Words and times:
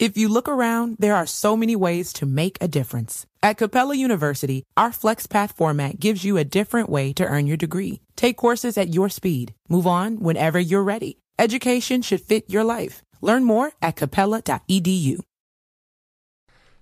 If 0.00 0.16
you 0.16 0.32
look 0.32 0.48
around, 0.48 0.96
there 0.98 1.14
are 1.14 1.26
so 1.26 1.54
many 1.54 1.76
ways 1.76 2.14
to 2.14 2.24
make 2.24 2.56
a 2.58 2.66
difference. 2.66 3.26
At 3.42 3.58
Capella 3.58 3.94
University, 3.94 4.62
our 4.74 4.92
FlexPath 4.92 5.52
format 5.52 6.00
gives 6.00 6.24
you 6.24 6.38
a 6.38 6.44
different 6.44 6.88
way 6.88 7.12
to 7.12 7.22
earn 7.26 7.46
your 7.46 7.58
degree. 7.58 8.00
Take 8.16 8.38
courses 8.38 8.78
at 8.78 8.94
your 8.94 9.10
speed. 9.10 9.52
Move 9.68 9.86
on 9.86 10.20
whenever 10.20 10.58
you're 10.58 10.82
ready. 10.82 11.18
Education 11.38 12.00
should 12.00 12.22
fit 12.22 12.48
your 12.48 12.64
life. 12.64 13.02
Learn 13.20 13.44
more 13.44 13.72
at 13.82 13.96
capella.edu. 13.96 15.20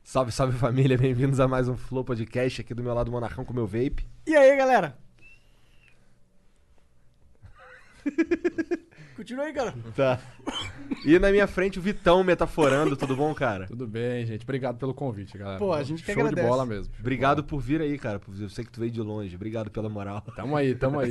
Salve, 0.05 0.31
salve 0.31 0.57
família, 0.57 0.97
bem-vindos 0.97 1.41
a 1.41 1.49
mais 1.49 1.69
um 1.69 1.77
Flow 1.77 2.05
Podcast 2.05 2.61
aqui 2.61 2.73
do 2.73 2.85
meu 2.85 2.95
lado 2.95 3.11
Monarcão 3.11 3.45
com 3.45 3.53
meu 3.53 3.67
vape. 3.67 4.07
E 4.29 4.37
aí, 4.37 4.57
galera? 4.57 4.97
Continua 9.19 9.47
aí, 9.47 9.53
cara. 9.53 9.75
Tá. 9.97 10.21
E 11.05 11.19
na 11.19 11.33
minha 11.33 11.49
frente 11.49 11.77
o 11.77 11.83
Vitão 11.83 12.23
metaforando, 12.23 12.97
tudo 12.97 13.17
bom, 13.17 13.35
cara? 13.35 13.67
Tudo 13.67 13.85
bem, 13.85 14.25
gente. 14.25 14.45
Obrigado 14.45 14.79
pelo 14.79 14.95
convite, 14.95 15.37
galera. 15.37 15.59
Pô, 15.59 15.73
a 15.73 15.83
gente 15.83 16.05
que 16.05 16.13
Show 16.13 16.23
de 16.23 16.29
agradece. 16.29 16.49
bola 16.49 16.65
mesmo. 16.65 16.95
Obrigado 17.01 17.43
por 17.43 17.59
vir 17.59 17.81
aí, 17.81 17.99
cara. 17.99 18.21
Eu 18.39 18.49
sei 18.49 18.65
que 18.65 18.71
tu 18.71 18.79
veio 18.79 18.93
de 18.93 19.03
longe. 19.03 19.35
Obrigado 19.35 19.73
pela 19.73 19.89
moral. 19.89 20.21
Tamo 20.37 20.57
aí, 20.57 20.73
tamo 20.73 21.01
aí. 21.01 21.11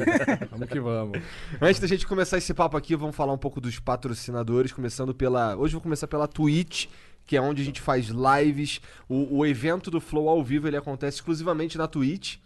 vamos 0.50 0.70
que 0.70 0.80
vamos. 0.80 1.20
Antes 1.62 1.82
da 1.82 1.88
gente 1.88 2.08
começar 2.08 2.38
esse 2.38 2.54
papo 2.54 2.78
aqui, 2.78 2.96
vamos 2.96 3.14
falar 3.14 3.34
um 3.34 3.38
pouco 3.38 3.60
dos 3.60 3.78
patrocinadores, 3.78 4.72
começando 4.72 5.14
pela. 5.14 5.58
Hoje 5.58 5.74
eu 5.74 5.80
vou 5.80 5.82
começar 5.82 6.08
pela 6.08 6.30
Twitch, 6.30 6.86
que 7.26 7.36
é 7.36 7.42
onde 7.42 7.62
a 7.62 7.66
gente 7.66 7.82
faz 7.82 8.08
lives. 8.08 8.80
O, 9.10 9.40
o 9.40 9.46
evento 9.46 9.92
do 9.92 10.00
Flow 10.00 10.30
ao 10.30 10.42
vivo 10.42 10.66
ele 10.66 10.78
acontece 10.78 11.18
exclusivamente 11.18 11.78
na 11.78 11.90
Twitch. 11.90 12.38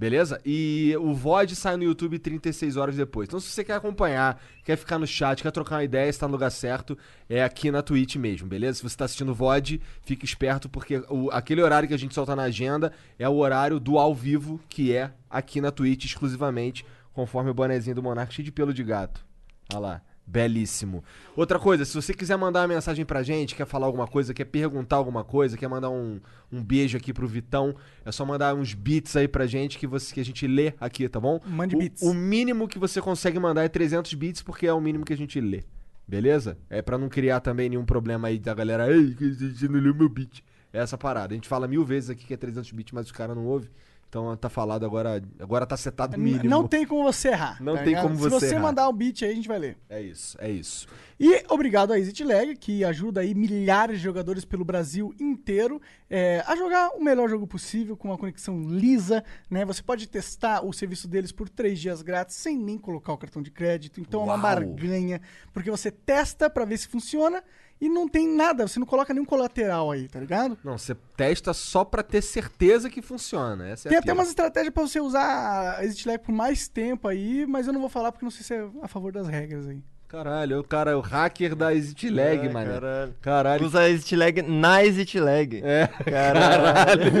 Beleza? 0.00 0.40
E 0.46 0.96
o 0.98 1.12
VOD 1.12 1.54
sai 1.54 1.76
no 1.76 1.82
YouTube 1.84 2.18
36 2.18 2.78
horas 2.78 2.96
depois. 2.96 3.28
Então, 3.28 3.38
se 3.38 3.48
você 3.48 3.62
quer 3.62 3.74
acompanhar, 3.74 4.40
quer 4.64 4.74
ficar 4.76 4.98
no 4.98 5.06
chat, 5.06 5.42
quer 5.42 5.50
trocar 5.50 5.76
uma 5.76 5.84
ideia, 5.84 6.08
está 6.08 6.26
no 6.26 6.32
lugar 6.32 6.48
certo, 6.48 6.96
é 7.28 7.44
aqui 7.44 7.70
na 7.70 7.82
Twitch 7.82 8.16
mesmo, 8.16 8.48
beleza? 8.48 8.78
Se 8.78 8.82
você 8.82 8.94
está 8.94 9.04
assistindo 9.04 9.32
o 9.32 9.34
VOD, 9.34 9.78
fique 10.00 10.24
esperto, 10.24 10.70
porque 10.70 11.02
o- 11.10 11.28
aquele 11.30 11.60
horário 11.60 11.86
que 11.86 11.92
a 11.92 11.98
gente 11.98 12.14
solta 12.14 12.34
na 12.34 12.44
agenda 12.44 12.90
é 13.18 13.28
o 13.28 13.34
horário 13.36 13.78
do 13.78 13.98
ao 13.98 14.14
vivo, 14.14 14.58
que 14.70 14.96
é 14.96 15.12
aqui 15.28 15.60
na 15.60 15.70
Twitch 15.70 16.06
exclusivamente, 16.06 16.82
conforme 17.12 17.50
o 17.50 17.54
bonezinho 17.54 17.96
do 17.96 18.02
Monark, 18.02 18.32
cheio 18.32 18.46
de 18.46 18.52
pelo 18.52 18.72
de 18.72 18.82
gato. 18.82 19.22
Olha 19.70 19.80
lá. 19.80 20.02
Belíssimo. 20.30 21.02
Outra 21.34 21.58
coisa, 21.58 21.84
se 21.84 21.92
você 21.92 22.14
quiser 22.14 22.36
mandar 22.36 22.60
uma 22.60 22.68
mensagem 22.68 23.04
pra 23.04 23.20
gente, 23.20 23.56
quer 23.56 23.66
falar 23.66 23.86
alguma 23.86 24.06
coisa, 24.06 24.32
quer 24.32 24.44
perguntar 24.44 24.94
alguma 24.94 25.24
coisa, 25.24 25.56
quer 25.56 25.68
mandar 25.68 25.90
um, 25.90 26.20
um 26.52 26.62
beijo 26.62 26.96
aqui 26.96 27.12
pro 27.12 27.26
Vitão, 27.26 27.74
é 28.04 28.12
só 28.12 28.24
mandar 28.24 28.54
uns 28.54 28.72
beats 28.72 29.16
aí 29.16 29.26
pra 29.26 29.44
gente 29.48 29.76
que, 29.76 29.88
você, 29.88 30.14
que 30.14 30.20
a 30.20 30.24
gente 30.24 30.46
lê 30.46 30.72
aqui, 30.80 31.08
tá 31.08 31.18
bom? 31.18 31.40
Mande 31.44 31.74
o, 31.74 31.78
beats. 31.80 32.02
O 32.02 32.14
mínimo 32.14 32.68
que 32.68 32.78
você 32.78 33.00
consegue 33.00 33.40
mandar 33.40 33.64
é 33.64 33.68
300 33.68 34.14
bits, 34.14 34.40
porque 34.40 34.68
é 34.68 34.72
o 34.72 34.80
mínimo 34.80 35.04
que 35.04 35.12
a 35.12 35.16
gente 35.16 35.40
lê. 35.40 35.64
Beleza? 36.06 36.56
É 36.68 36.80
pra 36.80 36.96
não 36.96 37.08
criar 37.08 37.40
também 37.40 37.68
nenhum 37.68 37.84
problema 37.84 38.28
aí 38.28 38.38
da 38.38 38.54
galera, 38.54 38.88
ei, 38.88 39.12
que 39.14 39.32
você 39.32 39.66
não 39.66 39.80
leu 39.80 39.92
meu 39.92 40.08
beat. 40.08 40.44
É 40.72 40.78
essa 40.78 40.96
parada. 40.96 41.34
A 41.34 41.36
gente 41.36 41.48
fala 41.48 41.66
mil 41.66 41.84
vezes 41.84 42.08
aqui 42.08 42.24
que 42.24 42.34
é 42.34 42.36
300 42.36 42.70
bits, 42.70 42.92
mas 42.92 43.06
os 43.06 43.12
caras 43.12 43.34
não 43.34 43.46
ouvem. 43.46 43.68
Então 44.10 44.36
tá 44.36 44.48
falado 44.48 44.84
agora, 44.84 45.22
agora 45.38 45.64
tá 45.64 45.76
setado 45.76 46.18
mínimo. 46.18 46.50
Não 46.50 46.66
tem 46.66 46.84
como 46.84 47.04
você 47.04 47.28
errar. 47.28 47.62
Não 47.62 47.74
tá 47.74 47.78
tem 47.84 47.88
ligado? 47.90 48.02
como 48.02 48.16
Se 48.16 48.22
você 48.22 48.46
você 48.48 48.54
errar. 48.56 48.62
mandar 48.62 48.88
o 48.88 48.92
beat 48.92 49.22
aí, 49.22 49.30
a 49.30 49.34
gente 49.36 49.46
vai 49.46 49.58
ler. 49.60 49.78
É 49.88 50.02
isso, 50.02 50.36
é 50.40 50.50
isso. 50.50 50.88
E 51.18 51.44
obrigado 51.48 51.92
a 51.92 51.98
ExitLag, 51.98 52.56
que 52.56 52.84
ajuda 52.84 53.20
aí 53.20 53.36
milhares 53.36 53.98
de 53.98 54.02
jogadores 54.02 54.44
pelo 54.44 54.64
Brasil 54.64 55.14
inteiro 55.20 55.80
é, 56.08 56.42
a 56.44 56.56
jogar 56.56 56.88
o 56.96 57.00
melhor 57.04 57.28
jogo 57.30 57.46
possível, 57.46 57.96
com 57.96 58.08
uma 58.08 58.18
conexão 58.18 58.60
lisa, 58.62 59.22
né? 59.48 59.64
Você 59.64 59.80
pode 59.80 60.08
testar 60.08 60.66
o 60.66 60.72
serviço 60.72 61.06
deles 61.06 61.30
por 61.30 61.48
três 61.48 61.78
dias 61.78 62.02
grátis, 62.02 62.34
sem 62.34 62.58
nem 62.58 62.78
colocar 62.78 63.12
o 63.12 63.18
cartão 63.18 63.40
de 63.40 63.52
crédito. 63.52 64.00
Então 64.00 64.22
é 64.22 64.24
uma 64.24 64.32
Uau. 64.32 64.42
barganha, 64.42 65.20
porque 65.52 65.70
você 65.70 65.88
testa 65.88 66.50
pra 66.50 66.64
ver 66.64 66.78
se 66.78 66.88
funciona 66.88 67.44
e 67.80 67.88
não 67.88 68.06
tem 68.08 68.28
nada, 68.28 68.66
você 68.68 68.78
não 68.78 68.86
coloca 68.86 69.14
nenhum 69.14 69.24
colateral 69.24 69.90
aí, 69.90 70.06
tá 70.08 70.20
ligado? 70.20 70.58
Não, 70.62 70.76
você 70.76 70.94
testa 71.16 71.52
só 71.54 71.84
pra 71.84 72.02
ter 72.02 72.22
certeza 72.22 72.90
que 72.90 73.00
funciona. 73.00 73.68
Essa 73.68 73.88
é 73.88 73.90
Tem 73.90 73.98
a 73.98 74.00
até 74.00 74.12
umas 74.12 74.28
estratégias 74.28 74.72
pra 74.74 74.82
você 74.82 75.00
usar 75.00 75.78
a 75.78 75.84
ExitLag 75.84 76.18
por 76.22 76.32
mais 76.32 76.68
tempo 76.68 77.08
aí, 77.08 77.46
mas 77.46 77.66
eu 77.66 77.72
não 77.72 77.80
vou 77.80 77.88
falar 77.88 78.12
porque 78.12 78.24
não 78.24 78.30
sei 78.30 78.44
se 78.44 78.54
é 78.54 78.66
a 78.82 78.88
favor 78.88 79.12
das 79.12 79.26
regras 79.28 79.66
aí. 79.66 79.82
Caralho, 80.08 80.58
o 80.58 80.64
cara 80.64 80.90
é 80.90 80.94
o 80.96 81.00
hacker 81.00 81.54
da 81.54 81.72
ExitLag, 81.72 82.48
É, 82.48 82.52
mano. 82.52 82.72
caralho. 82.72 83.14
Caralho. 83.20 83.66
Usa 83.66 83.80
a 83.82 83.88
ExitLag 83.88 84.42
na 84.42 84.84
ExitLag. 84.84 85.62
É. 85.64 85.86
Caralho. 85.86 87.12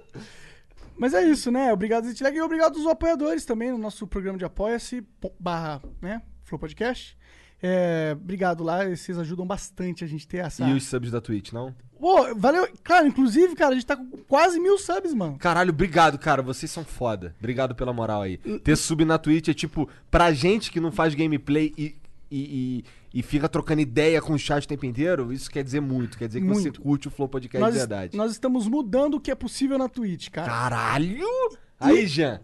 Mas 0.96 1.14
é 1.14 1.22
isso, 1.22 1.50
né? 1.50 1.72
Obrigado, 1.72 2.04
Zitlag, 2.06 2.36
e 2.36 2.42
obrigado 2.42 2.76
aos 2.76 2.86
apoiadores 2.86 3.44
também 3.46 3.70
no 3.70 3.78
nosso 3.78 4.06
programa 4.06 4.36
de 4.38 4.44
apoia-se, 4.44 5.00
po- 5.20 5.32
barra, 5.40 5.80
né? 6.00 6.20
Flow 6.44 6.58
Podcast. 6.58 7.16
É, 7.62 8.16
obrigado 8.18 8.64
lá, 8.64 8.84
vocês 8.88 9.18
ajudam 9.18 9.46
bastante 9.46 10.02
a 10.02 10.06
gente 10.06 10.26
ter 10.26 10.38
essa. 10.38 10.64
E 10.64 10.72
os 10.72 10.84
subs 10.84 11.10
da 11.10 11.20
Twitch, 11.20 11.52
não? 11.52 11.74
Pô, 11.98 12.34
valeu. 12.34 12.66
Cara, 12.82 13.06
inclusive, 13.06 13.54
cara, 13.54 13.72
a 13.72 13.74
gente 13.74 13.84
tá 13.84 13.94
com 13.96 14.04
quase 14.26 14.58
mil 14.58 14.78
subs, 14.78 15.12
mano. 15.12 15.36
Caralho, 15.38 15.70
obrigado, 15.70 16.18
cara. 16.18 16.40
Vocês 16.40 16.70
são 16.70 16.82
foda. 16.82 17.34
Obrigado 17.38 17.74
pela 17.74 17.92
moral 17.92 18.22
aí. 18.22 18.38
Ter 18.38 18.76
sub 18.76 19.04
na 19.04 19.18
Twitch 19.18 19.48
é 19.48 19.54
tipo, 19.54 19.86
pra 20.10 20.32
gente 20.32 20.70
que 20.70 20.80
não 20.80 20.90
faz 20.90 21.14
gameplay 21.14 21.74
e, 21.76 21.94
e, 22.30 22.84
e, 23.12 23.18
e 23.18 23.22
fica 23.22 23.46
trocando 23.50 23.82
ideia 23.82 24.22
com 24.22 24.32
o 24.32 24.38
chat 24.38 24.64
o 24.64 24.68
tempo 24.68 24.86
inteiro, 24.86 25.30
isso 25.30 25.50
quer 25.50 25.62
dizer 25.62 25.80
muito. 25.80 26.16
Quer 26.16 26.28
dizer 26.28 26.40
que 26.40 26.46
você 26.46 26.62
Muito. 26.62 26.80
curte 26.80 27.08
o 27.08 27.10
Flow 27.10 27.28
Podcast 27.28 27.60
Nós, 27.60 27.74
de 27.74 27.78
verdade. 27.80 28.16
nós 28.16 28.32
estamos 28.32 28.66
mudando 28.66 29.14
o 29.14 29.20
que 29.20 29.30
é 29.30 29.34
possível 29.34 29.76
na 29.76 29.88
Twitch, 29.88 30.30
cara. 30.30 30.48
Caralho! 30.48 31.26
Aí, 31.78 32.06
Jean. 32.06 32.40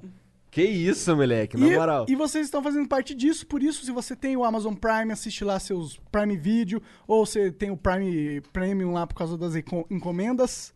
Que 0.56 0.64
isso, 0.64 1.14
moleque, 1.14 1.54
na 1.54 1.66
e, 1.66 1.76
moral. 1.76 2.06
e 2.08 2.16
vocês 2.16 2.46
estão 2.46 2.62
fazendo 2.62 2.88
parte 2.88 3.14
disso, 3.14 3.46
por 3.46 3.62
isso, 3.62 3.84
se 3.84 3.92
você 3.92 4.16
tem 4.16 4.38
o 4.38 4.42
Amazon 4.42 4.72
Prime, 4.72 5.12
assiste 5.12 5.44
lá 5.44 5.60
seus 5.60 5.98
Prime 6.10 6.34
Video, 6.34 6.80
ou 7.06 7.26
você 7.26 7.52
tem 7.52 7.70
o 7.70 7.76
Prime 7.76 8.40
Premium 8.54 8.94
lá 8.94 9.06
por 9.06 9.14
causa 9.16 9.36
das 9.36 9.54
enco- 9.54 9.86
encomendas, 9.90 10.72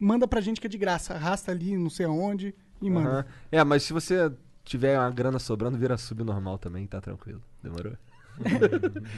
manda 0.00 0.26
pra 0.26 0.40
gente 0.40 0.58
que 0.58 0.66
é 0.66 0.70
de 0.70 0.78
graça. 0.78 1.12
Arrasta 1.12 1.52
ali, 1.52 1.76
não 1.76 1.90
sei 1.90 2.06
aonde, 2.06 2.54
e 2.80 2.88
manda. 2.88 3.10
Aham. 3.10 3.24
É, 3.52 3.62
mas 3.62 3.82
se 3.82 3.92
você 3.92 4.32
tiver 4.64 4.98
uma 4.98 5.10
grana 5.10 5.38
sobrando, 5.38 5.76
vira 5.76 5.98
sub 5.98 6.24
normal 6.24 6.56
também, 6.56 6.86
tá 6.86 6.98
tranquilo. 6.98 7.42
Demorou? 7.62 7.92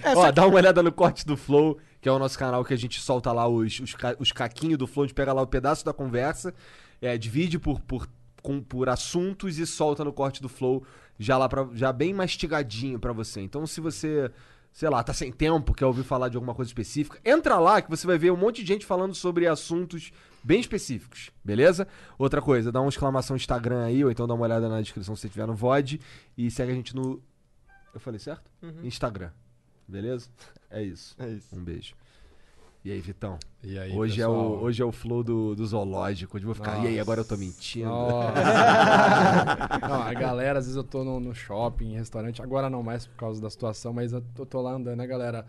É, 0.03 0.11
Ó, 0.11 0.23
só 0.23 0.33
dá 0.33 0.45
uma 0.47 0.57
olhada 0.57 0.83
no 0.83 0.91
corte 0.91 1.25
do 1.25 1.37
Flow, 1.37 1.79
que 2.01 2.09
é 2.09 2.13
o 2.13 2.19
nosso 2.19 2.37
canal 2.37 2.65
que 2.65 2.75
a 2.75 2.77
gente 2.77 3.01
solta 3.01 3.31
lá 3.33 3.47
os, 3.47 3.79
os, 3.79 3.95
ca- 3.95 4.17
os 4.19 4.33
caquinhos 4.33 4.79
do 4.79 4.87
Flow, 4.89 5.05
a 5.05 5.07
gente 5.07 5.15
pega 5.15 5.33
lá 5.33 5.43
o 5.43 5.47
pedaço 5.47 5.85
da 5.85 5.93
conversa, 5.93 6.53
é, 7.01 7.17
divide 7.17 7.57
por, 7.59 7.81
por, 7.81 8.09
com- 8.47 8.61
por 8.63 8.89
assuntos 8.89 9.59
e 9.59 9.67
solta 9.67 10.05
no 10.05 10.13
corte 10.13 10.41
do 10.41 10.49
Flow, 10.49 10.85
já 11.19 11.37
lá 11.37 11.49
pra, 11.49 11.69
já 11.75 11.93
bem 11.93 12.15
mastigadinho 12.15 13.01
pra 13.01 13.13
você. 13.13 13.41
Então 13.41 13.67
se 13.67 13.81
você, 13.81 14.31
sei 14.73 14.89
lá, 14.89 15.03
tá 15.03 15.13
sem 15.13 15.33
tempo, 15.33 15.75
quer 15.75 15.85
ouvir 15.87 16.05
falar 16.05 16.29
de 16.29 16.37
alguma 16.37 16.55
coisa 16.55 16.69
específica, 16.69 17.19
entra 17.25 17.59
lá 17.59 17.83
que 17.83 17.91
você 17.91 18.07
vai 18.07 18.17
ver 18.17 18.31
um 18.31 18.37
monte 18.37 18.63
de 18.63 18.69
gente 18.69 18.87
falando 18.87 19.15
sobre 19.17 19.49
assuntos 19.49 20.13
bem 20.45 20.61
específicos, 20.61 21.31
beleza? 21.45 21.89
Outra 22.17 22.41
coisa, 22.41 22.71
dá 22.71 22.81
uma 22.81 22.89
exclamação 22.89 23.35
Instagram 23.35 23.85
aí, 23.85 24.05
ou 24.05 24.11
então 24.13 24.29
dá 24.29 24.35
uma 24.35 24.45
olhada 24.45 24.69
na 24.69 24.81
descrição 24.81 25.17
se 25.17 25.23
você 25.23 25.29
tiver 25.29 25.47
no 25.47 25.55
VOD, 25.55 26.01
e 26.39 26.49
segue 26.51 26.71
a 26.71 26.75
gente 26.75 26.95
no... 26.95 27.21
Eu 27.93 27.99
falei 27.99 28.21
certo? 28.21 28.49
Instagram. 28.85 29.31
Beleza? 29.89 30.29
É 30.71 30.83
isso. 30.83 31.17
É 31.19 31.29
isso. 31.29 31.57
Um 31.57 31.65
beijo. 31.65 31.95
E 32.87 32.93
aí, 32.93 33.01
Vitão? 33.01 33.37
E 33.65 33.77
aí, 33.77 33.93
hoje, 33.93 34.23
é 34.23 34.29
o, 34.29 34.61
hoje 34.63 34.81
é 34.81 34.85
o 34.85 34.93
flow 34.93 35.25
do, 35.25 35.57
do 35.57 35.67
zoológico. 35.67 36.37
Hoje 36.37 36.47
eu 36.47 36.47
vou 36.47 36.55
ficar. 36.55 36.85
E 36.85 36.87
aí, 36.87 37.01
agora 37.01 37.23
eu 37.23 37.25
tô 37.25 37.37
mentindo. 37.37 37.89
Nossa. 37.89 38.33
não, 39.89 40.03
a 40.03 40.15
galera, 40.15 40.61
às 40.61 40.67
vezes 40.67 40.77
eu 40.77 40.85
tô 40.85 41.03
no, 41.03 41.19
no 41.19 41.35
shopping, 41.35 41.95
em 41.95 41.97
restaurante, 41.97 42.41
agora 42.41 42.71
não 42.71 42.85
mais 42.85 43.05
por 43.05 43.17
causa 43.17 43.43
da 43.43 43.51
situação, 43.51 43.93
mas 43.93 44.13
eu 44.13 44.21
tô, 44.37 44.47
tô 44.47 44.63
lá 44.63 44.71
andando, 44.71 44.99
né, 44.99 45.05
galera? 45.05 45.45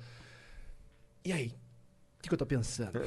E 1.24 1.32
aí? 1.32 1.50
O 1.50 2.24
que, 2.24 2.30
que 2.30 2.34
eu 2.34 2.40
tô 2.40 2.46
pensando? 2.48 2.94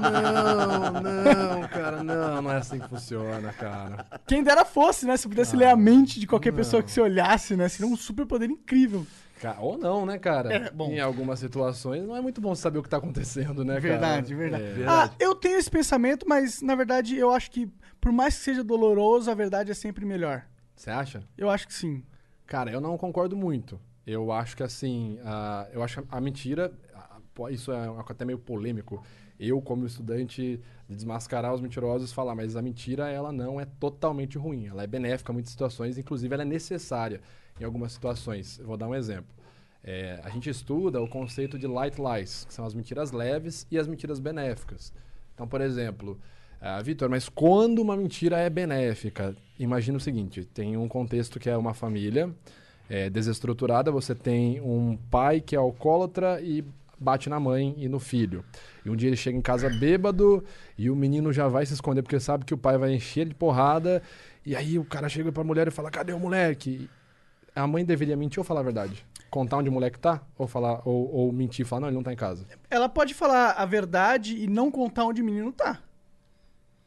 não, 0.00 0.92
não, 1.02 1.68
cara, 1.70 2.04
não, 2.04 2.40
não 2.40 2.52
é 2.52 2.58
assim 2.58 2.78
que 2.78 2.88
funciona, 2.88 3.52
cara. 3.52 4.06
Quem 4.28 4.44
dera 4.44 4.64
fosse, 4.64 5.06
né? 5.06 5.16
Se 5.16 5.28
pudesse 5.28 5.56
ler 5.56 5.66
a 5.66 5.76
mente 5.76 6.20
de 6.20 6.26
qualquer 6.28 6.52
pessoa 6.52 6.80
que 6.80 6.90
se 6.92 7.00
olhasse, 7.00 7.56
né? 7.56 7.68
Seria 7.68 7.92
um 7.92 7.96
super 7.96 8.26
poder 8.26 8.48
incrível. 8.48 9.04
Ou 9.60 9.76
não, 9.78 10.06
né, 10.06 10.18
cara? 10.18 10.52
É, 10.54 10.70
bom. 10.70 10.90
Em 10.90 11.00
algumas 11.00 11.38
situações 11.38 12.02
não 12.04 12.16
é 12.16 12.20
muito 12.20 12.40
bom 12.40 12.54
saber 12.54 12.78
o 12.78 12.82
que 12.82 12.88
tá 12.88 12.96
acontecendo, 12.98 13.64
né, 13.64 13.74
cara? 13.74 13.80
Verdade, 13.88 14.34
verdade. 14.34 14.82
É. 14.82 14.86
Ah, 14.88 15.10
eu 15.18 15.34
tenho 15.34 15.58
esse 15.58 15.70
pensamento, 15.70 16.26
mas 16.28 16.62
na 16.62 16.74
verdade 16.74 17.16
eu 17.16 17.30
acho 17.30 17.50
que, 17.50 17.68
por 18.00 18.12
mais 18.12 18.36
que 18.38 18.44
seja 18.44 18.62
doloroso, 18.64 19.30
a 19.30 19.34
verdade 19.34 19.70
é 19.70 19.74
sempre 19.74 20.04
melhor. 20.04 20.44
Você 20.76 20.90
acha? 20.90 21.22
Eu 21.36 21.50
acho 21.50 21.66
que 21.66 21.74
sim. 21.74 22.02
Cara, 22.46 22.70
eu 22.70 22.80
não 22.80 22.96
concordo 22.98 23.36
muito. 23.36 23.80
Eu 24.06 24.32
acho 24.32 24.56
que 24.56 24.62
assim, 24.62 25.18
a- 25.24 25.68
eu 25.72 25.82
acho 25.82 26.04
a 26.10 26.20
mentira, 26.20 26.72
a- 26.94 27.18
pô, 27.34 27.48
isso 27.48 27.70
é 27.72 27.88
até 28.08 28.24
meio 28.24 28.38
polêmico. 28.38 29.02
Eu, 29.44 29.60
como 29.60 29.84
estudante, 29.84 30.60
de 30.88 30.94
desmascarar 30.94 31.52
os 31.52 31.60
mentirosos, 31.60 32.12
falar, 32.12 32.34
mas 32.34 32.54
a 32.54 32.62
mentira, 32.62 33.10
ela 33.10 33.32
não 33.32 33.60
é 33.60 33.64
totalmente 33.64 34.38
ruim. 34.38 34.66
Ela 34.66 34.84
é 34.84 34.86
benéfica 34.86 35.32
em 35.32 35.34
muitas 35.34 35.50
situações, 35.50 35.98
inclusive 35.98 36.32
ela 36.32 36.42
é 36.42 36.46
necessária 36.46 37.20
em 37.60 37.64
algumas 37.64 37.92
situações. 37.92 38.58
Eu 38.58 38.66
vou 38.66 38.76
dar 38.76 38.88
um 38.88 38.94
exemplo. 38.94 39.34
É, 39.82 40.20
a 40.22 40.30
gente 40.30 40.48
estuda 40.48 41.02
o 41.02 41.08
conceito 41.08 41.58
de 41.58 41.66
light 41.66 41.96
lies, 41.98 42.44
que 42.44 42.54
são 42.54 42.64
as 42.64 42.72
mentiras 42.72 43.10
leves 43.10 43.66
e 43.70 43.78
as 43.78 43.88
mentiras 43.88 44.20
benéficas. 44.20 44.92
Então, 45.34 45.48
por 45.48 45.60
exemplo, 45.60 46.20
ah, 46.60 46.80
Vitor, 46.80 47.10
mas 47.10 47.28
quando 47.28 47.80
uma 47.80 47.96
mentira 47.96 48.38
é 48.38 48.48
benéfica? 48.48 49.34
Imagina 49.58 49.98
o 49.98 50.00
seguinte: 50.00 50.44
tem 50.44 50.76
um 50.76 50.86
contexto 50.86 51.40
que 51.40 51.50
é 51.50 51.56
uma 51.56 51.74
família 51.74 52.32
é, 52.88 53.10
desestruturada, 53.10 53.90
você 53.90 54.14
tem 54.14 54.60
um 54.60 54.96
pai 55.10 55.40
que 55.40 55.56
é 55.56 55.58
alcoólatra 55.58 56.40
e 56.40 56.64
bate 57.02 57.28
na 57.28 57.38
mãe 57.38 57.74
e 57.76 57.88
no 57.88 57.98
filho. 57.98 58.44
E 58.84 58.90
um 58.90 58.96
dia 58.96 59.08
ele 59.08 59.16
chega 59.16 59.36
em 59.36 59.42
casa 59.42 59.68
bêbado 59.68 60.44
e 60.78 60.88
o 60.88 60.96
menino 60.96 61.32
já 61.32 61.48
vai 61.48 61.66
se 61.66 61.74
esconder 61.74 62.02
porque 62.02 62.18
sabe 62.20 62.44
que 62.44 62.54
o 62.54 62.58
pai 62.58 62.78
vai 62.78 62.92
encher 62.94 63.26
de 63.26 63.34
porrada. 63.34 64.02
E 64.44 64.56
aí 64.56 64.78
o 64.78 64.84
cara 64.84 65.08
chega 65.08 65.30
pra 65.30 65.44
mulher 65.44 65.68
e 65.68 65.70
fala: 65.70 65.90
Cadê 65.90 66.12
o 66.12 66.18
moleque? 66.18 66.88
A 67.54 67.66
mãe 67.66 67.84
deveria 67.84 68.16
mentir 68.16 68.38
ou 68.38 68.44
falar 68.44 68.60
a 68.60 68.64
verdade? 68.64 69.04
Contar 69.30 69.58
onde 69.58 69.68
o 69.68 69.72
moleque 69.72 69.98
tá? 69.98 70.20
Ou 70.38 70.46
falar, 70.46 70.80
ou, 70.84 71.10
ou 71.14 71.32
mentir 71.32 71.64
e 71.64 71.68
falar, 71.68 71.80
não, 71.80 71.88
ele 71.88 71.96
não 71.96 72.02
tá 72.02 72.12
em 72.12 72.16
casa. 72.16 72.46
Ela 72.70 72.88
pode 72.88 73.14
falar 73.14 73.52
a 73.52 73.64
verdade 73.64 74.36
e 74.36 74.46
não 74.46 74.70
contar 74.70 75.04
onde 75.04 75.22
o 75.22 75.24
menino 75.24 75.52
tá. 75.52 75.80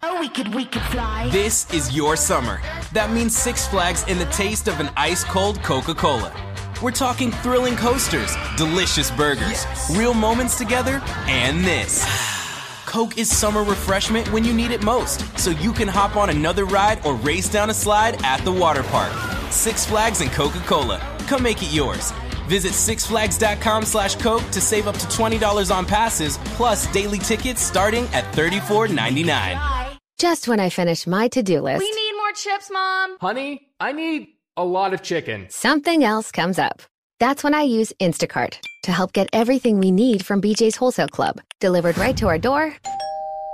Oh, 0.03 0.19
we 0.19 0.29
could, 0.29 0.55
we 0.55 0.65
could 0.65 0.85
fly. 0.91 1.29
This 1.31 1.67
is 1.73 1.95
your 1.95 2.15
summer. 2.15 2.61
That 2.93 3.11
means 3.11 3.35
Six 3.35 3.67
Flags 3.67 4.03
and 4.07 4.19
the 4.19 4.27
taste 4.27 4.69
of 4.69 4.79
an 4.79 4.89
ice 4.95 5.23
cold 5.23 5.59
Coca 5.63 5.95
Cola. 5.95 6.31
We're 6.81 6.91
talking 6.91 7.31
thrilling 7.31 7.75
coasters, 7.77 8.35
delicious 8.57 9.09
burgers, 9.11 9.65
real 9.91 10.13
moments 10.13 10.57
together, 10.57 11.01
and 11.27 11.63
this. 11.63 12.05
Coke 12.85 13.17
is 13.17 13.29
summer 13.35 13.63
refreshment 13.63 14.31
when 14.31 14.43
you 14.43 14.53
need 14.53 14.71
it 14.71 14.83
most, 14.83 15.21
so 15.39 15.51
you 15.51 15.71
can 15.73 15.87
hop 15.87 16.15
on 16.17 16.29
another 16.29 16.65
ride 16.65 17.03
or 17.05 17.15
race 17.15 17.49
down 17.49 17.69
a 17.69 17.73
slide 17.73 18.21
at 18.23 18.43
the 18.45 18.51
water 18.51 18.83
park. 18.83 19.11
Six 19.51 19.85
Flags 19.85 20.21
and 20.21 20.31
Coca 20.31 20.59
Cola. 20.59 20.99
Come 21.27 21.43
make 21.43 21.61
it 21.63 21.73
yours. 21.73 22.11
Visit 22.47 22.73
sixflags.com 22.73 23.85
slash 23.85 24.15
Coke 24.17 24.43
to 24.51 24.61
save 24.61 24.87
up 24.87 24.95
to 24.97 25.07
$20 25.07 25.75
on 25.75 25.85
passes, 25.85 26.37
plus 26.55 26.91
daily 26.93 27.17
tickets 27.19 27.61
starting 27.61 28.03
at 28.13 28.23
$34.99. 28.35 29.97
Just 30.17 30.47
when 30.47 30.59
I 30.59 30.69
finish 30.69 31.07
my 31.07 31.27
to-do 31.27 31.59
list, 31.61 31.79
We 31.81 31.91
need 31.91 32.13
more 32.15 32.31
chips, 32.33 32.69
Mom. 32.71 33.17
Honey, 33.19 33.67
I 33.79 33.91
need 33.91 34.27
a 34.57 34.63
lot 34.63 34.93
of 34.93 35.01
chicken. 35.01 35.47
something 35.49 36.03
else 36.03 36.31
comes 36.31 36.59
up. 36.59 36.81
That's 37.19 37.43
when 37.43 37.53
I 37.53 37.61
use 37.63 37.93
Instacart 38.01 38.57
to 38.83 38.91
help 38.91 39.13
get 39.13 39.29
everything 39.33 39.79
we 39.79 39.91
need 39.91 40.25
from 40.25 40.41
BJ's 40.41 40.75
Wholesale 40.75 41.07
Club 41.07 41.39
delivered 41.59 41.97
right 41.97 42.15
to 42.17 42.27
our 42.27 42.37
door 42.37 42.75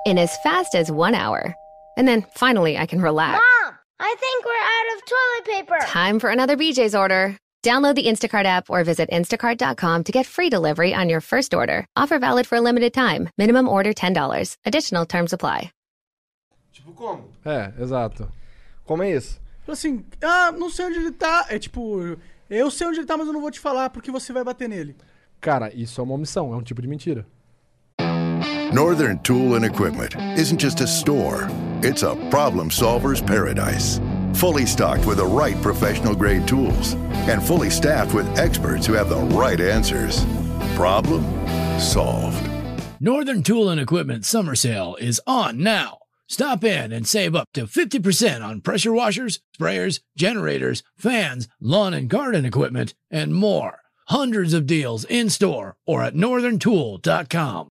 in 0.05 0.17
as 0.17 0.35
fast 0.43 0.73
as 0.75 0.91
one 0.91 1.13
hour. 1.15 1.55
And 1.97 2.07
then 2.07 2.23
finally, 2.35 2.77
I 2.77 2.85
can 2.85 3.01
relax. 3.01 3.33
Mom, 3.63 3.75
I 3.99 4.15
think 4.19 4.45
we're 4.45 4.51
out 4.53 4.95
of 4.95 5.05
toilet 5.05 5.79
paper. 5.79 5.85
Time 5.91 6.19
for 6.19 6.29
another 6.29 6.57
BJ's 6.57 6.95
order. 6.95 7.37
Download 7.63 7.93
the 7.93 8.07
Instacart 8.07 8.45
app 8.45 8.69
or 8.71 8.83
visit 8.83 9.09
instacart.com 9.11 10.03
to 10.05 10.11
get 10.11 10.25
free 10.25 10.49
delivery 10.49 10.95
on 10.95 11.09
your 11.09 11.21
first 11.21 11.53
order. 11.53 11.85
Offer 11.95 12.17
valid 12.17 12.47
for 12.47 12.55
a 12.55 12.61
limited 12.61 12.93
time. 12.93 13.29
Minimum 13.37 13.67
order 13.69 13.93
$10. 13.93 14.57
Additional 14.65 15.05
terms 15.05 15.33
apply. 15.33 15.71
Tipo 16.73 16.93
como? 16.95 17.29
É, 17.45 17.71
exato. 17.79 18.27
Como 18.87 19.03
é 19.03 19.11
isso? 19.11 19.39
Assim, 19.71 20.03
ah, 20.21 20.51
não 20.51 20.69
sei 20.69 20.85
onde 20.85 20.99
ele 20.99 21.11
tá. 21.11 21.45
É 21.49 21.57
tipo, 21.57 22.17
eu 22.49 22.69
sei 22.69 22.87
onde 22.87 22.99
ele 22.99 23.05
tá, 23.07 23.17
mas 23.17 23.27
eu 23.27 23.33
não 23.33 23.41
vou 23.41 23.51
te 23.51 23.59
falar 23.59 23.89
porque 23.89 24.11
você 24.11 24.33
vai 24.33 24.43
bater 24.43 24.67
nele. 24.67 24.95
Cara, 25.39 25.73
isso 25.73 25.99
é 25.99 26.03
uma 26.03 26.13
omissão, 26.13 26.53
é 26.53 26.57
um 26.57 26.61
tipo 26.61 26.81
de 26.81 26.87
mentira. 26.87 27.25
Northern 28.73 29.17
Tool 29.19 29.55
and 29.55 29.65
Equipment 29.65 30.15
isn't 30.37 30.61
just 30.61 30.79
a 30.79 30.87
store, 30.87 31.49
it's 31.83 32.03
a 32.03 32.15
problem 32.29 32.71
solver's 32.71 33.21
paradise. 33.21 33.99
Fully 34.33 34.65
stocked 34.65 35.05
with 35.05 35.17
the 35.17 35.25
right 35.25 35.61
professional 35.61 36.15
grade 36.15 36.47
tools 36.47 36.93
and 37.27 37.43
fully 37.43 37.69
staffed 37.69 38.13
with 38.13 38.27
experts 38.39 38.85
who 38.85 38.93
have 38.93 39.09
the 39.09 39.19
right 39.35 39.59
answers. 39.59 40.25
Problem 40.75 41.23
solved. 41.79 42.41
Northern 43.01 43.43
Tool 43.43 43.69
and 43.69 43.79
Equipment 43.81 44.25
summer 44.25 44.55
sale 44.55 44.95
is 45.01 45.19
on 45.27 45.57
now. 45.57 46.00
Stop 46.31 46.63
in 46.63 46.93
and 46.93 47.05
save 47.05 47.35
up 47.35 47.49
to 47.53 47.63
50% 47.63 48.41
on 48.41 48.61
pressure 48.61 48.93
washers, 48.93 49.41
sprayers, 49.59 49.99
generators, 50.15 50.81
fans, 50.95 51.49
lawn 51.59 51.93
and 51.93 52.09
garden 52.09 52.45
equipment, 52.45 52.93
and 53.09 53.35
more. 53.35 53.79
Hundreds 54.07 54.53
of 54.53 54.65
deals 54.65 55.03
in 55.03 55.29
store 55.29 55.75
or 55.85 56.01
at 56.01 56.15
northerntool.com. 56.15 57.67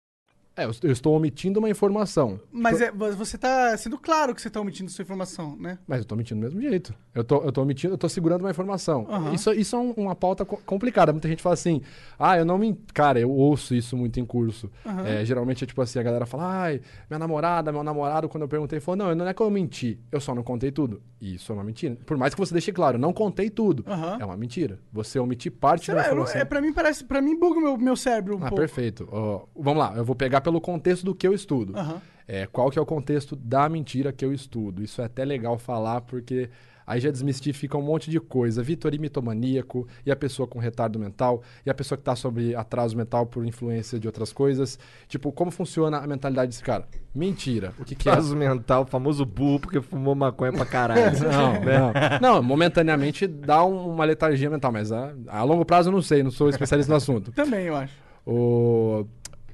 É, 0.61 0.65
eu, 0.65 0.71
eu 0.83 0.91
estou 0.91 1.15
omitindo 1.15 1.59
uma 1.59 1.69
informação. 1.69 2.39
Mas 2.51 2.81
é, 2.81 2.91
você 2.91 3.37
tá 3.37 3.75
sendo 3.77 3.97
claro 3.97 4.33
que 4.35 4.41
você 4.41 4.49
tá 4.49 4.59
omitindo 4.59 4.89
sua 4.91 5.03
informação, 5.03 5.55
né? 5.57 5.77
Mas 5.87 5.99
eu 5.99 6.05
tô 6.05 6.15
mentindo 6.15 6.39
do 6.39 6.43
mesmo 6.43 6.61
jeito. 6.61 6.93
Eu 7.13 7.23
tô, 7.23 7.37
eu 7.43 7.51
tô 7.51 7.63
mentindo, 7.65 7.93
eu 7.93 7.97
tô 7.97 8.07
segurando 8.09 8.41
uma 8.41 8.51
informação. 8.51 9.05
Aham. 9.09 9.33
Isso, 9.33 9.51
isso 9.53 9.75
é 9.75 9.79
um- 9.79 9.91
uma 9.97 10.15
pauta 10.15 10.45
co- 10.45 10.57
complicada. 10.65 11.11
Muita 11.11 11.27
gente 11.27 11.41
fala 11.41 11.53
assim, 11.53 11.81
ah, 12.17 12.37
eu 12.37 12.45
não 12.45 12.57
me. 12.57 12.77
Cara, 12.93 13.19
eu 13.19 13.29
ouço 13.31 13.73
isso 13.75 13.95
muito 13.97 14.19
em 14.19 14.25
curso. 14.25 14.69
Aham. 14.85 15.05
É, 15.07 15.25
geralmente 15.25 15.63
é 15.63 15.67
tipo 15.67 15.81
assim, 15.81 15.99
a 15.99 16.03
galera 16.03 16.25
fala, 16.25 16.45
ai, 16.61 16.81
minha 17.09 17.19
namorada, 17.19 17.71
meu 17.71 17.83
namorado, 17.83 18.27
quando 18.29 18.43
eu 18.43 18.47
perguntei, 18.49 18.79
falou, 18.79 18.97
não, 18.97 19.15
não 19.15 19.27
é 19.27 19.33
que 19.33 19.41
eu 19.41 19.49
menti, 19.49 19.99
eu 20.11 20.19
só 20.19 20.33
não 20.35 20.43
contei 20.43 20.71
tudo. 20.71 21.01
E 21.21 21.35
isso 21.35 21.51
é 21.51 21.55
uma 21.55 21.63
mentira. 21.63 21.97
Por 22.05 22.17
mais 22.17 22.33
que 22.33 22.39
você 22.39 22.53
deixe 22.53 22.71
claro, 22.71 22.97
não 22.97 23.11
contei 23.11 23.49
tudo. 23.49 23.83
Aham. 23.87 24.17
É 24.21 24.25
uma 24.25 24.37
mentira. 24.37 24.79
Você 24.91 25.19
omitir 25.19 25.51
parte 25.51 25.87
Sei 25.87 25.95
da 25.95 26.01
lá, 26.01 26.07
eu- 26.07 26.13
informação. 26.13 26.41
é, 26.41 26.45
pra 26.45 26.61
mim 26.61 26.71
parece. 26.73 27.03
Pra 27.03 27.21
mim 27.21 27.37
buga 27.37 27.59
o 27.59 27.61
meu, 27.61 27.77
meu 27.77 27.95
cérebro 27.95 28.35
um 28.35 28.37
Ah, 28.37 28.41
pouco. 28.49 28.55
perfeito. 28.55 29.07
Ó, 29.11 29.41
vamos 29.55 29.79
lá, 29.79 29.93
eu 29.97 30.05
vou 30.05 30.15
pegar 30.15 30.39
pelo 30.49 30.59
contexto 30.61 31.03
do 31.05 31.13
que 31.15 31.27
eu 31.27 31.33
estudo. 31.33 31.77
Aham. 31.77 32.01
É, 32.27 32.45
qual 32.45 32.69
que 32.69 32.77
é 32.77 32.81
o 32.81 32.85
contexto 32.85 33.35
da 33.35 33.67
mentira 33.69 34.11
que 34.13 34.23
eu 34.23 34.31
estudo? 34.33 34.83
Isso 34.83 35.01
é 35.01 35.05
até 35.05 35.25
legal 35.25 35.57
falar, 35.57 36.01
porque 36.01 36.47
aí 36.85 36.99
já 36.99 37.09
desmistifica 37.09 37.75
um 37.75 37.81
monte 37.81 38.11
de 38.11 38.19
coisa. 38.19 38.61
Vitor 38.61 38.93
e 38.93 38.99
mitomaníaco, 38.99 39.87
e 40.05 40.11
a 40.11 40.15
pessoa 40.15 40.47
com 40.47 40.59
retardo 40.59 40.99
mental, 40.99 41.41
e 41.65 41.71
a 41.71 41.73
pessoa 41.73 41.97
que 41.97 42.03
está 42.03 42.15
sobre 42.15 42.53
atraso 42.55 42.95
mental 42.95 43.25
por 43.25 43.43
influência 43.47 43.99
de 43.99 44.05
outras 44.07 44.31
coisas. 44.31 44.77
Tipo, 45.07 45.31
como 45.31 45.49
funciona 45.49 45.97
a 45.97 46.05
mentalidade 46.05 46.49
desse 46.49 46.63
cara? 46.63 46.87
Mentira. 47.15 47.73
O 47.79 47.83
que, 47.85 47.95
que 47.95 48.07
é? 48.07 48.13
Caso 48.13 48.35
mental, 48.35 48.85
famoso 48.85 49.25
burro 49.25 49.59
porque 49.61 49.81
fumou 49.81 50.13
maconha 50.13 50.53
pra 50.53 50.65
caralho. 50.67 51.01
Não, 51.19 51.53
não. 51.53 51.93
Não, 52.35 52.43
momentaneamente 52.43 53.25
dá 53.25 53.65
um- 53.65 53.89
uma 53.91 54.05
letargia 54.05 54.51
mental, 54.51 54.71
mas 54.71 54.91
a, 54.91 55.13
a 55.27 55.43
longo 55.43 55.65
prazo 55.65 55.89
eu 55.89 55.93
não 55.93 56.01
sei, 56.03 56.21
não 56.21 56.29
sou 56.31 56.47
especialista 56.49 56.91
no 56.91 56.97
assunto. 56.97 57.31
Também, 57.31 57.65
eu 57.65 57.75
acho. 57.75 57.93
O... 58.25 59.05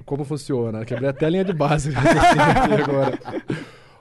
Como 0.06 0.24
funciona? 0.24 0.84
Quebrei 0.84 1.10
até 1.10 1.26
a 1.26 1.28
linha 1.28 1.44
de 1.44 1.52
base 1.52 1.90
aqui 1.94 2.82
agora. 2.82 3.18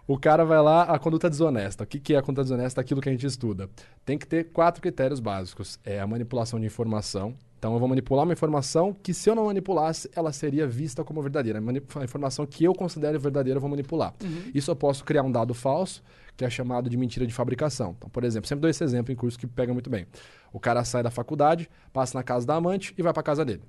O 0.07 0.19
cara 0.19 0.45
vai 0.45 0.61
lá, 0.61 0.83
a 0.83 0.99
conduta 0.99 1.27
desonesta. 1.27 1.83
O 1.83 1.87
que, 1.87 1.99
que 1.99 2.13
é 2.13 2.17
a 2.17 2.21
conduta 2.21 2.43
desonesta? 2.43 2.79
Aquilo 2.79 3.01
que 3.01 3.09
a 3.09 3.11
gente 3.11 3.25
estuda. 3.25 3.67
Tem 4.05 4.15
que 4.15 4.27
ter 4.27 4.51
quatro 4.51 4.79
critérios 4.79 5.19
básicos. 5.19 5.79
É 5.83 5.99
a 5.99 6.05
manipulação 6.05 6.59
de 6.59 6.65
informação. 6.67 7.33
Então 7.57 7.73
eu 7.73 7.79
vou 7.79 7.87
manipular 7.87 8.23
uma 8.23 8.33
informação 8.33 8.93
que 8.93 9.15
se 9.15 9.27
eu 9.27 9.33
não 9.33 9.45
manipulasse, 9.45 10.07
ela 10.15 10.31
seria 10.31 10.67
vista 10.67 11.03
como 11.03 11.23
verdadeira. 11.23 11.59
A 11.59 12.03
informação 12.03 12.45
que 12.45 12.63
eu 12.63 12.73
considero 12.75 13.19
verdadeira, 13.19 13.57
eu 13.57 13.61
vou 13.61 13.69
manipular. 13.69 14.13
Isso 14.53 14.69
eu 14.69 14.75
posso 14.75 15.03
criar 15.03 15.23
um 15.23 15.31
dado 15.31 15.55
falso, 15.55 16.03
que 16.37 16.45
é 16.45 16.49
chamado 16.51 16.87
de 16.87 16.95
mentira 16.95 17.25
de 17.25 17.33
fabricação. 17.33 17.95
Então, 17.97 18.07
por 18.07 18.23
exemplo, 18.23 18.47
sempre 18.47 18.61
dou 18.61 18.69
esse 18.69 18.83
exemplo 18.83 19.11
em 19.11 19.15
curso 19.15 19.39
que 19.39 19.47
pega 19.47 19.73
muito 19.73 19.89
bem. 19.89 20.05
O 20.53 20.59
cara 20.59 20.83
sai 20.83 21.01
da 21.01 21.09
faculdade, 21.09 21.67
passa 21.91 22.15
na 22.15 22.23
casa 22.23 22.45
da 22.45 22.53
amante 22.53 22.93
e 22.95 23.01
vai 23.01 23.11
pra 23.11 23.23
casa 23.23 23.43
dele. 23.43 23.63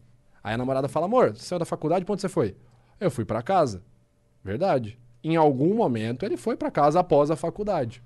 Aí 0.47 0.55
a 0.55 0.57
namorada 0.57 0.87
fala: 0.87 1.07
Amor, 1.07 1.37
você 1.37 1.43
saiu 1.43 1.59
da 1.59 1.65
faculdade, 1.65 2.05
pra 2.05 2.13
onde 2.13 2.23
você 2.23 2.29
foi? 2.29 2.55
Eu 3.01 3.11
fui 3.11 3.25
pra 3.25 3.43
casa. 3.43 3.83
Verdade. 4.45 4.97
Em 5.25 5.35
algum 5.35 5.75
momento 5.75 6.25
ele 6.25 6.37
foi 6.37 6.57
pra 6.57 6.71
casa 6.71 7.01
após 7.01 7.33
a 7.33 7.37
faculdade. 7.37 8.01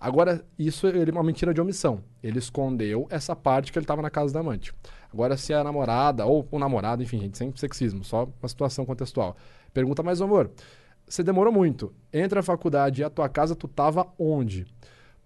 Agora, 0.00 0.42
isso 0.58 0.86
é 0.86 1.10
uma 1.12 1.22
mentira 1.22 1.52
de 1.52 1.60
omissão. 1.60 2.02
Ele 2.22 2.38
escondeu 2.38 3.06
essa 3.10 3.36
parte 3.36 3.70
que 3.70 3.78
ele 3.78 3.84
estava 3.84 4.00
na 4.00 4.08
casa 4.08 4.32
da 4.32 4.40
amante. 4.40 4.72
Agora, 5.12 5.36
se 5.36 5.52
a 5.52 5.62
namorada 5.62 6.24
ou 6.24 6.48
o 6.50 6.58
namorado, 6.58 7.02
enfim, 7.02 7.20
gente, 7.20 7.36
sem 7.36 7.54
sexismo, 7.54 8.02
só 8.02 8.26
uma 8.40 8.48
situação 8.48 8.86
contextual. 8.86 9.36
Pergunta, 9.74 10.02
mas 10.02 10.22
amor, 10.22 10.50
você 11.06 11.22
demorou 11.22 11.52
muito. 11.52 11.92
Entre 12.10 12.38
a 12.38 12.42
faculdade 12.42 13.02
e 13.02 13.04
a 13.04 13.10
tua 13.10 13.28
casa, 13.28 13.54
tu 13.54 13.68
tava 13.68 14.06
onde? 14.18 14.66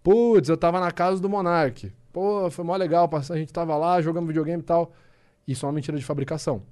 Putz, 0.02 0.48
eu 0.48 0.56
tava 0.56 0.80
na 0.80 0.90
casa 0.90 1.22
do 1.22 1.28
Monark. 1.28 1.92
Pô, 2.12 2.50
foi 2.50 2.64
mó 2.64 2.74
legal, 2.74 3.08
a 3.12 3.36
gente 3.36 3.52
tava 3.52 3.76
lá 3.76 4.02
jogando 4.02 4.26
videogame 4.26 4.60
e 4.60 4.66
tal. 4.66 4.92
Isso 5.46 5.64
é 5.64 5.68
uma 5.68 5.74
mentira 5.74 5.98
de 5.98 6.04
fabricação. 6.04 6.62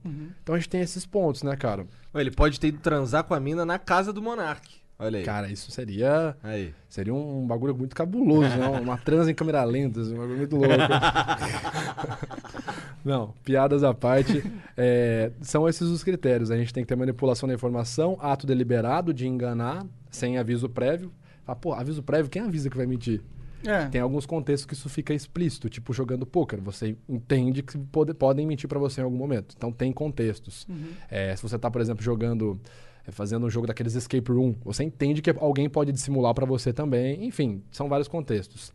Então 0.43 0.55
a 0.55 0.59
gente 0.59 0.69
tem 0.69 0.81
esses 0.81 1.05
pontos, 1.05 1.43
né, 1.43 1.57
cara? 1.57 1.87
Ele 2.15 2.31
pode 2.31 2.59
ter 2.61 2.69
ido 2.69 2.79
transar 2.79 3.25
com 3.25 3.35
a 3.35 3.41
mina 3.41 3.65
na 3.65 3.79
casa 3.79 4.13
do 4.13 4.23
Monark. 4.23 4.69
Olha 4.99 5.19
aí. 5.19 5.25
Cara, 5.25 5.51
isso 5.51 5.71
seria. 5.71 6.37
Aí. 6.43 6.75
Seria 6.89 7.15
um 7.15 7.47
bagulho 7.47 7.75
muito 7.75 7.97
cabuloso, 7.97 8.51
né? 8.51 8.69
Uma 8.69 8.99
transa 8.99 9.31
em 9.31 9.35
câmera 9.35 9.65
lenta, 9.65 10.03
assim, 10.03 10.15
um 10.15 10.19
bagulho 10.19 10.37
muito 10.37 10.57
louco. 10.57 10.75
Não, 13.03 13.33
piadas 13.43 13.83
à 13.83 13.95
parte. 13.95 14.45
é, 14.77 15.33
são 15.41 15.67
esses 15.67 15.89
os 15.89 16.05
critérios. 16.05 16.51
A 16.51 16.57
gente 16.57 16.75
tem 16.75 16.85
que 16.85 16.89
ter 16.89 16.97
manipulação 16.97 17.49
da 17.49 17.55
informação, 17.55 18.19
ato 18.21 18.47
deliberado 18.47 19.15
de 19.15 19.27
enganar, 19.27 19.87
sem 20.11 20.37
aviso 20.37 20.69
prévio. 20.69 21.11
Ah, 21.47 21.57
pô, 21.57 21.73
aviso 21.73 22.03
prévio, 22.03 22.31
quem 22.31 22.43
avisa 22.43 22.69
que 22.69 22.77
vai 22.77 22.87
mentir? 22.87 23.23
É. 23.67 23.87
Tem 23.89 24.01
alguns 24.01 24.25
contextos 24.27 24.65
que 24.67 24.75
isso 24.75 24.89
fica 24.89 25.13
explícito, 25.13 25.69
tipo 25.69 25.93
jogando 25.93 26.25
poker. 26.27 26.61
Você 26.63 26.97
entende 27.09 27.63
que 27.63 27.77
pode- 27.79 28.15
podem 28.15 28.47
mentir 28.47 28.69
pra 28.69 28.79
você 28.79 29.01
em 29.01 29.05
algum 29.05 29.17
momento. 29.17 29.55
Então 29.57 29.71
tem 29.73 29.93
contextos. 29.93 30.67
É, 31.11 31.35
se 31.37 31.43
você 31.43 31.59
tá, 31.59 31.71
por 31.71 31.81
exemplo, 31.81 32.03
jogando, 32.03 32.59
é, 33.07 33.11
fazendo 33.11 33.45
um 33.47 33.51
jogo 33.51 33.67
daqueles 33.67 33.95
escape 33.95 34.31
room, 34.33 34.55
você 34.65 34.83
entende 34.85 35.21
que 35.23 35.31
alguém 35.39 35.69
pode 35.69 35.93
dissimular 35.93 36.33
pra 36.35 36.47
você 36.47 36.73
também. 36.73 37.25
Enfim, 37.27 37.63
são 37.71 37.89
vários 37.89 38.09
contextos. 38.09 38.73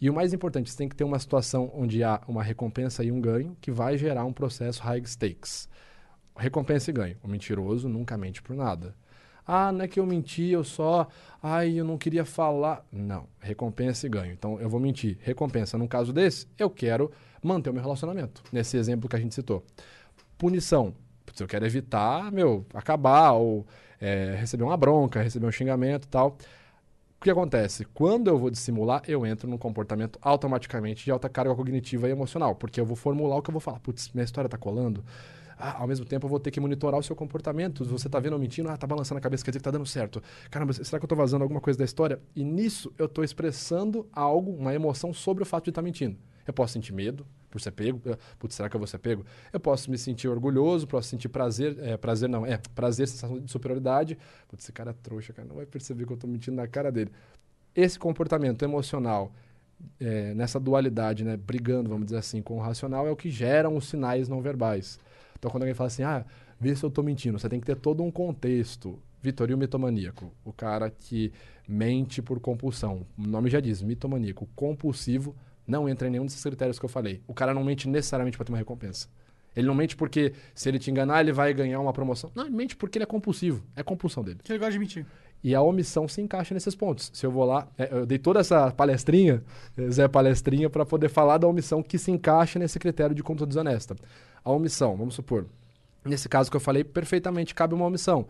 E 0.00 0.08
o 0.08 0.14
mais 0.14 0.32
importante, 0.32 0.70
você 0.70 0.76
tem 0.76 0.88
que 0.88 0.94
ter 0.94 1.02
uma 1.04 1.18
situação 1.18 1.72
onde 1.74 2.04
há 2.04 2.20
uma 2.28 2.42
recompensa 2.42 3.02
e 3.02 3.10
um 3.10 3.20
ganho 3.20 3.56
que 3.60 3.70
vai 3.70 3.98
gerar 3.98 4.24
um 4.24 4.32
processo 4.32 4.80
high 4.82 5.02
stakes. 5.04 5.68
Recompensa 6.36 6.90
e 6.90 6.92
ganho. 6.94 7.16
O 7.22 7.26
mentiroso 7.28 7.88
nunca 7.88 8.16
mente 8.16 8.40
por 8.40 8.54
nada. 8.54 8.94
Ah, 9.50 9.72
não 9.72 9.82
é 9.82 9.88
que 9.88 9.98
eu 9.98 10.04
menti, 10.04 10.50
eu 10.50 10.62
só. 10.62 11.08
Ai, 11.42 11.80
eu 11.80 11.84
não 11.84 11.96
queria 11.96 12.26
falar. 12.26 12.84
Não. 12.92 13.26
Recompensa 13.40 14.06
e 14.06 14.10
ganho. 14.10 14.30
Então 14.30 14.60
eu 14.60 14.68
vou 14.68 14.78
mentir. 14.78 15.16
Recompensa, 15.22 15.78
num 15.78 15.86
caso 15.86 16.12
desse, 16.12 16.46
eu 16.58 16.68
quero 16.68 17.10
manter 17.42 17.70
o 17.70 17.72
meu 17.72 17.82
relacionamento. 17.82 18.42
Nesse 18.52 18.76
exemplo 18.76 19.08
que 19.08 19.16
a 19.16 19.18
gente 19.18 19.34
citou. 19.34 19.64
Punição. 20.36 20.94
Se 21.32 21.42
eu 21.42 21.46
quero 21.48 21.64
evitar, 21.64 22.30
meu, 22.30 22.66
acabar 22.74 23.32
ou 23.32 23.66
é, 23.98 24.36
receber 24.38 24.64
uma 24.64 24.76
bronca, 24.76 25.22
receber 25.22 25.46
um 25.46 25.52
xingamento 25.52 26.04
e 26.04 26.08
tal. 26.08 26.36
O 27.18 27.24
que 27.24 27.30
acontece? 27.30 27.86
Quando 27.86 28.28
eu 28.28 28.38
vou 28.38 28.50
dissimular, 28.50 29.02
eu 29.08 29.24
entro 29.24 29.48
num 29.48 29.58
comportamento 29.58 30.18
automaticamente 30.20 31.04
de 31.04 31.10
alta 31.10 31.28
carga 31.28 31.54
cognitiva 31.54 32.06
e 32.06 32.12
emocional, 32.12 32.54
porque 32.54 32.78
eu 32.78 32.84
vou 32.86 32.96
formular 32.96 33.36
o 33.36 33.42
que 33.42 33.50
eu 33.50 33.52
vou 33.52 33.60
falar. 33.60 33.80
Putz, 33.80 34.10
minha 34.12 34.24
história 34.24 34.48
tá 34.48 34.58
colando. 34.58 35.02
Ah, 35.58 35.80
ao 35.80 35.88
mesmo 35.88 36.04
tempo, 36.04 36.26
eu 36.26 36.30
vou 36.30 36.38
ter 36.38 36.50
que 36.50 36.60
monitorar 36.60 37.00
o 37.00 37.02
seu 37.02 37.16
comportamento. 37.16 37.84
Você 37.84 38.08
tá 38.08 38.20
vendo 38.20 38.34
eu 38.34 38.38
mentindo, 38.38 38.68
ah, 38.68 38.76
tá 38.76 38.86
balançando 38.86 39.18
a 39.18 39.20
cabeça, 39.20 39.44
quer 39.44 39.50
dizer 39.50 39.58
que 39.58 39.64
tá 39.64 39.70
dando 39.70 39.86
certo. 39.86 40.22
Caramba, 40.50 40.72
será 40.72 40.98
que 40.98 41.04
eu 41.04 41.08
tô 41.08 41.16
vazando 41.16 41.42
alguma 41.42 41.60
coisa 41.60 41.78
da 41.78 41.84
história? 41.84 42.20
E 42.34 42.44
nisso, 42.44 42.92
eu 42.96 43.08
tô 43.08 43.24
expressando 43.24 44.06
algo, 44.12 44.52
uma 44.52 44.74
emoção 44.74 45.12
sobre 45.12 45.42
o 45.42 45.46
fato 45.46 45.64
de 45.64 45.70
estar 45.70 45.82
mentindo. 45.82 46.16
Eu 46.46 46.54
posso 46.54 46.72
sentir 46.72 46.92
medo 46.92 47.26
por 47.50 47.60
ser 47.60 47.72
pego. 47.72 48.00
Putz, 48.38 48.54
será 48.54 48.68
que 48.68 48.76
eu 48.76 48.80
vou 48.80 48.86
ser 48.86 48.98
pego? 48.98 49.24
Eu 49.52 49.60
posso 49.60 49.90
me 49.90 49.98
sentir 49.98 50.28
orgulhoso, 50.28 50.86
posso 50.86 51.08
sentir 51.08 51.28
prazer. 51.28 51.78
É, 51.80 51.96
prazer 51.96 52.28
não, 52.28 52.46
é 52.46 52.58
prazer, 52.74 53.08
sensação 53.08 53.38
de 53.38 53.50
superioridade. 53.50 54.18
Putz, 54.48 54.64
esse 54.64 54.72
cara 54.72 54.90
é 54.90 54.94
trouxa, 54.94 55.32
cara. 55.32 55.46
Não 55.46 55.56
vai 55.56 55.66
perceber 55.66 56.06
que 56.06 56.12
eu 56.12 56.16
tô 56.16 56.26
mentindo 56.26 56.56
na 56.56 56.66
cara 56.66 56.90
dele. 56.90 57.10
Esse 57.74 57.98
comportamento 57.98 58.64
emocional, 58.64 59.32
é, 60.00 60.34
nessa 60.34 60.58
dualidade, 60.58 61.24
né, 61.24 61.36
brigando, 61.36 61.88
vamos 61.88 62.06
dizer 62.06 62.18
assim, 62.18 62.42
com 62.42 62.56
o 62.56 62.60
racional, 62.60 63.06
é 63.06 63.10
o 63.10 63.16
que 63.16 63.30
geram 63.30 63.76
os 63.76 63.86
sinais 63.86 64.28
não 64.28 64.40
verbais. 64.40 64.98
Então, 65.38 65.50
quando 65.50 65.62
alguém 65.62 65.74
fala 65.74 65.88
assim, 65.88 66.02
ah, 66.02 66.24
vê 66.58 66.74
se 66.74 66.84
eu 66.84 66.90
tô 66.90 67.02
mentindo, 67.02 67.38
você 67.38 67.48
tem 67.48 67.60
que 67.60 67.66
ter 67.66 67.76
todo 67.76 68.02
um 68.02 68.10
contexto. 68.10 68.98
Vitoril 69.20 69.58
mitomaníaco, 69.58 70.32
o 70.44 70.52
cara 70.52 70.90
que 70.90 71.32
mente 71.66 72.22
por 72.22 72.38
compulsão. 72.38 73.04
O 73.18 73.22
nome 73.22 73.50
já 73.50 73.58
diz, 73.58 73.82
mitomaníaco. 73.82 74.48
Compulsivo 74.54 75.34
não 75.66 75.88
entra 75.88 76.06
em 76.08 76.10
nenhum 76.12 76.24
desses 76.24 76.42
critérios 76.42 76.78
que 76.78 76.84
eu 76.84 76.88
falei. 76.88 77.20
O 77.26 77.34
cara 77.34 77.52
não 77.52 77.64
mente 77.64 77.88
necessariamente 77.88 78.36
para 78.36 78.46
ter 78.46 78.52
uma 78.52 78.58
recompensa. 78.58 79.08
Ele 79.56 79.66
não 79.66 79.74
mente 79.74 79.96
porque 79.96 80.32
se 80.54 80.68
ele 80.68 80.78
te 80.78 80.90
enganar, 80.90 81.20
ele 81.20 81.32
vai 81.32 81.52
ganhar 81.52 81.80
uma 81.80 81.92
promoção. 81.92 82.30
Não, 82.34 82.46
ele 82.46 82.54
mente 82.54 82.76
porque 82.76 82.96
ele 82.96 83.02
é 83.02 83.06
compulsivo. 83.06 83.62
É 83.74 83.82
compulsão 83.82 84.22
dele. 84.22 84.38
Que 84.42 84.52
ele 84.52 84.58
gosta 84.58 84.72
de 84.72 84.78
mentir. 84.78 85.06
E 85.42 85.54
a 85.54 85.60
omissão 85.60 86.08
se 86.08 86.20
encaixa 86.20 86.54
nesses 86.54 86.74
pontos. 86.74 87.10
Se 87.12 87.26
eu 87.26 87.30
vou 87.30 87.44
lá, 87.44 87.68
é, 87.76 87.88
eu 87.92 88.06
dei 88.06 88.18
toda 88.18 88.40
essa 88.40 88.70
palestrinha, 88.72 89.42
Zé 89.90 90.08
Palestrinha, 90.08 90.70
para 90.70 90.86
poder 90.86 91.08
falar 91.08 91.38
da 91.38 91.46
omissão 91.46 91.82
que 91.82 91.98
se 91.98 92.10
encaixa 92.10 92.58
nesse 92.58 92.78
critério 92.78 93.14
de 93.14 93.22
conduta 93.22 93.46
desonesta. 93.46 93.96
A 94.48 94.52
omissão, 94.52 94.96
vamos 94.96 95.14
supor, 95.14 95.44
nesse 96.02 96.26
caso 96.26 96.50
que 96.50 96.56
eu 96.56 96.60
falei, 96.60 96.82
perfeitamente 96.82 97.54
cabe 97.54 97.74
uma 97.74 97.84
omissão. 97.84 98.26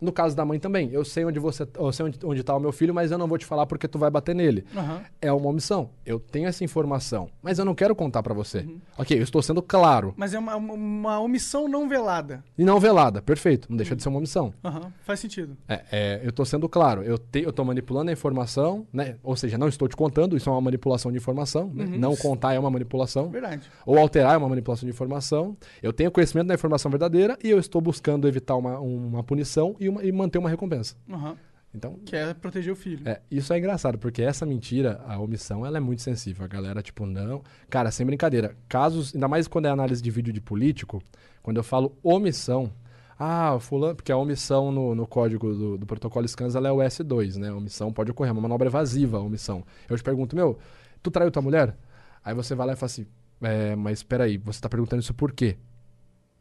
No 0.00 0.12
caso 0.12 0.36
da 0.36 0.44
mãe 0.44 0.58
também, 0.58 0.90
eu 0.92 1.04
sei 1.04 1.24
onde 1.24 1.38
você, 1.38 1.66
eu 1.78 1.92
sei 1.92 2.06
onde, 2.06 2.18
onde 2.24 2.42
tá 2.42 2.54
o 2.54 2.60
meu 2.60 2.72
filho, 2.72 2.92
mas 2.92 3.10
eu 3.10 3.16
não 3.18 3.26
vou 3.26 3.38
te 3.38 3.46
falar 3.46 3.64
porque 3.66 3.86
tu 3.88 3.98
vai 3.98 4.10
bater 4.10 4.34
nele. 4.34 4.64
Aham. 4.76 5.00
É 5.22 5.32
uma 5.32 5.48
omissão. 5.48 5.90
Eu 6.04 6.18
tenho 6.20 6.46
essa 6.46 6.62
informação, 6.64 7.30
mas 7.42 7.58
eu 7.58 7.64
não 7.64 7.74
quero 7.74 7.94
contar 7.94 8.22
para 8.22 8.34
você. 8.34 8.66
Ok, 8.98 9.16
eu 9.18 9.22
estou 9.22 9.40
sendo 9.42 9.62
claro. 9.62 10.12
Mas 10.16 10.34
é 10.34 10.38
uma, 10.38 10.56
uma 10.56 11.20
omissão 11.20 11.68
não 11.68 11.88
velada. 11.88 12.44
E 12.58 12.64
não 12.64 12.78
velada, 12.78 13.22
perfeito. 13.22 13.68
Não 13.70 13.76
deixa 13.76 13.94
de 13.96 14.02
ser 14.02 14.08
uma 14.08 14.18
omissão. 14.18 14.52
Aham, 14.64 14.92
faz 15.04 15.20
sentido. 15.20 15.56
É, 15.68 15.82
é, 15.90 16.20
eu 16.22 16.30
estou 16.30 16.44
sendo 16.44 16.68
claro, 16.68 17.02
eu 17.02 17.16
te, 17.16 17.40
eu 17.42 17.50
estou 17.50 17.64
manipulando 17.64 18.10
a 18.10 18.12
informação, 18.12 18.86
né? 18.92 19.16
Ou 19.22 19.36
seja, 19.36 19.56
não 19.56 19.68
estou 19.68 19.88
te 19.88 19.96
contando, 19.96 20.36
isso 20.36 20.48
é 20.48 20.52
uma 20.52 20.60
manipulação 20.60 21.10
de 21.10 21.18
informação. 21.18 21.70
né? 21.72 21.84
Uhum. 21.84 21.98
Não 21.98 22.16
contar 22.16 22.52
é 22.54 22.58
uma 22.58 22.70
manipulação. 22.70 23.30
Verdade. 23.30 23.70
Ou 23.86 23.98
alterar 23.98 24.34
é 24.34 24.36
uma 24.36 24.48
manipulação 24.48 24.86
de 24.86 24.92
informação. 24.92 25.56
Eu 25.82 25.92
tenho 25.92 26.10
conhecimento 26.10 26.48
da 26.48 26.54
informação 26.54 26.90
verdadeira 26.90 27.38
e 27.42 27.48
eu 27.48 27.58
estou 27.58 27.80
buscando 27.80 28.26
evitar 28.28 28.56
uma, 28.56 28.78
uma 28.80 29.22
punição 29.22 29.76
e, 29.84 29.88
uma- 29.88 30.02
e 30.04 30.10
manter 30.12 30.38
uma 30.38 30.50
recompensa. 30.50 30.96
Aham. 31.10 31.36
Então, 31.76 31.98
Que 32.04 32.14
é 32.14 32.32
proteger 32.32 32.72
o 32.72 32.76
filho. 32.76 33.02
é, 33.08 33.20
isso 33.28 33.52
é 33.52 33.58
engraçado, 33.58 33.98
porque 33.98 34.22
essa 34.22 34.46
mentira, 34.46 35.00
a 35.08 35.18
omissão, 35.18 35.66
ela 35.66 35.76
é 35.76 35.80
muito 35.80 36.02
sensível. 36.02 36.44
A 36.44 36.48
galera, 36.48 36.80
tipo, 36.80 37.04
não. 37.04 37.42
Cara, 37.68 37.90
sem 37.90 38.06
brincadeira. 38.06 38.56
Casos, 38.68 39.12
ainda 39.12 39.26
mais 39.26 39.48
quando 39.48 39.66
é 39.66 39.70
análise 39.70 40.00
de 40.00 40.08
vídeo 40.08 40.32
de 40.32 40.40
político, 40.40 41.02
quando 41.42 41.56
eu 41.56 41.64
falo 41.64 41.98
omissão. 42.00 42.72
Ah, 43.18 43.56
fulano, 43.60 43.94
porque 43.96 44.12
a 44.12 44.16
omissão 44.16 44.70
no, 44.70 44.94
no 44.94 45.04
código 45.06 45.52
do, 45.52 45.78
do 45.78 45.84
protocolo 45.86 46.26
SCANS 46.28 46.54
ela 46.54 46.68
é 46.68 46.72
o 46.72 46.76
S2, 46.78 47.36
né? 47.38 47.48
A 47.48 47.54
omissão 47.56 47.92
pode 47.92 48.10
ocorrer, 48.12 48.30
é 48.30 48.32
uma 48.32 48.42
manobra 48.42 48.68
evasiva, 48.68 49.18
a 49.18 49.20
omissão. 49.20 49.64
Eu 49.88 49.96
te 49.96 50.02
pergunto, 50.02 50.34
meu, 50.36 50.56
tu 51.02 51.10
traiu 51.10 51.30
tua 51.30 51.42
mulher? 51.42 51.76
Aí 52.24 52.34
você 52.34 52.54
vai 52.54 52.68
lá 52.68 52.72
e 52.74 52.76
fala 52.76 52.86
assim, 52.86 53.06
é, 53.42 53.74
mas 53.76 54.02
peraí, 54.02 54.36
você 54.38 54.60
tá 54.60 54.68
perguntando 54.68 55.02
isso 55.02 55.12
por 55.14 55.32
quê? 55.32 55.56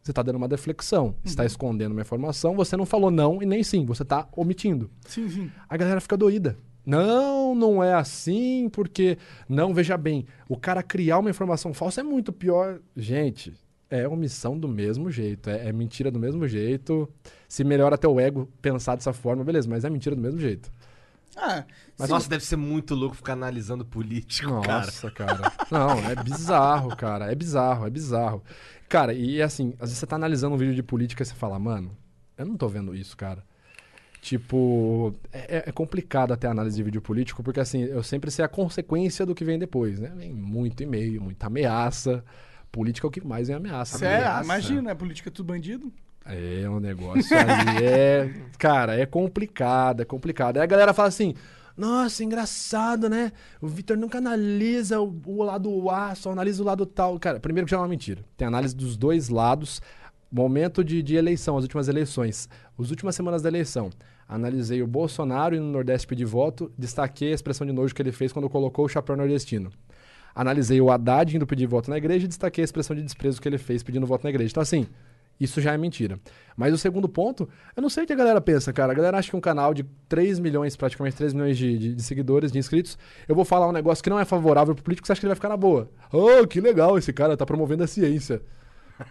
Você 0.03 0.11
tá 0.11 0.21
dando 0.21 0.35
uma 0.35 0.49
deflexão, 0.49 1.15
você 1.23 1.33
tá 1.33 1.45
escondendo 1.45 1.93
uma 1.93 2.01
informação, 2.01 2.55
você 2.57 2.75
não 2.75 2.85
falou 2.85 3.09
não 3.09 3.41
e 3.41 3.45
nem 3.45 3.63
sim, 3.63 3.85
você 3.85 4.03
tá 4.03 4.27
omitindo. 4.35 4.91
Sim, 5.07 5.29
sim. 5.29 5.51
A 5.69 5.77
galera 5.77 6.01
fica 6.01 6.17
doída. 6.17 6.57
Não, 6.85 7.55
não 7.55 7.81
é 7.81 7.93
assim, 7.93 8.67
porque. 8.69 9.17
Não, 9.47 9.73
veja 9.73 9.95
bem, 9.95 10.25
o 10.49 10.57
cara 10.57 10.83
criar 10.83 11.19
uma 11.19 11.29
informação 11.29 11.73
falsa 11.73 12.01
é 12.01 12.03
muito 12.03 12.33
pior. 12.33 12.81
Gente, 12.97 13.53
é 13.89 14.05
omissão 14.05 14.59
do 14.59 14.67
mesmo 14.67 15.09
jeito, 15.09 15.49
é, 15.49 15.69
é 15.69 15.71
mentira 15.71 16.11
do 16.11 16.19
mesmo 16.19 16.45
jeito. 16.49 17.09
Se 17.47 17.63
melhora 17.63 17.95
até 17.95 18.07
o 18.07 18.19
ego 18.19 18.49
pensar 18.61 18.95
dessa 18.95 19.13
forma, 19.13 19.43
beleza, 19.45 19.69
mas 19.69 19.85
é 19.85 19.89
mentira 19.89 20.15
do 20.17 20.21
mesmo 20.21 20.39
jeito. 20.39 20.69
Ah, 21.35 21.63
Mas 21.97 22.09
nossa, 22.09 22.29
deve 22.29 22.45
ser 22.45 22.55
muito 22.57 22.93
louco 22.93 23.15
ficar 23.15 23.33
analisando 23.33 23.83
político, 23.83 24.61
cara. 24.61 24.85
Nossa, 24.85 25.09
cara. 25.09 25.51
Não, 25.71 25.91
é 26.09 26.15
bizarro, 26.23 26.95
cara. 26.95 27.31
É 27.31 27.35
bizarro, 27.35 27.87
é 27.87 27.89
bizarro. 27.89 28.43
Cara, 28.89 29.13
e 29.13 29.41
assim, 29.41 29.73
às 29.73 29.89
vezes 29.89 29.97
você 29.97 30.05
tá 30.05 30.15
analisando 30.15 30.55
um 30.55 30.57
vídeo 30.57 30.75
de 30.75 30.83
política 30.83 31.23
e 31.23 31.25
você 31.25 31.33
fala, 31.33 31.57
mano, 31.57 31.95
eu 32.37 32.45
não 32.45 32.57
tô 32.57 32.67
vendo 32.67 32.95
isso, 32.95 33.15
cara. 33.17 33.43
Tipo, 34.21 35.13
é, 35.33 35.65
é 35.67 35.71
complicado 35.73 36.31
até 36.31 36.47
a 36.47 36.51
análise 36.51 36.77
de 36.77 36.83
vídeo 36.83 37.01
político, 37.01 37.43
porque 37.43 37.59
assim, 37.59 37.83
eu 37.83 38.01
sempre 38.01 38.31
sei 38.31 38.45
a 38.45 38.47
consequência 38.47 39.25
do 39.25 39.35
que 39.35 39.43
vem 39.43 39.59
depois, 39.59 39.99
né? 39.99 40.13
Vem 40.15 40.31
muito 40.33 40.81
e-mail, 40.81 41.21
muita 41.21 41.47
ameaça. 41.47 42.23
Política 42.71 43.05
é 43.05 43.09
o 43.09 43.11
que 43.11 43.25
mais 43.25 43.47
vem 43.47 43.57
ameaça. 43.57 43.97
sério, 43.97 44.25
ameaça. 44.27 44.45
imagina, 44.45 44.91
a 44.93 44.95
política 44.95 45.29
é 45.29 45.31
tudo 45.31 45.47
bandido. 45.47 45.91
É 46.25 46.69
um 46.69 46.79
negócio 46.79 47.37
ali, 47.37 47.83
é. 47.85 48.33
Cara, 48.57 48.97
é 48.97 49.05
complicado, 49.05 50.01
é 50.01 50.05
complicado. 50.05 50.55
Aí 50.55 50.63
a 50.63 50.67
galera 50.67 50.93
fala 50.93 51.09
assim: 51.09 51.35
nossa, 51.75 52.23
engraçado, 52.23 53.09
né? 53.09 53.31
O 53.59 53.67
Vitor 53.67 53.97
nunca 53.97 54.19
analisa 54.19 55.01
o, 55.01 55.21
o 55.25 55.43
lado 55.43 55.89
A, 55.89 56.13
só 56.13 56.31
analisa 56.31 56.61
o 56.61 56.65
lado 56.65 56.85
tal. 56.85 57.19
Cara, 57.19 57.39
primeiro 57.39 57.65
que 57.65 57.71
já 57.71 57.77
é 57.77 57.79
uma 57.79 57.87
mentira. 57.87 58.23
Tem 58.37 58.47
análise 58.47 58.75
dos 58.75 58.95
dois 58.95 59.29
lados. 59.29 59.81
Momento 60.31 60.83
de, 60.83 61.01
de 61.03 61.15
eleição, 61.15 61.57
as 61.57 61.63
últimas 61.63 61.87
eleições. 61.87 62.47
As 62.79 62.89
últimas 62.89 63.15
semanas 63.15 63.41
da 63.41 63.49
eleição. 63.49 63.89
Analisei 64.27 64.81
o 64.81 64.87
Bolsonaro 64.87 65.55
e 65.55 65.59
no 65.59 65.71
Nordeste 65.71 66.07
pedir 66.07 66.25
voto, 66.25 66.71
destaquei 66.77 67.31
a 67.31 67.35
expressão 67.35 67.67
de 67.67 67.73
nojo 67.73 67.93
que 67.93 68.01
ele 68.01 68.11
fez 68.11 68.31
quando 68.31 68.49
colocou 68.49 68.85
o 68.85 68.89
chapéu 68.89 69.15
nordestino. 69.15 69.71
Analisei 70.33 70.81
o 70.81 70.89
Haddad 70.89 71.35
indo 71.35 71.45
pedir 71.45 71.67
voto 71.67 71.89
na 71.89 71.97
igreja 71.97 72.25
e 72.25 72.27
destaquei 72.27 72.63
a 72.63 72.65
expressão 72.65 72.95
de 72.95 73.03
desprezo 73.03 73.39
que 73.39 73.47
ele 73.47 73.57
fez 73.57 73.83
pedindo 73.83 74.07
voto 74.07 74.23
na 74.23 74.29
igreja. 74.29 74.51
Então, 74.51 74.63
assim, 74.63 74.87
isso 75.39 75.59
já 75.61 75.73
é 75.73 75.77
mentira. 75.77 76.19
Mas 76.55 76.73
o 76.73 76.77
segundo 76.77 77.09
ponto, 77.09 77.49
eu 77.75 77.81
não 77.81 77.89
sei 77.89 78.03
o 78.03 78.07
que 78.07 78.13
a 78.13 78.15
galera 78.15 78.39
pensa, 78.39 78.71
cara. 78.71 78.91
A 78.91 78.95
galera 78.95 79.17
acha 79.17 79.29
que 79.29 79.35
um 79.35 79.41
canal 79.41 79.73
de 79.73 79.83
3 80.07 80.39
milhões, 80.39 80.75
praticamente 80.75 81.15
3 81.17 81.33
milhões 81.33 81.57
de, 81.57 81.77
de- 81.77 81.95
de 81.95 82.03
seguidores, 82.03 82.51
de 82.51 82.59
inscritos, 82.59 82.97
eu 83.27 83.33
vou 83.35 83.43
falar 83.43 83.67
um 83.67 83.71
negócio 83.71 84.03
que 84.03 84.09
não 84.09 84.19
é 84.19 84.25
favorável 84.25 84.75
pro 84.75 84.83
político, 84.83 85.07
você 85.07 85.13
acha 85.13 85.19
que 85.19 85.25
ele 85.25 85.29
vai 85.31 85.35
ficar 85.35 85.49
na 85.49 85.57
boa. 85.57 85.89
Oh, 86.11 86.45
que 86.47 86.61
legal, 86.61 86.97
esse 86.97 87.11
cara 87.11 87.35
tá 87.35 87.45
promovendo 87.45 87.83
a 87.83 87.87
ciência. 87.87 88.41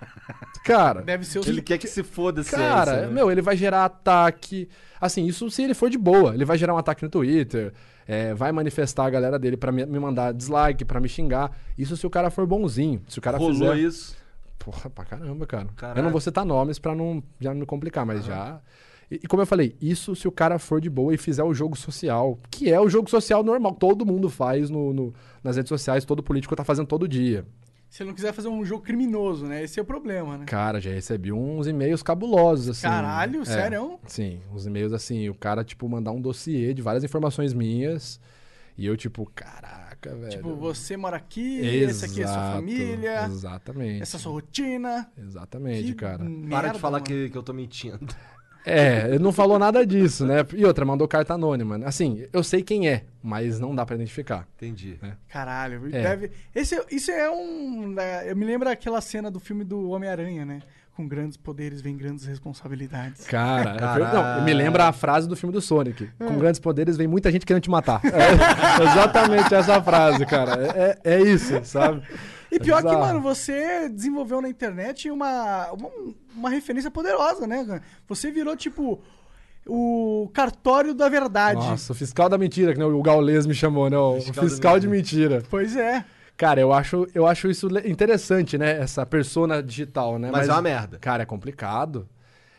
Cara, 0.64 1.02
Deve 1.02 1.25
ser 1.26 1.41
o 1.41 1.43
Ele 1.49 1.61
quer 1.61 1.76
que 1.79 1.88
se 1.88 2.02
foda 2.05 2.43
Cara, 2.45 2.93
ciência, 2.93 3.07
né? 3.09 3.12
meu, 3.12 3.31
ele 3.31 3.43
vai 3.43 3.57
gerar 3.57 3.85
ataque. 3.85 4.69
Assim, 5.00 5.26
isso 5.26 5.50
se 5.50 5.62
ele 5.62 5.75
for 5.75 5.91
de 5.91 5.99
boa. 5.99 6.35
Ele 6.35 6.45
vai 6.45 6.57
gerar 6.57 6.75
um 6.75 6.79
ataque 6.79 7.02
no 7.02 7.09
Twitter, 7.11 7.73
é, 8.07 8.33
vai 8.33 8.52
manifestar 8.52 9.07
a 9.07 9.11
galera 9.11 9.38
dele 9.38 9.57
pra 9.57 9.73
me, 9.73 9.85
mandar 9.85 10.33
dislike, 10.33 10.85
pra 10.85 11.00
me 11.00 11.09
xingar. 11.09 11.50
Isso 11.76 11.97
se 11.97 12.07
o 12.07 12.11
cara 12.11 12.31
for 12.31 12.47
bonzinho. 12.47 13.02
Se 13.09 13.19
o 13.19 13.23
cara 13.23 13.37
Rolou 13.38 13.55
fizer. 13.55 13.76
isso. 13.76 14.17
Porra, 14.64 14.88
pra 14.90 15.04
caramba, 15.04 15.47
cara. 15.47 15.66
Caralho. 15.76 15.99
Eu 15.99 16.02
não 16.04 16.11
vou 16.11 16.21
citar 16.21 16.45
nomes 16.45 16.78
pra 16.78 16.95
não, 16.95 17.23
já 17.40 17.52
não 17.52 17.61
me 17.61 17.66
complicar, 17.66 18.07
mas 18.07 18.25
já. 18.25 18.61
E, 19.11 19.16
e 19.16 19.26
como 19.26 19.42
eu 19.42 19.47
falei, 19.47 19.76
isso 19.81 20.14
se 20.14 20.26
o 20.28 20.33
cara 20.33 20.59
for 20.59 20.81
de 20.81 20.88
boa 20.88 21.12
e 21.12 21.19
fizer 21.19 21.42
o 21.42 21.52
jogo 21.52 21.76
social, 21.76 22.38
que 22.50 22.71
é 22.71 22.81
o 22.81 22.88
jogo 22.88 23.11
social 23.11 23.42
normal, 23.42 23.75
todo 23.75 24.07
mundo 24.07 24.31
faz 24.31 24.71
no, 24.71 24.92
no- 24.92 25.14
nas 25.42 25.57
redes 25.57 25.69
sociais, 25.69 26.04
todo 26.04 26.23
político 26.23 26.54
tá 26.57 26.64
fazendo 26.64 26.87
todo 26.87 27.09
dia. 27.09 27.45
Se 27.90 28.02
ele 28.02 28.09
não 28.09 28.14
quiser 28.14 28.33
fazer 28.33 28.49
um 28.49 28.64
jogo 28.64 28.83
criminoso, 28.83 29.45
né? 29.45 29.62
Esse 29.64 29.78
é 29.78 29.83
o 29.83 29.85
problema, 29.85 30.38
né? 30.38 30.47
Cara, 30.47 30.81
já 30.81 30.90
recebi 30.90 31.31
uns 31.31 31.66
e-mails 31.66 32.02
cabulosos, 32.02 32.71
assim. 32.71 32.87
Caralho, 32.87 33.42
É, 33.42 33.45
sério? 33.45 33.99
Sim, 34.07 34.40
uns 34.50 34.64
e-mails 34.64 34.95
assim, 34.95 35.28
o 35.28 35.35
cara, 35.35 35.62
tipo, 35.62 35.87
mandar 35.87 36.11
um 36.12 36.21
dossiê 36.21 36.73
de 36.73 36.81
várias 36.81 37.04
informações 37.04 37.52
minhas. 37.52 38.19
E 38.78 38.87
eu, 38.87 38.97
tipo, 38.97 39.31
caraca, 40.02 40.21
velho. 40.21 40.30
Tipo, 40.30 40.56
você 40.56 40.97
mora 40.97 41.16
aqui, 41.16 41.85
essa 41.85 42.06
aqui 42.06 42.21
é 42.23 42.25
a 42.25 42.28
sua 42.28 42.52
família, 42.52 43.25
Exatamente. 43.26 44.02
essa 44.02 44.16
é 44.16 44.18
a 44.18 44.21
sua 44.21 44.32
rotina. 44.32 45.11
Exatamente, 45.16 45.85
Que 45.85 45.94
cara. 45.94 46.18
Para 46.18 46.28
merda, 46.28 46.71
de 46.71 46.78
falar 46.78 46.99
mano. 46.99 47.04
que, 47.04 47.30
que 47.30 47.37
eu 47.38 47.42
tô 47.42 47.52
mentindo. 47.52 48.00
É, 48.64 49.09
ele 49.09 49.18
não 49.18 49.32
falou 49.32 49.59
nada 49.59 49.85
disso, 49.85 50.25
né? 50.25 50.37
E 50.54 50.64
outra, 50.64 50.85
mandou 50.85 51.09
carta 51.09 51.35
anônima. 51.35 51.80
Assim, 51.85 52.25
eu 52.32 52.44
sei 52.44 52.62
quem 52.62 52.88
é, 52.88 53.04
mas 53.21 53.59
não 53.59 53.75
dá 53.75 53.85
pra 53.85 53.97
identificar. 53.97 54.47
Entendi. 54.56 55.00
Caralho, 55.28 55.87
É. 55.88 56.02
deve... 56.02 56.30
Esse, 56.54 56.80
isso 56.88 57.11
é 57.11 57.28
um... 57.28 57.88
né, 57.88 58.30
Eu 58.30 58.37
me 58.37 58.44
lembro 58.44 58.68
aquela 58.68 59.00
cena 59.00 59.32
do 59.32 59.40
filme 59.40 59.64
do 59.64 59.90
Homem-Aranha, 59.90 60.44
né? 60.44 60.62
Com 60.94 61.08
grandes 61.08 61.38
poderes 61.38 61.80
vem 61.80 61.96
grandes 61.96 62.26
responsabilidades. 62.26 63.26
Cara, 63.26 63.76
Caralho. 63.78 64.38
não, 64.38 64.44
me 64.44 64.52
lembra 64.52 64.88
a 64.88 64.92
frase 64.92 65.26
do 65.26 65.34
filme 65.34 65.50
do 65.52 65.61
Sonic. 65.61 66.11
Com 66.18 66.37
grandes 66.37 66.61
poderes 66.61 66.99
vem 66.99 67.06
muita 67.06 67.30
gente 67.32 67.46
querendo 67.46 67.62
te 67.62 67.70
matar. 67.70 68.00
É 68.04 68.84
exatamente 68.84 69.54
essa 69.54 69.82
frase, 69.82 70.26
cara. 70.26 70.66
É, 70.76 70.99
é 71.16 71.20
isso, 71.22 71.64
sabe? 71.64 72.02
E 72.50 72.58
pior 72.61 72.80
É 72.80 72.82
que, 72.82 72.94
mano, 72.94 73.20
você 73.22 73.88
desenvolveu 73.88 74.42
na 74.42 74.49
internet 74.50 75.11
uma, 75.11 75.72
uma- 75.72 75.88
um- 75.88 76.14
uma 76.37 76.50
referência 76.50 76.90
poderosa, 76.90 77.46
né? 77.46 77.80
Você 78.06 78.30
virou, 78.30 78.54
tipo, 78.54 79.00
o 79.66 80.28
cartório 80.34 80.92
da 80.94 81.08
verdade. 81.08 81.61
Nossa, 81.61 81.92
o 81.92 81.94
fiscal 81.94 82.28
da 82.28 82.37
mentira, 82.37 82.72
que 82.72 82.78
né, 82.78 82.84
o 82.84 83.00
Gaules 83.02 83.46
me 83.46 83.54
chamou, 83.54 83.88
né? 83.88 83.96
O 83.96 84.20
Fiscal 84.20 84.44
fiscal, 84.44 84.80
de 84.80 84.88
mentira. 84.88 85.42
Pois 85.49 85.76
é. 85.76 86.04
Cara, 86.37 86.61
eu 86.61 86.73
acho, 86.73 87.07
eu 87.15 87.27
acho 87.27 87.49
isso 87.49 87.69
interessante, 87.87 88.59
né? 88.59 88.79
Essa 88.79 89.07
persona 89.07 89.62
digital, 89.62 90.19
né? 90.19 90.31
Mas 90.31 90.49
é 90.49 90.53
uma 90.53 90.62
merda. 90.62 90.99
Cara, 90.99 91.23
é 91.23 91.27
complicado. 91.27 92.09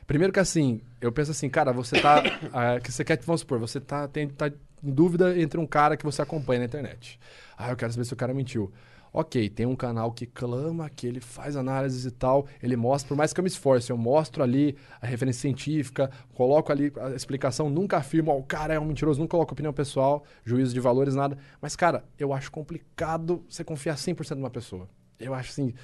Primeiro 0.06 0.34
que 0.34 0.40
assim, 0.40 0.82
eu 1.02 1.12
penso 1.12 1.32
assim, 1.32 1.50
cara, 1.50 1.72
você 1.72 2.00
tá. 2.00 2.22
ah, 2.54 2.80
que 2.80 2.92
você 2.92 3.04
quer, 3.04 3.20
vamos 3.26 3.42
supor, 3.42 3.60
você 3.60 3.80
tá, 3.80 4.08
tem, 4.08 4.28
tá 4.28 4.48
em 4.48 4.92
dúvida 4.92 5.40
entre 5.40 5.60
um 5.60 5.66
cara 5.66 5.98
que 5.98 6.04
você 6.04 6.22
acompanha 6.22 6.60
na 6.60 6.66
internet. 6.66 7.20
Ah, 7.58 7.72
eu 7.72 7.76
quero 7.76 7.92
saber 7.92 8.06
se 8.06 8.14
o 8.14 8.18
cara 8.18 8.34
mentiu. 8.34 8.72
Ok, 9.16 9.48
tem 9.50 9.68
um 9.68 9.76
canal 9.76 10.12
que 10.12 10.26
clama, 10.26 10.90
que 10.90 11.06
ele 11.06 11.20
faz 11.20 11.56
análises 11.56 12.04
e 12.04 12.10
tal, 12.10 12.48
ele 12.64 12.76
mostra, 12.76 13.10
por 13.10 13.16
mais 13.16 13.32
que 13.32 13.40
eu 13.40 13.44
me 13.44 13.48
esforce, 13.48 13.92
eu 13.92 13.98
mostro 13.98 14.42
ali 14.42 14.76
a 15.00 15.06
referência 15.06 15.42
científica, 15.42 16.10
coloco 16.34 16.72
ali 16.72 16.92
a 17.00 17.12
explicação, 17.12 17.70
nunca 17.70 17.98
afirmo, 17.98 18.36
o 18.36 18.42
cara 18.42 18.74
é 18.74 18.80
um 18.80 18.86
mentiroso, 18.86 19.20
nunca 19.20 19.32
coloco 19.32 19.54
opinião 19.54 19.72
pessoal, 19.72 20.24
juízo 20.44 20.74
de 20.74 20.80
valores, 20.80 21.14
nada. 21.14 21.38
Mas, 21.62 21.76
cara, 21.76 22.04
eu 22.18 22.34
acho 22.34 22.52
complicado 22.52 23.46
você 23.48 23.64
confiar 23.64 23.98
100% 23.98 24.32
numa 24.36 24.50
pessoa. 24.50 24.90
Eu 25.20 25.36
acho 25.36 25.52
assim, 25.52 25.76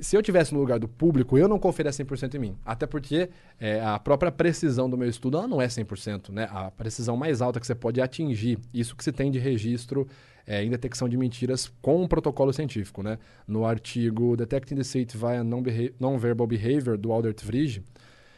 se 0.00 0.16
eu 0.16 0.22
tivesse 0.22 0.52
no 0.54 0.60
lugar 0.60 0.78
do 0.78 0.88
público, 0.88 1.36
eu 1.38 1.46
não 1.48 1.58
confiaria 1.58 1.92
100% 1.92 2.34
em 2.34 2.38
mim. 2.38 2.56
Até 2.64 2.86
porque 2.86 3.28
é, 3.58 3.80
a 3.82 3.98
própria 3.98 4.32
precisão 4.32 4.88
do 4.88 4.96
meu 4.96 5.08
estudo 5.08 5.36
ela 5.38 5.46
não 5.48 5.60
é 5.60 5.66
100%. 5.66 6.30
Né? 6.30 6.48
A 6.50 6.70
precisão 6.70 7.16
mais 7.16 7.40
alta 7.42 7.60
que 7.60 7.66
você 7.66 7.74
pode 7.74 8.00
atingir, 8.00 8.58
isso 8.72 8.96
que 8.96 9.04
se 9.04 9.12
tem 9.12 9.30
de 9.30 9.38
registro 9.38 10.06
é, 10.46 10.64
em 10.64 10.70
detecção 10.70 11.08
de 11.08 11.16
mentiras 11.16 11.70
com 11.82 12.02
um 12.02 12.08
protocolo 12.08 12.52
científico. 12.52 13.02
Né? 13.02 13.18
No 13.46 13.64
artigo 13.66 14.36
Detecting 14.36 14.74
Deceit 14.74 15.16
via 15.16 15.44
Non-Verbal 15.44 16.46
Behavior, 16.46 16.96
do 16.96 17.12
Aldert 17.12 17.44
Vrij, 17.44 17.82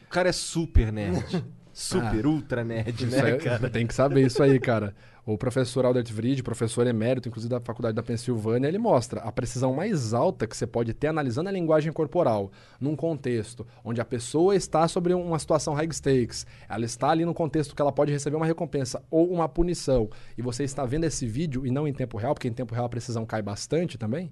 O 0.06 0.08
cara 0.10 0.28
é 0.28 0.32
super 0.32 0.92
nerd. 0.92 1.42
Super, 1.74 2.26
Ah. 2.26 2.28
ultra 2.28 2.62
nerd, 2.62 3.06
né, 3.06 3.22
aí- 3.22 3.38
cara? 3.38 3.70
Tem 3.70 3.86
que 3.86 3.94
saber 3.94 4.26
isso 4.26 4.42
aí, 4.42 4.60
cara. 4.60 4.94
O 5.24 5.38
professor 5.38 5.84
Aldert 5.84 6.12
Vrij, 6.12 6.42
professor 6.42 6.84
emérito, 6.84 7.28
inclusive 7.28 7.48
da 7.48 7.60
Faculdade 7.60 7.94
da 7.94 8.02
Pensilvânia, 8.02 8.66
ele 8.66 8.78
mostra 8.78 9.20
a 9.20 9.30
precisão 9.30 9.72
mais 9.72 10.12
alta 10.12 10.48
que 10.48 10.56
você 10.56 10.66
pode 10.66 10.92
ter 10.92 11.06
analisando 11.06 11.48
a 11.48 11.52
linguagem 11.52 11.92
corporal, 11.92 12.50
num 12.80 12.96
contexto 12.96 13.64
onde 13.84 14.00
a 14.00 14.04
pessoa 14.04 14.56
está 14.56 14.88
sobre 14.88 15.14
uma 15.14 15.38
situação 15.38 15.74
high 15.74 15.88
stakes, 15.92 16.44
ela 16.68 16.84
está 16.84 17.10
ali 17.10 17.24
no 17.24 17.32
contexto 17.32 17.76
que 17.76 17.80
ela 17.80 17.92
pode 17.92 18.10
receber 18.10 18.34
uma 18.34 18.46
recompensa 18.46 19.00
ou 19.08 19.32
uma 19.32 19.48
punição, 19.48 20.10
e 20.36 20.42
você 20.42 20.64
está 20.64 20.84
vendo 20.84 21.04
esse 21.04 21.24
vídeo 21.24 21.64
e 21.64 21.70
não 21.70 21.86
em 21.86 21.92
tempo 21.92 22.18
real, 22.18 22.34
porque 22.34 22.48
em 22.48 22.52
tempo 22.52 22.74
real 22.74 22.86
a 22.86 22.88
precisão 22.88 23.24
cai 23.24 23.42
bastante 23.42 23.96
também, 23.96 24.28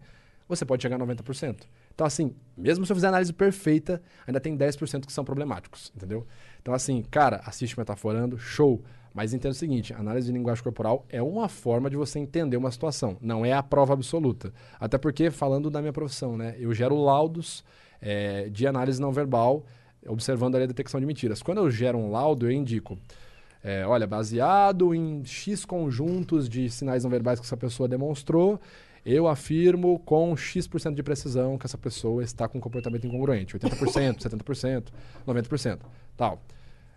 você 0.49 0.64
pode 0.64 0.82
chegar 0.82 0.97
a 0.97 1.06
90%. 1.06 1.68
Então, 1.94 2.04
assim, 2.04 2.35
mesmo 2.56 2.85
se 2.85 2.90
eu 2.90 2.97
fizer 2.97 3.06
análise 3.06 3.32
perfeita, 3.32 4.02
ainda 4.26 4.40
tem 4.40 4.56
10% 4.56 5.06
que 5.06 5.12
são 5.12 5.25
problemáticos, 5.25 5.92
entendeu? 5.94 6.26
Então, 6.61 6.75
assim, 6.75 7.04
cara, 7.09 7.40
assiste 7.44 7.78
Metaforando, 7.78 8.37
show. 8.37 8.82
Mas 9.12 9.34
entenda 9.34 9.52
o 9.52 9.56
seguinte, 9.56 9.92
análise 9.92 10.28
de 10.28 10.32
linguagem 10.32 10.62
corporal 10.62 11.04
é 11.08 11.20
uma 11.20 11.48
forma 11.48 11.90
de 11.90 11.96
você 11.96 12.18
entender 12.18 12.56
uma 12.56 12.70
situação, 12.70 13.16
não 13.20 13.44
é 13.44 13.52
a 13.52 13.62
prova 13.62 13.92
absoluta. 13.92 14.52
Até 14.78 14.98
porque, 14.98 15.30
falando 15.30 15.68
da 15.68 15.80
minha 15.80 15.92
profissão, 15.92 16.36
né, 16.36 16.54
eu 16.58 16.72
gero 16.72 16.94
laudos 16.94 17.64
eh, 18.00 18.48
de 18.50 18.66
análise 18.66 19.00
não 19.00 19.12
verbal, 19.12 19.64
observando 20.06 20.54
ali 20.54 20.64
a 20.64 20.68
detecção 20.68 21.00
de 21.00 21.06
mentiras. 21.06 21.42
Quando 21.42 21.58
eu 21.58 21.70
gero 21.70 21.98
um 21.98 22.10
laudo, 22.10 22.46
eu 22.46 22.52
indico, 22.52 22.98
é, 23.62 23.86
olha, 23.86 24.06
baseado 24.06 24.94
em 24.94 25.24
X 25.24 25.64
conjuntos 25.64 26.48
de 26.48 26.70
sinais 26.70 27.04
não 27.04 27.10
verbais 27.10 27.38
que 27.38 27.46
essa 27.46 27.56
pessoa 27.56 27.88
demonstrou, 27.88 28.60
eu 29.04 29.26
afirmo 29.26 29.98
com 30.00 30.36
X% 30.36 30.94
de 30.94 31.02
precisão 31.02 31.56
que 31.56 31.66
essa 31.66 31.78
pessoa 31.78 32.22
está 32.22 32.46
com 32.46 32.58
um 32.58 32.60
comportamento 32.60 33.06
incongruente. 33.06 33.56
80%, 33.58 34.18
70%, 34.18 34.84
90%. 35.26 35.78
Tal. 36.16 36.40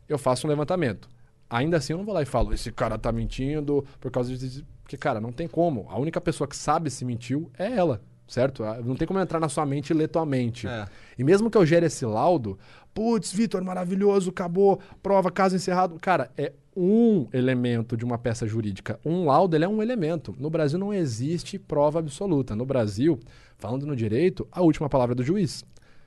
Eu 0.08 0.18
faço 0.18 0.46
um 0.46 0.50
levantamento. 0.50 1.10
Ainda 1.54 1.78
assim, 1.78 1.94
eu 1.94 1.98
não 1.98 2.06
vou 2.06 2.16
lá 2.16 2.24
e 2.24 2.26
falo, 2.26 2.52
esse 2.52 2.72
cara 2.72 2.98
tá 2.98 3.12
mentindo 3.12 3.86
por 4.02 4.10
causa 4.10 4.36
de. 4.36 4.66
Porque, 4.82 4.98
cara, 4.98 5.22
não 5.22 5.32
tem 5.32 5.48
como. 5.48 5.86
A 5.88 6.00
única 6.00 6.20
pessoa 6.20 6.48
que 6.48 6.56
sabe 6.56 6.90
se 6.90 7.06
mentiu 7.06 7.52
é 7.58 7.72
ela, 7.72 8.02
certo? 8.28 8.64
Ah, 8.64 8.80
Não 8.84 8.96
tem 8.96 9.08
como 9.08 9.20
entrar 9.20 9.40
na 9.40 9.48
sua 9.48 9.64
mente 9.64 9.92
e 9.92 9.94
ler 9.94 10.08
tua 10.08 10.26
mente. 10.26 10.68
É. 10.68 10.86
E 11.16 11.24
mesmo 11.24 11.52
que 11.52 11.58
eu 11.58 11.64
gere 11.64 11.86
esse 11.86 12.06
laudo, 12.08 12.58
putz, 12.92 13.32
Vitor, 13.32 13.64
maravilhoso, 13.64 14.32
acabou, 14.32 14.80
prova, 15.04 15.30
caso 15.30 15.56
encerrado. 15.56 16.00
Cara, 16.02 16.32
é 16.36 16.54
um 16.76 17.28
elemento 17.32 17.96
de 17.96 18.04
uma 18.04 18.18
peça 18.18 18.48
jurídica. 18.48 19.00
Um 19.06 19.26
laudo, 19.26 19.56
ele 19.56 19.64
é 19.64 19.68
um 19.70 19.82
elemento. 19.82 20.36
No 20.40 20.50
Brasil 20.50 20.80
não 20.80 20.92
existe 20.92 21.60
prova 21.60 22.00
absoluta. 22.00 22.56
No 22.56 22.66
Brasil, 22.66 23.20
falando 23.60 23.86
no 23.86 23.96
direito, 23.96 24.48
a 24.52 24.62
última 24.62 24.90
palavra 24.90 25.14
é 25.14 25.18
do 25.18 25.24
juiz. 25.24 25.64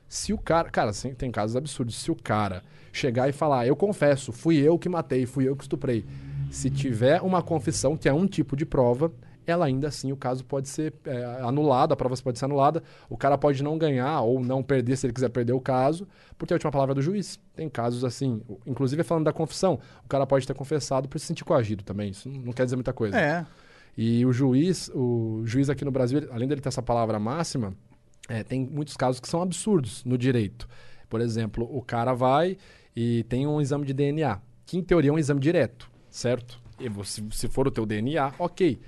Se 0.07 0.33
o 0.33 0.37
cara. 0.37 0.69
Cara, 0.69 0.91
assim, 0.91 1.13
tem 1.13 1.31
casos 1.31 1.55
absurdos. 1.55 1.95
Se 1.95 2.11
o 2.11 2.15
cara 2.15 2.63
chegar 2.91 3.29
e 3.29 3.31
falar, 3.31 3.67
eu 3.67 3.75
confesso, 3.75 4.31
fui 4.31 4.57
eu 4.57 4.77
que 4.79 4.89
matei, 4.89 5.25
fui 5.25 5.47
eu 5.47 5.55
que 5.55 5.63
estuprei. 5.63 6.05
Se 6.49 6.69
tiver 6.69 7.21
uma 7.21 7.41
confissão, 7.41 7.97
que 7.97 8.07
é 8.07 8.13
um 8.13 8.25
tipo 8.25 8.55
de 8.55 8.65
prova, 8.65 9.11
ela 9.45 9.65
ainda 9.65 9.87
assim, 9.87 10.11
o 10.11 10.17
caso 10.17 10.43
pode 10.43 10.67
ser 10.67 10.93
é, 11.05 11.23
anulado, 11.41 11.93
a 11.93 11.95
prova 11.95 12.15
pode 12.21 12.37
ser 12.37 12.45
anulada, 12.45 12.83
o 13.09 13.17
cara 13.17 13.37
pode 13.37 13.63
não 13.63 13.77
ganhar 13.77 14.21
ou 14.21 14.41
não 14.41 14.61
perder 14.61 14.97
se 14.97 15.05
ele 15.05 15.13
quiser 15.13 15.29
perder 15.29 15.53
o 15.53 15.61
caso, 15.61 16.07
porque 16.37 16.53
é 16.53 16.55
a 16.55 16.57
última 16.57 16.71
palavra 16.71 16.93
é 16.93 16.95
do 16.95 17.01
juiz. 17.01 17.39
Tem 17.55 17.69
casos 17.69 18.03
assim, 18.03 18.41
inclusive 18.65 19.03
falando 19.03 19.25
da 19.25 19.33
confissão, 19.33 19.79
o 20.03 20.07
cara 20.07 20.25
pode 20.25 20.45
ter 20.45 20.53
confessado 20.53 21.07
por 21.07 21.19
se 21.19 21.25
sentir 21.25 21.45
coagido 21.45 21.83
também, 21.83 22.11
isso 22.11 22.29
não 22.29 22.51
quer 22.51 22.65
dizer 22.65 22.75
muita 22.75 22.93
coisa. 22.93 23.17
É. 23.17 23.45
E 23.97 24.25
o 24.25 24.31
juiz, 24.31 24.91
o 24.93 25.41
juiz 25.45 25.69
aqui 25.69 25.83
no 25.83 25.91
Brasil, 25.91 26.27
além 26.31 26.47
dele 26.47 26.61
ter 26.61 26.69
essa 26.69 26.83
palavra 26.83 27.17
máxima, 27.17 27.73
é, 28.27 28.43
tem 28.43 28.65
muitos 28.65 28.97
casos 28.97 29.19
que 29.19 29.27
são 29.27 29.41
absurdos 29.41 30.03
no 30.03 30.17
direito. 30.17 30.67
Por 31.09 31.21
exemplo, 31.21 31.67
o 31.71 31.81
cara 31.81 32.13
vai 32.13 32.57
e 32.95 33.23
tem 33.29 33.47
um 33.47 33.61
exame 33.61 33.85
de 33.85 33.93
DNA, 33.93 34.39
que 34.65 34.77
em 34.77 34.83
teoria 34.83 35.09
é 35.09 35.13
um 35.13 35.19
exame 35.19 35.39
direto, 35.39 35.89
certo? 36.09 36.59
E 36.79 36.89
você, 36.89 37.23
se 37.31 37.47
for 37.47 37.67
o 37.67 37.71
teu 37.71 37.85
DNA, 37.85 38.33
ok. 38.37 38.79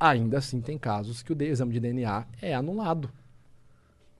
Ainda 0.00 0.38
assim, 0.38 0.60
tem 0.60 0.78
casos 0.78 1.22
que 1.22 1.32
o 1.32 1.42
exame 1.42 1.72
de 1.72 1.80
DNA 1.80 2.26
é 2.40 2.54
anulado. 2.54 3.10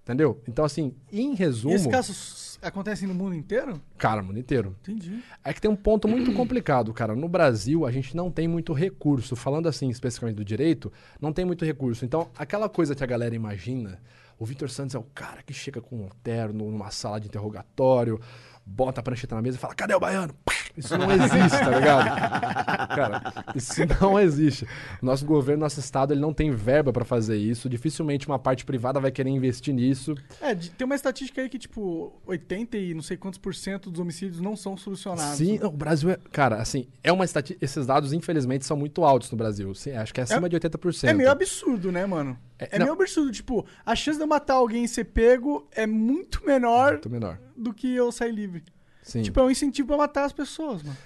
Entendeu? 0.09 0.41
Então, 0.49 0.65
assim, 0.65 0.95
em 1.13 1.35
resumo. 1.35 1.75
Esses 1.75 1.87
casos 1.87 2.59
acontecem 2.63 3.07
no 3.07 3.13
mundo 3.13 3.35
inteiro? 3.35 3.79
Cara, 3.99 4.23
o 4.23 4.25
mundo 4.25 4.39
inteiro. 4.39 4.75
Entendi. 4.81 5.23
É 5.45 5.53
que 5.53 5.61
tem 5.61 5.71
um 5.71 5.77
ponto 5.77 6.09
muito 6.09 6.33
complicado, 6.33 6.95
cara. 6.95 7.15
No 7.15 7.29
Brasil, 7.29 7.85
a 7.85 7.93
gente 7.93 8.17
não 8.17 8.31
tem 8.31 8.49
muito 8.49 8.73
recurso. 8.73 9.37
Falando 9.37 9.69
assim, 9.69 9.91
especificamente 9.91 10.37
do 10.37 10.45
direito, 10.45 10.91
não 11.21 11.31
tem 11.31 11.45
muito 11.45 11.63
recurso. 11.63 12.07
Então, 12.07 12.31
aquela 12.39 12.71
coisa 12.71 12.95
que 12.95 13.05
a 13.05 13.07
galera 13.07 13.35
imagina, 13.35 14.01
o 14.39 14.45
Vitor 14.45 14.71
Santos 14.71 14.95
é 14.95 14.99
o 14.99 15.03
cara 15.03 15.43
que 15.43 15.53
chega 15.53 15.81
com 15.81 15.97
um 15.97 16.09
terno 16.23 16.71
numa 16.71 16.91
sala 16.91 17.21
de 17.21 17.27
interrogatório, 17.27 18.21
bota 18.65 19.01
a 19.01 19.03
prancheta 19.03 19.35
na 19.35 19.43
mesa 19.43 19.57
e 19.57 19.61
fala: 19.61 19.75
cadê 19.75 19.95
o 19.95 20.01
baiano? 20.01 20.35
Isso 20.77 20.97
não 20.97 21.11
existe, 21.11 21.59
tá 21.59 21.71
ligado? 21.71 22.89
Cara, 22.95 23.45
isso 23.57 23.81
não 24.01 24.21
existe. 24.21 24.65
Nosso 25.03 25.27
governo, 25.27 25.63
nosso 25.65 25.81
estado, 25.81 26.13
ele 26.13 26.21
não 26.21 26.33
tem 26.33 26.53
verba 26.53 26.93
pra 26.93 27.05
fazer 27.05 27.37
isso. 27.37 27.69
Dificilmente 27.69 28.29
uma 28.29 28.39
parte 28.39 28.65
privada 28.65 29.01
vai 29.01 29.11
querer 29.11 29.31
investir 29.31 29.75
nisso. 29.75 30.15
É, 30.41 30.55
tem 30.55 30.85
uma 30.85 30.95
estatística 30.95 31.41
aí 31.43 31.49
que, 31.49 31.59
tipo, 31.59 32.13
80 32.25 32.77
e 32.77 32.95
não 32.95 33.03
sei 33.03 33.17
quantos 33.17 33.39
por 33.39 33.57
cento 33.57 33.91
dos 33.91 33.99
homicídios 33.99 34.41
não 34.41 34.55
são 34.55 34.77
solucionados. 34.77 35.37
Sim, 35.37 35.59
o 35.65 35.71
Brasil 35.71 36.11
é. 36.11 36.19
Cara, 36.31 36.63
assim, 36.63 36.87
é 37.03 37.11
uma 37.11 37.25
estatística. 37.25 37.65
Esses 37.65 37.85
dados, 37.85 38.13
infelizmente, 38.13 38.65
são 38.65 38.77
muito 38.77 39.05
altos 39.05 39.33
no 39.33 39.37
Brasil. 39.37 39.75
Sim, 39.75 39.93
acho 39.97 40.15
que 40.15 40.21
é 40.21 40.23
acima 40.23 40.49
de 40.49 40.57
80%. 40.57 41.09
É 41.09 41.13
meio 41.13 41.31
absurdo, 41.31 41.91
né, 41.91 42.07
mano? 42.07 42.39
É, 42.59 42.69
É, 42.77 42.79
meio 42.79 42.93
absurdo. 42.93 43.31
Tipo, 43.31 43.65
a 43.85 43.95
chance 43.95 44.19
de 44.19 44.25
eu 44.25 44.29
matar 44.29 44.55
alguém 44.55 44.85
e 44.85 44.89
ser 44.89 45.05
pego 45.05 45.67
é 45.73 45.87
muito 45.87 46.45
menor 46.47 46.93
Muito 46.93 47.11
menor. 47.11 47.39
do 47.57 47.73
que 47.73 47.95
eu 47.95 48.11
sair 48.11 48.33
livre. 48.33 48.63
Sim. 49.03 49.23
Tipo, 49.23 49.41
é 49.41 49.43
um 49.45 49.51
incentivo 49.51 49.89
pra 49.89 49.97
matar 49.97 50.25
as 50.25 50.33
pessoas, 50.33 50.83
mano. 50.83 50.97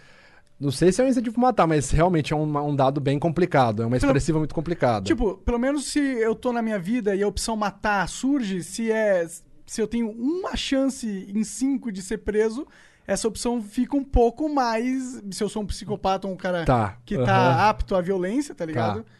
Não 0.58 0.70
sei 0.70 0.92
se 0.92 1.00
é 1.00 1.04
um 1.04 1.08
incentivo 1.08 1.34
pra 1.34 1.42
matar, 1.42 1.66
mas 1.66 1.90
realmente 1.90 2.32
é 2.32 2.36
um, 2.36 2.58
um 2.68 2.74
dado 2.76 3.00
bem 3.00 3.18
complicado. 3.18 3.82
É 3.82 3.86
uma 3.86 3.96
expressiva 3.96 4.38
muito 4.38 4.54
complicada. 4.54 5.04
Tipo, 5.04 5.36
pelo 5.38 5.58
menos 5.58 5.86
se 5.86 5.98
eu 5.98 6.34
tô 6.36 6.52
na 6.52 6.62
minha 6.62 6.78
vida 6.78 7.14
e 7.16 7.22
a 7.22 7.26
opção 7.28 7.56
matar 7.56 8.08
surge, 8.08 8.62
se 8.62 8.90
é. 8.90 9.26
Se 9.66 9.80
eu 9.80 9.88
tenho 9.88 10.10
uma 10.10 10.54
chance 10.56 11.06
em 11.34 11.42
cinco 11.44 11.90
de 11.90 12.02
ser 12.02 12.18
preso, 12.18 12.66
essa 13.06 13.26
opção 13.26 13.60
fica 13.62 13.96
um 13.96 14.04
pouco 14.04 14.48
mais. 14.48 15.20
Se 15.32 15.42
eu 15.42 15.48
sou 15.48 15.62
um 15.62 15.66
psicopata 15.66 16.28
ou 16.28 16.34
um 16.34 16.36
cara 16.36 16.64
Tá, 16.64 16.96
que 17.04 17.16
tá 17.16 17.68
apto 17.68 17.96
à 17.96 18.00
violência, 18.00 18.54
tá 18.54 18.64
ligado? 18.64 19.02
Tá, 19.02 19.10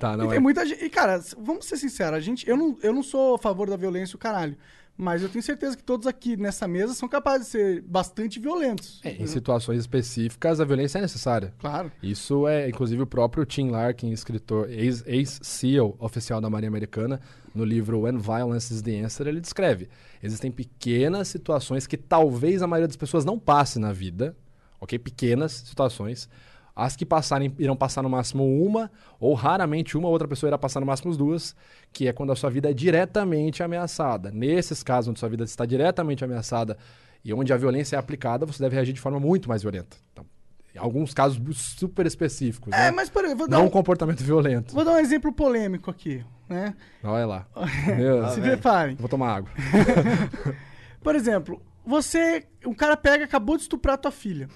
não 0.00 0.26
e 0.26 0.28
tem 0.28 0.36
é. 0.36 0.40
muita 0.40 0.64
gente. 0.64 0.84
E, 0.84 0.90
cara, 0.90 1.22
vamos 1.38 1.66
ser 1.66 1.76
sinceros, 1.76 2.16
a 2.16 2.20
gente. 2.20 2.48
Eu 2.48 2.56
não, 2.56 2.78
eu 2.82 2.92
não 2.92 3.02
sou 3.02 3.34
a 3.34 3.38
favor 3.38 3.68
da 3.68 3.76
violência, 3.76 4.16
o 4.16 4.18
caralho. 4.18 4.56
Mas 5.00 5.22
eu 5.22 5.28
tenho 5.28 5.44
certeza 5.44 5.76
que 5.76 5.82
todos 5.84 6.08
aqui 6.08 6.36
nessa 6.36 6.66
mesa 6.66 6.92
são 6.92 7.08
capazes 7.08 7.46
de 7.46 7.52
ser 7.52 7.82
bastante 7.82 8.40
violentos. 8.40 9.00
É, 9.04 9.12
em 9.12 9.28
situações 9.28 9.78
específicas, 9.78 10.60
a 10.60 10.64
violência 10.64 10.98
é 10.98 11.02
necessária. 11.02 11.54
Claro. 11.60 11.92
Isso 12.02 12.48
é, 12.48 12.68
inclusive, 12.68 13.00
o 13.02 13.06
próprio 13.06 13.44
Tim 13.44 13.70
Larkin, 13.70 14.10
escritor, 14.10 14.68
ex- 14.68 15.04
ex-SEAL 15.06 15.94
oficial 16.00 16.40
da 16.40 16.50
Marinha 16.50 16.68
Americana, 16.68 17.20
no 17.54 17.64
livro 17.64 18.00
When 18.00 18.18
Violence 18.18 18.74
is 18.74 18.82
the 18.82 18.98
Answer, 18.98 19.28
ele 19.28 19.40
descreve. 19.40 19.88
Existem 20.20 20.50
pequenas 20.50 21.28
situações 21.28 21.86
que 21.86 21.96
talvez 21.96 22.60
a 22.60 22.66
maioria 22.66 22.88
das 22.88 22.96
pessoas 22.96 23.24
não 23.24 23.38
passe 23.38 23.78
na 23.78 23.92
vida, 23.92 24.36
ok? 24.80 24.98
Pequenas 24.98 25.52
situações, 25.52 26.28
As 26.78 26.94
que 26.94 27.04
passarem 27.04 27.52
irão 27.58 27.74
passar 27.74 28.02
no 28.04 28.08
máximo 28.08 28.44
uma, 28.44 28.88
ou 29.18 29.34
raramente 29.34 29.98
uma 29.98 30.08
outra 30.08 30.28
pessoa 30.28 30.48
irá 30.48 30.56
passar 30.56 30.78
no 30.78 30.86
máximo 30.86 31.10
duas, 31.16 31.56
que 31.92 32.06
é 32.06 32.12
quando 32.12 32.30
a 32.30 32.36
sua 32.36 32.48
vida 32.50 32.70
é 32.70 32.72
diretamente 32.72 33.64
ameaçada. 33.64 34.30
Nesses 34.30 34.80
casos 34.84 35.08
onde 35.08 35.18
sua 35.18 35.28
vida 35.28 35.42
está 35.42 35.66
diretamente 35.66 36.24
ameaçada 36.24 36.78
e 37.24 37.34
onde 37.34 37.52
a 37.52 37.56
violência 37.56 37.96
é 37.96 37.98
aplicada, 37.98 38.46
você 38.46 38.62
deve 38.62 38.76
reagir 38.76 38.92
de 38.94 39.00
forma 39.00 39.18
muito 39.18 39.48
mais 39.48 39.60
violenta. 39.62 39.96
Então, 40.12 40.24
em 40.72 40.78
alguns 40.78 41.12
casos 41.12 41.40
super 41.56 42.06
específicos. 42.06 42.72
É, 42.72 42.76
né? 42.76 42.90
mas 42.92 43.10
exemplo, 43.24 43.38
vou 43.38 43.48
dar 43.48 43.58
Não 43.58 43.66
um- 43.66 43.70
comportamento 43.70 44.22
violento. 44.22 44.72
Vou 44.72 44.84
dar 44.84 44.92
um 44.92 44.98
exemplo 45.00 45.32
polêmico 45.32 45.90
aqui, 45.90 46.24
né? 46.48 46.76
Olha 47.02 47.26
lá. 47.26 47.46
Meu, 47.98 48.28
Se 48.28 48.40
preparem. 48.40 48.94
Vou 48.94 49.08
tomar 49.08 49.34
água. 49.34 49.50
Por 51.02 51.16
exemplo, 51.16 51.60
você. 51.84 52.46
Um 52.64 52.72
cara 52.74 52.96
pega, 52.96 53.24
acabou 53.24 53.56
de 53.56 53.62
estuprar 53.62 53.98
tua 53.98 54.12
filha. 54.12 54.48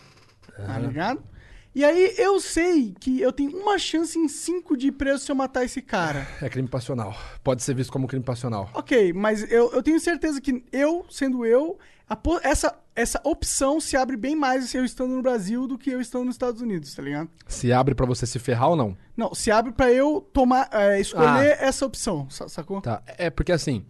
Tá 0.57 0.79
ligado? 0.79 1.32
E 1.75 1.85
aí 1.85 2.15
eu 2.19 2.39
sei 2.39 2.95
que 3.01 3.21
eu 3.21 3.33
tenho 3.33 3.57
uma 3.57 3.79
chance 3.79 4.19
em 4.19 4.29
cinco 4.29 4.77
de 4.77 4.89
ir 4.89 4.93
preso 4.93 5.25
se 5.25 5.33
eu 5.33 5.37
matar 5.37 5.65
esse 5.65 5.81
cara. 5.81 6.27
É 6.43 6.49
crime 6.49 6.69
passional. 6.69 7.15
Pode 7.43 7.63
ser 7.63 7.75
visto 7.75 7.91
como 7.93 8.07
crime 8.07 8.25
passional. 8.25 8.69
Ok, 8.75 9.13
mas 9.15 9.51
eu, 9.51 9.73
eu 9.73 9.83
tenho 9.83 9.99
certeza 9.99 10.41
que 10.41 10.63
eu, 10.71 11.07
sendo 11.11 11.47
eu, 11.47 11.79
a 12.09 12.19
essa, 12.43 12.79
essa 12.95 13.19
opção 13.25 13.81
se 13.81 13.97
abre 13.97 14.19
bem 14.19 14.37
mais 14.37 14.67
se 14.69 14.77
eu 14.77 14.85
estando 14.85 15.15
no 15.15 15.23
Brasil 15.23 15.67
do 15.67 15.79
que 15.79 15.89
eu 15.91 15.99
estando 16.01 16.27
nos 16.27 16.35
Estados 16.35 16.61
Unidos, 16.61 16.95
tá 16.95 17.03
ligado? 17.03 17.31
Se 17.47 17.73
abre 17.73 17.95
pra 17.95 18.05
você 18.05 18.27
se 18.27 18.39
ferrar 18.39 18.69
ou 18.69 18.77
não? 18.77 18.95
Não, 19.17 19.35
se 19.35 19.51
abre 19.51 19.73
pra 19.73 19.91
eu 19.91 20.21
tomar, 20.33 20.69
é, 20.73 21.01
escolher 21.01 21.57
essa 21.59 21.87
opção, 21.87 22.29
sa- 22.29 22.51
sacou? 22.51 22.83
Tá. 22.83 23.03
É 23.07 23.31
porque 23.31 23.51
assim, 23.51 23.83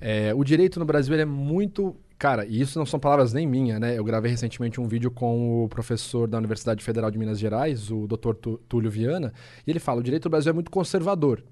é, 0.00 0.32
o 0.34 0.42
direito 0.42 0.80
no 0.80 0.86
Brasil 0.86 1.14
é 1.14 1.26
muito. 1.26 1.94
Cara, 2.20 2.44
e 2.44 2.60
isso 2.60 2.78
não 2.78 2.84
são 2.84 3.00
palavras 3.00 3.32
nem 3.32 3.46
minhas, 3.46 3.80
né? 3.80 3.96
Eu 3.96 4.04
gravei 4.04 4.30
recentemente 4.30 4.78
um 4.78 4.86
vídeo 4.86 5.10
com 5.10 5.64
o 5.64 5.68
professor 5.70 6.28
da 6.28 6.36
Universidade 6.36 6.84
Federal 6.84 7.10
de 7.10 7.16
Minas 7.16 7.38
Gerais, 7.38 7.90
o 7.90 8.06
Dr. 8.06 8.34
Túlio 8.68 8.90
Viana, 8.90 9.32
e 9.66 9.70
ele 9.70 9.78
fala: 9.78 10.00
o 10.00 10.02
direito 10.02 10.24
do 10.24 10.28
Brasil 10.28 10.50
é 10.50 10.52
muito 10.52 10.70
conservador, 10.70 11.42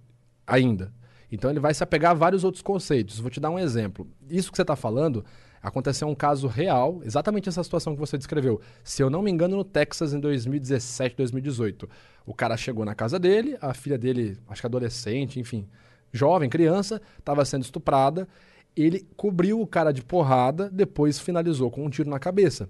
ainda. 0.47 0.93
Então 1.33 1.51
ele 1.51 1.59
vai 1.59 1.73
se 1.73 1.83
apegar 1.83 2.11
a 2.11 2.15
vários 2.15 2.45
outros 2.45 2.61
conceitos. 2.61 3.19
Vou 3.19 3.31
te 3.31 3.41
dar 3.41 3.49
um 3.49 3.59
exemplo. 3.59 4.07
Isso 4.29 4.51
que 4.51 4.57
você 4.57 4.63
está 4.63 4.77
falando 4.77 5.25
aconteceu 5.63 6.07
um 6.07 6.15
caso 6.15 6.47
real, 6.47 7.01
exatamente 7.03 7.49
essa 7.49 7.65
situação 7.65 7.95
que 7.95 8.01
você 8.01 8.19
descreveu. 8.19 8.61
Se 8.85 9.03
eu 9.03 9.09
não 9.09 9.23
me 9.23 9.31
engano, 9.31 9.57
no 9.57 9.65
Texas 9.65 10.13
em 10.13 10.21
2017, 10.21 11.17
2018. 11.17 11.89
O 12.27 12.35
cara 12.35 12.59
chegou 12.59 12.85
na 12.85 12.95
casa 12.95 13.19
dele, 13.19 13.57
a 13.63 13.73
filha 13.73 13.97
dele, 13.97 14.37
acho 14.47 14.61
que 14.61 14.67
adolescente, 14.67 15.41
enfim, 15.41 15.67
jovem, 16.13 16.51
criança, 16.51 17.01
estava 17.19 17.43
sendo 17.47 17.63
estuprada. 17.63 18.29
Ele 18.77 19.07
cobriu 19.17 19.61
o 19.61 19.67
cara 19.67 19.93
de 19.93 20.03
porrada, 20.03 20.71
depois 20.71 21.19
finalizou 21.19 21.71
com 21.71 21.85
um 21.85 21.91
tiro 21.91 22.09
na 22.09 22.19
cabeça, 22.19 22.69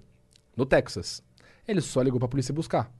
no 0.55 0.65
Texas. 0.65 1.21
Ele 1.67 1.81
só 1.81 2.01
ligou 2.01 2.19
para 2.19 2.25
a 2.25 2.29
polícia 2.29 2.53
buscar. 2.53 2.91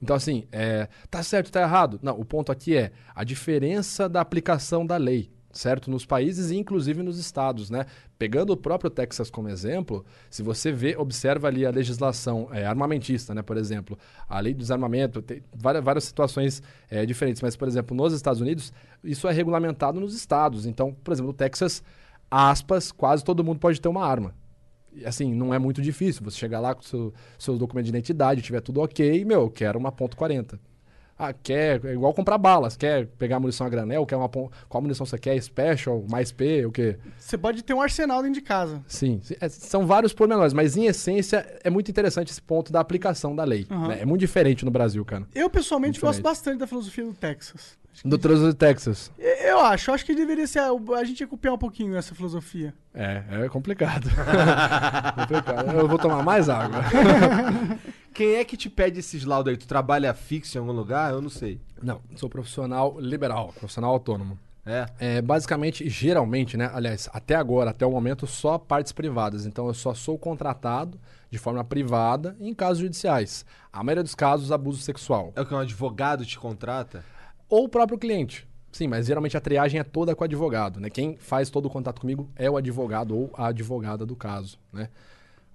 Então, 0.00 0.14
assim, 0.14 0.46
é, 0.52 0.88
tá 1.10 1.22
certo, 1.22 1.50
tá 1.50 1.60
errado? 1.60 1.98
Não, 2.02 2.18
o 2.18 2.24
ponto 2.24 2.52
aqui 2.52 2.76
é 2.76 2.92
a 3.14 3.24
diferença 3.24 4.08
da 4.08 4.20
aplicação 4.20 4.86
da 4.86 4.96
lei, 4.96 5.28
certo? 5.50 5.90
Nos 5.90 6.06
países 6.06 6.50
e 6.50 6.56
inclusive 6.56 7.02
nos 7.02 7.18
estados, 7.18 7.68
né? 7.68 7.84
Pegando 8.16 8.50
o 8.52 8.56
próprio 8.56 8.90
Texas 8.90 9.28
como 9.28 9.48
exemplo, 9.48 10.04
se 10.30 10.42
você 10.42 10.70
vê, 10.70 10.96
observa 10.96 11.48
ali 11.48 11.66
a 11.66 11.70
legislação 11.70 12.48
é, 12.52 12.64
armamentista, 12.64 13.34
né? 13.34 13.42
Por 13.42 13.56
exemplo, 13.56 13.98
a 14.28 14.38
lei 14.38 14.54
do 14.54 14.58
desarmamento, 14.58 15.20
tem 15.20 15.42
várias, 15.52 15.84
várias 15.84 16.04
situações 16.04 16.62
é, 16.88 17.04
diferentes, 17.04 17.42
mas, 17.42 17.56
por 17.56 17.66
exemplo, 17.66 17.96
nos 17.96 18.12
Estados 18.12 18.40
Unidos, 18.40 18.72
isso 19.02 19.26
é 19.26 19.32
regulamentado 19.32 19.98
nos 19.98 20.14
estados. 20.14 20.64
Então, 20.64 20.94
por 21.02 21.12
exemplo, 21.12 21.32
no 21.32 21.36
Texas, 21.36 21.82
aspas, 22.30 22.92
quase 22.92 23.24
todo 23.24 23.44
mundo 23.44 23.58
pode 23.58 23.80
ter 23.80 23.88
uma 23.88 24.04
arma. 24.04 24.34
E, 24.92 25.04
assim, 25.04 25.32
não 25.34 25.52
é 25.52 25.58
muito 25.58 25.80
difícil. 25.82 26.22
Você 26.24 26.36
chegar 26.36 26.60
lá 26.60 26.74
com 26.74 26.82
seu, 26.82 27.12
seus 27.38 27.58
documentos 27.58 27.90
de 27.90 27.96
identidade, 27.96 28.42
tiver 28.42 28.60
tudo 28.60 28.80
ok, 28.80 29.24
meu, 29.24 29.42
eu 29.42 29.50
quero 29.50 29.78
uma 29.78 29.92
ponto 29.92 30.16
.40. 30.16 30.58
Ah, 31.20 31.32
quer, 31.32 31.84
é 31.84 31.94
igual 31.94 32.14
comprar 32.14 32.38
balas, 32.38 32.76
quer 32.76 33.08
pegar 33.18 33.40
munição 33.40 33.66
a 33.66 33.70
granel, 33.70 34.06
quer 34.06 34.14
uma 34.14 34.28
qual 34.28 34.80
munição 34.80 35.04
você 35.04 35.18
quer? 35.18 35.40
Special, 35.42 36.04
mais 36.08 36.30
P, 36.30 36.64
o 36.64 36.70
quê? 36.70 36.96
Você 37.18 37.36
pode 37.36 37.64
ter 37.64 37.74
um 37.74 37.82
arsenal 37.82 38.22
dentro 38.22 38.34
de 38.34 38.40
casa. 38.40 38.80
Sim, 38.86 39.20
é, 39.40 39.48
são 39.48 39.84
vários 39.84 40.12
pormenores, 40.12 40.52
mas 40.52 40.76
em 40.76 40.86
essência 40.86 41.58
é 41.64 41.68
muito 41.68 41.90
interessante 41.90 42.30
esse 42.30 42.40
ponto 42.40 42.70
da 42.70 42.78
aplicação 42.78 43.34
da 43.34 43.42
lei. 43.42 43.66
Aham. 43.68 43.88
né? 43.88 43.98
É 44.02 44.06
muito 44.06 44.20
diferente 44.20 44.64
no 44.64 44.70
Brasil, 44.70 45.04
cara. 45.04 45.26
Eu, 45.34 45.50
pessoalmente, 45.50 46.00
gosto 46.00 46.22
bastante 46.22 46.58
da 46.58 46.68
filosofia 46.68 47.04
do 47.04 47.14
Texas. 47.14 47.76
Do 48.04 48.18
trânsito 48.18 48.48
de 48.48 48.54
Texas. 48.54 49.10
Eu 49.18 49.60
acho, 49.60 49.92
acho 49.92 50.04
que 50.04 50.14
deveria 50.14 50.46
ser. 50.46 50.60
A 50.60 50.70
a 50.70 51.04
gente 51.04 51.20
ia 51.20 51.26
copiar 51.26 51.54
um 51.54 51.58
pouquinho 51.58 51.96
essa 51.96 52.14
filosofia. 52.14 52.74
É, 52.94 53.22
é 53.30 53.48
complicado. 53.48 54.08
complicado. 55.16 55.70
Eu 55.72 55.88
vou 55.88 55.98
tomar 55.98 56.22
mais 56.22 56.48
água. 56.48 56.80
Quem 58.14 58.36
é 58.36 58.44
que 58.44 58.56
te 58.56 58.68
pede 58.68 58.98
esses 58.98 59.24
laudos 59.24 59.50
aí? 59.50 59.56
Tu 59.56 59.66
trabalha 59.66 60.12
fixo 60.14 60.56
em 60.56 60.60
algum 60.60 60.72
lugar? 60.72 61.12
Eu 61.12 61.22
não 61.22 61.30
sei. 61.30 61.60
Não, 61.82 62.00
sou 62.16 62.28
profissional 62.28 62.96
liberal, 62.98 63.52
profissional 63.58 63.92
autônomo. 63.92 64.38
É. 64.66 64.86
É, 64.98 65.22
basicamente, 65.22 65.88
geralmente, 65.88 66.56
né? 66.56 66.70
Aliás, 66.74 67.08
até 67.12 67.34
agora, 67.34 67.70
até 67.70 67.86
o 67.86 67.90
momento, 67.90 68.26
só 68.26 68.58
partes 68.58 68.92
privadas. 68.92 69.46
Então, 69.46 69.66
eu 69.66 69.74
só 69.74 69.94
sou 69.94 70.18
contratado 70.18 71.00
de 71.30 71.38
forma 71.38 71.64
privada 71.64 72.36
em 72.38 72.52
casos 72.52 72.78
judiciais. 72.78 73.46
A 73.72 73.82
maioria 73.82 74.02
dos 74.02 74.14
casos, 74.14 74.52
abuso 74.52 74.82
sexual. 74.82 75.32
É 75.36 75.40
o 75.40 75.46
que 75.46 75.54
um 75.54 75.58
advogado 75.58 76.24
te 76.26 76.38
contrata? 76.38 77.02
Ou 77.48 77.64
o 77.64 77.68
próprio 77.68 77.98
cliente. 77.98 78.46
Sim, 78.70 78.86
mas 78.86 79.06
geralmente 79.06 79.36
a 79.36 79.40
triagem 79.40 79.80
é 79.80 79.84
toda 79.84 80.14
com 80.14 80.22
o 80.22 80.24
advogado, 80.24 80.78
né? 80.78 80.90
Quem 80.90 81.16
faz 81.16 81.48
todo 81.48 81.66
o 81.66 81.70
contato 81.70 82.00
comigo 82.00 82.28
é 82.36 82.50
o 82.50 82.56
advogado 82.56 83.16
ou 83.16 83.30
a 83.34 83.46
advogada 83.46 84.04
do 84.04 84.14
caso, 84.14 84.58
né? 84.72 84.90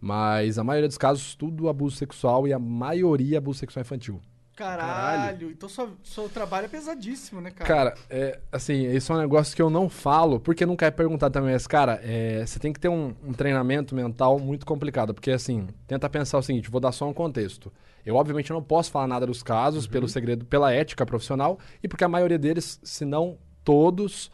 Mas 0.02 0.58
a 0.58 0.64
maioria 0.64 0.88
dos 0.88 0.98
casos, 0.98 1.36
tudo 1.36 1.70
abuso 1.70 1.96
sexual 1.96 2.48
e 2.48 2.52
a 2.52 2.60
maioria 2.60 3.38
abuso 3.38 3.60
sexual 3.60 3.82
infantil. 3.82 4.20
Caralho, 4.56 5.50
então 5.50 5.68
seu, 5.68 5.98
seu 6.04 6.30
trabalho 6.30 6.66
é 6.66 6.68
pesadíssimo, 6.68 7.42
né, 7.42 7.50
cara? 7.50 7.68
Cara, 7.68 7.96
é, 8.08 8.40
assim, 8.52 8.86
isso 8.88 9.12
é 9.12 9.16
um 9.16 9.20
negócio 9.20 9.56
que 9.56 9.62
eu 9.62 9.70
não 9.70 9.90
falo, 9.90 10.40
porque 10.40 10.64
nunca 10.64 10.86
é 10.86 10.92
perguntado 10.92 11.34
também, 11.34 11.54
mas, 11.54 11.66
cara, 11.66 12.00
é, 12.04 12.46
você 12.46 12.60
tem 12.60 12.72
que 12.72 12.80
ter 12.80 12.88
um, 12.88 13.16
um 13.24 13.34
treinamento 13.34 13.96
mental 13.96 14.38
muito 14.38 14.64
complicado, 14.64 15.12
porque, 15.12 15.32
assim, 15.32 15.68
tenta 15.88 16.08
pensar 16.08 16.38
o 16.38 16.44
seguinte, 16.44 16.70
vou 16.70 16.80
dar 16.80 16.92
só 16.92 17.10
um 17.10 17.14
contexto. 17.14 17.74
Eu, 18.06 18.16
obviamente, 18.16 18.52
não 18.52 18.62
posso 18.62 18.92
falar 18.92 19.08
nada 19.08 19.26
dos 19.26 19.42
casos, 19.42 19.88
pelo 19.88 20.08
segredo, 20.08 20.46
pela 20.46 20.72
ética 20.72 21.04
profissional, 21.04 21.58
e 21.82 21.88
porque 21.88 22.04
a 22.04 22.10
maioria 22.10 22.38
deles, 22.38 22.80
se 22.84 23.06
não 23.06 23.40
todos, 23.64 24.30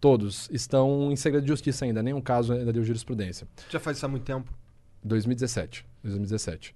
todos, 0.00 0.48
estão 0.52 1.10
em 1.10 1.16
segredo 1.16 1.42
de 1.42 1.48
justiça 1.48 1.84
ainda, 1.84 2.04
nenhum 2.04 2.20
caso 2.20 2.52
ainda 2.52 2.72
deu 2.72 2.84
jurisprudência. 2.84 3.48
Já 3.68 3.80
faz 3.80 3.96
isso 3.96 4.06
há 4.06 4.08
muito 4.08 4.24
tempo? 4.24 4.52
2017. 5.02 5.84
2017. 6.04 6.74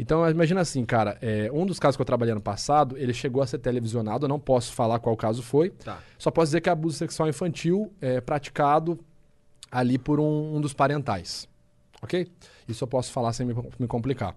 Então, 0.00 0.28
imagina 0.30 0.62
assim, 0.62 0.82
cara, 0.84 1.18
é, 1.20 1.50
um 1.52 1.66
dos 1.66 1.78
casos 1.78 1.94
que 1.94 2.00
eu 2.00 2.06
trabalhei 2.06 2.32
ano 2.32 2.40
passado, 2.40 2.96
ele 2.96 3.12
chegou 3.12 3.42
a 3.42 3.46
ser 3.46 3.58
televisionado, 3.58 4.24
eu 4.24 4.28
não 4.28 4.40
posso 4.40 4.72
falar 4.72 4.98
qual 4.98 5.14
caso 5.14 5.42
foi. 5.42 5.70
Tá. 5.70 5.98
Só 6.18 6.30
posso 6.30 6.46
dizer 6.46 6.62
que 6.62 6.70
é 6.70 6.72
abuso 6.72 6.96
sexual 6.96 7.28
infantil 7.28 7.92
é 8.00 8.18
praticado 8.18 8.98
ali 9.70 9.98
por 9.98 10.18
um, 10.18 10.56
um 10.56 10.60
dos 10.60 10.72
parentais. 10.72 11.46
Ok? 12.00 12.26
Isso 12.66 12.82
eu 12.82 12.88
posso 12.88 13.12
falar 13.12 13.34
sem 13.34 13.46
me, 13.46 13.54
me 13.78 13.86
complicar. 13.86 14.34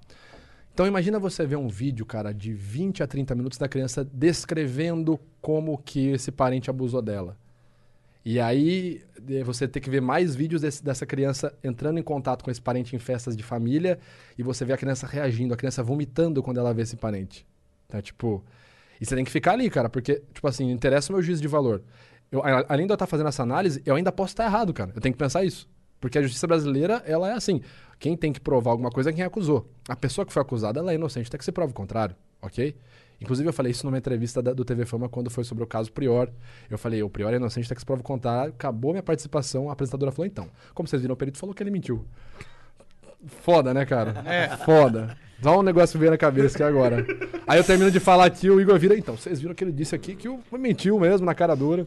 Então 0.74 0.86
imagina 0.86 1.18
você 1.18 1.46
ver 1.46 1.56
um 1.56 1.70
vídeo, 1.70 2.06
cara, 2.06 2.34
de 2.34 2.52
20 2.52 3.02
a 3.02 3.08
30 3.08 3.34
minutos 3.34 3.58
da 3.58 3.70
criança 3.70 4.04
descrevendo 4.04 5.18
como 5.40 5.78
que 5.78 6.10
esse 6.10 6.30
parente 6.30 6.70
abusou 6.70 7.02
dela. 7.02 7.38
E 8.26 8.40
aí 8.40 9.02
eh, 9.30 9.44
você 9.44 9.68
tem 9.68 9.82
que 9.82 9.90
ver 9.90 10.02
mais 10.02 10.36
vídeos 10.36 10.62
desse- 10.62 10.84
dessa 10.84 11.06
criança 11.06 11.54
entrando 11.64 12.00
em 12.00 12.04
contato 12.04 12.44
com 12.44 12.50
esse 12.52 12.62
parente 12.62 12.96
em 12.96 13.00
festas 13.00 13.36
de 13.36 13.44
família 13.44 14.00
e 14.38 14.44
você 14.44 14.64
vê 14.64 14.74
a 14.74 14.78
criança 14.78 15.06
reagindo, 15.06 15.54
a 15.54 15.58
criança 15.58 15.84
vomitando 15.84 16.42
quando 16.42 16.60
ela 16.60 16.74
vê 16.74 16.84
esse 16.84 16.96
parente. 16.96 17.46
Tá, 17.88 18.02
tipo... 18.02 18.44
E 19.02 19.06
você 19.06 19.16
tem 19.16 19.26
que 19.26 19.32
ficar 19.32 19.54
ali, 19.54 19.70
cara, 19.70 19.90
porque, 19.90 20.22
tipo 20.34 20.48
assim, 20.48 20.72
interessa 20.72 21.12
o 21.12 21.16
meu 21.16 21.22
juízo 21.22 21.42
de 21.42 21.48
valor. 21.48 21.84
Eu, 22.32 22.42
além 22.70 22.86
de 22.88 22.92
eu 22.92 22.96
estar 22.96 23.06
fazendo 23.08 23.28
essa 23.28 23.44
análise, 23.44 23.82
eu 23.86 23.96
ainda 23.96 24.12
posso 24.12 24.32
estar 24.34 24.46
errado, 24.46 24.74
cara. 24.74 24.92
Eu 24.96 25.02
tenho 25.02 25.14
que 25.14 25.20
pensar 25.20 25.44
isso. 25.44 25.68
Porque 26.00 26.18
a 26.18 26.22
justiça 26.22 26.48
brasileira, 26.48 27.04
ela 27.06 27.30
é 27.30 27.34
assim. 27.34 27.62
Quem 28.00 28.16
tem 28.16 28.32
que 28.32 28.40
provar 28.40 28.72
alguma 28.72 28.90
coisa 28.90 29.10
é 29.10 29.14
quem 29.14 29.24
acusou. 29.24 29.70
A 29.88 29.96
pessoa 29.96 30.26
que 30.26 30.32
foi 30.34 30.42
acusada, 30.42 30.80
ela 30.80 30.92
é 30.92 30.96
inocente, 30.96 31.28
até 31.28 31.38
que 31.38 31.46
se 31.46 31.52
prove 31.52 31.72
o 31.72 31.76
contrário, 31.76 32.16
ok? 32.42 32.76
Inclusive, 33.22 33.48
eu 33.48 33.54
falei 33.54 33.72
isso 33.72 33.86
numa 33.86 33.98
entrevista 33.98 34.42
da- 34.42 34.54
do 34.54 34.66
TV 34.66 34.86
Fama 34.86 35.08
quando 35.08 35.30
foi 35.30 35.44
sobre 35.44 35.64
o 35.64 35.68
caso 35.68 35.92
Prior. 35.92 36.30
Eu 36.70 36.78
falei, 36.78 37.02
o 37.02 37.10
Prior 37.10 37.32
é 37.34 37.38
inocente, 37.38 37.66
até 37.66 37.76
que 37.76 37.82
se 37.82 37.86
prove 37.86 38.02
o 38.02 38.04
contrário. 38.04 38.54
Acabou 38.54 38.92
minha 38.92 39.04
participação, 39.04 39.70
a 39.70 39.74
apresentadora 39.74 40.12
falou, 40.12 40.26
então, 40.28 40.50
como 40.74 40.88
vocês 40.88 41.02
viram, 41.02 41.14
o 41.14 41.18
perito 41.18 41.38
falou 41.38 41.56
que 41.56 41.64
ele 41.64 41.72
mentiu. 41.72 42.06
Foda, 43.42 43.74
né, 43.74 43.86
cara? 43.86 44.22
É. 44.26 44.50
Foda. 44.58 45.18
Só 45.42 45.60
um 45.60 45.64
negócio 45.64 45.98
veio 46.00 46.12
na 46.12 46.18
cabeça 46.18 46.56
aqui 46.58 46.64
agora. 46.64 47.06
Aí 47.48 47.58
eu 47.60 47.64
termino 47.64 47.90
de 47.92 48.00
falar 48.00 48.26
aqui, 48.26 48.50
o 48.50 48.60
Igor 48.60 48.78
vira, 48.78 48.98
então, 48.98 49.16
vocês 49.16 49.40
viram 49.40 49.54
que 49.56 49.64
ele 49.64 49.72
disse 49.72 49.96
aqui 49.96 50.16
que 50.16 50.28
o 50.28 50.40
mentiu 50.54 51.00
mesmo 51.00 51.26
na 51.26 51.34
cara 51.36 51.56
dura. 51.56 51.86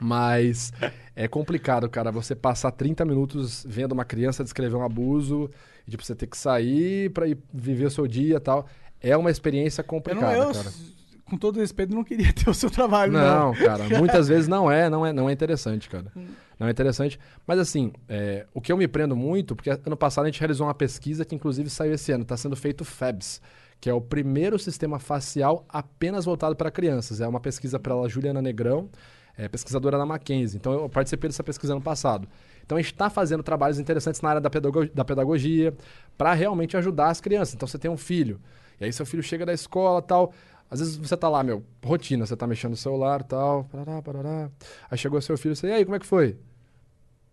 Mas 0.00 0.72
é 1.14 1.28
complicado, 1.28 1.88
cara, 1.88 2.10
você 2.10 2.34
passar 2.34 2.70
30 2.72 3.04
minutos 3.04 3.64
vendo 3.68 3.92
uma 3.92 4.04
criança 4.04 4.42
descrever 4.42 4.74
um 4.74 4.82
abuso, 4.82 5.48
e 5.86 5.90
tipo, 5.90 6.02
você 6.04 6.14
ter 6.14 6.26
que 6.26 6.36
sair 6.36 7.10
pra 7.10 7.26
ir 7.28 7.38
viver 7.52 7.86
o 7.86 7.90
seu 7.90 8.06
dia 8.06 8.36
e 8.36 8.40
tal. 8.40 8.66
É 9.02 9.16
uma 9.16 9.30
experiência 9.30 9.80
Eu, 9.80 9.84
complicada, 9.84 10.36
não, 10.38 10.48
eu 10.48 10.54
cara. 10.54 10.72
com 11.24 11.36
todo 11.36 11.58
respeito, 11.58 11.94
não 11.94 12.04
queria 12.04 12.30
ter 12.34 12.48
o 12.48 12.54
seu 12.54 12.70
trabalho, 12.70 13.12
não. 13.12 13.52
Não, 13.52 13.54
cara, 13.54 13.88
muitas 13.98 14.28
vezes 14.28 14.48
não 14.48 14.70
é, 14.70 14.88
não 14.88 15.04
é, 15.04 15.12
não 15.12 15.28
é 15.28 15.32
interessante, 15.32 15.88
cara. 15.88 16.12
Não 16.58 16.68
é 16.68 16.70
interessante. 16.70 17.18
Mas 17.46 17.58
assim, 17.58 17.92
é, 18.08 18.46
o 18.54 18.60
que 18.60 18.70
eu 18.70 18.76
me 18.76 18.86
prendo 18.86 19.16
muito, 19.16 19.56
porque 19.56 19.70
ano 19.70 19.96
passado 19.96 20.24
a 20.24 20.28
gente 20.28 20.38
realizou 20.38 20.66
uma 20.66 20.74
pesquisa 20.74 21.24
que 21.24 21.34
inclusive 21.34 21.68
saiu 21.68 21.94
esse 21.94 22.12
ano, 22.12 22.22
está 22.22 22.36
sendo 22.36 22.54
feito 22.54 22.82
o 22.82 22.84
FABS, 22.84 23.40
que 23.80 23.90
é 23.90 23.94
o 23.94 24.00
primeiro 24.00 24.58
sistema 24.60 25.00
facial 25.00 25.64
apenas 25.68 26.24
voltado 26.24 26.54
para 26.54 26.70
crianças. 26.70 27.20
É 27.20 27.26
uma 27.26 27.40
pesquisa 27.40 27.80
pela 27.80 28.08
Juliana 28.08 28.40
Negrão, 28.40 28.88
é, 29.36 29.48
pesquisadora 29.48 29.98
da 29.98 30.06
Mackenzie. 30.06 30.56
Então 30.56 30.72
eu 30.72 30.88
participei 30.88 31.28
dessa 31.28 31.42
pesquisa 31.42 31.72
ano 31.72 31.82
passado. 31.82 32.28
Então 32.64 32.78
a 32.78 32.80
gente 32.80 32.92
está 32.92 33.10
fazendo 33.10 33.42
trabalhos 33.42 33.78
interessantes 33.80 34.20
na 34.20 34.28
área 34.28 34.40
da, 34.40 34.48
pedago 34.48 34.86
da 34.94 35.04
pedagogia 35.04 35.74
para 36.16 36.32
realmente 36.32 36.76
ajudar 36.76 37.08
as 37.08 37.20
crianças. 37.20 37.54
Então 37.54 37.66
você 37.66 37.76
tem 37.78 37.90
um 37.90 37.96
filho, 37.96 38.40
e 38.82 38.86
aí 38.86 38.92
seu 38.92 39.06
filho 39.06 39.22
chega 39.22 39.46
da 39.46 39.52
escola 39.52 40.02
tal. 40.02 40.32
Às 40.70 40.80
vezes 40.80 40.96
você 40.96 41.16
tá 41.16 41.28
lá, 41.28 41.42
meu, 41.42 41.62
rotina, 41.84 42.24
você 42.26 42.36
tá 42.36 42.46
mexendo 42.46 42.70
no 42.70 42.76
celular 42.76 43.22
tal, 43.22 43.64
parará, 43.64 44.00
parará. 44.00 44.50
Aí 44.90 44.96
chegou 44.96 45.20
seu 45.20 45.36
filho, 45.36 45.54
você, 45.54 45.68
e 45.68 45.72
aí, 45.72 45.84
como 45.84 45.96
é 45.96 45.98
que 45.98 46.06
foi? 46.06 46.38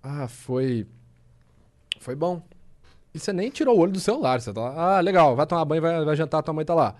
Ah, 0.03 0.27
foi. 0.27 0.85
Foi 1.99 2.15
bom. 2.15 2.41
E 3.13 3.19
você 3.19 3.33
nem 3.33 3.49
tirou 3.49 3.77
o 3.77 3.79
olho 3.79 3.91
do 3.91 3.99
celular. 3.99 4.41
Você 4.41 4.53
tá 4.53 4.61
lá, 4.61 4.97
ah, 4.97 4.99
legal, 4.99 5.35
vai 5.35 5.47
tomar 5.47 5.65
banho, 5.65 5.81
vai, 5.81 6.03
vai 6.05 6.15
jantar, 6.15 6.43
tua 6.43 6.53
mãe 6.53 6.65
tá 6.65 6.75
lá. 6.75 6.95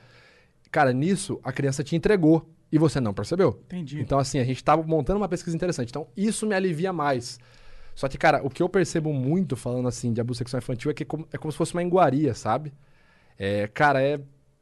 Cara, 0.72 0.94
nisso 0.94 1.40
a 1.44 1.52
criança 1.52 1.84
te 1.84 1.96
entregou 1.96 2.50
e 2.72 2.78
você 2.78 3.00
não 3.00 3.14
percebeu. 3.14 3.62
Entendi. 3.66 4.00
Então, 4.00 4.20
assim, 4.20 4.40
a 4.40 4.44
gente 4.44 4.64
tava 4.64 4.84
montando 4.84 5.20
uma 5.20 5.28
pesquisa 5.28 5.56
interessante. 5.56 5.90
Então, 5.90 6.08
isso 6.16 6.46
me 6.46 6.56
alivia 6.56 6.94
mais. 6.94 7.40
Só 7.96 8.08
que, 8.08 8.18
cara, 8.18 8.42
o 8.46 8.50
que 8.50 8.64
eu 8.64 8.70
percebo 8.70 9.12
muito 9.12 9.56
falando 9.56 9.88
assim 9.88 10.14
de 10.14 10.22
abuso 10.22 10.38
sexual 10.38 10.60
infantil 10.60 10.92
é 10.92 10.94
que 10.94 11.04
é 11.04 11.06
como, 11.06 11.28
é 11.34 11.38
como 11.38 11.52
se 11.52 11.58
fosse 11.58 11.74
uma 11.74 11.84
iguaria, 11.84 12.34
sabe? 12.34 12.72
É, 13.38 13.68
cara, 13.68 14.02
é, 14.02 14.20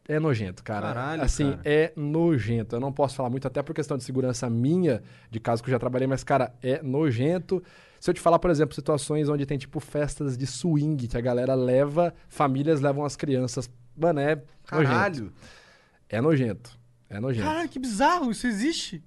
é 0.07 0.19
nojento, 0.19 0.63
cara. 0.63 0.87
Caralho, 0.87 1.21
assim, 1.21 1.51
cara. 1.51 1.61
é 1.65 1.93
nojento. 1.95 2.75
Eu 2.75 2.79
não 2.79 2.91
posso 2.91 3.15
falar 3.15 3.29
muito, 3.29 3.47
até 3.47 3.61
por 3.61 3.73
questão 3.73 3.97
de 3.97 4.03
segurança 4.03 4.49
minha, 4.49 5.01
de 5.29 5.39
caso 5.39 5.61
que 5.61 5.69
eu 5.69 5.71
já 5.71 5.79
trabalhei, 5.79 6.07
mas, 6.07 6.23
cara, 6.23 6.53
é 6.61 6.81
nojento. 6.81 7.61
Se 7.99 8.09
eu 8.09 8.13
te 8.13 8.21
falar, 8.21 8.39
por 8.39 8.49
exemplo, 8.49 8.73
situações 8.73 9.27
onde 9.27 9.45
tem, 9.45 9.57
tipo, 9.57 9.79
festas 9.79 10.37
de 10.37 10.45
swing, 10.47 11.07
que 11.07 11.17
a 11.17 11.21
galera 11.21 11.55
leva, 11.55 12.13
famílias 12.29 12.79
levam 12.79 13.03
as 13.03 13.15
crianças. 13.15 13.69
Mano, 13.95 14.19
é 14.19 14.41
Caralho. 14.65 15.25
nojento. 15.25 15.33
É 16.09 16.21
nojento. 16.21 16.79
É 17.09 17.19
nojento. 17.19 17.47
Caralho, 17.47 17.69
que 17.69 17.79
bizarro, 17.79 18.31
isso 18.31 18.47
existe? 18.47 19.03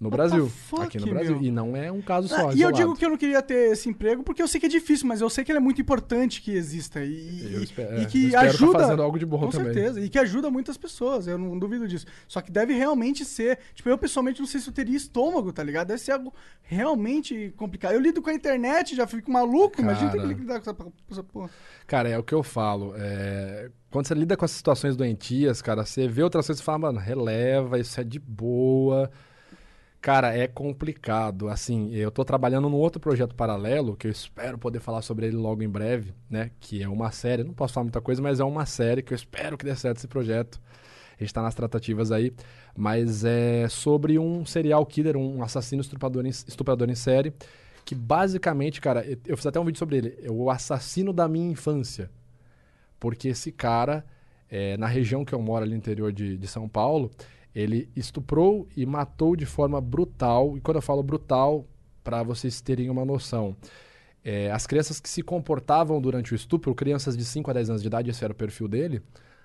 No 0.00 0.08
what 0.08 0.16
Brasil. 0.16 0.48
fuck, 0.48 0.82
aqui 0.82 0.98
no 1.00 1.06
Brasil. 1.08 1.32
meu? 1.36 1.42
E 1.44 1.50
não 1.50 1.76
é 1.76 1.90
um 1.90 2.00
caso 2.00 2.32
Ah, 2.34 2.38
só. 2.40 2.52
e 2.52 2.62
eu 2.62 2.70
digo 2.72 2.94
que 2.96 3.04
eu 3.04 3.10
não 3.10 3.16
queria 3.16 3.42
ter 3.42 3.72
esse 3.72 3.88
emprego 3.88 4.22
porque 4.22 4.42
eu 4.42 4.48
sei 4.48 4.60
que 4.60 4.66
é 4.66 4.68
difícil, 4.68 5.06
mas 5.06 5.20
eu 5.20 5.28
sei 5.30 5.44
que 5.44 5.50
ele 5.52 5.58
é 5.58 5.60
muito 5.60 5.80
importante 5.80 6.40
que 6.40 6.52
exista. 6.52 7.04
E, 7.04 7.52
Eu 7.54 7.60
e- 7.60 7.64
espero- 7.64 7.98
e 7.98 8.02
é, 8.02 8.04
que 8.06 8.22
eu 8.22 8.26
espero 8.28 8.30
tá 8.48 8.48
ajuda. 8.54 8.78
fazendo 8.80 9.02
algo 9.02 9.18
de 9.18 9.26
bom 9.26 9.38
com 9.40 9.48
também. 9.50 9.72
certeza. 9.74 10.00
E 10.00 10.08
que 10.08 10.18
ajuda 10.18 10.50
muitas 10.50 10.76
pessoas, 10.76 11.26
eu 11.26 11.36
não 11.38 11.58
duvido 11.58 11.86
disso. 11.88 12.06
Só 12.26 12.40
que 12.40 12.50
deve 12.52 12.74
realmente 12.74 13.24
ser. 13.24 13.58
Tipo, 13.74 13.88
eu 13.88 13.98
pessoalmente 13.98 14.40
não 14.40 14.46
sei 14.46 14.60
se 14.60 14.68
eu 14.68 14.72
teria 14.74 14.96
estômago, 14.96 15.52
tá 15.52 15.62
ligado? 15.62 15.88
Deve 15.88 16.00
ser 16.00 16.12
algo 16.12 16.32
realmente 16.62 17.52
complicado. 17.56 17.92
Eu 17.92 18.00
lido 18.00 18.22
com 18.22 18.30
a 18.30 18.34
internet, 18.34 18.94
já 18.94 19.06
fico 19.06 19.30
maluco, 19.32 19.80
imagina 19.80 20.10
ter 20.10 20.18
que 20.18 20.24
Cara. 20.26 20.38
lidar 20.38 20.54
com 20.60 20.70
essa, 20.70 20.74
com 20.74 20.92
essa 21.10 21.22
porra. 21.22 21.50
Cara, 21.86 22.08
é 22.08 22.18
o 22.18 22.22
que 22.22 22.34
eu 22.34 22.42
falo. 22.42 22.94
é, 22.96 23.70
Quando 23.90 24.06
você 24.06 24.14
lida 24.14 24.36
com 24.36 24.44
essas 24.44 24.56
situações 24.58 24.94
doentias, 24.96 25.62
cara, 25.62 25.84
você 25.84 26.06
vê 26.06 26.22
outras 26.22 26.46
coisas 26.46 26.60
e 26.60 26.64
fala, 26.64 26.78
mano, 26.78 26.98
releva, 26.98 27.78
isso 27.80 27.98
é 27.98 28.04
de 28.04 28.18
boa. 28.18 29.10
Cara, 30.08 30.34
é 30.34 30.46
complicado. 30.48 31.50
Assim, 31.50 31.94
eu 31.94 32.10
tô 32.10 32.24
trabalhando 32.24 32.66
num 32.70 32.78
outro 32.78 32.98
projeto 32.98 33.34
paralelo, 33.34 33.94
que 33.94 34.06
eu 34.06 34.10
espero 34.10 34.56
poder 34.56 34.80
falar 34.80 35.02
sobre 35.02 35.26
ele 35.26 35.36
logo 35.36 35.62
em 35.62 35.68
breve, 35.68 36.14
né? 36.30 36.50
Que 36.60 36.82
é 36.82 36.88
uma 36.88 37.10
série. 37.12 37.44
Não 37.44 37.52
posso 37.52 37.74
falar 37.74 37.84
muita 37.84 38.00
coisa, 38.00 38.22
mas 38.22 38.40
é 38.40 38.44
uma 38.44 38.64
série 38.64 39.02
que 39.02 39.12
eu 39.12 39.14
espero 39.16 39.58
que 39.58 39.66
dê 39.66 39.76
certo 39.76 39.98
esse 39.98 40.08
projeto. 40.08 40.58
A 41.20 41.22
gente 41.22 41.34
tá 41.34 41.42
nas 41.42 41.54
tratativas 41.54 42.10
aí. 42.10 42.32
Mas 42.74 43.22
é 43.22 43.68
sobre 43.68 44.18
um 44.18 44.46
serial 44.46 44.86
killer, 44.86 45.14
um 45.14 45.42
assassino 45.42 45.82
estuprador 45.82 46.24
em, 46.24 46.30
estuprador 46.30 46.88
em 46.88 46.94
série. 46.94 47.34
Que 47.84 47.94
basicamente, 47.94 48.80
cara, 48.80 49.04
eu- 49.26 49.36
fiz 49.36 49.44
até 49.44 49.60
um 49.60 49.64
vídeo 49.66 49.78
sobre 49.78 49.98
ele. 49.98 50.18
É 50.22 50.30
o 50.30 50.48
assassino 50.50 51.12
da 51.12 51.28
minha 51.28 51.50
infância. 51.50 52.10
Porque 52.98 53.28
esse 53.28 53.52
cara, 53.52 54.06
é, 54.50 54.74
na 54.78 54.86
região 54.86 55.22
que 55.22 55.34
eu 55.34 55.42
moro, 55.42 55.64
ali 55.64 55.72
no 55.72 55.78
interior 55.78 56.10
de, 56.10 56.38
de 56.38 56.46
São 56.46 56.66
Paulo, 56.66 57.10
ele 57.54 57.88
estuprou 57.96 58.68
e 58.76 58.84
matou 58.86 59.34
de 59.36 59.46
forma 59.46 59.80
brutal. 59.80 60.56
E 60.56 60.60
quando 60.60 60.76
eu 60.76 60.82
falo 60.82 61.02
brutal, 61.02 61.66
para 62.04 62.22
vocês 62.22 62.60
terem 62.60 62.88
uma 62.90 63.04
noção, 63.04 63.56
é, 64.24 64.50
as 64.50 64.66
crianças 64.66 65.00
que 65.00 65.08
se 65.08 65.22
comportavam 65.22 66.00
durante 66.00 66.32
o 66.32 66.36
estupro, 66.36 66.74
crianças 66.74 67.16
de 67.16 67.24
5 67.24 67.50
a 67.50 67.54
10 67.54 67.70
anos 67.70 67.82
de 67.82 67.88
idade, 67.88 68.10
esse 68.10 68.22
era 68.22 68.32
o 68.32 68.36
perfil 68.36 68.68
dele, 68.68 69.02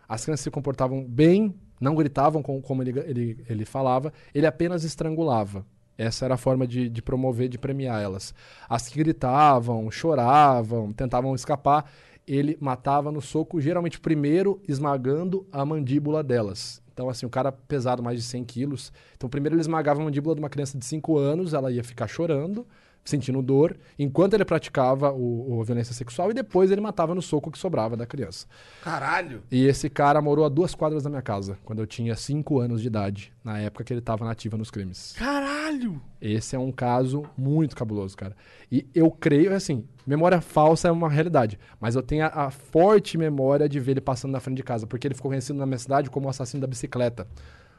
as 0.07 0.23
crianças 0.23 0.43
se 0.43 0.51
comportavam 0.51 1.03
bem, 1.03 1.53
não 1.79 1.95
gritavam 1.95 2.41
com- 2.43 2.61
como 2.61 2.83
ele, 2.83 2.99
ele, 2.99 3.45
ele 3.49 3.65
falava, 3.65 4.11
ele 4.33 4.45
apenas 4.45 4.83
estrangulava. 4.83 5.65
Essa 5.97 6.25
era 6.25 6.33
a 6.33 6.37
forma 6.37 6.67
de, 6.67 6.89
de 6.89 7.01
promover, 7.01 7.47
de 7.47 7.57
premiar 7.57 8.01
elas. 8.01 8.33
As 8.67 8.89
que 8.89 8.97
gritavam, 8.97 9.89
choravam, 9.91 10.91
tentavam 10.91 11.35
escapar, 11.35 11.89
ele 12.27 12.57
matava 12.59 13.11
no 13.11 13.21
soco, 13.21 13.61
geralmente 13.61 13.99
primeiro 13.99 14.61
esmagando 14.67 15.47
a 15.51 15.65
mandíbula 15.65 16.23
delas. 16.23 16.82
Então, 16.93 17.09
assim, 17.09 17.25
o 17.25 17.29
cara 17.29 17.51
pesado 17.51 18.03
mais 18.03 18.19
de 18.19 18.23
100 18.25 18.43
quilos. 18.45 18.93
Então, 19.17 19.29
primeiro 19.29 19.55
ele 19.55 19.61
esmagava 19.61 19.99
a 19.99 20.03
mandíbula 20.03 20.35
de 20.35 20.41
uma 20.41 20.49
criança 20.49 20.77
de 20.77 20.85
5 20.85 21.17
anos, 21.17 21.53
ela 21.53 21.71
ia 21.71 21.83
ficar 21.83 22.07
chorando, 22.07 22.65
sentindo 23.03 23.41
dor, 23.41 23.75
enquanto 23.99 24.33
ele 24.33 24.45
praticava 24.45 25.11
o, 25.11 25.59
a 25.61 25.65
violência 25.65 25.93
sexual, 25.93 26.31
e 26.31 26.33
depois 26.33 26.71
ele 26.71 26.81
matava 26.81 27.13
no 27.13 27.21
soco 27.21 27.51
que 27.51 27.57
sobrava 27.57 27.97
da 27.97 28.05
criança. 28.05 28.47
Caralho. 28.83 29.43
E 29.51 29.65
esse 29.65 29.89
cara 29.89 30.21
morou 30.21 30.45
a 30.45 30.49
duas 30.49 30.73
quadras 30.73 31.03
da 31.03 31.09
minha 31.09 31.21
casa, 31.21 31.57
quando 31.65 31.79
eu 31.79 31.87
tinha 31.87 32.15
5 32.15 32.59
anos 32.59 32.81
de 32.81 32.87
idade, 32.87 33.33
na 33.43 33.59
época 33.59 33.83
que 33.83 33.91
ele 33.91 33.99
estava 33.99 34.23
nativa 34.25 34.57
nos 34.57 34.71
crimes. 34.71 35.13
Caralho! 35.17 36.01
Esse 36.21 36.55
é 36.55 36.59
um 36.59 36.71
caso 36.71 37.23
muito 37.37 37.75
cabuloso, 37.75 38.15
cara. 38.15 38.35
E 38.71 38.87
eu 38.95 39.11
creio, 39.11 39.53
assim, 39.53 39.85
memória 40.07 40.39
falsa 40.39 40.87
é 40.87 40.91
uma 40.91 41.09
realidade, 41.09 41.59
mas 41.79 41.95
eu 41.95 42.01
tenho 42.01 42.25
a, 42.25 42.45
a 42.45 42.51
forte 42.51 43.17
memória 43.17 43.67
de 43.67 43.79
ver 43.79 43.91
ele 43.91 44.01
passando 44.01 44.31
na 44.31 44.39
frente 44.39 44.57
de 44.57 44.63
casa, 44.63 44.87
porque 44.87 45.05
ele 45.05 45.15
ficou 45.15 45.29
conhecido 45.29 45.59
na 45.59 45.65
minha 45.65 45.77
cidade 45.77 46.09
como 46.09 46.27
o 46.27 46.29
assassino 46.29 46.61
da 46.61 46.67
bicicleta. 46.67 47.27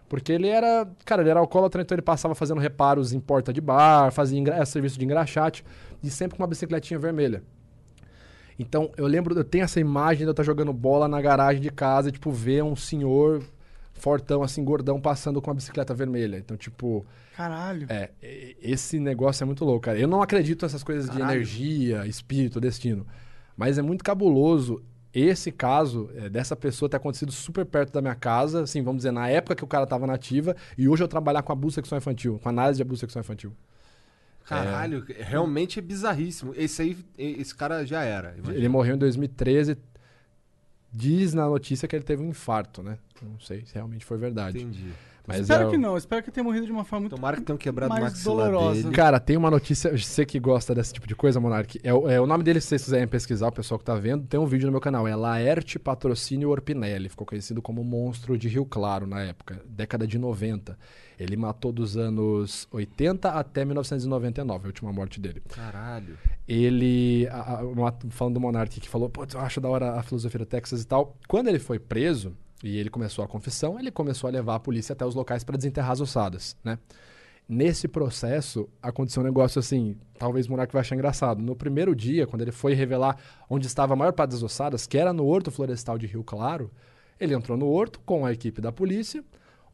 Porque 0.09 0.33
ele 0.33 0.49
era, 0.49 0.87
cara, 1.05 1.23
ele 1.23 1.31
era 1.31 1.41
alcoólatra, 1.41 1.83
então 1.83 1.95
ele 1.95 2.03
passava 2.03 2.35
fazendo 2.35 2.61
reparos 2.61 3.13
em 3.13 3.21
porta 3.21 3.53
de 3.53 3.61
bar, 3.61 4.13
fazia 4.13 4.39
engra- 4.39 4.57
eh, 4.59 4.65
serviço 4.65 4.99
de 4.99 5.05
engraxate, 5.05 5.65
e 6.03 6.11
sempre 6.11 6.37
com 6.37 6.43
uma 6.43 6.47
bicicletinha 6.49 6.99
vermelha. 6.99 7.43
Então, 8.59 8.91
eu 8.97 9.07
lembro, 9.07 9.37
eu 9.37 9.43
tenho 9.45 9.65
essa 9.65 9.81
imagem 9.81 10.19
de 10.19 10.25
eu 10.25 10.31
estar 10.31 10.43
jogando 10.45 10.73
bola 10.73 11.09
na 11.09 11.21
garagem 11.21 11.61
de 11.61 11.71
casa 11.71 12.09
e, 12.09 12.13
tipo, 12.13 12.31
ver 12.31 12.63
um 12.63 12.77
senhor 12.77 13.43
fortão, 13.95 14.43
assim, 14.43 14.63
gordão, 14.63 15.01
passando 15.01 15.41
com 15.43 15.51
uma 15.51 15.55
bicicleta 15.57 15.93
vermelha. 15.95 16.37
Então, 16.37 16.57
tipo, 16.57 17.05
Caralho. 17.37 17.87
é, 17.89 18.11
esse 18.63 19.01
negócio 19.01 19.43
é 19.43 19.47
muito 19.47 19.65
louco, 19.65 19.81
cara. 19.81 19.99
Eu 19.99 20.07
não 20.07 20.23
acredito 20.23 20.63
nessas 20.65 20.85
coisas 20.85 21.07
de 21.11 21.17
Caralho. 21.19 21.39
energia, 21.39 22.07
espírito, 22.07 22.61
destino. 22.61 23.07
Mas 23.57 23.79
é 23.79 23.83
muito 23.83 24.05
cabuloso 24.05 24.83
esse 25.15 25.53
caso 25.53 26.11
é, 26.17 26.29
dessa 26.29 26.57
pessoa 26.57 26.89
ter 26.89 26.97
acontecido 26.97 27.31
super 27.31 27.65
perto 27.65 27.93
da 27.93 28.01
minha 28.01 28.15
casa, 28.15 28.63
assim, 28.63 28.83
vamos 28.83 28.99
dizer, 28.99 29.13
na 29.13 29.29
época 29.29 29.55
que 29.55 29.65
o 29.65 29.67
cara 29.67 29.87
tava 29.87 30.07
nativa, 30.07 30.57
e 30.77 30.89
hoje 30.89 31.03
eu 31.05 31.09
trabalhar 31.09 31.43
com 31.43 31.53
abuso 31.53 31.77
sexual 31.77 31.99
infantil, 31.99 32.41
com 32.43 32.49
análise 32.49 32.79
de 32.79 32.83
abuso 32.83 33.01
sexual 33.01 33.21
infantil. 33.21 33.53
Caralho, 34.45 35.05
realmente 35.21 35.79
é 35.79 35.83
bizarríssimo. 35.83 36.53
Esse 36.55 36.83
aí, 36.83 36.99
esse 37.17 37.55
cara 37.55 37.87
já 37.87 38.03
era. 38.03 38.35
imagina. 38.37 38.55
Ele 38.55 38.69
morreu 38.69 38.95
em 38.95 38.99
2013. 38.99 39.79
Diz 40.93 41.33
na 41.33 41.47
notícia 41.47 41.89
que 41.89 41.97
ele 41.97 42.05
teve 42.05 42.23
um 42.23 42.29
infarto, 42.29 42.83
né? 42.83 42.99
Não 43.23 43.41
sei 43.41 43.65
se 43.65 43.75
realmente 43.75 44.05
foi 44.05 44.19
verdade. 44.19 44.59
Entendi. 44.59 44.93
Mas 45.27 45.41
Espero 45.41 45.69
é, 45.69 45.71
que 45.71 45.79
não, 45.79 45.97
espero 45.97 46.23
que 46.23 46.31
tenha 46.31 46.45
morrido 46.45 46.67
de 46.67 46.73
uma 46.73 46.85
forma 46.85 47.01
muito 47.05 47.17
Tomara 47.17 47.37
que 47.39 47.43
tenham 47.43 47.57
quebrado 47.57 47.91
o 47.91 47.99
mais 47.99 48.13
maxilar 48.13 48.51
dolorosa. 48.51 48.83
dele. 48.83 48.95
Cara, 48.95 49.19
tem 49.19 49.37
uma 49.39 49.51
notícia, 49.51 49.97
você 49.97 50.27
que 50.27 50.39
gosta 50.39 50.75
desse 50.75 50.93
tipo 50.93 51.07
de 51.07 51.15
coisa, 51.17 51.41
Monark. 51.41 51.81
É, 51.83 51.95
o- 51.95 52.09
é 52.11 52.21
o 52.21 52.27
nome 52.27 52.45
dele, 52.45 52.61
se 52.61 52.69
vocês 52.69 52.85
quiserem 52.85 53.09
pesquisar, 53.09 53.49
o 53.49 53.53
pessoal 53.53 53.79
que 53.79 53.85
tá 53.87 53.95
vendo, 53.95 54.27
tem 54.27 54.39
um 54.39 54.45
vídeo 54.45 54.67
no 54.67 54.73
meu 54.73 54.81
canal. 54.83 55.09
É 55.09 55.17
Laerte 55.17 55.79
Patrocínio 55.79 56.51
Orpinelli. 56.51 57.09
Ficou 57.09 57.27
conhecido 57.27 57.63
como 57.63 57.83
monstro 57.83 58.37
de 58.37 58.49
Rio 58.49 58.67
Claro 58.67 59.07
na 59.07 59.23
época, 59.23 59.63
década 59.67 60.07
de 60.07 60.19
90. 60.19 60.77
Ele 61.19 61.37
matou 61.37 61.73
dos 61.73 61.97
anos 61.97 62.69
80 62.71 63.31
até 63.31 63.65
1999, 63.65 64.65
a 64.65 64.67
última 64.67 64.93
morte 64.93 65.19
dele. 65.21 65.41
Caralho. 65.49 66.19
Ele, 66.47 67.27
a- 67.31 67.61
a- 67.63 67.93
falando 68.11 68.35
do 68.35 68.41
Monark 68.41 68.79
que 68.81 68.89
falou, 68.89 69.09
pô, 69.09 69.25
eu 69.33 69.41
acho 69.41 69.61
da 69.61 69.69
hora 69.69 69.93
a 69.95 70.03
filosofia 70.03 70.41
do 70.41 70.47
Texas 70.47 70.83
e 70.83 70.87
tal. 70.87 71.17
Quando 71.27 71.49
ele 71.49 71.59
foi 71.59 71.79
preso 71.79 72.37
e 72.65 72.79
ele 72.79 72.89
começou 72.89 73.25
a 73.25 73.29
confissão, 73.29 73.79
ele 73.79 73.91
começou 73.91 74.27
a 74.27 74.31
levar 74.31 74.55
a 74.55 74.61
polícia 74.61 74.95
até 74.95 75.05
os 75.05 75.15
locais 75.15 75.45
para 75.45 75.57
desenterrar 75.57 75.93
as 75.93 76.01
ossadas, 76.01 76.57
né? 76.65 76.79
Nesse 77.47 77.87
processo, 77.87 78.67
aconteceu 78.83 79.23
um 79.23 79.27
negócio 79.27 79.59
assim, 79.59 79.99
talvez 80.19 80.47
o 80.47 80.51
Monark 80.51 80.73
vai 80.73 80.81
achar 80.81 80.95
engraçado. 80.95 81.43
No 81.43 81.55
primeiro 81.55 81.95
dia, 81.95 82.27
quando 82.27 82.41
ele 82.41 82.51
foi 82.51 82.73
revelar 82.73 83.19
onde 83.51 83.67
estava 83.67 83.93
a 83.93 83.97
maior 83.97 84.15
parte 84.15 84.31
das 84.31 84.43
ossadas, 84.43 84.87
que 84.87 84.97
era 84.97 85.13
no 85.13 85.27
Horto 85.27 85.51
Florestal 85.51 85.99
de 85.99 86.07
Rio 86.07 86.25
Claro, 86.25 86.71
ele 87.21 87.35
entrou 87.35 87.59
no 87.59 87.69
horto 87.69 88.01
com 88.01 88.25
a 88.25 88.33
equipe 88.33 88.63
da 88.63 88.73
polícia, 88.73 89.23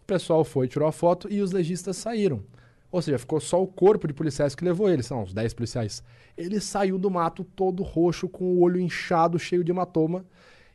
o 0.03 0.05
pessoal 0.05 0.43
foi, 0.43 0.67
tirou 0.67 0.89
a 0.89 0.93
foto 0.93 1.29
e 1.31 1.41
os 1.41 1.53
legistas 1.53 1.97
saíram. 1.97 2.43
Ou 2.91 3.01
seja, 3.01 3.21
ficou 3.21 3.39
só 3.39 3.63
o 3.63 3.69
corpo 3.69 4.09
de 4.09 4.15
policiais 4.15 4.57
que 4.57 4.65
levou 4.65 4.91
ele, 4.91 5.05
são 5.05 5.23
uns 5.23 5.33
10 5.33 5.55
policiais. 5.55 6.03
Ele 6.37 6.61
saiu 6.61 6.99
do 6.99 7.09
mato 7.09 7.45
todo 7.45 7.85
roxo, 7.85 8.29
com 8.29 8.45
o 8.47 8.61
olho 8.63 8.81
inchado, 8.81 9.39
cheio 9.39 9.63
de 9.63 9.71
hematoma. 9.71 10.25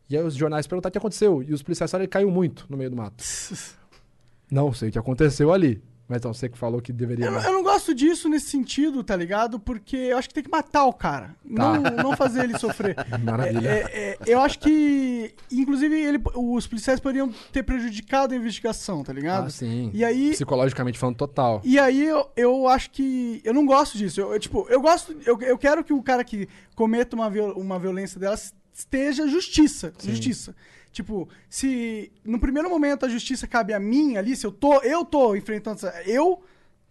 E 0.10 0.16
aí 0.18 0.24
os 0.24 0.36
jornais 0.36 0.68
perguntaram 0.68 0.90
o 0.90 0.92
que 0.92 0.98
aconteceu. 0.98 1.42
E 1.44 1.54
os 1.54 1.64
policiais 1.64 1.90
falaram 1.90 2.08
que 2.08 2.18
ele 2.18 2.26
caiu 2.26 2.32
muito 2.34 2.66
no 2.70 2.78
meio 2.78 2.90
do 2.90 2.96
mato. 2.96 3.24
Não 4.52 4.72
sei 4.74 4.90
o 4.90 4.92
que 4.92 5.00
aconteceu 5.00 5.52
ali. 5.52 5.82
Mas 6.08 6.20
então, 6.20 6.32
você 6.32 6.48
que 6.48 6.56
falou 6.56 6.80
que 6.80 6.94
deveria. 6.94 7.26
Eu, 7.26 7.32
não- 7.32 7.42
eu 7.42 7.52
não 7.52 7.64
gosto 7.64 7.92
disso 7.92 8.30
nesse 8.30 8.48
sentido, 8.52 9.04
tá 9.04 9.16
ligado? 9.16 9.60
Porque 9.60 9.98
eu 9.98 10.20
acho 10.20 10.28
que 10.28 10.36
tem 10.36 10.44
que 10.44 10.52
matar 10.52 10.86
o 10.86 10.94
cara. 10.94 11.36
Não, 11.44 11.82
não 11.82 12.16
fazer 12.16 12.44
ele 12.44 12.60
sofrer. 12.60 12.96
Maravilha. 13.24 13.68
É, 13.68 13.82
é, 13.82 14.10
é, 14.12 14.18
eu 14.28 14.40
acho 14.40 14.60
que, 14.60 15.34
inclusive, 15.52 16.00
ele, 16.00 16.22
os 16.36 16.68
policiais 16.68 17.00
poderiam 17.00 17.34
ter 17.52 17.64
prejudicado 17.64 18.36
a 18.36 18.38
investigação, 18.38 19.04
tá 19.04 19.12
ligado? 19.12 19.48
Ah, 19.48 19.50
sim. 19.50 19.90
E 19.96 20.06
aí, 20.06 20.30
Psicologicamente 20.34 21.00
falando, 21.00 21.16
total. 21.16 21.60
e 21.64 21.80
aí 21.80 22.06
eu, 22.06 22.30
eu 22.38 22.68
acho 22.68 22.92
que. 22.92 23.42
Eu 23.44 23.56
não 23.56 23.66
gosto 23.66 23.98
disso. 23.98 24.22
Eu, 24.22 24.34
eu, 24.34 24.40
tipo, 24.40 24.68
eu 24.70 24.80
gosto. 24.80 25.12
Eu, 25.26 25.42
eu 25.42 25.58
quero 25.58 25.84
que 25.84 25.92
o 25.92 26.04
cara 26.04 26.24
que 26.24 26.48
cometa 26.76 27.16
uma, 27.16 27.32
viol- 27.32 27.54
uma 27.60 27.80
violência 27.80 28.20
delas 28.20 28.54
esteja 28.76 29.28
justiça. 29.28 29.94
Justiça. 30.04 30.56
Tipo, 30.92 31.28
se 31.50 32.12
no 32.24 32.40
primeiro 32.40 32.70
momento 32.70 33.06
a 33.06 33.10
justiça 33.10 33.48
cabe 33.48 33.74
a 33.74 33.80
mim 33.80 34.18
ali, 34.18 34.36
se 34.36 34.46
eu 34.46 34.52
tô, 34.52 34.80
eu 34.82 35.04
tô 35.04 35.36
enfrentando 35.36 35.78
essa. 35.78 36.02
Eu, 36.06 36.42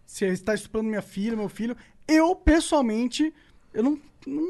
se 0.05 0.25
está 0.25 0.53
estuprando 0.53 0.89
minha 0.89 1.01
filha, 1.01 1.35
meu 1.37 1.49
filho, 1.49 1.75
eu, 2.07 2.35
pessoalmente, 2.35 3.33
eu 3.73 3.83
não. 3.83 3.99
Não, 4.27 4.41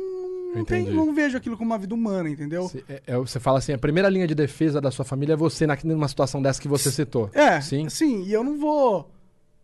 não, 0.53 0.61
entendi. 0.61 0.91
não 0.91 1.13
vejo 1.13 1.35
aquilo 1.37 1.57
como 1.57 1.69
uma 1.71 1.77
vida 1.77 1.93
humana, 1.93 2.29
entendeu? 2.29 2.63
Você, 2.63 2.81
é- 2.87 3.01
é- 3.07 3.17
você 3.17 3.41
fala 3.41 3.57
assim, 3.59 3.73
a 3.73 3.77
primeira 3.77 4.07
linha 4.07 4.25
de 4.25 4.33
defesa 4.33 4.79
da 4.79 4.89
sua 4.89 5.03
família 5.03 5.33
é 5.33 5.35
você 5.35 5.67
na- 5.67 5.77
numa 5.83 6.07
situação 6.07 6.41
dessa 6.41 6.61
que 6.61 6.67
você 6.69 6.89
citou. 6.89 7.29
É, 7.33 7.59
Sim, 7.59 7.89
sim, 7.89 8.23
e 8.23 8.31
eu 8.31 8.41
não 8.41 8.57
vou 8.57 9.11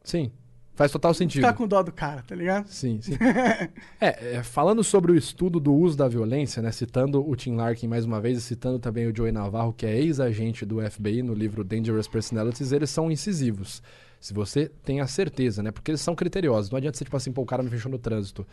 sim. 0.03 0.29
Faz 0.73 0.91
total 0.91 1.13
sentido. 1.13 1.41
ficar 1.41 1.53
com 1.53 1.67
dó 1.67 1.83
do 1.83 1.91
cara, 1.91 2.23
tá 2.25 2.33
ligado? 2.33 2.67
Sim, 2.67 2.99
sim. 3.01 3.13
é, 3.99 4.35
é, 4.35 4.43
falando 4.43 4.83
sobre 4.83 5.11
o 5.11 5.15
estudo 5.15 5.59
do 5.59 5.73
uso 5.73 5.97
da 5.97 6.07
violência, 6.07 6.61
né, 6.61 6.71
citando 6.71 7.27
o 7.27 7.35
Tim 7.35 7.55
Larkin 7.55 7.87
mais 7.87 8.05
uma 8.05 8.21
vez 8.21 8.37
e 8.37 8.41
citando 8.41 8.79
também 8.79 9.05
o 9.07 9.15
Joey 9.15 9.31
Navarro, 9.31 9.73
que 9.73 9.85
é 9.85 9.95
ex-agente 9.97 10.65
do 10.65 10.77
FBI 10.89 11.21
no 11.21 11.33
livro 11.33 11.63
Dangerous 11.63 12.07
Personalities, 12.07 12.71
eles 12.71 12.89
são 12.89 13.11
incisivos. 13.11 13.83
Se 14.19 14.33
você 14.33 14.69
tem 14.83 15.01
a 15.01 15.07
certeza, 15.07 15.61
né, 15.61 15.71
porque 15.71 15.91
eles 15.91 16.01
são 16.01 16.15
criteriosos. 16.15 16.71
Não 16.71 16.77
adianta 16.77 16.97
você, 16.97 17.03
tipo 17.03 17.17
assim, 17.17 17.31
pô, 17.31 17.41
o 17.41 17.45
cara 17.45 17.61
me 17.61 17.69
fechou 17.69 17.91
no 17.91 17.99
trânsito, 17.99 18.47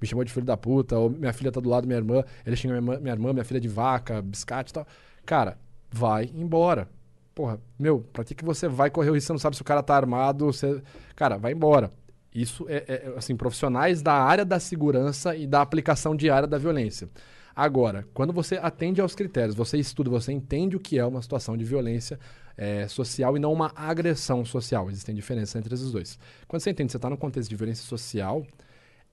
me 0.00 0.06
chamou 0.06 0.24
de 0.24 0.32
filho 0.32 0.44
da 0.44 0.56
puta, 0.56 0.98
ou 0.98 1.08
minha 1.08 1.32
filha 1.32 1.50
tá 1.50 1.60
do 1.60 1.70
lado 1.70 1.82
da 1.82 1.86
minha 1.86 1.98
irmã, 1.98 2.24
ele 2.44 2.56
xinga 2.56 2.80
minha, 2.80 3.00
minha 3.00 3.14
irmã, 3.14 3.32
minha 3.32 3.44
filha 3.44 3.60
de 3.60 3.68
vaca, 3.68 4.20
biscate 4.20 4.70
e 4.72 4.74
tal. 4.74 4.86
Cara, 5.24 5.56
vai 5.90 6.30
embora. 6.34 6.88
Porra, 7.34 7.60
meu, 7.78 8.00
pra 8.12 8.24
que, 8.24 8.34
que 8.34 8.44
você 8.44 8.68
vai 8.68 8.90
correr 8.90 9.10
o 9.10 9.14
risco? 9.14 9.28
Você 9.28 9.32
não 9.32 9.38
sabe 9.38 9.56
se 9.56 9.62
o 9.62 9.64
cara 9.64 9.82
tá 9.82 9.96
armado, 9.96 10.46
você... 10.46 10.82
Cara, 11.16 11.38
vai 11.38 11.52
embora. 11.52 11.92
Isso 12.34 12.66
é, 12.68 12.84
é, 12.88 13.14
assim, 13.16 13.36
profissionais 13.36 14.02
da 14.02 14.14
área 14.14 14.44
da 14.44 14.58
segurança 14.58 15.36
e 15.36 15.46
da 15.46 15.60
aplicação 15.60 16.16
diária 16.16 16.48
da 16.48 16.58
violência. 16.58 17.08
Agora, 17.54 18.06
quando 18.14 18.32
você 18.32 18.56
atende 18.56 19.00
aos 19.00 19.14
critérios, 19.14 19.54
você 19.54 19.76
estuda, 19.76 20.08
você 20.08 20.32
entende 20.32 20.74
o 20.76 20.80
que 20.80 20.98
é 20.98 21.04
uma 21.04 21.20
situação 21.20 21.56
de 21.56 21.64
violência 21.64 22.18
é, 22.56 22.88
social 22.88 23.36
e 23.36 23.40
não 23.40 23.52
uma 23.52 23.72
agressão 23.76 24.44
social. 24.44 24.90
Existem 24.90 25.14
diferenças 25.14 25.54
entre 25.56 25.74
esses 25.74 25.92
dois. 25.92 26.18
Quando 26.48 26.62
você 26.62 26.70
entende 26.70 26.88
que 26.88 26.92
você 26.92 26.98
está 26.98 27.10
no 27.10 27.18
contexto 27.18 27.50
de 27.50 27.56
violência 27.56 27.84
social, 27.84 28.46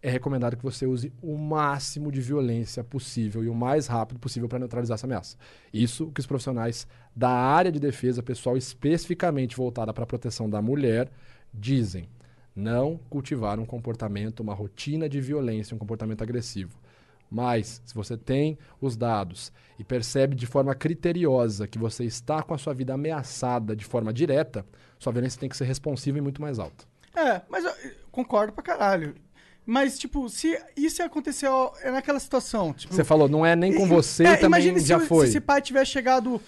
é 0.01 0.09
recomendado 0.09 0.55
que 0.55 0.63
você 0.63 0.85
use 0.85 1.11
o 1.21 1.37
máximo 1.37 2.11
de 2.11 2.21
violência 2.21 2.83
possível 2.83 3.43
e 3.43 3.49
o 3.49 3.53
mais 3.53 3.87
rápido 3.87 4.19
possível 4.19 4.47
para 4.47 4.59
neutralizar 4.59 4.95
essa 4.95 5.05
ameaça. 5.05 5.37
Isso 5.73 6.09
que 6.11 6.21
os 6.21 6.25
profissionais 6.25 6.87
da 7.15 7.29
área 7.29 7.71
de 7.71 7.79
defesa 7.79 8.23
pessoal 8.23 8.55
especificamente 8.55 9.57
voltada 9.57 9.93
para 9.93 10.03
a 10.03 10.07
proteção 10.07 10.49
da 10.49 10.61
mulher 10.61 11.11
dizem. 11.53 12.07
Não 12.55 12.99
cultivar 13.09 13.59
um 13.59 13.65
comportamento, 13.65 14.39
uma 14.41 14.53
rotina 14.53 15.07
de 15.07 15.21
violência, 15.21 15.75
um 15.75 15.79
comportamento 15.79 16.21
agressivo. 16.21 16.77
Mas, 17.29 17.81
se 17.85 17.93
você 17.93 18.17
tem 18.17 18.57
os 18.81 18.97
dados 18.97 19.51
e 19.77 19.83
percebe 19.83 20.35
de 20.35 20.47
forma 20.47 20.73
criteriosa 20.73 21.67
que 21.67 21.77
você 21.77 22.03
está 22.03 22.41
com 22.41 22.53
a 22.53 22.57
sua 22.57 22.73
vida 22.73 22.93
ameaçada 22.93 23.75
de 23.75 23.85
forma 23.85 24.11
direta, 24.11 24.65
sua 24.97 25.13
violência 25.13 25.39
tem 25.39 25.47
que 25.47 25.55
ser 25.55 25.65
responsiva 25.65 26.17
e 26.17 26.21
muito 26.21 26.41
mais 26.41 26.57
alta. 26.57 26.85
É, 27.15 27.41
mas 27.49 27.65
eu 27.65 27.71
concordo 28.11 28.51
pra 28.51 28.63
caralho. 28.63 29.15
Mas, 29.69 29.99
tipo, 29.99 30.27
se 30.29 30.59
isso 30.75 31.03
aconteceu 31.03 31.71
é 31.83 31.91
naquela 31.91 32.19
situação. 32.19 32.73
Tipo, 32.73 32.91
Você 32.91 33.03
falou, 33.03 33.29
não 33.29 33.45
é 33.45 33.55
nem 33.55 33.75
com 33.75 33.85
você 33.85 34.23
é, 34.23 34.35
também 34.35 34.47
imagine 34.63 34.79
já 34.79 34.99
se, 34.99 35.05
foi. 35.05 35.25
se 35.25 35.29
esse 35.29 35.39
pai 35.39 35.61
tivesse 35.61 35.91
chegado 35.91 36.41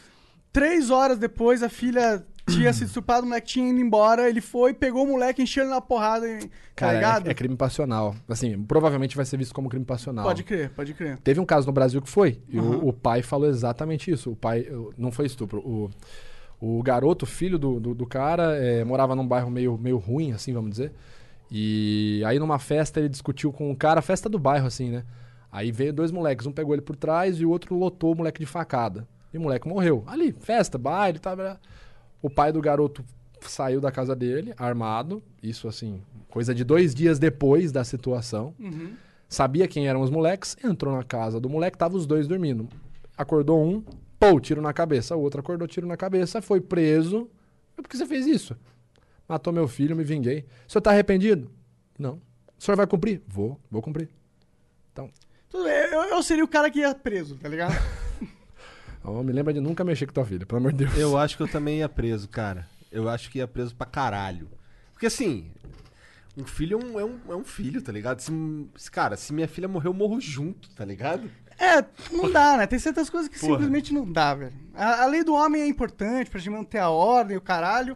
três 0.52 0.90
horas 0.90 1.20
depois, 1.20 1.62
a 1.62 1.70
filha 1.70 2.26
tinha 2.50 2.74
sido 2.74 2.88
estuprada, 2.88 3.22
o 3.22 3.28
moleque 3.28 3.46
tinha 3.48 3.70
ido 3.70 3.80
embora, 3.80 4.28
ele 4.28 4.42
foi, 4.42 4.74
pegou 4.74 5.04
o 5.04 5.08
moleque, 5.08 5.44
encheu 5.44 5.64
ele 5.64 5.70
na 5.70 5.80
porrada, 5.80 6.26
tá 6.40 6.48
Cara, 6.76 6.94
ligado? 6.94 7.28
é, 7.28 7.32
é 7.32 7.34
crime 7.36 7.56
passional. 7.56 8.16
Assim, 8.28 8.60
provavelmente 8.64 9.16
vai 9.16 9.24
ser 9.24 9.38
visto 9.38 9.54
como 9.54 9.70
crime 9.70 9.86
passional. 9.86 10.26
Pode 10.26 10.44
crer, 10.44 10.72
pode 10.72 10.96
crer. 10.96 11.20
Teve 11.24 11.40
um 11.40 11.46
caso 11.46 11.68
no 11.68 11.74
Brasil 11.74 12.02
que 12.02 12.10
foi. 12.10 12.42
E 12.50 12.58
Aham. 12.58 12.78
o, 12.78 12.88
o 12.88 12.94
pai 12.94 13.22
falou 13.22 13.48
exatamente 13.48 14.10
isso. 14.10 14.32
O 14.32 14.36
pai. 14.36 14.68
Não 14.98 15.12
foi 15.12 15.28
estupro. 15.28 15.60
O, 15.60 15.92
o 16.60 16.82
garoto, 16.82 17.28
filho 17.28 17.60
do, 17.60 17.80
do, 17.80 17.94
do 17.94 18.06
cara, 18.08 18.58
eh, 18.58 18.84
morava 18.84 19.16
num 19.16 19.28
bairro 19.28 19.52
meio, 19.52 19.78
meio 19.78 19.98
ruim, 19.98 20.32
assim, 20.32 20.54
vamos 20.54 20.72
dizer. 20.72 20.92
E 21.52 22.24
aí 22.26 22.40
numa 22.40 22.58
festa 22.58 23.00
ele 23.00 23.10
discutiu 23.10 23.52
com 23.52 23.70
o 23.70 23.76
cara, 23.76 24.02
festa 24.02 24.30
do 24.30 24.40
bairro, 24.40 24.68
assim, 24.68 24.90
né? 24.90 25.04
Aí 25.52 25.70
veio 25.70 25.92
dois 25.92 26.10
moleques, 26.10 26.48
um 26.48 26.52
pegou 26.52 26.74
ele 26.74 26.82
por 26.82 26.96
trás 26.96 27.42
e 27.42 27.46
o 27.46 27.50
outro 27.50 27.76
lotou 27.76 28.14
o 28.14 28.16
moleque 28.16 28.40
de 28.40 28.46
facada. 28.46 29.06
E 29.34 29.38
o 29.38 29.42
moleque 29.42 29.68
morreu. 29.68 30.04
Ali, 30.08 30.32
festa, 30.32 30.78
baile, 30.78 31.20
tá. 31.20 31.60
O 32.22 32.30
pai 32.30 32.54
do 32.54 32.62
garoto 32.62 33.04
saiu 33.42 33.82
da 33.82 33.92
casa 33.92 34.16
dele, 34.16 34.54
armado. 34.58 35.22
Isso, 35.44 35.68
assim, 35.68 36.02
coisa 36.30 36.56
de 36.56 36.64
dois 36.64 36.96
dias 36.96 37.20
depois 37.20 37.72
da 37.72 37.84
situação. 37.84 38.54
Uhum. 38.58 38.94
Sabia 39.28 39.68
quem 39.68 39.88
eram 39.88 40.02
os 40.02 40.10
moleques, 40.10 40.56
entrou 40.64 40.96
na 40.96 41.04
casa 41.04 41.40
do 41.40 41.50
moleque, 41.50 41.78
tava 41.78 41.98
os 41.98 42.06
dois 42.06 42.28
dormindo. 42.28 42.68
Acordou 43.18 43.62
um, 43.62 43.84
pô, 44.20 44.40
tiro 44.40 44.62
na 44.62 44.72
cabeça. 44.72 45.16
O 45.18 45.22
outro 45.22 45.42
acordou, 45.42 45.68
tiro 45.68 45.88
na 45.88 45.98
cabeça, 45.98 46.42
foi 46.42 46.62
preso. 46.62 47.30
Por 47.76 47.88
que 47.88 47.98
você 47.98 48.06
fez 48.06 48.26
isso? 48.26 48.56
Matou 49.32 49.54
meu 49.54 49.66
filho, 49.66 49.96
me 49.96 50.04
vinguei. 50.04 50.46
O 50.68 50.72
senhor 50.74 50.82
tá 50.82 50.90
arrependido? 50.92 51.50
Não. 51.98 52.16
O 52.60 52.62
senhor 52.62 52.76
vai 52.76 52.86
cumprir? 52.86 53.22
Vou, 53.26 53.58
vou 53.72 53.82
cumprir. 53.82 54.10
Então, 54.92 55.10
Tudo 55.50 55.64
bem, 55.64 55.74
eu, 55.74 56.04
eu 56.04 56.22
seria 56.22 56.44
o 56.44 56.48
cara 56.50 56.70
que 56.70 56.80
ia 56.80 56.94
preso, 56.94 57.38
tá 57.38 57.48
ligado? 57.48 57.74
ó, 59.06 59.24
me 59.24 59.32
lembra 59.32 59.54
de 59.54 59.62
nunca 59.62 59.86
mexer 59.86 60.06
com 60.06 60.12
tua 60.12 60.26
filha, 60.26 60.46
pelo 60.46 60.60
amor 60.60 60.74
de 60.74 60.80
Deus. 60.86 60.98
Eu 60.98 61.18
acho 61.18 61.38
que 61.38 61.44
eu 61.44 61.48
também 61.48 61.78
ia 61.80 61.88
preso, 61.88 62.28
cara. 62.28 62.68
Eu 62.92 63.08
acho 63.08 63.32
que 63.32 63.38
ia 63.38 63.48
preso 63.48 63.74
pra 63.74 63.88
caralho. 63.88 64.50
Porque 64.92 65.06
assim, 65.06 65.50
um 66.38 66.44
filho 66.44 66.78
é 66.78 66.84
um, 66.84 67.00
é 67.00 67.06
um, 67.06 67.20
é 67.30 67.36
um 67.38 67.46
filho, 67.46 67.82
tá 67.82 67.94
ligado? 67.94 68.20
Se, 68.20 68.34
se- 68.76 68.92
cara, 68.92 69.16
se 69.16 69.32
minha 69.32 69.48
filha 69.48 69.70
morrer, 69.70 69.88
eu 69.88 69.94
morro 69.94 70.20
junto, 70.20 70.70
tá 70.72 70.84
ligado? 70.84 71.32
É, 71.58 71.86
não 72.12 72.30
dá, 72.30 72.58
né? 72.58 72.68
Tem 72.68 72.78
certas 72.80 73.10
coisas 73.10 73.30
que 73.30 73.40
Porra. 73.40 73.54
simplesmente 73.54 73.94
não 73.94 74.12
dá, 74.12 74.36
velho. 74.36 74.52
A, 74.74 75.04
a 75.04 75.06
lei 75.06 75.24
do 75.24 75.34
homem 75.34 75.62
é 75.62 75.68
importante 75.68 76.30
pra 76.30 76.38
gente 76.38 76.50
manter 76.50 76.80
a 76.80 76.90
ordem, 76.90 77.38
o 77.38 77.42
caralho. 77.42 77.96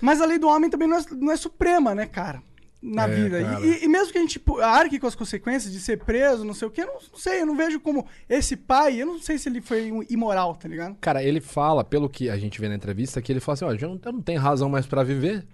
Mas 0.00 0.20
a 0.20 0.26
lei 0.26 0.38
do 0.38 0.48
homem 0.48 0.70
também 0.70 0.88
não 0.88 0.96
é, 0.96 1.04
não 1.12 1.32
é 1.32 1.36
suprema, 1.36 1.94
né, 1.94 2.06
cara? 2.06 2.42
Na 2.82 3.04
É, 3.04 3.08
vida. 3.14 3.40
E-. 3.60 3.84
E, 3.84 3.88
mesmo 3.88 4.10
que 4.10 4.18
a 4.18 4.20
gente 4.22 4.32
tipo, 4.32 4.58
arque 4.60 4.98
com 4.98 5.06
as 5.06 5.14
consequências 5.14 5.70
de 5.72 5.78
ser 5.80 5.98
preso, 5.98 6.44
não 6.44 6.54
sei 6.54 6.66
o 6.66 6.70
quê, 6.70 6.80
eu 6.82 6.86
não, 6.86 6.94
não 6.94 7.18
sei, 7.18 7.42
eu 7.42 7.46
não 7.46 7.56
vejo 7.56 7.78
como 7.78 8.06
esse 8.28 8.56
pai, 8.56 9.02
eu 9.02 9.06
não 9.06 9.18
sei 9.18 9.36
se 9.36 9.48
ele 9.48 9.60
foi 9.60 9.92
imoral, 10.08 10.54
tá 10.56 10.66
ligado? 10.66 10.96
Cara, 11.00 11.22
ele 11.22 11.40
fala, 11.40 11.84
pelo 11.84 12.08
que 12.08 12.30
a 12.30 12.38
gente 12.38 12.58
vê 12.58 12.68
na 12.68 12.74
entrevista, 12.74 13.20
que 13.20 13.30
ele 13.30 13.40
fala 13.40 13.54
assim, 13.54 13.64
ó, 13.66 13.72
eu 13.72 13.88
não, 13.88 14.00
eu 14.02 14.12
não 14.12 14.22
tenho 14.22 14.40
razão 14.40 14.68
mais 14.70 14.86
pra 14.86 15.02
viver. 15.02 15.46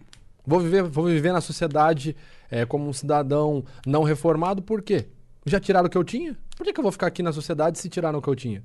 Vou 0.46 0.60
viver, 0.60 0.84
vou 0.84 1.06
viver 1.06 1.32
na 1.32 1.40
sociedade 1.40 2.14
é, 2.48 2.64
como 2.64 2.88
um 2.88 2.92
cidadão 2.92 3.64
não 3.84 4.04
reformado, 4.04 4.62
por 4.62 4.80
quê? 4.80 5.06
Já 5.44 5.58
tiraram 5.58 5.88
o 5.88 5.90
que 5.90 5.98
eu 5.98 6.04
tinha? 6.04 6.36
Por 6.56 6.64
que, 6.64 6.72
que 6.72 6.78
eu 6.78 6.82
vou 6.82 6.92
ficar 6.92 7.08
aqui 7.08 7.22
na 7.22 7.32
sociedade 7.32 7.78
se 7.78 7.88
tiraram 7.88 8.20
o 8.20 8.22
que 8.22 8.28
eu 8.28 8.36
tinha? 8.36 8.62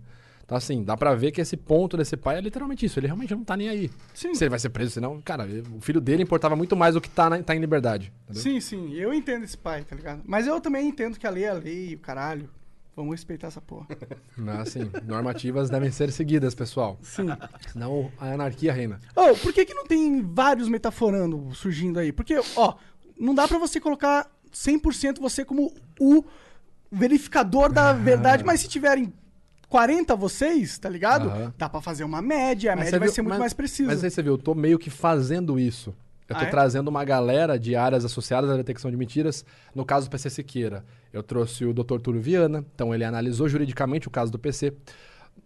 Então, 0.51 0.57
assim, 0.57 0.83
dá 0.83 0.97
pra 0.97 1.15
ver 1.15 1.31
que 1.31 1.39
esse 1.39 1.55
ponto 1.55 1.95
desse 1.95 2.17
pai 2.17 2.37
é 2.37 2.41
literalmente 2.41 2.85
isso. 2.85 2.99
Ele 2.99 3.07
realmente 3.07 3.33
não 3.33 3.41
tá 3.41 3.55
nem 3.55 3.69
aí. 3.69 3.89
Sim. 4.13 4.35
Se 4.35 4.43
ele 4.43 4.49
vai 4.49 4.59
ser 4.59 4.67
preso, 4.67 4.91
senão, 4.91 5.21
cara, 5.21 5.47
o 5.73 5.79
filho 5.79 6.01
dele 6.01 6.23
importava 6.23 6.57
muito 6.57 6.75
mais 6.75 6.93
do 6.93 6.99
que 6.99 7.09
tá, 7.09 7.29
na- 7.29 7.41
tá 7.41 7.55
em 7.55 7.59
liberdade. 7.59 8.11
entendeu? 8.25 8.43
Sim, 8.43 8.59
sim, 8.59 8.93
eu 8.95 9.13
entendo 9.13 9.45
esse 9.45 9.57
pai, 9.57 9.85
tá 9.85 9.95
ligado? 9.95 10.23
Mas 10.25 10.47
eu 10.47 10.59
também 10.59 10.89
entendo 10.89 11.17
que 11.17 11.25
a 11.25 11.29
lei 11.29 11.45
é 11.45 11.49
a 11.51 11.53
lei, 11.53 11.95
o 11.95 11.99
caralho. 11.99 12.49
Vamos 12.93 13.13
respeitar 13.13 13.47
essa 13.47 13.61
porra. 13.61 13.87
Mas, 14.35 14.59
assim, 14.59 14.91
normativas 15.05 15.69
devem 15.69 15.89
ser 15.89 16.11
seguidas, 16.11 16.53
pessoal. 16.53 16.99
Sim. 17.01 17.27
Senão 17.71 18.11
a 18.19 18.33
anarquia 18.33 18.73
reina. 18.73 18.99
Ô, 19.15 19.33
por 19.37 19.53
que 19.53 19.63
que 19.63 19.73
não 19.73 19.85
tem 19.85 20.21
vários 20.21 20.67
metaforando 20.67 21.49
surgindo 21.55 21.97
aí? 21.97 22.11
Porque, 22.11 22.35
ó, 22.57 22.75
não 23.17 23.33
dá 23.33 23.47
pra 23.47 23.57
você 23.57 23.79
colocar 23.79 24.29
100% 24.53 25.21
você 25.21 25.45
como 25.45 25.73
o 25.97 26.25
verificador 26.91 27.71
da 27.71 27.93
verdade, 27.95 28.43
mas 28.43 28.59
se 28.59 28.67
tiverem 28.67 29.13
40 29.71 30.15
vocês, 30.17 30.77
tá 30.77 30.89
ligado? 30.89 31.29
Aham. 31.29 31.53
Dá 31.57 31.69
pra 31.69 31.81
fazer 31.81 32.03
uma 32.03 32.21
média, 32.21 32.73
a 32.73 32.75
Mas 32.75 32.85
média 32.85 32.99
vai 32.99 33.07
viu- 33.07 33.15
ser 33.15 33.21
muito 33.21 33.31
mas- 33.31 33.39
mais 33.39 33.53
precisa. 33.53 33.89
Mas 33.89 34.03
aí 34.03 34.11
você 34.11 34.21
viu, 34.21 34.33
eu 34.33 34.37
tô 34.37 34.53
meio 34.53 34.77
que 34.77 34.89
fazendo 34.89 35.57
isso. 35.57 35.95
Eu 36.27 36.35
tô 36.35 36.43
Ah, 36.43 36.47
é? 36.47 36.49
trazendo 36.49 36.89
uma 36.89 37.03
galera 37.05 37.57
de 37.57 37.75
áreas 37.75 38.03
associadas 38.05 38.49
à 38.49 38.55
detecção 38.57 38.91
de 38.91 38.97
mentiras. 38.97 39.43
No 39.73 39.83
caso 39.85 40.07
do 40.07 40.11
PC 40.11 40.29
Siqueira, 40.29 40.83
eu 41.11 41.23
trouxe 41.23 41.65
o 41.65 41.73
Dr. 41.73 41.99
Túlio 42.01 42.21
Viana, 42.21 42.63
então 42.75 42.93
ele 42.93 43.03
analisou 43.05 43.47
juridicamente 43.49 44.07
o 44.07 44.11
caso 44.11 44.31
do 44.31 44.37
PC. 44.39 44.73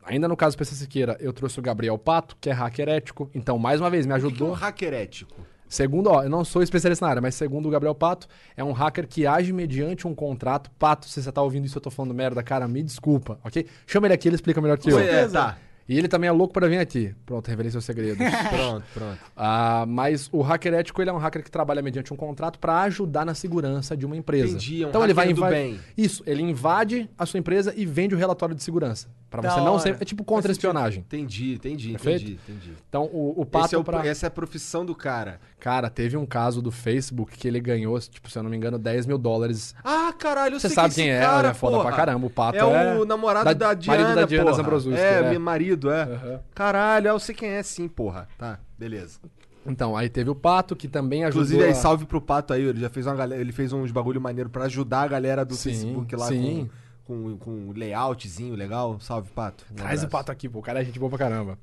Ainda 0.04 0.28
no 0.28 0.36
caso 0.36 0.56
do 0.56 0.60
PC 0.60 0.76
Siqueira, 0.76 1.16
eu 1.20 1.32
trouxe 1.32 1.58
o 1.60 1.62
Gabriel 1.62 1.98
Pato, 1.98 2.36
que 2.42 2.50
é 2.50 2.54
hacker 2.54 2.90
ético. 2.90 3.30
Então, 3.34 3.58
mais 3.60 3.80
uma 3.80 3.90
vez, 3.90 4.06
me 4.06 4.14
Que 4.14 4.20
é 4.20 4.24
um 4.24 4.28
ajudou. 4.28 4.52
hacker 4.54 4.94
ético. 4.94 5.36
Segundo, 5.68 6.10
ó, 6.10 6.24
eu 6.24 6.30
não 6.30 6.46
sou 6.46 6.62
especialista 6.62 7.06
na 7.06 7.10
área, 7.10 7.22
mas 7.22 7.36
segundo 7.36 7.68
o 7.68 7.72
Gabriel 7.72 7.96
Pato, 7.96 8.28
é 8.56 8.64
um 8.64 8.72
hacker 8.72 9.08
que 9.08 9.26
age 9.26 9.52
mediante 9.52 10.08
um 10.08 10.14
contrato. 10.14 10.70
Pato, 10.78 11.08
se 11.08 11.22
você 11.22 11.32
tá 11.32 11.42
ouvindo 11.42 11.66
isso, 11.66 11.78
eu 11.78 11.82
tô 11.82 11.90
falando 11.90 12.14
merda, 12.14 12.42
cara, 12.44 12.68
me 12.68 12.84
desculpa, 12.84 13.40
ok? 13.44 13.66
Chama 13.88 14.08
ele 14.08 14.14
aqui, 14.14 14.28
ele 14.28 14.36
explica 14.36 14.62
melhor 14.62 14.78
que 14.78 14.90
eu. 14.90 15.00
É, 15.00 15.28
tá. 15.28 15.58
E 15.88 15.98
ele 15.98 16.08
também 16.08 16.28
é 16.28 16.32
louco 16.32 16.54
pra 16.54 16.68
vir 16.68 16.80
aqui. 16.80 17.14
Pronto, 17.26 17.48
revelei 17.48 17.72
seus 17.72 17.86
segredos. 17.86 18.18
Pronto, 18.50 18.84
pronto. 18.94 19.18
Ah, 19.38 19.86
mas 19.88 20.28
o 20.32 20.42
hacker 20.42 20.74
ético 20.74 21.00
ele 21.02 21.10
é 21.12 21.14
um 21.14 21.18
hacker 21.18 21.44
que 21.44 21.52
trabalha 21.52 21.82
mediante 21.82 22.12
um 22.12 22.18
contrato 22.18 22.58
para 22.58 22.82
ajudar 22.82 23.24
na 23.26 23.36
segurança 23.36 23.96
de 23.96 24.06
uma 24.06 24.18
empresa. 24.18 24.48
Entendi, 24.56 24.82
é 24.84 24.86
um 24.88 24.90
então 24.90 25.04
ele 25.04 25.14
vai 25.14 25.30
invadir. 25.30 25.56
bem. 25.56 25.80
Isso, 25.96 26.24
ele 26.26 26.42
invade 26.42 27.08
a 27.18 27.26
sua 27.26 27.40
empresa 27.40 27.72
e 27.76 27.86
vende 27.86 28.16
o 28.16 28.18
relatório 28.18 28.56
de 28.56 28.64
segurança. 28.64 29.08
Pra 29.30 29.42
Da 29.42 29.50
você 29.52 29.60
não 29.60 29.74
hora. 29.74 29.80
ser. 29.82 29.98
É 30.00 30.06
tipo 30.06 30.24
contra-espionagem. 30.24 31.00
Entendi, 31.06 31.54
entendi, 31.56 31.92
Perfeito? 31.92 32.22
entendi, 32.24 32.40
entendi. 32.48 32.74
Então 32.88 33.04
o, 33.12 33.42
o 33.42 33.46
pato 33.46 33.76
é 33.76 33.78
o- 33.78 33.84
pra- 33.84 34.06
Essa 34.06 34.26
é 34.26 34.30
a 34.30 34.32
profissão 34.32 34.86
do 34.86 34.96
cara. 34.96 35.40
Cara, 35.60 35.90
teve 35.90 36.16
um 36.16 36.26
caso 36.26 36.62
do 36.62 36.72
Facebook 36.72 37.38
que 37.38 37.48
ele 37.48 37.60
ganhou, 37.60 38.00
tipo, 38.00 38.30
se 38.30 38.38
eu 38.38 38.44
não 38.44 38.50
me 38.50 38.56
engano, 38.56 38.78
10 38.80 39.06
mil 39.06 39.18
dólares. 39.18 39.76
Ah, 39.84 40.14
caralho, 40.18 40.56
eu 40.56 40.60
Você 40.60 40.68
sei 40.70 40.76
sabe 40.76 40.90
que 40.90 41.02
quem 41.02 41.10
é, 41.12 41.20
cara, 41.20 41.50
é 41.50 41.54
foda 41.54 41.76
porra. 41.78 41.88
pra 41.90 41.96
caramba. 41.98 42.26
O 42.28 42.30
pato 42.30 42.58
é, 42.58 42.62
é. 42.62 42.96
o 42.96 43.04
namorado 43.04 43.46
da- 43.46 43.54
da, 43.54 43.66
marido 43.68 43.82
Diana, 43.82 44.16
da 44.16 44.26
Diana. 44.26 44.54
Zambrozowski, 44.54 45.02
É, 45.02 45.14
é. 45.20 45.22
meu 45.30 45.34
marido, 45.76 45.92
é. 45.92 46.04
Aham. 46.04 46.40
Caralho, 46.54 47.08
eu 47.10 47.20
sei 47.20 47.36
quem 47.36 47.50
é 47.50 47.64
sim, 47.64 47.88
porra. 47.88 48.28
Tá, 48.38 48.60
beleza. 48.78 49.20
Então, 49.66 49.98
aí 49.98 50.10
teve 50.10 50.30
o 50.30 50.36
pato 50.36 50.76
que 50.76 50.88
também 50.88 51.24
ajudou. 51.24 51.42
Inclusive, 51.44 51.64
aí, 51.64 51.72
a- 51.72 51.76
salve 51.76 52.06
pro 52.06 52.22
Pato 52.22 52.54
aí, 52.54 52.62
ele 52.64 52.80
já 52.80 52.90
fez 52.90 53.08
uma 53.08 53.16
galera, 53.16 53.42
ele 53.42 53.52
fez 53.52 53.74
uns 53.74 53.92
bagulho 53.92 54.22
maneiro 54.22 54.50
pra 54.50 54.66
ajudar 54.66 55.02
a 55.02 55.08
galera 55.08 55.44
do 55.44 55.56
Sim, 55.56 55.70
Facebook 55.72 56.16
lá 56.16 56.28
sim. 56.28 56.70
com, 57.04 57.32
com, 57.32 57.38
com 57.38 57.52
um 57.52 57.74
layoutzinho 57.76 58.54
legal. 58.56 59.00
Salve, 59.00 59.30
Pato. 59.32 59.66
Um 59.72 59.76
Traz 59.76 60.02
o 60.02 60.06
abraço. 60.06 60.10
pato 60.12 60.32
aqui, 60.32 60.48
pô. 60.48 60.60
O 60.60 60.62
cara 60.62 60.82
é 60.82 60.86
gente 60.86 61.00
boa 61.00 61.10
pra 61.10 61.18
caramba. 61.18 61.58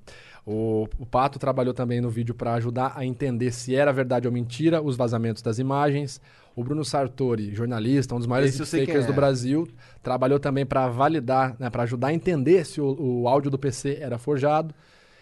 O, 0.44 0.88
o 0.98 1.06
Pato 1.06 1.38
trabalhou 1.38 1.72
também 1.72 2.00
no 2.00 2.10
vídeo 2.10 2.34
pra 2.34 2.54
ajudar 2.54 2.94
a 2.96 3.06
entender 3.06 3.52
se 3.52 3.76
era 3.76 3.92
verdade 3.92 4.26
ou 4.26 4.32
mentira 4.34 4.82
os 4.82 4.96
vazamentos 4.96 5.40
das 5.40 5.60
imagens. 5.60 6.20
O 6.54 6.62
Bruno 6.62 6.84
Sartori, 6.84 7.54
jornalista, 7.54 8.14
um 8.14 8.18
dos 8.18 8.26
maiores 8.26 8.56
fakers 8.86 9.04
é. 9.04 9.06
do 9.06 9.12
Brasil, 9.14 9.66
trabalhou 10.02 10.38
também 10.38 10.66
pra 10.66 10.88
validar, 10.88 11.56
né, 11.58 11.70
para 11.70 11.84
ajudar 11.84 12.08
a 12.08 12.12
entender 12.14 12.64
se 12.66 12.80
o, 12.80 12.96
o 13.22 13.28
áudio 13.28 13.50
do 13.50 13.58
PC 13.58 13.98
era 14.00 14.18
forjado. 14.18 14.74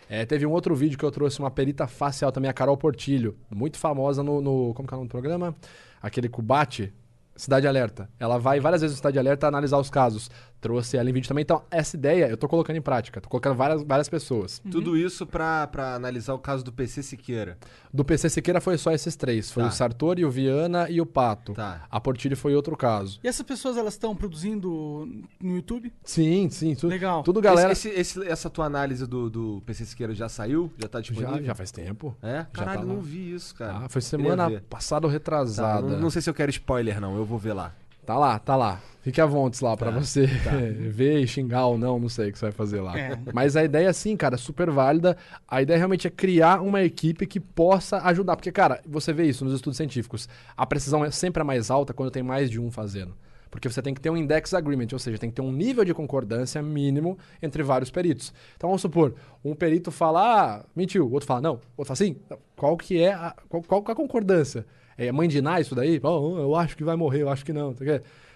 É, 0.09 0.27
teve 0.27 0.45
um 0.45 0.51
outro 0.51 0.75
vídeo 0.75 0.99
que 0.99 1.05
eu 1.05 1.11
trouxe 1.11 1.39
uma 1.39 1.51
perita 1.53 1.87
facial 1.87 2.33
também, 2.33 2.51
a 2.51 2.53
Carol 2.53 2.77
Portilho, 2.77 3.37
muito 3.49 3.79
famosa 3.79 4.25
no, 4.25 4.41
no- 4.41 4.75
como 4.75 4.89
que 4.89 4.93
é 4.93 4.97
o 4.97 4.99
nome 4.99 5.09
do 5.09 5.13
programa? 5.13 5.55
Aquele 6.03 6.29
Cubate, 6.29 6.93
Cidade 7.37 7.67
Alerta. 7.69 8.11
Ela 8.19 8.37
vai 8.37 8.59
várias 8.59 8.83
vezes 8.83 8.97
no 8.97 8.99
Cidade 8.99 9.19
Alerta 9.21 9.47
analisar 9.47 9.79
os 9.79 9.89
casos. 9.89 10.29
Trouxe 10.61 10.97
ela 10.97 11.09
em 11.09 11.13
vídeo 11.13 11.27
também. 11.29 11.43
Então, 11.43 11.63
essa 11.71 11.97
ideia 11.97 12.29
eu 12.29 12.37
tô 12.37 12.47
colocando 12.47 12.77
em 12.77 12.83
prática. 12.83 13.21
Tô 13.21 13.29
colocando 13.29 13.57
várias, 13.57 13.83
várias 13.83 14.09
pessoas. 14.09 14.61
Tudo 14.71 14.97
isso 14.97 15.27
pra, 15.27 15.67
pra 15.67 15.95
analisar 15.95 16.35
o 16.35 16.39
caso 16.39 16.63
do 16.63 16.71
PC 16.73 17.03
Siqueira. 17.03 17.57
Do 17.93 18.05
PC 18.05 18.29
Siqueira 18.29 18.61
foi 18.61 18.77
só 18.77 18.93
esses 18.93 19.17
três. 19.17 19.51
Foi 19.51 19.63
Tá. 19.63 19.69
o 19.69 19.73
Sartori, 19.73 20.25
o 20.25 20.31
Viana 20.31 20.89
e 20.91 21.01
o 21.01 21.07
Pato. 21.07 21.55
Tá. 21.55 21.87
A 21.91 21.99
Portilho 22.01 22.37
foi 22.37 22.55
outro 22.55 22.77
caso. 22.77 23.19
E 23.25 23.29
essas 23.29 23.45
pessoas, 23.45 23.77
elas 23.77 23.95
estão 23.95 24.15
produzindo 24.15 25.09
no 25.41 25.57
YouTube? 25.57 25.93
Sim, 26.05 26.49
sim. 26.51 26.75
Tudo, 26.75 26.91
Legal. 26.91 27.23
Tudo 27.23 27.41
galera... 27.41 27.73
Esse, 27.73 27.89
esse- 27.89 28.19
esse- 28.21 28.29
essa 28.29 28.51
tua 28.51 28.67
análise 28.67 29.07
do, 29.07 29.31
do 29.31 29.63
PC 29.65 29.85
Siqueira 29.87 30.15
já 30.15 30.29
saiu? 30.29 30.71
Já 30.79 30.89
tá 30.89 31.01
disponível? 31.01 31.37
Já, 31.37 31.43
já 31.43 31.55
faz 31.55 31.71
tempo. 31.71 32.17
É? 32.23 32.39
Já 32.39 32.45
Caralho, 32.53 32.81
tá 32.81 32.87
não 32.87 33.01
vi 33.01 33.33
isso, 33.35 33.55
cara. 33.55 33.85
Ah, 33.85 33.89
foi 33.89 34.01
semana 34.03 34.61
passada 34.69 35.07
ou 35.07 35.11
Tá, 35.11 35.15
retrasada. 35.15 35.87
não, 35.87 36.01
não 36.01 36.11
sei 36.11 36.21
se 36.23 36.29
eu 36.29 36.35
quero 36.35 36.51
spoiler, 36.51 37.01
não. 37.01 37.17
Eu 37.17 37.25
vou 37.25 37.39
ver 37.39 37.53
lá. 37.55 37.75
Tá 38.05 38.19
lá, 38.19 38.39
tá 38.39 38.57
lá. 38.57 38.81
Fique 39.03 39.21
à 39.21 39.25
vontade 39.27 39.65
lá 39.65 39.77
pra 39.77 39.93
Tá, 39.93 39.99
você 39.99 40.27
tá. 40.27 40.51
ver 40.91 41.21
e 41.21 41.27
xingar 41.27 41.67
ou 41.67 41.79
não, 41.79 41.99
não 41.99 42.09
sei 42.09 42.29
o 42.29 42.33
que 42.33 42.39
você 42.39 42.47
vai 42.47 42.53
fazer 42.53 42.81
lá. 42.81 42.99
É. 42.99 43.19
Mas 43.33 43.57
a 43.57 43.65
ideia, 43.65 43.93
sim, 43.93 44.17
cara, 44.17 44.37
super 44.37 44.71
válida. 44.71 45.17
A 45.49 45.63
ideia 45.63 45.79
realmente 45.79 46.07
é 46.07 46.11
criar 46.11 46.61
uma 46.61 46.83
equipe 46.83 47.27
que 47.27 47.41
possa 47.41 47.99
ajudar. 48.09 48.37
Porque, 48.37 48.53
cara, 48.53 48.81
você 48.87 49.13
vê 49.13 49.25
isso 49.25 49.45
nos 49.45 49.55
estudos 49.55 49.77
científicos. 49.77 50.29
A 50.57 50.67
precisão 50.67 51.05
é 51.05 51.11
sempre 51.11 51.41
a 51.41 51.45
mais 51.45 51.71
alta 51.71 51.95
quando 51.95 52.11
tem 52.11 52.23
mais 52.23 52.51
de 52.51 52.61
um 52.61 52.71
fazendo. 52.71 53.15
Porque 53.51 53.69
você 53.69 53.83
tem 53.83 53.93
que 53.93 54.01
ter 54.01 54.11
um 54.11 54.17
index 54.17 54.55
agreement, 54.55 54.87
ou 54.93 54.99
seja, 54.99 55.19
tem 55.19 55.29
que 55.29 55.35
ter 55.35 55.43
um 55.43 55.51
nível 55.51 55.85
de 55.85 55.93
concordância 55.93 56.63
mínimo 56.63 57.19
entre 57.43 57.63
vários 57.65 57.91
peritos. 57.91 58.33
Então 58.57 58.69
vamos 58.69 58.81
supor, 58.81 59.15
um 59.45 59.57
perito 59.57 59.91
fala, 59.91 60.21
ah, 60.61 60.65
mentiu, 60.77 61.05
o 61.05 61.13
outro 61.13 61.27
fala, 61.27 61.41
não, 61.41 61.55
o 61.55 61.61
outro 61.79 61.87
fala, 61.87 61.97
sim. 61.97 62.17
Qual 62.55 62.77
que 62.77 63.03
é 63.03 63.13
a, 63.13 63.35
qual, 63.49 63.61
qual 63.61 63.83
que 63.83 63.91
é 63.91 63.93
a 63.93 63.97
concordância? 63.97 64.65
É 65.03 65.11
mãe 65.13 65.29
de 65.29 65.41
Ná 65.41 65.59
isso 65.61 65.75
daí? 65.75 65.99
Oh, 66.03 66.39
eu 66.39 66.55
acho 66.55 66.77
que 66.77 66.85
vai 66.85 66.95
morrer, 66.97 67.23
eu 67.23 67.29
acho 67.31 67.45
que 67.45 67.53
não. 67.53 67.75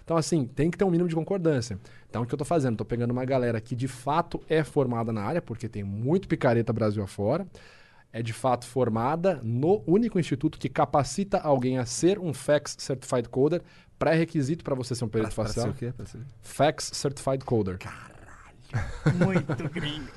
Então, 0.03 0.17
assim, 0.17 0.47
tem 0.47 0.71
que 0.71 0.79
ter 0.79 0.85
um 0.85 0.91
mínimo 0.91 1.09
de 1.09 1.15
concordância. 1.15 1.79
Então, 2.09 2.23
o 2.23 2.27
que 2.27 2.33
eu 2.35 2.39
tô 2.39 2.45
fazendo? 2.45 2.77
Tô 2.79 2.85
pegando 2.85 3.11
uma 3.11 3.25
galera 3.25 3.61
que 3.61 3.75
de 3.77 3.87
fato 3.89 4.41
é 4.49 4.65
formada 4.65 5.13
na 5.13 5.23
área, 5.23 5.43
porque 5.43 5.69
tem 5.69 5.83
muito 5.83 6.27
picareta 6.29 6.73
Brasil 6.73 7.03
afora. 7.03 7.47
É 8.13 8.23
de 8.23 8.33
fato 8.33 8.65
formada 8.67 9.41
no 9.43 9.83
único 9.87 10.19
instituto 10.21 10.59
que 10.59 10.69
capacita 10.69 11.39
alguém 11.39 11.79
a 11.79 11.85
ser 11.85 12.19
um 12.19 12.33
FACS 12.33 12.77
Certified 12.79 13.29
Coder, 13.29 13.61
pré-requisito 13.99 14.63
para 14.63 14.75
você 14.75 14.95
ser 14.95 15.05
um 15.05 15.09
perito 15.09 15.35
Pra- 15.35 15.45
pra 15.45 15.53
facial. 15.53 15.67
ser 15.67 15.71
o 15.73 15.75
quê? 15.75 15.93
Pra 15.97 16.07
ser- 16.07 16.21
Certified 16.95 17.45
Coder. 17.45 17.79
Muito 19.25 19.69
gringo. 19.71 20.09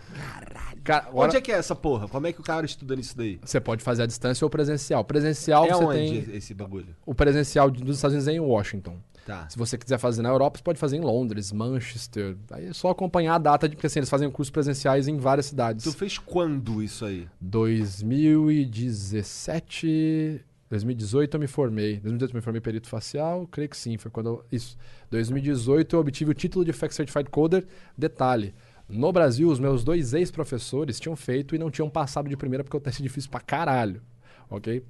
Cara, 0.84 1.08
agora 1.08 1.28
Onde 1.28 1.38
é 1.38 1.42
que 1.42 1.52
é 1.52 1.56
essa 1.56 1.76
porra? 1.76 2.08
Como 2.08 2.28
é 2.28 2.32
que 2.32 2.40
o 2.40 2.44
cara 2.44 2.66
estuda 2.66 2.96
nisso 2.96 3.18
daí? 3.18 3.40
você 3.44 3.60
pode 3.60 3.84
fazer 3.84 4.04
a 4.04 4.06
distância 4.06 4.46
ou 4.46 4.50
presencial. 4.50 5.04
Presencial 5.04 5.66
é 5.66 5.74
você 5.74 5.84
onde 5.84 5.98
tem 5.98 6.24
esse 6.38 6.54
bagulho? 6.54 6.96
o 7.06 7.14
presencial 7.14 7.70
dos 7.70 7.98
Estados 7.98 8.14
Unidos 8.14 8.30
é 8.30 8.34
em 8.34 8.40
Washington. 8.40 8.96
Tá. 9.26 9.50
Se 9.50 9.58
você 9.58 9.78
quiser 9.78 9.98
fazer 9.98 10.22
na 10.22 10.30
Europa, 10.30 10.58
você 10.58 10.64
pode 10.64 10.80
fazer 10.80 10.96
em 10.96 11.02
Londres, 11.02 11.52
Manchester. 11.52 12.38
Aí 12.50 12.68
é 12.68 12.74
só 12.74 12.92
acompanhar 12.92 13.36
a 13.36 13.38
data, 13.38 13.68
de, 13.68 13.76
porque 13.76 13.88
assim, 13.88 14.00
eles 14.00 14.10
fazem 14.10 14.32
cursos 14.32 14.50
presenciais 14.50 15.10
em 15.10 15.18
várias 15.18 15.48
cidades. 15.48 15.84
Tu 15.84 15.92
fez 15.92 16.18
quando 16.18 16.82
isso 16.82 17.04
aí? 17.04 17.28
2017. 17.42 20.42
2018 20.70 21.36
eu 21.36 21.40
me 21.42 21.48
formei. 21.48 21.98
2018 21.98 22.32
eu 22.32 22.36
me 22.36 22.42
formei 22.42 22.62
perito 22.62 22.88
facial, 22.88 23.46
creio 23.48 23.68
que 23.68 23.76
sim, 23.76 23.98
foi 23.98 24.10
quando 24.10 24.30
eu, 24.30 24.46
isso. 24.50 24.78
2018 25.10 25.96
eu 25.96 26.00
obtive 26.00 26.32
o 26.32 26.34
título 26.34 26.66
de 26.66 26.74
FACS 26.74 26.96
Certified 26.96 27.30
Coder. 27.30 27.66
Detalhe, 27.98 28.54
no 28.88 29.12
Brasil 29.12 29.50
os 29.50 29.60
meus 29.60 29.84
dois 29.84 30.14
ex-professores 30.14 31.00
tinham 31.00 31.16
feito 31.16 31.56
e 31.56 31.58
não 31.58 31.70
tinham 31.70 31.90
passado 31.90 32.30
de 32.30 32.38
primeira 32.38 32.64
porque 32.64 32.78
o 32.78 32.80
teste 32.80 33.02
é 33.02 33.04
difícil 33.04 33.30
pra 33.30 33.40
caralho, 33.40 34.02
OK? 34.50 34.84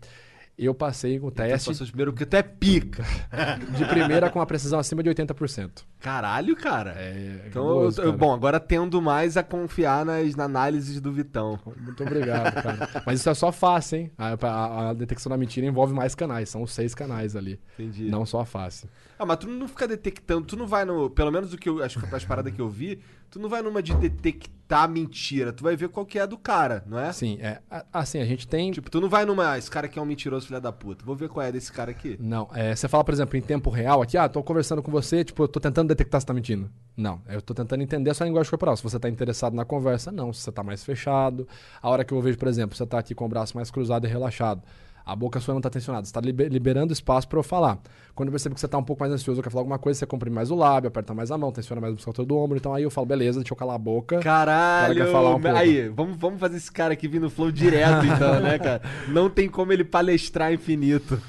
Eu 0.58 0.74
passei 0.74 1.20
com 1.20 1.28
o 1.28 1.32
Tu 1.32 1.36
teste 1.36 1.70
passou 1.70 1.86
primeiro 1.86 2.12
porque 2.12 2.26
tu 2.26 2.34
é 2.34 2.42
pica. 2.42 3.04
de 3.78 3.86
primeira 3.86 4.28
com 4.28 4.42
a 4.42 4.46
precisão 4.46 4.80
acima 4.80 5.04
de 5.04 5.10
80%. 5.12 5.84
Caralho, 6.00 6.56
cara. 6.56 6.96
É, 6.98 7.44
Então, 7.48 7.64
cabuloso, 7.64 8.02
eu- 8.02 8.06
eu- 8.06 8.12
cara. 8.14 8.18
bom, 8.18 8.34
agora 8.34 8.60
tendo 8.60 9.00
mais 9.00 9.38
a 9.38 9.44
confiar 9.44 10.04
nas 10.04 10.36
na 10.36 10.46
análises 10.46 11.00
do 11.00 11.12
Vitão. 11.12 11.60
Muito 11.80 12.02
obrigado, 12.04 12.56
cara. 12.64 13.04
Mas 13.06 13.20
isso 13.20 13.30
é 13.30 13.34
só 13.36 13.52
face, 13.52 13.96
hein? 13.98 14.12
A, 14.18 14.34
a- 14.48 14.90
a 14.90 14.94
detecção 14.94 15.30
da 15.30 15.38
mentira 15.38 15.68
envolve 15.68 15.94
mais 15.94 16.16
canais, 16.16 16.50
são 16.50 16.66
seis 16.66 16.96
canais 16.96 17.36
ali. 17.36 17.60
Entendi. 17.78 18.10
Não 18.10 18.26
só 18.26 18.40
a 18.40 18.46
face. 18.46 18.90
Ah, 19.20 19.26
mas 19.28 19.38
tu 19.38 19.48
não 19.48 19.68
fica 19.68 19.88
detectando, 19.88 20.46
tu 20.48 20.56
não 20.58 20.66
vai 20.66 20.86
no. 20.86 21.10
Pelo 21.10 21.32
menos 21.32 21.52
do 21.52 21.58
que 21.58 21.70
eu. 21.70 21.84
Acho 21.84 22.00
que 22.00 22.16
as 22.16 22.26
paradas 22.26 22.52
que 22.54 22.62
eu 22.62 22.70
vi, 22.70 23.00
tu 23.30 23.40
não 23.40 23.50
vai 23.50 23.62
numa 23.62 23.82
de 23.82 23.94
detectar 23.96 24.90
mentira. 24.90 25.54
Tu 25.54 25.64
vai 25.64 25.76
ver 25.76 25.88
qual 25.90 26.06
que 26.06 26.20
é 26.20 26.22
a 26.24 26.26
do 26.26 26.38
cara, 26.38 26.84
não 26.86 27.00
é? 27.00 27.12
Sim, 27.14 27.38
é. 27.42 27.60
a- 27.72 27.86
Assim, 27.94 28.20
a 28.20 28.26
gente 28.26 28.48
tem. 28.48 28.72
Tipo, 28.72 28.90
tu 28.92 29.00
não 29.00 29.08
vai 29.10 29.24
numa. 29.26 29.52
"Ah, 29.52 29.58
Esse 29.58 29.70
cara 29.72 29.86
aqui 29.88 29.98
é 29.98 30.02
um 30.02 30.06
mentiroso, 30.06 30.46
filha 30.48 30.60
da 30.60 30.72
puta. 30.72 31.06
Vou 31.06 31.16
ver 31.16 31.30
qual 31.30 31.46
é 31.46 31.52
desse 31.52 31.72
cara 31.72 31.92
aqui. 31.92 32.18
Não, 32.20 32.50
é, 32.54 32.76
você 32.76 32.88
fala, 32.88 33.04
por 33.04 33.14
exemplo, 33.14 33.38
em 33.38 33.42
tempo 33.42 33.70
real 33.70 34.02
aqui, 34.02 34.18
ah, 34.18 34.28
tô 34.28 34.44
conversando 34.44 34.82
com 34.84 34.92
você, 34.92 35.24
tipo, 35.24 35.44
eu 35.44 35.48
tô 35.48 35.60
tentando 35.60 35.88
detectar 35.88 36.20
se 36.20 36.28
tá 36.28 36.34
mentindo. 36.34 36.70
Não, 36.96 37.22
eu 37.30 37.42
tô 37.42 37.54
tentando 37.54 37.82
entender 37.82 38.10
a 38.10 38.14
sua 38.14 38.26
linguagem 38.26 38.50
corporal. 38.50 38.76
Se 38.76 38.84
você 38.84 39.00
tá 39.00 39.08
interessado 39.10 39.54
na 39.54 39.64
conversa, 39.64 40.12
não. 40.12 40.34
Se 40.34 40.42
você 40.42 40.52
tá 40.52 40.64
mais 40.64 40.84
fechado. 40.84 41.48
A 41.82 41.90
hora 41.90 42.04
que 42.04 42.14
eu 42.14 42.22
vejo, 42.22 42.38
por 42.38 42.48
exemplo, 42.48 42.76
você 42.76 42.86
tá 42.86 43.00
aqui 43.00 43.14
com 43.16 43.26
o 43.26 43.30
braço 43.30 43.56
mais 43.56 43.72
cruzado 43.72 44.06
e 44.06 44.10
relaxado. 44.10 44.62
A 45.06 45.16
boca 45.16 45.40
sua 45.40 45.54
não 45.54 45.62
tá 45.62 45.70
tensionada. 45.70 46.06
Você 46.06 46.12
tá 46.12 46.20
liber- 46.20 46.50
liberando 46.52 46.92
espaço 46.92 47.30
pra 47.30 47.40
eu 47.40 47.44
falar. 47.44 47.80
Quando 48.18 48.30
eu 48.30 48.32
percebo 48.32 48.56
que 48.56 48.62
você 48.62 48.68
tá 48.68 48.80
um 48.80 48.84
pouco 48.84 49.04
mais 49.04 49.14
ansioso, 49.14 49.38
eu 49.38 49.44
quero 49.44 49.52
falar 49.54 49.62
alguma 49.62 49.78
coisa, 49.78 50.00
você 50.00 50.06
comprime 50.08 50.36
mais 50.36 50.50
o 50.50 50.56
lábio, 50.56 50.88
aperta 50.88 51.14
mais 51.14 51.30
a 51.30 51.38
mão, 51.38 51.52
tensiona 51.52 51.80
mais 51.80 51.92
o 51.94 51.98
musculatura 51.98 52.28
do 52.28 52.36
ombro. 52.36 52.58
Então 52.58 52.74
aí 52.74 52.82
eu 52.82 52.90
falo, 52.90 53.06
beleza, 53.06 53.40
deixa 53.42 53.54
eu 53.54 53.56
calar 53.56 53.76
a 53.76 53.78
boca. 53.78 54.18
Caralho! 54.22 54.96
Quer 54.96 55.12
falar 55.12 55.36
um 55.36 55.40
pouco. 55.40 55.56
Aí, 55.56 55.88
vamos, 55.90 56.18
vamos 56.18 56.40
fazer 56.40 56.58
esse 56.58 56.72
cara 56.72 56.94
aqui 56.94 57.08
vir 57.08 57.22
no 57.22 57.30
flow 57.30 57.52
direto, 57.52 58.08
então, 58.08 58.40
né, 58.40 58.58
cara? 58.60 58.82
Não 59.08 59.30
tem 59.30 59.48
como 59.48 59.72
ele 59.72 59.84
palestrar 59.84 60.52
infinito. 60.52 61.22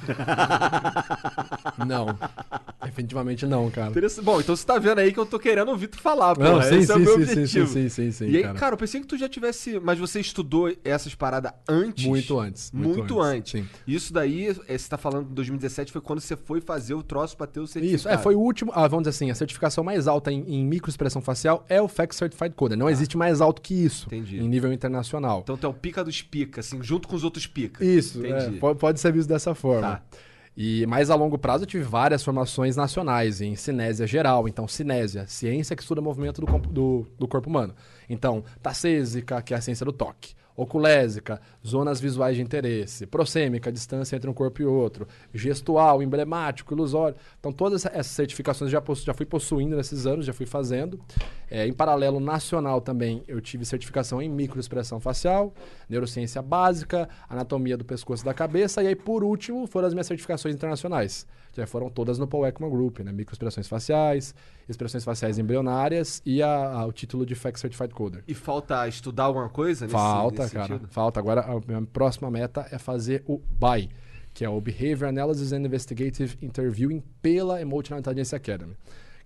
Não. 1.87 2.07
Definitivamente 2.83 3.45
não, 3.45 3.71
cara. 3.71 3.93
Bom, 4.23 4.41
então 4.41 4.57
você 4.57 4.65
tá 4.65 4.79
vendo 4.79 4.99
aí 5.01 5.13
que 5.13 5.21
eu 5.21 5.27
tô 5.27 5.39
querendo 5.39 5.69
ouvir 5.69 5.89
tu 5.89 5.99
falar, 6.01 6.35
pô. 6.35 6.43
Não, 6.43 6.63
sim, 6.63 6.79
Esse 6.79 6.91
é 6.91 6.95
o 6.95 6.99
sim, 6.99 7.05
meu 7.05 7.19
sim, 7.19 7.25
sim, 7.27 7.33
objetivo. 7.33 7.67
sim, 7.67 7.89
sim, 7.91 8.13
sim, 8.13 8.29
E 8.31 8.37
aí, 8.39 8.43
cara. 8.45 8.59
cara. 8.59 8.73
eu 8.75 8.79
pensei 8.79 8.99
que 9.03 9.07
tu 9.07 9.19
já 9.19 9.29
tivesse. 9.29 9.79
Mas 9.79 9.99
você 9.99 10.21
estudou 10.21 10.75
essas 10.83 11.15
paradas 11.15 11.53
antes? 11.69 12.07
Muito 12.07 12.39
antes, 12.39 12.73
Muito, 12.73 12.97
muito 12.99 13.21
antes. 13.21 13.55
antes, 13.55 13.69
sim. 13.71 13.83
Isso 13.87 14.11
daí, 14.11 14.57
é, 14.67 14.79
você 14.79 14.89
tá 14.89 14.97
falando 14.97 15.29
de 15.29 15.35
2017, 15.35 15.93
foi 15.93 16.01
quando 16.01 16.21
você 16.21 16.35
foi 16.35 16.63
fazer 16.63 16.78
o 16.95 17.03
troço 17.03 17.37
pra 17.37 17.47
ter 17.47 17.61
o 17.61 17.67
certificado. 17.67 17.97
Isso, 17.97 18.09
é, 18.09 18.19
foi 18.19 18.35
o 18.35 18.41
último. 18.41 18.73
Ah, 18.75 18.87
vamos 18.89 19.05
dizer 19.05 19.11
assim, 19.11 19.31
a 19.31 19.35
certificação 19.35 19.85
mais 19.85 20.09
alta 20.09 20.33
em, 20.33 20.43
em 20.47 20.65
microexpressão 20.65 21.21
facial 21.21 21.65
é 21.69 21.81
o 21.81 21.89
FACS 21.89 22.17
Certified 22.17 22.55
Coder. 22.55 22.79
Não 22.79 22.89
existe 22.89 23.17
mais 23.17 23.41
alto 23.41 23.61
que 23.61 23.75
isso 23.75 24.07
Entendi. 24.07 24.39
em 24.39 24.49
nível 24.49 24.73
internacional. 24.73 25.41
Então 25.43 25.57
tu 25.57 25.67
é 25.67 25.71
o 25.71 25.75
pica 25.75 26.03
dos 26.05 26.23
pica, 26.23 26.61
assim, 26.61 26.83
junto 26.83 27.09
com 27.09 27.17
os 27.17 27.25
outros 27.25 27.47
pica. 27.47 27.85
Isso, 27.85 28.25
é, 28.25 28.31
Entendi. 28.31 28.59
pode, 28.59 28.79
pode 28.79 29.01
ser 29.01 29.13
visto 29.13 29.29
dessa 29.29 29.55
forma. 29.55 29.83
Tá. 29.83 30.03
E 30.61 30.85
mais 30.87 31.09
a 31.09 31.15
longo 31.15 31.39
prazo 31.39 31.63
eu 31.63 31.69
tive 31.69 31.85
várias 31.85 32.25
formações 32.25 32.75
nacionais 32.75 33.41
em 33.41 33.55
cinésia 33.55 34.09
geral. 34.09 34.49
Então, 34.49 34.67
cinésia, 34.67 35.25
ciência 35.29 35.77
que 35.77 35.83
estuda 35.83 36.01
o 36.01 36.05
movimento 36.05 36.41
do, 36.41 36.59
do, 36.59 37.07
do 37.17 37.29
corpo 37.29 37.49
humano. 37.49 37.75
Então, 38.11 38.43
tacésica, 38.61 39.41
que 39.41 39.55
é 39.55 39.57
a 39.57 39.61
ciência 39.61 39.87
do 39.87 39.93
toque. 39.93 40.35
Oculésica, 40.59 41.41
zonas 41.65 42.01
visuais 42.01 42.37
de 42.37 42.43
interesse, 42.43 43.07
prosêmica, 43.07 43.71
distância 43.71 44.17
entre 44.17 44.29
um 44.29 44.35
corpo 44.35 44.61
e 44.61 44.67
outro, 44.67 45.07
gestual, 45.33 46.03
emblemático, 46.03 46.75
ilusório. 46.75 47.17
Então, 47.39 47.53
todas 47.53 47.87
essa- 47.87 47.97
essas 47.97 48.13
certificações 48.13 48.71
já, 48.71 48.83
já 49.05 49.15
fui 49.15 49.25
possuindo 49.25 49.77
nesses 49.77 50.05
anos, 50.05 50.27
já 50.27 50.33
fui 50.33 50.47
fazendo. 50.47 51.01
É, 51.49 51.67
em 51.67 51.73
paralelo 51.73 52.19
nacional 52.19 52.81
também, 52.81 53.23
eu 53.29 53.41
tive 53.41 53.65
certificação 53.65 54.21
em 54.21 54.29
microexpressão 54.29 54.99
facial, 54.99 55.55
neurociência 55.89 56.43
básica, 56.43 57.09
anatomia 57.31 57.77
do 57.77 57.85
pescoço 57.85 58.25
e 58.25 58.27
da 58.27 58.35
cabeça, 58.35 58.83
e 58.83 58.89
aí, 58.89 58.97
por 58.97 59.23
último, 59.23 59.67
foram 59.67 59.87
as 59.87 59.95
minhas 59.95 60.09
certificações 60.09 60.55
internacionais. 60.55 61.25
Foram 61.67 61.91
todas 61.91 62.19
no 62.19 62.27
Paul 62.27 62.47
Ekman 62.47 62.71
Group, 62.71 63.01
né? 63.01 63.13
Microexpressões 63.13 63.67
faciais, 63.67 64.35
expressões 64.69 65.05
faciais 65.05 65.39
embrionárias 65.39 66.23
e 66.25 66.43
a- 66.43 66.73
a- 66.73 66.87
o 66.87 66.93
título 66.93 67.25
de 67.27 67.35
FAC 67.35 67.59
Certified 67.59 67.95
Coder. 67.95 68.23
E 68.29 68.35
falta 68.35 68.87
estudar 68.89 69.25
alguma 69.25 69.49
coisa 69.49 69.85
nesse, 69.87 69.93
Falta, 69.95 70.43
nesse 70.43 70.55
cara. 70.55 70.67
sentido? 70.69 70.89
Falta. 70.89 71.21
Agora, 71.21 71.41
a 71.43 71.61
minha 71.67 71.83
próxima 71.93 72.31
meta 72.31 72.67
é 72.71 72.79
fazer 72.79 73.23
o 73.27 73.39
BI, 73.39 73.89
que 74.35 74.45
é 74.45 74.49
o 74.49 74.61
Behavior 74.61 75.09
Analysis 75.09 75.53
and 75.53 75.61
Investigative 75.67 76.37
Interviewing 76.43 77.03
pela 77.21 77.61
Emotional 77.61 77.99
Intelligence 78.01 78.35
Academy, 78.37 78.75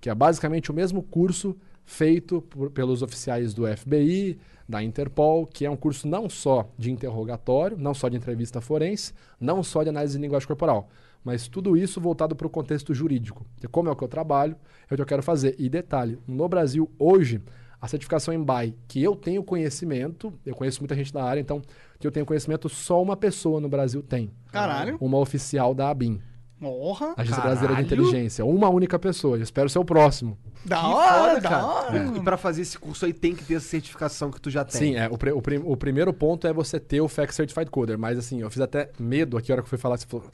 que 0.00 0.08
é 0.08 0.14
basicamente 0.14 0.70
o 0.70 0.74
mesmo 0.74 1.02
curso 1.02 1.56
feito 1.84 2.40
por- 2.42 2.70
pelos 2.70 3.02
oficiais 3.02 3.52
do 3.52 3.66
FBI, 3.66 4.38
da 4.68 4.82
Interpol, 4.82 5.44
que 5.44 5.66
é 5.66 5.70
um 5.70 5.76
curso 5.76 6.06
não 6.08 6.30
só 6.30 6.70
de 6.78 6.90
interrogatório, 6.90 7.76
não 7.76 7.92
só 7.92 8.08
de 8.08 8.16
entrevista 8.16 8.60
forense, 8.60 9.12
não 9.38 9.62
só 9.62 9.82
de 9.82 9.88
análise 9.90 10.16
de 10.16 10.22
linguagem 10.22 10.46
corporal, 10.46 10.88
mas 11.24 11.48
tudo 11.48 11.76
isso 11.76 12.00
voltado 12.00 12.34
para 12.34 12.46
o 12.46 12.50
contexto 12.50 12.92
jurídico. 12.94 13.46
Que 13.56 13.68
como 13.68 13.88
é 13.88 13.92
o 13.92 13.96
que 13.96 14.04
eu 14.04 14.08
trabalho, 14.08 14.56
é 14.90 14.94
o 14.94 14.96
que 14.96 15.02
eu 15.02 15.06
quero 15.06 15.22
fazer. 15.22 15.54
E 15.58 15.68
detalhe, 15.68 16.18
no 16.26 16.48
Brasil, 16.48 16.90
hoje, 16.98 17.40
a 17.80 17.88
certificação 17.88 18.32
em 18.32 18.42
BAI, 18.42 18.74
que 18.86 19.02
eu 19.02 19.16
tenho 19.16 19.42
conhecimento, 19.42 20.32
eu 20.46 20.54
conheço 20.54 20.80
muita 20.80 20.94
gente 20.94 21.12
da 21.12 21.24
área, 21.24 21.40
então, 21.40 21.60
que 21.98 22.06
eu 22.06 22.12
tenho 22.12 22.26
conhecimento, 22.26 22.68
só 22.68 23.02
uma 23.02 23.16
pessoa 23.16 23.60
no 23.60 23.68
Brasil 23.68 24.02
tem. 24.02 24.30
Caralho. 24.50 24.96
Uma 25.00 25.18
oficial 25.18 25.74
da 25.74 25.90
ABIN, 25.90 26.20
Porra. 26.62 27.14
Agência 27.16 27.42
Brasileira 27.42 27.74
de 27.82 27.88
Caralho. 27.88 28.02
Inteligência. 28.06 28.44
Uma 28.44 28.68
única 28.70 28.96
pessoa. 28.98 29.36
Eu 29.36 29.42
espero 29.42 29.68
ser 29.68 29.80
o 29.80 29.84
próximo. 29.84 30.38
Da 30.64 30.78
Que 30.78 30.86
hora, 30.86 31.12
foda, 31.28 31.40
da 31.40 31.48
cara. 31.48 31.66
hora. 31.66 32.12
E 32.16 32.20
pra 32.20 32.36
fazer 32.36 32.62
esse 32.62 32.78
curso 32.78 33.04
aí 33.04 33.12
tem 33.12 33.34
que 33.34 33.42
ter 33.44 33.54
essa 33.54 33.66
certificação 33.66 34.30
que 34.30 34.40
tu 34.40 34.48
já 34.48 34.64
tem. 34.64 34.78
Sim, 34.78 34.96
é, 34.96 35.08
o, 35.08 35.14
o 35.14 35.42
prim- 35.42 35.62
o 35.64 35.76
primeiro 35.76 36.12
ponto 36.12 36.46
é 36.46 36.52
você 36.52 36.78
ter 36.78 37.00
o 37.00 37.08
FAC 37.08 37.32
Certified 37.34 37.68
Coder. 37.68 37.98
Mas 37.98 38.16
assim, 38.16 38.40
eu 38.42 38.48
fiz 38.48 38.60
até 38.60 38.90
medo 38.98 39.36
aqui 39.36 39.50
a 39.50 39.56
hora 39.56 39.62
que 39.62 39.66
eu 39.66 39.70
fui 39.70 39.78
falar. 39.78 39.96
Você 39.98 40.06
falou, 40.06 40.24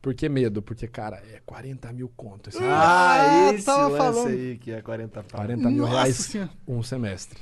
por 0.00 0.14
que 0.14 0.28
medo? 0.28 0.62
Porque, 0.62 0.86
cara, 0.86 1.16
é 1.34 1.40
40 1.44 1.92
mil 1.92 2.08
conto. 2.16 2.48
esse. 2.50 2.58
Ah, 2.62 3.48
Ah, 3.48 3.52
esse 3.54 3.66
tava 3.66 3.88
lance 3.88 3.96
falando. 3.98 4.28
aí 4.28 4.58
que 4.58 4.70
é 4.70 4.80
40 4.80 5.22
pau. 5.24 5.40
40 5.40 5.68
mil 5.68 5.78
Nossa 5.82 5.92
reais 5.94 6.16
Senhora. 6.16 6.50
um 6.68 6.82
semestre. 6.82 7.38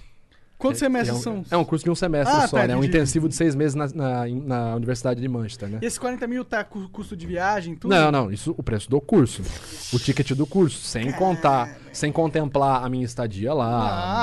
Quantos 0.60 0.80
É- 0.82 0.84
semestres 0.86 1.16
é 1.16 1.18
um, 1.18 1.22
são? 1.22 1.44
É 1.50 1.56
um 1.56 1.64
curso 1.64 1.84
de 1.84 1.90
um 1.90 1.94
semestre 1.94 2.36
Ah, 2.36 2.46
só, 2.46 2.58
tá, 2.58 2.66
né? 2.66 2.74
É 2.74 2.76
um 2.76 2.84
intensivo 2.84 3.28
de 3.28 3.34
seis 3.34 3.54
meses 3.54 3.74
na, 3.74 3.88
na, 3.88 4.26
na 4.28 4.74
Universidade 4.76 5.20
de 5.20 5.26
Manchester, 5.26 5.68
né? 5.70 5.78
E 5.82 5.86
esse 5.86 5.98
40 5.98 6.26
mil 6.26 6.44
tá 6.44 6.62
com 6.62 6.86
custo 6.88 7.16
de 7.16 7.26
viagem, 7.26 7.74
tudo? 7.74 7.90
Não, 7.90 8.12
não, 8.12 8.30
isso 8.30 8.54
o 8.56 8.62
preço 8.62 8.88
do 8.90 9.00
curso. 9.00 9.42
O 9.92 9.98
ticket 9.98 10.32
do 10.32 10.46
curso, 10.46 10.78
sem 10.84 11.10
contar, 11.12 11.76
sem 11.92 12.12
contemplar 12.12 12.84
a 12.84 12.88
minha 12.88 13.04
estadia 13.04 13.52
lá, 13.54 13.70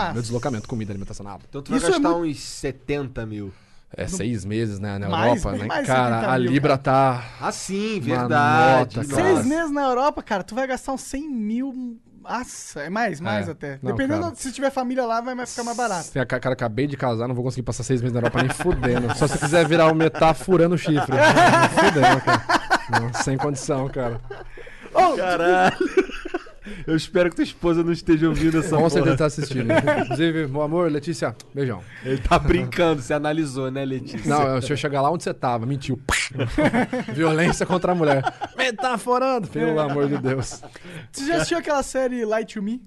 Nossa. 0.03 0.13
meu 0.13 0.21
deslocamento, 0.21 0.67
comida, 0.67 0.91
alimentação, 0.93 1.25
nada. 1.25 1.41
Então 1.49 1.61
tu 1.61 1.69
vai 1.71 1.77
Isso 1.79 1.88
é 1.88 1.91
gastar 1.93 2.09
muito- 2.09 2.29
uns 2.31 2.39
70 2.39 3.25
mil. 3.25 3.51
É 3.95 4.05
seis 4.05 4.43
meses, 4.43 4.79
né, 4.79 4.97
na 4.99 5.07
Mais, 5.07 5.43
Europa, 5.43 5.57
né? 5.57 5.65
mais 5.65 5.88
Cara, 5.88 6.15
70 6.19 6.33
a 6.33 6.39
mil, 6.39 6.51
Libra 6.51 6.77
tá. 6.77 7.23
Ah, 7.39 7.51
sim, 7.53 7.95
Uma 8.01 8.17
verdade. 8.19 8.97
nota, 8.97 9.09
cara. 9.09 9.23
Seis 9.33 9.45
meses 9.45 9.71
na 9.71 9.81
Europa, 9.83 10.21
cara, 10.21 10.43
tu 10.43 10.53
vai 10.53 10.67
gastar 10.67 10.91
uns 10.91 11.01
100 11.01 11.27
mil. 11.29 11.97
Nossa, 12.30 12.82
é 12.82 12.89
mais, 12.89 13.19
mais 13.21 13.47
É. 13.47 13.51
até. 13.51 13.80
Não, 13.82 13.91
Dependendo 13.91 14.23
cara. 14.23 14.36
se 14.36 14.51
tiver 14.51 14.69
família 14.69 15.05
lá, 15.05 15.21
vai 15.21 15.45
ficar 15.45 15.63
mais 15.63 15.78
barato. 15.78 16.19
A 16.19 16.25
cara 16.25 16.53
acabei 16.53 16.88
de 16.88 16.97
casar, 16.97 17.28
não 17.28 17.36
vou 17.36 17.43
conseguir 17.43 17.63
passar 17.63 17.84
seis 17.84 18.01
meses 18.01 18.13
na 18.13 18.19
Europa 18.19 18.41
nem 18.41 18.49
fudendo. 18.49 19.15
Só 19.15 19.28
se 19.28 19.38
quiser 19.38 19.65
virar 19.67 19.91
o 19.91 19.95
metá 19.95 20.34
furando 20.34 20.75
o 20.75 20.78
chifre. 20.78 21.15
Fudendo, 21.75 22.21
cara. 22.21 22.43
Não, 22.89 23.13
sem 23.13 23.38
condição, 23.38 23.88
cara. 23.89 24.19
Caralho. 25.17 25.78
Eu 26.86 26.95
espero 26.95 27.30
que 27.30 27.36
tua 27.36 27.43
esposa 27.43 27.84
não 27.84 27.91
esteja 27.91 28.28
ouvindo 28.28 28.59
essa 28.59 28.70
Com 28.70 28.78
porra. 28.78 28.89
certeza 28.89 29.18
tá 29.18 29.26
assistindo. 29.26 29.68
Inclusive, 30.03 30.47
meu 30.47 30.61
amor, 30.61 30.91
Letícia, 30.91 31.36
beijão. 31.53 31.82
Ele 32.03 32.18
tá 32.18 32.38
brincando, 32.39 33.01
você 33.01 33.13
analisou, 33.13 33.70
né, 33.72 33.84
Letícia? 33.86 34.30
Não, 34.30 34.61
se 34.61 34.72
eu 34.72 34.78
chegar 34.78 35.01
lá 35.01 35.11
onde 35.11 35.24
você 35.24 35.34
tava, 35.34 35.65
mentiu. 35.65 35.99
Violência 37.13 37.65
contra 37.65 37.91
a 37.91 37.95
mulher. 37.95 38.24
Metaforando, 38.57 39.47
pelo 39.47 39.80
amor 39.80 40.07
de 40.07 40.18
Deus. 40.18 40.61
Você 41.11 41.26
já 41.26 41.36
assistiu 41.36 41.57
aquela 41.57 41.84
série 41.84 42.26
Light 42.26 42.53
to 42.53 42.61
Me? 42.61 42.82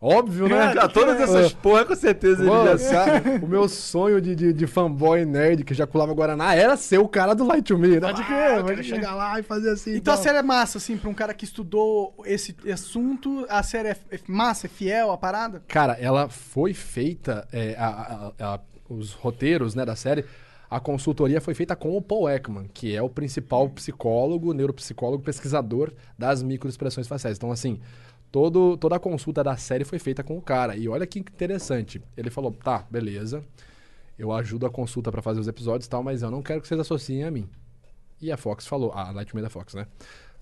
Óbvio, 0.00 0.46
né? 0.48 0.74
Cara, 0.74 0.88
todas 0.88 1.18
essas 1.20 1.52
porra, 1.54 1.84
com 1.84 1.94
certeza 1.94 2.42
ele 2.42 2.50
Mano, 2.50 2.76
já 2.78 2.90
cara, 2.90 3.22
o 3.42 3.46
meu 3.48 3.66
sonho 3.68 4.20
de, 4.20 4.34
de, 4.34 4.52
de 4.52 4.66
fanboy 4.66 5.24
nerd 5.24 5.64
que 5.64 5.72
ejaculava 5.72 6.12
Guaraná 6.12 6.54
era 6.54 6.76
ser 6.76 6.98
o 6.98 7.08
cara 7.08 7.34
do 7.34 7.44
Light 7.44 7.64
to 7.64 7.78
Me. 7.78 7.88
Né? 7.98 8.00
Pode 8.00 8.20
Ah, 8.22 8.24
crer, 8.26 8.58
eu 8.58 8.64
pode 8.64 8.84
chegar 8.84 9.14
lá 9.14 9.40
e 9.40 9.42
fazer 9.42 9.70
assim. 9.70 9.96
Então 9.96 10.12
a 10.12 10.16
série 10.18 10.38
é 10.38 10.42
massa, 10.42 10.76
assim, 10.78 10.96
pra 10.98 11.08
um 11.08 11.14
cara 11.14 11.32
que 11.32 11.44
estudou 11.44 12.14
esse 12.26 12.54
assunto, 12.70 13.46
a 13.48 13.62
série 13.62 13.88
é 13.88 13.96
é 14.10 14.18
massa, 14.28 14.66
é 14.66 14.68
fiel 14.70 15.10
à 15.10 15.16
parada? 15.16 15.62
Cara, 15.66 15.94
ela 16.00 16.28
foi 16.28 16.74
feita, 16.74 17.48
é, 17.52 17.74
a- 17.78 18.32
a- 18.38 18.54
a- 18.54 18.60
os 18.88 19.12
roteiros 19.14 19.74
né, 19.74 19.84
da 19.84 19.96
série, 19.96 20.24
a 20.70 20.78
consultoria 20.78 21.40
foi 21.40 21.54
feita 21.54 21.74
com 21.74 21.96
o 21.96 22.02
Paul 22.02 22.28
Ekman, 22.28 22.68
que 22.72 22.94
é 22.94 23.00
o 23.00 23.08
principal 23.08 23.68
psicólogo, 23.70 24.52
neuropsicólogo, 24.52 25.22
pesquisador 25.22 25.92
das 26.18 26.42
microexpressões 26.42 27.06
faciais. 27.08 27.36
Então, 27.36 27.50
assim, 27.50 27.80
todo, 28.36 28.76
toda 28.76 28.96
a 28.96 29.00
consulta 29.00 29.42
da 29.42 29.56
série 29.56 29.82
foi 29.82 29.98
feita 29.98 30.22
com 30.22 30.36
o 30.36 30.42
cara. 30.42 30.76
E 30.76 30.86
olha 30.90 31.06
que 31.06 31.20
interessante. 31.20 32.02
Ele 32.14 32.28
falou, 32.28 32.52
tá, 32.52 32.84
beleza, 32.90 33.42
eu 34.18 34.30
ajudo 34.30 34.66
a 34.66 34.70
consulta 34.70 35.10
pra 35.10 35.22
fazer 35.22 35.40
os 35.40 35.48
episódios 35.48 35.86
e 35.86 35.88
tal, 35.88 36.02
mas 36.02 36.20
eu 36.20 36.30
não 36.30 36.42
quero 36.42 36.60
que 36.60 36.68
vocês 36.68 36.78
associem 36.78 37.24
a 37.24 37.30
mim. 37.30 37.48
E 38.20 38.30
a 38.30 38.36
Fox 38.36 38.66
falou, 38.66 38.92
a 38.92 39.10
Lightman 39.10 39.42
da 39.42 39.48
Fox, 39.48 39.72
né? 39.72 39.86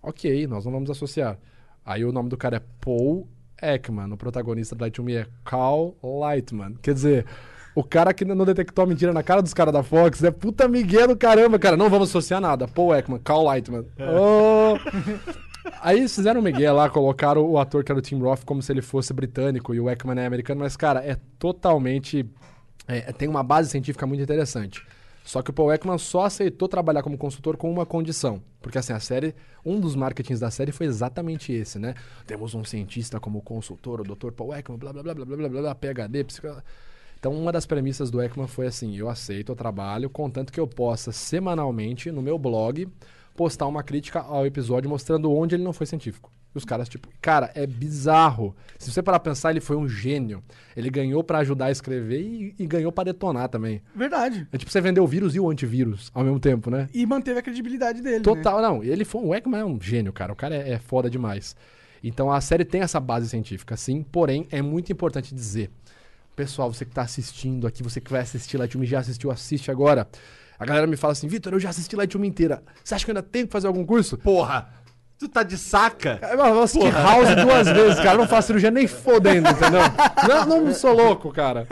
Ok, 0.03 0.45
nós 0.49 0.64
não 0.64 0.72
vamos 0.72 0.90
associar. 0.90 1.38
Aí 1.86 2.05
o 2.05 2.11
nome 2.11 2.28
do 2.28 2.36
cara 2.36 2.57
é 2.57 2.62
Paul 2.80 3.28
Ekman, 3.62 4.12
o 4.12 4.16
protagonista 4.16 4.74
do 4.74 4.80
Light 4.80 4.95
to 4.95 5.05
Me 5.05 5.14
é 5.14 5.28
Cal 5.45 5.95
Lightman. 6.03 6.74
Quer 6.82 6.95
dizer, 6.95 7.26
o 7.76 7.84
cara 7.84 8.12
que 8.12 8.24
não 8.24 8.45
detectou 8.45 8.82
a 8.82 8.88
mentira 8.88 9.12
na 9.12 9.22
cara 9.22 9.40
dos 9.40 9.55
caras 9.55 9.72
da 9.72 9.84
Fox 9.84 10.20
é 10.24 10.32
puta 10.32 10.66
migué 10.66 11.07
do 11.07 11.16
caramba, 11.16 11.61
cara. 11.61 11.76
Não 11.76 11.88
vamos 11.88 12.09
associar 12.09 12.40
nada. 12.40 12.66
Paul 12.66 12.92
Ekman, 12.92 13.20
Cal 13.20 13.45
Lightman. 13.45 13.86
Oh! 14.01 14.74
Aí 15.80 16.06
fizeram 16.08 16.40
o 16.40 16.44
Miguel 16.44 16.74
lá, 16.74 16.90
colocaram 16.90 17.42
o 17.42 17.58
ator 17.58 17.82
que 17.84 17.90
era 17.90 17.98
o 17.98 18.02
Tim 18.02 18.18
Roth 18.18 18.44
como 18.44 18.62
se 18.62 18.72
ele 18.72 18.82
fosse 18.82 19.12
britânico 19.12 19.74
e 19.74 19.80
o 19.80 19.88
Ekman 19.88 20.20
é 20.20 20.26
americano, 20.26 20.60
mas, 20.60 20.76
cara, 20.76 21.04
é 21.04 21.16
totalmente. 21.38 22.24
é, 22.86 23.12
tem 23.12 23.28
uma 23.28 23.42
base 23.42 23.70
científica 23.70 24.06
muito 24.06 24.22
interessante. 24.22 24.84
Só 25.24 25.40
que 25.40 25.50
o 25.50 25.54
Paul 25.54 25.72
Ekman 25.72 25.96
só 25.96 26.26
aceitou 26.26 26.68
trabalhar 26.68 27.02
como 27.02 27.16
consultor 27.16 27.56
com 27.56 27.72
uma 27.72 27.86
condição. 27.86 28.42
Porque, 28.60 28.76
assim, 28.76 28.92
a 28.92 29.00
série. 29.00 29.34
Um 29.64 29.80
dos 29.80 29.96
marketings 29.96 30.38
da 30.38 30.50
série 30.50 30.70
foi 30.70 30.86
exatamente 30.86 31.50
esse, 31.50 31.78
né? 31.78 31.94
Temos 32.26 32.54
um 32.54 32.62
cientista 32.62 33.18
como 33.18 33.40
consultor, 33.40 34.02
o 34.02 34.04
Dr. 34.04 34.32
Paul 34.32 34.54
Ekman, 34.54 34.78
blá 34.78 34.92
blá 34.92 35.02
blá 35.02 35.14
blá 35.14 35.24
blá 35.24 35.48
blá 35.48 35.60
blá, 35.60 35.74
PHD, 35.74 36.24
psico... 36.24 36.48
Então, 37.18 37.32
uma 37.32 37.50
das 37.50 37.64
premissas 37.64 38.10
do 38.10 38.20
Ekman 38.20 38.46
foi 38.46 38.66
assim: 38.66 38.94
eu 38.94 39.08
aceito 39.08 39.52
o 39.52 39.56
trabalho, 39.56 40.10
contanto 40.10 40.52
que 40.52 40.60
eu 40.60 40.66
possa 40.66 41.10
semanalmente, 41.10 42.10
no 42.10 42.20
meu 42.20 42.38
blog, 42.38 42.86
postar 43.37 43.66
uma 43.66 43.82
crítica 43.82 44.20
ao 44.20 44.47
episódio 44.47 44.89
mostrando 44.89 45.32
onde 45.32 45.55
ele 45.55 45.64
não 45.64 45.72
foi 45.72 45.87
científico. 45.87 46.32
E 46.55 46.59
os 46.59 46.64
caras, 46.64 46.89
tipo, 46.89 47.09
cara, 47.20 47.51
é 47.55 47.66
bizarro. 47.66 48.55
Se 48.78 48.91
você 48.91 49.03
parar 49.03 49.18
pra 49.18 49.32
pensar, 49.32 49.51
ele 49.51 49.61
foi 49.61 49.76
um 49.76 49.89
gênio. 49.89 50.43
Ele 50.76 50.89
ganhou 50.89 51.24
pra 51.24 51.39
ajudar 51.39 51.66
a 51.66 51.70
escrever 51.72 52.20
e, 52.20 52.55
e 52.57 52.66
ganhou 52.66 52.93
pra 52.93 53.05
detonar 53.05 53.49
também. 53.49 53.82
Verdade. 53.95 54.47
É 54.53 54.57
tipo 54.57 54.70
você 54.70 54.80
vender 54.80 55.01
o 55.01 55.07
vírus 55.07 55.35
e 55.35 55.41
o 55.41 55.51
antivírus 55.51 56.12
ao 56.14 56.22
mesmo 56.22 56.39
tempo, 56.39 56.70
né? 56.70 56.89
E 56.95 57.05
manteve 57.05 57.41
a 57.41 57.43
credibilidade 57.43 58.01
dele, 58.01 58.18
né? 58.18 58.22
Total, 58.22 58.62
não. 58.62 58.85
Ele 58.85 59.05
foi 59.05 59.22
o 59.22 59.35
Ekman 59.35 59.61
é 59.61 59.64
um 59.64 59.80
gênio, 59.80 60.12
cara. 60.12 60.32
O 60.32 60.37
cara 60.37 60.55
é, 60.55 60.74
é 60.74 60.78
foda 60.78 61.11
demais. 61.11 61.57
Então 62.03 62.30
a 62.30 62.41
série 62.41 62.64
tem 62.64 62.82
essa 62.82 63.01
base 63.01 63.28
científica, 63.28 63.76
sim. 63.76 64.03
Porém, 64.03 64.47
é 64.53 64.62
muito 64.62 64.93
importante 64.93 65.35
dizer, 65.35 65.70
pessoal, 66.37 66.72
você 66.72 66.85
que 66.85 66.93
tá 66.93 67.03
assistindo 67.03 67.66
aqui, 67.66 67.82
você 67.82 68.01
que 68.01 68.12
vai 68.12 68.20
assistir 68.20 68.59
Light 68.59 68.78
Me 68.78 68.87
já 68.87 69.01
assistiu, 69.01 69.30
assiste 69.30 69.70
agora. 69.72 70.07
A 70.59 70.64
galera 70.64 70.86
me 70.86 70.96
fala 70.96 71.12
assim, 71.12 71.26
Vitor, 71.26 71.52
eu 71.52 71.61
já 71.61 71.70
assisti 71.70 71.96
Light 71.96 72.16
Me 72.16 72.28
inteira. 72.28 72.62
Você 72.82 72.94
acha 72.94 73.05
que 73.05 73.11
eu 73.11 73.16
ainda 73.16 73.26
tenho 73.26 73.46
que 73.46 73.52
fazer 73.52 73.66
algum 73.66 73.84
curso? 73.84 74.16
Porra! 74.18 74.84
Tu 75.16 75.28
tá 75.28 75.42
de 75.44 75.56
saca? 75.56 76.18
É, 76.20 76.34
Eu 76.34 76.62
assisti 76.62 76.90
House 76.90 77.34
duas 77.36 77.68
vezes, 77.68 77.96
cara. 77.96 78.12
Eu 78.14 78.18
não 78.18 78.26
faço 78.28 78.48
cirurgia 78.48 78.70
nem 78.70 78.86
fodendo, 78.88 79.48
entendeu? 79.48 79.80
Não, 80.28 80.64
não 80.64 80.74
sou 80.74 80.92
louco, 80.92 81.32
cara. 81.32 81.66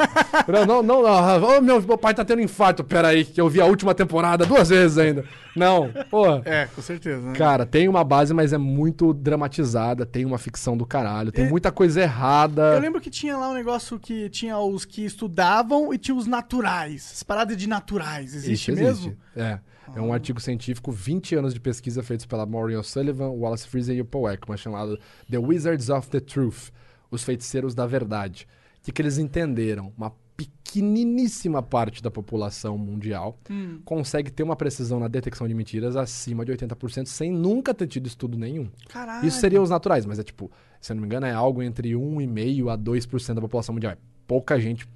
Não, 0.46 0.64
não, 0.64 0.82
não. 0.82 1.02
não. 1.02 1.58
Ô, 1.58 1.60
meu, 1.60 1.82
meu 1.82 1.98
pai 1.98 2.14
tá 2.14 2.24
tendo 2.24 2.40
infarto. 2.40 2.84
Pera 2.84 3.08
aí, 3.08 3.24
que 3.24 3.40
eu 3.40 3.48
vi 3.48 3.60
a 3.60 3.64
última 3.66 3.94
temporada 3.94 4.46
duas 4.46 4.68
vezes 4.68 4.96
ainda. 4.96 5.24
Não, 5.56 5.92
porra. 6.08 6.40
É, 6.44 6.66
com 6.74 6.80
certeza. 6.80 7.20
Né? 7.28 7.34
Cara, 7.34 7.66
tem 7.66 7.88
uma 7.88 8.04
base, 8.04 8.32
mas 8.32 8.52
é 8.52 8.58
muito 8.58 9.12
dramatizada. 9.12 10.06
Tem 10.06 10.24
uma 10.24 10.38
ficção 10.38 10.76
do 10.76 10.86
caralho. 10.86 11.32
Tem 11.32 11.44
E- 11.46 11.50
muita 11.50 11.70
coisa 11.72 12.00
errada. 12.00 12.74
Eu 12.74 12.80
lembro 12.80 13.00
que 13.00 13.10
tinha 13.10 13.36
lá 13.36 13.50
um 13.50 13.54
negócio 13.54 13.98
que 13.98 14.30
tinha 14.30 14.56
os 14.56 14.84
que 14.84 15.04
estudavam 15.04 15.92
e 15.92 15.98
tinha 15.98 16.14
os 16.14 16.26
naturais. 16.28 17.10
As 17.12 17.22
paradas 17.22 17.56
de 17.56 17.68
naturais. 17.68 18.34
Existe 18.34 18.70
Isso 18.70 18.80
mesmo? 18.80 19.16
É. 19.36 19.58
É 19.94 20.00
um 20.00 20.12
artigo 20.12 20.40
científico, 20.40 20.90
20 20.90 21.34
anos 21.34 21.52
de 21.52 21.60
pesquisa 21.60 22.02
feitos 22.02 22.24
pela 22.24 22.46
Maureen 22.46 22.78
O'Sullivan, 22.78 23.28
Wallace 23.28 23.68
Friesen 23.68 23.96
e 23.96 24.00
o 24.00 24.04
Paul 24.04 24.30
Ekman, 24.30 24.56
chamado 24.56 24.98
The 25.30 25.38
Wizards 25.38 25.90
of 25.90 26.08
the 26.08 26.20
Truth, 26.20 26.70
Os 27.10 27.22
Feiticeiros 27.22 27.74
da 27.74 27.86
Verdade. 27.86 28.48
O 28.80 28.84
que, 28.84 28.92
que 28.92 29.02
eles 29.02 29.18
entenderam? 29.18 29.92
Uma 29.96 30.12
pequeniníssima 30.34 31.62
parte 31.62 32.02
da 32.02 32.10
população 32.10 32.78
mundial 32.78 33.38
Hum. 33.50 33.80
consegue 33.84 34.30
ter 34.30 34.42
uma 34.42 34.56
precisão 34.56 34.98
na 34.98 35.08
detecção 35.08 35.46
de 35.46 35.52
mentiras 35.54 35.94
acima 35.94 36.44
de 36.44 36.52
80% 36.52 37.06
sem 37.06 37.30
nunca 37.30 37.74
ter 37.74 37.86
tido 37.86 38.06
estudo 38.06 38.38
nenhum. 38.38 38.68
Caralho. 38.88 39.28
Isso 39.28 39.40
seriam 39.40 39.62
os 39.62 39.68
naturais, 39.70 40.06
mas 40.06 40.18
é 40.18 40.22
tipo, 40.22 40.50
se 40.80 40.90
eu 40.90 40.96
não 40.96 41.02
me 41.02 41.06
engano, 41.06 41.26
é 41.26 41.32
algo 41.32 41.62
entre 41.62 41.90
1,5% 41.92 42.72
a 42.72 42.78
2% 42.78 43.34
da 43.34 43.40
população 43.42 43.74
mundial. 43.74 43.92
É 43.92 43.98
pouca 44.26 44.58
gente, 44.58 44.88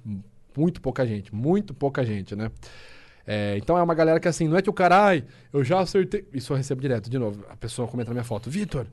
muito 0.57 0.81
pouca 0.81 1.05
gente, 1.05 1.33
muito 1.33 1.73
pouca 1.73 2.03
gente, 2.03 2.35
né? 2.35 2.51
É, 3.27 3.57
então 3.57 3.77
é 3.77 3.83
uma 3.83 3.93
galera 3.93 4.19
que 4.21 4.27
assim, 4.27 4.47
não 4.47 4.55
é 4.57 4.61
que 4.61 4.69
o 4.69 4.73
carai, 4.73 5.25
eu 5.51 5.61
já 5.63 5.79
acertei. 5.81 6.25
Isso 6.33 6.53
eu 6.53 6.57
recebo 6.57 6.79
direto, 6.81 7.09
de 7.09 7.19
novo. 7.19 7.43
A 7.49 7.57
pessoa 7.57 7.87
comenta 7.87 8.09
na 8.09 8.13
minha 8.13 8.23
foto, 8.23 8.49
Vitor, 8.49 8.87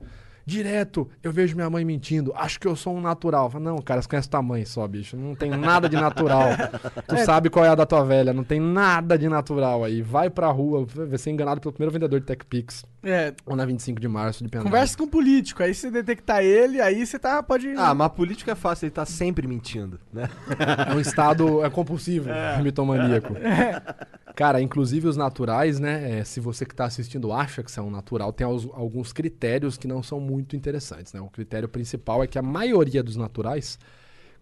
direto 0.45 1.09
eu 1.23 1.31
vejo 1.31 1.55
minha 1.55 1.69
mãe 1.69 1.83
mentindo, 1.83 2.31
acho 2.35 2.59
que 2.59 2.67
eu 2.67 2.75
sou 2.75 2.95
um 2.95 3.01
natural. 3.01 3.49
Falo, 3.49 3.63
não, 3.63 3.77
cara, 3.77 4.01
você 4.01 4.07
conhece 4.07 4.29
tua 4.29 4.41
mãe 4.41 4.63
só, 4.65 4.87
bicho. 4.87 5.15
Não 5.17 5.33
tem 5.35 5.49
nada 5.49 5.87
de 5.89 5.95
natural. 5.95 6.49
tu 7.07 7.15
É. 7.15 7.23
sabe 7.25 7.49
qual 7.49 7.65
é 7.65 7.69
a 7.69 7.75
da 7.75 7.85
tua 7.85 8.03
velha, 8.03 8.33
não 8.33 8.43
tem 8.43 8.59
nada 8.59 9.17
de 9.17 9.27
natural 9.29 9.83
aí. 9.83 10.01
Vai 10.01 10.29
pra 10.29 10.47
rua, 10.51 10.85
vai 10.85 11.17
ser 11.17 11.31
enganado 11.31 11.61
pelo 11.61 11.71
primeiro 11.73 11.91
vendedor 11.93 12.19
de 12.19 12.25
TechPix. 12.25 12.85
É, 13.05 13.33
Ou 13.45 13.55
na 13.55 13.65
25 13.65 13.99
de 14.01 14.07
março 14.07 14.43
de 14.43 14.49
Pendrive. 14.49 14.71
conversa 14.71 14.97
com 14.97 15.03
o 15.03 15.07
político, 15.07 15.61
aí 15.61 15.75
você 15.75 15.91
detectar 15.91 16.41
ele, 16.43 16.81
aí 16.81 17.05
você 17.05 17.19
tá, 17.19 17.43
pode... 17.43 17.69
Ah, 17.77 17.93
mas 17.93 18.11
político 18.13 18.49
é 18.49 18.55
fácil, 18.55 18.85
ele 18.85 18.91
tá 18.91 19.05
sempre 19.05 19.47
mentindo, 19.47 19.99
né? 20.11 20.27
É 20.89 20.93
um 20.93 20.99
estado 20.99 21.63
é 21.63 21.69
compulsivo, 21.69 22.29
mitomaníaco. 22.63 23.35
Cara, 24.35 24.59
inclusive 24.61 25.07
os 25.07 25.15
naturais, 25.15 25.79
né? 25.79 26.19
é, 26.19 26.23
se 26.23 26.39
você 26.39 26.65
que 26.65 26.73
está 26.73 26.85
assistindo 26.85 27.31
acha 27.31 27.63
que 27.63 27.79
é 27.79 27.81
um 27.81 27.91
natural, 27.91 28.33
tem 28.33 28.45
als- 28.45 28.67
alguns 28.73 29.13
critérios 29.13 29.77
que 29.77 29.87
não 29.87 30.01
são 30.03 30.19
muito 30.19 30.55
interessantes, 30.55 31.13
né? 31.13 31.21
O 31.21 31.29
critério 31.29 31.69
principal 31.69 32.23
é 32.23 32.27
que 32.27 32.39
a 32.39 32.41
maioria 32.41 33.03
dos 33.03 33.15
naturais, 33.15 33.77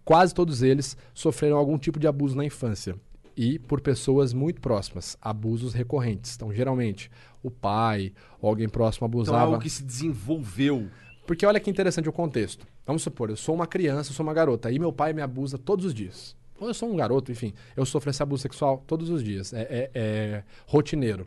quase 0.04 0.34
todos 0.34 0.62
eles, 0.62 0.96
sofreram 1.12 1.56
algum 1.58 1.76
tipo 1.78 1.98
de 2.00 2.06
abuso 2.08 2.34
na 2.36 2.44
infância. 2.44 2.96
E 3.36 3.58
por 3.58 3.80
pessoas 3.80 4.32
muito 4.32 4.60
próximas, 4.60 5.18
abusos 5.20 5.74
recorrentes. 5.74 6.34
Então, 6.36 6.52
geralmente, 6.52 7.10
o 7.44 7.50
pai 7.50 8.12
ou 8.40 8.48
alguém 8.48 8.68
próximo 8.68 9.06
Então 9.06 9.18
é 9.18 9.22
abusava. 9.22 9.42
algo 9.44 9.58
que 9.60 9.70
se 9.70 9.82
desenvolveu. 9.84 10.88
Porque 11.26 11.46
olha 11.46 11.60
que 11.60 11.70
interessante 11.70 12.08
o 12.08 12.12
contexto. 12.12 12.66
Vamos 12.86 13.02
supor, 13.02 13.30
eu 13.30 13.36
sou 13.36 13.54
uma 13.54 13.66
criança, 13.66 14.10
eu 14.10 14.14
sou 14.14 14.24
uma 14.26 14.34
garota, 14.34 14.70
e 14.70 14.78
meu 14.78 14.92
pai 14.92 15.12
me 15.12 15.22
abusa 15.22 15.56
todos 15.56 15.84
os 15.86 15.94
dias. 15.94 16.36
Ou 16.60 16.68
eu 16.68 16.74
sou 16.74 16.92
um 16.92 16.96
garoto, 16.96 17.32
enfim, 17.32 17.52
eu 17.76 17.84
sofro 17.86 18.10
esse 18.10 18.22
abuso 18.22 18.42
sexual 18.42 18.82
todos 18.86 19.08
os 19.10 19.22
dias. 19.22 19.52
É, 19.52 19.62
é- 19.62 19.90
é 19.94 20.42
rotineiro. 20.66 21.26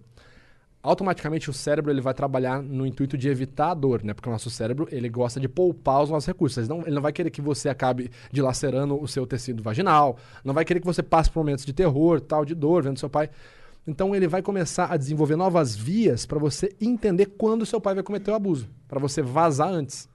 Automaticamente 0.83 1.49
o 1.49 1.53
cérebro 1.53 1.91
ele 1.91 1.99
vai 1.99 2.13
trabalhar 2.13 2.61
no 2.61 2.85
intuito 2.85 3.17
de 3.17 3.27
evitar 3.27 3.71
a 3.71 3.73
dor, 3.73 4.03
né? 4.03 4.13
Porque 4.13 4.29
o 4.29 4.31
nosso 4.31 4.49
cérebro 4.49 4.87
ele 4.89 5.09
gosta 5.09 5.37
de 5.39 5.49
poupar 5.49 6.01
os 6.03 6.09
nossos 6.09 6.27
recursos. 6.27 6.59
Ele 6.59 6.67
não, 6.69 6.81
ele 6.81 6.91
não 6.95 7.01
vai 7.01 7.11
querer 7.11 7.29
que 7.29 7.41
você 7.41 7.67
acabe 7.67 8.09
dilacerando 8.31 8.97
o 9.01 9.05
seu 9.07 9.27
tecido 9.27 9.61
vaginal, 9.61 10.17
não 10.45 10.53
vai 10.53 10.63
querer 10.63 10.79
que 10.79 10.85
você 10.85 11.03
passe 11.03 11.29
por 11.29 11.39
momentos 11.39 11.65
de 11.65 11.73
terror, 11.73 12.21
tal, 12.21 12.45
de 12.45 12.55
dor, 12.55 12.83
vendo 12.83 12.99
seu 12.99 13.09
pai. 13.09 13.29
Então 13.87 14.13
ele 14.13 14.27
vai 14.27 14.41
começar 14.41 14.91
a 14.91 14.97
desenvolver 14.97 15.37
novas 15.37 15.73
vias 15.73 16.25
para 16.25 16.37
você 16.37 16.75
entender 16.79 17.27
quando 17.37 17.65
seu 17.65 17.79
pai 17.79 17.95
vai 17.95 18.03
cometer 18.03 18.29
o 18.31 18.35
abuso, 18.35 18.69
para 18.87 18.99
você 18.99 19.21
vazar 19.21 19.69
antes. 19.69 20.09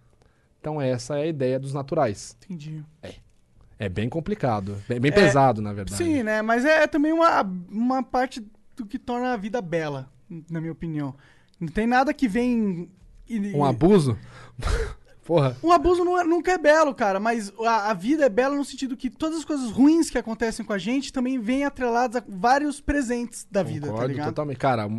Então 0.60 0.80
essa 0.80 1.18
é 1.18 1.22
a 1.22 1.26
ideia 1.26 1.58
dos 1.58 1.72
naturais. 1.72 2.36
Entendi. 2.44 2.84
É 3.78 3.88
bem 3.88 4.08
complicado, 4.08 4.76
bem, 4.86 5.00
bem 5.00 5.10
É, 5.10 5.14
pesado, 5.14 5.60
na 5.62 5.72
verdade. 5.72 5.96
Sim, 5.96 6.22
né? 6.22 6.42
Mas 6.42 6.64
é 6.64 6.86
também 6.86 7.12
uma, 7.12 7.42
uma 7.68 8.02
parte 8.02 8.46
do 8.76 8.86
que 8.86 8.98
torna 8.98 9.32
a 9.32 9.36
vida 9.36 9.60
bela, 9.60 10.08
na 10.48 10.60
minha 10.60 10.72
opinião. 10.72 11.14
Não 11.58 11.68
tem 11.68 11.86
nada 11.86 12.12
que 12.14 12.28
vem... 12.28 12.88
Um 13.54 13.64
abuso? 13.64 14.18
Porra. 15.24 15.56
Um 15.62 15.70
abuso 15.70 16.02
é- 16.18 16.24
nunca 16.24 16.52
é 16.52 16.58
belo, 16.58 16.94
cara, 16.94 17.20
mas 17.20 17.52
a, 17.60 17.90
a 17.90 17.94
vida 17.94 18.24
é 18.24 18.28
bela 18.28 18.56
no 18.56 18.64
sentido 18.64 18.96
que 18.96 19.08
todas 19.08 19.38
as 19.38 19.44
coisas 19.44 19.70
ruins 19.70 20.10
que 20.10 20.18
acontecem 20.18 20.64
com 20.64 20.72
a 20.72 20.78
gente 20.78 21.12
também 21.12 21.38
vêm 21.38 21.64
atreladas 21.64 22.16
a 22.20 22.24
vários 22.28 22.80
presentes 22.80 23.46
da 23.50 23.62
vida, 23.62 23.86
tá 23.86 23.92
Concordo 23.92 24.12
ligado? 24.12 24.28
totalmente. 24.28 24.58
Cara, 24.58 24.86
um, 24.86 24.92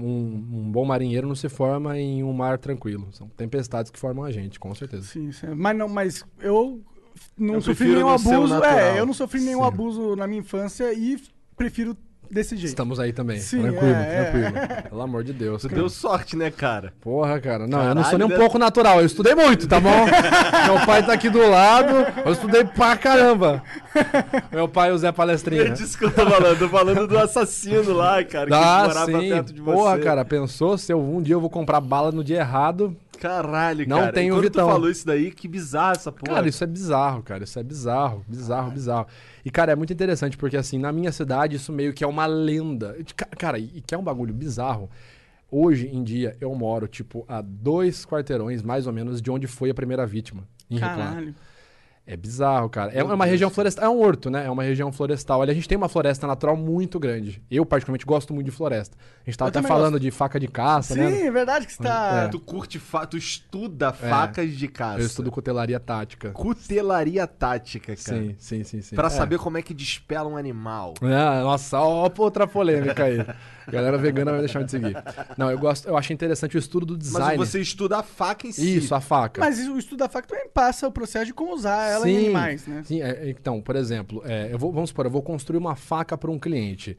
um 0.52 0.72
bom 0.72 0.86
marinheiro 0.86 1.28
não 1.28 1.36
se 1.36 1.50
forma 1.50 1.98
em 2.00 2.24
um 2.24 2.32
mar 2.32 2.58
tranquilo. 2.58 3.10
São 3.12 3.28
tempestades 3.28 3.92
que 3.92 4.00
formam 4.00 4.24
a 4.24 4.32
gente, 4.32 4.60
com 4.60 4.74
certeza. 4.74 5.04
Sim, 5.04 5.32
sim. 5.32 5.48
Mas, 5.56 5.78
não, 5.78 5.90
mas 5.90 6.24
eu 6.40 6.82
não 7.38 7.56
Eu 7.56 7.62
sofri 7.62 7.90
nenhum 7.90 8.10
abuso. 8.10 8.64
É, 8.64 9.00
eu 9.00 9.06
não 9.06 9.14
sofri 9.14 9.42
nenhum 9.42 9.60
Sim. 9.62 9.68
abuso 9.68 10.16
na 10.16 10.26
minha 10.26 10.40
infância 10.40 10.94
e 10.94 11.22
prefiro 11.58 11.98
desse 12.34 12.56
jeito. 12.56 12.70
Estamos 12.70 13.00
aí 13.00 13.14
também. 13.14 13.40
Sim, 13.40 13.62
tranquilo, 13.62 13.94
é, 13.94 14.02
é. 14.02 14.24
tranquilo. 14.24 14.90
Pelo 14.90 15.02
amor 15.02 15.24
de 15.24 15.34
Deus. 15.34 15.62
Tu 15.62 15.70
cara. 15.70 15.82
deu 15.82 15.90
sorte, 15.90 16.36
né, 16.36 16.52
cara? 16.52 16.94
Porra, 17.02 17.40
cara. 17.40 17.68
Não, 17.68 17.80
eu 17.80 17.96
não 17.96 18.04
Caralho, 18.04 18.10
sou 18.10 18.20
nem 18.20 18.28
um 18.28 18.32
né? 18.32 18.38
pouco 18.38 18.58
natural. 18.58 19.00
Eu 19.00 19.06
estudei 19.06 19.36
muito, 19.36 19.68
tá 19.68 19.80
bom? 19.80 19.90
Meu 20.66 20.86
pai 20.86 21.06
tá 21.06 21.14
aqui 21.14 21.30
do 21.30 21.48
lado. 21.50 21.94
Eu 22.26 22.34
estudei 22.34 22.64
pra 22.64 22.98
caramba. 22.98 23.64
Meu 24.52 24.68
pai, 24.68 24.92
o 24.92 24.98
Zé 24.98 25.12
Palestrinha. 25.12 25.64
É 25.64 25.70
disso 25.70 25.98
que 25.98 26.06
eu 26.06 26.12
tô 26.12 26.26
falando. 26.26 26.60
Tô 26.60 26.70
falando 26.70 27.08
do 27.08 27.18
assassino 27.18 27.94
lá, 27.94 28.24
cara, 28.24 28.48
que 28.48 28.54
Ah, 28.54 28.84
morava 28.88 29.06
sim. 29.22 29.30
perto 29.30 29.54
de 29.54 29.62
você. 29.62 29.76
Porra, 29.78 30.00
cara, 30.00 30.26
pensou 30.26 30.78
se 30.78 30.92
eu, 30.92 31.00
um 31.00 31.22
dia 31.22 31.36
eu 31.36 31.42
vou 31.42 31.50
comprar 31.50 31.80
bala 31.82 32.12
no 32.12 32.24
dia 32.24 32.40
errado? 32.40 32.96
Caralho, 33.28 33.88
Não 33.88 34.00
cara. 34.00 34.12
tem 34.12 34.32
o 34.32 34.36
Quando 34.36 34.44
Vitão. 34.44 34.68
tu 34.68 34.72
falou 34.72 34.90
isso 34.90 35.06
daí, 35.06 35.32
que 35.32 35.48
bizarro 35.48 35.94
essa 35.94 36.12
porra. 36.12 36.36
Cara, 36.36 36.48
isso 36.50 36.64
é 36.64 36.68
bizarro, 36.68 37.24
cara. 37.24 37.44
Isso 37.44 37.58
é 37.58 37.64
bizarro, 37.64 38.26
bizarro, 38.28 38.72
bizarro. 38.72 39.08
E, 39.46 39.50
cara, 39.50 39.72
é 39.72 39.76
muito 39.76 39.94
interessante, 39.94 40.36
porque, 40.38 40.58
assim, 40.58 40.78
na 40.78 40.92
minha 40.92 41.12
cidade, 41.12 41.56
isso 41.56 41.72
meio 41.72 41.94
que 41.94 42.04
é 42.04 42.08
uma 42.08 42.26
lenda. 42.26 42.98
Cara, 43.38 43.58
e 43.58 43.82
que 43.82 43.96
é 43.96 43.98
um 43.98 44.04
bagulho 44.04 44.34
bizarro. 44.34 44.90
Hoje 45.50 45.88
em 45.88 46.04
dia, 46.04 46.36
eu 46.42 46.54
moro, 46.56 46.88
tipo, 46.88 47.24
a 47.28 47.40
dois 47.42 48.06
quarteirões, 48.06 48.62
mais 48.62 48.88
ou 48.88 48.94
menos, 48.94 49.22
de 49.22 49.30
onde 49.32 49.48
foi 49.48 49.70
a 49.70 49.74
primeira 49.74 50.06
vítima. 50.06 50.44
Em 50.70 50.76
Rio 50.78 50.94
Claro. 50.94 51.36
É 52.06 52.18
bizarro, 52.18 52.70
cara. 52.70 52.92
É 52.92 53.02
uma 53.02 53.24
região 53.26 53.50
florestal. 53.50 53.86
É 53.86 53.90
um 53.90 53.98
horto, 54.02 54.30
né? 54.30 54.46
É 54.46 54.50
uma 54.52 54.62
região 54.64 54.92
florestal. 54.92 55.40
Olha, 55.40 55.52
a 55.52 55.54
gente 55.54 55.70
tem 55.70 55.78
uma 55.78 55.88
floresta 55.88 56.28
natural 56.28 56.58
muito 56.58 57.00
grande. 57.00 57.42
Eu, 57.50 57.66
particularmente, 57.66 58.06
gosto 58.06 58.34
muito 58.34 58.46
de 58.48 58.52
floresta. 58.52 58.98
A 59.26 59.30
gente 59.30 59.38
tava 59.38 59.48
Eu 59.48 59.60
até 59.60 59.66
falando 59.66 59.94
gosto. 59.94 60.02
de 60.04 60.12
faca 60.12 60.38
de 60.38 60.50
caça, 60.50 60.96
Sim, 60.96 61.00
né? 61.00 61.22
é 61.28 61.32
verdade 61.32 61.66
que 61.66 61.72
você 61.72 61.82
tá. 61.82 62.24
É. 62.26 62.28
Tu 62.28 62.42
curte, 62.42 62.78
fa... 62.78 63.06
tu 63.06 63.16
estuda 63.16 63.94
facas 63.94 64.52
de 64.52 64.68
caça. 64.68 65.00
Eu 65.00 65.06
estudo 65.06 65.32
cutelaria 65.32 65.80
tática. 65.80 66.32
Cutelaria 66.32 67.26
tática, 67.26 67.96
cara. 67.96 68.18
Sim, 68.20 68.36
sim, 68.38 68.64
sim, 68.66 68.82
sim. 68.82 68.96
Pra 68.98 69.08
É. 69.08 69.10
saber 69.10 69.38
como 69.40 69.58
é 69.58 69.62
que 69.62 69.74
despela 69.74 70.28
um 70.28 70.36
animal. 70.36 70.96
Ah, 71.02 71.42
nossa, 71.42 71.80
ó, 71.80 72.12
outra 72.18 72.46
polêmica 72.46 73.06
aí. 73.06 73.26
Galera 73.72 73.98
vegana 73.98 74.32
vai 74.32 74.40
deixar 74.42 74.64
de 74.64 74.72
seguir. 74.72 74.96
Não, 75.38 75.50
eu 75.50 75.58
gosto, 75.58 75.88
eu 75.88 75.98
acho 75.98 76.12
interessante 76.14 76.58
o 76.58 76.60
estudo 76.60 76.86
do 76.86 76.98
design. 76.98 77.38
Mas 77.38 77.50
você 77.50 77.60
estuda 77.60 78.00
a 78.00 78.04
faca 78.04 78.48
em 78.48 78.52
si. 78.52 78.78
Isso, 78.78 78.94
a 78.94 79.02
faca. 79.02 79.42
Mas 79.42 79.60
o 79.68 79.78
estudo 79.78 80.00
da 80.00 80.10
faca 80.10 80.28
também 80.28 80.48
passa 80.50 80.88
o 80.88 80.92
processo 80.92 81.26
de 81.26 81.34
como 81.34 81.54
usar 81.54 81.86
ela 81.88 82.10
em 82.10 82.18
animais, 82.18 82.68
né? 82.68 82.84
Sim, 82.86 83.02
é, 83.02 83.30
então, 83.30 83.62
por 83.62 83.76
exemplo, 83.76 84.22
é, 84.26 84.50
eu 84.52 84.58
vou, 84.58 84.72
vamos 84.72 84.90
supor, 84.90 85.06
eu 85.06 85.12
vou 85.12 85.22
construir 85.22 85.58
uma 85.58 85.76
faca 85.76 86.18
para 86.18 86.30
um 86.32 86.40
cliente. 86.40 86.98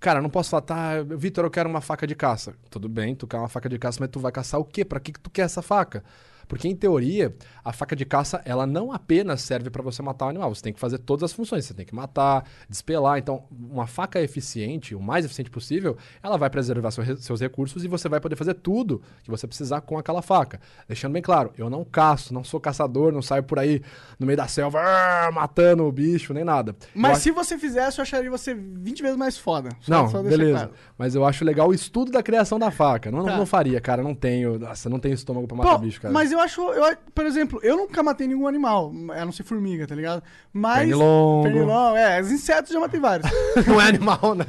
Cara, 0.00 0.18
eu 0.18 0.22
não 0.22 0.30
posso 0.30 0.50
falar, 0.50 0.62
tá, 0.62 1.02
Vitor, 1.02 1.44
eu 1.44 1.50
quero 1.50 1.68
uma 1.68 1.80
faca 1.80 2.06
de 2.06 2.16
caça. 2.16 2.54
Tudo 2.68 2.88
bem, 2.88 3.14
tu 3.14 3.26
quer 3.26 3.38
uma 3.38 3.48
faca 3.48 3.68
de 3.68 3.78
caça, 3.78 3.98
mas 4.00 4.10
tu 4.10 4.18
vai 4.18 4.32
caçar 4.32 4.58
o 4.58 4.64
quê? 4.64 4.84
Pra 4.84 4.98
que, 4.98 5.12
que 5.12 5.20
tu 5.20 5.30
quer 5.30 5.42
essa 5.42 5.62
faca? 5.62 6.02
Porque, 6.48 6.66
em 6.66 6.74
teoria, 6.74 7.34
a 7.64 7.72
faca 7.72 7.94
de 7.94 8.04
caça, 8.04 8.40
ela 8.44 8.66
não 8.66 8.92
apenas 8.92 9.40
serve 9.42 9.70
para 9.70 9.82
você 9.82 10.02
matar 10.02 10.26
o 10.26 10.28
animal. 10.30 10.54
Você 10.54 10.62
tem 10.62 10.72
que 10.72 10.80
fazer 10.80 10.98
todas 10.98 11.22
as 11.24 11.32
funções. 11.32 11.64
Você 11.64 11.74
tem 11.74 11.86
que 11.86 11.94
matar, 11.94 12.44
despelar. 12.68 13.18
Então, 13.18 13.44
uma 13.50 13.86
faca 13.86 14.20
eficiente, 14.20 14.94
o 14.94 15.00
mais 15.00 15.24
eficiente 15.24 15.50
possível, 15.50 15.96
ela 16.22 16.36
vai 16.36 16.50
preservar 16.50 16.90
seu 16.90 17.02
seus 17.16 17.40
recursos 17.40 17.84
e 17.84 17.88
você 17.88 18.08
vai 18.08 18.20
poder 18.20 18.36
fazer 18.36 18.54
tudo 18.54 19.02
que 19.22 19.30
você 19.30 19.46
precisar 19.46 19.80
com 19.82 19.98
aquela 19.98 20.22
faca. 20.22 20.60
Deixando 20.88 21.12
bem 21.12 21.22
claro, 21.22 21.52
eu 21.56 21.68
não 21.70 21.84
caço, 21.84 22.32
não 22.34 22.42
sou 22.44 22.58
caçador, 22.60 23.12
não 23.12 23.22
saio 23.22 23.42
por 23.42 23.58
aí 23.58 23.82
no 24.18 24.26
meio 24.26 24.36
da 24.36 24.46
selva 24.48 24.80
ah, 24.82 25.30
matando 25.32 25.84
o 25.84 25.92
bicho, 25.92 26.32
nem 26.34 26.44
nada. 26.44 26.72
Eu 26.94 27.00
Mas 27.00 27.12
acho- 27.12 27.20
se 27.22 27.30
você 27.30 27.58
fizesse, 27.58 27.98
eu 27.98 28.02
acharia 28.02 28.30
você 28.30 28.54
20 28.54 29.02
vezes 29.02 29.16
mais 29.16 29.36
foda. 29.38 29.68
Só- 29.80 29.92
não, 29.92 30.08
só 30.08 30.22
beleza. 30.22 30.52
claro. 30.58 30.72
Mas 30.98 31.14
eu 31.14 31.24
acho 31.24 31.44
legal 31.44 31.68
o 31.68 31.74
estudo 31.74 32.10
da 32.12 32.22
criação 32.22 32.58
da 32.58 32.70
faca. 32.70 33.10
Não, 33.10 33.24
Tá. 33.24 33.36
não 33.36 33.46
faria, 33.46 33.80
cara. 33.80 34.02
Não 34.02 34.14
tenho. 34.14 34.58
Nossa, 34.58 34.88
não 34.88 34.98
tenho 34.98 35.14
estômago 35.14 35.46
pra 35.46 35.56
matar 35.56 35.70
Pô, 35.72 35.78
bicho, 35.78 36.00
cara. 36.00 36.12
Mas 36.14 36.30
eu 36.32 36.38
acho, 36.40 36.60
eu, 36.60 36.96
por 37.14 37.26
exemplo, 37.26 37.51
eu 37.62 37.76
nunca 37.76 38.02
matei 38.02 38.26
nenhum 38.26 38.46
animal, 38.46 38.92
a 39.10 39.24
não 39.24 39.32
ser 39.32 39.42
formiga, 39.42 39.86
tá 39.86 39.94
ligado? 39.94 40.22
Mas. 40.52 40.78
Pernilongo. 40.78 41.42
Pernilongo, 41.44 41.96
é, 41.96 42.20
os 42.20 42.30
insetos 42.30 42.72
já 42.72 42.80
matei 42.80 43.00
vários. 43.00 43.30
não 43.66 43.80
é 43.80 43.88
animal, 43.88 44.34
né? 44.34 44.46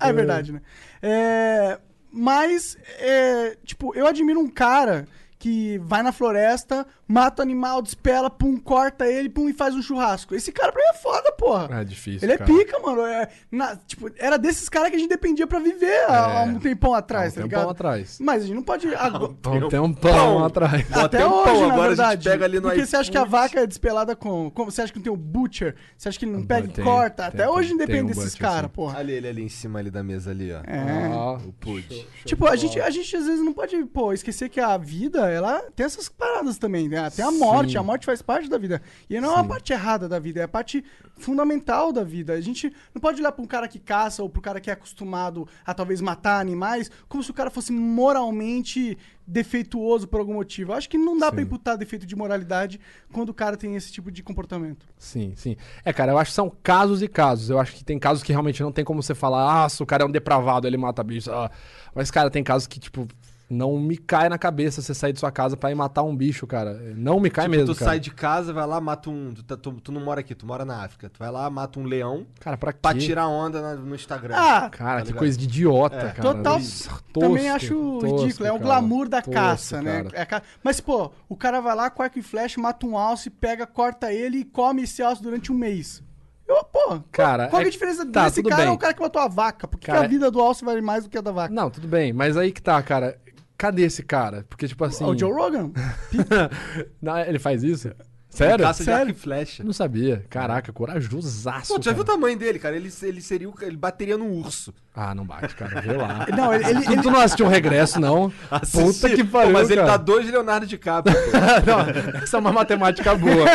É, 0.00 0.08
é 0.08 0.12
verdade, 0.12 0.52
né? 0.52 0.62
É, 1.02 1.78
mas, 2.10 2.78
é, 2.98 3.56
tipo, 3.64 3.94
eu 3.94 4.06
admiro 4.06 4.38
um 4.40 4.48
cara 4.48 5.06
que 5.44 5.76
vai 5.84 6.02
na 6.02 6.10
floresta, 6.10 6.86
mata 7.06 7.42
o 7.42 7.44
animal, 7.44 7.82
despela, 7.82 8.30
pum, 8.30 8.56
corta 8.56 9.06
ele, 9.06 9.28
pum, 9.28 9.46
e 9.46 9.52
faz 9.52 9.74
um 9.74 9.82
churrasco. 9.82 10.34
Esse 10.34 10.50
cara 10.50 10.72
pra 10.72 10.80
mim 10.82 10.88
é 10.88 10.94
foda, 10.94 11.32
porra. 11.32 11.82
É 11.82 11.84
difícil. 11.84 12.26
Ele 12.26 12.38
cara. 12.38 12.50
é 12.50 12.56
pica, 12.56 12.78
mano. 12.78 13.02
É, 13.02 13.28
na- 13.52 13.76
tipo, 13.76 14.10
era 14.16 14.38
desses 14.38 14.70
caras 14.70 14.88
que 14.88 14.96
a 14.96 14.98
gente 14.98 15.10
dependia 15.10 15.46
pra 15.46 15.58
viver 15.58 16.06
há, 16.08 16.40
há 16.40 16.42
um 16.44 16.58
tempão 16.58 16.94
atrás, 16.94 17.26
Há 17.36 17.40
um 17.40 17.42
tá 17.42 17.42
tempão 17.42 17.58
ligado? 17.60 17.70
atrás. 17.72 18.18
Mas 18.22 18.42
a 18.42 18.46
gente 18.46 18.54
não 18.56 18.62
pode. 18.62 18.88
agora- 18.94 19.34
Há 19.44 19.50
um 19.50 19.68
tempão 19.68 20.44
atrás. 20.46 20.86
Até 20.90 21.18
tempão, 21.18 21.42
hoje, 21.42 21.60
na 21.60 21.74
agora 21.74 21.86
a 21.88 21.88
gente 21.90 21.96
verdade. 21.98 22.28
pega 22.30 22.44
ali 22.46 22.56
no 22.56 22.62
Porque 22.62 22.86
você 22.86 22.96
acha 22.96 23.10
que 23.10 23.18
a 23.18 23.24
vaca 23.24 23.60
é 23.60 23.66
despelada 23.66 24.16
com, 24.16 24.50
com- 24.50 24.64
Você 24.64 24.80
acha 24.80 24.90
que 24.92 24.98
não 24.98 25.04
tem 25.04 25.12
o 25.12 25.16
butcher? 25.16 25.74
Você 25.94 26.08
acha 26.08 26.18
que 26.18 26.24
ele 26.24 26.32
não 26.32 26.42
pega 26.46 26.68
e 26.68 26.70
tem, 26.70 26.82
corta? 26.82 27.30
tem, 27.30 27.42
Até 27.42 27.50
hoje 27.50 27.68
tem, 27.68 27.76
depende 27.76 27.98
tem 27.98 28.02
um 28.04 28.06
desses 28.06 28.34
caras, 28.34 28.70
sim. 28.70 28.74
porra. 28.74 28.98
Olha 28.98 29.12
ele 29.12 29.28
ali 29.28 29.42
em 29.42 29.48
cima 29.50 29.78
ali 29.78 29.90
da 29.90 30.02
mesa 30.02 30.30
ali, 30.30 30.50
ó. 30.54 30.60
É. 30.66 31.10
Ah, 31.12 31.38
O 31.46 31.52
Pud. 31.52 32.06
Tipo, 32.24 32.46
a 32.46 32.56
gente, 32.56 32.80
a 32.80 32.88
gente 32.88 33.14
às 33.14 33.26
vezes 33.26 33.44
não 33.44 33.52
pode, 33.52 33.76
pô, 33.86 34.10
esquecer 34.14 34.48
que 34.48 34.58
a 34.58 34.78
vida 34.78 35.33
ela 35.34 35.62
tem 35.74 35.84
essas 35.84 36.08
paradas 36.08 36.58
também, 36.58 36.88
né? 36.88 37.08
Tem 37.10 37.24
a 37.24 37.30
morte, 37.30 37.72
Sim. 37.72 37.78
a 37.78 37.82
morte 37.82 38.06
faz 38.06 38.22
parte 38.22 38.48
da 38.48 38.56
vida. 38.58 38.80
E 39.08 39.20
não 39.20 39.30
é 39.30 39.34
uma 39.34 39.42
Sim. 39.42 39.48
parte 39.48 39.72
errada 39.72 40.08
da 40.08 40.18
vida, 40.18 40.40
é 40.40 40.44
a 40.44 40.48
parte 40.48 40.84
fundamental 41.16 41.92
da 41.92 42.02
vida. 42.02 42.32
A 42.32 42.40
gente 42.40 42.72
não 42.94 43.00
pode 43.00 43.20
olhar 43.20 43.32
pra 43.32 43.42
um 43.42 43.46
cara 43.46 43.68
que 43.68 43.78
caça 43.78 44.22
ou 44.22 44.28
pro 44.28 44.40
cara 44.42 44.60
que 44.60 44.70
é 44.70 44.72
acostumado 44.72 45.46
a 45.64 45.74
talvez 45.74 46.00
matar 46.00 46.40
animais 46.40 46.90
como 47.08 47.22
se 47.22 47.30
o 47.30 47.34
cara 47.34 47.50
fosse 47.50 47.72
moralmente 47.72 48.96
defeituoso 49.26 50.06
por 50.06 50.20
algum 50.20 50.34
motivo. 50.34 50.72
Eu 50.72 50.76
acho 50.76 50.88
que 50.88 50.98
não 50.98 51.16
dá 51.16 51.30
pra 51.30 51.40
Sim. 51.40 51.46
imputar 51.46 51.76
defeito 51.78 52.06
de 52.06 52.14
moralidade 52.14 52.78
quando 53.12 53.30
o 53.30 53.34
cara 53.34 53.56
tem 53.56 53.74
esse 53.74 53.90
tipo 53.90 54.10
de 54.10 54.22
comportamento. 54.22 54.86
Sim, 54.98 55.32
sim. 55.36 55.56
É, 55.84 55.92
cara, 55.92 56.12
eu 56.12 56.18
acho 56.18 56.30
que 56.30 56.34
são 56.34 56.52
casos 56.62 57.02
e 57.02 57.08
casos. 57.08 57.48
Eu 57.50 57.58
acho 57.58 57.74
que 57.74 57.84
tem 57.84 57.98
casos 57.98 58.22
que 58.22 58.32
realmente 58.32 58.62
não 58.62 58.70
tem 58.72 58.84
como 58.84 59.02
você 59.02 59.14
falar, 59.14 59.64
ah, 59.64 59.68
se 59.68 59.82
o 59.82 59.86
cara 59.86 60.02
é 60.04 60.06
um 60.06 60.10
depravado, 60.10 60.66
ele 60.66 60.76
mata 60.76 61.02
bicho. 61.02 61.30
ah." 61.32 61.50
Mas, 61.94 62.10
cara, 62.10 62.28
tem 62.30 62.42
casos 62.44 62.66
que, 62.66 62.78
tipo, 62.78 63.06
não 63.48 63.78
me 63.78 63.96
cai 63.96 64.28
na 64.28 64.38
cabeça 64.38 64.80
você 64.82 64.94
sair 64.94 65.12
de 65.12 65.20
sua 65.20 65.30
casa 65.30 65.56
pra 65.56 65.70
ir 65.70 65.74
matar 65.74 66.02
um 66.02 66.16
bicho, 66.16 66.46
cara. 66.46 66.74
Não 66.96 67.20
me 67.20 67.30
cai 67.30 67.44
Tipo, 67.44 67.56
mesmo, 67.56 67.74
tu 67.74 67.78
cara. 67.78 67.90
sai 67.92 68.00
de 68.00 68.10
casa, 68.10 68.52
vai 68.52 68.66
lá, 68.66 68.80
mata 68.80 69.10
um. 69.10 69.32
Tu, 69.34 69.42
tá- 69.42 69.56
tu- 69.56 69.72
tu 69.80 69.92
não 69.92 70.00
mora 70.00 70.20
aqui, 70.20 70.34
tu 70.34 70.46
mora 70.46 70.64
na 70.64 70.82
África. 70.84 71.08
Tu 71.10 71.18
vai 71.18 71.30
lá, 71.30 71.48
mata 71.50 71.78
um 71.78 71.84
leão 71.84 72.26
Cara, 72.40 72.56
pra 72.56 72.72
pra 72.72 72.92
quê? 72.94 73.00
tirar 73.00 73.28
onda 73.28 73.60
na- 73.60 73.74
no 73.76 73.94
Instagram. 73.94 74.34
Ah, 74.36 74.70
Cara, 74.70 75.00
Tá 75.00 75.06
que 75.06 75.12
coisa 75.12 75.36
de 75.36 75.44
idiota, 75.44 75.96
É. 75.96 76.10
cara. 76.12 76.22
Total. 76.34 76.58
Tosco, 76.58 77.02
também 77.12 77.50
acho 77.50 77.74
tosco, 78.00 78.16
ridículo. 78.22 78.46
É 78.48 78.50
o 78.52 78.54
cara. 78.54 78.64
glamour 78.64 79.08
da 79.08 79.18
Tosco, 79.22 79.32
caça, 79.32 79.82
né? 79.82 80.02
cara. 80.04 80.10
É 80.20 80.24
ca- 80.24 80.42
Mas, 80.62 80.80
pô, 80.80 81.10
o 81.28 81.36
cara 81.36 81.60
vai 81.60 81.74
lá, 81.76 81.90
com 81.90 82.02
arco 82.02 82.18
e 82.18 82.22
flecha, 82.22 82.60
mata 82.60 82.86
um 82.86 82.96
alce, 82.96 83.28
pega, 83.30 83.66
corta 83.66 84.12
ele 84.12 84.38
e 84.38 84.44
come 84.44 84.82
esse 84.84 85.02
alce 85.02 85.22
durante 85.22 85.52
um 85.52 85.54
mês. 85.56 86.02
Eu, 86.46 86.62
pô, 86.64 87.00
Cara, 87.10 87.48
qual 87.48 87.60
que 87.60 87.64
é 87.64 87.64
é- 87.64 87.68
a 87.68 87.72
diferença 87.72 88.04
tá, 88.04 88.24
desse 88.24 88.42
cara 88.42 88.56
bem. 88.62 88.68
ou 88.68 88.74
o 88.74 88.78
cara 88.78 88.92
que 88.92 89.00
matou 89.00 89.22
a 89.22 89.28
vaca? 89.28 89.66
Por 89.66 89.78
que, 89.78 89.86
que 89.86 89.92
Cara, 89.92 90.04
a 90.04 90.08
vida 90.08 90.30
do 90.30 90.40
alce 90.40 90.62
vale 90.62 90.82
mais 90.82 91.04
do 91.04 91.08
que 91.10 91.16
a 91.16 91.22
da 91.22 91.32
vaca? 91.32 91.52
Não, 91.54 91.70
tudo 91.70 91.88
bem, 91.88 92.12
mas 92.12 92.36
aí 92.36 92.52
que 92.52 92.60
tá, 92.60 92.82
cara. 92.82 93.16
Cadê 93.56 93.82
esse 93.82 94.02
cara? 94.02 94.44
Porque, 94.48 94.66
tipo 94.66 94.84
assim. 94.84 95.04
O 95.04 95.16
Joe 95.16 95.32
Rogan. 95.32 95.70
Não, 97.00 97.18
ele 97.18 97.38
faz 97.38 97.62
isso? 97.62 97.90
Sério? 98.28 98.64
Caça 98.64 98.80
de 98.82 98.86
Sério? 98.86 99.00
arco 99.06 99.12
e 99.12 99.14
flecha. 99.14 99.62
Não 99.62 99.72
sabia. 99.72 100.24
Caraca, 100.28 100.72
corajosaço. 100.72 101.68
Pô, 101.72 101.78
tu 101.78 101.84
já 101.84 101.92
cara. 101.92 101.94
viu 101.94 102.02
o 102.02 102.04
tamanho 102.16 102.36
dele, 102.36 102.58
cara? 102.58 102.74
Ele, 102.74 102.90
ele 103.04 103.20
seria 103.20 103.48
o. 103.48 103.54
Ele 103.62 103.76
bateria 103.76 104.18
no 104.18 104.26
urso. 104.28 104.74
Ah, 104.92 105.14
não 105.14 105.24
bate, 105.24 105.54
cara. 105.54 105.80
Vê 105.80 105.92
lá. 105.92 106.26
Não, 106.36 106.52
ele- 106.52 106.64
ele- 106.68 106.82
tu, 106.82 106.92
ele- 106.92 107.02
tu 107.02 107.10
não 107.12 107.20
assistiu 107.20 107.46
o 107.46 107.48
regresso, 107.48 108.00
não? 108.00 108.32
Puta 108.72 109.08
que 109.10 109.22
Pô, 109.22 109.38
pariu. 109.38 109.52
mas 109.52 109.70
ele 109.70 109.80
cara. 109.82 109.92
tá 109.92 109.96
dois 109.98 110.28
Leonardo 110.28 110.66
DiCaprio. 110.66 111.14
pô. 111.14 111.30
não, 112.10 112.20
essa 112.22 112.36
é 112.36 112.40
uma 112.40 112.52
matemática 112.52 113.14
boa. 113.14 113.46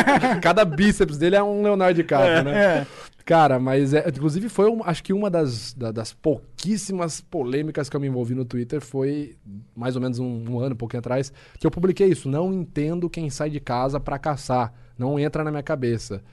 Cada 0.42 0.64
bíceps 0.64 1.18
dele 1.18 1.36
é 1.36 1.44
um 1.44 1.62
Leonardo 1.62 1.96
DiCaprio, 1.96 2.44
né? 2.44 2.58
É. 2.80 2.88
Cara, 3.30 3.60
mas 3.60 3.94
é, 3.94 4.10
inclusive 4.10 4.50
foi, 4.50 4.68
um- 4.72 4.84
acho 4.84 5.04
que 5.04 5.14
uma 5.14 5.30
das, 5.30 5.72
da- 5.76 5.92
das 5.92 6.12
pouquíssimas 6.14 7.22
polêmicas 7.22 7.88
que 7.88 7.96
eu 7.96 8.00
me 8.00 8.08
envolvi 8.08 8.34
no 8.34 8.44
Twitter 8.44 8.82
foi 8.82 9.36
mais 9.76 9.96
ou 9.96 10.02
menos 10.02 10.18
um, 10.18 10.46
um 10.50 10.60
ano, 10.60 10.74
um 10.74 10.76
pouquinho 10.76 10.98
atrás, 10.98 11.32
que 11.60 11.68
eu 11.68 11.70
publiquei 11.70 12.08
isso. 12.08 12.28
Não 12.28 12.52
entendo 12.52 13.08
quem 13.08 13.30
sai 13.30 13.52
de 13.52 13.60
casa 13.60 14.00
pra 14.00 14.18
caçar. 14.18 14.74
Não 14.98 15.20
entra 15.20 15.44
na 15.44 15.52
minha 15.52 15.62
cabeça. 15.62 16.24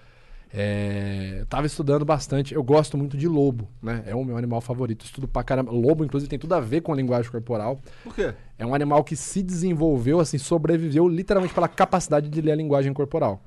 É, 0.50 1.44
tava 1.50 1.66
estudando 1.66 2.02
bastante. 2.02 2.54
Eu 2.54 2.62
gosto 2.62 2.96
muito 2.96 3.14
de 3.14 3.28
lobo, 3.28 3.68
né? 3.82 4.02
É 4.06 4.14
o 4.14 4.24
meu 4.24 4.38
animal 4.38 4.62
favorito. 4.62 5.04
Estudo 5.04 5.28
pra 5.28 5.44
caramba. 5.44 5.70
Lobo, 5.72 6.02
inclusive, 6.02 6.30
tem 6.30 6.38
tudo 6.38 6.54
a 6.54 6.60
ver 6.60 6.80
com 6.80 6.94
a 6.94 6.96
linguagem 6.96 7.30
corporal. 7.30 7.78
Por 8.04 8.14
quê? 8.14 8.32
É 8.58 8.64
um 8.64 8.74
animal 8.74 9.04
que 9.04 9.14
se 9.16 9.42
desenvolveu, 9.42 10.18
assim, 10.18 10.38
sobreviveu 10.38 11.06
literalmente 11.06 11.52
pela 11.52 11.68
capacidade 11.68 12.30
de 12.30 12.40
ler 12.40 12.52
a 12.52 12.56
linguagem 12.56 12.94
corporal. 12.94 13.42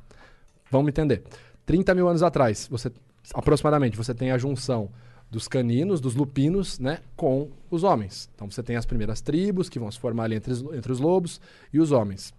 Vamos 0.70 0.90
entender. 0.90 1.24
30 1.66 1.96
mil 1.96 2.08
anos 2.08 2.22
atrás, 2.22 2.68
você 2.70 2.92
aproximadamente, 3.34 3.98
você 3.98 4.14
tem 4.14 4.32
a 4.32 4.38
junção 4.38 4.90
dos 5.32 5.48
caninos, 5.48 6.02
dos 6.02 6.16
lupinos, 6.16 6.80
né, 6.80 7.00
com 7.16 7.50
os 7.70 7.84
homens. 7.84 8.30
Então 8.36 8.50
você 8.50 8.64
tem 8.64 8.76
as 8.76 8.86
primeiras 8.86 9.22
tribos 9.22 9.70
que 9.70 9.78
vão 9.78 9.92
se 9.92 10.00
formar 10.00 10.24
ali 10.24 10.36
entre, 10.36 10.52
os- 10.52 10.62
entre 10.74 10.92
os 10.92 11.00
lobos 11.00 11.40
e 11.72 11.80
os 11.80 11.92
homens. 11.92 12.34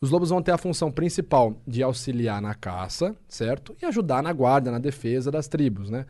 Os 0.00 0.10
lobos 0.10 0.30
vão 0.30 0.40
ter 0.40 0.52
a 0.52 0.58
função 0.58 0.90
principal 0.90 1.54
de 1.66 1.82
auxiliar 1.82 2.40
na 2.40 2.54
caça, 2.54 3.14
certo? 3.28 3.76
E 3.82 3.84
ajudar 3.86 4.22
na 4.22 4.32
guarda, 4.32 4.70
na 4.70 4.78
defesa 4.78 5.30
das 5.30 5.46
tribos, 5.46 5.90
né? 5.90 6.06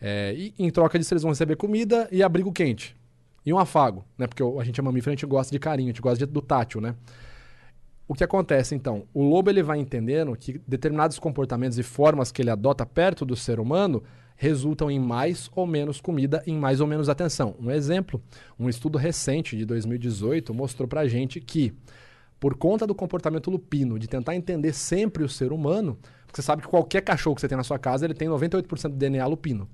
É, 0.00 0.34
e 0.36 0.54
em 0.58 0.70
troca 0.70 0.98
disso 0.98 1.12
eles 1.12 1.22
vão 1.22 1.32
receber 1.32 1.56
comida 1.56 2.08
e 2.10 2.22
abrigo 2.22 2.52
quente. 2.52 2.96
E 3.44 3.52
um 3.52 3.58
afago, 3.58 4.04
né? 4.16 4.26
Porque 4.26 4.42
a 4.42 4.64
gente 4.64 4.80
é 4.80 4.82
mamífero, 4.82 5.10
a 5.10 5.16
gente 5.16 5.26
gosta 5.26 5.52
de 5.52 5.58
carinho, 5.58 5.88
a 5.88 5.92
gente 5.92 6.00
gosta 6.00 6.26
de- 6.26 6.32
do 6.32 6.40
tátil, 6.40 6.80
né? 6.80 6.94
O 8.06 8.14
que 8.14 8.22
acontece 8.22 8.74
então? 8.74 9.04
O 9.14 9.22
lobo 9.22 9.48
ele 9.48 9.62
vai 9.62 9.78
entendendo 9.78 10.36
que 10.36 10.60
determinados 10.68 11.18
comportamentos 11.18 11.78
e 11.78 11.82
formas 11.82 12.30
que 12.30 12.42
ele 12.42 12.50
adota 12.50 12.84
perto 12.84 13.24
do 13.24 13.34
ser 13.34 13.58
humano 13.58 14.02
resultam 14.36 14.90
em 14.90 14.98
mais 14.98 15.50
ou 15.54 15.66
menos 15.66 16.00
comida, 16.00 16.42
em 16.46 16.56
mais 16.56 16.80
ou 16.80 16.86
menos 16.86 17.08
atenção. 17.08 17.54
Um 17.58 17.70
exemplo, 17.70 18.22
um 18.58 18.68
estudo 18.68 18.98
recente 18.98 19.56
de 19.56 19.64
2018 19.64 20.52
mostrou 20.52 20.86
pra 20.86 21.06
gente 21.08 21.40
que 21.40 21.72
por 22.38 22.56
conta 22.56 22.86
do 22.86 22.94
comportamento 22.94 23.50
lupino, 23.50 23.98
de 23.98 24.06
tentar 24.06 24.36
entender 24.36 24.74
sempre 24.74 25.24
o 25.24 25.28
ser 25.28 25.50
humano, 25.50 25.96
porque 26.26 26.42
você 26.42 26.42
sabe 26.42 26.60
que 26.60 26.68
qualquer 26.68 27.00
cachorro 27.00 27.34
que 27.34 27.40
você 27.40 27.48
tem 27.48 27.56
na 27.56 27.64
sua 27.64 27.78
casa, 27.78 28.04
ele 28.04 28.12
tem 28.12 28.28
98% 28.28 28.90
do 28.90 28.96
DNA 28.96 29.26
lupino. 29.26 29.66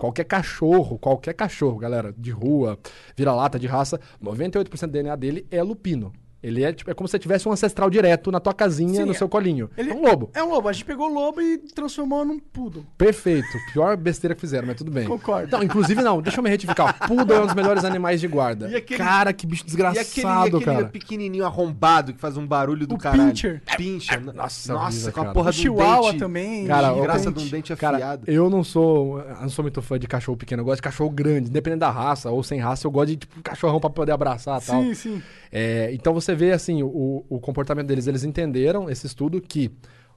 Qualquer 0.00 0.24
cachorro, 0.24 0.98
qualquer 0.98 1.34
cachorro, 1.34 1.78
galera, 1.78 2.12
de 2.16 2.32
rua, 2.32 2.76
vira-lata, 3.16 3.56
de 3.56 3.68
raça, 3.68 4.00
98% 4.20 4.80
do 4.80 4.92
DNA 4.92 5.14
dele 5.14 5.46
é 5.48 5.62
lupino. 5.62 6.12
Ele 6.40 6.62
é, 6.62 6.72
tipo, 6.72 6.88
é 6.88 6.94
como 6.94 7.08
se 7.08 7.12
você 7.12 7.18
tivesse 7.18 7.48
um 7.48 7.52
ancestral 7.52 7.90
direto 7.90 8.30
na 8.30 8.38
tua 8.38 8.54
casinha, 8.54 9.00
Sim, 9.00 9.04
no 9.06 9.10
é- 9.10 9.14
seu 9.14 9.28
colinho. 9.28 9.68
Ele 9.76 9.90
é 9.90 9.94
um 9.94 10.02
lobo. 10.02 10.30
É 10.34 10.42
um 10.42 10.50
lobo. 10.50 10.68
A 10.68 10.72
gente 10.72 10.84
pegou 10.84 11.10
o 11.10 11.12
lobo 11.12 11.40
e 11.42 11.58
transformou 11.58 12.24
num 12.24 12.38
poodle. 12.38 12.86
Perfeito. 12.96 13.48
Pior 13.72 13.96
besteira 13.96 14.34
que 14.36 14.40
fizeram, 14.40 14.66
mas 14.68 14.76
tudo 14.76 14.90
bem. 14.90 15.06
Concordo. 15.08 15.50
Não, 15.50 15.64
inclusive 15.64 16.00
não, 16.00 16.22
deixa 16.22 16.38
eu 16.38 16.44
me 16.44 16.48
retificar. 16.50 16.96
O 17.02 17.08
Poodle 17.08 17.36
é 17.36 17.40
um 17.40 17.46
dos 17.46 17.54
melhores 17.56 17.84
animais 17.84 18.20
de 18.20 18.28
guarda. 18.28 18.68
E 18.68 18.76
aquele- 18.76 18.98
Cara, 19.02 19.32
que 19.32 19.46
bicho 19.46 19.64
E 19.64 19.66
aquele, 19.66 19.88
e 19.88 19.94
desgraçado, 20.04 20.56
aquele 20.58 20.64
cara. 20.64 20.84
pequenininho 20.88 21.44
arrombado 21.44 22.12
que 22.12 22.20
faz 22.20 22.36
um 22.36 22.46
barulho 22.46 22.86
do 22.86 22.94
O 22.94 22.98
caralho. 22.98 23.30
pincher. 23.30 23.62
Pincher. 23.76 24.20
Nossa, 24.24 24.72
Nossa, 24.72 24.74
horrível, 24.74 25.12
com 25.12 25.20
a 25.20 25.22
cara. 25.24 25.34
porra 25.34 25.50
do 25.50 25.54
chihuahua 25.56 26.10
dente. 26.12 26.18
também. 26.20 26.66
Cara, 26.68 26.92
graça 27.00 27.32
de 27.32 27.42
um 27.42 27.48
dente 27.48 27.74
Cara, 27.76 27.96
afiado. 27.96 28.30
eu 28.30 28.48
não 28.48 28.62
sou, 28.62 29.20
não 29.40 29.48
sou 29.48 29.64
muito 29.64 29.82
fã 29.82 29.98
de 29.98 30.06
cachorro 30.06 30.36
pequeno, 30.36 30.60
eu 30.62 30.64
gosto 30.66 30.76
de 30.76 30.82
cachorro 30.82 31.10
grande, 31.10 31.50
independente 31.50 31.80
da 31.80 31.90
raça 31.90 32.30
ou 32.30 32.42
sem 32.44 32.60
raça, 32.60 32.86
eu 32.86 32.90
gosto 32.92 33.08
de 33.08 33.16
tipo, 33.16 33.42
cachorrão 33.42 33.80
pra 33.80 33.90
poder 33.90 34.12
abraçar 34.12 34.62
e 34.62 34.64
tal. 34.66 34.82
Sim, 34.82 34.94
sim. 34.94 35.22
É, 35.50 35.90
então 35.92 36.12
você 36.12 36.34
vê 36.34 36.52
assim 36.52 36.82
o, 36.82 37.24
o 37.28 37.40
comportamento 37.40 37.86
deles, 37.86 38.06
eles 38.06 38.24
entenderam 38.24 38.88
esse 38.90 39.06
estudo 39.06 39.40
que 39.40 39.70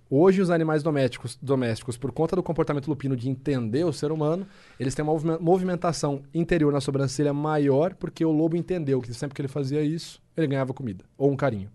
hoje 0.10 0.42
os 0.42 0.50
animais 0.50 0.84
domésticos, 0.84 1.38
domésticos, 1.42 1.98
por 1.98 2.12
conta 2.12 2.36
do 2.36 2.44
comportamento 2.44 2.88
lupino 2.90 3.16
de 3.16 3.30
entender 3.30 3.86
o 3.86 3.94
ser 3.94 4.12
humano, 4.12 4.46
eles 4.78 4.94
têm 4.94 5.04
uma 5.04 5.14
movime- 5.14 5.38
movimentação 5.40 6.22
interior 6.34 6.74
na 6.74 6.82
sobrancelha 6.82 7.34
maior, 7.34 7.94
porque 7.96 8.26
o 8.26 8.32
lobo 8.32 8.58
entendeu 8.58 9.00
que 9.00 9.14
sempre 9.14 9.34
que 9.36 9.42
ele 9.42 9.48
fazia 9.48 9.82
isso, 9.82 10.22
ele 10.36 10.48
ganhava 10.48 10.74
comida 10.74 11.06
ou 11.18 11.32
um 11.32 11.36
carinho. 11.38 11.70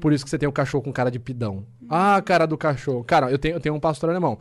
Por 0.00 0.12
isso 0.12 0.24
que 0.24 0.30
você 0.30 0.38
tem 0.38 0.48
o 0.48 0.52
cachorro 0.52 0.84
com 0.84 0.92
cara 0.92 1.10
de 1.10 1.18
pidão. 1.18 1.64
Ah, 1.88 2.22
cara 2.22 2.46
do 2.46 2.56
cachorro. 2.56 3.04
Cara, 3.04 3.30
eu 3.30 3.38
tenho, 3.38 3.56
eu 3.56 3.60
tenho 3.60 3.74
um 3.74 3.80
pastor 3.80 4.08
alemão. 4.08 4.38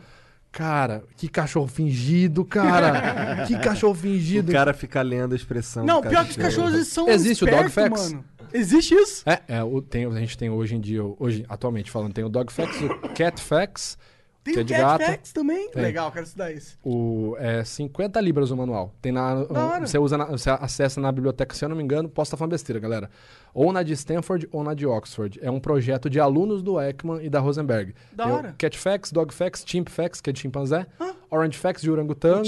Cara, 0.57 1.03
que 1.15 1.27
cachorro 1.29 1.67
fingido, 1.67 2.43
cara. 2.43 3.45
que 3.45 3.55
cachorro 3.61 3.93
fingido. 3.93 4.49
O 4.49 4.53
cara 4.53 4.73
fica 4.73 4.99
lendo 5.03 5.33
a 5.33 5.35
expressão. 5.35 5.85
Não, 5.85 6.01
pior 6.01 6.23
que 6.25 6.31
os 6.31 6.35
cachorro. 6.37 6.65
cachorros 6.65 6.87
são 6.87 7.07
Existe 7.07 7.43
o 7.43 7.47
espertos, 7.47 7.75
Dogfax? 7.75 8.11
mano. 8.13 8.25
Existe 8.51 8.95
isso? 8.95 9.23
É, 9.29 9.41
é 9.47 9.63
o, 9.63 9.81
tem, 9.83 10.05
a 10.05 10.19
gente 10.19 10.35
tem 10.35 10.49
hoje 10.49 10.73
em 10.75 10.79
dia, 10.79 11.03
hoje, 11.19 11.45
atualmente 11.47 11.91
falando, 11.91 12.13
tem 12.13 12.23
o 12.23 12.29
Dogfax, 12.29 12.81
o 12.81 12.89
Catfax, 13.13 13.97
Tem 14.43 14.53
que 14.55 14.59
é 14.59 14.63
o 14.63 14.65
de 14.65 14.73
Cat 14.73 14.81
gato. 14.83 15.03
Facts 15.11 15.31
também? 15.33 15.69
Tem. 15.69 15.83
Legal, 15.83 16.11
quero 16.11 16.25
estudar 16.25 16.51
isso. 16.51 16.75
O, 16.83 17.35
é 17.37 17.63
50 17.63 18.19
libras 18.21 18.49
o 18.49 18.57
manual. 18.57 18.95
Tem 18.99 19.11
na, 19.11 19.35
você 19.81 19.99
usa, 19.99 20.17
na- 20.17 20.25
você 20.25 20.49
acessa 20.49 20.99
na 20.99 21.11
biblioteca, 21.11 21.53
se 21.53 21.63
eu 21.65 21.69
não 21.69 21.75
me 21.75 21.83
engano, 21.83 22.09
posso 22.09 22.29
estar 22.29 22.37
falando 22.37 22.51
besteira, 22.51 22.79
galera. 22.79 23.11
Ou 23.53 23.73
na 23.73 23.81
de 23.81 23.93
Stanford 23.93 24.47
ou 24.51 24.63
na 24.63 24.73
de 24.73 24.85
Oxford. 24.85 25.39
É 25.41 25.49
um 25.49 25.59
projeto 25.59 26.09
de 26.09 26.19
alunos 26.19 26.61
do 26.61 26.79
Ekman 26.79 27.23
e 27.23 27.29
da 27.29 27.39
Rosenberg. 27.39 27.93
Da 28.13 28.25
Tem 28.25 28.33
hora. 28.33 28.55
Catfax, 28.57 29.11
Dogfax, 29.11 29.63
Chimpfax, 29.65 30.21
que 30.21 30.29
é 30.29 30.33
de 30.33 30.39
chimpanzé, 30.39 30.85
Orange 31.29 31.57
Fax 31.57 31.81
de 31.81 31.89
orangotango. 31.91 32.43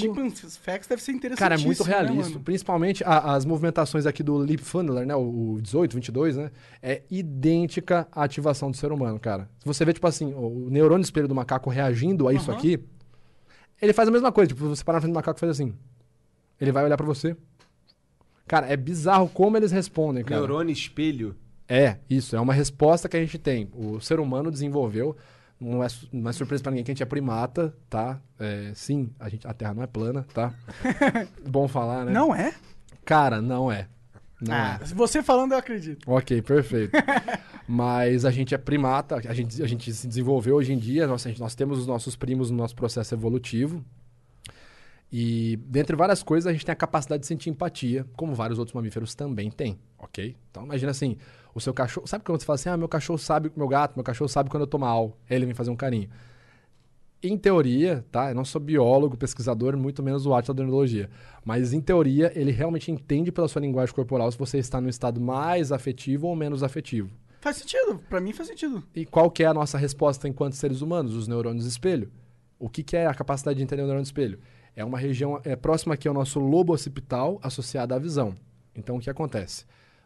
Os 0.45 0.55
facts 0.57 0.87
deve 0.87 1.01
ser 1.01 1.11
interessante. 1.11 1.39
Cara, 1.39 1.55
é 1.55 1.57
muito 1.57 1.83
realista. 1.83 2.39
Principalmente 2.39 3.03
a- 3.03 3.33
as 3.33 3.43
movimentações 3.43 4.05
aqui 4.05 4.21
do 4.23 4.41
Lip 4.43 4.63
Funneler, 4.63 5.05
né? 5.05 5.15
O, 5.15 5.55
o 5.55 5.61
18, 5.61 5.95
22, 5.95 6.37
né? 6.37 6.51
É 6.81 7.01
idêntica 7.09 8.07
à 8.11 8.23
ativação 8.23 8.69
do 8.71 8.77
ser 8.77 8.91
humano, 8.91 9.19
cara. 9.19 9.49
Se 9.59 9.65
você 9.65 9.83
vê, 9.83 9.91
tipo 9.93 10.07
assim, 10.07 10.33
o, 10.33 10.67
neurônio 10.69 11.03
espelho 11.03 11.27
do 11.27 11.35
macaco 11.35 11.69
reagindo 11.69 12.27
a 12.27 12.33
isso 12.33 12.49
Aham. 12.51 12.57
aqui, 12.59 12.79
ele 13.81 13.93
faz 13.93 14.07
a 14.07 14.11
mesma 14.11 14.31
coisa. 14.31 14.49
Tipo, 14.49 14.67
você 14.69 14.83
parar 14.83 14.97
na 14.97 15.01
frente 15.01 15.13
do 15.13 15.15
macaco 15.15 15.37
e 15.37 15.41
faz 15.41 15.49
assim. 15.51 15.73
Ele 16.61 16.71
vai 16.71 16.83
olhar 16.85 16.97
pra 16.97 17.05
você. 17.05 17.35
Cara, 18.49 18.65
é 18.65 18.75
bizarro 18.75 19.29
como 19.29 19.57
eles 19.57 19.71
respondem, 19.71 20.23
cara. 20.23 20.41
Neurônio 20.41 20.73
espelho. 20.73 21.35
É, 21.67 21.97
isso. 22.09 22.35
É 22.35 22.41
uma 22.41 22.51
resposta 22.51 23.07
que 23.07 23.15
a 23.15 23.19
gente 23.19 23.37
tem. 23.37 23.69
O 23.75 23.99
ser 23.99 24.19
humano 24.19 24.49
desenvolveu. 24.49 25.15
Não 25.59 25.83
é, 25.83 25.87
não 26.11 26.31
é 26.31 26.33
surpresa 26.33 26.63
pra 26.63 26.71
ninguém 26.71 26.83
que 26.83 26.89
a 26.89 26.93
gente 26.95 27.03
é 27.03 27.05
primata, 27.05 27.75
tá? 27.87 28.19
É, 28.39 28.71
sim, 28.73 29.11
a, 29.19 29.29
gente, 29.29 29.45
a 29.47 29.53
Terra 29.53 29.75
não 29.75 29.83
é 29.83 29.87
plana, 29.87 30.25
tá? 30.33 30.51
Bom 31.47 31.67
falar, 31.67 32.05
né? 32.05 32.11
Não 32.11 32.33
é? 32.33 32.55
Cara, 33.05 33.39
não 33.39 33.71
é. 33.71 33.87
Não 34.41 34.55
ah, 34.55 34.79
é. 34.81 34.85
se 34.85 34.95
você 34.95 35.21
falando, 35.21 35.51
eu 35.51 35.59
acredito. 35.59 36.09
Ok, 36.09 36.41
perfeito. 36.41 36.93
Mas 37.67 38.25
a 38.25 38.31
gente 38.31 38.55
é 38.55 38.57
primata, 38.57 39.17
a 39.17 39.33
gente, 39.33 39.61
a 39.61 39.67
gente 39.67 39.93
se 39.93 40.07
desenvolveu 40.07 40.55
hoje 40.55 40.73
em 40.73 40.77
dia, 40.79 41.05
nós, 41.05 41.23
a 41.23 41.29
gente- 41.29 41.39
nós 41.39 41.53
temos 41.53 41.77
os 41.77 41.85
nossos 41.85 42.15
primos 42.15 42.49
no 42.49 42.57
nosso 42.57 42.75
processo 42.75 43.13
evolutivo. 43.13 43.85
E 45.11 45.57
dentre 45.65 45.95
várias 45.95 46.21
coisas, 46.21 46.47
a 46.47 46.53
gente 46.53 46.65
tem 46.65 46.73
a 46.73 46.75
capacidade 46.75 47.21
de 47.21 47.27
sentir 47.27 47.49
empatia, 47.49 48.05
como 48.15 48.35
vários 48.35 48.59
outros 48.59 48.75
mamíferos 48.75 49.15
também 49.15 49.49
têm, 49.49 49.79
ok? 49.97 50.35
Então 50.51 50.63
imagina 50.63 50.91
assim, 50.91 51.17
o 51.53 51.59
seu 51.59 51.73
cachorro. 51.73 52.05
Sabe 52.05 52.23
quando 52.23 52.39
você 52.39 52.45
fala 52.45 52.55
assim, 52.55 52.69
ah, 52.69 52.77
meu 52.77 52.87
cachorro 52.87 53.17
sabe, 53.17 53.51
meu 53.55 53.67
gato, 53.67 53.95
meu 53.95 54.03
cachorro 54.03 54.29
sabe 54.29 54.49
quando 54.49 54.61
eu 54.61 54.67
tô 54.67 54.77
mal, 54.77 55.17
ele 55.27 55.45
vem 55.45 55.55
fazer 55.55 55.71
um 55.71 55.75
carinho. 55.75 56.09
Em 57.21 57.37
teoria, 57.37 58.05
tá? 58.11 58.29
Eu 58.29 58.35
não 58.35 58.45
sou 58.45 58.61
biólogo, 58.61 59.17
pesquisador, 59.17 59.75
muito 59.75 60.01
menos 60.01 60.25
o 60.25 60.33
arte 60.33 60.53
da 60.53 60.63
neurologia. 60.63 61.09
Mas 61.43 61.73
em 61.73 61.81
teoria, 61.81 62.31
ele 62.33 62.51
realmente 62.51 62.91
entende 62.91 63.31
pela 63.31 63.47
sua 63.47 63.61
linguagem 63.61 63.93
corporal 63.93 64.31
se 64.31 64.37
você 64.37 64.57
está 64.59 64.79
no 64.79 64.87
estado 64.87 65.19
mais 65.19 65.71
afetivo 65.71 66.27
ou 66.27 66.35
menos 66.35 66.63
afetivo. 66.63 67.09
Faz 67.41 67.57
sentido, 67.57 67.99
pra 68.09 68.21
mim 68.21 68.31
faz 68.31 68.47
sentido. 68.47 68.83
E 68.95 69.05
qual 69.05 69.31
que 69.31 69.43
é 69.43 69.47
a 69.47 69.53
nossa 69.53 69.77
resposta 69.77 70.29
enquanto 70.29 70.53
seres 70.53 70.81
humanos? 70.81 71.15
Os 71.15 71.27
neurônios 71.27 71.65
espelho. 71.65 72.11
O 72.57 72.69
que, 72.69 72.83
que 72.83 72.95
é 72.95 73.05
a 73.05 73.13
capacidade 73.13 73.57
de 73.57 73.63
entender 73.63 73.81
o 73.81 73.85
neurônio 73.85 74.03
espelho? 74.03 74.39
É 74.79 74.85
uma 74.85 74.97
região 74.97 75.41
é, 75.43 75.57
próxima 75.57 75.95
aqui 75.95 76.07
ao 76.07 76.13
nosso 76.13 76.39
lobo 76.39 76.71
occipital 76.71 77.37
associada 77.43 77.95
à 77.95 77.99
visão. 77.99 78.33
Então, 78.73 78.95
o 78.95 78.99
que 79.01 79.09
acontece? 79.09 79.65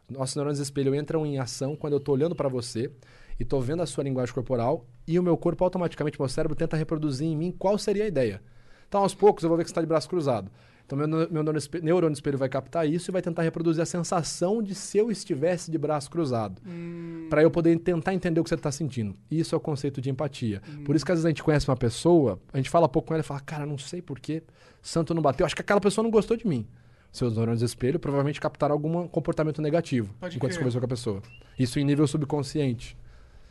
Nossos 0.09 0.35
neurônios 0.35 0.59
espelho 0.59 0.95
entram 0.95 1.23
em 1.27 1.37
ação 1.37 1.75
quando 1.75 1.93
eu 1.93 1.99
estou 1.99 2.15
olhando 2.15 2.33
para 2.33 2.49
você 2.49 2.91
e 3.39 3.43
estou 3.43 3.61
vendo 3.61 3.83
a 3.83 3.85
sua 3.85 4.03
linguagem 4.03 4.33
corporal 4.33 4.83
e 5.07 5.19
o 5.19 5.21
meu 5.21 5.37
corpo 5.37 5.63
automaticamente, 5.63 6.19
meu 6.19 6.27
cérebro 6.27 6.55
tenta 6.55 6.75
reproduzir 6.75 7.27
em 7.27 7.37
mim 7.37 7.51
qual 7.51 7.77
seria 7.77 8.05
a 8.05 8.07
ideia. 8.07 8.41
Então, 8.87 9.01
aos 9.01 9.13
poucos, 9.13 9.43
eu 9.43 9.47
vou 9.47 9.59
ver 9.59 9.63
que 9.63 9.69
você 9.69 9.73
está 9.73 9.81
de 9.81 9.85
braço 9.85 10.09
cruzado. 10.09 10.49
Então, 10.85 10.97
meu, 10.97 11.07
meu 11.07 11.43
neurônio 11.81 12.13
espelho, 12.13 12.37
vai 12.37 12.49
captar 12.49 12.87
isso 12.87 13.09
e 13.09 13.11
vai 13.11 13.21
tentar 13.21 13.41
reproduzir 13.41 13.81
a 13.81 13.85
sensação 13.85 14.61
de 14.61 14.75
se 14.75 14.97
eu 14.97 15.09
estivesse 15.09 15.71
de 15.71 15.77
braço 15.77 16.09
cruzado. 16.11 16.61
Hum. 16.65 17.27
Para 17.29 17.41
eu 17.41 17.49
poder 17.49 17.77
tentar 17.79 18.13
entender 18.13 18.39
o 18.39 18.43
que 18.43 18.49
você 18.49 18.55
está 18.55 18.71
sentindo. 18.71 19.15
Isso 19.31 19.55
é 19.55 19.57
o 19.57 19.61
conceito 19.61 20.01
de 20.01 20.09
empatia. 20.09 20.61
Por 20.85 20.95
isso 20.95 21.05
que 21.05 21.11
às 21.11 21.17
vezes 21.17 21.25
a 21.25 21.29
gente 21.29 21.43
conhece 21.43 21.69
uma 21.69 21.77
pessoa, 21.77 22.39
a 22.51 22.57
gente 22.57 22.69
fala 22.69 22.89
pouco 22.89 23.07
com 23.07 23.13
ela 23.13 23.21
e 23.21 23.25
fala, 23.25 23.39
cara, 23.39 23.65
não 23.65 23.77
sei 23.77 24.01
porquê, 24.01 24.43
santo 24.81 25.13
não 25.13 25.21
bateu. 25.21 25.45
Acho 25.45 25.55
que 25.55 25.61
aquela 25.61 25.81
pessoa 25.81 26.03
não 26.03 26.11
gostou 26.11 26.35
de 26.35 26.45
mim. 26.45 26.67
Seus 27.11 27.35
neurônios 27.35 27.61
espelho 27.61 27.99
provavelmente 27.99 28.41
captaram 28.41 28.73
algum 28.73 29.07
comportamento 29.07 29.61
negativo 29.61 30.13
Pode 30.19 30.35
enquanto 30.35 30.51
você 30.51 30.57
crer. 30.57 30.63
conversou 30.63 30.81
com 30.81 30.85
a 30.85 30.89
pessoa. 30.89 31.21
Isso 31.57 31.79
em 31.79 31.85
nível 31.85 32.07
subconsciente. 32.07 32.97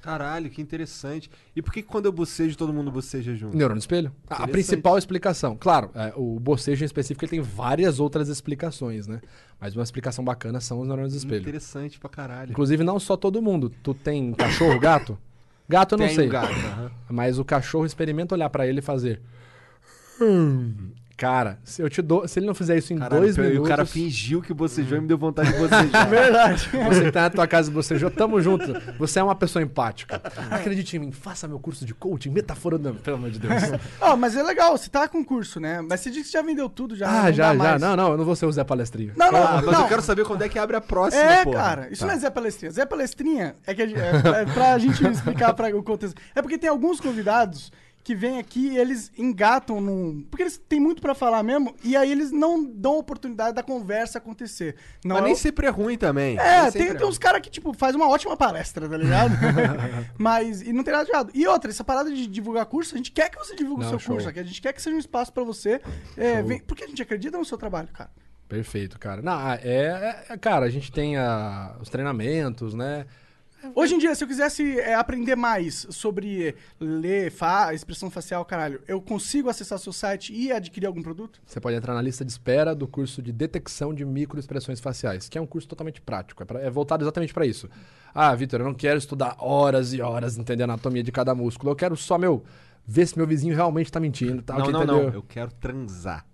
Caralho, 0.03 0.51
que 0.51 0.61
interessante. 0.61 1.31
E 1.55 1.63
por 1.63 1.73
que 1.73 1.81
quando 1.81 2.07
eu 2.07 2.13
bocejo, 2.13 2.57
todo 2.59 2.73
mundo 2.73 2.91
boceja 2.91 3.35
junto? 3.37 3.57
Neurônio 3.57 3.79
espelho? 3.79 4.13
A- 4.29 4.49
principal 4.49 4.99
explicação. 4.99 5.57
Claro, 5.59 5.91
é, 5.95 6.13
o 6.17 6.41
bocejo 6.41 6.83
em 6.83 6.87
específico 6.87 7.25
ele 7.25 7.31
tem 7.31 7.41
várias 7.41 8.01
outras 8.01 8.29
explicações, 8.29 9.07
né? 9.07 9.21
Mas 9.61 9.77
uma 9.77 9.85
explicação 9.85 10.25
bacana 10.25 10.61
são 10.61 10.81
os 10.81 10.89
neurônios 10.89 11.15
espelho. 11.15 11.41
Interessante 11.41 12.01
pra 12.01 12.11
caralho. 12.11 12.51
Inclusive, 12.51 12.83
não 12.83 12.99
só 12.99 13.17
todo 13.17 13.41
mundo. 13.41 13.71
Tu 13.83 13.95
tem 13.95 14.33
cachorro, 14.35 14.79
gato? 14.81 15.17
Gato 15.69 15.95
eu 15.95 15.99
não 15.99 16.07
Tenho 16.07 16.17
sei. 16.19 16.29
gato, 16.29 16.53
aham. 16.53 16.91
Mas 17.09 17.39
o 17.39 17.45
cachorro 17.45 17.87
experimenta 17.87 18.35
olhar 18.35 18.51
pra 18.51 18.67
ele 18.67 18.81
e 18.81 18.83
fazer. 18.83 19.23
"Hum". 21.27 21.33
Cara, 21.33 21.59
se 21.65 21.81
eu 21.83 21.89
te 21.89 22.03
dou, 22.03 22.27
se 22.27 22.39
ele 22.39 22.47
não 22.47 22.55
fizer 22.55 22.77
isso 22.77 22.93
em 22.93 22.99
Caralho, 22.99 23.23
dois 23.23 23.35
pior, 23.35 23.45
e 23.45 23.49
minutos. 23.51 23.67
o 23.67 23.69
cara 23.71 23.87
fingiu 23.87 24.43
que 24.43 24.53
bocejou 24.53 24.99
e 24.99 25.01
me 25.01 25.07
deu 25.07 25.17
vontade 25.17 25.53
de 25.53 25.59
bocejar. 25.59 26.09
Verdade. 26.11 26.69
Você 26.89 27.05
que 27.05 27.13
tá 27.13 27.23
na 27.23 27.31
tua 27.31 27.47
casa 27.47 27.71
e 27.71 27.73
bocejou, 27.75 28.11
tamo 28.11 28.41
junto. 28.41 28.73
Você 28.99 29.19
é 29.19 29.23
uma 29.23 29.35
pessoa 29.35 29.63
empática. 29.63 30.21
Acredite 30.51 30.97
em 30.97 31.01
mim, 31.01 31.13
faça 31.13 31.47
meu 31.47 31.59
curso 31.59 31.85
de 31.87 31.95
coaching, 31.95 32.31
metaforando, 32.31 32.95
pelo 32.95 33.17
amor 33.17 33.31
de 33.31 33.39
Deus. 33.39 33.53
Ó, 34.01 34.17
mas 34.17 34.37
é 34.37 34.43
legal, 34.43 34.77
você 34.77 34.89
tá 34.91 35.07
com 35.09 35.25
curso, 35.25 35.61
né? 35.61 35.81
Mas 35.81 36.01
você 36.01 36.11
disse 36.11 36.27
que 36.27 36.33
já 36.33 36.43
vendeu 36.43 36.69
tudo, 36.69 36.97
já. 36.97 37.09
Ah, 37.09 37.25
não 37.25 37.33
já, 37.33 37.49
dá 37.49 37.53
já. 37.53 37.55
mais. 37.71 37.81
Não, 37.81 37.97
não, 37.97 38.11
eu 38.13 38.17
não 38.19 38.25
vou 38.25 38.35
ser 38.37 38.47
o 38.47 38.53
Zé 38.53 38.65
Palestrinho. 38.65 39.13
Não, 39.17 39.31
não, 39.31 39.43
Ah, 39.43 39.63
mas 39.65 39.73
não. 39.73 39.83
eu 39.83 39.89
quero 39.89 40.03
saber 40.03 40.25
quando 40.25 40.43
é 40.43 40.49
que 40.49 40.59
abre 40.59 40.77
a 40.77 40.81
próxima, 40.81 41.23
É, 41.23 41.45
porra. 41.45 41.57
cara, 41.57 41.89
isso 41.91 42.01
Tá. 42.01 42.07
não 42.09 42.15
é 42.15 42.19
Zé 42.19 42.31
Palestrinha. 42.31 42.73
Zé 42.73 42.85
Palestrinha 42.85 43.55
é 43.67 43.75
que 43.75 43.83
é, 43.83 43.87
é 43.87 44.45
pra 44.53 44.79
gente 44.79 45.03
explicar 45.07 45.55
pra, 45.55 45.69
o 45.77 45.83
contexto. 45.83 46.21
É 46.35 46.43
porque 46.43 46.59
tem 46.59 46.69
alguns 46.69 47.01
convidados 47.01 47.71
que 48.05 48.15
vêm 48.15 48.39
aqui 48.39 48.71
e 48.71 48.79
eles 48.79 49.13
engatam 49.17 49.81
num. 49.81 50.23
Porque 50.31 50.43
eles 50.43 50.57
têm 50.59 50.81
muito 50.81 51.01
pra 51.01 51.15
falar 51.15 51.43
mesmo, 51.43 51.75
e 51.85 51.97
aí 51.97 52.11
eles 52.11 52.33
não 52.33 52.65
dão 52.65 52.99
oportunidade 52.99 53.55
da 53.55 53.63
conversa 53.63 54.19
acontecer. 54.19 54.75
Não 55.05 55.15
Mas 55.15 55.23
é 55.23 55.27
nem 55.27 55.35
o- 55.35 55.37
sempre 55.37 55.67
é 55.67 55.71
ruim 55.71 55.97
também. 55.97 56.37
É, 56.39 56.63
tem, 56.71 56.83
sempre 56.83 56.99
tem 56.99 57.07
uns 57.07 57.19
caras 57.19 57.41
que, 57.41 57.49
tipo, 57.51 57.73
faz 57.73 57.95
uma 57.95 58.09
ótima 58.09 58.37
palestra, 58.37 58.89
tá 58.89 58.97
ligado? 58.97 59.33
Mas, 60.19 60.63
e 60.63 60.73
não 60.73 60.83
tem 60.83 60.93
nada 60.93 61.05
de 61.05 61.11
errado. 61.13 61.31
E 61.35 61.47
outra, 61.47 61.71
essa 61.71 61.85
parada 61.85 62.11
de 62.11 62.27
divulgar 62.27 62.67
curso, 62.67 62.95
a 62.95 62.99
gente 62.99 63.13
quer 63.13 63.31
que 63.31 63.39
você 63.39 63.55
divulgue 63.55 63.85
o 63.85 63.89
seu 63.89 63.99
show. 63.99 64.15
curso 64.15 64.29
aqui. 64.29 64.41
A 64.41 64.45
gente 64.45 64.61
quer 64.61 64.73
que 64.73 64.83
seja 64.83 64.97
um 64.97 64.99
espaço 64.99 65.33
pra 65.33 65.45
você. 65.45 65.81
É, 66.17 66.43
vem- 66.43 66.61
porque 66.61 66.85
a 66.85 66.87
gente 66.89 67.01
acredita 67.03 67.39
no 67.39 67.45
seu 67.45 67.57
trabalho, 67.59 67.89
cara. 67.93 68.11
Perfeito, 68.49 68.99
cara. 68.99 69.23
Não, 69.23 69.51
é, 69.51 69.61
é- 69.63 70.25
é- 70.31 70.37
Cara, 70.37 70.67
a 70.67 70.71
gente 70.71 70.93
tem 70.93 71.17
a- 71.17 71.77
os 71.81 71.89
treinamentos, 71.89 72.75
né? 72.75 73.07
Hoje 73.75 73.95
em 73.95 73.99
dia, 73.99 74.15
se 74.15 74.25
eu 74.25 74.29
quisesse 74.29 74.79
é, 74.81 74.95
aprender 74.95 75.37
mais 75.37 75.87
sobre 75.91 76.55
ler, 76.81 77.31
fa 77.31 77.73
expressão 77.73 78.11
facial, 78.11 78.45
caralho, 78.45 78.81
eu 78.89 79.01
consigo 79.01 79.49
acessar 79.49 79.79
seu 79.79 79.93
site 79.93 80.33
e 80.33 80.51
adquirir 80.51 80.87
algum 80.87 81.03
produto? 81.03 81.41
Você 81.47 81.61
pode 81.61 81.77
entrar 81.77 81.95
na 81.95 82.03
lista 82.03 82.25
de 82.25 82.33
espera 82.33 82.75
do 82.75 82.89
curso 82.89 83.23
de 83.23 83.33
detecção 83.33 83.95
de 83.95 84.05
microexpressões 84.05 84.81
faciais, 84.81 85.29
que 85.29 85.39
é 85.39 85.41
um 85.41 85.47
curso 85.47 85.69
totalmente 85.69 86.01
prático, 86.01 86.43
é, 86.43 86.47
pra- 86.47 86.61
é 86.61 86.69
voltado 86.71 87.05
exatamente 87.05 87.33
para 87.33 87.47
isso. 87.47 87.69
Ah, 88.15 88.35
Vitor, 88.35 88.61
eu 88.61 88.67
não 88.67 88.75
quero 88.75 88.99
estudar 88.99 89.37
horas 89.39 89.93
e 89.93 90.01
horas 90.03 90.37
entender 90.37 90.63
a 90.63 90.67
anatomia 90.67 91.03
de 91.03 91.13
cada 91.13 91.35
músculo, 91.35 91.71
eu 91.73 91.77
quero 91.77 91.97
só, 91.97 92.19
meu, 92.19 92.45
ver 92.87 93.07
se 93.07 93.17
meu 93.17 93.27
vizinho 93.27 93.55
realmente 93.55 93.91
tá 93.93 94.01
mentindo, 94.01 94.43
tá? 94.43 94.55
Não, 94.59 94.67
não, 94.67 94.83
entendeu? 94.83 95.03
não. 95.05 95.15
Eu 95.15 95.23
quero 95.23 95.51
transar. 95.53 96.27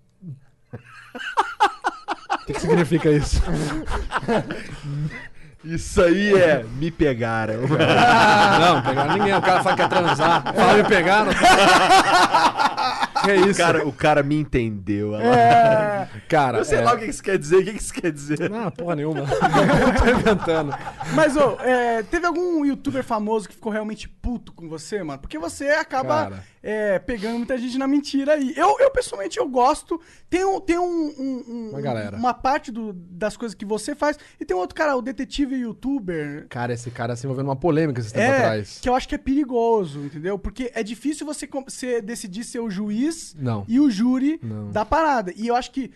O 0.73 2.45
que, 2.45 2.53
que 2.53 2.61
significa 2.61 3.11
isso? 3.11 3.39
Isso 5.63 6.01
aí 6.01 6.33
é 6.33 6.63
me 6.77 6.89
pegaram. 6.89 7.61
não, 7.67 8.81
pegar 8.81 9.05
ninguém, 9.13 9.35
o 9.35 9.41
cara 9.41 9.61
fala 9.61 9.75
que 9.75 9.81
quer 9.81 9.89
transar, 9.89 10.53
fala 10.53 10.73
me 10.73 10.83
pegar, 10.85 11.25
é 13.27 13.33
O 13.39 13.49
isso? 13.49 13.59
cara, 13.59 13.87
o 13.87 13.91
cara 13.93 14.23
me 14.23 14.35
entendeu. 14.35 15.11
lá. 15.11 15.23
É. 15.23 16.09
Cara, 16.27 16.59
Eu 16.59 16.65
sei 16.65 16.79
é- 16.79 16.81
lá 16.81 16.93
o 16.93 16.97
que 16.97 17.05
isso 17.05 17.21
quer 17.23 17.37
dizer. 17.37 17.57
O 17.57 17.63
que 17.63 17.71
isso 17.71 17.93
quer 17.93 18.11
dizer? 18.11 18.49
Não, 18.49 18.69
porra 18.71 18.95
nenhuma. 18.95 19.21
eu 19.29 19.95
tô 20.03 20.19
inventando. 20.19 20.73
Mas, 21.13 21.35
ô, 21.35 21.57
é, 21.61 22.03
teve 22.03 22.25
algum 22.25 22.63
youtuber 22.65 23.03
famoso 23.03 23.47
que 23.49 23.55
ficou 23.55 23.71
realmente 23.71 24.07
puto 24.07 24.53
com 24.53 24.67
você, 24.69 25.01
mano? 25.03 25.19
Porque 25.19 25.37
você 25.39 25.67
acaba 25.69 26.23
Cara. 26.29 26.43
é, 26.61 26.99
pegando 26.99 27.37
muita 27.37 27.57
gente 27.57 27.77
na 27.77 27.87
mentira 27.87 28.33
aí. 28.33 28.53
Eu, 28.55 28.77
eu 28.79 28.91
pessoalmente, 28.91 29.37
eu 29.39 29.47
gosto. 29.47 29.99
Tem, 30.29 30.45
um, 30.45 30.59
tem 30.59 30.77
um, 30.77 30.83
um- 30.83 31.43
um- 31.47 31.69
Uma 31.71 31.81
galera. 31.81 32.15
uma 32.17 32.33
parte 32.33 32.71
do- 32.71 32.93
das 32.93 33.35
coisas 33.35 33.55
que 33.55 33.65
você 33.65 33.95
faz. 33.95 34.17
E 34.39 34.45
tem 34.45 34.55
um 34.55 34.59
outro 34.59 34.75
cara, 34.75 34.95
o 34.95 35.01
detetive 35.01 35.55
youtuber. 35.55 36.45
Cara, 36.49 36.73
esse 36.73 36.91
cara 36.91 37.15
se 37.15 37.25
envolveu 37.25 37.43
numa 37.43 37.55
polêmica 37.55 37.99
esse 37.99 38.13
tempo 38.13 38.31
É, 38.31 38.37
atrás. 38.37 38.79
que 38.81 38.87
eu 38.89 38.95
acho 38.95 39.07
que 39.07 39.15
é 39.15 39.17
perigoso, 39.17 39.99
entendeu? 40.05 40.37
Porque 40.37 40.71
é 40.75 40.83
difícil 40.83 41.25
você, 41.25 41.47
você 41.67 42.01
decidir 42.01 42.43
ser 42.43 42.59
o 42.59 42.69
juiz 42.69 43.08
Não. 43.37 43.65
e 43.67 43.79
o 43.79 43.89
júri 43.89 44.39
Não. 44.41 44.71
da 44.71 44.83
parada. 44.85 45.33
E 45.35 45.47
eu 45.47 45.55
acho 45.55 45.71
que 45.71 45.91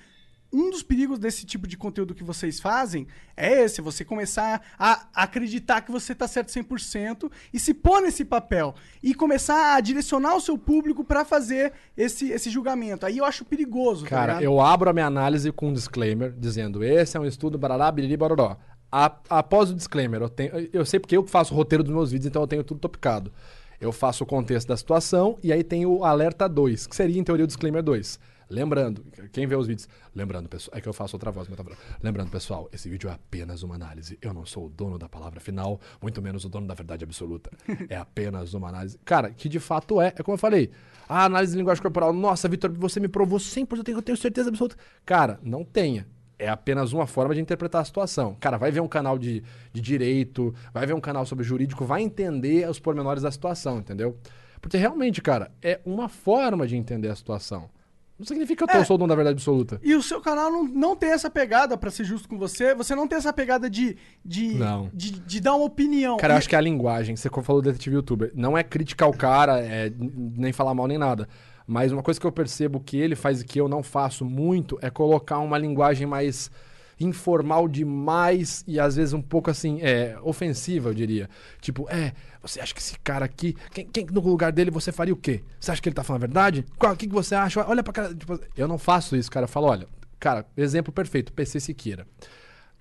um 0.55 0.69
dos 0.69 0.83
perigos 0.83 1.17
desse 1.17 1.47
tipo 1.47 1.67
de 1.67 1.75
conteúdo 1.75 2.13
que 2.13 2.23
vocês 2.23 2.59
fazem 2.59 3.07
é 3.35 3.63
esse, 3.63 3.81
você 3.81 4.05
começar 4.05 4.61
a 4.77 5.07
acreditar 5.15 5.81
que 5.81 5.91
você 5.91 6.13
tá 6.13 6.27
certo 6.27 6.49
100% 6.49 7.31
e 7.51 7.59
se 7.59 7.73
pôr 7.73 8.01
nesse 8.03 8.23
papel 8.23 8.75
e 9.01 9.15
começar 9.15 9.75
a 9.75 9.79
direcionar 9.79 10.35
o 10.35 10.39
seu 10.39 10.55
público 10.55 11.03
pra 11.03 11.25
fazer 11.25 11.73
esse, 11.97 12.29
esse 12.29 12.51
julgamento. 12.51 13.03
Aí 13.03 13.17
eu 13.17 13.25
acho 13.25 13.43
perigoso, 13.43 14.03
tá 14.03 14.09
Cara, 14.11 14.25
ligado? 14.33 14.43
eu 14.43 14.61
abro 14.61 14.91
a 14.91 14.93
minha 14.93 15.07
análise 15.07 15.51
com 15.51 15.69
um 15.69 15.73
disclaimer, 15.73 16.31
dizendo: 16.37 16.83
esse 16.83 17.17
é 17.17 17.19
um 17.19 17.25
estudo 17.25 17.57
barará, 17.57 17.91
biriri, 17.91 18.15
bororó. 18.15 18.55
A- 18.91 19.17
após 19.31 19.71
o 19.71 19.73
disclaimer, 19.73 20.21
eu, 20.21 20.29
tenho, 20.29 20.51
eu 20.71 20.85
sei 20.85 20.99
porque 20.99 21.17
eu 21.17 21.25
faço 21.25 21.51
o 21.51 21.57
roteiro 21.57 21.83
dos 21.83 21.91
meus 21.91 22.11
vídeos, 22.11 22.27
então 22.27 22.43
eu 22.43 22.47
tenho 22.47 22.63
tudo 22.63 22.79
topicado. 22.79 23.33
Eu 23.79 23.91
faço 23.91 24.23
o 24.23 24.27
contexto 24.27 24.67
da 24.67 24.77
situação 24.77 25.37
e 25.43 25.51
aí 25.51 25.63
tem 25.63 25.85
o 25.85 26.03
alerta 26.05 26.47
2, 26.47 26.87
que 26.87 26.95
seria 26.95 27.19
em 27.19 27.23
teoria 27.23 27.43
o 27.43 27.47
disclaimer 27.47 27.83
2. 27.83 28.19
Lembrando, 28.49 29.03
quem 29.31 29.47
vê 29.47 29.55
os 29.55 29.65
vídeos, 29.65 29.87
lembrando, 30.13 30.47
pessoal, 30.47 30.77
é 30.77 30.81
que 30.81 30.87
eu 30.87 30.93
faço 30.93 31.15
outra 31.15 31.31
voz, 31.31 31.47
mas 31.47 31.57
tá 31.57 31.63
falando. 31.63 31.79
Lembrando, 32.03 32.29
pessoal, 32.29 32.69
esse 32.71 32.87
vídeo 32.87 33.09
é 33.09 33.13
apenas 33.13 33.63
uma 33.63 33.73
análise. 33.73 34.17
Eu 34.21 34.31
não 34.33 34.45
sou 34.45 34.67
o 34.67 34.69
dono 34.69 34.99
da 34.99 35.09
palavra 35.09 35.39
final, 35.39 35.79
muito 36.01 36.21
menos 36.21 36.45
o 36.45 36.49
dono 36.49 36.67
da 36.67 36.73
verdade 36.75 37.03
absoluta. 37.03 37.49
É 37.89 37.95
apenas 37.97 38.53
uma 38.53 38.69
análise. 38.69 38.99
Cara, 39.03 39.31
que 39.31 39.49
de 39.49 39.59
fato 39.59 39.99
é, 39.99 40.07
é 40.15 40.21
como 40.23 40.35
eu 40.35 40.39
falei. 40.39 40.69
A 41.09 41.25
análise 41.25 41.53
de 41.53 41.57
linguagem 41.57 41.81
corporal, 41.81 42.13
nossa, 42.13 42.47
Vitor, 42.47 42.71
você 42.73 42.99
me 42.99 43.07
provou 43.07 43.39
100%, 43.39 43.77
eu 43.79 43.83
tenho- 43.83 43.97
eu 43.97 44.01
tenho 44.01 44.17
certeza 44.17 44.49
absoluta. 44.49 44.75
Cara, 45.05 45.39
não 45.41 45.63
tenha. 45.63 46.05
É 46.39 46.49
apenas 46.49 46.91
uma 46.93 47.05
forma 47.07 47.33
de 47.35 47.41
interpretar 47.41 47.81
a 47.81 47.85
situação. 47.85 48.35
Cara, 48.39 48.57
vai 48.57 48.71
ver 48.71 48.81
um 48.81 48.87
canal 48.87 49.17
de, 49.17 49.43
de 49.71 49.81
direito, 49.81 50.53
vai 50.73 50.85
ver 50.85 50.93
um 50.93 50.99
canal 51.01 51.25
sobre 51.25 51.43
jurídico, 51.45 51.85
vai 51.85 52.01
entender 52.01 52.67
os 52.69 52.79
pormenores 52.79 53.23
da 53.23 53.31
situação, 53.31 53.77
entendeu? 53.79 54.17
Porque 54.61 54.77
realmente, 54.77 55.21
cara, 55.21 55.51
é 55.61 55.79
uma 55.85 56.09
forma 56.09 56.65
de 56.67 56.75
entender 56.75 57.09
a 57.09 57.15
situação. 57.15 57.69
Não 58.17 58.25
significa 58.25 58.65
que 58.67 58.77
eu 58.77 58.81
É. 58.81 58.85
sou 58.85 58.95
o 58.95 58.97
dono 58.97 59.09
da 59.09 59.15
verdade 59.15 59.35
absoluta. 59.35 59.79
E 59.83 59.95
o 59.95 60.01
seu 60.01 60.21
canal 60.21 60.49
não, 60.51 60.63
não 60.63 60.95
tem 60.95 61.11
essa 61.11 61.29
pegada, 61.29 61.75
pra 61.77 61.89
ser 61.91 62.03
justo 62.05 62.29
com 62.29 62.37
você, 62.37 62.73
você 62.75 62.95
não 62.95 63.07
tem 63.07 63.17
essa 63.17 63.33
pegada 63.33 63.69
de, 63.69 63.97
de, 64.23 64.53
Não. 64.55 64.89
de, 64.93 65.11
de 65.19 65.41
dar 65.41 65.55
uma 65.55 65.65
opinião. 65.65 66.15
Cara, 66.17 66.33
eu 66.33 66.35
E- 66.35 66.39
acho 66.39 66.47
que 66.47 66.55
é 66.55 66.57
a 66.57 66.61
linguagem, 66.61 67.15
você 67.15 67.29
falou 67.29 67.61
do 67.61 67.65
detetive 67.69 67.95
youtuber, 67.95 68.31
não 68.35 68.57
é 68.57 68.63
criticar 68.63 69.09
o 69.09 69.17
cara, 69.17 69.59
é, 69.59 69.91
nem 69.99 70.53
falar 70.53 70.73
mal 70.73 70.87
nem 70.87 70.97
nada. 70.97 71.27
Mas 71.65 71.91
uma 71.91 72.03
coisa 72.03 72.19
que 72.19 72.25
eu 72.25 72.31
percebo 72.31 72.79
que 72.79 72.97
ele 72.97 73.15
faz 73.15 73.41
e 73.41 73.45
que 73.45 73.59
eu 73.59 73.67
não 73.67 73.81
faço 73.81 74.25
muito 74.25 74.77
é 74.81 74.89
colocar 74.89 75.39
uma 75.39 75.57
linguagem 75.57 76.05
mais 76.05 76.51
informal 76.99 77.67
demais 77.67 78.63
e 78.67 78.79
às 78.79 78.95
vezes 78.95 79.13
um 79.13 79.21
pouco 79.21 79.49
assim, 79.49 79.81
é, 79.81 80.17
ofensiva, 80.21 80.89
eu 80.89 80.93
diria. 80.93 81.29
Tipo, 81.59 81.87
é, 81.89 82.13
você 82.41 82.59
acha 82.59 82.73
que 82.73 82.79
esse 82.79 82.97
cara 82.99 83.25
aqui, 83.25 83.55
quem, 83.71 83.85
quem 83.87 84.05
no 84.05 84.21
lugar 84.21 84.51
dele 84.51 84.71
você 84.71 84.91
faria 84.91 85.13
o 85.13 85.17
quê? 85.17 85.43
Você 85.59 85.71
acha 85.71 85.81
que 85.81 85.89
ele 85.89 85.95
tá 85.95 86.03
falando 86.03 86.23
a 86.23 86.27
verdade? 86.27 86.65
O 86.79 86.95
que, 86.95 87.07
que 87.07 87.13
você 87.13 87.35
acha? 87.35 87.65
Olha 87.67 87.83
pra 87.83 87.93
cara. 87.93 88.13
Tipo, 88.13 88.39
eu 88.55 88.67
não 88.67 88.77
faço 88.77 89.15
isso, 89.15 89.31
cara. 89.31 89.45
Eu 89.45 89.49
falo, 89.49 89.67
olha, 89.67 89.87
cara, 90.19 90.45
exemplo 90.55 90.93
perfeito, 90.93 91.33
PC 91.33 91.59
Siqueira. 91.59 92.07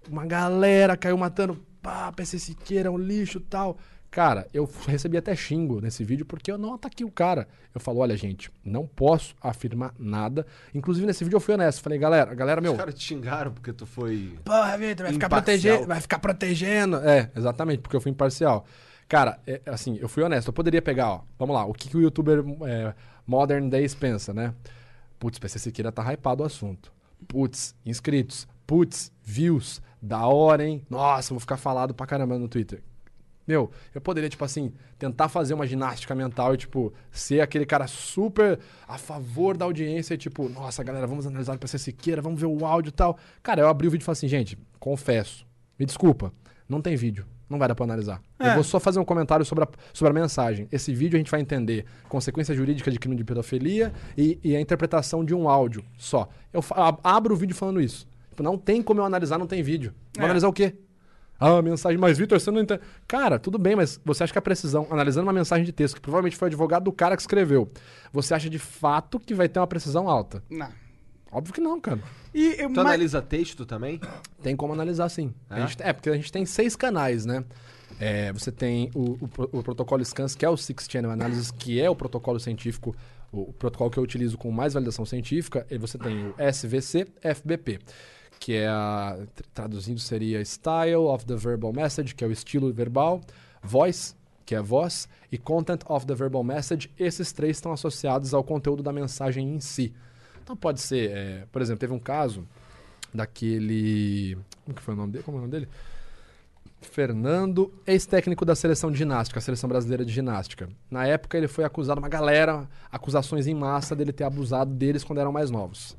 Uma 0.09 0.27
galera 0.27 0.97
caiu 0.97 1.17
matando, 1.17 1.65
pá, 1.81 2.13
PC 2.13 2.39
Siqueira, 2.39 2.91
um 2.91 2.99
lixo 2.99 3.41
tal. 3.41 3.79
Cara, 4.13 4.47
eu 4.53 4.69
recebi 4.87 5.17
até 5.17 5.35
xingo 5.35 5.81
nesse 5.81 6.05
vídeo 6.05 6.27
porque 6.27 6.53
eu 6.53 6.59
não 6.59 6.75
ataquei 6.75 7.05
o 7.05 7.11
cara. 7.11 7.49
Eu 7.75 7.81
falo, 7.81 8.01
olha, 8.01 8.15
gente, 8.15 8.53
não 8.63 8.87
posso 8.87 9.35
afirmar 9.41 9.95
nada. 9.99 10.47
Inclusive, 10.75 11.07
nesse 11.07 11.25
vídeo 11.25 11.37
eu 11.37 11.41
fui 11.41 11.55
honesto. 11.55 11.81
Falei, 11.81 11.99
galera, 11.99 12.35
galera, 12.35 12.61
meu. 12.61 12.73
Os 12.73 12.79
caras 12.79 12.95
te 12.95 13.03
xingaram 13.03 13.53
porque 13.53 13.73
tu 13.73 13.87
foi. 13.87 14.35
Porra, 14.45 14.77
Vitor, 14.77 15.07
vai 15.07 15.15
ficar 15.15 15.31
protegendo. 15.31 15.87
Vai 15.87 16.01
ficar 16.03 16.19
protegendo. 16.19 16.97
É, 16.97 17.31
exatamente, 17.35 17.81
porque 17.81 17.97
eu 17.97 18.03
fui 18.03 18.11
imparcial. 18.11 18.67
Cara, 19.09 19.41
é, 19.47 19.63
assim, 19.65 19.97
eu 19.99 20.11
fui 20.11 20.23
honesto. 20.23 20.49
Eu 20.49 20.53
poderia 20.53 20.83
pegar, 20.83 21.11
ó. 21.11 21.21
Vamos 21.39 21.57
lá, 21.57 21.65
o 21.65 21.73
que, 21.73 21.89
que 21.89 21.97
o 21.97 22.03
youtuber 22.03 22.45
é, 22.67 22.95
Modern 23.27 23.67
Days 23.71 23.95
pensa, 23.95 24.35
né? 24.35 24.53
Putz, 25.19 25.39
PC 25.39 25.59
Siqueira 25.59 25.91
tá 25.91 26.13
hypado 26.13 26.43
o 26.43 26.47
assunto. 26.47 26.93
Putz, 27.27 27.75
inscritos. 27.87 28.47
Putz, 28.67 29.11
views. 29.23 29.81
Da 30.03 30.27
hora, 30.27 30.67
hein? 30.67 30.85
Nossa, 30.91 31.33
vou 31.33 31.41
ficar 31.41 31.57
falado 31.57 31.95
pra 31.95 32.07
caramba 32.07 32.39
no 32.39 32.47
Twitter. 32.47 32.83
Meu, 33.47 33.71
eu 33.95 34.01
poderia, 34.01 34.29
tipo 34.31 34.45
assim, 34.45 34.73
tentar 34.99 35.29
fazer 35.29 35.55
uma 35.55 35.67
ginástica 35.67 36.15
mental 36.15 36.55
e, 36.55 36.57
tipo, 36.57 36.93
ser 37.11 37.41
aquele 37.41 37.67
cara 37.67 37.87
super 37.87 38.59
a 38.87 38.97
favor 38.99 39.57
da 39.57 39.65
audiência 39.65 40.15
e, 40.15 40.19
tipo, 40.19 40.49
nossa, 40.49 40.83
galera, 40.85 41.07
vamos 41.07 41.27
analisar 41.27 41.57
o 41.57 41.59
PC 41.59 41.79
Siqueira, 41.79 42.23
vamos 42.23 42.41
ver 42.41 42.47
o 42.47 42.65
áudio 42.65 42.91
e 42.91 42.93
tal. 42.93 43.19
Cara, 43.43 43.61
eu 43.63 43.69
abri 43.69 43.89
o 43.89 43.91
vídeo 43.91 44.03
e 44.03 44.07
falei 44.07 44.13
assim, 44.19 44.29
gente, 44.29 44.57
confesso, 44.79 45.45
me 45.79 45.85
desculpa, 45.85 46.33
não 46.69 46.81
tem 46.81 46.95
vídeo, 46.97 47.27
não 47.51 47.59
vai 47.59 47.67
dar 47.69 47.75
pra 47.75 47.85
analisar. 47.85 48.23
É. 48.39 48.51
Eu 48.51 48.55
vou 48.55 48.65
só 48.65 48.79
fazer 48.79 48.99
um 49.01 49.05
comentário 49.05 49.45
sobre 49.45 49.65
a, 49.65 49.69
sobre 49.93 50.17
a 50.17 50.23
mensagem. 50.23 50.69
Esse 50.71 50.95
vídeo 50.95 51.17
a 51.17 51.19
gente 51.19 51.31
vai 51.31 51.41
entender 51.41 51.85
consequência 52.09 52.55
jurídica 52.55 52.91
de 52.91 52.99
crime 52.99 53.17
de 53.17 53.25
pedofilia 53.25 53.93
e, 54.17 54.39
e 54.43 54.55
a 54.57 54.61
interpretação 54.61 55.25
de 55.25 55.35
um 55.35 55.49
áudio 55.49 55.85
só. 55.99 56.29
Eu 56.53 56.63
abro 57.03 57.35
o 57.35 57.37
vídeo 57.37 57.55
falando 57.57 57.81
isso. 57.81 58.07
Tipo, 58.31 58.43
não 58.43 58.57
tem 58.57 58.81
como 58.83 59.01
eu 59.01 59.05
analisar, 59.05 59.37
não 59.37 59.47
tem 59.47 59.63
vídeo. 59.63 59.93
Vou 60.15 60.23
É. 60.23 60.25
analisar 60.27 60.49
o 60.49 60.53
quê? 60.53 60.75
Ah, 61.39 61.61
mensagem, 61.61 61.99
mas 61.99 62.19
Vitor, 62.19 62.39
você 62.41 62.51
não 62.51 62.61
entende. 62.61 62.81
Cara, 63.09 63.39
tudo 63.39 63.59
bem, 63.59 63.75
mas 63.75 64.01
você 64.05 64.23
acha 64.23 64.33
que 64.33 64.39
a 64.39 64.43
precisão, 64.43 64.87
analisando 64.91 65.27
uma 65.27 65.33
mensagem 65.33 65.65
de 65.65 65.73
texto, 65.73 65.95
que 65.97 66.01
provavelmente 66.01 66.37
foi 66.37 66.47
o 66.47 66.51
advogado 66.51 66.85
do 66.85 66.93
cara 66.93 67.17
que 67.17 67.23
escreveu, 67.23 67.69
você 68.13 68.33
acha 68.35 68.49
de 68.49 68.59
fato 68.61 69.19
que 69.19 69.35
vai 69.35 69.49
ter 69.49 69.59
uma 69.59 69.67
precisão 69.67 70.09
alta? 70.09 70.43
Não. 70.49 70.69
Óbvio 71.33 71.55
que 71.55 71.61
não, 71.61 71.81
cara. 71.81 71.99
E, 72.35 72.55
eu- 72.61 72.69
Tu 72.69 72.77
mas- 72.77 72.79
analisa 72.87 73.21
texto 73.23 73.65
também? 73.67 73.99
Tem 74.43 74.55
como 74.55 74.73
analisar 74.73 75.09
sim. 75.09 75.35
A 75.51 75.61
É? 75.61 75.67
gente- 75.67 75.83
É, 75.83 75.93
porque 75.93 76.11
a 76.11 76.15
gente 76.15 76.31
tem 76.31 76.45
seis 76.47 76.77
canais, 76.77 77.25
né? 77.27 77.43
É, 77.99 78.33
você 78.33 78.53
tem 78.53 78.91
o, 78.95 79.13
o 79.13 79.59
o 79.59 79.63
protocolo 79.63 80.05
SCANS, 80.05 80.35
que 80.35 80.45
é 80.45 80.49
o 80.49 80.57
Six 80.57 80.87
Channel 80.91 81.11
Analysis, 81.11 81.51
que 81.51 81.81
é 81.81 81.89
o 81.91 81.97
protocolo 81.97 82.39
científico, 82.39 82.95
o, 83.33 83.51
o 83.51 83.53
protocolo 83.53 83.91
que 83.91 83.99
eu 83.99 84.03
utilizo 84.03 84.37
com 84.39 84.51
mais 84.51 84.75
validação 84.75 85.05
científica. 85.07 85.67
E 85.71 85.77
você 85.79 85.97
tem 85.99 86.27
o 86.29 86.35
SVC, 86.39 87.07
FBP, 87.23 87.79
que 88.43 88.55
é 88.55 88.67
a, 88.67 89.17
tr- 89.37 89.45
traduzindo 89.55 90.01
seria 90.01 90.45
Style 90.45 90.97
of 90.97 91.25
the 91.25 91.37
Verbal 91.37 91.73
Message, 91.73 92.13
que 92.13 92.25
é 92.25 92.27
o 92.27 92.33
estilo 92.33 92.73
verbal, 92.73 93.21
Voice, 93.63 94.17
que 94.45 94.53
é 94.53 94.61
voz, 94.61 95.09
e 95.31 95.39
Content 95.39 95.83
of 95.89 96.05
the 96.07 96.15
Verbal 96.15 96.43
Message. 96.43 96.91
Esses 96.99 97.31
três 97.31 97.59
estão 97.59 97.73
associados 97.73 98.35
ao 98.35 98.43
conteúdo 98.43 98.83
da 98.83 98.93
mensagem 98.93 99.55
em 99.55 99.61
si. 99.61 99.95
Então 100.43 100.57
pode 100.57 100.81
ser, 100.81 101.13
é, 101.13 101.47
por 101.53 101.63
exemplo, 101.63 101.79
teve 101.79 101.93
um 101.93 102.01
caso 102.01 102.45
daquele. 103.15 104.37
Como 104.65 104.75
que 104.75 104.83
foi 104.83 104.95
o 104.95 104.97
nome 104.97 105.13
dele? 105.13 105.25
Como 105.25 105.37
é 105.37 105.39
o 105.39 105.43
nome 105.43 105.53
dele? 105.53 105.69
Fernando, 106.81 107.73
ex-técnico 107.87 108.45
da 108.45 108.57
seleção 108.57 108.91
de 108.91 108.99
ginástica, 108.99 109.39
a 109.39 109.41
seleção 109.41 109.69
brasileira 109.69 110.05
de 110.05 110.13
ginástica. 110.13 110.69
Na 110.91 111.07
época 111.07 111.39
ele 111.39 111.47
foi 111.47 111.63
acusado, 111.63 112.01
uma 112.01 112.09
galera, 112.09 112.69
acusações 112.91 113.47
em 113.47 113.55
massa 113.55 113.95
dele 113.95 114.13
ter 114.13 114.25
abusado 114.25 114.75
deles 114.75 115.05
quando 115.05 115.21
eram 115.21 115.31
mais 115.31 115.49
novos. 115.49 115.97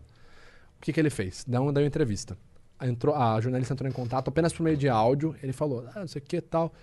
O 0.84 0.86
que, 0.86 0.91
que 0.91 0.99
ele 0.99 1.09
fez? 1.09 1.45
Deu, 1.47 1.71
deu 1.71 1.81
uma 1.81 1.88
entrevista. 1.88 2.38
Entrou, 2.81 3.15
a 3.15 3.39
jornalista 3.39 3.73
entrou 3.73 3.89
em 3.89 3.93
contato 3.93 4.27
apenas 4.27 4.51
por 4.51 4.63
meio 4.63 4.75
de 4.75 4.89
áudio. 4.89 5.34
Ele 5.41 5.53
falou, 5.53 5.86
ah, 5.95 6.01
não 6.01 6.07
sei 6.07 6.21
o 6.21 6.25
que 6.25 6.41
tal. 6.41 6.73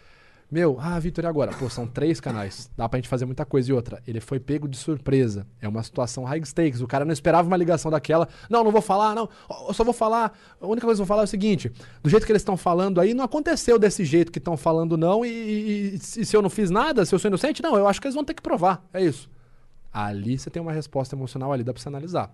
Meu, 0.51 0.79
ah, 0.81 0.99
Vitor, 0.99 1.23
e 1.23 1.27
agora? 1.27 1.53
Pô, 1.53 1.69
são 1.69 1.87
três 1.87 2.19
canais. 2.19 2.71
Dá 2.75 2.89
pra 2.89 2.97
gente 2.99 3.11
fazer 3.11 3.27
muita 3.27 3.45
coisa. 3.45 3.71
E 3.71 3.75
outra, 3.75 4.03
ele 4.07 4.19
foi 4.19 4.41
pego 4.41 4.67
de 4.67 4.79
surpresa. 4.79 5.47
É 5.61 5.69
uma 5.69 5.83
situação 5.83 6.25
high 6.25 6.41
stakes. 6.45 6.81
O 6.81 6.87
cara 6.89 7.05
não 7.05 7.13
esperava 7.13 7.47
uma 7.47 7.57
ligação 7.59 7.91
daquela. 7.91 8.27
Não, 8.49 8.65
não 8.65 8.73
vou 8.73 8.81
falar, 8.81 9.15
não. 9.15 9.29
Eu 9.69 9.75
só 9.75 9.85
vou 9.85 9.93
falar. 9.93 10.33
A 10.59 10.67
única 10.67 10.87
coisa 10.87 10.99
que 10.99 11.03
eu 11.03 11.07
vou 11.07 11.07
falar 11.07 11.21
é 11.23 11.25
o 11.25 11.29
seguinte: 11.29 11.71
do 12.03 12.09
jeito 12.09 12.25
que 12.25 12.33
eles 12.33 12.41
estão 12.41 12.57
falando 12.57 13.01
aí, 13.03 13.13
não 13.13 13.23
aconteceu 13.25 13.79
desse 13.79 14.03
jeito 14.05 14.33
que 14.33 14.39
estão 14.39 14.57
falando, 14.57 14.97
não. 14.97 15.23
E, 15.25 15.29
e- 15.29 15.95
e 15.95 15.99
se 16.25 16.35
eu 16.35 16.41
não 16.41 16.49
fiz 16.51 16.71
nada, 16.71 17.05
se 17.05 17.15
eu 17.15 17.19
sou 17.19 17.29
inocente, 17.29 17.63
não. 17.63 17.77
Eu 17.77 17.87
acho 17.87 18.01
que 18.01 18.07
eles 18.07 18.15
vão 18.15 18.25
ter 18.25 18.33
que 18.35 18.43
provar. 18.43 18.83
É 18.95 19.05
isso. 19.05 19.29
Ali 19.93 20.39
você 20.39 20.49
tem 20.51 20.63
uma 20.63 20.73
resposta 20.73 21.15
emocional 21.15 21.53
ali, 21.53 21.63
dá 21.63 21.73
pra 21.73 21.83
você 21.83 21.89
analisar. 21.89 22.33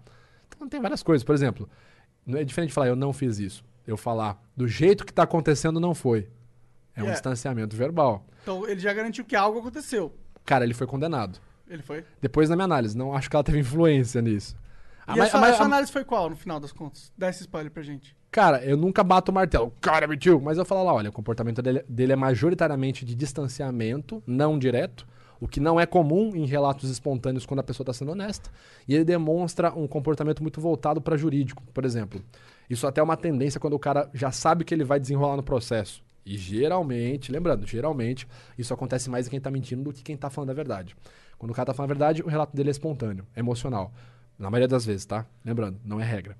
Então 0.54 0.68
tem 0.68 0.80
várias 0.80 1.02
coisas. 1.02 1.24
Por 1.24 1.34
exemplo, 1.34 1.68
não 2.26 2.38
é 2.38 2.44
diferente 2.44 2.68
de 2.68 2.74
falar, 2.74 2.88
eu 2.88 2.96
não 2.96 3.12
fiz 3.12 3.38
isso. 3.38 3.64
Eu 3.86 3.96
falar, 3.96 4.42
do 4.56 4.66
jeito 4.66 5.04
que 5.04 5.12
tá 5.12 5.22
acontecendo, 5.22 5.78
não 5.78 5.94
foi. 5.94 6.28
É 6.94 7.02
um 7.02 7.08
É. 7.08 7.12
distanciamento 7.12 7.76
verbal. 7.76 8.26
Então 8.42 8.66
ele 8.68 8.80
já 8.80 8.92
garantiu 8.92 9.24
que 9.24 9.36
algo 9.36 9.58
aconteceu. 9.58 10.12
Cara, 10.44 10.64
ele 10.64 10.74
foi 10.74 10.86
condenado. 10.86 11.38
Ele 11.68 11.82
foi. 11.82 12.04
Depois 12.20 12.48
da 12.48 12.56
minha 12.56 12.64
análise, 12.64 12.96
não 12.96 13.14
acho 13.14 13.28
que 13.28 13.36
ela 13.36 13.44
teve 13.44 13.58
influência 13.58 14.20
nisso. 14.22 14.56
E 15.08 15.10
Ah, 15.10 15.12
a, 15.12 15.16
mas- 15.16 15.34
a 15.34 15.52
sua 15.54 15.66
análise 15.66 15.92
foi 15.92 16.04
qual, 16.04 16.30
no 16.30 16.36
final 16.36 16.58
das 16.58 16.72
contas? 16.72 17.12
Dá 17.16 17.28
esse 17.28 17.42
spoiler 17.42 17.70
pra 17.70 17.82
gente. 17.82 18.16
Cara, 18.30 18.64
eu 18.64 18.76
nunca 18.76 19.04
bato 19.04 19.30
o 19.30 19.34
martelo. 19.34 19.66
O 19.66 19.80
cara 19.80 20.06
mentiu. 20.06 20.40
Mas 20.40 20.58
eu 20.58 20.64
falo 20.64 20.82
lá, 20.84 20.92
olha, 20.94 21.10
o 21.10 21.12
comportamento 21.12 21.62
dele, 21.62 21.84
dele 21.88 22.12
é 22.12 22.16
majoritariamente 22.16 23.04
de 23.04 23.14
distanciamento, 23.14 24.22
não 24.26 24.58
direto. 24.58 25.06
O 25.40 25.46
que 25.46 25.60
não 25.60 25.78
é 25.78 25.86
comum 25.86 26.34
em 26.34 26.46
relatos 26.46 26.90
espontâneos 26.90 27.44
quando 27.44 27.60
a 27.60 27.62
pessoa 27.62 27.84
está 27.84 27.92
sendo 27.92 28.12
honesta. 28.12 28.50
E 28.88 28.94
ele 28.94 29.04
demonstra 29.04 29.72
um 29.74 29.86
comportamento 29.86 30.42
muito 30.42 30.60
voltado 30.60 31.00
para 31.00 31.16
jurídico, 31.16 31.62
por 31.74 31.84
exemplo. 31.84 32.22
Isso 32.68 32.86
até 32.86 33.00
é 33.00 33.04
uma 33.04 33.16
tendência 33.16 33.60
quando 33.60 33.74
o 33.74 33.78
cara 33.78 34.10
já 34.14 34.30
sabe 34.30 34.64
que 34.64 34.74
ele 34.74 34.84
vai 34.84 34.98
desenrolar 34.98 35.36
no 35.36 35.42
processo. 35.42 36.02
E 36.24 36.36
geralmente, 36.36 37.30
lembrando, 37.30 37.66
geralmente, 37.66 38.26
isso 38.58 38.74
acontece 38.74 39.08
mais 39.08 39.26
em 39.26 39.30
quem 39.30 39.40
tá 39.40 39.50
mentindo 39.50 39.84
do 39.84 39.92
que 39.92 40.02
quem 40.02 40.16
tá 40.16 40.28
falando 40.28 40.50
a 40.50 40.54
verdade. 40.54 40.96
Quando 41.38 41.52
o 41.52 41.54
cara 41.54 41.66
tá 41.66 41.74
falando 41.74 41.90
a 41.90 41.94
verdade, 41.94 42.22
o 42.22 42.28
relato 42.28 42.56
dele 42.56 42.70
é 42.70 42.72
espontâneo, 42.72 43.24
é 43.34 43.40
emocional. 43.40 43.92
Na 44.38 44.50
maioria 44.50 44.68
das 44.68 44.84
vezes, 44.84 45.06
tá? 45.06 45.24
Lembrando, 45.44 45.78
não 45.84 46.00
é 46.00 46.04
regra. 46.04 46.36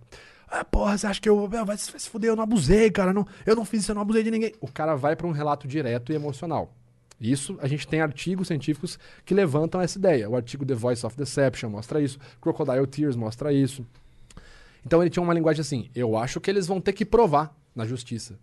Ah, 0.49 0.65
porra, 0.65 0.97
você 0.97 1.07
acha 1.07 1.21
que 1.21 1.29
eu. 1.29 1.49
Meu, 1.49 1.65
vai, 1.65 1.77
se 1.77 1.91
vai 1.91 2.01
se 2.01 2.09
fuder, 2.09 2.31
eu 2.31 2.37
não 2.37 2.43
abusei, 2.43 2.91
cara. 2.91 3.13
Não, 3.13 3.27
eu 3.45 3.57
não 3.57 3.65
fiz 3.65 3.83
isso, 3.83 3.91
eu 3.91 3.95
não 3.95 4.03
abusei 4.03 4.23
de 4.23 4.31
ninguém. 4.31 4.55
O 4.61 4.71
cara 4.71 4.95
vai 4.95 5.17
para 5.17 5.27
um 5.27 5.33
relato 5.33 5.67
direto 5.67 6.13
e 6.13 6.15
emocional. 6.15 6.73
Isso, 7.21 7.59
a 7.63 7.67
gente 7.67 7.89
tem 7.89 8.01
artigos 8.01 8.49
científicos 8.49 8.99
que 9.25 9.33
levantam 9.33 9.81
essa 9.81 9.99
ideia. 9.99 10.29
O 10.29 10.37
artigo 10.37 10.67
The 10.67 10.75
Voice 10.75 11.05
of 11.05 11.17
Deception 11.17 11.71
mostra 11.71 12.01
isso. 12.01 12.19
Crocodile 12.41 12.87
Tears 12.87 13.17
mostra 13.17 13.53
isso. 13.53 13.87
Então 14.85 15.03
ele 15.03 15.11
tinha 15.11 15.23
uma 15.23 15.35
linguagem 15.35 15.61
assim: 15.61 15.91
eu 15.95 16.17
acho 16.17 16.41
que 16.41 16.51
eles 16.51 16.67
vão 16.67 16.81
ter 16.81 16.93
que 16.93 17.05
provar 17.05 17.57
na 17.75 17.87
justiça. 17.87 18.39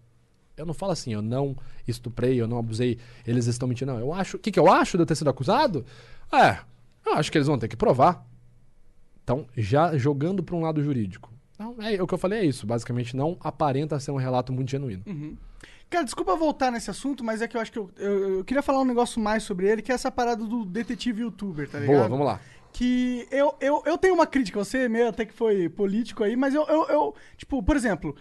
Eu 0.56 0.66
não 0.66 0.74
falo 0.74 0.92
assim, 0.92 1.14
eu 1.14 1.22
não 1.22 1.56
estuprei, 1.88 2.40
eu 2.40 2.48
não 2.48 2.60
abusei, 2.60 3.00
eles 3.26 3.48
estão 3.48 3.68
mentindo. 3.68 3.92
Não, 3.92 4.00
eu 4.00 4.14
acho. 4.14 4.38
O 4.38 4.40
que, 4.40 4.52
que 4.52 4.60
eu 4.60 4.72
acho 4.72 4.98
de 4.98 5.04
eu 5.04 5.06
ter 5.06 5.16
sido 5.16 5.30
acusado? 5.30 5.86
É, 6.32 6.60
eu 7.06 7.14
acho 7.14 7.32
que 7.32 7.38
eles 7.38 7.48
vão 7.48 7.58
ter 7.58 7.68
que 7.68 7.76
provar. 7.76 8.26
Então, 9.24 9.48
já 9.56 9.98
jogando 9.98 10.44
para 10.44 10.56
um 10.56 10.62
lado 10.62 10.84
jurídico. 10.84 11.32
Então, 11.54 11.76
é, 11.80 12.02
o 12.02 12.06
que 12.06 12.14
eu 12.14 12.18
falei 12.18 12.40
é 12.40 12.46
isso. 12.46 12.68
Basicamente, 12.68 13.16
não 13.16 13.38
aparenta 13.40 14.00
ser 14.00 14.12
um 14.12 14.18
relato 14.18 14.52
muito 14.52 14.70
genuíno. 14.70 15.04
Uhum. 15.08 15.38
Cara, 15.94 16.06
desculpa 16.06 16.36
voltar 16.36 16.72
nesse 16.72 16.90
assunto, 16.90 17.24
mas 17.24 17.40
é 17.40 17.48
que 17.48 17.56
eu 17.56 17.62
acho 17.62 17.72
que 17.72 17.78
eu, 17.78 17.88
eu, 17.98 18.38
eu 18.38 18.44
queria 18.44 18.64
falar 18.64 18.80
um 18.82 18.86
negócio 18.86 19.22
mais 19.22 19.44
sobre 19.44 19.68
ele, 19.70 19.82
que 19.84 19.92
é 19.92 19.96
essa 19.96 20.10
parada 20.10 20.44
do 20.44 20.66
detetive 20.66 21.22
youtuber, 21.22 21.70
tá 21.70 21.78
ligado? 21.78 21.96
Boa, 21.98 22.08
vamos 22.10 22.26
lá. 22.26 22.40
Que 22.72 23.28
eu, 23.30 23.54
eu, 23.62 23.84
eu 23.86 23.96
tenho 23.96 24.16
uma 24.16 24.26
crítica, 24.26 24.58
você 24.58 24.90
meio 24.90 25.10
até 25.10 25.24
que 25.24 25.34
foi 25.34 25.70
político 25.70 26.24
aí, 26.24 26.36
mas 26.36 26.56
eu, 26.56 26.66
eu, 26.66 26.88
eu- 26.88 27.16
tipo, 27.38 27.62
por 27.62 27.76
exemplo, 27.76 28.16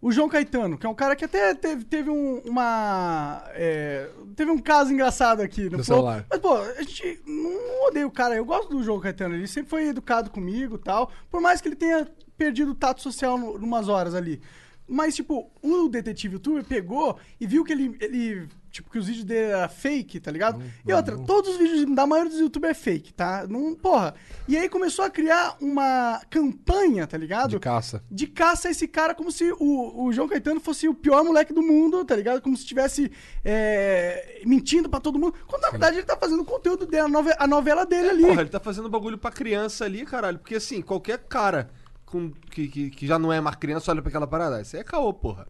o 0.00 0.12
João 0.12 0.28
Caetano, 0.28 0.78
que 0.78 0.86
é 0.86 0.88
um 0.88 0.94
cara 0.94 1.16
que 1.16 1.24
até 1.24 1.52
teve, 1.52 1.84
teve 1.84 2.10
um, 2.10 2.38
uma. 2.46 3.42
é, 3.54 4.08
teve 4.36 4.52
um 4.52 4.58
caso 4.58 4.92
engraçado 4.92 5.40
aqui 5.40 5.68
no 5.68 5.78
celular. 5.82 6.24
Mas, 6.30 6.38
pô, 6.38 6.54
a 6.54 6.80
gente 6.82 7.20
não 7.26 7.88
odeia 7.88 8.06
o 8.06 8.10
cara. 8.12 8.36
Eu 8.36 8.44
gosto 8.44 8.68
do 8.68 8.84
João 8.84 9.00
Caetano. 9.00 9.34
Ele 9.34 9.48
sempre 9.48 9.68
foi 9.70 9.88
educado 9.88 10.30
comigo 10.30 10.76
e 10.76 10.78
tal. 10.78 11.10
Por 11.28 11.40
mais 11.40 11.60
que 11.60 11.66
ele 11.66 11.74
tenha 11.74 12.06
perdido 12.38 12.70
o 12.70 12.74
tato 12.76 13.02
social 13.02 13.36
no, 13.36 13.58
numas 13.58 13.88
horas 13.88 14.14
ali. 14.14 14.40
Mas, 14.88 15.16
tipo, 15.16 15.50
o 15.62 15.88
detetive 15.88 16.34
youtuber 16.34 16.64
pegou 16.64 17.18
e 17.40 17.46
viu 17.46 17.64
que 17.64 17.72
ele. 17.72 17.96
ele 18.00 18.48
tipo, 18.70 18.90
que 18.90 18.98
os 18.98 19.06
vídeos 19.06 19.24
dele 19.24 19.52
eram 19.52 19.68
fake, 19.70 20.20
tá 20.20 20.30
ligado? 20.30 20.62
e 20.86 20.92
outra, 20.92 21.16
todos 21.26 21.50
os 21.52 21.56
vídeos 21.56 21.94
da 21.96 22.06
maioria 22.06 22.30
dos 22.30 22.38
youtubers 22.40 22.72
é 22.72 22.74
fake, 22.80 23.14
tá? 23.14 23.46
Não, 23.48 23.74
porra. 23.74 24.14
E 24.46 24.54
aí 24.56 24.68
começou 24.68 25.02
a 25.04 25.08
criar 25.10 25.56
uma 25.62 26.20
campanha, 26.30 27.06
tá 27.06 27.16
ligado? 27.16 27.50
De 27.50 27.58
caça. 27.58 28.04
de 28.10 28.26
caça 28.26 28.68
a 28.68 28.70
esse 28.70 28.86
cara 28.86 29.14
como 29.14 29.32
se 29.32 29.50
o, 29.58 30.04
o 30.04 30.12
João 30.12 30.28
Caetano 30.28 30.60
fosse 30.60 30.86
o 30.88 30.94
pior 30.94 31.24
moleque 31.24 31.54
do 31.54 31.62
mundo, 31.62 32.04
tá 32.04 32.14
ligado? 32.14 32.42
Como 32.42 32.54
se 32.54 32.62
estivesse 32.64 33.10
é, 33.44 34.42
mentindo 34.44 34.88
pra 34.90 35.00
todo 35.00 35.18
mundo. 35.18 35.34
Quando 35.46 35.62
na 35.62 35.70
verdade 35.70 35.96
ele 35.96 36.06
tá 36.06 36.16
fazendo 36.16 36.42
o 36.42 36.44
conteúdo 36.44 36.84
dele, 36.86 37.04
a, 37.04 37.08
nove- 37.08 37.34
a 37.38 37.46
novela 37.46 37.86
dele 37.86 38.10
ali. 38.10 38.22
Porra, 38.26 38.40
ele 38.42 38.50
tá 38.50 38.60
fazendo 38.60 38.88
bagulho 38.88 39.16
pra 39.18 39.30
criança 39.30 39.84
ali, 39.84 40.04
caralho. 40.04 40.38
Porque 40.38 40.56
assim, 40.56 40.82
qualquer 40.82 41.18
cara 41.18 41.70
com, 42.06 42.30
que, 42.30 42.68
que, 42.68 42.90
que 42.90 43.06
já 43.06 43.18
não 43.18 43.30
é 43.32 43.40
mais 43.40 43.56
criança 43.56 43.90
olha 43.90 44.00
pra 44.00 44.08
aquela 44.08 44.26
parada. 44.26 44.62
Isso 44.62 44.76
aí 44.76 44.80
é 44.80 44.84
caô, 44.84 45.12
porra. 45.12 45.46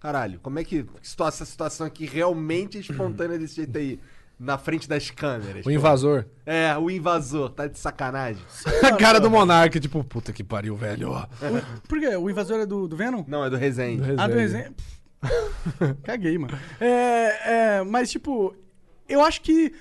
Caralho, 0.00 0.38
como 0.40 0.58
é 0.58 0.64
que. 0.64 0.84
que 0.84 1.08
situa- 1.08 1.28
essa 1.28 1.44
situação 1.44 1.86
aqui 1.86 2.06
realmente 2.06 2.78
é 2.78 2.80
espontânea 2.80 3.38
desse 3.38 3.56
jeito 3.56 3.76
aí? 3.76 4.00
Na 4.38 4.58
frente 4.58 4.86
das 4.86 5.10
câmeras. 5.10 5.60
O 5.60 5.62
porra? 5.64 5.74
invasor. 5.74 6.26
É, 6.44 6.76
o 6.76 6.90
invasor, 6.90 7.48
tá 7.50 7.66
de 7.66 7.78
sacanagem. 7.78 8.42
A 8.84 8.94
cara 8.94 9.18
do 9.18 9.30
Monark, 9.30 9.80
tipo, 9.80 10.04
puta 10.04 10.30
que 10.30 10.44
pariu, 10.44 10.76
velho. 10.76 11.10
ó. 11.10 11.26
Por 11.88 11.98
quê? 11.98 12.14
O 12.16 12.28
invasor 12.28 12.60
é 12.60 12.66
do, 12.66 12.86
do 12.86 12.94
Venom? 12.96 13.24
Não, 13.26 13.42
é 13.42 13.48
do 13.48 13.56
Resende. 13.56 14.02
Do 14.14 14.20
Ah, 14.20 14.26
do 14.28 14.34
Resende. 14.34 14.74
Resende. 15.22 15.96
Caguei, 16.04 16.36
mano. 16.38 16.58
É, 16.78 17.78
é, 17.78 17.82
mas, 17.82 18.10
tipo, 18.10 18.54
eu 19.08 19.22
acho 19.22 19.40
que 19.40 19.72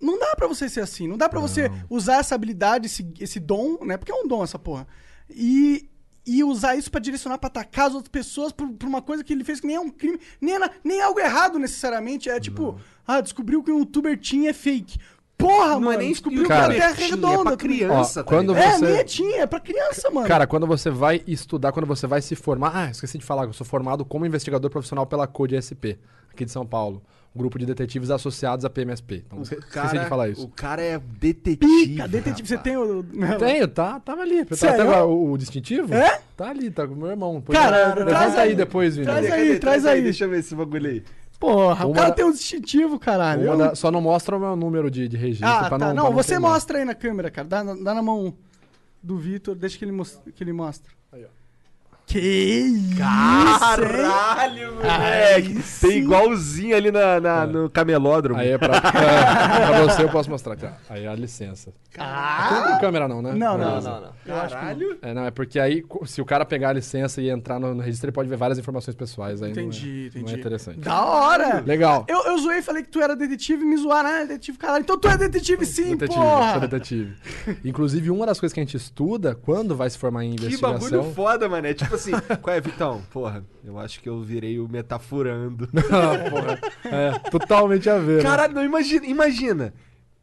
não 0.00 0.18
dá 0.18 0.36
pra 0.36 0.46
você 0.46 0.68
ser 0.68 0.80
assim. 0.80 1.08
Não 1.08 1.16
dá 1.16 1.28
pra 1.28 1.40
você 1.40 1.70
usar 1.88 2.16
essa 2.18 2.34
habilidade, 2.34 2.86
esse, 2.86 3.10
esse 3.20 3.40
dom, 3.40 3.78
né? 3.84 3.96
Porque 3.96 4.12
é 4.12 4.14
um 4.14 4.28
dom 4.28 4.44
essa 4.44 4.58
porra. 4.58 4.86
E, 5.34 5.88
e 6.26 6.44
usar 6.44 6.76
isso 6.76 6.90
pra 6.90 7.00
direcionar 7.00 7.38
pra 7.38 7.48
atacar 7.48 7.88
as 7.88 7.94
outras 7.94 8.10
pessoas 8.10 8.52
por, 8.52 8.68
por 8.70 8.88
uma 8.88 9.02
coisa 9.02 9.24
que 9.24 9.32
ele 9.32 9.42
fez 9.44 9.60
que 9.60 9.66
nem 9.66 9.76
é 9.76 9.80
um 9.80 9.90
crime, 9.90 10.18
nem 10.40 10.54
é, 10.54 10.58
na- 10.58 10.70
nem 10.84 11.00
é 11.00 11.02
algo 11.02 11.18
errado 11.20 11.58
necessariamente. 11.58 12.28
É 12.30 12.38
tipo, 12.38 12.78
ah, 13.06 13.20
descobriu 13.20 13.62
que 13.62 13.72
um 13.72 13.78
youtuber 13.80 14.18
tinha 14.18 14.50
é 14.50 14.52
fake. 14.52 14.98
Porra, 15.36 15.70
Não 15.70 15.76
é 15.76 15.80
mano, 15.80 15.98
nem 15.98 16.10
descobriu 16.10 16.46
Cara, 16.46 16.72
que 16.72 16.80
a 16.80 16.82
Terra 16.88 17.00
é 17.00 17.04
é 17.04 17.10
redonda. 17.10 17.42
pra 17.42 17.56
criança, 17.56 18.20
Ó, 18.20 18.22
tá 18.22 18.28
quando 18.28 18.52
ligado? 18.54 18.68
É, 18.74 18.78
você- 18.78 18.86
nem 18.86 18.96
é 18.96 19.04
tinha, 19.04 19.40
é 19.42 19.46
pra 19.46 19.58
criança, 19.58 20.08
mano. 20.10 20.28
Cara, 20.28 20.46
quando 20.46 20.66
você 20.68 20.88
vai 20.88 21.20
estudar, 21.26 21.72
quando 21.72 21.86
você 21.86 22.06
vai 22.06 22.22
se 22.22 22.36
formar. 22.36 22.70
Ah, 22.72 22.90
esqueci 22.90 23.18
de 23.18 23.24
falar, 23.24 23.44
eu 23.46 23.52
sou 23.52 23.66
formado 23.66 24.04
como 24.04 24.24
investigador 24.24 24.70
profissional 24.70 25.04
pela 25.04 25.26
Code 25.26 25.56
SP, 25.58 25.98
aqui 26.30 26.44
de 26.44 26.52
São 26.52 26.64
Paulo. 26.64 27.02
Um 27.34 27.38
grupo 27.38 27.58
de 27.58 27.64
detetives 27.64 28.10
associados 28.10 28.62
à 28.64 28.68
PMSP. 28.68 29.24
Então, 29.26 29.40
esque- 29.40 29.54
esqueci 29.56 29.98
de 29.98 30.04
falar 30.06 30.28
isso. 30.28 30.44
O 30.44 30.48
cara 30.48 30.82
é 30.82 30.98
detetive. 30.98 31.86
Pica, 31.88 32.06
detetive, 32.06 32.46
você 32.46 32.58
tem 32.58 32.76
o. 32.76 33.02
Tenho, 33.38 33.66
tá, 33.68 33.98
tava 34.00 34.20
ali. 34.20 34.44
Tá 34.44 34.54
até 34.68 34.82
agora 34.82 35.06
o, 35.06 35.32
o 35.32 35.38
distintivo? 35.38 35.94
É? 35.94 36.20
Tá 36.36 36.50
ali, 36.50 36.70
tá 36.70 36.86
com 36.86 36.92
o 36.92 36.96
meu 36.96 37.08
irmão. 37.08 37.40
Põe 37.40 37.56
Cara, 37.56 37.86
lá. 37.88 37.92
traz 37.92 38.06
levanta 38.06 38.40
aí. 38.42 38.48
aí 38.50 38.54
depois, 38.54 38.94
Vini. 38.96 39.06
Traz 39.06 39.32
aí, 39.32 39.58
traz 39.58 39.86
aí. 39.86 40.02
Deixa 40.02 40.24
eu 40.24 40.28
ver 40.30 40.40
esse 40.40 40.54
bagulho 40.54 40.90
aí. 40.90 41.02
Porra, 41.40 41.86
o 41.86 41.92
cara 41.94 42.08
da- 42.10 42.14
tem 42.14 42.24
um 42.24 42.32
distintivo, 42.32 42.98
caralho. 42.98 43.42
Uma 43.44 43.54
Eu- 43.54 43.58
da- 43.58 43.74
só 43.74 43.90
não 43.90 44.00
mostra 44.02 44.36
o 44.36 44.38
meu 44.40 44.54
número 44.54 44.90
de, 44.90 45.08
de 45.08 45.16
registro. 45.16 45.48
Ah, 45.48 45.68
pra 45.70 45.78
tá. 45.78 45.88
não, 45.88 45.94
Não, 45.94 46.02
pra 46.12 46.22
você 46.22 46.38
mostra 46.38 46.78
aí 46.78 46.84
na 46.84 46.94
câmera, 46.94 47.30
cara. 47.30 47.48
Dá, 47.48 47.64
na- 47.64 47.74
dá 47.74 47.94
na 47.94 48.02
mão 48.02 48.34
do 49.02 49.16
Vitor, 49.16 49.54
deixa 49.56 49.78
que 49.78 49.84
ele, 49.86 49.90
mos- 49.92 50.20
que 50.36 50.44
ele 50.44 50.52
mostra. 50.52 50.92
Que 52.06 52.18
isso? 52.20 52.96
Caralho, 52.98 54.74
moleque. 54.74 55.62
Tem 55.80 55.98
igualzinho 55.98 56.76
ali 56.76 56.90
na, 56.90 57.20
na- 57.20 57.46
no 57.46 57.70
camelódromo. 57.70 58.38
Aí 58.40 58.50
é 58.50 58.58
pra, 58.58 58.76
é, 58.76 59.66
pra 59.68 59.82
você, 59.82 60.02
eu 60.02 60.08
posso 60.10 60.28
mostrar 60.28 60.54
aqui. 60.54 60.66
Aí 60.90 61.04
é 61.04 61.08
a 61.08 61.14
licença. 61.14 61.72
Não 61.96 62.64
tem 62.68 62.78
câmera 62.80 63.06
não, 63.08 63.20
né? 63.22 63.32
Não, 63.32 63.56
não, 63.58 63.80
Não, 63.80 63.80
não. 63.80 64.00
não. 64.00 64.12
Caralho. 64.26 64.98
É, 65.02 65.14
não, 65.14 65.24
é 65.26 65.30
porque 65.30 65.58
aí, 65.58 65.82
se 66.04 66.20
o 66.20 66.24
cara 66.24 66.44
pegar 66.44 66.70
a 66.70 66.72
licença 66.72 67.20
e 67.20 67.28
entrar 67.30 67.58
no, 67.58 67.74
no 67.74 67.82
registro, 67.82 68.06
ele 68.08 68.14
pode 68.14 68.28
ver 68.28 68.36
várias 68.36 68.58
informações 68.58 68.94
pessoais. 68.94 69.42
Aí 69.42 69.52
não 69.52 69.58
é- 69.62 69.64
Entendi, 69.64 70.10
Não 70.14 70.20
entendi. 70.22 70.34
é 70.34 70.38
interessante. 70.38 70.78
Da 70.80 71.04
hora! 71.04 71.62
Legal. 71.66 72.04
Eu, 72.08 72.22
eu 72.24 72.38
zoei 72.38 72.58
e 72.58 72.62
falei 72.62 72.82
que 72.82 72.90
tu 72.90 73.00
era 73.00 73.14
detetive 73.16 73.62
e 73.62 73.66
me 73.66 73.76
zoaram, 73.76 74.08
ah, 74.10 74.24
detetive, 74.24 74.58
caralho. 74.58 74.82
Então 74.82 74.98
tu 74.98 75.08
é 75.08 75.16
detetive 75.16 75.64
sim, 75.66 75.96
Detetive, 75.96 76.20
porra! 76.20 76.52
sou 76.52 76.60
detetive. 76.60 77.14
Inclusive, 77.64 78.10
uma 78.10 78.26
das 78.26 78.38
coisas 78.40 78.52
que 78.52 78.60
a 78.60 78.62
gente 78.64 78.76
estuda 78.76 79.34
quando 79.34 79.74
vai 79.76 79.88
se 79.88 79.96
formar 79.98 80.24
em 80.24 80.30
Que 80.34 80.46
investigação. 80.46 80.72
bagulho 80.90 81.14
foda, 81.14 81.48
mano. 81.48 81.66
É 81.66 81.74
tipo 81.74 81.94
assim, 81.94 82.01
qual 82.42 82.56
é, 82.56 82.60
Vitão? 82.60 83.02
Porra, 83.12 83.44
eu 83.64 83.78
acho 83.78 84.00
que 84.00 84.08
eu 84.08 84.20
virei 84.22 84.58
o 84.58 84.68
metaforando. 84.68 85.68
Ah, 85.90 86.30
porra. 86.30 86.58
É, 86.84 87.18
totalmente 87.30 87.88
a 87.88 87.98
ver. 87.98 88.16
né? 88.18 88.22
Caralho, 88.22 88.54
não, 88.54 88.64
imagina, 88.64 89.06
imagina. 89.06 89.74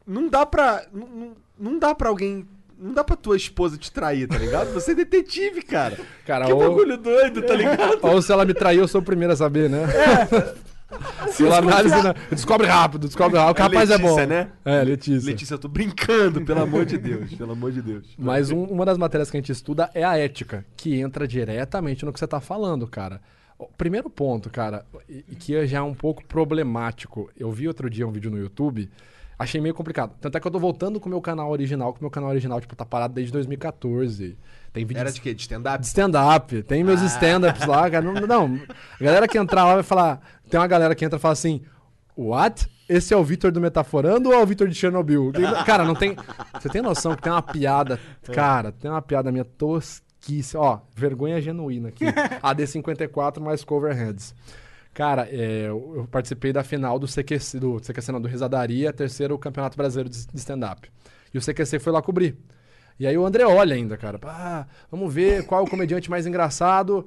Não 0.06 0.28
dá 0.28 0.44
pra. 0.44 0.84
Não, 0.92 1.06
não- 1.06 1.32
não 1.58 1.78
dá 1.78 1.94
pra 1.94 2.08
alguém. 2.08 2.46
Não 2.78 2.94
dá 2.94 3.04
pra 3.04 3.14
tua 3.14 3.36
esposa 3.36 3.76
te 3.76 3.92
trair, 3.92 4.26
tá 4.26 4.38
ligado? 4.38 4.72
Você 4.72 4.92
é 4.92 4.94
detetive, 4.94 5.60
cara. 5.62 5.98
Cara, 6.26 6.46
que 6.46 6.52
ou- 6.52 6.58
bagulho 6.60 6.96
doido, 6.96 7.42
tá 7.42 7.54
ligado? 7.54 7.98
Ou 8.00 8.22
se 8.22 8.32
ela 8.32 8.44
me 8.46 8.54
trair, 8.54 8.78
eu 8.78 8.88
sou 8.88 9.02
o 9.02 9.04
primeiro 9.04 9.34
a 9.34 9.36
saber, 9.36 9.68
né? 9.68 9.84
Pela 11.36 11.58
análise, 11.58 12.02
né? 12.02 12.14
Descobre 12.30 12.66
rápido, 12.66 13.06
descobre 13.06 13.38
rápido. 13.38 13.54
Que 13.56 13.60
É 13.60 13.64
rapaz 13.64 13.90
é 13.90 13.98
bom. 13.98 14.08
Letícia, 14.08 14.26
né? 14.26 14.48
É, 14.64 14.82
Letícia. 14.82 15.30
Letícia, 15.30 15.54
eu 15.54 15.58
tô 15.58 15.68
brincando, 15.68 16.40
pelo 16.44 16.60
amor 16.62 16.84
de 16.84 16.98
Deus. 16.98 17.32
Pelo 17.34 17.52
amor 17.52 17.72
de 17.72 17.80
Deus. 17.82 18.08
Mas 18.18 18.50
um- 18.50 18.64
uma 18.64 18.84
das 18.84 18.98
matérias 18.98 19.30
que 19.30 19.36
a 19.36 19.40
gente 19.40 19.52
estuda 19.52 19.90
é 19.94 20.02
a 20.04 20.16
ética, 20.18 20.64
que 20.76 20.98
entra 21.00 21.26
diretamente 21.28 22.04
no 22.04 22.12
que 22.12 22.18
você 22.18 22.26
tá 22.26 22.40
falando, 22.40 22.86
cara. 22.86 23.20
O 23.58 23.66
primeiro 23.66 24.08
ponto, 24.08 24.48
cara, 24.50 24.84
que 25.38 25.66
já 25.66 25.78
é 25.78 25.82
um 25.82 25.94
pouco 25.94 26.24
problemático. 26.24 27.30
Eu 27.36 27.50
vi 27.52 27.68
outro 27.68 27.90
dia 27.90 28.06
um 28.08 28.10
vídeo 28.12 28.30
no 28.30 28.38
YouTube, 28.38 28.90
achei 29.40 29.60
meio 29.60 29.74
complicado. 29.74 30.14
Tanto 30.20 30.36
é 30.36 30.40
que 30.40 30.46
eu 30.46 30.50
tô 30.50 30.58
voltando 30.58 31.00
com 31.00 31.06
o 31.06 31.10
meu 31.10 31.20
canal 31.20 31.50
original, 31.50 31.94
que 31.94 32.00
o 32.00 32.02
meu 32.02 32.10
canal 32.10 32.28
original, 32.28 32.60
tipo, 32.60 32.76
tá 32.76 32.84
parado 32.84 33.14
desde 33.14 33.32
2014. 33.32 34.36
Tem 34.70 34.84
vídeo 34.84 35.00
Era 35.00 35.10
de 35.10 35.20
quê? 35.20 35.32
De 35.32 35.40
stand-up? 35.40 35.80
de 35.80 35.86
stand-up. 35.86 36.62
Tem 36.64 36.84
meus 36.84 37.00
stand-ups 37.00 37.66
lá, 37.66 37.90
cara. 37.90 38.02
Não, 38.04 38.12
não, 38.26 38.60
a 39.00 39.02
galera 39.02 39.26
que 39.26 39.38
entrar 39.38 39.64
lá 39.64 39.74
vai 39.74 39.82
falar. 39.82 40.20
Tem 40.48 40.60
uma 40.60 40.66
galera 40.66 40.94
que 40.94 41.04
entra 41.04 41.18
e 41.18 41.20
fala 41.20 41.32
assim: 41.32 41.62
What? 42.16 42.68
Esse 42.86 43.14
é 43.14 43.16
o 43.16 43.24
Vitor 43.24 43.50
do 43.50 43.60
Metaforando 43.60 44.28
ou 44.28 44.34
é 44.34 44.42
o 44.42 44.46
Vitor 44.46 44.68
de 44.68 44.74
Chernobyl? 44.74 45.32
Cara, 45.64 45.84
não 45.84 45.94
tem. 45.94 46.16
Você 46.60 46.68
tem 46.68 46.82
noção 46.82 47.14
que 47.16 47.22
tem 47.22 47.32
uma 47.32 47.40
piada. 47.40 47.98
Cara, 48.32 48.72
tem 48.72 48.90
uma 48.90 49.00
piada 49.00 49.32
minha 49.32 49.44
tosquice. 49.44 50.56
Ó, 50.56 50.80
vergonha 50.94 51.40
genuína 51.40 51.88
aqui. 51.88 52.04
AD54 52.04 53.40
mais 53.40 53.64
Coverheads. 53.64 54.34
Cara, 54.92 55.28
é, 55.30 55.66
eu 55.68 56.06
participei 56.10 56.52
da 56.52 56.64
final 56.64 56.98
do 56.98 57.06
CQC, 57.06 57.60
do 57.60 57.80
CQC 57.80 58.12
não, 58.12 58.20
do 58.20 58.28
Risadaria, 58.28 58.92
terceiro 58.92 59.38
Campeonato 59.38 59.76
Brasileiro 59.76 60.10
de 60.10 60.16
Stand-Up. 60.34 60.90
E 61.32 61.38
o 61.38 61.40
CQC 61.40 61.78
foi 61.78 61.92
lá 61.92 62.02
cobrir. 62.02 62.36
E 62.98 63.06
aí 63.06 63.16
o 63.16 63.24
André 63.24 63.46
olha 63.46 63.74
ainda, 63.74 63.96
cara. 63.96 64.20
Vamos 64.90 65.14
ver 65.14 65.46
qual 65.46 65.62
é 65.62 65.64
o 65.64 65.70
comediante 65.70 66.10
mais 66.10 66.26
engraçado. 66.26 67.04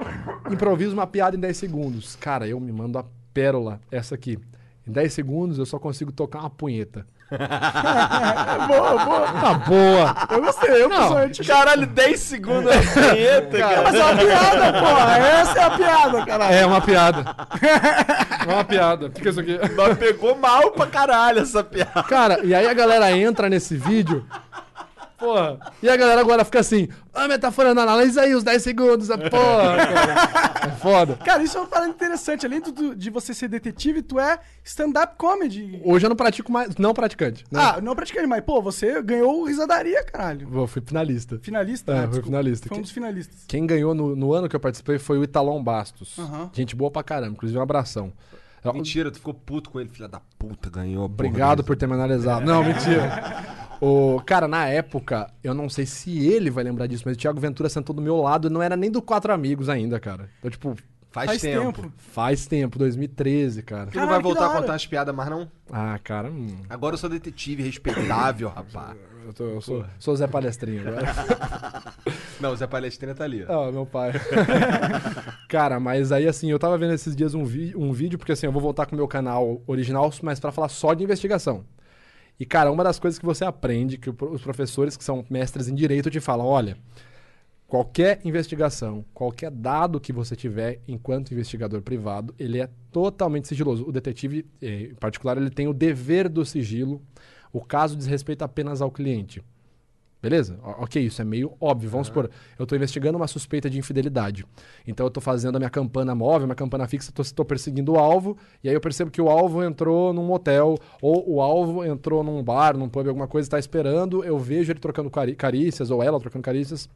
Improvisa 0.52 0.92
uma 0.92 1.06
piada 1.06 1.36
em 1.36 1.40
10 1.40 1.56
segundos. 1.56 2.16
Cara, 2.16 2.48
eu 2.48 2.60
me 2.60 2.72
mando 2.72 2.98
a 2.98 3.06
pérola, 3.32 3.80
essa 3.92 4.16
aqui. 4.16 4.40
Em 4.88 4.92
10 4.92 5.14
segundos 5.14 5.60
eu 5.60 5.66
só 5.66 5.78
consigo 5.78 6.12
tocar 6.12 6.40
uma 6.40 6.50
punheta. 6.50 7.06
boa, 8.68 9.06
boa. 9.06 9.28
Tá 9.42 9.54
boa. 9.54 10.16
Eu 10.30 10.42
gostei, 10.42 10.84
eu 10.84 10.90
Não. 10.90 11.08
sou 11.08 11.18
anti- 11.18 11.44
Caralho, 11.44 11.86
10 11.88 12.20
segundos 12.20 12.72
é 12.72 12.78
punheta, 12.82 13.58
cara. 13.58 13.82
Mas 13.84 13.96
é 13.96 14.04
uma 14.04 14.16
piada, 14.16 14.74
porra. 14.80 15.18
Essa 15.18 15.60
é 15.60 15.64
a 15.64 15.70
piada, 15.72 16.26
caralho. 16.26 16.56
É 16.56 16.66
uma 16.66 16.82
piada. 16.82 17.26
É 18.44 18.54
uma 18.54 18.64
piada. 18.66 19.10
Fica 19.16 19.30
isso 19.30 19.40
aqui. 19.40 19.58
Mas 19.78 19.98
pegou 19.98 20.36
mal 20.36 20.72
pra 20.72 20.86
caralho 20.86 21.40
essa 21.40 21.64
piada. 21.64 22.04
Cara, 22.04 22.40
e 22.44 22.54
aí 22.54 22.68
a 22.68 22.74
galera 22.74 23.10
entra 23.12 23.48
nesse 23.50 23.78
vídeo. 23.78 24.26
Porra. 25.24 25.58
E 25.82 25.88
a 25.90 25.96
galera 25.96 26.20
agora 26.20 26.44
fica 26.44 26.60
assim: 26.60 26.90
Ah, 27.14 27.28
metaforando, 27.28 27.80
analisa 27.80 28.22
aí 28.22 28.36
os 28.36 28.44
10 28.44 28.62
segundos. 28.62 29.10
ah, 29.10 29.18
Porra, 29.18 29.78
cara. 29.78 30.68
É 30.68 30.72
foda. 30.72 31.16
Cara, 31.24 31.42
isso 31.44 31.58
é 31.58 31.62
uma 31.62 31.68
parada 31.68 31.90
interessante. 31.90 32.46
Além 32.46 32.60
do- 32.60 32.94
de 32.96 33.10
você 33.10 33.34
ser 33.34 33.48
detetive, 33.48 34.02
tu 34.02 34.20
é 34.20 34.38
stand-up 34.64 35.16
comedy. 35.18 35.82
Hoje 35.86 36.06
eu 36.06 36.10
não 36.10 36.16
pratico 36.16 36.52
mais. 36.52 36.76
Não 36.76 36.94
praticante. 36.94 37.46
Né? 37.50 37.60
Ah, 37.62 37.80
não 37.82 37.96
praticante, 37.96 38.28
mas, 38.28 38.44
pô, 38.44 38.62
você 38.62 39.02
ganhou 39.02 39.42
o 39.42 39.46
risadaria, 39.46 40.04
caralho. 40.04 40.48
Eu 40.54 40.68
fui 40.68 40.82
finalista. 40.86 41.40
Finalista? 41.42 41.92
É, 41.94 41.96
foi 42.00 42.08
desculpa. 42.08 42.26
finalista. 42.28 42.68
Foi 42.68 42.78
um 42.78 42.82
dos 42.82 42.92
finalistas. 42.92 43.46
Quem 43.48 43.66
ganhou 43.66 43.94
no, 43.96 44.16
no 44.16 44.34
ano 44.34 44.50
que 44.50 44.56
eu 44.56 44.60
participei 44.60 45.00
foi 45.00 45.18
o 45.18 45.24
Italon 45.24 45.64
Bastos. 45.64 46.18
Aham. 46.20 46.50
Gente 46.54 46.76
boa 46.76 46.92
pra 46.92 47.02
caramba, 47.04 47.32
inclusive 47.34 47.58
um 47.58 47.62
abração. 47.62 48.12
Mentira, 48.74 49.12
tu 49.12 49.18
ficou 49.18 49.34
puto 49.34 49.70
com 49.70 49.78
ele, 49.82 49.90
filha 49.90 50.08
da 50.08 50.22
puta, 50.40 50.70
ganhou. 50.70 51.02
a 51.04 51.06
Obrigado 51.06 51.66
por 51.66 51.76
ter 51.76 51.86
me 51.86 51.96
analisado. 51.96 52.46
Não, 52.46 52.64
mentira. 52.64 53.44
O, 53.86 54.22
cara, 54.26 54.48
na 54.48 54.66
época, 54.68 55.30
eu 55.44 55.54
não 55.54 55.68
sei 55.68 55.86
se 55.86 56.26
ele 56.26 56.50
vai 56.50 56.64
lembrar 56.64 56.88
disso, 56.88 57.04
mas 57.06 57.16
o 57.18 57.20
Thiago 57.20 57.40
Ventura 57.40 57.68
sentou 57.68 57.94
do 57.94 58.02
meu 58.02 58.16
lado 58.18 58.48
e 58.48 58.52
não 58.52 58.62
era 58.62 58.78
nem 58.78 58.90
do 58.90 59.02
Quatro 59.02 59.34
Amigos 59.34 59.68
ainda, 59.68 60.00
cara. 60.00 60.30
Então, 60.40 60.50
tipo, 60.52 60.76
Faz, 61.12 61.28
Faz 61.30 61.42
tempo. 61.44 61.74
tempo. 61.84 61.94
faz 61.96 62.48
tempo, 62.48 62.80
2013, 62.80 63.62
cara. 63.62 63.86
Tu 63.92 64.00
não 64.00 64.08
vai 64.08 64.20
voltar 64.20 64.48
a 64.48 64.50
contar 64.50 64.74
as 64.74 64.88
piadas 64.88 65.14
mais, 65.14 65.30
não? 65.30 65.48
Ah, 65.72 66.00
cara, 66.04 66.28
hum, 66.32 66.48
Agora 66.68 66.96
eu 66.96 66.98
sou 66.98 67.08
detetive, 67.08 67.62
respeitável, 67.62 68.50
rapaz. 68.56 68.98
eu, 69.28 69.32
tô- 69.32 69.44
eu 69.44 69.62
sou, 69.62 69.86
sou 70.00 70.16
Zé 70.16 70.26
Palestrinha 70.26 70.82
agora. 70.82 71.06
Não, 72.42 72.52
o 72.52 72.56
Zé 72.56 72.66
Palestrina 72.66 73.14
tá 73.14 73.26
ali, 73.26 73.46
ó. 73.48 73.68
Ah, 73.68 73.72
meu 73.72 73.86
pai. 73.86 74.12
Cara, 75.48 75.80
mas 75.80 76.12
aí 76.12 76.28
assim, 76.28 76.50
eu 76.50 76.58
tava 76.58 76.78
vendo 76.80 76.94
esses 76.96 77.16
dias 77.16 77.34
um, 77.36 77.44
vi- 77.46 77.76
um 77.76 77.92
vídeo, 77.94 78.18
porque 78.18 78.32
assim, 78.32 78.48
eu 78.48 78.52
vou 78.52 78.62
voltar 78.62 78.88
com 78.88 78.94
o 78.94 78.98
meu 78.98 79.08
canal 79.08 79.62
original, 79.68 80.12
mas 80.24 80.40
pra 80.40 80.52
falar 80.52 80.68
só 80.70 80.96
de 80.96 81.04
investigação. 81.04 81.64
E, 82.40 82.46
cara, 82.46 82.72
uma 82.72 82.84
das 82.84 83.00
coisas 83.00 83.20
que 83.20 83.26
você 83.26 83.46
aprende, 83.46 83.98
que 83.98 84.10
os 84.10 84.42
professores 84.42 84.98
que 84.98 85.04
são 85.04 85.26
mestres 85.30 85.68
em 85.68 85.76
direito 85.76 86.10
te 86.10 86.20
falam, 86.20 86.46
olha, 86.46 86.78
qualquer 87.68 88.20
investigação, 88.24 89.06
qualquer 89.14 89.52
dado 89.52 90.00
que 90.00 90.12
você 90.12 90.36
tiver 90.36 90.82
enquanto 90.88 91.32
investigador 91.32 91.82
privado, 91.82 92.34
ele 92.38 92.60
é 92.60 92.70
totalmente 92.92 93.48
sigiloso. 93.48 93.88
O 93.88 93.92
detetive, 93.92 94.46
eh, 94.62 94.90
em 94.92 94.96
particular, 94.96 95.38
ele 95.38 95.50
tem 95.50 95.68
o 95.68 95.74
dever 95.74 96.28
do 96.28 96.46
sigilo. 96.46 97.02
O 97.52 97.62
caso 97.62 97.96
diz 97.96 98.08
respeito 98.08 98.44
apenas 98.44 98.82
ao 98.82 98.92
cliente. 98.92 99.44
Beleza? 100.24 100.58
Ok, 100.64 101.04
isso 101.04 101.22
é 101.22 101.26
meio 101.26 101.52
óbvio. 101.60 101.90
Vamos 101.90 102.08
supor, 102.08 102.30
eu 102.58 102.64
estou 102.64 102.78
investigando 102.78 103.18
uma 103.18 103.28
suspeita 103.28 103.70
de 103.70 103.78
infidelidade. 103.78 104.46
Então 104.88 105.06
eu 105.06 105.10
estou 105.10 105.22
fazendo 105.22 105.58
a 105.58 105.60
minha 105.60 105.70
campana 105.70 106.16
móvel, 106.16 106.48
minha 106.48 106.56
campana 106.56 106.88
fixa, 106.88 107.12
estou 107.20 107.44
perseguindo 107.44 107.92
o 107.92 108.00
alvo, 108.00 108.38
e 108.64 108.70
aí 108.70 108.74
eu 108.74 108.80
percebo 108.80 109.12
que 109.12 109.22
o 109.22 109.30
alvo 109.30 109.62
entrou 109.62 110.14
num 110.14 110.24
motel, 110.24 110.78
ou 111.02 111.30
o 111.30 111.42
alvo 111.42 111.84
entrou 111.84 112.24
num 112.24 112.42
bar, 112.42 112.78
num 112.78 112.88
pub, 112.88 113.06
alguma 113.06 113.28
coisa, 113.28 113.48
está 113.48 113.60
esperando, 113.60 114.24
eu 114.24 114.40
vejo 114.40 114.72
ele 114.72 114.80
trocando 114.80 115.10
cari- 115.12 115.36
carícias, 115.36 115.92
ou 115.92 116.02
ela 116.02 116.18
trocando 116.22 116.42
carícias. 116.42 116.90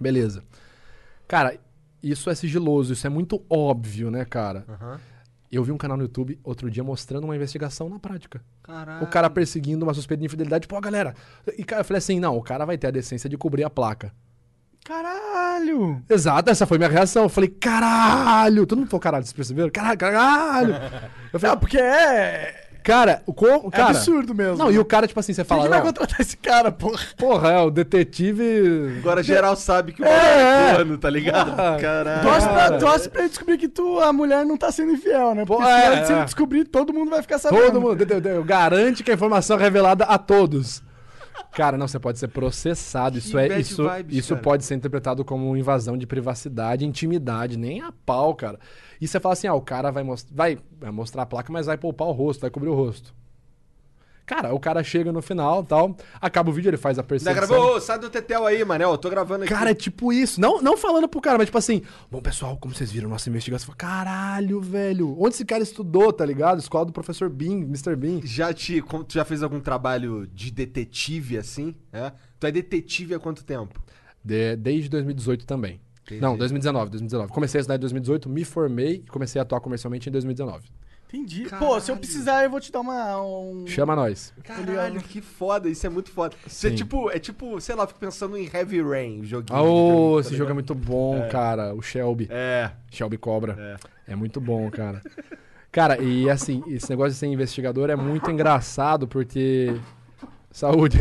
Beleza. 0.00 0.42
Cara, 1.28 1.58
isso 2.02 2.30
é 2.30 2.34
sigiloso, 2.34 2.94
isso 2.94 3.06
é 3.06 3.10
muito 3.10 3.42
óbvio, 3.50 4.10
né, 4.10 4.24
cara? 4.24 4.64
Aham. 4.66 4.98
Eu 5.52 5.62
vi 5.62 5.70
um 5.70 5.76
canal 5.76 5.98
no 5.98 6.04
YouTube 6.04 6.40
outro 6.42 6.70
dia 6.70 6.82
mostrando 6.82 7.24
uma 7.24 7.36
investigação 7.36 7.86
na 7.86 7.98
prática. 7.98 8.42
Caralho. 8.62 9.04
O 9.04 9.06
cara 9.06 9.28
perseguindo 9.28 9.84
uma 9.84 9.92
suspeita 9.92 10.20
de 10.20 10.26
infidelidade. 10.26 10.66
Pô, 10.66 10.80
galera. 10.80 11.14
E 11.58 11.62
cara, 11.62 11.82
eu 11.82 11.84
falei 11.84 11.98
assim: 11.98 12.18
não, 12.18 12.38
o 12.38 12.42
cara 12.42 12.64
vai 12.64 12.78
ter 12.78 12.86
a 12.86 12.90
decência 12.90 13.28
de 13.28 13.36
cobrir 13.36 13.62
a 13.62 13.68
placa. 13.68 14.14
Caralho! 14.84 16.02
Exato, 16.08 16.50
essa 16.50 16.66
foi 16.66 16.78
minha 16.78 16.90
reação. 16.90 17.24
Eu 17.24 17.28
falei, 17.28 17.48
caralho! 17.48 18.66
Todo 18.66 18.78
mundo 18.78 18.88
falou, 18.88 19.00
caralho, 19.00 19.24
vocês 19.24 19.32
perceberam? 19.32 19.70
Caralho, 19.70 19.98
caralho! 19.98 20.74
Eu 21.32 21.38
falei, 21.38 21.54
Não, 21.54 21.60
porque 21.60 21.78
é. 21.78 22.61
Cara, 22.82 23.22
o 23.26 23.32
co- 23.32 23.70
cara, 23.70 23.90
absurdo 23.90 24.34
mesmo. 24.34 24.56
Não, 24.56 24.70
e 24.70 24.78
o 24.78 24.84
cara, 24.84 25.06
tipo 25.06 25.18
assim, 25.20 25.32
você 25.32 25.42
Quem 25.42 25.48
fala. 25.48 25.62
que 25.62 25.68
vai 25.68 25.78
não, 25.78 25.86
contratar 25.86 26.20
esse 26.20 26.36
cara, 26.36 26.70
porra? 26.72 27.00
porra, 27.16 27.50
é, 27.52 27.58
o 27.60 27.70
detetive. 27.70 28.96
Agora 28.98 29.22
geral 29.22 29.56
sabe 29.56 29.92
que 29.92 30.02
o 30.02 30.04
É, 30.04 30.08
cara 30.08 30.26
é 30.40 30.70
é. 30.70 30.74
corno, 30.76 30.98
tá 30.98 31.10
ligado? 31.10 31.52
Ah, 31.58 31.76
Caralho. 31.80 32.22
Torce 32.22 32.48
pra, 32.48 32.78
torce 32.78 33.08
pra 33.08 33.20
ele 33.20 33.28
descobrir 33.28 33.58
que 33.58 33.68
tu, 33.68 34.00
a 34.00 34.12
mulher 34.12 34.44
não 34.44 34.56
tá 34.56 34.70
sendo 34.72 34.92
infiel, 34.92 35.34
né? 35.34 35.44
Porque 35.44 35.62
Pô, 35.62 35.68
se, 35.68 35.74
é, 35.74 35.86
ele- 35.92 36.06
se 36.06 36.12
ele 36.12 36.20
é. 36.20 36.24
descobrir, 36.24 36.64
todo 36.64 36.92
mundo 36.92 37.10
vai 37.10 37.22
ficar 37.22 37.38
sabendo. 37.38 37.62
Todo 37.66 37.80
mundo. 37.80 38.04
de- 38.04 38.42
Garante 38.42 39.02
que 39.02 39.10
a 39.10 39.14
informação 39.14 39.56
é 39.58 39.60
revelada 39.62 40.04
a 40.04 40.18
todos. 40.18 40.82
Cara, 41.52 41.76
não, 41.76 41.86
você 41.86 41.98
pode 41.98 42.18
ser 42.18 42.28
processado. 42.28 43.18
Isso, 43.18 43.32
Que 43.32 43.38
é, 43.38 43.48
bad 43.48 43.60
isso, 43.60 43.88
vibes, 43.88 44.16
isso 44.16 44.34
cara. 44.34 44.42
pode 44.42 44.64
ser 44.64 44.74
interpretado 44.74 45.24
como 45.24 45.56
invasão 45.56 45.96
de 45.96 46.06
privacidade, 46.06 46.86
intimidade, 46.86 47.56
nem 47.58 47.80
a 47.82 47.92
pau, 47.92 48.34
cara. 48.34 48.58
E 49.00 49.06
você 49.06 49.20
fala 49.20 49.34
assim: 49.34 49.46
ah, 49.46 49.54
o 49.54 49.60
cara 49.60 49.90
vai, 49.90 50.02
most 50.02 50.28
vai, 50.32 50.58
vai 50.78 50.90
mostrar 50.90 51.22
a 51.22 51.26
placa, 51.26 51.52
mas 51.52 51.66
vai 51.66 51.76
poupar 51.76 52.08
o 52.08 52.12
rosto, 52.12 52.40
vai 52.40 52.50
cobrir 52.50 52.68
o 52.70 52.74
rosto. 52.74 53.14
Cara, 54.24 54.54
o 54.54 54.60
cara 54.60 54.82
chega 54.84 55.10
no 55.12 55.20
final 55.20 55.64
tal, 55.64 55.96
acaba 56.20 56.48
o 56.48 56.52
vídeo, 56.52 56.68
ele 56.70 56.76
faz 56.76 56.96
a 56.98 57.02
Ainda 57.02 57.08
perseguição. 57.08 57.48
gravou, 57.48 57.76
ô, 57.76 57.80
sai 57.80 57.98
do 57.98 58.08
Tetel 58.08 58.46
aí, 58.46 58.64
Manel, 58.64 58.92
eu 58.92 58.98
tô 58.98 59.10
gravando 59.10 59.44
aqui. 59.44 59.52
Cara, 59.52 59.70
é 59.70 59.74
tipo 59.74 60.12
isso. 60.12 60.40
Não, 60.40 60.62
não 60.62 60.76
falando 60.76 61.08
pro 61.08 61.20
cara, 61.20 61.36
mas 61.38 61.46
tipo 61.46 61.58
assim, 61.58 61.82
bom, 62.10 62.20
pessoal, 62.22 62.56
como 62.56 62.74
vocês 62.74 62.90
viram 62.92 63.08
nossa 63.10 63.28
investigação? 63.28 63.74
Caralho, 63.76 64.60
velho. 64.60 65.16
Onde 65.20 65.34
esse 65.34 65.44
cara 65.44 65.62
estudou, 65.62 66.12
tá 66.12 66.24
ligado? 66.24 66.60
Escola 66.60 66.84
do 66.86 66.92
professor 66.92 67.28
Bean, 67.28 67.60
Mr. 67.62 67.96
Bean. 67.96 68.20
Já 68.24 68.52
te, 68.54 68.80
tu 68.80 69.12
já 69.14 69.24
fez 69.24 69.42
algum 69.42 69.60
trabalho 69.60 70.26
de 70.32 70.50
detetive 70.50 71.36
assim? 71.36 71.74
É? 71.92 72.12
Tu 72.38 72.46
é 72.46 72.52
detetive 72.52 73.14
há 73.14 73.18
quanto 73.18 73.44
tempo? 73.44 73.82
De- 74.24 74.56
desde 74.56 74.88
2018 74.88 75.44
também. 75.44 75.80
Entendi. 76.04 76.20
Não, 76.20 76.36
2019, 76.36 76.90
2019. 76.90 77.32
Comecei 77.32 77.58
a 77.58 77.60
estudar 77.62 77.76
em 77.76 77.80
2018, 77.80 78.28
me 78.28 78.44
formei 78.44 78.94
e 79.04 79.10
comecei 79.10 79.38
a 79.38 79.42
atuar 79.42 79.60
comercialmente 79.60 80.08
em 80.08 80.12
2019. 80.12 80.68
Entendi. 81.12 81.42
Pô, 81.42 81.48
se 81.48 81.58
Caralho. 81.58 81.84
eu 81.88 81.96
precisar, 81.98 82.44
eu 82.44 82.50
vou 82.50 82.58
te 82.58 82.72
dar 82.72 82.80
uma. 82.80 83.20
Um... 83.20 83.66
Chama 83.66 83.94
nós. 83.94 84.32
Caralho, 84.42 85.02
que 85.02 85.20
foda, 85.20 85.68
isso 85.68 85.86
é 85.86 85.90
muito 85.90 86.10
foda. 86.10 86.34
Isso 86.46 86.66
é 86.66 86.70
tipo, 86.70 87.10
é 87.10 87.18
tipo, 87.18 87.60
sei 87.60 87.74
lá, 87.74 87.82
eu 87.82 87.88
fico 87.88 88.00
pensando 88.00 88.36
em 88.36 88.48
Heavy 88.52 88.80
Rain, 88.82 89.20
o 89.20 89.24
joguinho. 89.24 89.58
Ah, 89.58 90.14
tá 90.14 90.20
esse 90.20 90.36
jogo 90.36 90.50
é 90.50 90.54
muito 90.54 90.74
bom, 90.74 91.28
cara. 91.30 91.74
O 91.74 91.82
Shelby. 91.82 92.28
É. 92.30 92.70
Shelby 92.90 93.18
Cobra. 93.18 93.78
É. 94.08 94.16
muito 94.16 94.40
bom, 94.40 94.70
cara. 94.70 95.02
Cara, 95.70 96.02
e 96.02 96.28
assim, 96.28 96.62
esse 96.66 96.88
negócio 96.90 97.12
de 97.12 97.18
ser 97.18 97.26
investigador 97.26 97.90
é 97.90 97.96
muito 97.96 98.30
engraçado 98.30 99.06
porque. 99.06 99.74
Saúde. 100.50 100.98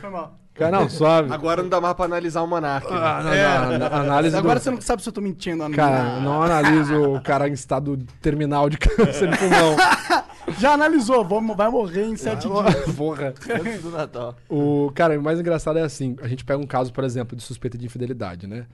Foi 0.00 0.10
mal. 0.10 0.38
Cara, 0.58 0.70
não, 0.80 0.88
suave. 0.88 1.32
Agora 1.32 1.62
não 1.62 1.68
dá 1.68 1.80
mais 1.80 1.94
pra 1.94 2.04
analisar 2.06 2.42
o 2.42 2.46
Monark. 2.46 2.90
né? 2.90 2.98
Ah, 2.98 3.20
não, 3.22 3.32
É. 3.32 3.78
não, 3.78 3.86
análise 3.86 4.34
do- 4.34 4.38
Agora 4.38 4.58
você 4.58 4.70
não 4.70 4.80
sabe 4.80 5.02
se 5.02 5.08
eu 5.08 5.12
tô 5.12 5.20
mentindo 5.20 5.62
ou 5.62 5.68
não. 5.68 5.76
Cara, 5.76 6.20
não 6.20 6.42
analiso 6.42 6.94
o 7.14 7.20
cara 7.20 7.48
em 7.48 7.52
estado 7.52 7.98
terminal 8.22 8.70
de 8.70 8.78
câncer 8.78 9.30
de 9.30 9.36
pulmão. 9.38 9.76
Já 10.58 10.72
analisou, 10.74 11.24
vamos, 11.24 11.56
vai 11.56 11.68
morrer 11.68 12.04
em 12.04 12.16
sete 12.16 12.48
dias. 12.48 12.94
Porra. 12.96 13.34
Antes 13.50 13.82
do 13.82 13.90
Natal. 13.90 14.36
O, 14.48 14.92
cara, 14.94 15.18
o 15.18 15.22
mais 15.22 15.40
engraçado 15.40 15.78
é 15.78 15.82
assim, 15.82 16.16
a 16.22 16.28
gente 16.28 16.44
pega 16.44 16.58
um 16.60 16.66
caso, 16.66 16.92
por 16.92 17.02
exemplo, 17.04 17.36
de 17.36 17.42
suspeita 17.42 17.76
de 17.76 17.84
infidelidade, 17.84 18.46
né? 18.46 18.64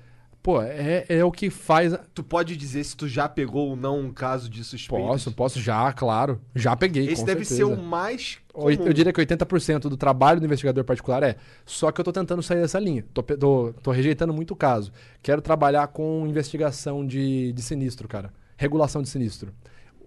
Pô, 0.42 0.60
é, 0.60 1.04
é 1.08 1.24
o 1.24 1.30
que 1.30 1.50
faz... 1.50 1.94
Tu 2.12 2.24
pode 2.24 2.56
dizer 2.56 2.82
se 2.82 2.96
tu 2.96 3.06
já 3.06 3.28
pegou 3.28 3.68
ou 3.68 3.76
não 3.76 4.00
um 4.00 4.12
caso 4.12 4.50
de 4.50 4.64
suspeita? 4.64 5.06
Posso, 5.06 5.30
posso 5.30 5.60
já, 5.60 5.92
claro. 5.92 6.40
Já 6.52 6.74
peguei, 6.74 7.06
Esse 7.06 7.24
deve 7.24 7.44
certeza. 7.44 7.74
ser 7.74 7.80
o 7.80 7.80
mais 7.80 8.38
comum. 8.52 8.68
Eu 8.68 8.92
diria 8.92 9.12
que 9.12 9.20
80% 9.20 9.82
do 9.82 9.96
trabalho 9.96 10.40
do 10.40 10.46
investigador 10.46 10.82
particular 10.82 11.22
é. 11.22 11.36
Só 11.64 11.92
que 11.92 12.00
eu 12.00 12.04
tô 12.04 12.12
tentando 12.12 12.42
sair 12.42 12.60
dessa 12.60 12.80
linha. 12.80 13.04
Tô, 13.14 13.22
tô, 13.22 13.72
tô 13.80 13.90
rejeitando 13.92 14.34
muito 14.34 14.50
o 14.50 14.56
caso. 14.56 14.92
Quero 15.22 15.40
trabalhar 15.40 15.86
com 15.86 16.26
investigação 16.26 17.06
de, 17.06 17.52
de 17.52 17.62
sinistro, 17.62 18.08
cara. 18.08 18.32
Regulação 18.56 19.00
de 19.00 19.08
sinistro. 19.08 19.52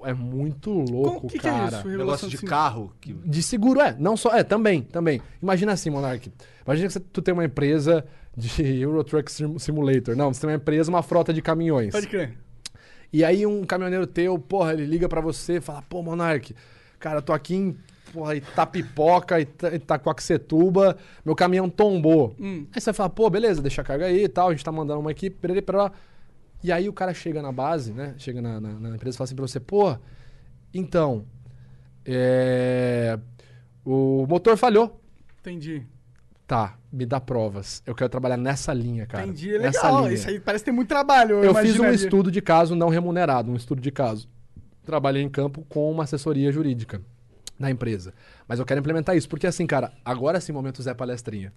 É 0.06 0.14
muito 0.14 0.72
louco, 0.72 1.28
O 1.28 1.30
que, 1.30 1.40
que 1.40 1.48
é 1.48 1.52
cara. 1.52 1.78
isso? 1.80 1.88
Negócio 1.88 2.28
de 2.30 2.38
de 2.38 2.46
carro. 2.46 2.94
Que... 3.02 3.14
De 3.14 3.42
seguro, 3.44 3.80
é. 3.82 3.96
Não 4.00 4.16
só. 4.16 4.30
É, 4.36 4.44
também, 4.44 4.82
também. 4.84 5.22
Imagina 5.42 5.72
assim, 5.74 5.90
Monark. 5.90 6.32
Imagina 6.66 6.88
que 6.88 6.94
você- 6.94 7.00
tu 7.00 7.22
tem 7.22 7.34
uma 7.34 7.46
empresa 7.46 8.06
de 8.36 8.62
Euro 8.82 9.04
Truck 9.04 9.32
Sim- 9.32 9.58
Simulator. 9.58 10.16
Não, 10.16 10.34
você 10.34 10.42
tem 10.42 10.50
uma 10.50 10.56
empresa, 10.58 10.90
uma 10.90 11.02
frota 11.04 11.34
de 11.34 11.42
caminhões. 11.42 11.92
Pode 11.92 12.08
crer. 12.08 12.38
E 13.14 13.24
aí 13.24 13.46
um 13.46 13.64
caminhoneiro 13.64 14.06
teu, 14.06 14.38
porra, 14.38 14.74
ele 14.74 14.86
liga 14.86 15.08
pra 15.08 15.22
você 15.22 15.58
e 15.58 15.62
fala, 15.62 15.82
pô, 15.84 16.02
Monark, 16.04 16.54
cara, 17.00 17.22
tô 17.22 17.32
aqui 17.34 17.56
em 17.56 17.78
porra, 18.14 18.36
Itapipoca, 18.36 19.40
Ita 19.40 19.74
Itacoaxetuba, 19.76 20.98
meu 21.24 21.36
caminhão 21.36 21.70
tombou. 21.70 22.36
Hum. 22.40 22.66
Aí 22.74 22.82
você 22.82 22.92
fala, 22.94 23.10
pô, 23.10 23.30
beleza, 23.30 23.62
deixa 23.62 23.82
a 23.82 23.86
carga 23.86 24.06
aí 24.06 24.24
e 24.26 24.28
tal, 24.30 24.50
a 24.50 24.52
gente 24.52 24.64
tá 24.64 24.72
mandando 24.72 25.00
uma 25.00 25.12
equipe, 25.12 25.36
perere, 25.40 25.62
perere. 25.62 25.92
E 26.64 26.72
aí 26.72 26.90
o 26.90 26.94
cara 26.94 27.14
chega 27.14 27.42
na 27.42 27.52
base, 27.52 27.94
né? 27.94 28.16
Chega 28.18 28.42
na, 28.42 28.60
na, 28.60 28.74
na 28.74 28.96
empresa 28.96 29.16
e 29.16 29.18
fala 29.18 29.26
assim 29.26 29.36
pra 29.36 29.48
você, 29.48 29.60
pô, 29.60 29.98
então, 30.74 31.26
é... 32.06 33.18
o 33.84 34.26
motor 34.28 34.58
falhou. 34.58 35.00
Entendi. 35.40 35.86
Tá, 36.48 36.78
me 36.92 37.06
dá 37.06 37.20
provas. 37.20 37.82
Eu 37.86 37.96
quero 37.96 38.10
trabalhar 38.10 38.38
nessa 38.38 38.74
linha, 38.74 39.06
cara. 39.06 39.26
Entendi. 39.26 39.56
É 39.56 39.58
legal. 39.58 40.12
Isso 40.12 40.30
aí 40.30 40.40
parece 40.40 40.64
ter 40.64 40.72
muito 40.72 40.90
trabalho. 40.90 41.44
Eu 41.44 41.56
fiz 41.56 41.80
um 41.80 41.90
estudo 41.90 42.30
de 42.30 42.42
caso 42.42 42.76
não 42.76 42.90
remunerado, 42.90 43.52
um 43.52 43.56
estudo 43.56 43.82
de 43.82 43.92
caso. 43.92 44.30
Trabalhei 44.84 45.24
em 45.24 45.30
campo 45.30 45.66
com 45.68 45.90
uma 45.92 46.04
assessoria 46.04 46.52
jurídica 46.52 47.02
na 47.58 47.72
empresa. 47.72 48.14
Mas 48.48 48.60
eu 48.60 48.66
quero 48.66 48.80
implementar 48.80 49.16
isso, 49.16 49.28
porque 49.28 49.48
assim, 49.48 49.66
cara, 49.66 49.92
agora 50.04 50.40
sim, 50.40 50.52
momento 50.52 50.84
Zé 50.84 50.94
Palestrinha. 50.94 51.52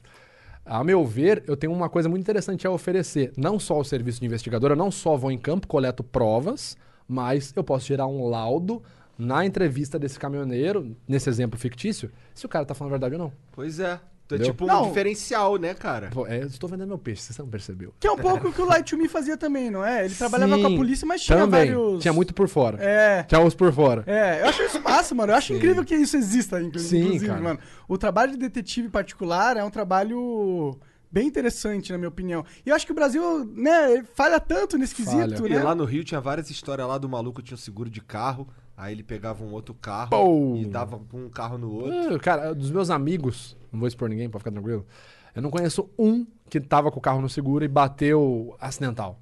A 0.68 0.84
meu 0.84 1.02
ver, 1.02 1.42
eu 1.46 1.56
tenho 1.56 1.72
uma 1.72 1.88
coisa 1.88 2.10
muito 2.10 2.20
interessante 2.20 2.66
a 2.66 2.70
oferecer. 2.70 3.32
Não 3.38 3.58
só 3.58 3.80
o 3.80 3.84
serviço 3.84 4.20
de 4.20 4.26
investigador, 4.26 4.70
eu 4.70 4.76
não 4.76 4.90
só 4.90 5.16
vou 5.16 5.32
em 5.32 5.38
campo, 5.38 5.66
coleto 5.66 6.04
provas, 6.04 6.76
mas 7.08 7.54
eu 7.56 7.64
posso 7.64 7.86
gerar 7.86 8.06
um 8.06 8.28
laudo 8.28 8.82
na 9.16 9.46
entrevista 9.46 9.98
desse 9.98 10.18
caminhoneiro, 10.18 10.94
nesse 11.08 11.28
exemplo 11.30 11.58
fictício, 11.58 12.10
se 12.34 12.44
o 12.44 12.48
cara 12.50 12.66
tá 12.66 12.74
falando 12.74 12.92
a 12.92 12.98
verdade 12.98 13.14
ou 13.14 13.18
não. 13.18 13.32
Pois 13.50 13.80
é. 13.80 13.98
Tu 14.28 14.34
é 14.34 14.36
Entendeu? 14.36 14.52
tipo 14.52 14.64
um 14.64 14.68
Não. 14.68 14.88
diferencial, 14.88 15.56
né, 15.56 15.72
cara? 15.72 16.10
Pô, 16.12 16.26
é, 16.26 16.42
eu 16.42 16.46
estou 16.48 16.68
vendendo 16.68 16.88
meu 16.88 16.98
peixe, 16.98 17.22
você 17.32 17.40
não 17.40 17.48
percebeu. 17.48 17.94
Que 17.98 18.06
é 18.06 18.12
um 18.12 18.16
pouco 18.18 18.48
o 18.48 18.52
que 18.52 18.60
o 18.60 18.66
Light 18.66 18.90
to 18.90 18.98
Me 18.98 19.08
fazia 19.08 19.38
também, 19.38 19.70
não 19.70 19.82
é? 19.82 20.04
Ele 20.04 20.14
trabalhava 20.14 20.54
Sim, 20.56 20.60
com 20.62 20.68
a 20.74 20.76
polícia, 20.76 21.06
mas 21.06 21.22
tinha 21.22 21.38
também. 21.38 21.72
vários... 21.72 22.02
Tinha 22.02 22.12
muito 22.12 22.34
por 22.34 22.46
fora. 22.46 22.76
É. 22.78 23.22
Tinha 23.22 23.40
os 23.40 23.54
por 23.54 23.72
fora. 23.72 24.04
É, 24.06 24.42
eu 24.42 24.48
acho 24.48 24.62
isso 24.62 24.80
massa, 24.82 25.14
mano. 25.14 25.32
Eu 25.32 25.36
acho 25.36 25.54
incrível 25.54 25.82
que 25.82 25.94
isso 25.96 26.14
exista, 26.14 26.60
inclu- 26.60 26.78
Sim, 26.78 26.98
inclusive, 27.06 27.26
cara. 27.26 27.40
mano. 27.40 27.58
O 27.88 27.96
trabalho 27.96 28.32
de 28.32 28.36
detetive 28.38 28.90
particular 28.90 29.56
é 29.56 29.64
um 29.64 29.70
trabalho 29.70 30.78
bem 31.10 31.26
interessante, 31.26 31.90
na 31.90 31.96
minha 31.96 32.10
opinião. 32.10 32.44
E 32.66 32.68
eu 32.68 32.76
acho 32.76 32.84
que 32.84 32.92
o 32.92 32.94
Brasil, 32.94 33.46
né, 33.56 34.04
falha 34.14 34.38
tanto 34.38 34.76
nesse 34.76 34.94
quesito, 34.94 35.46
E 35.46 35.50
né? 35.54 35.62
lá 35.62 35.74
no 35.74 35.86
Rio 35.86 36.04
tinha 36.04 36.20
várias 36.20 36.50
histórias 36.50 36.86
lá 36.86 36.98
do 36.98 37.08
maluco 37.08 37.40
que 37.40 37.46
tinha 37.48 37.54
um 37.56 37.58
seguro 37.58 37.88
de 37.88 38.02
carro, 38.02 38.46
aí 38.78 38.94
ele 38.94 39.02
pegava 39.02 39.44
um 39.44 39.52
outro 39.52 39.74
carro 39.74 40.56
e 40.56 40.64
dava 40.64 40.98
um 41.12 41.28
carro 41.28 41.58
no 41.58 41.70
outro. 41.72 42.14
Ah, 42.14 42.18
Cara, 42.20 42.54
dos 42.54 42.70
meus 42.70 42.88
amigos, 42.88 43.56
não 43.72 43.80
vou 43.80 43.88
expor 43.88 44.08
ninguém 44.08 44.30
pra 44.30 44.38
ficar 44.38 44.52
tranquilo, 44.52 44.86
eu 45.34 45.42
não 45.42 45.50
conheço 45.50 45.90
um 45.98 46.24
que 46.48 46.60
tava 46.60 46.90
com 46.90 46.98
o 46.98 47.02
carro 47.02 47.20
no 47.20 47.28
seguro 47.28 47.64
e 47.64 47.68
bateu 47.68 48.56
acidental. 48.60 49.20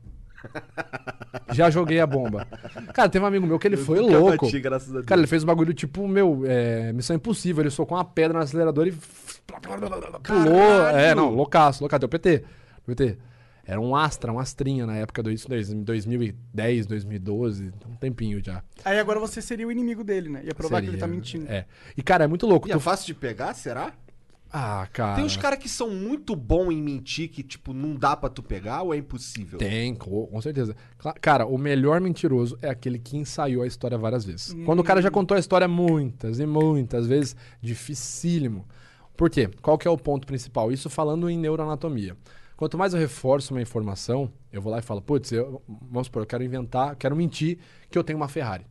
Já 1.52 1.70
joguei 1.70 1.98
a 1.98 2.06
bomba. 2.06 2.46
Cara, 2.94 3.08
teve 3.08 3.24
um 3.24 3.28
amigo 3.28 3.46
meu 3.46 3.58
que 3.58 3.66
ele 3.66 3.74
Eu 3.76 3.84
foi 3.84 3.98
louco. 3.98 4.46
bati. 4.46 4.60
Cara, 5.04 5.20
ele 5.20 5.26
fez 5.26 5.42
um 5.42 5.46
bagulho 5.46 5.74
tipo, 5.74 6.06
meu, 6.06 6.42
é, 6.46 6.92
missão 6.92 7.16
impossível. 7.16 7.62
Ele 7.62 7.70
socou 7.70 7.96
uma 7.98 8.04
pedra 8.04 8.38
no 8.38 8.44
acelerador 8.44 8.86
e 8.86 8.92
pulou. 8.92 10.88
É, 10.94 11.14
não, 11.14 11.30
loucaço, 11.30 11.82
loucaço. 11.82 12.00
Deu 12.00 12.08
PT. 12.08 12.44
PT. 12.86 13.18
Era 13.66 13.80
um 13.80 13.96
Astra, 13.96 14.32
um 14.32 14.38
Astrinha 14.38 14.86
na 14.86 14.96
época, 14.96 15.22
do- 15.22 15.30
isso 15.30 15.52
em 15.52 15.82
2010, 15.82 16.86
2012, 16.86 17.72
um 17.88 17.96
tempinho 17.96 18.42
já. 18.44 18.62
Aí 18.84 18.98
agora 18.98 19.18
você 19.18 19.42
seria 19.42 19.66
o 19.66 19.72
inimigo 19.72 20.04
dele, 20.04 20.28
né? 20.28 20.42
Ia 20.44 20.54
provar 20.54 20.80
que 20.80 20.86
ele 20.88 20.96
tá 20.96 21.06
Seria, 21.06 21.14
mentindo. 21.16 21.46
É. 21.50 21.66
E, 21.96 22.02
cara, 22.02 22.24
é 22.24 22.26
muito 22.28 22.46
louco. 22.46 22.68
E 22.68 22.70
tu 22.70 22.76
é 22.76 22.80
fácil 22.80 23.06
de 23.06 23.14
pegar, 23.14 23.52
será? 23.54 23.92
Ah, 24.52 24.86
cara. 24.92 25.16
Tem 25.16 25.24
uns 25.24 25.36
caras 25.36 25.58
que 25.58 25.68
são 25.68 25.90
muito 25.90 26.36
bons 26.36 26.70
em 26.70 26.80
mentir 26.80 27.28
que, 27.28 27.42
tipo, 27.42 27.72
não 27.74 27.96
dá 27.96 28.16
pra 28.16 28.30
tu 28.30 28.40
pegar 28.42 28.82
ou 28.82 28.94
é 28.94 28.96
impossível? 28.96 29.58
Tem, 29.58 29.92
co- 29.96 30.28
com 30.28 30.40
certeza. 30.40 30.74
Cara, 31.20 31.44
o 31.44 31.58
melhor 31.58 32.00
mentiroso 32.00 32.56
é 32.62 32.70
aquele 32.70 33.00
que 33.00 33.16
ensaiou 33.16 33.64
a 33.64 33.66
história 33.66 33.98
várias 33.98 34.24
vezes. 34.24 34.54
Quando 34.64 34.78
o 34.80 34.84
cara 34.84 35.02
já 35.02 35.10
contou 35.10 35.36
a 35.36 35.40
história 35.40 35.66
muitas 35.66 36.38
e 36.38 36.46
muitas 36.46 37.06
vezes, 37.08 37.34
dificílimo. 37.60 38.64
Por 39.16 39.28
quê? 39.28 39.50
Qual 39.60 39.76
que 39.76 39.88
é 39.88 39.90
o 39.90 39.98
ponto 39.98 40.26
principal? 40.26 40.70
Isso 40.70 40.88
falando 40.88 41.28
em 41.28 41.36
neuroanatomia. 41.38 42.16
Quanto 42.56 42.78
mais 42.78 42.94
eu 42.94 43.00
reforço 43.00 43.52
uma 43.52 43.60
informação, 43.60 44.32
eu 44.50 44.62
vou 44.62 44.72
lá 44.72 44.78
e 44.78 44.82
falo, 44.82 45.02
putz, 45.02 45.30
eu, 45.32 45.62
vamos 45.68 46.06
supor, 46.06 46.22
eu 46.22 46.26
quero 46.26 46.42
inventar, 46.42 46.96
quero 46.96 47.14
mentir 47.14 47.58
que 47.90 47.98
eu 47.98 48.02
tenho 48.04 48.18
uma 48.18 48.28
Ferrari. 48.28 48.66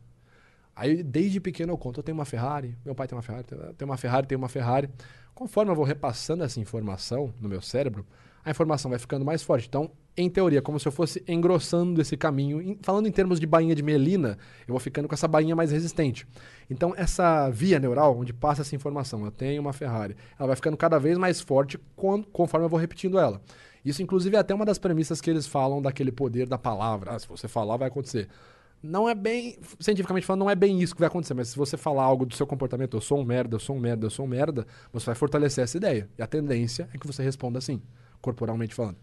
Aí, 0.74 1.02
desde 1.02 1.40
pequeno, 1.40 1.72
eu 1.72 1.78
conto, 1.78 2.00
eu 2.00 2.04
tenho 2.04 2.18
uma 2.18 2.24
Ferrari, 2.24 2.76
meu 2.84 2.94
pai 2.94 3.06
tem 3.06 3.16
uma 3.16 3.22
Ferrari, 3.22 3.44
tenho 3.44 3.90
uma 3.90 3.96
Ferrari, 3.96 4.26
tenho 4.26 4.38
uma 4.38 4.48
Ferrari. 4.48 4.90
Conforme 5.34 5.70
eu 5.70 5.76
vou 5.76 5.84
repassando 5.84 6.42
essa 6.42 6.60
informação 6.60 7.32
no 7.40 7.48
meu 7.48 7.62
cérebro, 7.62 8.04
a 8.44 8.50
informação 8.50 8.90
vai 8.90 8.98
ficando 8.98 9.24
mais 9.24 9.42
forte. 9.42 9.66
Então, 9.68 9.90
em 10.16 10.30
teoria, 10.30 10.62
como 10.62 10.78
se 10.78 10.86
eu 10.86 10.92
fosse 10.92 11.22
engrossando 11.26 12.00
esse 12.00 12.16
caminho. 12.16 12.60
Em- 12.62 12.78
falando 12.82 13.06
em 13.06 13.10
termos 13.10 13.40
de 13.40 13.46
bainha 13.46 13.74
de 13.74 13.82
melina, 13.82 14.38
eu 14.66 14.72
vou 14.72 14.78
ficando 14.80 15.08
com 15.08 15.14
essa 15.14 15.26
bainha 15.26 15.54
mais 15.56 15.70
resistente. 15.72 16.26
Então, 16.70 16.94
essa 16.96 17.50
via 17.50 17.78
neural, 17.78 18.16
onde 18.18 18.32
passa 18.32 18.62
essa 18.62 18.74
informação, 18.74 19.24
eu 19.24 19.30
tenho 19.30 19.60
uma 19.60 19.72
Ferrari, 19.72 20.16
ela 20.38 20.46
vai 20.46 20.56
ficando 20.56 20.76
cada 20.76 20.98
vez 20.98 21.18
mais 21.18 21.40
forte 21.40 21.78
con- 21.96 22.22
conforme 22.22 22.64
eu 22.66 22.70
vou 22.70 22.78
repetindo 22.78 23.18
ela. 23.18 23.40
Isso, 23.86 24.02
inclusive, 24.02 24.34
é 24.34 24.40
até 24.40 24.52
uma 24.52 24.64
das 24.64 24.78
premissas 24.78 25.20
que 25.20 25.30
eles 25.30 25.46
falam 25.46 25.80
daquele 25.80 26.10
poder 26.10 26.48
da 26.48 26.58
palavra. 26.58 27.12
Ah, 27.12 27.18
se 27.20 27.28
você 27.28 27.46
falar, 27.46 27.76
vai 27.76 27.86
acontecer. 27.86 28.28
Não 28.82 29.08
é 29.08 29.14
bem, 29.14 29.56
cientificamente 29.78 30.26
falando, 30.26 30.40
não 30.40 30.50
é 30.50 30.56
bem 30.56 30.82
isso 30.82 30.92
que 30.92 31.00
vai 31.00 31.06
acontecer, 31.06 31.34
mas 31.34 31.48
se 31.48 31.56
você 31.56 31.76
falar 31.76 32.02
algo 32.02 32.26
do 32.26 32.34
seu 32.34 32.48
comportamento, 32.48 32.96
eu 32.96 33.00
sou 33.00 33.20
um 33.20 33.24
merda, 33.24 33.54
eu 33.54 33.60
sou 33.60 33.76
um 33.76 33.78
merda, 33.78 34.06
eu 34.06 34.10
sou 34.10 34.26
um 34.26 34.28
merda, 34.28 34.66
você 34.92 35.06
vai 35.06 35.14
fortalecer 35.14 35.62
essa 35.62 35.76
ideia. 35.76 36.08
E 36.18 36.22
a 36.22 36.26
tendência 36.26 36.88
é 36.92 36.98
que 36.98 37.06
você 37.06 37.22
responda 37.22 37.58
assim, 37.58 37.80
corporalmente 38.20 38.74
falando. 38.74 38.96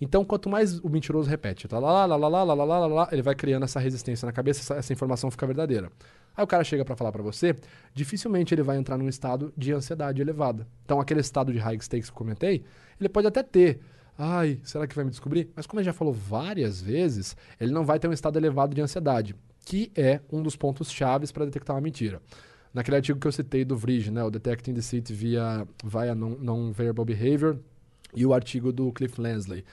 Então, 0.00 0.24
quanto 0.24 0.48
mais 0.48 0.78
o 0.80 0.88
mentiroso 0.88 1.28
repete, 1.28 1.68
tá 1.68 1.78
lá, 1.78 2.06
lá, 2.06 2.16
lá, 2.16 2.28
lá, 2.28 2.42
lá, 2.42 2.54
lá, 2.54 2.64
lá, 2.64 2.86
lá, 2.86 3.08
ele 3.12 3.22
vai 3.22 3.34
criando 3.34 3.64
essa 3.64 3.78
resistência 3.78 4.24
na 4.24 4.32
cabeça, 4.32 4.60
essa, 4.60 4.74
essa 4.76 4.92
informação 4.92 5.30
fica 5.30 5.46
verdadeira. 5.46 5.92
Aí 6.34 6.42
o 6.42 6.46
cara 6.46 6.64
chega 6.64 6.82
pra 6.82 6.96
falar 6.96 7.12
pra 7.12 7.22
você, 7.22 7.54
dificilmente 7.92 8.54
ele 8.54 8.62
vai 8.62 8.78
entrar 8.78 8.96
num 8.96 9.08
estado 9.08 9.52
de 9.54 9.72
ansiedade 9.72 10.20
elevada. 10.20 10.66
Então, 10.84 10.98
aquele 10.98 11.20
estado 11.20 11.52
de 11.52 11.58
high 11.58 11.78
stakes 11.78 12.08
que 12.08 12.14
eu 12.14 12.18
comentei, 12.18 12.64
ele 12.98 13.08
pode 13.08 13.26
até 13.26 13.42
ter. 13.42 13.80
Ai, 14.16 14.60
será 14.62 14.86
que 14.86 14.94
vai 14.94 15.04
me 15.04 15.10
descobrir? 15.10 15.50
Mas 15.56 15.66
como 15.66 15.80
ele 15.80 15.86
já 15.86 15.92
falou 15.92 16.12
várias 16.12 16.80
vezes, 16.80 17.36
ele 17.60 17.72
não 17.72 17.84
vai 17.84 17.98
ter 17.98 18.06
um 18.08 18.12
estado 18.12 18.36
elevado 18.38 18.74
de 18.74 18.80
ansiedade, 18.80 19.34
que 19.64 19.90
é 19.96 20.20
um 20.30 20.42
dos 20.42 20.54
pontos 20.56 20.90
chaves 20.90 21.32
para 21.32 21.44
detectar 21.44 21.74
uma 21.74 21.82
mentira. 21.82 22.20
Naquele 22.72 22.96
artigo 22.96 23.18
que 23.18 23.26
eu 23.26 23.32
citei 23.32 23.64
do 23.64 23.76
Vrij, 23.76 24.10
né, 24.10 24.22
o 24.24 24.30
Detecting 24.30 24.72
Deceit 24.72 25.12
via, 25.12 25.66
via 25.84 26.14
non- 26.14 26.36
Non-Verbal 26.40 27.04
Behavior, 27.04 27.58
e 28.14 28.24
o 28.24 28.32
artigo 28.32 28.72
do 28.72 28.92
Cliff 28.92 29.20
Lansley, 29.20 29.64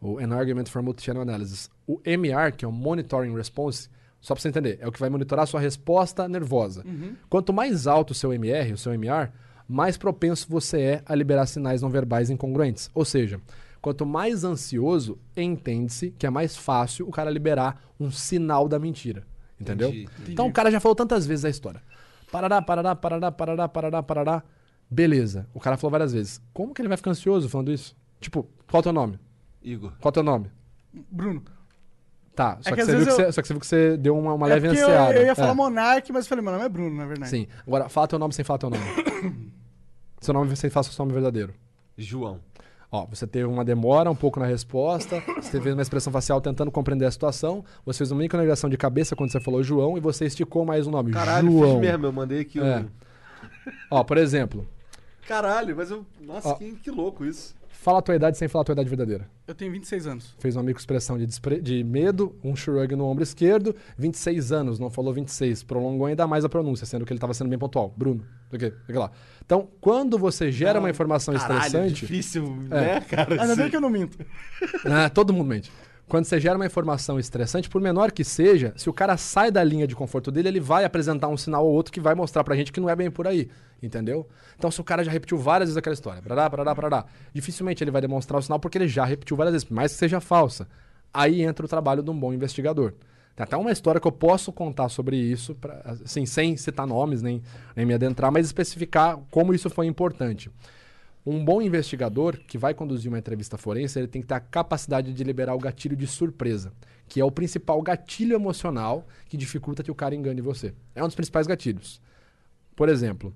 o 0.00 0.18
An 0.18 0.34
Argument 0.34 0.66
for 0.66 0.82
Multi-Channel 0.82 1.22
Analysis. 1.22 1.68
O 1.86 2.00
MR, 2.04 2.52
que 2.52 2.64
é 2.64 2.68
o 2.68 2.72
Monitoring 2.72 3.34
Response, 3.34 3.88
só 4.20 4.34
para 4.34 4.40
você 4.42 4.48
entender, 4.48 4.78
é 4.80 4.86
o 4.88 4.92
que 4.92 5.00
vai 5.00 5.10
monitorar 5.10 5.42
a 5.42 5.46
sua 5.46 5.60
resposta 5.60 6.26
nervosa. 6.28 6.84
Quanto 7.28 7.52
mais 7.52 7.86
alto 7.86 8.12
o 8.12 8.14
seu 8.14 8.32
MR, 8.32 8.72
o 8.72 8.78
seu 8.78 8.92
MR, 8.94 9.30
mais 9.68 9.96
propenso 9.98 10.46
você 10.48 10.80
é 10.80 11.02
a 11.06 11.14
liberar 11.14 11.46
sinais 11.46 11.80
não 11.82 11.90
verbais 11.90 12.28
incongruentes. 12.30 12.90
Ou 12.94 13.04
seja, 13.04 13.40
quanto 13.80 14.04
mais 14.06 14.44
ansioso, 14.44 15.18
entende-se 15.36 16.10
que 16.12 16.26
é 16.26 16.30
mais 16.30 16.56
fácil 16.56 17.08
o 17.08 17.10
cara 17.10 17.30
liberar 17.30 17.82
um 17.98 18.10
sinal 18.10 18.68
da 18.68 18.78
mentira. 18.78 19.26
Entendeu? 19.60 19.88
Entendi, 19.88 20.02
entendi. 20.04 20.32
Então 20.32 20.46
o 20.46 20.52
cara 20.52 20.70
já 20.70 20.80
falou 20.80 20.94
tantas 20.94 21.26
vezes 21.26 21.44
a 21.44 21.50
história. 21.50 21.82
Parará, 22.32 22.62
parará, 22.62 22.94
parará, 22.94 23.30
parará, 23.32 23.68
parará, 23.68 24.02
parará. 24.02 24.42
Beleza. 24.90 25.46
O 25.54 25.60
cara 25.60 25.76
falou 25.76 25.90
várias 25.92 26.12
vezes. 26.12 26.40
Como 26.52 26.72
que 26.74 26.80
ele 26.80 26.88
vai 26.88 26.96
ficar 26.96 27.10
ansioso 27.10 27.48
falando 27.48 27.70
isso? 27.72 27.94
Tipo, 28.20 28.44
qual 28.70 28.78
é 28.78 28.80
o 28.80 28.82
teu 28.82 28.92
nome? 28.92 29.18
Igor. 29.62 29.90
Qual 30.00 30.08
é 30.08 30.08
o 30.08 30.12
teu 30.12 30.22
nome? 30.22 30.50
Bruno. 31.10 31.42
Tá, 32.34 32.58
só, 32.62 32.70
É 32.70 32.72
que 32.72 32.76
que, 32.80 32.84
você 32.86 32.96
viu 32.96 33.04
que 33.04 33.10
eu- 33.10 33.16
você, 33.16 33.32
só 33.32 33.42
que 33.42 33.48
você 33.48 33.54
viu 33.54 33.60
que 33.60 33.66
você 33.66 33.96
deu 33.96 34.16
uma, 34.18 34.32
uma 34.34 34.46
É 34.46 34.54
leve 34.54 34.68
porque 34.68 34.80
eu, 34.82 34.86
ansiada. 34.88 35.14
eu 35.16 35.26
ia 35.26 35.34
falar 35.34 35.50
É. 35.50 35.54
Monark, 35.54 36.12
mas 36.12 36.24
eu 36.24 36.28
falei, 36.28 36.42
meu 36.44 36.52
nome 36.52 36.64
é 36.64 36.68
Bruno, 36.68 36.96
na 36.96 37.04
verdade. 37.06 37.30
Sim. 37.30 37.46
Agora, 37.66 37.88
fala 37.88 38.08
teu 38.08 38.18
nome 38.18 38.32
sem 38.32 38.44
falar 38.44 38.58
teu 38.58 38.70
nome. 38.70 38.82
seu 40.20 40.32
nome 40.34 40.56
sem 40.56 40.70
falar 40.70 40.84
seu 40.84 41.04
nome 41.04 41.12
verdadeiro. 41.12 41.52
João. 41.98 42.40
Ó, 42.92 43.06
você 43.06 43.24
teve 43.26 43.44
uma 43.44 43.64
demora 43.64 44.10
um 44.10 44.16
pouco 44.16 44.40
na 44.40 44.46
resposta, 44.46 45.22
você 45.40 45.52
teve 45.52 45.72
uma 45.72 45.82
expressão 45.82 46.12
facial 46.12 46.40
tentando 46.40 46.70
compreender 46.72 47.04
a 47.06 47.10
situação, 47.10 47.64
você 47.86 47.98
fez 47.98 48.10
uma 48.10 48.20
micronegação 48.20 48.68
de 48.68 48.76
cabeça 48.76 49.14
quando 49.14 49.30
você 49.30 49.40
falou 49.40 49.62
João 49.62 49.96
e 49.96 50.00
você 50.00 50.24
esticou 50.26 50.64
mais 50.64 50.86
o 50.88 50.90
nome. 50.90 51.12
Caralho, 51.12 51.52
João. 51.52 51.72
fiz 51.80 51.80
mesmo, 51.80 52.06
eu 52.06 52.12
mandei 52.12 52.40
aqui 52.40 52.58
É. 52.58 52.80
um... 52.80 52.86
Ó, 53.90 54.02
por 54.02 54.16
exemplo, 54.18 54.66
Caralho, 55.28 55.76
mas 55.76 55.90
eu... 55.92 56.04
Nossa, 56.20 56.48
Ó. 56.48 56.54
que, 56.54 56.72
que 56.72 56.90
louco 56.90 57.24
isso. 57.24 57.54
fala 57.68 58.00
a 58.00 58.02
tua 58.02 58.16
idade 58.16 58.36
sem 58.36 58.48
falar 58.48 58.62
a 58.62 58.64
tua 58.64 58.72
idade 58.72 58.88
verdadeira. 58.88 59.28
Eu 59.50 59.54
tenho 59.56 59.72
26 59.72 60.06
anos. 60.06 60.32
Fez 60.38 60.54
uma 60.54 60.62
microexpressão 60.62 61.18
de, 61.18 61.26
despre- 61.26 61.60
de 61.60 61.82
medo, 61.82 62.36
um 62.44 62.54
shrug 62.54 62.94
no 62.94 63.04
ombro 63.04 63.24
esquerdo, 63.24 63.74
26 63.98 64.52
anos, 64.52 64.78
não 64.78 64.88
falou 64.88 65.12
26. 65.12 65.64
Prolongou 65.64 66.06
ainda 66.06 66.24
mais 66.24 66.44
a 66.44 66.48
pronúncia, 66.48 66.86
sendo 66.86 67.04
que 67.04 67.12
ele 67.12 67.18
estava 67.18 67.34
sendo 67.34 67.50
bem 67.50 67.58
pontual. 67.58 67.92
Bruno, 67.96 68.24
o 68.52 68.56
quê? 68.56 68.72
Fica 68.86 69.00
lá. 69.00 69.10
Então, 69.44 69.66
quando 69.80 70.16
você 70.16 70.52
gera 70.52 70.78
uma 70.78 70.88
informação 70.88 71.34
Caralho, 71.34 71.62
estressante. 71.64 71.94
difícil, 72.06 72.44
É. 72.70 72.94
né, 72.94 73.00
cara? 73.00 73.42
Ainda 73.42 73.56
bem 73.56 73.68
que 73.68 73.74
eu 73.74 73.80
não 73.80 73.90
minto. 73.90 74.16
Ah, 74.84 75.10
todo 75.12 75.32
mundo 75.32 75.48
mente. 75.48 75.72
Quando 76.10 76.24
você 76.24 76.40
gera 76.40 76.56
uma 76.56 76.66
informação 76.66 77.20
estressante, 77.20 77.68
por 77.68 77.80
menor 77.80 78.10
que 78.10 78.24
seja, 78.24 78.72
se 78.76 78.90
o 78.90 78.92
cara 78.92 79.16
sai 79.16 79.48
da 79.48 79.62
linha 79.62 79.86
de 79.86 79.94
conforto 79.94 80.32
dele, 80.32 80.48
ele 80.48 80.58
vai 80.58 80.84
apresentar 80.84 81.28
um 81.28 81.36
sinal 81.36 81.64
ou 81.64 81.72
outro 81.72 81.92
que 81.92 82.00
vai 82.00 82.16
mostrar 82.16 82.42
pra 82.42 82.56
gente 82.56 82.72
que 82.72 82.80
não 82.80 82.90
é 82.90 82.96
bem 82.96 83.08
por 83.08 83.28
aí. 83.28 83.48
Entendeu? 83.80 84.26
Então, 84.58 84.72
se 84.72 84.80
o 84.80 84.84
cara 84.84 85.04
já 85.04 85.10
repetiu 85.12 85.38
várias 85.38 85.68
vezes 85.68 85.76
aquela 85.76 85.94
história, 85.94 86.20
parará, 86.20 86.50
parará, 86.50 86.74
parará, 86.74 87.04
dificilmente 87.32 87.84
ele 87.84 87.92
vai 87.92 88.02
demonstrar 88.02 88.40
o 88.40 88.42
sinal 88.42 88.58
porque 88.58 88.76
ele 88.76 88.88
já 88.88 89.04
repetiu 89.04 89.36
várias 89.36 89.52
vezes, 89.52 89.64
por 89.64 89.72
mais 89.72 89.92
que 89.92 89.98
seja 89.98 90.20
falsa. 90.20 90.66
Aí 91.14 91.42
entra 91.42 91.64
o 91.64 91.68
trabalho 91.68 92.02
de 92.02 92.10
um 92.10 92.18
bom 92.18 92.34
investigador. 92.34 92.92
Tem 93.36 93.44
até 93.44 93.56
uma 93.56 93.70
história 93.70 94.00
que 94.00 94.06
eu 94.08 94.12
posso 94.12 94.52
contar 94.52 94.88
sobre 94.88 95.16
isso, 95.16 95.54
pra, 95.54 95.80
assim, 96.04 96.26
sem 96.26 96.56
citar 96.56 96.88
nomes, 96.88 97.22
nem, 97.22 97.40
nem 97.76 97.86
me 97.86 97.94
adentrar, 97.94 98.32
mas 98.32 98.46
especificar 98.46 99.16
como 99.30 99.54
isso 99.54 99.70
foi 99.70 99.86
importante. 99.86 100.50
Um 101.24 101.44
bom 101.44 101.60
investigador 101.60 102.38
que 102.38 102.56
vai 102.56 102.72
conduzir 102.72 103.10
uma 103.10 103.18
entrevista 103.18 103.58
forense, 103.58 103.98
ele 103.98 104.08
tem 104.08 104.22
que 104.22 104.28
ter 104.28 104.34
a 104.34 104.40
capacidade 104.40 105.12
de 105.12 105.24
liberar 105.24 105.54
o 105.54 105.58
gatilho 105.58 105.94
de 105.94 106.06
surpresa, 106.06 106.72
que 107.06 107.20
é 107.20 107.24
o 107.24 107.30
principal 107.30 107.80
gatilho 107.82 108.34
emocional 108.34 109.06
que 109.28 109.36
dificulta 109.36 109.82
que 109.82 109.90
o 109.90 109.94
cara 109.94 110.14
engane 110.14 110.40
você. 110.40 110.72
É 110.94 111.02
um 111.02 111.06
dos 111.06 111.14
principais 111.14 111.46
gatilhos. 111.46 112.00
Por 112.74 112.88
exemplo, 112.88 113.34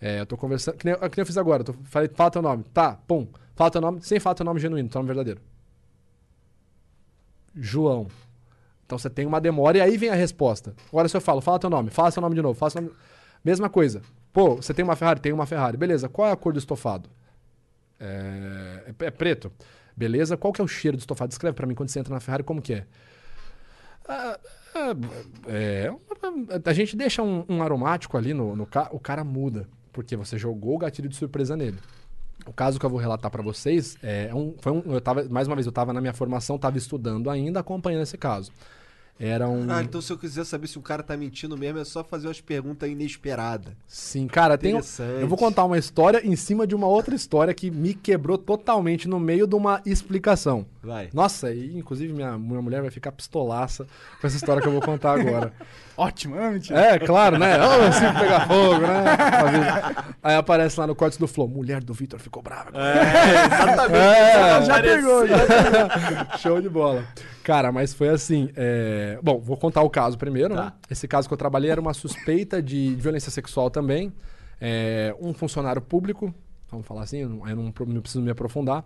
é, 0.00 0.20
eu 0.20 0.26
tô 0.26 0.36
conversando, 0.36 0.76
que 0.78 0.86
nem, 0.86 0.94
que 0.94 1.00
nem 1.00 1.10
eu 1.18 1.26
fiz 1.26 1.36
agora, 1.36 1.60
eu 1.60 1.64
tô, 1.66 1.72
falei, 1.84 2.08
fala 2.14 2.30
teu 2.30 2.42
nome. 2.42 2.64
Tá, 2.72 2.94
pum, 3.06 3.28
fala 3.54 3.70
teu 3.70 3.80
nome, 3.80 4.00
sem 4.00 4.18
falar 4.18 4.34
teu 4.34 4.46
nome 4.46 4.58
genuíno, 4.58 4.88
teu 4.88 5.00
nome 5.00 5.08
verdadeiro. 5.08 5.40
João. 7.54 8.06
Então 8.86 8.96
você 8.96 9.10
tem 9.10 9.26
uma 9.26 9.40
demora 9.40 9.76
e 9.76 9.80
aí 9.82 9.98
vem 9.98 10.08
a 10.08 10.14
resposta. 10.14 10.74
Agora 10.88 11.08
se 11.08 11.16
eu 11.16 11.20
falo, 11.20 11.42
fala 11.42 11.58
teu 11.58 11.68
nome, 11.68 11.90
fala 11.90 12.10
seu 12.10 12.22
nome 12.22 12.34
de 12.34 12.40
novo, 12.40 12.58
fala 12.58 12.70
seu 12.70 12.80
nome... 12.80 12.94
Mesma 13.44 13.68
coisa. 13.68 14.00
Pô, 14.32 14.56
você 14.56 14.72
tem 14.74 14.84
uma 14.84 14.96
Ferrari? 14.96 15.20
Tem 15.20 15.32
uma 15.32 15.46
Ferrari. 15.46 15.76
Beleza, 15.76 16.08
qual 16.08 16.28
é 16.28 16.32
a 16.32 16.36
cor 16.36 16.52
do 16.52 16.58
estofado? 16.58 17.08
É, 17.98 18.92
é- 19.00 19.06
é 19.06 19.10
preto. 19.10 19.50
Beleza, 19.96 20.36
qual 20.36 20.52
que 20.52 20.60
é 20.60 20.64
o 20.64 20.68
cheiro 20.68 20.96
do 20.96 21.00
estofado? 21.00 21.28
Descreve 21.28 21.54
pra 21.56 21.66
mim 21.66 21.74
quando 21.74 21.88
você 21.88 21.98
entra 21.98 22.14
na 22.14 22.20
Ferrari, 22.20 22.44
como 22.44 22.62
que 22.62 22.74
é? 22.74 22.86
Ah, 24.08 24.38
ah, 24.74 24.96
é, 25.48 25.92
a 26.64 26.72
gente 26.72 26.96
deixa 26.96 27.22
um, 27.22 27.44
um 27.48 27.62
aromático 27.62 28.16
ali 28.16 28.32
no, 28.32 28.54
no 28.56 28.64
ca- 28.66 28.88
o 28.92 28.98
cara 29.00 29.22
muda, 29.24 29.68
porque 29.92 30.16
você 30.16 30.38
jogou 30.38 30.76
o 30.76 30.78
gatilho 30.78 31.08
de 31.08 31.16
surpresa 31.16 31.56
nele. 31.56 31.78
O 32.46 32.52
caso 32.52 32.78
que 32.78 32.86
eu 32.86 32.90
vou 32.90 32.98
relatar 33.00 33.30
pra 33.30 33.42
vocês 33.42 33.98
é 34.02 34.32
um, 34.34 34.54
foi 34.60 34.72
um, 34.72 34.82
eu 34.86 35.00
tava, 35.00 35.24
mais 35.28 35.46
uma 35.48 35.56
vez, 35.56 35.66
eu 35.66 35.72
tava 35.72 35.92
na 35.92 36.00
minha 36.00 36.14
formação, 36.14 36.56
tava 36.56 36.78
estudando 36.78 37.28
ainda, 37.28 37.60
acompanhando 37.60 38.02
esse 38.02 38.16
caso. 38.16 38.52
Era 39.20 39.48
um 39.48 39.70
Ah, 39.70 39.82
então 39.82 40.00
se 40.00 40.12
eu 40.12 40.18
quiser 40.18 40.44
saber 40.44 40.68
se 40.68 40.78
o 40.78 40.82
cara 40.82 41.02
tá 41.02 41.16
mentindo 41.16 41.56
mesmo, 41.56 41.78
é 41.78 41.84
só 41.84 42.04
fazer 42.04 42.28
umas 42.28 42.40
perguntas 42.40 42.88
inesperadas. 42.88 43.74
Sim, 43.86 44.28
cara, 44.28 44.56
tem 44.56 44.78
eu 45.20 45.28
vou 45.28 45.36
contar 45.36 45.64
uma 45.64 45.76
história 45.76 46.24
em 46.24 46.36
cima 46.36 46.66
de 46.66 46.74
uma 46.74 46.86
outra 46.86 47.14
história 47.14 47.52
que 47.52 47.70
me 47.70 47.94
quebrou 47.94 48.38
totalmente 48.38 49.08
no 49.08 49.18
meio 49.18 49.46
de 49.46 49.56
uma 49.56 49.82
explicação. 49.84 50.64
Vai. 50.88 51.10
Nossa, 51.12 51.52
e 51.52 51.76
inclusive 51.76 52.12
minha, 52.14 52.38
minha 52.38 52.62
mulher 52.62 52.80
vai 52.80 52.90
ficar 52.90 53.12
pistolaça 53.12 53.86
com 54.20 54.26
essa 54.26 54.36
história 54.36 54.62
que 54.62 54.66
eu 54.66 54.72
vou 54.72 54.80
contar 54.80 55.20
agora. 55.20 55.52
Ótimo, 55.98 56.36
é 56.36 56.50
mentira. 56.50 56.80
É, 56.80 56.98
claro, 56.98 57.38
né? 57.38 57.58
Ô, 57.62 57.92
se 57.92 58.00
pegar 58.18 58.46
fogo, 58.46 58.78
né? 58.86 59.04
Aí 60.22 60.34
aparece 60.36 60.80
lá 60.80 60.86
no 60.86 60.94
corte 60.94 61.18
do 61.18 61.26
Flow, 61.28 61.46
mulher 61.48 61.82
do 61.84 61.92
Vitor 61.92 62.18
ficou 62.18 62.42
brava. 62.42 62.70
É, 62.74 63.44
exatamente. 63.46 63.98
É, 63.98 64.62
Já 64.62 64.80
pegou, 64.80 65.26
já 65.26 65.36
Show 66.38 66.60
de 66.62 66.68
bola. 66.68 67.04
Cara, 67.42 67.70
mas 67.72 67.92
foi 67.92 68.08
assim. 68.08 68.48
é, 68.56 69.18
Bom, 69.22 69.40
vou 69.40 69.56
contar 69.56 69.82
o 69.82 69.90
caso 69.90 70.16
primeiro, 70.16 70.54
Tá. 70.54 70.64
né? 70.66 70.72
Esse 70.90 71.06
caso 71.06 71.28
que 71.28 71.34
eu 71.34 71.38
trabalhei 71.38 71.70
era 71.70 71.80
uma 71.80 71.92
suspeita 71.94 72.62
de 72.62 72.94
violência 72.96 73.30
sexual 73.30 73.68
também. 73.70 74.12
É, 74.60 75.14
Um 75.20 75.34
funcionário 75.34 75.82
público, 75.82 76.32
vamos 76.70 76.86
falar 76.86 77.02
assim, 77.02 77.18
eu 77.18 77.28
não, 77.28 77.48
eu 77.48 77.56
não 77.56 78.00
preciso 78.00 78.22
me 78.22 78.30
aprofundar. 78.30 78.84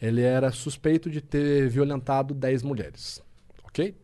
Ele 0.00 0.22
era 0.22 0.50
suspeito 0.52 1.10
de 1.10 1.20
ter 1.20 1.68
violentado 1.68 2.34
10 2.34 2.62
mulheres. 2.62 3.22
Ok? 3.64 3.94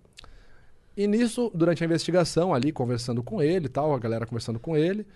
E 0.96 1.06
nisso, 1.06 1.50
durante 1.54 1.82
a 1.82 1.86
investigação, 1.86 2.52
ali 2.52 2.72
conversando 2.72 3.22
com 3.22 3.42
ele 3.42 3.66
e 3.66 3.68
tal, 3.68 3.94
a 3.94 3.98
galera 3.98 4.26
conversando 4.26 4.58
com 4.58 4.76
ele, 4.76 5.06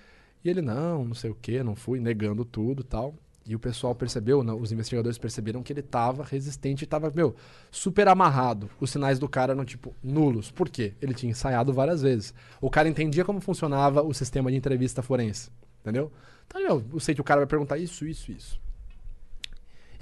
e 0.44 0.48
ele, 0.48 0.60
não, 0.62 1.04
não 1.04 1.14
sei 1.14 1.30
o 1.30 1.34
que, 1.34 1.62
não 1.62 1.74
fui, 1.74 2.00
negando 2.00 2.44
tudo 2.44 2.82
e 2.82 2.84
tal. 2.84 3.14
E 3.46 3.54
o 3.54 3.58
pessoal 3.58 3.94
percebeu, 3.94 4.40
os 4.40 4.72
investigadores 4.72 5.18
perceberam 5.18 5.62
que 5.62 5.72
ele 5.72 5.82
tava 5.82 6.24
resistente 6.24 6.84
e 6.84 6.86
tava, 6.86 7.12
meu, 7.14 7.34
super 7.70 8.08
amarrado. 8.08 8.70
Os 8.80 8.90
sinais 8.90 9.18
do 9.18 9.28
cara 9.28 9.52
eram, 9.52 9.64
tipo, 9.64 9.94
nulos. 10.02 10.50
Por 10.50 10.70
quê? 10.70 10.94
Ele 11.00 11.12
tinha 11.12 11.30
ensaiado 11.30 11.70
várias 11.72 12.00
vezes. 12.00 12.32
O 12.60 12.70
cara 12.70 12.88
entendia 12.88 13.24
como 13.24 13.40
funcionava 13.40 14.02
o 14.02 14.14
sistema 14.14 14.50
de 14.50 14.56
entrevista 14.56 15.02
forense. 15.02 15.50
Entendeu? 15.82 16.10
Então, 16.46 16.62
meu, 16.62 16.82
eu 16.94 17.00
sei 17.00 17.14
que 17.14 17.20
o 17.20 17.24
cara 17.24 17.40
vai 17.40 17.46
perguntar 17.46 17.76
isso, 17.76 18.06
isso, 18.06 18.32
isso. 18.32 18.58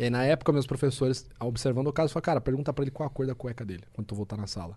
E 0.02 0.06
aí, 0.06 0.10
na 0.10 0.24
época, 0.24 0.50
meus 0.50 0.66
professores, 0.66 1.30
observando 1.38 1.86
o 1.86 1.92
caso, 1.92 2.12
falaram, 2.12 2.24
cara, 2.24 2.40
pergunta 2.40 2.72
pra 2.72 2.82
ele 2.82 2.90
qual 2.90 3.06
a 3.06 3.10
cor 3.10 3.24
da 3.24 3.36
cueca 3.36 3.64
dele, 3.64 3.84
quando 3.92 4.08
tu 4.08 4.16
voltar 4.16 4.36
na 4.36 4.48
sala. 4.48 4.76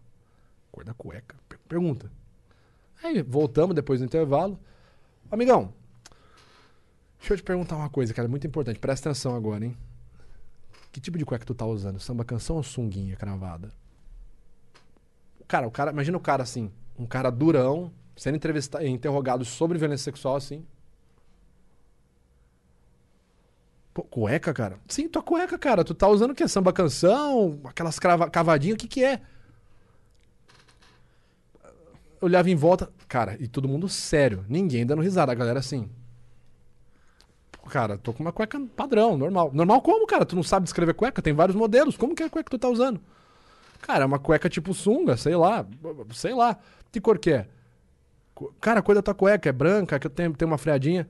Cor 0.72 0.84
da 0.84 0.94
cueca? 0.94 1.36
Per- 1.50 1.58
Pergunta. 1.68 2.12
Aí, 3.04 3.24
voltamos 3.24 3.76
depois 3.76 4.00
do 4.00 4.06
intervalo. 4.06 4.60
Amigão, 5.32 5.74
deixa 7.18 7.34
eu 7.34 7.38
te 7.38 7.42
perguntar 7.42 7.76
uma 7.76 7.90
coisa, 7.90 8.14
cara, 8.14 8.28
muito 8.28 8.46
importante. 8.46 8.78
Presta 8.78 9.10
atenção 9.10 9.36
agora, 9.36 9.66
hein? 9.66 9.76
Que 10.92 11.02
tipo 11.02 11.18
de 11.18 11.26
cueca 11.26 11.44
tu 11.44 11.56
tá 11.56 11.66
usando? 11.66 12.00
Samba 12.00 12.24
canção 12.24 12.58
ou 12.58 12.64
sunguinha 12.64 13.16
cravada? 13.16 13.74
Cara, 15.48 15.66
o 15.68 15.72
cara, 15.72 15.90
imagina 15.90 16.20
o 16.20 16.22
cara 16.22 16.44
assim, 16.44 16.72
um 17.00 17.08
cara 17.08 17.32
durão, 17.32 17.92
sendo 18.16 18.36
entrevistado, 18.36 18.86
interrogado 18.86 19.44
sobre 19.44 19.80
violência 19.80 20.04
sexual 20.04 20.36
assim. 20.36 20.64
Pô, 23.96 24.04
cueca, 24.04 24.54
cara? 24.54 24.78
Sim, 24.90 25.08
tua 25.08 25.24
cueca, 25.24 25.58
cara. 25.58 25.82
Tu 25.86 25.96
tá 25.96 26.08
usando 26.10 26.32
o 26.32 26.36
quê? 26.36 26.48
Samba 26.50 26.74
canção? 26.74 27.62
Aquelas 27.64 27.98
crava- 27.98 28.30
cavadinhas? 28.30 28.76
O 28.76 28.78
que 28.78 28.90
que 28.90 29.04
é? 29.04 29.22
Eu 32.22 32.28
olhava 32.28 32.50
em 32.50 32.56
volta, 32.56 32.90
cara, 33.08 33.38
e 33.40 33.48
todo 33.48 33.70
mundo 33.70 33.88
sério. 33.88 34.46
Ninguém 34.50 34.86
dando 34.86 35.02
risada. 35.02 35.32
A 35.32 35.36
galera 35.36 35.60
assim. 35.60 35.90
Pô, 37.52 37.70
Cara, 37.70 37.98
tô 37.98 38.14
com 38.14 38.22
uma 38.24 38.34
cueca 38.34 38.60
padrão, 38.76 39.18
normal. 39.18 39.52
Normal 39.54 39.82
como, 39.82 40.06
cara? 40.06 40.26
Tu 40.26 40.36
não 40.36 40.44
sabe 40.44 40.66
descrever 40.66 40.94
cueca? 40.94 41.22
Tem 41.22 41.34
vários 41.34 41.56
modelos. 41.56 41.96
Como 41.98 42.14
que 42.14 42.24
é 42.24 42.26
a 42.26 42.30
cueca 42.30 42.44
que 42.50 42.52
tu 42.58 42.60
tá 42.60 42.68
usando? 42.70 43.00
Cara, 43.82 44.04
é 44.04 44.06
uma 44.06 44.20
cueca 44.20 44.50
tipo 44.50 44.74
sunga, 44.74 45.16
sei 45.18 45.36
lá. 45.38 45.66
Sei 46.14 46.34
lá. 46.34 46.58
Que 46.92 47.00
cor 47.00 47.18
que 47.18 47.32
é? 47.32 47.48
Cara, 48.60 48.80
a 48.82 48.84
cor 48.84 48.96
da 48.96 49.02
tua 49.02 49.14
cueca 49.16 49.48
é 49.50 49.54
branca, 49.54 49.98
que 50.00 50.10
tem, 50.10 50.32
tem 50.34 50.46
uma 50.48 50.58
freadinha. 50.58 51.08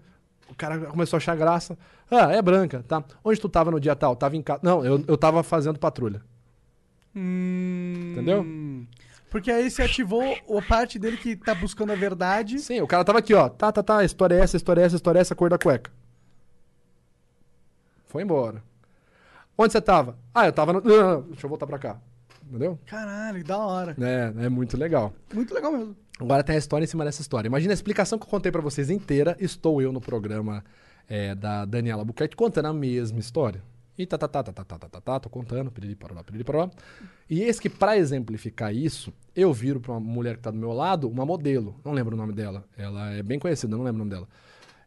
O 0.50 0.56
cara 0.56 0.80
começou 0.86 1.18
a 1.18 1.20
achar 1.20 1.36
graça. 1.36 1.78
Ah, 2.10 2.32
é 2.32 2.42
branca, 2.42 2.84
tá. 2.88 3.04
Onde 3.24 3.40
tu 3.40 3.50
tava 3.50 3.72
no 3.72 3.80
dia 3.80 3.96
tal? 3.96 4.16
Tava 4.16 4.36
em 4.36 4.42
casa. 4.42 4.60
Não, 4.64 4.86
eu, 4.86 5.04
eu 5.08 5.18
tava 5.18 5.44
fazendo 5.44 5.80
patrulha. 5.80 6.22
Hum, 7.16 8.12
Entendeu? 8.12 8.46
Porque 9.30 9.52
aí 9.52 9.70
você 9.70 9.82
ativou 9.82 10.22
a 10.24 10.62
parte 10.62 11.00
dele 11.00 11.18
que 11.18 11.36
tá 11.36 11.56
buscando 11.56 11.92
a 11.92 11.96
verdade. 11.96 12.60
Sim, 12.60 12.82
o 12.82 12.88
cara 12.88 13.04
tava 13.04 13.20
aqui, 13.20 13.34
ó. 13.34 13.50
Tá, 13.50 13.72
tá, 13.72 13.82
tá. 13.84 13.98
a 13.98 14.06
História 14.06 14.36
é 14.36 14.40
essa, 14.40 14.56
a 14.56 14.60
história 14.60 14.82
é 14.82 14.86
essa, 14.86 14.96
a 14.96 14.98
história 14.98 15.20
é 15.20 15.22
essa, 15.22 15.34
a 15.34 15.38
cor 15.38 15.50
da 15.50 15.58
cueca. 15.58 15.92
Foi 18.06 18.24
embora. 18.24 18.64
Onde 19.58 19.72
você 19.72 19.82
tava? 19.82 20.18
Ah, 20.34 20.46
eu 20.46 20.54
tava 20.54 20.74
no. 20.74 20.82
Não, 20.82 20.98
não, 20.98 21.12
não, 21.14 21.22
deixa 21.24 21.46
eu 21.46 21.50
voltar 21.50 21.66
pra 21.66 21.80
cá. 21.80 21.98
Entendeu? 22.48 22.78
Caralho, 22.86 23.44
da 23.44 23.58
hora. 23.58 23.96
É, 24.00 24.46
é 24.46 24.50
muito 24.50 24.78
legal. 24.78 25.14
Muito 25.34 25.54
legal 25.54 25.72
mesmo. 25.72 25.96
Agora 26.20 26.44
tem 26.44 26.56
a 26.56 26.60
história 26.60 26.86
em 26.86 26.88
cima 26.88 27.04
dessa 27.04 27.22
história. 27.22 27.48
Imagina 27.48 27.74
a 27.74 27.76
explicação 27.76 28.18
que 28.18 28.26
eu 28.26 28.30
contei 28.30 28.52
pra 28.52 28.62
vocês 28.62 28.90
inteira. 28.90 29.36
Estou 29.40 29.82
eu 29.82 29.92
no 29.92 30.00
programa 30.00 30.64
é, 31.10 31.36
da 31.36 31.66
Daniela 31.66 32.06
Buquete 32.06 32.36
contando 32.36 32.68
a 32.68 32.74
mesma 32.74 33.20
história. 33.20 33.62
E 33.98 34.06
tá, 34.06 34.18
tá, 34.18 34.28
tá, 34.28 34.44
tá, 34.44 34.52
tá, 34.52 34.64
tá, 34.66 34.78
tá, 34.78 34.90
tá, 34.90 35.02
tá, 35.02 35.20
tô 35.22 35.30
contando, 35.30 35.72
piriri, 35.72 35.96
parará, 35.96 36.22
piriri, 36.24 36.44
parará. 36.44 36.70
E 37.30 37.42
eis 37.42 37.60
que 37.60 37.70
pra 37.70 37.98
exemplificar 37.98 38.74
isso, 38.74 39.14
eu 39.34 39.54
viro 39.54 39.80
pra 39.80 39.94
uma 39.94 40.02
mulher 40.02 40.36
que 40.36 40.42
tá 40.42 40.52
do 40.52 40.58
meu 40.58 40.74
lado, 40.74 41.10
uma 41.10 41.26
modelo. 41.26 41.80
Não 41.84 41.94
lembro 41.94 42.14
o 42.14 42.18
nome 42.18 42.34
dela. 42.34 42.66
Ela 42.78 43.12
é 43.12 43.24
bem 43.24 43.40
conhecida, 43.40 43.76
não 43.76 43.84
lembro 43.84 44.02
o 44.02 44.06
nome 44.06 44.12
dela. 44.12 44.28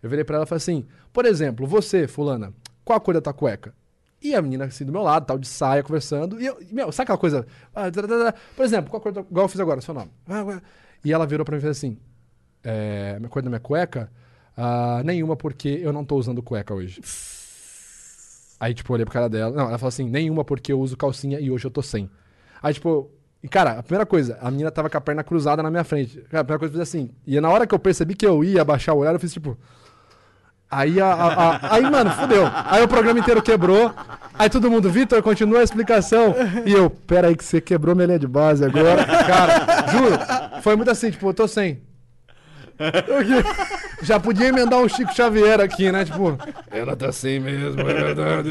Eu 0.02 0.10
virei 0.10 0.24
pra 0.24 0.36
ela 0.36 0.44
e 0.44 0.48
falei 0.48 0.58
assim, 0.58 0.86
por 1.12 1.24
exemplo, 1.24 1.66
você, 1.66 2.06
fulana, 2.06 2.52
qual 2.84 2.98
a 2.98 3.00
cor 3.00 3.14
da 3.14 3.20
tua 3.20 3.32
cueca? 3.32 3.74
E 4.20 4.34
a 4.34 4.42
menina 4.42 4.64
assim 4.64 4.84
do 4.84 4.92
meu 4.92 5.02
lado, 5.02 5.24
tal, 5.24 5.38
de 5.38 5.48
saia, 5.48 5.82
conversando. 5.82 6.40
E 6.40 6.46
eu, 6.46 6.58
e, 6.60 6.74
meu, 6.74 6.92
sabe 6.92 7.04
aquela 7.04 7.18
coisa? 7.18 7.46
ah, 7.74 7.90
tá, 7.90 8.02
tá, 8.02 8.08
tá, 8.08 8.34
Por 8.54 8.64
exemplo, 8.64 8.90
qual 8.90 9.00
a 9.00 9.02
cor 9.02 9.12
da, 9.12 9.20
igual 9.22 9.44
eu 9.44 9.48
fiz 9.48 9.60
agora, 9.60 9.80
seu 9.80 9.94
nome? 9.94 10.10
Ah. 10.26 10.60
E 11.04 11.12
ela 11.12 11.26
virou 11.26 11.44
pra 11.44 11.54
mim 11.54 11.58
e 11.58 11.62
fez 11.62 11.76
assim: 11.76 11.98
é, 12.62 13.18
a 13.22 13.28
cor 13.28 13.42
da 13.42 13.48
minha 13.48 13.60
cueca? 13.60 14.10
Ah, 14.56 15.02
nenhuma, 15.04 15.36
porque 15.36 15.68
eu 15.82 15.92
não 15.92 16.04
tô 16.04 16.16
usando 16.16 16.42
cueca 16.42 16.74
hoje. 16.74 17.00
Aí, 18.60 18.74
tipo, 18.74 18.90
eu 18.92 18.94
olhei 18.94 19.04
pro 19.04 19.12
cara 19.12 19.28
dela. 19.28 19.54
Não, 19.54 19.68
ela 19.68 19.78
falou 19.78 19.88
assim: 19.88 20.08
nenhuma, 20.08 20.44
porque 20.44 20.72
eu 20.72 20.80
uso 20.80 20.96
calcinha 20.96 21.38
e 21.38 21.50
hoje 21.50 21.64
eu 21.64 21.70
tô 21.70 21.80
sem. 21.80 22.10
Aí, 22.62 22.74
tipo, 22.74 23.10
e 23.42 23.48
cara, 23.48 23.78
a 23.78 23.82
primeira 23.82 24.04
coisa, 24.04 24.36
a 24.40 24.50
menina 24.50 24.70
tava 24.70 24.90
com 24.90 24.98
a 24.98 25.00
perna 25.00 25.22
cruzada 25.22 25.62
na 25.62 25.70
minha 25.70 25.84
frente. 25.84 26.20
Cara, 26.22 26.40
a 26.40 26.44
primeira 26.44 26.58
coisa 26.58 26.74
eu 26.74 26.80
fiz 26.80 26.88
assim. 26.88 27.10
E 27.26 27.40
na 27.40 27.48
hora 27.48 27.66
que 27.66 27.74
eu 27.74 27.78
percebi 27.78 28.14
que 28.14 28.26
eu 28.26 28.42
ia 28.42 28.62
abaixar 28.62 28.94
o 28.94 28.98
olhar, 28.98 29.14
eu 29.14 29.20
fiz 29.20 29.32
tipo. 29.32 29.56
Aí, 30.70 31.00
a, 31.00 31.06
a- 31.06 31.32
a- 31.56 31.74
aí, 31.76 31.82
mano, 31.90 32.10
fudeu. 32.10 32.44
Aí 32.66 32.82
o 32.82 32.88
programa 32.88 33.18
inteiro 33.18 33.40
quebrou. 33.42 33.92
Aí 34.38 34.50
todo 34.50 34.70
mundo, 34.70 34.90
Vitor, 34.90 35.22
continua 35.22 35.60
a 35.60 35.62
explicação. 35.64 36.34
E 36.66 36.72
eu, 36.72 36.90
pera 36.90 37.28
aí 37.28 37.36
que 37.36 37.44
você 37.44 37.60
quebrou 37.60 37.94
minha 37.94 38.06
linha 38.06 38.18
de 38.18 38.26
base 38.28 38.64
agora. 38.64 39.04
Cara, 39.04 39.86
juro, 39.90 40.60
foi 40.62 40.76
muito 40.76 40.90
assim, 40.90 41.10
tipo, 41.10 41.28
eu 41.28 41.34
tô 41.34 41.48
sem. 41.48 41.80
Já 44.02 44.20
podia 44.20 44.48
emendar 44.48 44.78
um 44.78 44.88
Chico 44.88 45.12
Xavier 45.14 45.60
aqui, 45.60 45.90
né? 45.90 46.04
Tipo, 46.04 46.38
ela 46.70 46.94
tá 46.94 47.10
sem 47.10 47.40
mesmo, 47.40 47.80
é 47.80 47.84
verdade. 47.94 48.50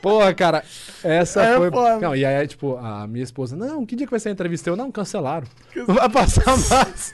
Porra, 0.00 0.32
cara, 0.32 0.62
essa 1.02 1.42
É 1.42 1.56
foi. 1.56 1.70
foda. 1.70 1.98
Não, 1.98 2.14
e 2.14 2.24
aí, 2.24 2.46
tipo, 2.46 2.76
a 2.76 3.06
minha 3.06 3.24
esposa, 3.24 3.56
não, 3.56 3.84
que 3.84 3.96
dia 3.96 4.06
que 4.06 4.10
vai 4.12 4.20
ser 4.20 4.28
a 4.28 4.32
entrevista? 4.32 4.70
Eu, 4.70 4.76
não, 4.76 4.90
cancelaram. 4.92 5.46
Não 5.74 5.94
vai 5.94 6.08
passar 6.08 6.44
mais. 6.56 7.12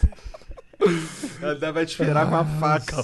Ela 1.41 1.73
vai 1.73 1.87
te 1.87 1.91
esperar 1.91 2.29
com 2.29 2.37
a 2.37 2.45
faca. 2.45 2.97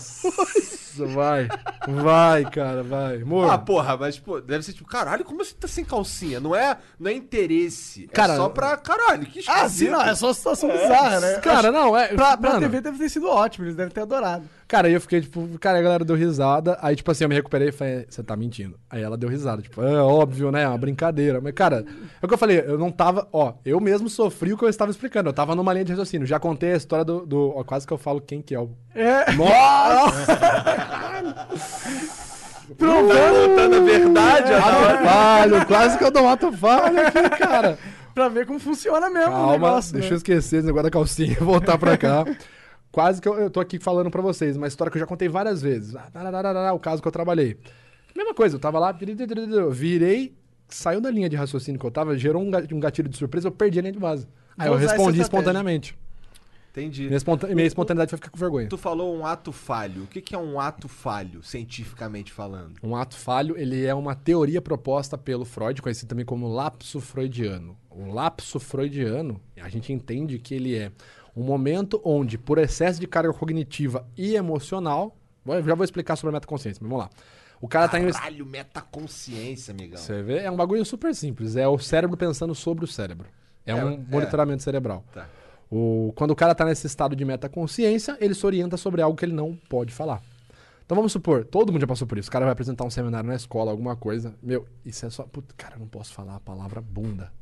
Vai, 1.14 1.48
vai, 1.88 2.44
cara, 2.44 2.82
vai. 2.82 3.22
Amor. 3.22 3.50
Ah, 3.50 3.56
porra, 3.56 3.96
mas 3.96 4.18
pô, 4.18 4.40
deve 4.42 4.62
ser 4.62 4.74
tipo, 4.74 4.86
caralho, 4.86 5.24
como 5.24 5.42
você 5.42 5.54
tá 5.54 5.66
sem 5.66 5.82
calcinha? 5.84 6.38
Não 6.38 6.54
é, 6.54 6.76
não 7.00 7.10
é 7.10 7.14
interesse. 7.14 8.06
Cara, 8.08 8.34
é 8.34 8.36
só 8.36 8.50
pra 8.50 8.76
caralho. 8.76 9.24
Que 9.24 9.38
Ah, 9.48 9.64
esquisito. 9.64 9.86
sim, 9.86 9.90
não, 9.90 10.02
é 10.02 10.14
só 10.14 10.26
uma 10.26 10.34
situação 10.34 10.70
bizarra, 10.70 11.18
né? 11.20 11.34
Cara, 11.40 11.70
Acho- 11.70 11.72
não, 11.72 11.96
é. 11.96 12.08
Pra, 12.08 12.36
pra 12.36 12.50
mano, 12.50 12.60
TV 12.60 12.80
deve 12.82 12.98
ter 12.98 13.08
sido 13.08 13.26
ótimo, 13.26 13.64
eles 13.64 13.74
devem 13.76 13.90
ter 13.92 14.02
adorado. 14.02 14.44
Cara, 14.72 14.88
aí 14.88 14.94
eu 14.94 15.00
fiquei, 15.02 15.20
tipo, 15.20 15.46
cara, 15.60 15.78
a 15.78 15.82
galera 15.82 16.02
deu 16.02 16.16
risada. 16.16 16.78
Aí, 16.80 16.96
tipo 16.96 17.10
assim, 17.10 17.24
eu 17.24 17.28
me 17.28 17.34
recuperei 17.34 17.68
e 17.68 17.72
falei, 17.72 18.06
você 18.08 18.22
tá 18.22 18.34
mentindo. 18.34 18.80
Aí 18.88 19.02
ela 19.02 19.18
deu 19.18 19.28
risada, 19.28 19.60
tipo, 19.60 19.82
é 19.82 20.00
óbvio, 20.00 20.50
né? 20.50 20.62
É 20.62 20.68
uma 20.68 20.78
brincadeira. 20.78 21.42
Mas, 21.42 21.52
cara, 21.52 21.84
é 22.22 22.24
o 22.24 22.26
que 22.26 22.32
eu 22.32 22.38
falei, 22.38 22.60
eu 22.60 22.78
não 22.78 22.90
tava, 22.90 23.28
ó, 23.34 23.52
eu 23.66 23.78
mesmo 23.78 24.08
sofri 24.08 24.50
o 24.50 24.56
que 24.56 24.64
eu 24.64 24.70
estava 24.70 24.90
explicando. 24.90 25.28
Eu 25.28 25.34
tava 25.34 25.54
numa 25.54 25.74
linha 25.74 25.84
de 25.84 25.92
raciocínio. 25.92 26.26
Já 26.26 26.40
contei 26.40 26.72
a 26.72 26.76
história 26.78 27.04
do. 27.04 27.26
do- 27.26 27.52
ó, 27.54 27.62
quase 27.62 27.86
que 27.86 27.92
eu 27.92 27.98
falo 27.98 28.18
quem 28.18 28.40
que 28.40 28.54
é 28.54 28.60
o. 28.60 28.70
É. 28.94 29.30
Nossa! 29.34 30.38
Provando 32.78 33.56
Tá 33.56 33.68
na 33.68 33.80
verdade, 33.80 34.52
Ato 34.54 35.04
falho, 35.04 35.66
quase 35.66 35.98
que 35.98 36.04
eu 36.04 36.10
dou 36.10 36.22
um 36.22 36.28
ato 36.30 36.50
falho 36.52 37.06
aqui, 37.06 37.28
cara. 37.38 37.78
pra 38.14 38.28
ver 38.28 38.46
como 38.46 38.58
funciona 38.58 39.10
mesmo 39.10 39.28
o 39.28 39.32
Calma, 39.32 39.52
negócio. 39.52 39.92
deixa 39.92 40.08
né? 40.08 40.14
eu 40.14 40.16
esquecer 40.16 40.56
esse 40.58 40.66
negócio 40.66 40.84
da 40.84 40.90
calcinha 40.90 41.32
e 41.32 41.44
voltar 41.44 41.76
pra 41.78 41.96
cá. 41.96 42.24
Quase 42.92 43.20
que 43.22 43.26
eu, 43.28 43.34
eu 43.34 43.50
tô 43.50 43.58
aqui 43.58 43.78
falando 43.78 44.10
pra 44.10 44.20
vocês, 44.20 44.56
uma 44.56 44.68
história 44.68 44.90
que 44.90 44.98
eu 44.98 45.00
já 45.00 45.06
contei 45.06 45.26
várias 45.28 45.62
vezes. 45.62 45.96
Ah, 45.96 46.08
tarararara, 46.12 46.72
O 46.74 46.78
caso 46.78 47.00
que 47.02 47.08
eu 47.08 47.12
trabalhei. 47.12 47.56
Mesma 48.14 48.34
coisa, 48.34 48.56
eu 48.56 48.60
tava 48.60 48.78
lá, 48.78 48.92
virei, 49.70 50.34
saiu 50.68 51.00
da 51.00 51.10
linha 51.10 51.28
de 51.28 51.36
raciocínio 51.36 51.80
que 51.80 51.86
eu 51.86 51.90
tava, 51.90 52.16
gerou 52.16 52.42
um 52.42 52.50
ga- 52.50 52.60
gatilho 52.60 53.08
de 53.08 53.16
surpresa, 53.16 53.48
eu 53.48 53.52
perdi 53.52 53.78
a 53.78 53.82
linha 53.82 53.92
de 53.92 53.98
base. 53.98 54.28
Aí 54.58 54.68
Vou 54.68 54.76
eu 54.76 54.82
usar 54.82 54.84
essa 54.92 54.96
respondi 54.96 55.20
espontaneamente. 55.20 55.96
Entendi. 56.70 57.02
Minha, 57.08 57.54
minha 57.54 57.66
espontaneidade 57.66 58.08
foi 58.10 58.16
ficar 58.16 58.30
com 58.30 58.38
vergonha. 58.38 58.66
Tu 58.68 58.78
falou 58.78 59.14
um 59.14 59.26
ato 59.26 59.52
falho. 59.52 60.04
O 60.04 60.06
que, 60.06 60.22
que 60.22 60.34
é 60.34 60.38
um 60.38 60.58
ato 60.58 60.88
falho, 60.88 61.42
cientificamente 61.42 62.32
falando? 62.32 62.74
Um 62.82 62.96
ato 62.96 63.14
falho, 63.16 63.58
ele 63.58 63.84
é 63.84 63.94
uma 63.94 64.14
teoria 64.14 64.60
proposta 64.62 65.18
pelo 65.18 65.44
Freud, 65.44 65.82
conhecido 65.82 66.08
também 66.08 66.24
como 66.24 66.48
lapso 66.48 66.98
freudiano. 66.98 67.76
O 67.90 68.10
lapso 68.12 68.58
freudiano, 68.58 69.38
a 69.60 69.68
gente 69.68 69.92
entende 69.92 70.38
que 70.38 70.54
ele 70.54 70.74
é 70.74 70.90
um 71.36 71.42
momento 71.42 72.00
onde, 72.04 72.36
por 72.36 72.58
excesso 72.58 73.00
de 73.00 73.06
carga 73.06 73.32
cognitiva 73.32 74.06
e 74.16 74.34
emocional, 74.34 75.16
já 75.46 75.74
vou 75.74 75.84
explicar 75.84 76.16
sobre 76.16 76.30
a 76.30 76.38
metaconsciência, 76.38 76.80
mas 76.82 76.90
vamos 76.90 77.04
lá. 77.04 77.10
O 77.60 77.68
cara 77.68 77.88
tá 77.88 77.98
em... 77.98 78.10
Caralho, 78.10 78.44
metaconsciência, 78.44 79.72
amigão. 79.72 79.98
Você 79.98 80.22
vê? 80.22 80.38
É 80.38 80.50
um 80.50 80.56
bagulho 80.56 80.84
super 80.84 81.14
simples. 81.14 81.54
É 81.54 81.66
o 81.66 81.78
cérebro 81.78 82.16
pensando 82.16 82.54
sobre 82.54 82.84
o 82.84 82.88
cérebro. 82.88 83.28
É, 83.64 83.70
É, 83.70 83.84
um 83.84 83.92
é. 83.92 83.98
monitoramento 84.08 84.62
cerebral. 84.62 85.04
Tá. 85.14 85.28
O, 85.70 86.12
quando 86.16 86.32
o 86.32 86.36
cara 86.36 86.54
tá 86.54 86.64
nesse 86.64 86.86
estado 86.86 87.16
de 87.16 87.24
metaconsciência, 87.24 88.16
ele 88.20 88.34
se 88.34 88.44
orienta 88.44 88.76
sobre 88.76 89.00
algo 89.00 89.16
que 89.16 89.24
ele 89.24 89.32
não 89.32 89.56
pode 89.68 89.92
falar. 89.92 90.20
Então 90.84 90.96
vamos 90.96 91.12
supor, 91.12 91.44
todo 91.44 91.72
mundo 91.72 91.80
já 91.80 91.86
passou 91.86 92.06
por 92.06 92.18
isso. 92.18 92.28
O 92.28 92.32
cara 92.32 92.44
vai 92.44 92.52
apresentar 92.52 92.84
um 92.84 92.90
seminário 92.90 93.28
na 93.28 93.36
escola, 93.36 93.70
alguma 93.70 93.96
coisa. 93.96 94.34
Meu, 94.42 94.66
isso 94.84 95.06
é 95.06 95.10
só. 95.10 95.22
Puta, 95.22 95.54
cara, 95.56 95.76
eu 95.76 95.78
não 95.78 95.86
posso 95.86 96.12
falar 96.12 96.36
a 96.36 96.40
palavra 96.40 96.80
bunda. 96.80 97.32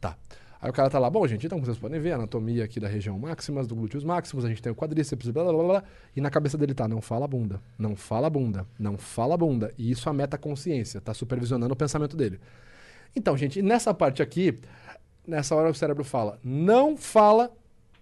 Tá. 0.00 0.16
Aí 0.60 0.70
o 0.70 0.72
cara 0.72 0.88
tá 0.88 0.98
lá, 0.98 1.10
bom, 1.10 1.26
gente, 1.26 1.46
então 1.46 1.60
vocês 1.60 1.76
podem 1.76 2.00
ver, 2.00 2.12
a 2.12 2.14
anatomia 2.16 2.64
aqui 2.64 2.80
da 2.80 2.88
região 2.88 3.18
máximas, 3.18 3.66
do 3.66 3.74
glúteos 3.74 4.02
máximos, 4.02 4.44
a 4.44 4.48
gente 4.48 4.62
tem 4.62 4.72
o 4.72 4.74
quadríceps, 4.74 5.28
blá 5.30 5.44
blá 5.44 5.52
blá 5.52 5.64
blá. 5.64 5.84
E 6.14 6.20
na 6.20 6.30
cabeça 6.30 6.56
dele 6.56 6.74
tá, 6.74 6.88
não 6.88 7.00
fala 7.00 7.28
bunda, 7.28 7.60
não 7.78 7.94
fala 7.94 8.30
bunda, 8.30 8.66
não 8.78 8.96
fala 8.96 9.36
bunda. 9.36 9.72
E 9.76 9.90
isso 9.90 10.08
a 10.08 10.12
metaconsciência, 10.12 11.00
tá 11.00 11.12
supervisionando 11.12 11.72
o 11.72 11.76
pensamento 11.76 12.16
dele. 12.16 12.40
Então, 13.14 13.36
gente, 13.36 13.60
nessa 13.60 13.92
parte 13.92 14.22
aqui, 14.22 14.58
nessa 15.26 15.54
hora 15.54 15.70
o 15.70 15.74
cérebro 15.74 16.04
fala, 16.04 16.38
não 16.42 16.96
fala, 16.96 17.50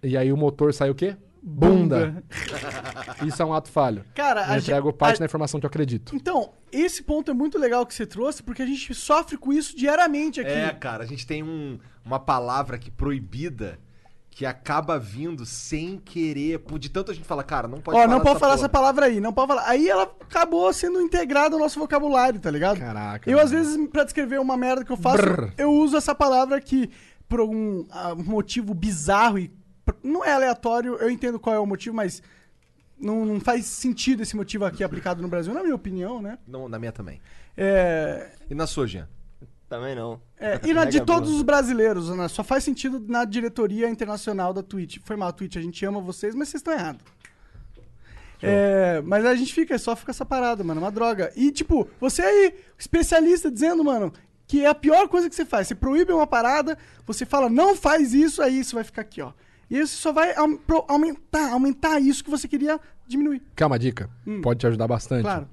e 0.01 0.17
aí 0.17 0.31
o 0.31 0.37
motor 0.37 0.73
sai 0.73 0.89
o 0.89 0.95
quê? 0.95 1.15
Bunda. 1.47 2.23
Isso 3.25 3.39
é 3.41 3.45
um 3.45 3.53
ato 3.53 3.69
falho. 3.69 4.03
Cara, 4.15 4.47
eu 4.47 4.53
a 4.53 4.57
entrego 4.57 4.87
gente- 4.89 4.97
parte 4.97 5.15
a- 5.17 5.19
da 5.19 5.25
informação 5.25 5.59
que 5.59 5.65
eu 5.65 5.69
acredito. 5.69 6.15
Então, 6.15 6.53
esse 6.71 7.03
ponto 7.03 7.29
é 7.29 7.33
muito 7.35 7.59
legal 7.59 7.85
que 7.85 7.93
você 7.93 8.05
trouxe, 8.05 8.41
porque 8.41 8.63
a 8.63 8.65
gente 8.65 8.93
sofre 8.95 9.37
com 9.37 9.53
isso 9.53 9.77
diariamente 9.77 10.41
aqui. 10.41 10.49
É, 10.49 10.69
cara, 10.71 11.03
a 11.03 11.07
gente 11.07 11.25
tem 11.27 11.43
um- 11.43 11.77
uma 12.03 12.19
palavra 12.19 12.77
aqui 12.77 12.89
proibida 12.89 13.77
que 14.31 14.45
acaba 14.45 14.97
vindo 14.99 15.45
sem 15.45 15.97
querer. 15.97 16.59
Por 16.59 16.77
de 16.79 16.89
tanto 16.89 17.11
a 17.11 17.13
gente 17.13 17.25
fala, 17.25 17.43
cara, 17.43 17.67
não 17.67 17.79
pode 17.79 17.97
Ó, 17.97 18.01
falar 18.01 18.13
não 18.13 18.21
pode 18.21 18.39
falar 18.39 18.51
porra. 18.53 18.61
essa 18.65 18.69
palavra 18.69 19.05
aí, 19.05 19.21
não 19.21 19.31
pode 19.31 19.47
falar. 19.47 19.69
Aí 19.69 19.87
ela 19.87 20.03
acabou 20.03 20.73
sendo 20.73 20.99
integrada 20.99 21.55
ao 21.55 21.59
nosso 21.61 21.79
vocabulário, 21.79 22.39
tá 22.39 22.49
ligado? 22.51 22.79
Caraca. 22.79 23.29
Eu, 23.29 23.39
às 23.39 23.51
vezes, 23.51 23.77
pra 23.89 24.03
descrever 24.03 24.39
uma 24.39 24.57
merda 24.57 24.83
que 24.83 24.91
eu 24.91 24.97
faço, 24.97 25.17
Brrr. 25.21 25.53
eu 25.57 25.71
uso 25.71 25.95
essa 25.95 26.13
palavra 26.13 26.59
que, 26.59 26.89
por 27.29 27.39
algum 27.39 27.85
ah, 27.91 28.13
motivo 28.15 28.73
bizarro 28.73 29.37
e. 29.39 29.51
Não 30.03 30.23
é 30.23 30.31
aleatório, 30.33 30.95
eu 30.95 31.09
entendo 31.09 31.39
qual 31.39 31.55
é 31.55 31.59
o 31.59 31.65
motivo, 31.65 31.95
mas. 31.95 32.21
não, 32.99 33.25
não 33.25 33.39
faz 33.39 33.65
sentido 33.65 34.23
esse 34.23 34.35
motivo 34.35 34.65
aqui 34.65 34.83
aplicado 34.83 35.21
no 35.21 35.27
Brasil, 35.27 35.53
na 35.53 35.61
minha 35.61 35.75
opinião, 35.75 36.21
né? 36.21 36.37
Não, 36.47 36.67
na 36.67 36.79
minha 36.79 36.91
também. 36.91 37.21
É, 37.57 38.31
E 38.49 38.55
na 38.55 38.67
sua, 38.67 38.87
Jean? 38.87 39.07
Também 39.67 39.95
não. 39.95 40.21
é, 40.39 40.59
e 40.63 40.73
na 40.73 40.85
de 40.85 41.01
todos 41.01 41.31
os 41.31 41.41
brasileiros, 41.41 42.09
né? 42.15 42.27
Só 42.27 42.43
faz 42.43 42.63
sentido 42.63 43.03
na 43.07 43.25
diretoria 43.25 43.89
internacional 43.89 44.53
da 44.53 44.61
Twitch. 44.61 44.99
Foi 45.03 45.15
mal, 45.15 45.33
Twitch, 45.33 45.57
a 45.57 45.61
gente 45.61 45.83
ama 45.85 45.99
vocês, 45.99 46.35
mas 46.35 46.49
vocês 46.49 46.59
estão 46.59 46.73
errados. 46.73 47.01
É, 48.41 49.01
mas 49.03 49.25
a 49.25 49.33
gente 49.33 49.53
fica, 49.53 49.77
só 49.79 49.95
fica 49.95 50.11
essa 50.11 50.25
parada, 50.25 50.63
mano, 50.63 50.79
é 50.79 50.83
uma 50.83 50.91
droga. 50.91 51.31
E, 51.35 51.51
tipo, 51.51 51.87
você 51.99 52.21
aí, 52.21 52.53
especialista, 52.77 53.49
dizendo, 53.49 53.83
mano, 53.83 54.13
que 54.45 54.63
é 54.63 54.67
a 54.67 54.75
pior 54.75 55.07
coisa 55.07 55.27
que 55.29 55.35
você 55.35 55.45
faz. 55.45 55.67
Você 55.67 55.73
proíbe 55.73 56.13
uma 56.13 56.27
parada, 56.27 56.77
você 57.05 57.25
fala, 57.25 57.49
não 57.49 57.75
faz 57.75 58.13
isso, 58.13 58.41
aí 58.43 58.59
isso 58.59 58.75
vai 58.75 58.83
ficar 58.83 59.01
aqui, 59.01 59.21
ó. 59.21 59.31
E 59.69 59.79
você 59.79 59.95
só 59.95 60.11
vai 60.13 60.33
aumentar, 60.87 61.51
aumentar 61.53 61.99
isso 61.99 62.23
que 62.23 62.29
você 62.29 62.47
queria 62.47 62.79
diminuir. 63.07 63.41
Quer 63.55 63.65
uma 63.65 63.79
dica? 63.79 64.09
Pode 64.43 64.59
te 64.59 64.67
ajudar 64.67 64.87
bastante. 64.87 65.23
Claro. 65.23 65.47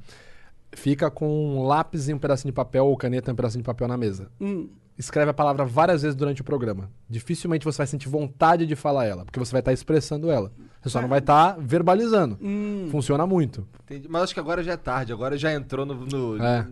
Fica 0.74 1.10
com 1.10 1.28
um 1.58 1.62
lápis 1.66 2.08
e 2.08 2.14
um 2.14 2.18
pedacinho 2.18 2.50
de 2.50 2.54
papel 2.56 2.86
ou 2.86 2.96
caneta 2.96 3.30
e 3.30 3.32
um 3.32 3.36
pedacinho 3.36 3.62
de 3.62 3.66
papel 3.66 3.86
na 3.88 3.96
mesa. 3.96 4.30
Hum. 4.40 4.68
Escreve 4.98 5.30
a 5.30 5.34
palavra 5.34 5.64
várias 5.64 6.02
vezes 6.02 6.14
durante 6.14 6.40
o 6.42 6.44
programa. 6.44 6.90
Dificilmente 7.08 7.64
você 7.64 7.78
vai 7.78 7.86
sentir 7.86 8.08
vontade 8.08 8.66
de 8.66 8.76
falar 8.76 9.04
ela, 9.06 9.24
porque 9.24 9.38
você 9.38 9.50
vai 9.52 9.60
estar 9.60 9.72
expressando 9.72 10.30
ela. 10.30 10.52
Você 10.82 10.90
só 10.90 11.00
não 11.00 11.08
vai 11.08 11.18
estar 11.18 11.56
verbalizando. 11.58 12.38
Hum. 12.40 12.88
Funciona 12.90 13.26
muito. 13.26 13.66
Entendi. 13.84 14.08
Mas 14.08 14.22
acho 14.24 14.34
que 14.34 14.40
agora 14.40 14.62
já 14.62 14.72
é 14.72 14.76
tarde, 14.76 15.12
agora 15.12 15.36
já 15.36 15.52
entrou 15.52 15.84
no. 15.86 15.94
no- 16.06 16.42
É. 16.42 16.66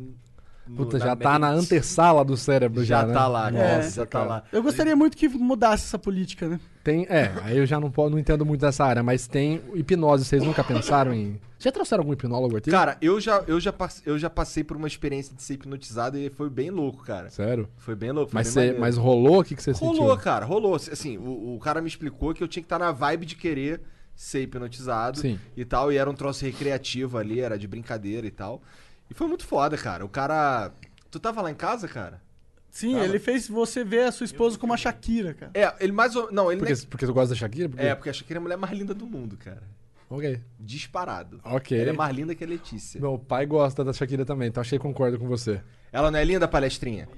Puta, 0.76 0.98
na 0.98 1.04
já 1.06 1.16
tá 1.16 1.38
na 1.38 1.52
mente. 1.52 1.64
antessala 1.64 2.24
do 2.24 2.36
cérebro 2.36 2.84
já, 2.84 3.00
Já 3.00 3.06
né? 3.06 3.14
tá 3.14 3.26
lá, 3.26 3.48
É. 3.48 3.76
nossa, 3.76 3.90
já 3.90 4.06
tá 4.06 4.22
lá. 4.24 4.42
Eu 4.52 4.62
gostaria 4.62 4.94
muito 4.96 5.16
que 5.16 5.28
mudasse 5.28 5.84
essa 5.86 5.98
política, 5.98 6.48
né? 6.48 6.60
Tem, 6.82 7.04
é, 7.10 7.32
aí 7.42 7.58
eu 7.58 7.66
já 7.66 7.78
não, 7.78 7.92
não 8.10 8.18
entendo 8.18 8.44
muito 8.46 8.60
dessa 8.62 8.84
área, 8.84 9.02
mas 9.02 9.26
tem 9.26 9.60
hipnose. 9.74 10.24
Vocês 10.24 10.42
nunca 10.42 10.64
pensaram 10.64 11.12
em. 11.12 11.38
Já 11.58 11.70
trouxeram 11.70 12.00
algum 12.02 12.14
hipnólogo 12.14 12.56
aqui? 12.56 12.70
Cara, 12.70 12.96
eu 13.02 13.20
já, 13.20 13.44
eu, 13.46 13.60
já 13.60 13.70
passe- 13.70 14.02
eu 14.06 14.18
já 14.18 14.30
passei 14.30 14.64
por 14.64 14.78
uma 14.78 14.86
experiência 14.88 15.36
de 15.36 15.42
ser 15.42 15.54
hipnotizado 15.54 16.16
e 16.16 16.30
foi 16.30 16.48
bem 16.48 16.70
louco, 16.70 17.04
cara. 17.04 17.28
Sério? 17.28 17.68
Foi 17.76 17.94
bem 17.94 18.10
louco. 18.12 18.30
foi 18.30 18.38
Mas, 18.40 18.48
bem 18.54 18.62
maneiro. 18.64 18.80
mas 18.80 18.96
rolou? 18.96 19.40
O 19.40 19.44
que, 19.44 19.54
que 19.54 19.62
você 19.62 19.74
sentiu? 19.74 19.88
Rolou, 19.88 20.16
cara, 20.16 20.46
rolou. 20.46 20.74
Assim, 20.76 21.18
o, 21.18 21.56
o 21.56 21.58
cara 21.62 21.82
me 21.82 21.88
explicou 21.88 22.32
que 22.32 22.42
eu 22.42 22.48
tinha 22.48 22.62
que 22.62 22.66
estar 22.66 22.78
na 22.78 22.92
vibe 22.92 23.26
de 23.26 23.36
querer 23.36 23.82
ser 24.16 24.42
hipnotizado 24.42 25.18
Sim. 25.18 25.38
e 25.54 25.64
tal. 25.66 25.92
E 25.92 25.98
era 25.98 26.08
um 26.08 26.14
troço 26.14 26.46
recreativo 26.46 27.18
ali, 27.18 27.40
era 27.40 27.58
de 27.58 27.68
brincadeira 27.68 28.26
e 28.26 28.30
tal. 28.30 28.62
E 29.10 29.14
foi 29.14 29.26
muito 29.26 29.44
foda, 29.44 29.76
cara. 29.76 30.04
O 30.04 30.08
cara. 30.08 30.72
Tu 31.10 31.18
tava 31.18 31.42
lá 31.42 31.50
em 31.50 31.54
casa, 31.54 31.88
cara? 31.88 32.22
Sim, 32.70 32.92
Tava. 32.92 33.04
ele 33.04 33.18
fez 33.18 33.48
você 33.48 33.82
ver 33.82 34.04
a 34.04 34.12
sua 34.12 34.24
esposa 34.24 34.56
como 34.56 34.72
a 34.72 34.76
Shakira, 34.76 35.34
cara. 35.34 35.50
É, 35.54 35.74
ele 35.80 35.90
mais 35.90 36.14
ou 36.14 36.30
Não, 36.30 36.52
ele 36.52 36.60
Porque, 36.60 36.74
não 36.74 36.80
porque 36.88 37.04
tu 37.06 37.12
gosta 37.12 37.30
da 37.30 37.34
Shakira? 37.34 37.68
Porque... 37.68 37.84
é... 37.84 37.94
porque 37.96 38.10
a 38.10 38.12
Shakira 38.12 38.38
é 38.38 38.40
a 38.40 38.42
mulher 38.42 38.56
mais 38.56 38.72
linda 38.72 38.94
do 38.94 39.06
mundo, 39.06 39.36
cara. 39.36 39.62
Ok. 40.08 40.40
Disparado. 40.58 41.40
Ok. 41.44 41.78
Ela 41.78 41.90
é 41.90 41.92
mais 41.92 42.14
linda 42.14 42.34
que 42.34 42.44
a 42.44 42.46
Letícia. 42.46 43.00
Meu 43.00 43.18
pai 43.18 43.44
gosta 43.46 43.84
da 43.84 43.92
Shakira 43.92 44.24
também, 44.24 44.48
então 44.48 44.60
achei 44.60 44.78
que 44.78 44.82
concordo 44.82 45.18
com 45.18 45.26
você. 45.26 45.60
Ela 45.92 46.10
não 46.10 46.18
é 46.18 46.24
linda, 46.24 46.46
palestrinha? 46.46 47.08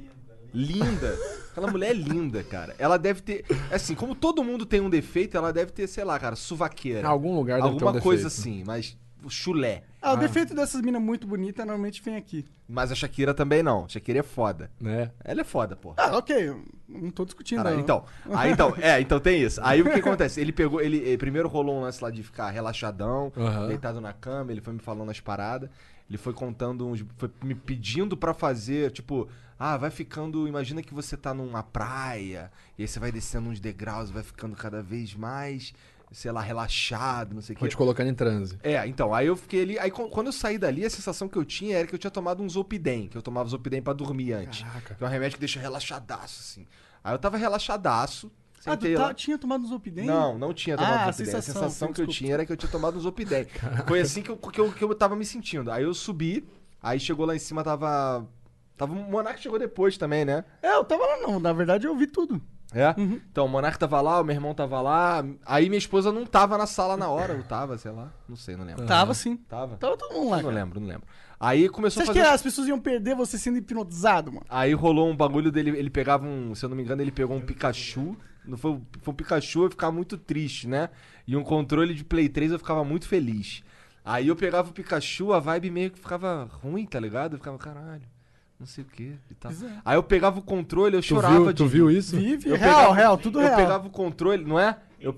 Linda. 0.55 1.17
Aquela 1.51 1.71
mulher 1.71 1.91
é 1.91 1.95
linda, 1.95 2.43
cara. 2.43 2.75
Ela 2.79 2.99
deve 2.99 3.21
ter. 3.23 3.45
Assim, 3.71 3.95
como 3.95 4.15
todo 4.15 4.45
mundo 4.45 4.67
tem 4.67 4.81
um 4.81 4.91
defeito, 4.91 5.37
ela 5.37 5.53
deve 5.53 5.73
ter, 5.73 5.87
sei 5.87 6.05
lá, 6.05 6.19
cara, 6.19 6.37
suvaqueira. 6.37 7.01
Em 7.01 7.05
algum 7.05 7.35
lugar 7.35 7.61
deve 7.63 7.77
ter 7.77 7.85
Alguma 7.85 7.99
um 7.99 8.03
coisa 8.03 8.25
defeito. 8.25 8.41
assim, 8.41 8.65
mas 8.65 8.97
chulé. 9.31 9.85
Ah, 10.01 10.13
o 10.13 10.17
defeito 10.17 10.55
dessas 10.55 10.81
minas 10.81 11.01
muito 11.01 11.27
bonitas 11.27 11.65
normalmente 11.65 12.03
vem 12.03 12.17
aqui. 12.17 12.45
Mas 12.69 12.91
a 12.91 12.95
Shakira 12.95 13.33
também 13.33 13.63
não. 13.63 13.89
Shakira 13.89 14.19
é 14.19 14.23
foda. 14.23 14.71
Né? 14.81 15.11
Ela 15.23 15.43
é 15.43 15.45
foda, 15.45 15.77
pô. 15.77 15.95
Ah, 15.97 16.17
ok. 16.17 16.55
Não 16.89 17.11
tô 17.11 17.25
discutindo. 17.25 17.63
Cara, 17.63 17.75
não. 17.75 17.81
então, 17.81 18.05
aí 18.35 18.51
então, 18.51 18.75
é, 18.81 19.01
então 19.01 19.21
tem 19.21 19.43
isso. 19.43 19.61
Aí 19.63 19.81
o 19.81 19.85
que 19.85 20.01
acontece? 20.01 20.41
Ele 20.41 20.53
pegou, 20.53 20.81
ele, 20.81 20.99
ele 20.99 21.19
primeiro 21.19 21.49
rolou 21.49 21.79
um 21.79 21.83
lance 21.83 22.03
lá 22.03 22.11
de 22.11 22.23
ficar 22.23 22.51
relaxadão, 22.51 23.33
Aham. 23.37 23.69
deitado 23.69 24.01
na 24.01 24.13
cama, 24.13 24.51
ele 24.51 24.61
foi 24.61 24.73
me 24.73 24.81
falando 24.81 25.11
as 25.11 25.21
paradas, 25.21 25.71
ele 26.09 26.19
foi 26.19 26.33
contando 26.33 26.87
uns, 26.87 27.05
foi 27.17 27.31
me 27.43 27.55
pedindo 27.55 28.17
pra 28.17 28.35
fazer, 28.35 28.91
tipo, 28.91 29.29
ah, 29.59 29.77
vai 29.77 29.91
ficando, 29.91 30.49
imagina 30.49 30.83
que 30.83 30.93
você 30.93 31.17
tá 31.17 31.33
numa 31.33 31.63
praia, 31.63 32.51
e 32.77 32.83
aí 32.83 32.89
você 32.89 32.99
vai 32.99 33.13
descendo 33.13 33.49
uns 33.49 33.61
degraus, 33.61 34.11
vai 34.11 34.23
ficando 34.23 34.57
cada 34.57 34.83
vez 34.83 35.15
mais, 35.15 35.73
sei 36.13 36.31
lá, 36.31 36.41
relaxado, 36.41 37.35
não 37.35 37.43
sei 37.43 37.55
o 37.57 37.59
Foi 37.59 37.69
quê. 37.69 37.71
te 37.73 37.77
colocando 37.77 38.09
em 38.09 38.15
transe. 38.15 38.59
É, 38.63 38.87
então, 38.87 39.15
aí 39.15 39.27
eu 39.27 39.37
fiquei 39.37 39.63
ali. 39.63 39.79
Aí 39.79 39.91
qu- 39.91 40.09
quando 40.09 40.27
eu 40.29 40.33
saí 40.33 40.59
dali, 40.59 40.85
a 40.85 40.91
sensação 40.91 41.29
que 41.29 41.37
eu 41.37 41.45
tinha 41.45 41.79
era 41.79 41.87
que 41.87 41.95
eu 41.95 41.99
tinha 41.99 42.11
tomado 42.11 42.43
um 42.43 42.49
Zopidem, 42.49 43.09
que 43.09 43.17
eu 43.17 43.23
tomava 43.23 43.49
Zopidem 43.49 43.81
pra 43.83 43.93
dormir 43.93 44.33
antes. 44.33 44.63
Caraca. 44.63 44.95
Que 44.95 45.03
é 45.03 45.07
um 45.07 45.11
remédio 45.11 45.37
que 45.37 45.41
deixa 45.41 45.59
relaxadaço, 45.61 46.41
assim. 46.41 46.67
Aí 47.03 47.15
eu 47.15 47.19
tava 47.19 47.37
relaxadaço. 47.37 48.31
Ah, 48.65 48.77
tu 48.77 48.95
tá- 48.95 49.13
tinha 49.13 49.37
tomado 49.37 49.65
um 49.65 49.67
Zopidem? 49.67 50.07
Não, 50.07 50.39
não 50.39 50.55
tinha 50.55 50.77
tomado 50.77 50.93
Ah, 50.93 51.05
a 51.07 51.11
Zopidem. 51.13 51.35
A 51.35 51.43
sensação, 51.43 51.63
sensação 51.65 51.89
que 51.89 51.95
desculpa. 51.95 52.13
eu 52.13 52.15
tinha 52.17 52.35
era 52.35 52.47
que 52.47 52.53
eu 52.53 52.57
tinha 52.57 52.71
tomado 52.71 52.97
um 52.97 53.01
Zopidem. 53.01 53.47
Foi 53.89 54.01
assim 54.01 54.23
que 54.23 54.31
eu, 54.31 54.37
que, 54.37 54.61
eu, 54.61 54.71
que 54.73 54.85
eu 54.85 54.95
tava 54.95 55.17
me 55.17 55.25
sentindo. 55.25 55.69
Aí 55.71 55.83
eu 55.83 55.93
subi, 55.93 56.47
aí 56.81 57.01
chegou 57.01 57.27
lá 57.27 57.35
em 57.35 57.41
cima, 57.41 57.65
tava. 57.65 58.25
Tava. 58.77 58.93
O 58.93 59.11
Monark 59.11 59.41
chegou 59.41 59.59
depois 59.59 59.97
também, 59.99 60.25
né? 60.25 60.45
É, 60.63 60.75
eu 60.77 60.85
tava 60.85 61.05
lá 61.05 61.17
não. 61.19 61.41
Na 61.41 61.53
verdade, 61.53 61.87
eu 61.89 61.97
vi 61.97 62.07
tudo. 62.07 62.41
É? 62.75 62.95
Então, 62.99 63.45
o 63.45 63.49
Monark 63.49 63.79
tava 63.79 64.01
lá, 64.01 64.21
o 64.21 64.25
meu 64.25 64.35
irmão 64.35 64.55
tava 64.55 64.81
lá. 64.81 65.25
Aí 65.45 65.69
minha 65.69 65.79
esposa 65.79 66.11
não 66.11 66.25
tava 66.25 66.57
na 66.57 66.67
sala 66.67 66.97
na 66.97 67.09
hora, 67.09 67.35
ou 67.35 67.43
tava, 67.43 67.77
sei 67.77 67.91
lá. 67.93 68.13
Não 68.29 68.35
sei, 68.37 68.57
não 68.57 68.65
lembro. 68.65 68.87
Tava 68.87 69.13
sim. 69.15 69.37
Tava? 69.37 69.77
Tava 69.77 69.97
todo 69.97 70.15
mundo 70.15 70.31
lá, 70.31 70.37
Não 70.39 70.45
cara. 70.45 70.55
lembro, 70.55 70.81
não 70.81 70.89
lembro. 70.89 71.07
Aí 71.39 71.63
Você 71.63 71.69
começou 71.71 72.01
a 72.01 72.05
acha 72.05 72.13
fazer. 72.15 72.25
que 72.27 72.35
as 72.35 72.43
pessoas 72.43 72.69
iam 72.69 72.79
perder 72.81 73.15
você 73.15 73.37
sendo 73.37 73.59
hipnotizado, 73.59 74.33
mano? 74.33 74.47
Aí 74.49 74.73
rolou 74.73 75.11
um 75.11 75.17
bagulho 75.17 75.51
dele, 75.53 75.71
ele 75.77 75.91
pegava 75.91 76.25
um, 76.27 76.55
se 76.55 76.65
eu 76.65 76.69
não 76.69 76.77
me 76.77 76.83
engano, 76.83 77.03
ele 77.03 77.11
pegou 77.13 77.37
um 77.37 77.41
Pikachu. 77.41 78.17
Não 78.45 78.57
foi, 78.57 78.81
foi 79.03 79.13
um 79.13 79.17
Pikachu, 79.17 79.65
eu 79.65 79.71
ficava 79.71 79.93
muito 79.93 80.17
triste, 80.17 80.67
né? 80.67 80.89
E 81.27 81.37
um 81.37 81.43
controle 81.43 81.95
de 81.95 82.05
Play 82.05 82.29
3 82.29 82.53
eu 82.53 82.59
ficava 82.59 82.83
muito 82.85 83.07
feliz. 83.07 83.63
Aí 84.05 84.29
eu 84.29 84.35
pegava 84.37 84.71
o 84.71 84.73
Pikachu, 84.73 85.33
a 85.33 85.39
vibe 85.39 85.71
meio 85.71 85.91
que 85.91 85.99
ficava 85.99 86.49
ruim, 86.63 86.87
tá 86.87 86.99
ligado? 86.99 87.35
Eu 87.35 87.39
ficava, 87.39 87.59
caralho, 87.59 88.03
não 88.63 88.67
sei 88.69 88.85
o 88.85 88.87
que 88.87 89.15
e 89.29 89.35
tal. 89.35 89.51
É. 89.51 89.55
Aí 89.85 89.97
eu 89.97 90.03
pegava 90.05 90.39
o 90.39 90.43
controle, 90.43 90.95
eu 90.97 91.01
Tu 91.01 91.07
chorava 91.07 91.35
viu, 91.35 91.47
de 91.49 91.55
tu 91.55 91.67
viu 91.67 91.91
isso? 91.91 92.17
Vive, 92.17 92.49
Eu 92.49 92.57
real, 92.57 92.77
pegava- 92.77 92.95
real, 92.95 93.19
tudo 93.19 93.41
eu 93.41 93.45
real. 93.45 93.57
pegava 93.57 93.87
o 93.89 93.91
controle, 93.91 94.45
não 94.45 94.59
é? 94.59 94.79
Eu, 95.01 95.17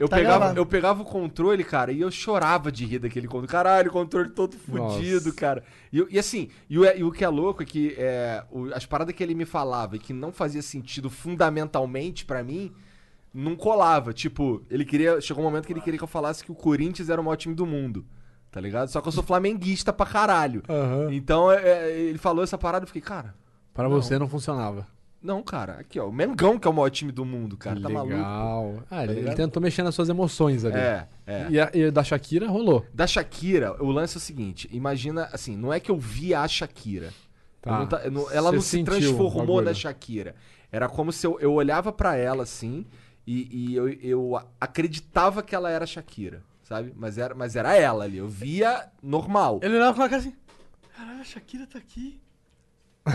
eu, 0.00 0.08
Tá 0.08 0.16
pegava, 0.16 0.38
gravado. 0.38 0.58
eu 0.60 0.66
pegava 0.66 1.02
o 1.02 1.04
controle, 1.04 1.62
cara, 1.62 1.92
e 1.92 2.00
eu 2.00 2.10
chorava 2.10 2.72
de 2.72 2.84
rir 2.84 2.98
daquele 2.98 3.26
controle. 3.28 3.46
Caralho, 3.46 3.88
o 3.88 3.92
controle 3.92 4.30
todo 4.30 4.56
fudido, 4.56 5.26
Nossa. 5.26 5.32
cara. 5.32 5.64
E, 5.92 5.98
eu- 5.98 6.08
e 6.10 6.18
assim, 6.18 6.48
e 6.68 6.76
o, 6.78 6.84
e 6.84 7.04
o 7.04 7.12
que 7.12 7.24
é 7.24 7.28
louco 7.28 7.62
é 7.62 7.66
que 7.66 7.94
é, 7.96 8.42
o- 8.50 8.66
as 8.74 8.84
paradas 8.84 9.14
que 9.14 9.22
ele 9.22 9.34
me 9.34 9.44
falava 9.44 9.94
e 9.94 9.98
que 10.00 10.12
não 10.12 10.32
fazia 10.32 10.60
sentido 10.60 11.08
fundamentalmente 11.08 12.24
pra 12.26 12.42
mim, 12.42 12.72
não 13.32 13.54
colava. 13.54 14.12
Tipo, 14.12 14.62
ele 14.68 14.84
queria. 14.84 15.20
Chegou 15.20 15.42
um 15.42 15.46
momento 15.46 15.66
que 15.66 15.72
ele 15.72 15.80
queria 15.80 15.98
que 15.98 16.04
eu 16.04 16.08
falasse 16.08 16.42
que 16.44 16.50
o 16.50 16.54
Corinthians 16.54 17.08
era 17.08 17.20
o 17.20 17.24
maior 17.24 17.36
time 17.36 17.54
do 17.54 17.64
mundo. 17.64 18.04
Tá 18.50 18.60
ligado? 18.60 18.88
Só 18.88 19.00
que 19.00 19.08
eu 19.08 19.12
sou 19.12 19.22
flamenguista 19.22 19.92
pra 19.92 20.06
caralho. 20.06 20.62
Aham. 20.68 21.12
Então 21.12 21.50
é, 21.50 21.56
é, 21.62 21.98
ele 21.98 22.18
falou 22.18 22.42
essa 22.42 22.56
parada 22.56 22.84
e 22.84 22.84
eu 22.84 22.88
fiquei, 22.88 23.02
cara. 23.02 23.34
Pra 23.74 23.88
você 23.88 24.18
não 24.18 24.28
funcionava. 24.28 24.86
Não, 25.22 25.42
cara, 25.42 25.74
aqui 25.80 25.98
ó, 25.98 26.08
o 26.08 26.12
Mengão 26.12 26.58
que 26.58 26.68
é 26.68 26.70
o 26.70 26.74
maior 26.74 26.88
time 26.88 27.10
do 27.10 27.24
mundo, 27.24 27.56
cara, 27.56 27.80
tá 27.80 27.88
maluco. 27.88 28.14
Legal. 28.14 28.82
Ah, 28.90 29.02
ele, 29.04 29.20
ele 29.20 29.34
tentou 29.34 29.60
mexer 29.60 29.82
nas 29.82 29.94
suas 29.94 30.08
emoções 30.08 30.64
ali. 30.64 30.76
É, 30.78 31.06
é. 31.26 31.46
E, 31.50 31.60
a, 31.60 31.70
e 31.74 31.90
da 31.90 32.04
Shakira 32.04 32.46
rolou. 32.48 32.86
Da 32.94 33.06
Shakira, 33.06 33.82
o 33.82 33.90
lance 33.90 34.16
é 34.16 34.18
o 34.18 34.20
seguinte: 34.20 34.68
imagina, 34.72 35.28
assim, 35.32 35.56
não 35.56 35.72
é 35.72 35.80
que 35.80 35.90
eu 35.90 35.98
via 35.98 36.40
a 36.42 36.48
Shakira. 36.48 37.12
Tá. 37.60 37.78
Não 37.80 37.86
tá- 37.86 38.08
não- 38.10 38.30
ela 38.30 38.50
Você 38.50 38.56
não 38.56 38.62
se 38.62 38.84
transformou 38.84 39.60
na 39.60 39.74
Shakira. 39.74 40.34
Era 40.70 40.88
como 40.88 41.10
se 41.12 41.26
eu, 41.26 41.38
eu 41.40 41.52
olhava 41.52 41.92
pra 41.92 42.16
ela 42.16 42.44
assim 42.44 42.86
e, 43.26 43.48
e 43.72 43.74
eu, 43.74 43.88
eu 43.88 44.40
acreditava 44.60 45.42
que 45.42 45.54
ela 45.54 45.70
era 45.70 45.82
a 45.84 45.86
Shakira, 45.86 46.42
sabe? 46.66 46.92
Mas 46.96 47.16
era, 47.16 47.32
mas 47.34 47.54
era 47.54 47.74
ela 47.76 48.02
ali. 48.04 48.16
Eu 48.18 48.26
via 48.28 48.88
normal. 49.02 49.60
Ele 49.62 49.76
olhava 49.76 49.94
com 49.96 50.02
a 50.02 50.08
cara 50.08 50.20
assim. 50.20 50.34
Caralho, 50.96 51.20
a 51.20 51.24
Shakira 51.24 51.66
tá 51.66 51.78
aqui. 51.78 52.20
A 53.06 53.12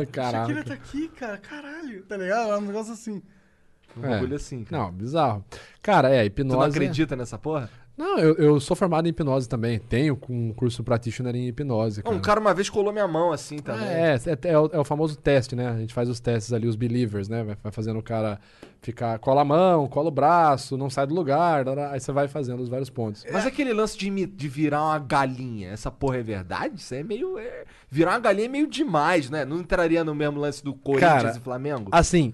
Shakira 0.00 0.06
Caraca. 0.06 0.64
tá 0.64 0.74
aqui, 0.74 1.08
cara. 1.10 1.38
Caralho. 1.38 2.02
Tá 2.04 2.16
ligado? 2.16 2.50
É 2.50 2.56
um 2.58 2.62
negócio 2.62 2.92
assim. 2.92 3.22
Um 3.96 4.04
É. 4.04 4.08
bagulho 4.10 4.34
assim, 4.34 4.64
cara. 4.64 4.82
Não, 4.82 4.92
bizarro. 4.92 5.44
Cara, 5.80 6.10
é, 6.10 6.22
Tu 6.24 6.26
hipnose. 6.26 6.56
não 6.56 6.64
é- 6.64 6.68
acredita 6.68 7.14
nessa 7.14 7.38
porra? 7.38 7.70
Não, 7.98 8.16
eu, 8.20 8.34
eu 8.36 8.60
sou 8.60 8.76
formado 8.76 9.06
em 9.06 9.10
hipnose 9.10 9.48
também. 9.48 9.80
Tenho 9.80 10.16
um 10.28 10.52
curso 10.52 10.84
practitioner 10.84 11.34
em 11.34 11.48
hipnose. 11.48 12.00
Cara. 12.00 12.14
Um 12.14 12.20
cara 12.20 12.38
uma 12.38 12.54
vez 12.54 12.70
colou 12.70 12.92
minha 12.92 13.08
mão 13.08 13.32
assim 13.32 13.58
também. 13.58 13.88
É, 13.88 14.14
é, 14.14 14.48
é 14.52 14.56
o, 14.56 14.70
é 14.72 14.78
o 14.78 14.84
famoso 14.84 15.16
teste, 15.16 15.56
né? 15.56 15.68
A 15.68 15.76
gente 15.76 15.92
faz 15.92 16.08
os 16.08 16.20
testes 16.20 16.52
ali, 16.52 16.68
os 16.68 16.76
believers, 16.76 17.28
né? 17.28 17.42
Vai, 17.60 17.72
fazendo 17.72 17.98
o 17.98 18.02
cara 18.02 18.38
ficar. 18.80 19.18
Cola 19.18 19.42
a 19.42 19.44
mão, 19.44 19.88
cola 19.88 20.06
o 20.06 20.12
braço, 20.12 20.76
não 20.76 20.88
sai 20.88 21.08
do 21.08 21.14
lugar. 21.14 21.66
Aí 21.90 21.98
você 21.98 22.12
vai 22.12 22.28
fazendo 22.28 22.62
os 22.62 22.68
vários 22.68 22.88
pontos. 22.88 23.24
Mas 23.32 23.44
aquele 23.44 23.72
lance 23.72 23.98
de, 23.98 24.26
de 24.26 24.48
virar 24.48 24.84
uma 24.84 24.98
galinha, 25.00 25.70
essa 25.70 25.90
porra 25.90 26.18
é 26.18 26.22
verdade? 26.22 26.76
Isso 26.80 26.94
é 26.94 27.02
meio. 27.02 27.36
é- 27.36 27.64
Virar 27.90 28.12
uma 28.12 28.20
galinha 28.20 28.46
é 28.46 28.48
meio 28.48 28.68
demais, 28.68 29.28
né? 29.28 29.44
Não 29.44 29.58
entraria 29.58 30.04
no 30.04 30.14
mesmo 30.14 30.38
lance 30.38 30.62
do 30.62 30.72
Corinthians 30.72 31.22
Cara, 31.22 31.36
e 31.36 31.40
Flamengo? 31.40 31.88
Assim. 31.90 32.32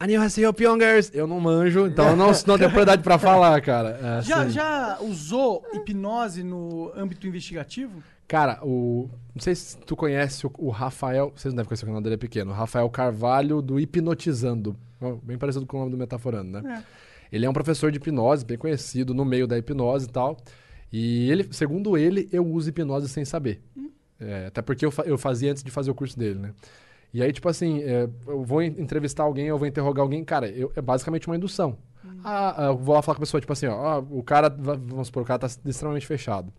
Annyeonghaseyo, 0.00 0.52
Pyongers. 0.54 1.10
Eu 1.12 1.26
não 1.26 1.40
manjo, 1.40 1.86
então 1.86 2.10
eu 2.10 2.16
não, 2.16 2.26
não 2.28 2.32
tenho 2.58 2.58
propriedade 2.70 3.02
pra 3.02 3.18
falar, 3.18 3.60
cara. 3.60 3.98
É, 4.18 4.22
Já, 4.22 4.42
assim, 4.42 4.50
já 4.50 4.98
usou 5.00 5.64
hipnose 5.72 6.42
no 6.42 6.92
âmbito 6.96 7.26
investigativo? 7.26 8.02
Cara, 8.28 8.60
o. 8.62 9.08
Não 9.34 9.40
sei 9.42 9.54
se 9.54 9.76
tu 9.78 9.96
conhece 9.96 10.46
o, 10.46 10.52
o 10.58 10.70
Rafael. 10.70 11.32
Vocês 11.34 11.52
não 11.52 11.56
devem 11.56 11.68
conhecer 11.68 11.84
o 11.84 11.88
canal 11.88 12.00
dele 12.02 12.14
é 12.14 12.18
pequeno. 12.18 12.50
O 12.50 12.54
Rafael 12.54 12.88
Carvalho 12.90 13.60
do 13.62 13.80
Hipnotizando. 13.80 14.76
Bem 15.22 15.38
parecido 15.38 15.64
com 15.66 15.76
o 15.76 15.80
nome 15.80 15.92
do 15.92 15.96
Metaforando, 15.98 16.60
né? 16.60 16.84
Ele 17.32 17.44
é 17.46 17.50
um 17.50 17.52
professor 17.52 17.90
de 17.92 17.98
hipnose, 17.98 18.44
bem 18.44 18.56
conhecido 18.58 19.12
no 19.14 19.24
meio 19.24 19.46
da 19.46 19.56
hipnose 19.58 20.06
e 20.06 20.08
tal. 20.10 20.36
E 20.92 21.30
ele, 21.30 21.48
segundo 21.52 21.96
ele, 21.98 22.28
eu 22.32 22.44
uso 22.46 22.68
hipnose 22.70 23.08
sem 23.08 23.24
saber. 23.24 23.60
É, 24.20 24.46
até 24.46 24.62
porque 24.62 24.84
eu, 24.84 24.90
fa- 24.90 25.02
eu 25.04 25.16
fazia 25.18 25.50
antes 25.50 25.62
de 25.62 25.70
fazer 25.70 25.90
o 25.90 25.94
curso 25.94 26.18
dele, 26.18 26.38
né? 26.38 26.52
E 27.12 27.22
aí, 27.22 27.32
tipo 27.32 27.48
assim, 27.48 27.82
é, 27.82 28.08
eu 28.26 28.44
vou 28.44 28.62
en- 28.62 28.74
entrevistar 28.78 29.22
alguém, 29.24 29.46
eu 29.46 29.56
vou 29.58 29.66
interrogar 29.66 30.02
alguém, 30.02 30.22
cara, 30.24 30.48
eu- 30.48 30.72
é 30.76 30.80
basicamente 30.82 31.26
uma 31.26 31.36
indução. 31.36 31.76
Ah, 32.24 32.54
ah, 32.56 32.66
eu 32.66 32.76
vou 32.76 32.94
lá 32.94 33.02
falar 33.02 33.16
com 33.16 33.22
a 33.22 33.24
pessoa, 33.24 33.40
tipo 33.40 33.52
assim, 33.52 33.66
ó, 33.66 34.00
o 34.10 34.22
cara, 34.22 34.48
va- 34.48 34.74
vamos 34.76 35.06
supor, 35.08 35.22
o 35.22 35.26
cara 35.26 35.38
tá 35.38 35.46
extremamente 35.64 36.06
fechado. 36.06 36.52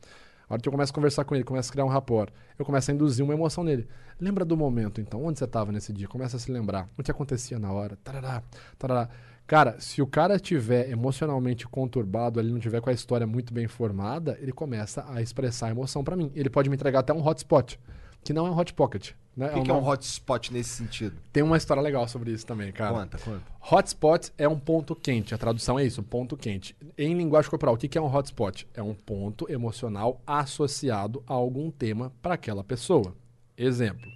A 0.49 0.53
hora 0.53 0.61
que 0.61 0.67
eu 0.67 0.71
começo 0.71 0.91
a 0.91 0.95
conversar 0.95 1.23
com 1.25 1.35
ele, 1.35 1.43
começo 1.43 1.69
a 1.69 1.71
criar 1.71 1.85
um 1.85 1.89
rapport, 1.89 2.31
eu 2.57 2.65
começo 2.65 2.89
a 2.89 2.93
induzir 2.93 3.23
uma 3.23 3.33
emoção 3.33 3.63
nele. 3.63 3.87
Lembra 4.19 4.43
do 4.43 4.57
momento, 4.57 4.99
então, 4.99 5.23
onde 5.23 5.37
você 5.37 5.45
estava 5.45 5.71
nesse 5.71 5.93
dia? 5.93 6.07
Começa 6.07 6.37
a 6.37 6.39
se 6.39 6.51
lembrar. 6.51 6.89
O 6.97 7.03
que 7.03 7.11
acontecia 7.11 7.59
na 7.59 7.71
hora? 7.71 7.97
Tarará, 8.03 8.41
tarará. 8.77 9.09
Cara, 9.45 9.75
se 9.79 10.01
o 10.01 10.07
cara 10.07 10.35
estiver 10.35 10.89
emocionalmente 10.89 11.67
conturbado, 11.67 12.39
ele 12.39 12.51
não 12.51 12.59
tiver 12.59 12.81
com 12.81 12.89
a 12.89 12.93
história 12.93 13.25
muito 13.27 13.53
bem 13.53 13.67
formada, 13.67 14.37
ele 14.41 14.51
começa 14.51 15.05
a 15.07 15.21
expressar 15.21 15.67
a 15.67 15.71
emoção 15.71 16.03
pra 16.03 16.15
mim. 16.15 16.31
Ele 16.35 16.49
pode 16.49 16.69
me 16.69 16.75
entregar 16.75 16.99
até 16.99 17.13
um 17.13 17.25
hotspot, 17.25 17.79
que 18.23 18.33
não 18.33 18.45
é 18.47 18.49
um 18.51 18.57
hot 18.57 18.73
pocket. 18.73 19.11
Né? 19.37 19.47
O 19.51 19.53
que, 19.53 19.61
que 19.61 19.71
é 19.71 19.73
um 19.73 19.77
nome- 19.77 19.87
hotspot 19.89 20.51
nesse 20.51 20.69
sentido? 20.71 21.15
Tem 21.31 21.41
uma 21.41 21.55
história 21.55 21.81
legal 21.81 22.05
sobre 22.09 22.31
isso 22.31 22.45
também, 22.45 22.73
cara. 22.73 22.93
Conta, 22.93 23.17
conta. 23.17 23.41
Hotspot 23.71 24.33
é 24.37 24.47
um 24.47 24.59
ponto 24.59 24.93
quente. 24.95 25.33
A 25.33 25.37
tradução 25.37 25.79
é 25.79 25.85
isso, 25.85 26.03
ponto 26.03 26.35
quente. 26.35 26.75
Em 26.97 27.13
linguagem 27.15 27.49
corporal, 27.49 27.75
o 27.75 27.77
que 27.77 27.87
que 27.87 27.97
é 27.97 28.01
um 28.01 28.13
hotspot? 28.13 28.67
É 28.73 28.83
um 28.83 28.93
ponto 28.93 29.49
emocional 29.49 30.19
associado 30.27 31.23
a 31.25 31.33
algum 31.33 31.71
tema 31.71 32.11
para 32.21 32.33
aquela 32.33 32.63
pessoa. 32.65 33.15
Exemplo. 33.57 34.09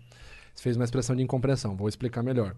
Você 0.54 0.64
fez 0.64 0.76
uma 0.76 0.84
expressão 0.86 1.16
de 1.16 1.24
incompreensão. 1.24 1.76
Vou 1.76 1.88
explicar 1.88 2.22
melhor. 2.22 2.54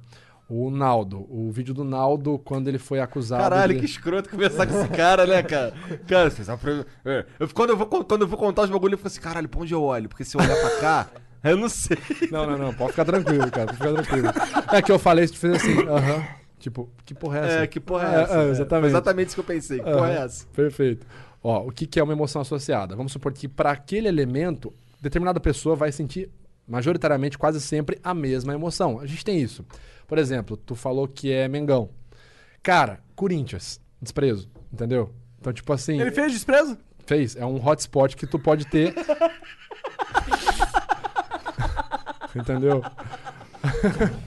O 0.49 0.69
Naldo, 0.69 1.25
o 1.29 1.51
vídeo 1.51 1.73
do 1.73 1.83
Naldo 1.83 2.37
quando 2.39 2.67
ele 2.67 2.77
foi 2.77 2.99
acusado. 2.99 3.41
Caralho, 3.41 3.73
de... 3.73 3.79
que 3.79 3.85
escroto 3.85 4.29
conversar 4.29 4.67
com 4.67 4.79
esse 4.79 4.89
cara, 4.89 5.25
né, 5.25 5.41
cara? 5.41 5.73
Cara, 6.07 6.29
você 6.29 6.43
sabe. 6.43 6.61
pra- 6.61 6.85
é, 7.05 7.25
eu, 7.39 7.49
quando, 7.49 7.71
eu 7.71 7.77
vou, 7.77 7.87
quando 7.87 8.21
eu 8.21 8.27
vou 8.27 8.37
contar 8.37 8.63
os 8.63 8.69
bagulhos, 8.69 8.91
eu 8.93 8.97
fico 8.99 9.07
assim, 9.07 9.21
caralho, 9.21 9.49
pra 9.49 9.59
onde 9.61 9.73
eu 9.73 9.81
olho? 9.81 10.07
Porque 10.07 10.23
se 10.23 10.37
eu 10.37 10.41
olhar 10.41 10.55
pra 10.55 10.79
cá, 10.79 11.09
eu 11.51 11.57
não 11.57 11.69
sei. 11.69 11.97
Não, 12.31 12.45
não, 12.45 12.57
não. 12.57 12.73
Pode 12.73 12.91
ficar 12.91 13.05
tranquilo, 13.05 13.49
cara. 13.51 13.67
Pode 13.67 13.77
ficar 13.77 13.93
tranquilo. 13.93 14.27
É 14.73 14.81
que 14.81 14.91
eu 14.91 14.99
falei, 14.99 15.27
você 15.27 15.35
fez 15.35 15.55
assim, 15.55 15.79
aham. 15.87 16.25
Tipo, 16.59 16.89
que 17.05 17.13
porra 17.13 17.39
é 17.39 17.45
essa? 17.45 17.57
É, 17.59 17.67
que 17.67 17.79
porra 17.79 18.07
é 18.07 18.21
essa? 18.23 18.33
É, 18.33 18.47
É, 18.47 18.49
exatamente. 18.49 18.87
exatamente 18.89 19.27
isso 19.27 19.35
que 19.35 19.41
eu 19.41 19.45
pensei. 19.45 19.77
Que 19.79 19.83
porra 19.83 20.11
é 20.11 20.17
essa? 20.23 20.45
Perfeito. 20.47 21.05
Ó, 21.43 21.67
o 21.67 21.71
que, 21.71 21.85
que 21.85 21.99
é 21.99 22.03
uma 22.03 22.13
emoção 22.13 22.41
associada? 22.41 22.95
Vamos 22.95 23.11
supor 23.11 23.31
que 23.33 23.47
para 23.47 23.69
aquele 23.71 24.07
elemento, 24.07 24.73
determinada 24.99 25.39
pessoa 25.39 25.75
vai 25.75 25.91
sentir, 25.91 26.29
majoritariamente, 26.67 27.37
quase 27.37 27.61
sempre, 27.61 27.99
a 28.03 28.13
mesma 28.15 28.53
emoção. 28.53 28.99
A 28.99 29.05
gente 29.05 29.23
tem 29.23 29.39
isso. 29.39 29.63
Por 30.07 30.17
exemplo, 30.17 30.57
tu 30.57 30.73
falou 30.73 31.07
que 31.07 31.31
é 31.31 31.47
Mengão. 31.47 31.89
Cara, 32.63 32.99
Corinthians, 33.15 33.79
desprezo, 34.01 34.49
entendeu? 34.73 35.13
Então, 35.39 35.53
tipo 35.53 35.71
assim. 35.71 36.01
Ele 36.01 36.09
fez 36.11 36.31
desprezo? 36.31 36.75
Fez. 37.05 37.35
É 37.35 37.45
um 37.45 37.63
hotspot 37.63 38.15
que 38.17 38.25
tu 38.25 38.39
pode 38.39 38.65
ter. 38.65 38.95
entendeu? 42.35 42.83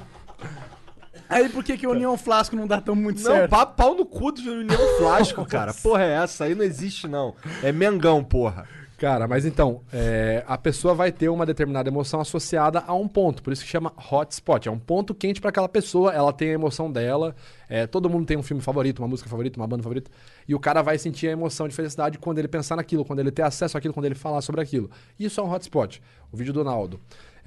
Aí 1.28 1.48
por 1.50 1.62
que, 1.62 1.76
que 1.76 1.86
o 1.86 1.90
União 1.90 2.16
Flasco 2.16 2.56
não 2.56 2.66
dá 2.66 2.80
tão 2.80 2.94
muito 2.94 3.20
Não, 3.22 3.30
certo? 3.32 3.50
pau, 3.50 3.66
pau 3.66 3.94
no 3.94 4.06
cu 4.06 4.32
do 4.32 4.40
União 4.50 4.98
Flasco, 4.98 5.44
cara. 5.46 5.74
Porra 5.74 6.04
é 6.04 6.12
essa? 6.22 6.44
Aí 6.44 6.54
não 6.54 6.64
existe, 6.64 7.06
não. 7.06 7.34
É 7.62 7.70
Mengão, 7.70 8.24
porra. 8.24 8.66
Cara, 8.96 9.28
mas 9.28 9.46
então, 9.46 9.82
é, 9.92 10.42
a 10.48 10.58
pessoa 10.58 10.92
vai 10.92 11.12
ter 11.12 11.28
uma 11.28 11.46
determinada 11.46 11.88
emoção 11.88 12.20
associada 12.20 12.82
a 12.84 12.92
um 12.94 13.06
ponto, 13.06 13.44
por 13.44 13.52
isso 13.52 13.62
que 13.62 13.70
chama 13.70 13.92
hotspot. 14.10 14.68
É 14.68 14.72
um 14.72 14.78
ponto 14.78 15.14
quente 15.14 15.40
para 15.40 15.50
aquela 15.50 15.68
pessoa, 15.68 16.12
ela 16.12 16.32
tem 16.32 16.50
a 16.50 16.54
emoção 16.54 16.90
dela. 16.90 17.36
é, 17.68 17.86
todo 17.86 18.10
mundo 18.10 18.26
tem 18.26 18.36
um 18.36 18.42
filme 18.42 18.60
favorito, 18.60 18.98
uma 18.98 19.06
música 19.06 19.30
favorita, 19.30 19.60
uma 19.60 19.68
banda 19.68 19.84
favorita. 19.84 20.10
E 20.48 20.54
o 20.54 20.58
cara 20.58 20.82
vai 20.82 20.98
sentir 20.98 21.28
a 21.28 21.30
emoção 21.30 21.68
de 21.68 21.76
felicidade 21.76 22.18
quando 22.18 22.40
ele 22.40 22.48
pensar 22.48 22.74
naquilo, 22.74 23.04
quando 23.04 23.20
ele 23.20 23.30
ter 23.30 23.42
acesso 23.42 23.78
àquilo, 23.78 23.94
quando 23.94 24.06
ele 24.06 24.16
falar 24.16 24.40
sobre 24.40 24.60
aquilo. 24.62 24.90
Isso 25.16 25.40
é 25.40 25.44
um 25.44 25.52
hotspot. 25.52 26.02
O 26.32 26.36
vídeo 26.36 26.52
do 26.52 26.64
Naldo. 26.64 26.98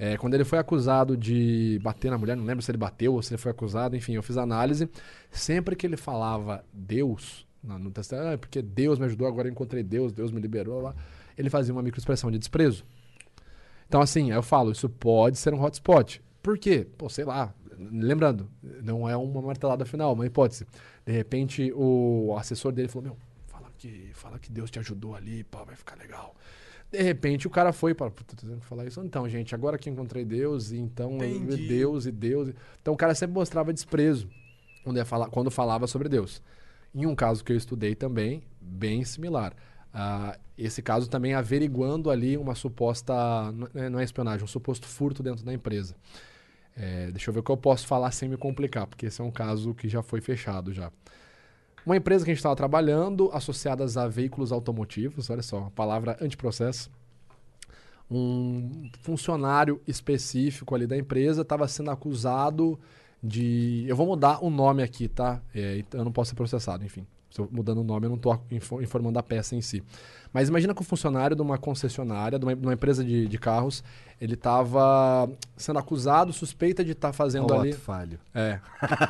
É, 0.04 0.16
quando 0.16 0.34
ele 0.34 0.42
foi 0.42 0.58
acusado 0.58 1.16
de 1.16 1.78
bater 1.80 2.10
na 2.10 2.18
mulher, 2.18 2.36
não 2.36 2.44
lembro 2.44 2.60
se 2.60 2.68
ele 2.72 2.76
bateu 2.76 3.14
ou 3.14 3.22
se 3.22 3.32
ele 3.32 3.40
foi 3.40 3.52
acusado, 3.52 3.94
enfim, 3.94 4.14
eu 4.16 4.22
fiz 4.24 4.36
análise. 4.36 4.88
Sempre 5.30 5.76
que 5.76 5.86
ele 5.86 5.96
falava 5.96 6.64
Deus, 6.72 7.46
no, 7.62 7.78
no 7.78 7.88
ah, 7.88 8.36
porque 8.36 8.60
Deus 8.60 8.98
me 8.98 9.04
ajudou, 9.04 9.28
agora 9.28 9.46
eu 9.46 9.52
encontrei 9.52 9.80
Deus, 9.80 10.12
Deus 10.12 10.32
me 10.32 10.40
liberou 10.40 10.82
lá. 10.82 10.92
Ele 11.38 11.48
fazia 11.48 11.72
uma 11.72 11.84
microexpressão 11.84 12.32
de 12.32 12.38
desprezo. 12.40 12.84
Então, 13.86 14.00
assim, 14.00 14.32
eu 14.32 14.42
falo, 14.42 14.72
isso 14.72 14.88
pode 14.88 15.38
ser 15.38 15.54
um 15.54 15.62
hotspot. 15.62 16.20
Por 16.42 16.58
quê? 16.58 16.84
Pô, 16.98 17.08
sei 17.08 17.24
lá. 17.24 17.54
Lembrando, 17.78 18.50
não 18.82 19.08
é 19.08 19.16
uma 19.16 19.40
martelada 19.40 19.84
final, 19.84 20.14
uma 20.14 20.26
hipótese. 20.26 20.66
De 21.06 21.12
repente, 21.12 21.72
o 21.76 22.34
assessor 22.36 22.72
dele 22.72 22.88
falou: 22.88 23.04
Meu, 23.04 23.16
fala 23.46 23.68
que, 23.78 24.10
fala 24.14 24.40
que 24.40 24.50
Deus 24.50 24.68
te 24.68 24.80
ajudou 24.80 25.14
ali, 25.14 25.44
pô, 25.44 25.64
vai 25.64 25.76
ficar 25.76 25.96
legal. 25.96 26.34
De 26.92 27.02
repente, 27.02 27.46
o 27.46 27.50
cara 27.50 27.72
foi 27.72 27.94
para. 27.94 28.10
Puta, 28.10 28.36
tô 28.36 28.46
tendo 28.46 28.60
que 28.60 28.66
falar 28.66 28.84
isso. 28.84 29.00
Então, 29.00 29.26
gente, 29.26 29.54
agora 29.54 29.78
que 29.78 29.88
eu 29.88 29.92
encontrei 29.94 30.26
Deus, 30.26 30.72
e 30.72 30.76
então 30.76 31.16
Entendi. 31.16 31.66
Deus 31.66 32.04
e 32.04 32.12
Deus. 32.12 32.52
Então, 32.82 32.92
o 32.92 32.96
cara 32.96 33.14
sempre 33.14 33.34
mostrava 33.34 33.72
desprezo 33.72 34.28
quando, 34.84 34.98
ia 34.98 35.04
falar, 35.06 35.28
quando 35.30 35.50
falava 35.50 35.86
sobre 35.86 36.06
Deus. 36.08 36.42
Em 36.94 37.06
um 37.06 37.14
caso 37.14 37.42
que 37.42 37.50
eu 37.50 37.56
estudei 37.56 37.94
também, 37.94 38.42
bem 38.60 39.02
similar. 39.04 39.54
Ah, 39.94 40.38
esse 40.56 40.82
caso 40.82 41.08
também 41.08 41.32
averiguando 41.32 42.10
ali 42.10 42.36
uma 42.36 42.54
suposta. 42.54 43.14
Não 43.52 43.68
é- 43.74 43.88
não 43.88 43.98
é 43.98 44.04
espionagem, 44.04 44.44
um 44.44 44.46
suposto 44.46 44.86
furto 44.86 45.22
dentro 45.22 45.44
da 45.44 45.52
empresa. 45.54 45.96
É, 46.76 47.10
deixa 47.10 47.30
eu 47.30 47.34
ver 47.34 47.40
o 47.40 47.42
que 47.42 47.50
eu 47.50 47.56
posso 47.56 47.86
falar 47.86 48.10
sem 48.12 48.28
me 48.28 48.36
complicar, 48.36 48.86
porque 48.86 49.06
esse 49.06 49.20
é 49.20 49.24
um 49.24 49.30
caso 49.30 49.74
que 49.74 49.88
já 49.88 50.02
foi 50.02 50.20
fechado 50.20 50.72
já. 50.72 50.90
Uma 51.84 51.96
empresa 51.96 52.24
que 52.24 52.30
a 52.30 52.34
gente 52.34 52.38
estava 52.38 52.54
trabalhando, 52.54 53.28
associadas 53.32 53.96
a 53.96 54.06
veículos 54.06 54.52
automotivos, 54.52 55.28
olha 55.30 55.42
só, 55.42 55.70
palavra 55.74 56.16
antiprocesso. 56.20 56.90
Um 58.10 58.90
funcionário 59.00 59.80
específico 59.86 60.74
ali 60.74 60.86
da 60.86 60.96
empresa 60.96 61.42
estava 61.42 61.66
sendo 61.66 61.90
acusado 61.90 62.78
de. 63.22 63.84
Eu 63.88 63.96
vou 63.96 64.06
mudar 64.06 64.44
o 64.44 64.50
nome 64.50 64.82
aqui, 64.82 65.08
tá? 65.08 65.42
É, 65.54 65.82
eu 65.92 66.04
não 66.04 66.12
posso 66.12 66.30
ser 66.30 66.36
processado, 66.36 66.84
enfim. 66.84 67.06
Se 67.32 67.40
eu 67.40 67.48
mudando 67.50 67.78
o 67.78 67.84
nome, 67.84 68.04
eu 68.04 68.10
não 68.10 68.16
estou 68.16 68.38
informando 68.82 69.18
a 69.18 69.22
peça 69.22 69.56
em 69.56 69.62
si. 69.62 69.82
Mas 70.34 70.50
imagina 70.50 70.74
que 70.74 70.82
o 70.82 70.84
funcionário 70.84 71.34
de 71.34 71.40
uma 71.40 71.56
concessionária, 71.56 72.38
de 72.38 72.44
uma, 72.44 72.54
de 72.54 72.66
uma 72.66 72.74
empresa 72.74 73.02
de, 73.02 73.26
de 73.26 73.38
carros, 73.38 73.82
ele 74.20 74.34
estava 74.34 75.30
sendo 75.56 75.78
acusado, 75.78 76.30
suspeita 76.30 76.84
de 76.84 76.92
estar 76.92 77.10
fazendo 77.14 77.50
Ó, 77.50 77.56
o 77.56 77.60
ali. 77.60 77.70
ato 77.70 77.78
falho. 77.80 78.18
É. 78.34 78.58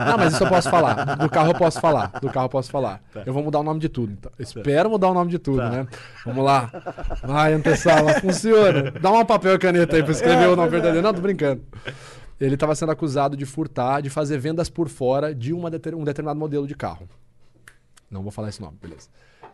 Não, 0.06 0.18
mas 0.18 0.34
isso 0.34 0.44
eu 0.44 0.48
posso 0.48 0.70
falar. 0.70 1.16
Do 1.16 1.28
carro 1.28 1.50
eu 1.50 1.54
posso 1.58 1.80
falar. 1.80 2.12
Do 2.20 2.30
carro 2.30 2.46
eu 2.46 2.50
posso 2.50 2.70
falar. 2.70 3.02
Tá. 3.12 3.24
Eu 3.26 3.32
vou 3.32 3.42
mudar 3.42 3.58
o 3.58 3.64
nome 3.64 3.80
de 3.80 3.88
tudo. 3.88 4.12
Então. 4.12 4.30
Espero 4.38 4.88
mudar 4.88 5.10
o 5.10 5.14
nome 5.14 5.28
de 5.32 5.40
tudo, 5.40 5.68
né? 5.68 5.84
Vamos 6.24 6.44
lá. 6.44 6.70
Vai, 7.24 7.54
antessala. 7.54 8.20
Funciona. 8.20 8.92
Dá 8.92 9.10
um 9.10 9.24
papel 9.24 9.56
e 9.56 9.58
caneta 9.58 9.96
aí 9.96 10.02
pra 10.04 10.12
escrever 10.12 10.44
É, 10.44 10.48
o 10.48 10.54
nome 10.54 10.70
verdadeiro. 10.70 11.02
Não, 11.04 11.12
tô 11.12 11.20
brincando. 11.20 11.60
Ele 12.40 12.54
estava 12.54 12.74
sendo 12.76 12.92
acusado 12.92 13.36
de 13.36 13.44
furtar, 13.44 14.00
de 14.00 14.10
fazer 14.10 14.38
vendas 14.38 14.70
por 14.70 14.88
fora 14.88 15.34
de 15.34 15.52
uma 15.52 15.68
um 15.68 16.04
determinado 16.04 16.38
modelo 16.38 16.66
de 16.68 16.74
carro. 16.74 17.08
Não 18.12 18.22
vou 18.22 18.30
falar 18.30 18.48
esse 18.50 18.60
nome, 18.60 18.76
beleza. 18.80 19.08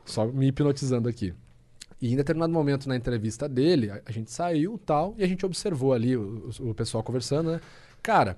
Só 0.04 0.26
me 0.26 0.48
hipnotizando 0.48 1.08
aqui. 1.08 1.34
E 2.00 2.12
em 2.12 2.16
determinado 2.16 2.52
momento 2.52 2.88
na 2.88 2.96
entrevista 2.96 3.48
dele, 3.48 3.90
a, 3.90 4.02
a 4.06 4.12
gente 4.12 4.30
saiu 4.30 4.78
tal, 4.78 5.14
e 5.18 5.24
a 5.24 5.26
gente 5.28 5.44
observou 5.46 5.92
ali 5.92 6.16
o, 6.16 6.50
o- 6.60 6.74
pessoal 6.74 7.02
conversando, 7.02 7.52
né? 7.52 7.60
Cara, 8.02 8.36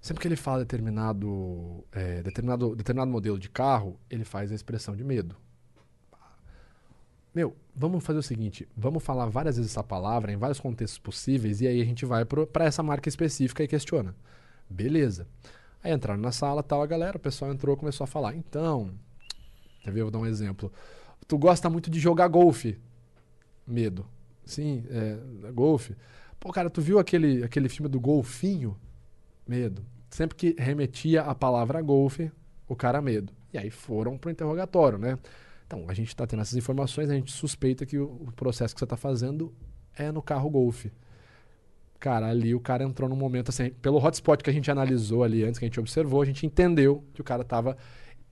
sempre 0.00 0.20
que 0.22 0.28
ele 0.28 0.36
fala 0.36 0.60
determinado, 0.60 1.84
é, 1.92 2.22
determinado, 2.22 2.74
determinado 2.76 3.10
modelo 3.10 3.38
de 3.38 3.48
carro, 3.48 3.98
ele 4.10 4.24
faz 4.24 4.52
a 4.52 4.54
expressão 4.54 4.94
de 4.96 5.02
medo. 5.04 5.36
Meu, 7.34 7.56
vamos 7.74 8.04
fazer 8.04 8.18
o 8.18 8.22
seguinte: 8.22 8.68
vamos 8.76 9.02
falar 9.02 9.26
várias 9.26 9.56
vezes 9.56 9.72
essa 9.72 9.82
palavra 9.82 10.32
em 10.32 10.36
vários 10.36 10.60
contextos 10.60 10.98
possíveis, 10.98 11.60
e 11.60 11.66
aí 11.66 11.80
a 11.80 11.84
gente 11.84 12.04
vai 12.06 12.24
para 12.24 12.64
essa 12.64 12.82
marca 12.82 13.08
específica 13.08 13.62
e 13.64 13.68
questiona. 13.68 14.14
Beleza. 14.70 15.26
Aí 15.82 15.92
entraram 15.92 16.20
na 16.20 16.32
sala, 16.32 16.62
tal, 16.62 16.80
a 16.82 16.86
galera, 16.86 17.16
o 17.16 17.20
pessoal 17.20 17.52
entrou 17.52 17.76
começou 17.76 18.04
a 18.04 18.06
falar. 18.06 18.34
Então, 18.36 18.90
quer 19.84 19.92
ver? 19.92 20.00
Eu 20.00 20.06
vou 20.06 20.10
dar 20.10 20.18
um 20.18 20.26
exemplo. 20.26 20.72
Tu 21.28 21.38
gosta 21.38 21.70
muito 21.70 21.90
de 21.90 22.00
jogar 22.00 22.26
golfe. 22.28 22.78
Medo. 23.66 24.06
Sim, 24.44 24.84
é, 24.90 25.52
golfe. 25.52 25.94
Pô, 26.40 26.52
cara, 26.52 26.68
tu 26.68 26.80
viu 26.80 26.98
aquele, 26.98 27.44
aquele 27.44 27.68
filme 27.68 27.88
do 27.88 28.00
golfinho? 28.00 28.76
Medo. 29.46 29.84
Sempre 30.10 30.36
que 30.36 30.56
remetia 30.58 31.22
a 31.22 31.34
palavra 31.34 31.80
golfe, 31.80 32.30
o 32.68 32.76
cara 32.76 33.00
medo. 33.00 33.32
E 33.52 33.58
aí 33.58 33.70
foram 33.70 34.16
pro 34.16 34.30
interrogatório, 34.30 34.98
né? 34.98 35.18
Então, 35.66 35.84
a 35.88 35.94
gente 35.94 36.08
está 36.08 36.26
tendo 36.26 36.42
essas 36.42 36.56
informações, 36.56 37.10
a 37.10 37.14
gente 37.14 37.32
suspeita 37.32 37.86
que 37.86 37.98
o, 37.98 38.04
o 38.04 38.32
processo 38.32 38.74
que 38.74 38.78
você 38.78 38.84
está 38.84 38.96
fazendo 38.96 39.52
é 39.96 40.12
no 40.12 40.22
carro 40.22 40.50
golfe. 40.50 40.92
Cara, 41.98 42.28
ali 42.28 42.54
o 42.54 42.60
cara 42.60 42.84
entrou 42.84 43.08
num 43.08 43.16
momento 43.16 43.48
assim, 43.48 43.70
pelo 43.70 43.96
hotspot 43.96 44.42
que 44.42 44.50
a 44.50 44.52
gente 44.52 44.70
analisou 44.70 45.24
ali 45.24 45.42
antes, 45.42 45.58
que 45.58 45.64
a 45.64 45.68
gente 45.68 45.80
observou, 45.80 46.20
a 46.20 46.26
gente 46.26 46.44
entendeu 46.44 47.02
que 47.14 47.20
o 47.20 47.24
cara 47.24 47.42
estava 47.42 47.76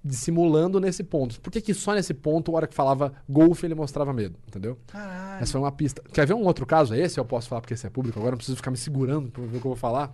dissimulando 0.04 0.80
nesse 0.80 1.04
ponto. 1.04 1.40
Por 1.40 1.50
que, 1.50 1.60
que 1.60 1.72
só 1.74 1.94
nesse 1.94 2.12
ponto, 2.12 2.50
a 2.50 2.56
hora 2.56 2.66
que 2.66 2.74
falava 2.74 3.12
golfe, 3.28 3.66
ele 3.66 3.74
mostrava 3.74 4.12
medo, 4.12 4.36
entendeu? 4.48 4.78
Caralho. 4.86 5.42
Essa 5.42 5.52
foi 5.52 5.60
uma 5.60 5.72
pista. 5.72 6.02
Quer 6.12 6.26
ver 6.26 6.34
um 6.34 6.44
outro 6.44 6.66
caso? 6.66 6.94
Esse 6.94 7.20
eu 7.20 7.24
posso 7.24 7.48
falar 7.48 7.60
porque 7.60 7.74
esse 7.74 7.86
é 7.86 7.90
público, 7.90 8.18
agora 8.18 8.32
não 8.32 8.38
preciso 8.38 8.56
ficar 8.56 8.70
me 8.70 8.76
segurando 8.76 9.30
para 9.30 9.42
ver 9.42 9.58
o 9.58 9.60
que 9.60 9.66
eu 9.66 9.70
vou 9.70 9.76
falar. 9.76 10.12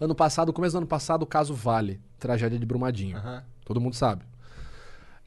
Ano 0.00 0.14
passado, 0.14 0.52
começo 0.52 0.74
do 0.74 0.78
ano 0.78 0.86
passado, 0.86 1.22
o 1.22 1.26
caso 1.26 1.54
Vale, 1.54 2.00
tragédia 2.18 2.58
de 2.58 2.66
Brumadinho. 2.66 3.16
Todo 3.64 3.80
mundo 3.80 3.94
sabe. 3.94 4.24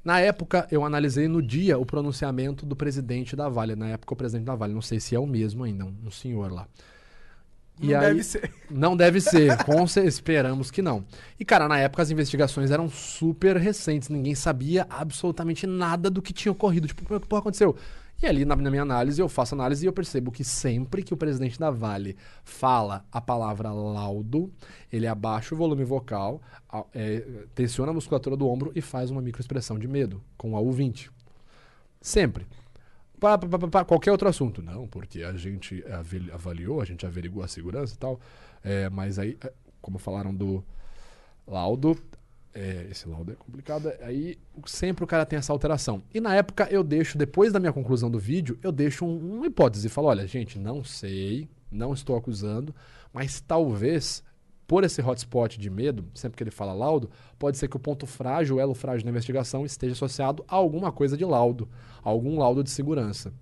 Na 0.04 0.22
época, 0.22 0.66
eu 0.72 0.86
analisei 0.86 1.28
no 1.28 1.42
dia 1.42 1.78
o 1.78 1.86
pronunciamento 1.86 2.66
do 2.66 2.76
presidente 2.76 3.36
da 3.36 3.50
Vale. 3.50 3.76
Na 3.76 3.90
época, 3.90 4.14
o 4.14 4.18
presidente 4.18 4.46
da 4.46 4.56
Vale. 4.56 4.74
Não 4.74 4.82
sei 4.82 5.00
se 5.00 5.16
é 5.16 5.20
o 5.20 5.28
mesmo 5.28 5.64
ainda, 5.64 5.86
um 5.86 6.12
senhor 6.12 6.52
lá. 6.52 6.68
Não 7.80 8.00
deve 8.00 8.24
ser. 8.24 8.52
Não 8.70 8.98
deve 8.98 9.22
ser, 9.22 9.64
com 9.64 9.84
esperamos 10.04 10.72
que 10.72 10.82
não. 10.82 11.06
E, 11.40 11.46
cara, 11.46 11.68
na 11.68 11.78
época 11.78 12.04
as 12.04 12.12
investigações 12.12 12.72
eram 12.72 12.90
super 12.90 13.56
recentes, 13.58 14.10
ninguém 14.10 14.36
sabia 14.36 14.86
absolutamente 14.90 15.68
nada 15.68 16.10
do 16.10 16.22
que 16.22 16.34
tinha 16.34 16.52
ocorrido. 16.52 16.88
Tipo, 16.88 17.04
como 17.04 17.18
é 17.18 17.22
que 17.22 17.28
porra 17.28 17.42
aconteceu? 17.42 17.76
E 18.22 18.26
ali, 18.26 18.46
na, 18.46 18.56
minha 18.56 18.82
análise, 18.82 19.22
eu 19.22 19.30
faço 19.30 19.54
análise 19.54 19.86
e 19.86 19.88
eu 19.88 19.94
percebo 19.94 20.32
que 20.32 20.44
sempre 20.44 21.04
que 21.04 21.14
o 21.14 21.18
presidente 21.18 21.60
da 21.60 21.70
Vale 21.70 22.18
fala 22.44 23.06
a 23.12 23.22
palavra 23.22 23.72
laudo, 23.72 24.52
ele 24.92 25.06
abaixa 25.06 25.54
o 25.54 25.58
volume 25.58 25.84
vocal, 25.84 26.42
é, 26.96 27.24
tensiona 27.54 27.92
a 27.92 27.94
musculatura 27.94 28.36
do 28.36 28.48
ombro 28.48 28.72
e 28.76 28.82
faz 28.82 29.12
uma 29.12 29.22
microexpressão 29.22 29.78
de 29.78 29.88
medo, 29.88 30.20
com 30.36 30.58
a 30.58 30.60
U20. 30.60 31.10
Sempre. 32.02 32.48
Pá, 33.20 33.38
pá, 33.38 33.48
pá, 33.48 33.68
pá, 33.68 33.86
qualquer 33.86 34.12
outro 34.12 34.28
assunto. 34.30 34.62
Não, 34.62 34.88
porque 34.88 35.24
a 35.24 35.34
gente 35.34 35.84
avali- 35.92 36.32
avaliou, 36.32 36.82
a 36.82 36.86
gente 36.86 37.06
averigou 37.06 37.44
a 37.44 37.48
segurança 37.48 37.96
e 37.96 37.98
tal. 37.98 38.20
É, 38.64 38.90
mas 38.90 39.18
aí, 39.18 39.38
é, 39.44 39.52
como 39.82 39.98
falaram 39.98 40.34
do 40.34 40.64
laudo, 41.48 41.98
é, 42.54 42.88
esse 42.92 43.08
laudo 43.08 43.32
é 43.32 43.36
complicado. 43.36 43.92
Aí 44.02 44.38
sempre 44.66 45.04
o 45.04 45.08
cara 45.08 45.26
tem 45.26 45.38
essa 45.38 45.52
alteração. 45.52 46.04
E 46.14 46.20
na 46.20 46.36
época 46.36 46.68
eu 46.70 46.84
deixo, 46.84 47.18
depois 47.18 47.52
da 47.52 47.60
minha 47.60 47.74
conclusão 47.74 48.10
do 48.10 48.20
vídeo, 48.20 48.58
eu 48.62 48.72
deixo 48.72 49.06
um- 49.06 49.38
uma 49.38 49.48
hipótese. 49.48 49.90
Falo, 49.90 50.08
olha, 50.08 50.28
gente, 50.28 50.60
não 50.60 50.84
sei, 50.84 51.48
não 51.72 51.94
estou 51.94 52.16
acusando, 52.16 52.74
mas 53.14 53.42
talvez 53.42 54.24
por 54.68 54.84
esse 54.84 55.02
hotspot 55.02 55.58
de 55.58 55.70
medo, 55.70 56.04
sempre 56.14 56.36
que 56.38 56.44
ele 56.44 56.52
fala 56.52 56.74
laudo, 56.74 57.10
pode 57.40 57.58
ser 57.58 57.68
que 57.70 57.78
o 57.78 57.80
ponto 57.80 58.06
frágil, 58.06 58.58
o 58.58 58.60
elo 58.60 58.74
frágil 58.76 59.06
da 59.06 59.10
investigação 59.10 59.66
esteja 59.66 59.94
associado 59.94 60.44
a 60.48 60.56
alguma 60.56 60.92
coisa 60.92 61.16
de 61.16 61.24
laudo, 61.24 61.70
a 62.04 62.10
algum 62.10 62.38
laudo 62.38 62.64
de 62.64 62.70
segurança. 62.70 63.34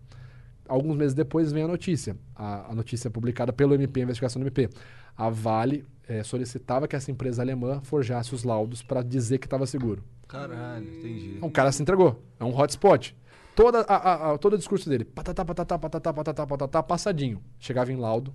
Alguns 0.68 0.96
meses 0.96 1.14
depois 1.14 1.52
vem 1.52 1.64
a 1.64 1.68
notícia, 1.68 2.16
a, 2.36 2.72
a 2.72 2.76
notícia 2.76 3.10
publicada 3.10 3.52
pelo 3.54 3.74
MP, 3.76 4.00
a 4.02 4.04
investigação 4.04 4.40
do 4.42 4.46
MP. 4.48 4.70
A 5.18 5.30
Vale 5.30 5.86
eh, 6.08 6.24
solicitava 6.24 6.88
que 6.88 6.96
essa 6.96 7.10
empresa 7.12 7.42
alemã 7.42 7.82
forjasse 7.84 8.34
os 8.34 8.44
laudos 8.44 8.82
para 8.82 9.02
dizer 9.04 9.38
que 9.38 9.46
estava 9.48 9.66
seguro. 9.68 10.04
Caralho, 10.28 10.84
entendi. 10.86 11.38
O 11.42 11.50
cara 11.52 11.72
se 11.72 11.82
entregou. 11.82 12.22
É 12.40 12.44
um 12.44 12.56
hotspot. 12.56 13.16
Toda 13.56 13.82
a, 13.82 13.96
a- 13.96 14.32
a- 14.34 14.38
todo 14.38 14.54
o 14.54 14.58
discurso 14.58 14.90
dele, 14.90 15.06
patatá, 15.06 15.46
patatá, 15.46 15.78
patatá, 15.80 16.14
patatá, 16.14 16.48
patatá, 16.48 16.84
passadinho. 16.84 17.40
Chegava 17.60 17.92
em 17.94 17.96
laudo, 17.96 18.34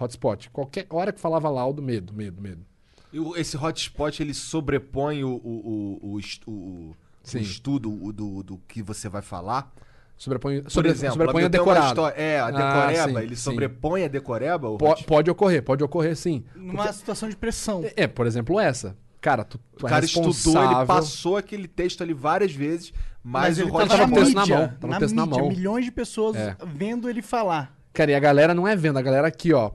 hotspot. 0.00 0.50
Qualquer 0.50 0.86
hora 0.90 1.12
que 1.12 1.20
falava 1.20 1.48
laudo, 1.48 1.82
medo, 1.82 2.12
medo, 2.12 2.40
medo. 2.40 2.64
E 3.12 3.18
o- 3.18 3.36
esse 3.36 3.56
hotspot, 3.56 4.22
ele 4.22 4.34
sobrepõe 4.34 5.24
o, 5.24 5.30
o, 5.30 5.98
o, 6.02 6.16
o, 6.16 6.20
o- 6.50 6.50
o 6.90 6.96
Sim. 7.22 7.40
estudo 7.40 7.90
o 8.04 8.12
do, 8.12 8.42
do 8.42 8.58
que 8.68 8.82
você 8.82 9.08
vai 9.08 9.22
falar? 9.22 9.72
Sobrepõe, 10.16 10.62
Por 10.62 10.70
sobre, 10.70 10.90
exemplo, 10.90 11.12
sobrepõe 11.14 11.44
a 11.44 11.86
história- 11.88 12.14
é, 12.20 12.40
a 12.40 12.46
Ah, 12.46 12.50
decoreba, 12.50 13.20
sim, 13.20 13.26
ele 13.26 13.36
sim. 13.36 13.42
sobrepõe 13.42 14.04
a 14.04 14.08
decoreba? 14.08 14.68
o 14.68 14.76
Po- 14.76 14.86
hotspot? 14.86 15.06
pode 15.06 15.30
ocorrer, 15.30 15.62
pode 15.62 15.84
ocorrer 15.84 16.16
sim. 16.16 16.44
Numa 16.56 16.92
situação 16.92 17.28
de 17.28 17.36
pressão. 17.36 17.84
É, 17.96 18.06
por 18.08 18.26
exemplo, 18.26 18.58
essa. 18.58 18.96
Cara, 19.20 19.44
tu, 19.44 19.58
tu 19.76 19.84
O 19.84 19.86
é 19.86 19.90
cara 19.90 20.04
estudou, 20.04 20.62
ele 20.62 20.86
passou 20.86 21.36
aquele 21.36 21.66
texto 21.68 22.02
ali 22.02 22.12
várias 22.14 22.52
vezes, 22.52 22.92
mas, 23.22 23.58
o 23.58 23.62
ele 23.62 23.70
hotspot... 23.70 23.88
tava 23.88 24.04
com 24.06 24.12
o 24.12 24.18
texto 24.18 24.34
na 24.34 24.40
mídia, 24.42 24.56
mão, 24.58 24.68
tava 24.68 24.86
na 24.88 24.96
o 24.96 25.00
texto 25.00 25.14
na 25.14 25.26
mídia, 25.26 25.40
mão. 25.40 25.48
milhões 25.50 25.84
de 25.84 25.92
pessoas 25.92 26.36
É. 26.36 26.56
vendo 26.66 27.08
ele 27.08 27.22
falar. 27.22 27.76
Cara, 27.92 28.10
e 28.10 28.14
a 28.14 28.20
galera 28.20 28.54
não 28.54 28.66
é 28.66 28.74
vendo, 28.76 28.96
a 28.98 29.02
galera 29.02 29.26
aqui, 29.28 29.52
ó. 29.52 29.70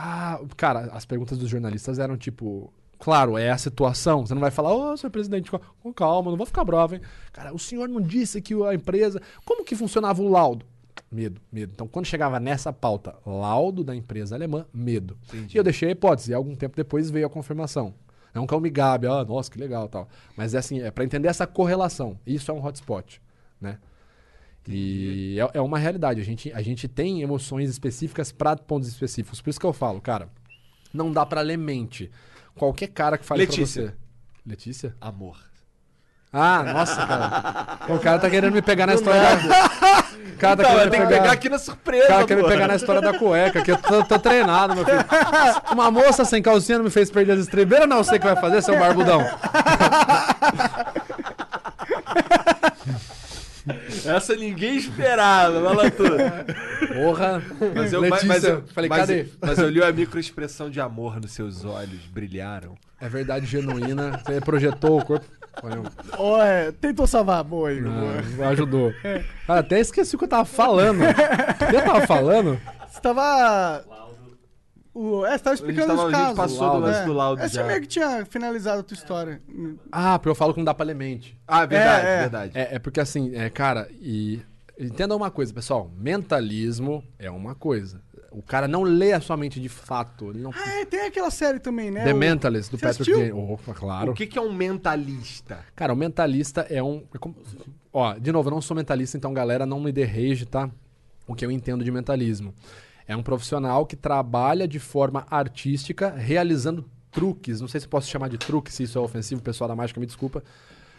Ah, 0.00 0.40
cara, 0.56 0.90
as 0.92 1.04
perguntas 1.04 1.36
dos 1.38 1.48
jornalistas 1.48 1.98
eram 1.98 2.16
tipo. 2.16 2.72
Claro, 3.00 3.36
é 3.38 3.50
a 3.50 3.58
situação. 3.58 4.26
Você 4.26 4.34
não 4.34 4.40
vai 4.40 4.50
falar, 4.50 4.72
ô, 4.74 4.96
senhor 4.96 5.10
presidente, 5.10 5.50
com- 5.50 5.92
calma, 5.92 6.30
não 6.30 6.36
vou 6.36 6.46
ficar 6.46 6.64
bravo, 6.64 6.94
hein? 6.96 7.00
Cara, 7.32 7.54
o 7.54 7.58
senhor 7.58 7.88
não 7.88 8.00
disse 8.00 8.40
que 8.40 8.54
a 8.64 8.74
empresa. 8.74 9.20
Como 9.44 9.64
que 9.64 9.76
funcionava 9.76 10.20
o 10.22 10.28
laudo? 10.28 10.64
Medo, 11.10 11.40
medo. 11.50 11.72
Então, 11.74 11.86
quando 11.86 12.06
chegava 12.06 12.38
nessa 12.40 12.72
pauta, 12.72 13.14
laudo 13.24 13.82
da 13.84 13.94
empresa 13.94 14.34
alemã, 14.34 14.66
medo. 14.74 15.16
E 15.54 15.56
eu 15.56 15.62
deixei 15.64 15.88
a 15.88 15.92
hipótese, 15.92 16.32
e 16.32 16.34
algum 16.34 16.54
tempo 16.56 16.76
depois 16.76 17.08
veio 17.08 17.26
a 17.26 17.30
confirmação. 17.30 17.94
Não 18.34 18.46
que 18.46 18.52
eu 18.54 18.60
me 18.60 18.68
gabe, 18.68 19.06
ah, 19.06 19.24
nossa, 19.24 19.50
que 19.50 19.58
legal 19.58 19.88
tal. 19.88 20.08
Mas 20.36 20.54
é 20.54 20.58
assim, 20.58 20.80
é 20.80 20.90
para 20.90 21.04
entender 21.04 21.28
essa 21.28 21.46
correlação. 21.46 22.18
Isso 22.26 22.50
é 22.50 22.54
um 22.54 22.64
hotspot, 22.64 23.22
né? 23.60 23.78
E 24.68 25.38
é, 25.40 25.58
é 25.58 25.60
uma 25.60 25.78
realidade. 25.78 26.20
A 26.20 26.24
gente, 26.24 26.52
a 26.52 26.60
gente 26.60 26.86
tem 26.86 27.22
emoções 27.22 27.70
específicas 27.70 28.30
para 28.30 28.56
pontos 28.56 28.88
específicos. 28.88 29.40
Por 29.40 29.50
isso 29.50 29.58
que 29.58 29.66
eu 29.66 29.72
falo, 29.72 30.00
cara, 30.00 30.28
não 30.92 31.10
dá 31.10 31.24
para 31.24 31.40
ler 31.40 31.56
mente. 31.56 32.10
Qualquer 32.54 32.88
cara 32.88 33.16
que 33.16 33.24
fale 33.24 33.40
Letícia. 33.42 33.82
pra 33.82 33.92
você. 33.92 33.98
Letícia? 34.46 34.96
Amor. 35.00 35.38
Ah, 36.32 36.62
nossa, 36.62 37.06
cara. 37.06 37.78
o 37.94 37.98
cara 37.98 38.18
tá 38.18 38.28
querendo 38.28 38.52
me 38.52 38.60
pegar 38.60 38.86
na 38.86 38.94
história 38.94 39.20
da. 39.20 39.36
O 40.34 40.38
cara 40.38 40.56
tá 40.56 40.62
Não, 40.62 40.70
querendo 40.70 40.90
tem 40.90 41.00
que 41.00 41.06
pegar... 41.06 41.22
pegar 41.22 41.32
aqui 41.32 41.48
na 41.48 41.58
surpresa, 41.58 42.04
O 42.04 42.08
cara 42.08 42.26
quer 42.26 42.36
me 42.36 42.46
pegar 42.46 42.68
na 42.68 42.76
história 42.76 43.00
da 43.00 43.18
cueca, 43.18 43.62
que 43.62 43.72
eu 43.72 43.78
tô, 43.78 44.04
tô 44.04 44.18
treinado, 44.18 44.74
meu 44.74 44.84
filho. 44.84 45.04
Uma 45.72 45.90
moça 45.90 46.24
sem 46.24 46.42
calcinha 46.42 46.78
não 46.78 46.84
me 46.84 46.90
fez 46.90 47.10
perder 47.10 47.32
as 47.32 47.40
estrebeiras, 47.40 47.88
não 47.88 48.04
sei 48.04 48.18
o 48.18 48.20
que 48.20 48.26
vai 48.26 48.36
fazer, 48.36 48.62
seu 48.62 48.78
barbudão. 48.78 49.20
Essa 54.06 54.34
ninguém 54.36 54.76
esperava, 54.76 55.60
vai 55.60 55.74
lá 55.74 55.90
tudo. 55.90 56.16
Porra. 56.94 57.42
Mas 57.74 57.92
eu, 57.92 58.00
Letícia, 58.00 58.28
mas 58.28 58.44
eu 58.44 58.62
falei, 58.68 58.88
mas, 58.88 58.98
cadê? 59.00 59.26
Mas 59.40 59.58
eu 59.58 59.68
li 59.68 59.82
a 59.82 59.92
microexpressão 59.92 60.70
de 60.70 60.80
amor 60.80 61.20
nos 61.20 61.32
seus 61.32 61.64
olhos, 61.64 62.00
brilharam. 62.10 62.74
É 63.00 63.08
verdade 63.08 63.46
genuína. 63.46 64.20
Você 64.24 64.40
projetou 64.40 64.98
o 65.00 65.04
corpo. 65.04 65.26
Olha, 65.62 65.82
Ó, 66.16 66.42
é, 66.42 66.72
tentou 66.72 67.06
salvar. 67.06 67.42
Boa, 67.42 67.72
Igor. 67.72 67.90
Não, 67.90 68.48
ajudou. 68.48 68.92
Cara, 69.46 69.60
até 69.60 69.80
esqueci 69.80 70.14
o 70.14 70.18
que 70.18 70.24
eu 70.24 70.28
tava 70.28 70.44
falando. 70.44 71.00
O 71.02 71.70
que 71.70 71.76
eu 71.76 71.82
tava 71.82 72.06
falando? 72.06 72.60
Você 72.88 73.00
tava. 73.00 73.84
O, 75.00 75.24
é, 75.24 75.38
você 75.38 75.44
tava 75.44 75.54
explicando 75.54 75.86
tava- 75.88 75.98
os 76.08 76.14
a 76.14 76.16
gente 76.16 76.16
casos. 76.36 76.36
passou 76.36 76.70
do 76.72 76.78
lance 76.78 77.00
É. 77.00 77.04
do 77.04 77.12
laudo 77.12 77.42
É, 77.42 77.48
Você 77.48 77.54
já. 77.56 77.64
meio 77.64 77.80
que 77.80 77.86
tinha 77.86 78.26
finalizado 78.26 78.80
a 78.80 78.82
tua 78.82 78.94
história. 78.96 79.40
Ah, 79.92 80.18
porque 80.18 80.28
eu 80.30 80.34
falo 80.34 80.52
que 80.52 80.58
não 80.58 80.64
dá 80.64 80.74
pra 80.74 80.84
ler 80.86 80.94
mente. 80.96 81.38
Ah, 81.46 81.64
verdade, 81.66 82.06
É, 82.06 82.10
é. 82.10 82.18
verdade. 82.20 82.52
É, 82.58 82.74
é 82.74 82.78
porque 82.80 82.98
assim, 83.00 83.32
é, 83.34 83.48
cara, 83.48 83.88
e 84.00 84.40
entenda 84.78 85.14
uma 85.14 85.30
coisa, 85.30 85.54
pessoal. 85.54 85.90
Mentalismo 85.96 87.04
é 87.18 87.30
uma 87.30 87.54
coisa. 87.54 88.00
O 88.30 88.42
cara 88.42 88.66
não 88.68 88.82
lê 88.82 89.12
a 89.12 89.20
sua 89.20 89.36
mente 89.36 89.58
de 89.60 89.68
fato. 89.68 90.30
Ele 90.30 90.40
não... 90.40 90.50
Ah, 90.54 90.80
é, 90.80 90.84
tem 90.84 91.06
aquela 91.06 91.30
série 91.30 91.58
também, 91.58 91.90
né? 91.90 92.04
The 92.04 92.12
O- 92.12 92.16
Mentalist, 92.16 92.70
do 92.70 92.76
Você 92.78 92.86
Patrick. 92.86 93.32
Opa, 93.32 93.72
claro. 93.74 94.10
O 94.10 94.14
que, 94.14 94.26
que 94.26 94.36
é 94.38 94.42
um 94.42 94.52
mentalista? 94.52 95.60
Cara, 95.74 95.92
o 95.92 95.96
mentalista 95.96 96.62
é 96.68 96.82
um. 96.82 97.04
é 97.14 97.18
como- 97.18 97.36
Ó, 97.92 98.14
de 98.14 98.30
novo, 98.32 98.48
eu 98.48 98.54
não 98.54 98.60
sou 98.60 98.76
mentalista, 98.76 99.16
então, 99.16 99.32
galera, 99.32 99.64
não 99.64 99.80
me 99.80 99.90
rage, 100.04 100.44
tá? 100.44 100.68
O 101.26 101.34
que 101.34 101.44
eu 101.44 101.50
entendo 101.50 101.82
de 101.84 101.90
mentalismo. 101.90 102.52
É 103.08 103.16
um 103.16 103.22
profissional 103.22 103.86
que 103.86 103.96
trabalha 103.96 104.68
de 104.68 104.78
forma 104.78 105.26
artística, 105.30 106.10
realizando 106.10 106.84
truques. 107.10 107.58
Não 107.60 107.66
sei 107.66 107.80
se 107.80 107.88
posso 107.88 108.08
chamar 108.08 108.28
de 108.28 108.36
truque, 108.36 108.70
se 108.70 108.82
isso 108.82 108.98
é 108.98 109.00
ofensivo, 109.00 109.40
pessoal 109.40 109.66
da 109.66 109.74
mágica, 109.74 109.98
me 109.98 110.04
desculpa. 110.04 110.44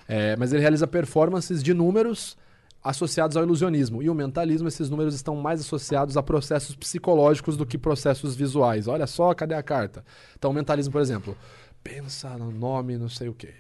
É, 0.08 0.36
mas 0.36 0.52
ele 0.52 0.62
realiza 0.62 0.88
performances 0.88 1.62
de 1.62 1.72
números 1.72 2.36
associados 2.84 3.38
ao 3.38 3.44
ilusionismo. 3.44 4.02
E 4.02 4.10
o 4.10 4.16
mentalismo, 4.16 4.68
esses 4.68 4.90
números 4.90 5.14
estão 5.14 5.36
mais 5.36 5.62
associados 5.62 6.18
a 6.18 6.24
processos 6.24 6.76
psicológicos 6.76 7.56
do 7.56 7.66
que 7.66 7.78
processos 7.78 8.36
visuais. 8.36 8.88
Olha 8.88 9.06
só, 9.06 9.32
cadê 9.36 9.54
a 9.54 9.62
carta? 9.62 10.04
Então, 10.36 10.50
o 10.50 10.54
mentalismo, 10.54 10.92
por 10.92 11.02
exemplo, 11.02 11.38
pensa 11.84 12.30
no 12.40 12.52
nome, 12.52 12.98
não 12.98 13.10
sei 13.10 13.30
o 13.30 13.34
quê. 13.36 13.54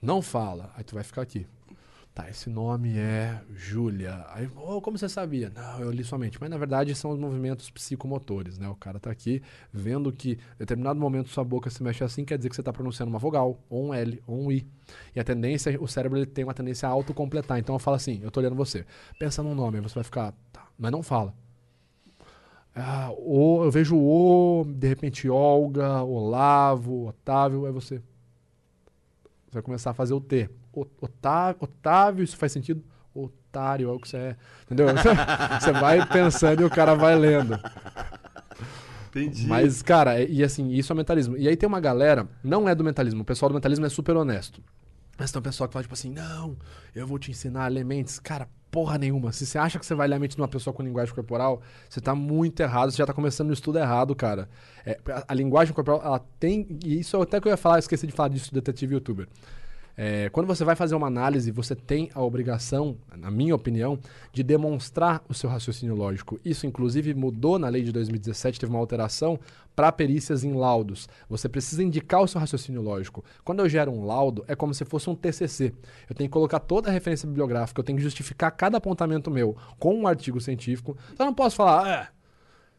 Não 0.00 0.22
fala. 0.22 0.72
Aí 0.76 0.84
tu 0.84 0.94
vai 0.94 1.02
ficar 1.02 1.22
aqui. 1.22 1.46
Tá, 2.18 2.28
esse 2.28 2.50
nome 2.50 2.98
é 2.98 3.40
Júlia. 3.54 4.26
Aí, 4.30 4.50
oh, 4.56 4.80
como 4.80 4.98
você 4.98 5.08
sabia? 5.08 5.52
Não, 5.54 5.78
eu 5.78 5.88
li 5.92 6.02
somente. 6.02 6.36
Mas 6.40 6.50
na 6.50 6.58
verdade 6.58 6.92
são 6.92 7.12
os 7.12 7.18
movimentos 7.18 7.70
psicomotores, 7.70 8.58
né? 8.58 8.68
O 8.68 8.74
cara 8.74 8.98
tá 8.98 9.08
aqui 9.08 9.40
vendo 9.72 10.10
que 10.10 10.32
em 10.32 10.58
determinado 10.58 10.98
momento 10.98 11.28
sua 11.28 11.44
boca 11.44 11.70
se 11.70 11.80
mexe 11.80 12.02
assim, 12.02 12.24
quer 12.24 12.36
dizer 12.36 12.48
que 12.48 12.56
você 12.56 12.62
tá 12.62 12.72
pronunciando 12.72 13.08
uma 13.08 13.20
vogal, 13.20 13.62
ou 13.70 13.86
um 13.86 13.94
L, 13.94 14.20
ou 14.26 14.46
um 14.46 14.50
I. 14.50 14.66
E 15.14 15.20
a 15.20 15.22
tendência, 15.22 15.80
o 15.80 15.86
cérebro 15.86 16.18
ele 16.18 16.26
tem 16.26 16.42
uma 16.42 16.52
tendência 16.52 16.88
a 16.88 16.90
autocompletar. 16.90 17.56
Então 17.56 17.76
eu 17.76 17.78
falo 17.78 17.94
assim, 17.94 18.18
eu 18.20 18.32
tô 18.32 18.40
olhando 18.40 18.56
você. 18.56 18.84
Pensa 19.16 19.40
num 19.40 19.54
nome, 19.54 19.80
você 19.80 19.94
vai 19.94 20.04
ficar, 20.04 20.34
tá, 20.52 20.66
mas 20.76 20.90
não 20.90 21.04
fala. 21.04 21.32
Ah, 22.74 23.12
o, 23.16 23.62
eu 23.62 23.70
vejo 23.70 23.96
o, 23.96 24.64
de 24.66 24.88
repente 24.88 25.28
Olga, 25.28 26.02
Olavo, 26.02 27.06
Otávio, 27.06 27.64
é 27.64 27.70
você. 27.70 28.02
Você 29.46 29.52
vai 29.52 29.62
começar 29.62 29.92
a 29.92 29.94
fazer 29.94 30.14
o 30.14 30.20
T. 30.20 30.50
O- 30.80 30.86
Otávio, 31.00 31.56
Otávio, 31.62 32.24
isso 32.24 32.36
faz 32.36 32.52
sentido? 32.52 32.82
Otário, 33.14 33.88
é 33.88 33.92
o 33.92 33.98
que 33.98 34.08
você 34.08 34.16
é. 34.16 34.36
Entendeu? 34.64 34.86
Você 35.60 35.72
vai 35.72 36.06
pensando 36.06 36.62
e 36.62 36.64
o 36.64 36.70
cara 36.70 36.94
vai 36.94 37.16
lendo. 37.18 37.58
Entendi. 39.10 39.46
Mas, 39.46 39.82
cara, 39.82 40.20
é- 40.20 40.26
e 40.28 40.44
assim, 40.44 40.70
isso 40.70 40.92
é 40.92 40.96
mentalismo. 40.96 41.36
E 41.36 41.48
aí 41.48 41.56
tem 41.56 41.66
uma 41.66 41.80
galera, 41.80 42.28
não 42.44 42.68
é 42.68 42.74
do 42.74 42.84
mentalismo, 42.84 43.22
o 43.22 43.24
pessoal 43.24 43.48
do 43.48 43.54
mentalismo 43.54 43.86
é 43.86 43.88
super 43.88 44.16
honesto. 44.16 44.62
Mas 45.18 45.32
tem 45.32 45.40
um 45.40 45.42
pessoal 45.42 45.66
que 45.66 45.72
fala, 45.72 45.82
tipo 45.82 45.94
assim, 45.94 46.10
não, 46.10 46.56
eu 46.94 47.06
vou 47.06 47.18
te 47.18 47.30
ensinar 47.30 47.64
a 47.64 47.68
ler 47.68 47.84
mentes. 47.84 48.20
Cara, 48.20 48.46
porra 48.70 48.96
nenhuma. 48.98 49.32
Se 49.32 49.46
você 49.46 49.58
acha 49.58 49.76
que 49.78 49.84
você 49.84 49.94
vai 49.94 50.06
ler 50.06 50.14
a 50.14 50.18
mente 50.20 50.36
de 50.36 50.40
uma 50.40 50.46
pessoa 50.46 50.72
com 50.72 50.82
linguagem 50.82 51.12
corporal, 51.12 51.60
você 51.88 52.00
tá 52.00 52.14
muito 52.14 52.60
errado, 52.60 52.92
você 52.92 52.98
já 52.98 53.06
tá 53.06 53.12
começando 53.12 53.48
no 53.48 53.52
estudo 53.54 53.78
errado, 53.78 54.14
cara. 54.14 54.48
É, 54.86 54.96
a, 55.10 55.24
a 55.28 55.34
linguagem 55.34 55.74
corporal, 55.74 56.00
ela 56.04 56.20
tem. 56.38 56.78
E 56.84 57.00
isso 57.00 57.20
até 57.20 57.40
que 57.40 57.48
eu 57.48 57.50
ia 57.50 57.56
falar, 57.56 57.76
eu 57.76 57.80
esqueci 57.80 58.06
de 58.06 58.12
falar 58.12 58.28
disso 58.28 58.54
detetive 58.54 58.94
youtuber. 58.94 59.26
É, 60.00 60.28
quando 60.28 60.46
você 60.46 60.64
vai 60.64 60.76
fazer 60.76 60.94
uma 60.94 61.08
análise, 61.08 61.50
você 61.50 61.74
tem 61.74 62.08
a 62.14 62.22
obrigação, 62.22 62.96
na 63.16 63.32
minha 63.32 63.52
opinião, 63.52 63.98
de 64.32 64.44
demonstrar 64.44 65.24
o 65.28 65.34
seu 65.34 65.50
raciocínio 65.50 65.96
lógico. 65.96 66.38
Isso, 66.44 66.68
inclusive, 66.68 67.12
mudou 67.14 67.58
na 67.58 67.68
lei 67.68 67.82
de 67.82 67.90
2017, 67.90 68.60
teve 68.60 68.70
uma 68.70 68.78
alteração 68.78 69.40
para 69.74 69.90
perícias 69.90 70.44
em 70.44 70.52
laudos. 70.52 71.08
Você 71.28 71.48
precisa 71.48 71.82
indicar 71.82 72.22
o 72.22 72.28
seu 72.28 72.40
raciocínio 72.40 72.80
lógico. 72.80 73.24
Quando 73.44 73.58
eu 73.58 73.68
gero 73.68 73.90
um 73.90 74.04
laudo, 74.04 74.44
é 74.46 74.54
como 74.54 74.72
se 74.72 74.84
fosse 74.84 75.10
um 75.10 75.16
TCC. 75.16 75.74
Eu 76.08 76.14
tenho 76.14 76.28
que 76.30 76.32
colocar 76.32 76.60
toda 76.60 76.88
a 76.88 76.92
referência 76.92 77.26
bibliográfica, 77.26 77.80
eu 77.80 77.84
tenho 77.84 77.98
que 77.98 78.04
justificar 78.04 78.52
cada 78.52 78.78
apontamento 78.78 79.32
meu 79.32 79.56
com 79.80 79.96
um 79.96 80.06
artigo 80.06 80.40
científico. 80.40 80.96
Eu 81.18 81.26
não 81.26 81.34
posso 81.34 81.56
falar, 81.56 81.82
Acho 82.02 82.17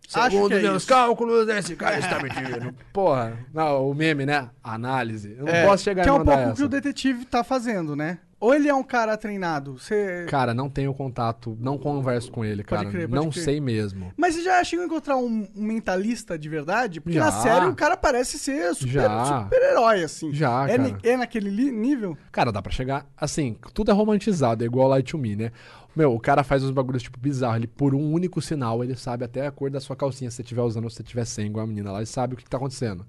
Segundo 0.10 0.53
é 0.56 0.61
meus 0.61 0.81
isso. 0.84 0.88
cálculos, 0.91 1.48
esse 1.49 1.76
cara 1.76 1.98
está 1.99 2.19
mentindo. 2.22 2.73
Porra, 2.91 3.38
não, 3.53 3.90
o 3.90 3.94
meme, 3.94 4.26
né? 4.26 4.49
Análise. 4.64 5.36
Eu 5.38 5.45
não 5.45 5.53
É, 5.53 5.65
posso 5.68 5.84
chegar 5.84 6.02
que 6.03 6.10
é 6.10 6.11
um 6.11 6.26
pouco 6.26 6.49
o 6.49 6.53
que 6.56 6.64
o 6.64 6.68
detetive 6.68 7.26
tá 7.26 7.44
fazendo, 7.44 7.95
né? 7.95 8.18
Ou 8.40 8.53
ele 8.53 8.70
é 8.70 8.74
um 8.74 8.84
cara 8.84 9.18
treinado, 9.18 9.78
você... 9.78 10.26
Cara, 10.30 10.53
não 10.53 10.70
tenho 10.70 10.94
contato, 10.94 11.57
não 11.60 11.78
converso 11.78 12.32
com 12.32 12.45
ele, 12.45 12.64
Pode 12.64 12.84
cara. 12.84 12.90
crer, 12.90 13.10
pode 13.10 13.22
não 13.24 13.30
crer. 13.32 13.44
sei 13.44 13.60
mesmo. 13.60 14.14
Mas 14.16 14.36
você 14.36 14.44
já 14.44 14.64
chegou 14.64 14.84
a 14.84 14.86
encontrar 14.88 15.18
um, 15.18 15.45
um 15.56 15.64
mentalista 15.64 16.40
de 16.40 16.48
verdade? 16.48 17.02
Porque 17.02 17.18
Já. 17.18 17.26
na 17.26 17.32
série 17.34 17.66
o 17.66 17.76
cara 17.76 17.98
parece 17.98 18.40
ser 18.40 18.74
super- 18.76 19.10
super-herói, 19.44 20.03
assim. 20.03 20.34
Já, 20.34 20.70
é, 20.70 20.78
cara. 20.78 20.98
é 21.03 21.18
naquele 21.18 21.52
nível? 21.70 22.18
Cara, 22.32 22.49
dá 22.52 22.61
pra 22.61 22.72
chegar. 22.72 23.06
Assim, 23.18 23.57
tudo 23.74 23.91
é 23.91 23.94
romantizado, 23.94 24.64
é 24.64 24.68
igual 24.68 24.88
Light 24.88 25.11
to 25.11 25.18
Me, 25.18 25.36
né? 25.36 25.52
Meu, 25.94 26.14
o 26.14 26.20
cara 26.20 26.41
faz 26.44 26.64
uns 26.64 26.72
bagulhos 26.72 27.03
tipo 27.03 27.20
bizarro. 27.20 27.57
Ele, 27.57 27.68
por 27.68 27.94
um 27.94 28.14
único 28.14 28.41
sinal, 28.41 28.82
ele 28.84 28.95
sabe 28.95 29.26
até 29.26 29.48
a 29.48 29.52
cor 29.52 29.70
da 29.70 29.82
sua 29.82 29.98
calcinha, 29.98 30.30
se 30.32 30.38
você 30.38 30.41
estiver 30.44 30.61
usando 30.61 30.86
ou 30.86 30.90
se 30.90 30.95
você 30.98 31.02
estiver 31.03 31.26
sem, 31.26 31.48
igual 31.48 31.66
a 31.66 31.68
menina 31.68 31.91
lá, 31.91 31.98
ele 31.99 32.06
sabe 32.06 32.36
o 32.36 32.38
que, 32.38 32.44
que 32.45 32.49
tá 32.49 32.56
acontecendo. 32.56 33.06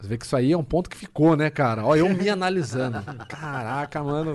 Você 0.00 0.08
vê 0.08 0.18
que 0.18 0.24
isso 0.26 0.34
aí 0.34 0.50
é 0.50 0.58
um 0.58 0.64
ponto 0.64 0.90
que 0.90 0.96
ficou, 0.96 1.36
né, 1.36 1.48
cara? 1.48 1.84
Ó, 1.84 1.94
eu 1.94 2.08
me 2.08 2.28
analisando. 2.28 3.00
Caraca, 3.28 4.02
mano, 4.02 4.32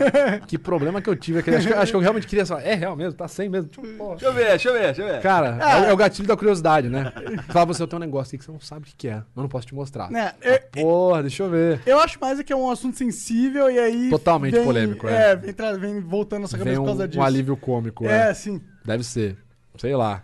que 0.48 0.58
problema 0.58 1.02
que 1.02 1.10
eu 1.10 1.16
tive 1.16 1.40
aqui. 1.40 1.50
Acho 1.54 1.68
que, 1.68 1.74
acho 1.74 1.92
que 1.92 1.96
eu 1.98 2.00
realmente 2.00 2.26
queria 2.26 2.46
falar, 2.46 2.62
é 2.64 2.74
real 2.74 2.96
mesmo, 2.96 3.14
tá 3.18 3.28
sem 3.28 3.50
mesmo. 3.50 3.68
Tipo. 3.68 3.82
Deixa 4.12 4.26
eu 4.28 4.34
ver, 4.34 4.46
deixa 4.48 4.70
eu 4.70 4.74
ver, 4.74 4.84
deixa 4.86 5.02
eu 5.02 5.08
ver. 5.08 5.22
Cara, 5.22 5.58
é, 5.62 5.82
o- 5.82 5.86
é 5.90 5.94
o 5.94 5.98
gatilho 5.98 6.26
da 6.26 6.38
curiosidade, 6.38 6.88
né? 6.88 7.12
Fala 7.50 7.66
você, 7.66 7.84
eu 7.84 7.88
tenho 7.88 8.02
um 8.02 8.06
negócio 8.06 8.30
aqui 8.30 8.38
que 8.38 8.46
você 8.46 8.52
não 8.54 8.62
sabe 8.62 8.84
o 8.88 8.94
que, 8.98 9.10
é. 9.10 9.16
Eu 9.18 9.24
não 9.42 9.50
posso 9.50 9.68
te 9.68 9.76
mostrar. 9.76 10.10
Né, 10.10 10.34
Ah, 10.46 10.60
porra, 10.72 11.22
deixa 11.24 11.44
eu 11.44 11.50
ver. 11.50 11.82
Eu 11.86 12.00
acho 12.00 12.18
mais 12.22 12.40
é 12.40 12.44
que 12.46 12.54
é 12.54 12.56
um 12.56 12.72
assunto 12.72 12.98
sensível 12.98 13.70
e 13.70 13.78
aí... 13.78 14.10
Totalmente 14.10 14.54
vem- 14.54 14.64
polêmico, 14.64 15.06
é. 15.10 15.32
É, 15.32 15.36
vem, 15.36 15.54
vem 15.80 16.00
voltando 16.00 16.44
na 16.44 16.48
sua 16.48 16.58
Vem 16.60 16.64
cabeça 16.66 16.82
um, 16.82 16.84
por 16.86 16.90
causa 16.92 17.04
um 17.04 17.08
disso. 17.10 17.22
alívio 17.22 17.58
cômico. 17.58 18.06
É, 18.08 18.30
É, 18.30 18.34
sim. 18.34 18.62
Deve 18.86 19.04
ser. 19.04 19.36
Sei 19.78 19.94
lá. 19.94 20.24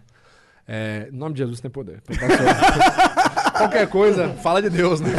É, 0.66 1.10
em 1.12 1.16
nome 1.18 1.34
de 1.36 1.40
Jesus 1.40 1.60
tem 1.60 1.70
poder. 1.70 2.02
Então. 2.10 2.28
Qualquer 3.58 3.88
coisa, 3.88 4.30
fala 4.36 4.62
de 4.62 4.70
Deus, 4.70 5.00
né? 5.02 5.10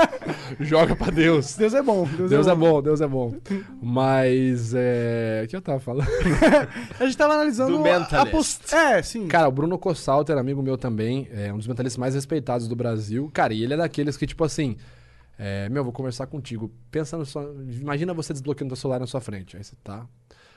Joga 0.60 0.94
pra 0.94 1.10
Deus. 1.10 1.56
Deus 1.56 1.74
é 1.74 1.82
bom. 1.82 2.04
Deus, 2.06 2.30
Deus 2.30 2.46
é 2.46 2.54
bom, 2.54 2.82
Deus 2.82 3.00
é 3.00 3.06
bom. 3.06 3.34
Mas, 3.80 4.72
é... 4.74 5.42
O 5.44 5.48
que 5.48 5.56
eu 5.56 5.60
tava 5.62 5.80
falando? 5.80 6.08
A 7.00 7.04
gente 7.04 7.16
tava 7.16 7.34
analisando... 7.34 7.72
Do 7.72 7.80
a 7.80 7.82
mentalist. 8.00 8.30
post- 8.30 8.74
É, 8.74 9.02
sim. 9.02 9.26
Cara, 9.28 9.48
o 9.48 9.52
Bruno 9.52 9.78
Cossalter, 9.78 10.36
amigo 10.36 10.62
meu 10.62 10.76
também, 10.76 11.28
é 11.32 11.52
um 11.52 11.56
dos 11.58 11.66
mentalistas 11.66 11.98
mais 11.98 12.14
respeitados 12.14 12.68
do 12.68 12.76
Brasil. 12.76 13.30
Cara, 13.32 13.54
e 13.54 13.62
ele 13.62 13.74
é 13.74 13.76
daqueles 13.76 14.16
que, 14.16 14.26
tipo 14.26 14.44
assim, 14.44 14.76
é, 15.38 15.68
meu, 15.68 15.82
vou 15.82 15.92
conversar 15.92 16.26
contigo. 16.26 16.70
Pensa 16.90 17.16
no 17.16 17.24
seu. 17.24 17.56
Imagina 17.80 18.12
você 18.12 18.32
desbloqueando 18.32 18.74
o 18.74 18.76
celular 18.76 19.00
na 19.00 19.06
sua 19.06 19.20
frente. 19.20 19.56
Aí 19.56 19.64
você 19.64 19.74
tá. 19.82 20.04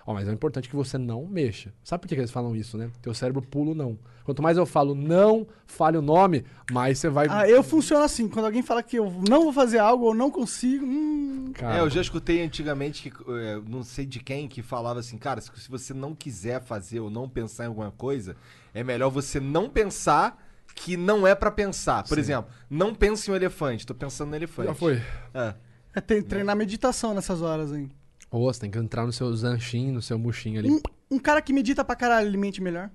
Ó, 0.06 0.14
mas 0.14 0.28
é 0.28 0.32
importante 0.32 0.68
que 0.68 0.76
você 0.76 0.98
não 0.98 1.26
mexa. 1.26 1.74
Sabe 1.84 2.02
por 2.02 2.08
que 2.10 2.16
que 2.16 2.22
eles 2.22 2.32
falam 2.32 2.56
isso, 2.56 2.78
né? 2.78 2.90
Teu 3.02 3.14
cérebro 3.14 3.42
pula 3.42 3.72
o 3.72 3.76
não. 3.76 3.98
Quanto 4.26 4.42
mais 4.42 4.58
eu 4.58 4.66
falo 4.66 4.94
não, 4.94 5.48
fale 5.66 5.98
o 5.98 6.02
nome, 6.02 6.46
mais 6.72 7.00
você 7.00 7.10
vai. 7.10 7.28
Ah, 7.30 7.48
eu 7.48 7.64
funciono 7.64 8.04
assim. 8.04 8.28
Quando 8.28 8.46
alguém 8.46 8.62
fala 8.62 8.84
que 8.84 8.98
eu 8.98 9.10
não 9.30 9.44
vou 9.44 9.54
fazer 9.54 9.80
algo 9.80 10.06
ou 10.06 10.14
não 10.14 10.30
consigo... 10.30 10.86
Hum, 10.86 11.52
Cara, 11.54 11.78
É, 11.78 11.80
eu 11.82 11.90
já 11.90 12.02
escutei 12.02 12.44
antigamente, 12.44 13.10
que, 13.10 13.32
é, 13.32 13.62
não 13.68 13.84
sei 13.84 14.06
de 14.06 14.20
quem, 14.20 14.48
que 14.48 14.62
falava 14.62 15.00
assim, 15.00 15.18
cara, 15.18 15.40
se 15.40 15.50
se 15.56 15.70
você 15.70 15.94
não 15.94 16.14
quiser 16.16 16.62
fazer 16.62 17.00
ou 17.00 17.10
não 17.10 17.30
pensar 17.30 17.66
em 17.66 17.68
alguma 17.68 17.92
coisa, 17.92 18.36
é 18.74 18.84
melhor 18.84 19.10
você 19.10 19.40
não 19.40 19.70
pensar 19.70 20.42
que 20.76 20.98
não 20.98 21.26
é 21.28 21.36
pra 21.36 21.52
pensar. 21.52 22.04
Por 22.04 22.18
exemplo, 22.18 22.52
não 22.70 22.94
pense 22.96 23.30
em 23.30 23.34
um 23.34 23.36
elefante, 23.38 23.86
tô 23.86 23.94
pensando 23.94 24.30
no 24.32 24.36
elefante. 24.36 24.68
Já 24.70 24.74
foi. 24.74 25.02
É. 25.34 25.54
é 25.96 26.02
tem- 26.02 26.22
treinar 26.22 26.56
meditação 26.56 27.14
nessas 27.14 27.42
horas 27.42 27.72
aí. 27.72 27.88
Ô, 28.36 28.52
você 28.52 28.62
tem 28.62 28.72
que 28.72 28.78
entrar 28.80 29.06
no 29.06 29.12
seu 29.14 29.34
zanchinho, 29.36 29.94
no 29.94 30.02
seu 30.02 30.18
murchinho 30.18 30.60
ali. 30.60 30.72
Um, 30.72 30.80
um 31.12 31.20
cara 31.20 31.40
que 31.42 31.54
medita 31.54 31.86
pra 31.86 31.96
caralho, 31.96 32.28
ele 32.28 32.38
mente 32.38 32.62
melhor. 32.62 32.90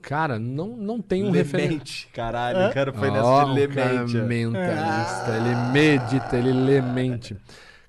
Cara, 0.00 0.38
não, 0.38 0.68
não 0.76 1.00
tem 1.02 1.24
um 1.24 1.30
referente. 1.30 1.68
Lemente. 1.72 2.08
Caralho, 2.12 2.58
É? 2.58 2.68
o 2.70 2.72
cara 2.74 2.92
foi 2.92 3.08
Ó, 3.08 3.12
nessa 3.12 3.44
de 3.44 3.50
o 3.50 3.54
lemente. 3.54 4.16
mentalista, 4.18 5.36
ele 5.36 5.72
medita, 5.72 6.36
ele 6.36 6.52
lê 6.52 6.80
mente. 6.80 7.36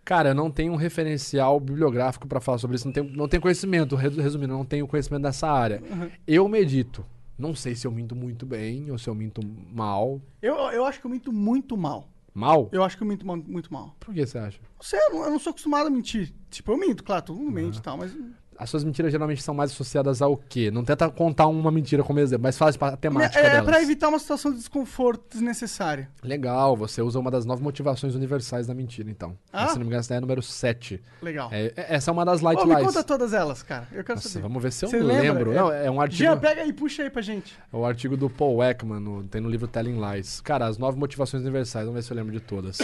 Cara, 0.03 0.29
eu 0.29 0.35
não 0.35 0.49
tenho 0.49 0.73
um 0.73 0.77
referencial 0.77 1.59
bibliográfico 1.59 2.27
pra 2.27 2.39
falar 2.39 2.57
sobre 2.57 2.75
isso, 2.75 2.85
não 2.87 2.93
tenho, 2.93 3.09
não 3.11 3.27
tenho 3.27 3.41
conhecimento, 3.41 3.95
resu- 3.95 4.21
resumindo, 4.21 4.53
eu 4.53 4.57
não 4.57 4.65
tenho 4.65 4.87
conhecimento 4.87 5.21
dessa 5.23 5.47
área. 5.49 5.81
Eu 6.25 6.47
medito. 6.47 7.05
Não 7.37 7.53
sei 7.53 7.75
se 7.75 7.85
eu 7.85 7.91
minto 7.91 8.15
muito 8.15 8.45
bem 8.47 8.89
ou 8.89 8.97
se 8.97 9.07
eu 9.07 9.13
minto 9.13 9.41
mal. 9.71 10.19
Eu, 10.41 10.55
eu 10.71 10.85
acho 10.85 10.99
que 10.99 11.05
eu 11.05 11.11
minto 11.11 11.31
muito 11.31 11.77
mal. 11.77 12.07
Mal? 12.37 12.69
Eu 12.71 12.83
acho 12.83 12.95
que 12.95 13.01
eu 13.01 13.07
minto 13.07 13.25
muito 13.25 13.73
mal. 13.73 13.95
Por 13.99 14.13
que 14.13 14.23
você 14.23 14.37
acha? 14.37 14.59
Não 14.61 14.83
sei, 14.83 14.99
eu 14.99 15.09
não, 15.11 15.23
eu 15.23 15.31
não 15.31 15.39
sou 15.39 15.49
acostumado 15.49 15.87
a 15.87 15.89
mentir. 15.89 16.31
Tipo, 16.51 16.71
eu 16.71 16.77
minto, 16.77 17.03
claro, 17.03 17.25
todo 17.25 17.39
mundo 17.39 17.51
mente 17.51 17.79
e 17.79 17.81
tal, 17.81 17.97
mas. 17.97 18.15
As 18.57 18.69
suas 18.69 18.83
mentiras 18.83 19.11
geralmente 19.11 19.41
são 19.43 19.53
mais 19.53 19.71
associadas 19.71 20.21
ao 20.21 20.35
quê? 20.37 20.71
Não 20.71 20.83
tenta 20.83 21.09
contar 21.09 21.47
uma 21.47 21.71
mentira 21.71 22.03
como 22.03 22.19
exemplo, 22.19 22.43
mas 22.43 22.57
tipo, 22.73 22.85
a 22.85 22.97
temática 22.97 23.39
É, 23.39 23.57
é 23.57 23.61
pra 23.61 23.81
evitar 23.81 24.09
uma 24.09 24.19
situação 24.19 24.51
de 24.51 24.57
desconforto 24.57 25.23
desnecessária. 25.31 26.09
Legal, 26.23 26.75
você 26.75 27.01
usa 27.01 27.19
uma 27.19 27.29
das 27.31 27.45
nove 27.45 27.61
motivações 27.63 28.15
universais 28.15 28.67
da 28.67 28.73
mentira, 28.73 29.09
então. 29.09 29.37
Ah? 29.53 29.67
Se 29.67 29.75
não 29.75 29.81
me 29.81 29.87
engano, 29.87 29.99
essa 29.99 30.13
é 30.13 30.17
a 30.17 30.21
número 30.21 30.41
7. 30.41 31.01
Legal. 31.21 31.49
É, 31.51 31.73
é- 31.75 31.95
essa 31.95 32.09
é 32.09 32.13
uma 32.13 32.25
das 32.25 32.41
light 32.41 32.63
me 32.65 32.73
lies. 32.73 32.85
conta 32.87 33.03
todas 33.03 33.33
elas, 33.33 33.61
cara. 33.63 33.87
Eu 33.91 34.03
quero 34.03 34.17
Nossa, 34.17 34.29
saber. 34.29 34.41
vamos 34.43 34.61
ver 34.63 34.71
se 34.71 34.85
eu 34.85 34.91
lembro. 34.91 35.51
lembra? 35.51 35.53
Não, 35.53 35.71
é 35.71 35.89
um 35.91 36.01
artigo. 36.01 36.23
Jean, 36.23 36.37
pega 36.37 36.61
aí, 36.61 36.73
puxa 36.73 37.03
aí 37.03 37.09
pra 37.09 37.21
gente. 37.21 37.55
É 37.71 37.75
o 37.77 37.85
artigo 37.85 38.17
do 38.17 38.29
Paul 38.29 38.63
Ekman, 38.63 38.99
no- 38.99 39.23
tem 39.23 39.39
no 39.41 39.49
livro 39.49 39.67
Telling 39.67 39.99
Lies. 39.99 40.41
Cara, 40.41 40.65
as 40.65 40.77
nove 40.77 40.97
motivações 40.97 41.43
universais, 41.43 41.85
vamos 41.85 42.01
ver 42.01 42.05
se 42.07 42.11
eu 42.11 42.17
lembro 42.17 42.31
de 42.33 42.39
todas. 42.39 42.79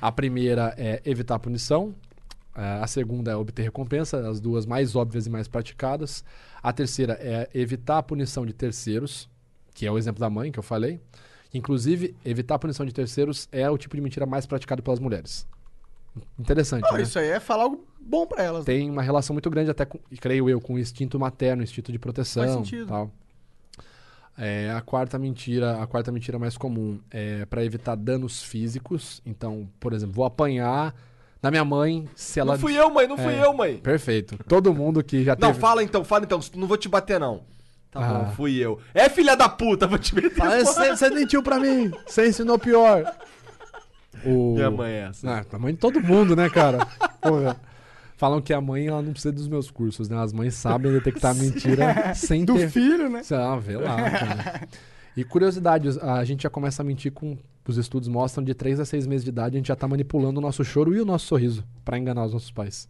A 0.00 0.12
primeira 0.12 0.74
é 0.76 1.00
evitar 1.04 1.36
a 1.36 1.38
punição. 1.38 1.94
Eh, 2.54 2.80
A 2.82 2.86
segunda 2.86 3.30
é 3.32 3.36
obter 3.36 3.62
recompensa, 3.62 4.28
as 4.28 4.40
duas 4.40 4.66
mais 4.66 4.94
óbvias 4.96 5.26
e 5.26 5.30
mais 5.30 5.48
praticadas. 5.48 6.24
A 6.62 6.72
terceira 6.72 7.18
é 7.20 7.48
evitar 7.54 7.98
a 7.98 8.02
punição 8.02 8.44
de 8.46 8.52
terceiros, 8.52 9.28
que 9.74 9.86
é 9.86 9.90
o 9.90 9.98
exemplo 9.98 10.20
da 10.20 10.30
mãe 10.30 10.50
que 10.52 10.58
eu 10.58 10.62
falei. 10.62 11.00
Inclusive, 11.52 12.16
evitar 12.24 12.56
a 12.56 12.58
punição 12.58 12.84
de 12.84 12.92
terceiros 12.92 13.48
é 13.52 13.68
o 13.70 13.78
tipo 13.78 13.94
de 13.94 14.02
mentira 14.02 14.26
mais 14.26 14.44
praticado 14.46 14.82
pelas 14.82 14.98
mulheres. 14.98 15.46
Interessante, 16.38 16.84
Ó, 16.90 16.96
né? 16.96 17.02
Isso 17.02 17.18
aí 17.18 17.28
é 17.28 17.40
falar 17.40 17.64
algo 17.64 17.84
bom 18.00 18.26
pra 18.26 18.42
elas. 18.42 18.64
tem 18.64 18.88
uma 18.90 19.02
relação 19.02 19.34
muito 19.34 19.50
grande 19.50 19.70
até 19.70 19.84
com, 19.84 19.98
creio 20.20 20.48
eu, 20.48 20.60
com 20.60 20.74
o 20.74 20.78
instinto 20.78 21.18
materno, 21.18 21.62
instinto 21.62 21.90
de 21.90 21.98
proteção, 21.98 22.42
Faz 22.44 22.54
sentido. 22.54 22.86
tal. 22.86 23.10
É, 24.36 24.70
a 24.72 24.80
quarta 24.80 25.16
mentira, 25.18 25.80
a 25.80 25.86
quarta 25.86 26.10
mentira 26.10 26.38
mais 26.38 26.56
comum 26.56 26.98
é 27.10 27.44
para 27.46 27.64
evitar 27.64 27.94
danos 27.96 28.42
físicos. 28.42 29.22
Então, 29.24 29.68
por 29.78 29.92
exemplo, 29.92 30.14
vou 30.14 30.24
apanhar 30.24 30.94
da 31.44 31.50
minha 31.50 31.64
mãe 31.64 32.08
se 32.16 32.40
ela 32.40 32.52
Não 32.54 32.58
fui 32.58 32.74
eu, 32.74 32.88
mãe, 32.90 33.06
não 33.06 33.16
fui 33.18 33.34
É, 33.34 33.44
eu, 33.44 33.52
mãe. 33.52 33.76
Perfeito. 33.76 34.36
Todo 34.48 34.72
mundo 34.72 35.04
que 35.04 35.22
já 35.22 35.36
Não, 35.38 35.48
teve 35.48 35.60
fala 35.60 35.82
então, 35.82 36.02
fala 36.04 36.24
então, 36.24 36.40
não 36.56 36.66
vou 36.66 36.76
te 36.76 36.88
bater 36.88 37.20
não. 37.20 37.42
Tá 37.90 38.00
Ah. 38.00 38.12
bom, 38.24 38.30
fui 38.32 38.56
eu. 38.56 38.80
É 38.92 39.08
filha 39.08 39.36
da 39.36 39.48
puta, 39.48 39.86
vou 39.86 39.98
te 39.98 40.14
meter. 40.14 40.30
Você, 40.64 41.10
mentiu 41.10 41.42
pra 41.42 41.60
mim. 41.60 41.92
Você 42.06 42.26
ensinou 42.28 42.58
pior. 42.58 43.04
O... 44.24 44.54
Minha 44.54 44.70
mãe 44.70 44.92
é 44.92 45.00
essa. 45.10 45.30
Ah, 45.30 45.44
a 45.52 45.58
mãe 45.58 45.74
de 45.74 45.78
todo 45.78 46.00
mundo, 46.00 46.34
né, 46.34 46.48
cara? 46.48 46.86
Porra. 47.20 47.56
Falam 48.16 48.40
que 48.40 48.52
a 48.54 48.60
mãe 48.60 48.86
ela 48.86 49.02
não 49.02 49.12
precisa 49.12 49.32
dos 49.32 49.46
meus 49.48 49.70
cursos, 49.70 50.08
né? 50.08 50.16
As 50.16 50.32
mães 50.32 50.54
sabem 50.54 50.92
detectar 50.92 51.32
a 51.32 51.34
mentira 51.34 52.14
sem 52.14 52.44
Do 52.44 52.54
ter. 52.54 52.70
filho, 52.70 53.10
né? 53.10 53.20
Ah, 53.32 53.56
vê 53.56 53.76
lá, 53.76 54.10
cara. 54.10 54.68
E 55.16 55.22
curiosidade, 55.24 55.88
a 56.00 56.24
gente 56.24 56.44
já 56.44 56.50
começa 56.50 56.82
a 56.82 56.84
mentir 56.84 57.12
com. 57.12 57.36
Os 57.66 57.78
estudos 57.78 58.08
mostram 58.08 58.44
de 58.44 58.52
3 58.54 58.78
a 58.80 58.84
6 58.84 59.06
meses 59.06 59.24
de 59.24 59.30
idade, 59.30 59.56
a 59.56 59.58
gente 59.58 59.68
já 59.68 59.76
tá 59.76 59.88
manipulando 59.88 60.38
o 60.38 60.42
nosso 60.42 60.62
choro 60.64 60.94
e 60.94 61.00
o 61.00 61.04
nosso 61.04 61.26
sorriso 61.26 61.64
pra 61.84 61.98
enganar 61.98 62.26
os 62.26 62.32
nossos 62.32 62.50
pais. 62.50 62.88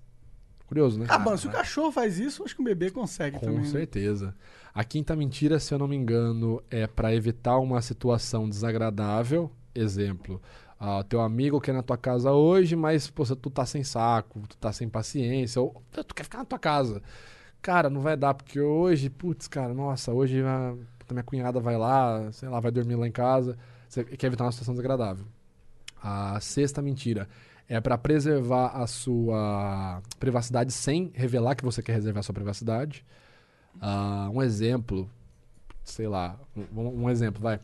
Curioso, 0.66 0.98
né? 0.98 1.06
Ah, 1.08 1.18
mano, 1.18 1.38
se 1.38 1.46
o 1.46 1.50
cachorro 1.50 1.92
faz 1.92 2.18
isso, 2.18 2.42
acho 2.42 2.56
que 2.56 2.60
o 2.62 2.64
bebê 2.64 2.90
consegue 2.90 3.38
Com 3.38 3.46
também. 3.46 3.60
né? 3.60 3.66
certeza. 3.66 4.34
A 4.74 4.82
quinta 4.82 5.14
mentira, 5.14 5.60
se 5.60 5.72
eu 5.72 5.78
não 5.78 5.86
me 5.86 5.94
engano, 5.94 6.60
é 6.70 6.86
para 6.86 7.14
evitar 7.14 7.58
uma 7.58 7.80
situação 7.80 8.48
desagradável. 8.48 9.50
Exemplo, 9.74 10.40
ah, 10.80 11.04
teu 11.04 11.20
amigo 11.20 11.60
quer 11.60 11.72
ir 11.72 11.74
na 11.74 11.82
tua 11.82 11.96
casa 11.96 12.32
hoje, 12.32 12.74
mas 12.74 13.08
pô, 13.08 13.24
tu 13.36 13.50
tá 13.50 13.64
sem 13.66 13.84
saco, 13.84 14.40
tu 14.48 14.56
tá 14.56 14.72
sem 14.72 14.88
paciência, 14.88 15.60
ou 15.60 15.80
tu 15.92 16.14
quer 16.14 16.24
ficar 16.24 16.38
na 16.38 16.44
tua 16.44 16.58
casa. 16.58 17.02
Cara, 17.62 17.88
não 17.88 18.00
vai 18.00 18.16
dar, 18.16 18.34
porque 18.34 18.60
hoje, 18.60 19.08
putz, 19.08 19.46
cara, 19.46 19.72
nossa, 19.72 20.12
hoje 20.12 20.42
a 20.42 20.74
minha 21.10 21.22
cunhada 21.22 21.60
vai 21.60 21.76
lá, 21.76 22.30
sei 22.32 22.48
lá, 22.48 22.58
vai 22.58 22.70
dormir 22.70 22.96
lá 22.96 23.06
em 23.06 23.12
casa. 23.12 23.56
Você 23.94 24.02
quer 24.02 24.26
evitar 24.26 24.44
uma 24.44 24.50
situação 24.50 24.74
desagradável. 24.74 25.24
A 26.02 26.40
sexta 26.40 26.82
mentira 26.82 27.28
é 27.68 27.80
para 27.80 27.96
preservar 27.96 28.70
a 28.74 28.88
sua 28.88 30.02
privacidade 30.18 30.72
sem 30.72 31.12
revelar 31.14 31.54
que 31.54 31.64
você 31.64 31.80
quer 31.80 31.92
reservar 31.92 32.18
a 32.18 32.22
sua 32.24 32.34
privacidade. 32.34 33.04
Ah, 33.80 34.28
um 34.34 34.42
exemplo, 34.42 35.08
sei 35.84 36.08
lá, 36.08 36.36
um, 36.74 37.04
um 37.04 37.10
exemplo, 37.10 37.40
vai. 37.40 37.60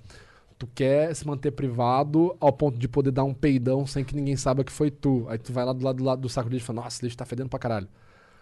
tu 0.57 0.69
quer 0.69 1.13
se 1.17 1.27
manter 1.27 1.51
privado 1.51 2.37
ao 2.39 2.53
ponto 2.53 2.79
de 2.79 2.87
poder 2.87 3.11
dar 3.11 3.25
um 3.25 3.35
peidão 3.35 3.85
sem 3.85 4.05
que 4.05 4.15
ninguém 4.15 4.37
saiba 4.37 4.63
que 4.63 4.71
foi 4.71 4.89
tu. 4.89 5.27
Aí 5.29 5.37
tu 5.37 5.53
vai 5.53 5.65
lá 5.65 5.73
do 5.73 5.85
lado 5.85 5.97
do, 5.97 6.05
lado 6.05 6.21
do 6.21 6.29
saco 6.29 6.49
de 6.49 6.55
lixo 6.55 6.65
e 6.65 6.69
fala, 6.69 6.83
nossa, 6.83 6.97
esse 6.97 7.05
lixo 7.05 7.17
tá 7.17 7.27
fedendo 7.27 7.49
pra 7.49 7.59
caralho. 7.59 7.89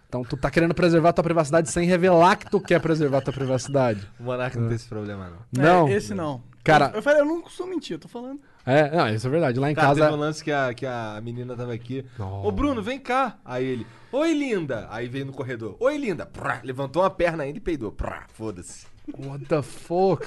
Então 0.07 0.23
tu 0.23 0.37
tá 0.37 0.51
querendo 0.51 0.75
preservar 0.75 1.11
tua 1.11 1.23
privacidade 1.23 1.71
sem 1.71 1.87
revelar 1.87 2.35
que 2.35 2.51
tu 2.51 2.61
quer 2.61 2.79
preservar 2.79 3.21
tua 3.21 3.33
privacidade. 3.33 4.07
O 4.19 4.23
Monarca 4.23 4.59
não 4.59 4.67
tem 4.67 4.75
esse 4.75 4.87
problema, 4.87 5.27
não. 5.51 5.63
Não. 5.63 5.87
É, 5.87 5.93
esse 5.93 6.13
não. 6.13 6.43
Cara- 6.71 6.89
Eu, 6.91 6.95
eu 6.97 7.01
falei, 7.01 7.21
eu 7.21 7.25
não 7.25 7.41
costumo 7.41 7.69
mentir, 7.69 7.95
eu 7.95 7.99
tô 7.99 8.07
falando. 8.07 8.39
É, 8.65 8.95
não, 8.95 9.09
isso 9.09 9.25
é 9.25 9.29
verdade. 9.29 9.59
Lá 9.59 9.71
em 9.71 9.75
Cara, 9.75 9.87
casa. 9.89 10.01
teve 10.01 10.13
um 10.13 10.19
lance 10.19 10.43
que 10.43 10.51
a, 10.51 10.73
que 10.73 10.85
a 10.85 11.19
menina 11.23 11.55
tava 11.55 11.73
aqui. 11.73 12.05
Ô, 12.43 12.51
Bruno, 12.51 12.81
vem 12.81 12.99
cá. 12.99 13.37
Aí 13.43 13.65
ele, 13.65 13.87
oi, 14.11 14.33
linda. 14.33 14.87
Aí 14.91 15.07
veio 15.07 15.25
no 15.25 15.33
corredor. 15.33 15.75
Oi, 15.79 15.97
linda. 15.97 16.25
Prá, 16.25 16.59
levantou 16.63 17.01
uma 17.01 17.09
perna 17.09 17.43
ainda 17.43 17.57
e 17.57 17.61
peidou. 17.61 17.95
Foda-se. 18.33 18.85
What 19.17 19.45
the 19.45 19.61
fuck? 19.63 20.23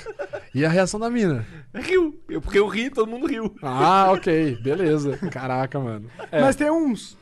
E 0.52 0.64
a 0.64 0.68
reação 0.68 0.98
da 0.98 1.08
mina? 1.08 1.46
Riu. 1.72 2.20
Eu, 2.28 2.40
porque 2.40 2.58
eu 2.58 2.66
ri, 2.66 2.90
todo 2.90 3.08
mundo 3.08 3.26
riu. 3.28 3.54
Ah, 3.62 4.10
ok. 4.10 4.56
Beleza. 4.60 5.16
Caraca, 5.30 5.78
mano. 5.78 6.10
É. 6.32 6.40
Mas 6.40 6.56
tem 6.56 6.68
uns. 6.68 7.16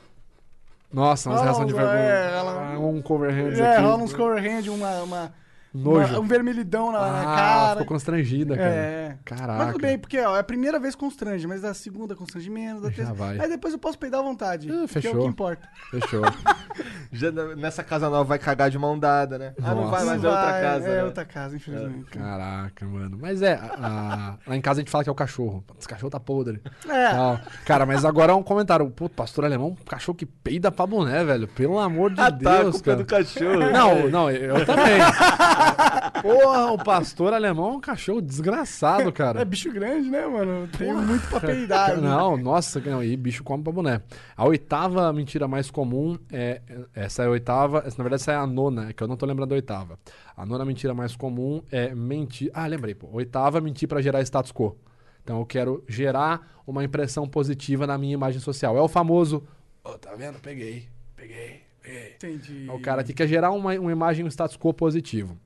Nossa, 0.92 1.28
umas 1.30 1.42
reações 1.42 1.68
de 1.68 1.74
vergonha. 1.74 1.98
é, 1.98 2.36
ela- 2.38 2.72
Ah, 2.74 2.78
Um 2.78 3.00
cover 3.02 3.30
hands 3.30 3.58
É, 3.60 3.74
aqui. 3.74 3.82
rola 3.82 4.02
uns 4.02 4.12
cover 4.14 4.42
hand, 4.42 4.68
uma, 4.68 5.02
uma, 5.02 5.34
Nojo. 5.72 6.14
uma- 6.14 6.20
um 6.20 6.26
vermelhidão 6.26 6.90
na, 6.90 6.98
na 7.00 7.20
Ah, 7.20 7.24
cara. 7.36 7.70
ficou 7.72 7.86
constrangida, 7.86 8.56
cara. 8.56 8.68
É. 8.70 9.16
Caraca. 9.24 9.52
Mas 9.64 9.72
tudo 9.72 9.82
bem, 9.82 9.98
porque 9.98 10.18
ó, 10.20 10.36
é 10.36 10.40
a 10.40 10.44
primeira 10.44 10.78
vez 10.80 10.94
constrange, 10.94 11.46
mas 11.46 11.64
a 11.64 11.72
segunda 11.74 12.14
constrange 12.16 12.50
menos, 12.50 12.84
a 12.84 12.90
Já 12.90 13.06
terceira. 13.06 13.42
Aí 13.44 13.48
depois 13.48 13.72
eu 13.72 13.78
posso 13.78 13.98
peidar 13.98 14.20
à 14.20 14.22
vontade. 14.22 14.66
que 14.66 14.72
é 14.72 14.82
o 14.84 14.88
fechou. 14.88 15.20
que 15.22 15.26
importa. 15.26 15.68
Fechou. 15.90 16.22
Já 17.12 17.30
na- 17.32 17.54
nessa 17.56 17.82
casa 17.84 18.08
nova 18.08 18.24
vai 18.24 18.38
cagar 18.38 18.70
de 18.70 18.78
mão 18.78 18.98
dada, 18.98 19.36
né? 19.38 19.52
Ah, 19.62 19.74
não 19.74 19.82
Nossa. 19.84 19.90
vai, 19.90 20.04
mas 20.04 20.24
é 20.24 20.26
Não 20.26 20.30
outra 20.34 20.50
vai, 20.52 20.62
casa. 20.62 20.88
É 20.88 20.96
né? 20.96 21.04
outra 21.04 21.24
casa, 21.24 21.56
infelizmente. 21.56 22.04
Caraca, 22.10 22.86
mano. 22.86 23.18
Mas 23.20 23.42
é, 23.42 23.54
a- 23.54 23.76
a- 23.80 24.50
lá 24.50 24.56
em 24.56 24.60
casa 24.60 24.80
a 24.80 24.82
gente 24.82 24.90
fala 24.90 25.02
que 25.04 25.10
é 25.10 25.12
o 25.12 25.16
cachorro. 25.16 25.64
Esse 25.78 25.88
cachorro 25.88 26.10
tá 26.10 26.20
podre. 26.20 26.60
É. 26.88 27.10
Tal. 27.10 27.40
Cara, 27.64 27.84
mas 27.86 28.04
agora 28.04 28.32
é 28.32 28.34
um 28.34 28.42
comentário. 28.42 28.88
Pô, 28.90 29.08
pastor 29.08 29.44
alemão, 29.44 29.76
cachorro 29.88 30.16
que 30.16 30.26
peida 30.26 30.70
pra 30.70 30.86
boné, 30.86 31.24
velho. 31.24 31.48
Pelo 31.48 31.78
amor 31.78 32.10
de 32.12 32.20
Ah, 32.20 32.30
tá, 32.30 32.60
Deus, 32.62 32.80
é 32.80 32.84
cara. 32.84 32.96
do 32.98 33.04
cachorro. 33.04 33.70
Não, 33.72 34.08
não, 34.08 34.30
eu 34.30 34.64
também. 34.64 34.98
Porra, 36.22 36.72
o 36.72 36.78
pastor 36.78 37.32
alemão 37.32 37.70
é 37.70 37.76
um 37.76 37.80
cachorro 37.80 38.20
desgraçado, 38.20 39.08
É 39.08 39.12
cara. 39.12 39.44
bicho 39.44 39.72
grande, 39.72 40.10
né, 40.10 40.26
mano? 40.26 40.68
Tem 40.76 40.92
muito 40.92 41.26
pra 41.28 41.40
peidar. 41.40 41.96
né? 42.00 42.08
Não, 42.08 42.36
nossa, 42.36 42.80
não, 42.80 43.02
e 43.02 43.16
bicho 43.16 43.42
come 43.42 43.62
pra 43.62 43.72
boné. 43.72 44.02
A 44.36 44.44
oitava 44.46 45.12
mentira 45.12 45.46
mais 45.48 45.70
comum 45.70 46.18
é. 46.32 46.60
Essa 46.94 47.22
é 47.22 47.26
a 47.26 47.30
oitava. 47.30 47.78
essa, 47.86 47.96
Na 47.98 48.04
verdade, 48.04 48.22
essa 48.22 48.32
é 48.32 48.36
a 48.36 48.46
nona, 48.46 48.90
é 48.90 48.92
que 48.92 49.02
eu 49.02 49.08
não 49.08 49.16
tô 49.16 49.26
lembrando 49.26 49.48
da 49.50 49.54
oitava. 49.54 49.98
A 50.36 50.44
nona 50.44 50.64
mentira 50.64 50.94
mais 50.94 51.16
comum 51.16 51.62
é 51.70 51.94
mentir. 51.94 52.50
Ah, 52.54 52.66
lembrei, 52.66 52.94
pô. 52.94 53.08
Oitava, 53.12 53.60
mentir 53.60 53.88
pra 53.88 54.00
gerar 54.02 54.20
status 54.22 54.52
quo. 54.52 54.76
Então 55.22 55.38
eu 55.38 55.46
quero 55.46 55.84
gerar 55.88 56.60
uma 56.66 56.82
impressão 56.82 57.28
positiva 57.28 57.86
na 57.86 57.96
minha 57.98 58.14
imagem 58.14 58.40
social. 58.40 58.76
É 58.76 58.80
o 58.80 58.88
famoso. 58.88 59.42
Ô, 59.84 59.90
tá 59.90 60.14
vendo? 60.14 60.38
Peguei, 60.40 60.86
peguei, 61.16 61.60
peguei. 61.82 62.14
Entendi. 62.14 62.66
É 62.68 62.72
o 62.72 62.80
cara 62.80 63.04
que 63.04 63.12
quer 63.12 63.26
gerar 63.26 63.50
uma, 63.50 63.74
uma 63.78 63.92
imagem, 63.92 64.24
um 64.24 64.28
status 64.28 64.56
quo 64.56 64.72
positivo. 64.72 65.36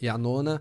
E 0.00 0.08
a 0.08 0.16
nona 0.18 0.60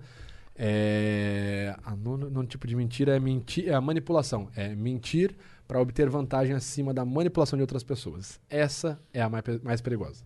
é. 0.56 1.76
A 1.84 1.96
nona, 1.96 2.30
nono 2.30 2.48
tipo 2.48 2.66
de 2.68 2.76
mentira 2.76 3.16
é 3.16 3.20
mentir, 3.20 3.68
é 3.70 3.74
a 3.74 3.82
manipulação. 3.82 4.50
É 4.56 4.74
mentir 4.76 5.36
para 5.68 5.80
obter 5.82 6.10
vantagem 6.10 6.56
acima 6.56 6.94
da 6.94 7.04
manipulação 7.04 7.58
de 7.58 7.62
outras 7.62 7.84
pessoas. 7.84 8.40
Essa 8.50 9.00
é 9.14 9.22
a 9.22 9.30
mais, 9.30 9.44
mais 9.64 9.82
perigosa. 9.82 10.24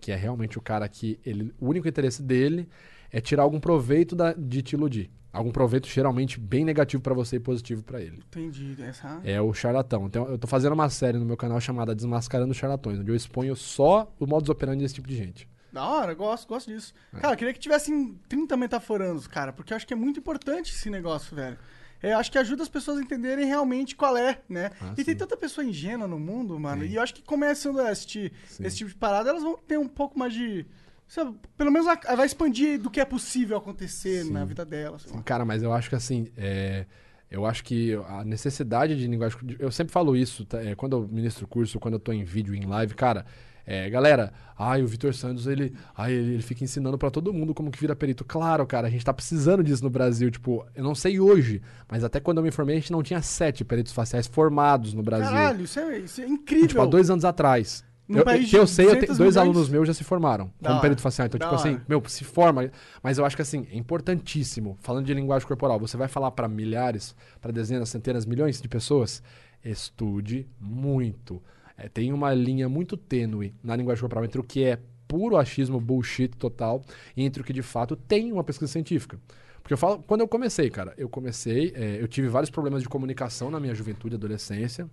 Que 0.00 0.12
é 0.12 0.16
realmente 0.16 0.58
o 0.58 0.62
cara 0.62 0.88
que 0.88 1.20
ele, 1.24 1.52
o 1.60 1.68
único 1.68 1.86
interesse 1.86 2.22
dele 2.22 2.68
é 3.12 3.20
tirar 3.20 3.42
algum 3.42 3.60
proveito 3.60 4.16
da- 4.16 4.32
de 4.32 4.62
te 4.62 4.72
iludir. 4.74 5.10
Algum 5.32 5.52
proveito 5.52 5.86
geralmente 5.86 6.40
bem 6.40 6.64
negativo 6.64 7.00
para 7.02 7.14
você 7.14 7.36
e 7.36 7.40
positivo 7.40 7.84
para 7.84 8.00
ele. 8.00 8.18
Entendi. 8.26 8.74
Essa... 8.82 9.20
É 9.22 9.40
o 9.40 9.52
charlatão. 9.52 10.06
Então, 10.06 10.26
eu 10.26 10.36
tô 10.36 10.48
fazendo 10.48 10.72
uma 10.72 10.88
série 10.90 11.18
no 11.18 11.24
meu 11.24 11.36
canal 11.36 11.60
chamada 11.60 11.94
Desmascarando 11.94 12.52
Charlatões, 12.52 12.98
onde 12.98 13.10
eu 13.12 13.14
exponho 13.14 13.54
só 13.54 14.12
o 14.18 14.26
modus 14.26 14.48
operandi 14.48 14.82
desse 14.82 14.94
tipo 14.94 15.06
de 15.06 15.14
gente. 15.16 15.48
Da 15.72 15.84
hora, 15.84 16.14
gosto, 16.14 16.48
gosto 16.48 16.70
disso. 16.70 16.92
É. 17.14 17.20
Cara, 17.20 17.34
eu 17.34 17.38
queria 17.38 17.52
que 17.52 17.60
tivessem 17.60 18.18
30 18.28 18.56
metaforandos, 18.56 19.26
cara, 19.26 19.52
porque 19.52 19.72
eu 19.72 19.76
acho 19.76 19.86
que 19.86 19.92
é 19.92 19.96
muito 19.96 20.18
importante 20.18 20.72
esse 20.72 20.90
negócio, 20.90 21.34
velho. 21.36 21.58
Eu 22.02 22.16
acho 22.16 22.32
que 22.32 22.38
ajuda 22.38 22.62
as 22.62 22.68
pessoas 22.68 22.98
a 22.98 23.02
entenderem 23.02 23.44
realmente 23.46 23.94
qual 23.94 24.16
é, 24.16 24.40
né? 24.48 24.70
Ah, 24.80 24.94
e 24.96 25.04
tem 25.04 25.14
tanta 25.14 25.36
pessoa 25.36 25.64
ingênua 25.64 26.08
no 26.08 26.18
mundo, 26.18 26.58
mano, 26.58 26.82
e 26.84 26.94
eu 26.94 27.02
acho 27.02 27.14
que 27.14 27.22
começando 27.22 27.78
a 27.80 27.90
assistir 27.90 28.32
esse 28.58 28.78
tipo 28.78 28.90
de 28.90 28.96
parada, 28.96 29.28
elas 29.28 29.42
vão 29.42 29.58
ter 29.58 29.78
um 29.78 29.86
pouco 29.86 30.18
mais 30.18 30.32
de. 30.32 30.64
sabe, 31.06 31.36
pelo 31.58 31.70
menos 31.70 31.86
vai 31.86 32.26
expandir 32.26 32.80
do 32.80 32.90
que 32.90 33.00
é 33.00 33.04
possível 33.04 33.58
acontecer 33.58 34.24
na 34.24 34.44
vida 34.46 34.64
delas. 34.64 35.06
Cara, 35.26 35.44
mas 35.44 35.62
eu 35.62 35.74
acho 35.74 35.90
que 35.90 35.94
assim, 35.94 36.28
é, 36.38 36.86
eu 37.30 37.44
acho 37.44 37.62
que 37.62 37.94
a 38.08 38.24
necessidade 38.24 38.96
de 38.96 39.06
linguagem. 39.06 39.38
Eu 39.58 39.70
sempre 39.70 39.92
falo 39.92 40.16
isso, 40.16 40.46
tá? 40.46 40.62
É, 40.62 40.74
quando 40.74 40.96
eu 40.96 41.06
ministro 41.06 41.46
curso, 41.46 41.78
quando 41.78 41.94
eu 41.94 42.00
tô 42.00 42.12
em 42.12 42.24
vídeo, 42.24 42.54
em 42.54 42.64
live, 42.64 42.94
cara. 42.94 43.26
É, 43.72 43.88
galera, 43.88 44.32
ai, 44.58 44.82
o 44.82 44.86
Vitor 44.88 45.14
Santos, 45.14 45.46
ele, 45.46 45.72
ai, 45.96 46.12
ele, 46.12 46.32
ele 46.34 46.42
fica 46.42 46.64
ensinando 46.64 46.98
pra 46.98 47.10
todo 47.10 47.32
mundo 47.32 47.54
como 47.54 47.70
que 47.70 47.78
vira 47.78 47.94
perito. 47.94 48.24
Claro, 48.24 48.66
cara, 48.66 48.88
a 48.88 48.90
gente 48.90 49.04
tá 49.04 49.14
precisando 49.14 49.62
disso 49.62 49.84
no 49.84 49.90
Brasil. 49.90 50.28
Tipo, 50.30 50.66
eu 50.74 50.82
não 50.82 50.94
sei 50.94 51.20
hoje, 51.20 51.62
mas 51.88 52.02
até 52.02 52.18
quando 52.18 52.38
eu 52.38 52.42
me 52.42 52.48
informei, 52.48 52.76
a 52.76 52.80
gente 52.80 52.90
não 52.90 53.02
tinha 53.02 53.22
sete 53.22 53.64
peritos 53.64 53.92
faciais 53.92 54.26
formados 54.26 54.92
no 54.92 55.02
Brasil. 55.04 55.28
Caralho, 55.30 55.62
isso 55.62 55.78
é, 55.78 55.98
isso 56.00 56.20
é 56.20 56.26
incrível. 56.26 56.68
Tipo, 56.68 56.82
há 56.82 56.86
dois 56.86 57.10
anos 57.10 57.24
atrás. 57.24 57.84
Num 58.08 58.18
Eu, 58.18 58.24
país 58.24 58.50
que 58.50 58.58
eu 58.58 58.66
sei, 58.66 58.86
eu 58.86 58.90
tenho 58.98 59.02
200 59.02 59.18
dois 59.18 59.36
milhões? 59.36 59.48
alunos 59.48 59.68
meus 59.68 59.86
já 59.86 59.94
se 59.94 60.02
formaram 60.02 60.46
Da 60.60 60.70
como 60.70 60.72
hora. 60.72 60.80
perito 60.80 61.00
facial. 61.00 61.26
Então, 61.28 61.38
Da 61.38 61.46
tipo 61.46 61.54
assim, 61.54 61.74
hora. 61.74 61.84
meu, 61.88 62.02
se 62.08 62.24
forma. 62.24 62.68
Mas 63.00 63.18
eu 63.18 63.24
acho 63.24 63.36
que 63.36 63.42
assim, 63.42 63.68
é 63.70 63.76
importantíssimo. 63.76 64.76
Falando 64.80 65.06
de 65.06 65.14
linguagem 65.14 65.46
corporal, 65.46 65.78
você 65.78 65.96
vai 65.96 66.08
falar 66.08 66.32
pra 66.32 66.48
milhares, 66.48 67.14
pra 67.40 67.52
dezenas, 67.52 67.88
centenas, 67.88 68.26
milhões 68.26 68.60
de 68.60 68.68
pessoas. 68.68 69.22
Estude 69.64 70.48
muito. 70.60 71.40
É, 71.80 71.88
tem 71.88 72.12
uma 72.12 72.34
linha 72.34 72.68
muito 72.68 72.96
tênue 72.96 73.54
na 73.62 73.74
linguagem 73.74 74.00
corporal 74.00 74.24
entre 74.24 74.40
o 74.40 74.44
que 74.44 74.64
é 74.64 74.78
puro 75.08 75.36
achismo, 75.36 75.80
bullshit 75.80 76.28
total, 76.28 76.82
e 77.16 77.24
entre 77.24 77.42
o 77.42 77.44
que 77.44 77.52
de 77.52 77.62
fato 77.62 77.96
tem 77.96 78.32
uma 78.32 78.44
pesquisa 78.44 78.70
científica. 78.70 79.18
Porque 79.62 79.74
eu 79.74 79.78
falo, 79.78 80.02
quando 80.06 80.20
eu 80.20 80.28
comecei, 80.28 80.70
cara, 80.70 80.94
eu 80.96 81.08
comecei, 81.08 81.72
é, 81.74 82.00
eu 82.00 82.06
tive 82.06 82.28
vários 82.28 82.50
problemas 82.50 82.82
de 82.82 82.88
comunicação 82.88 83.50
na 83.50 83.58
minha 83.58 83.74
juventude 83.74 84.14
e 84.14 84.16
adolescência. 84.16 84.88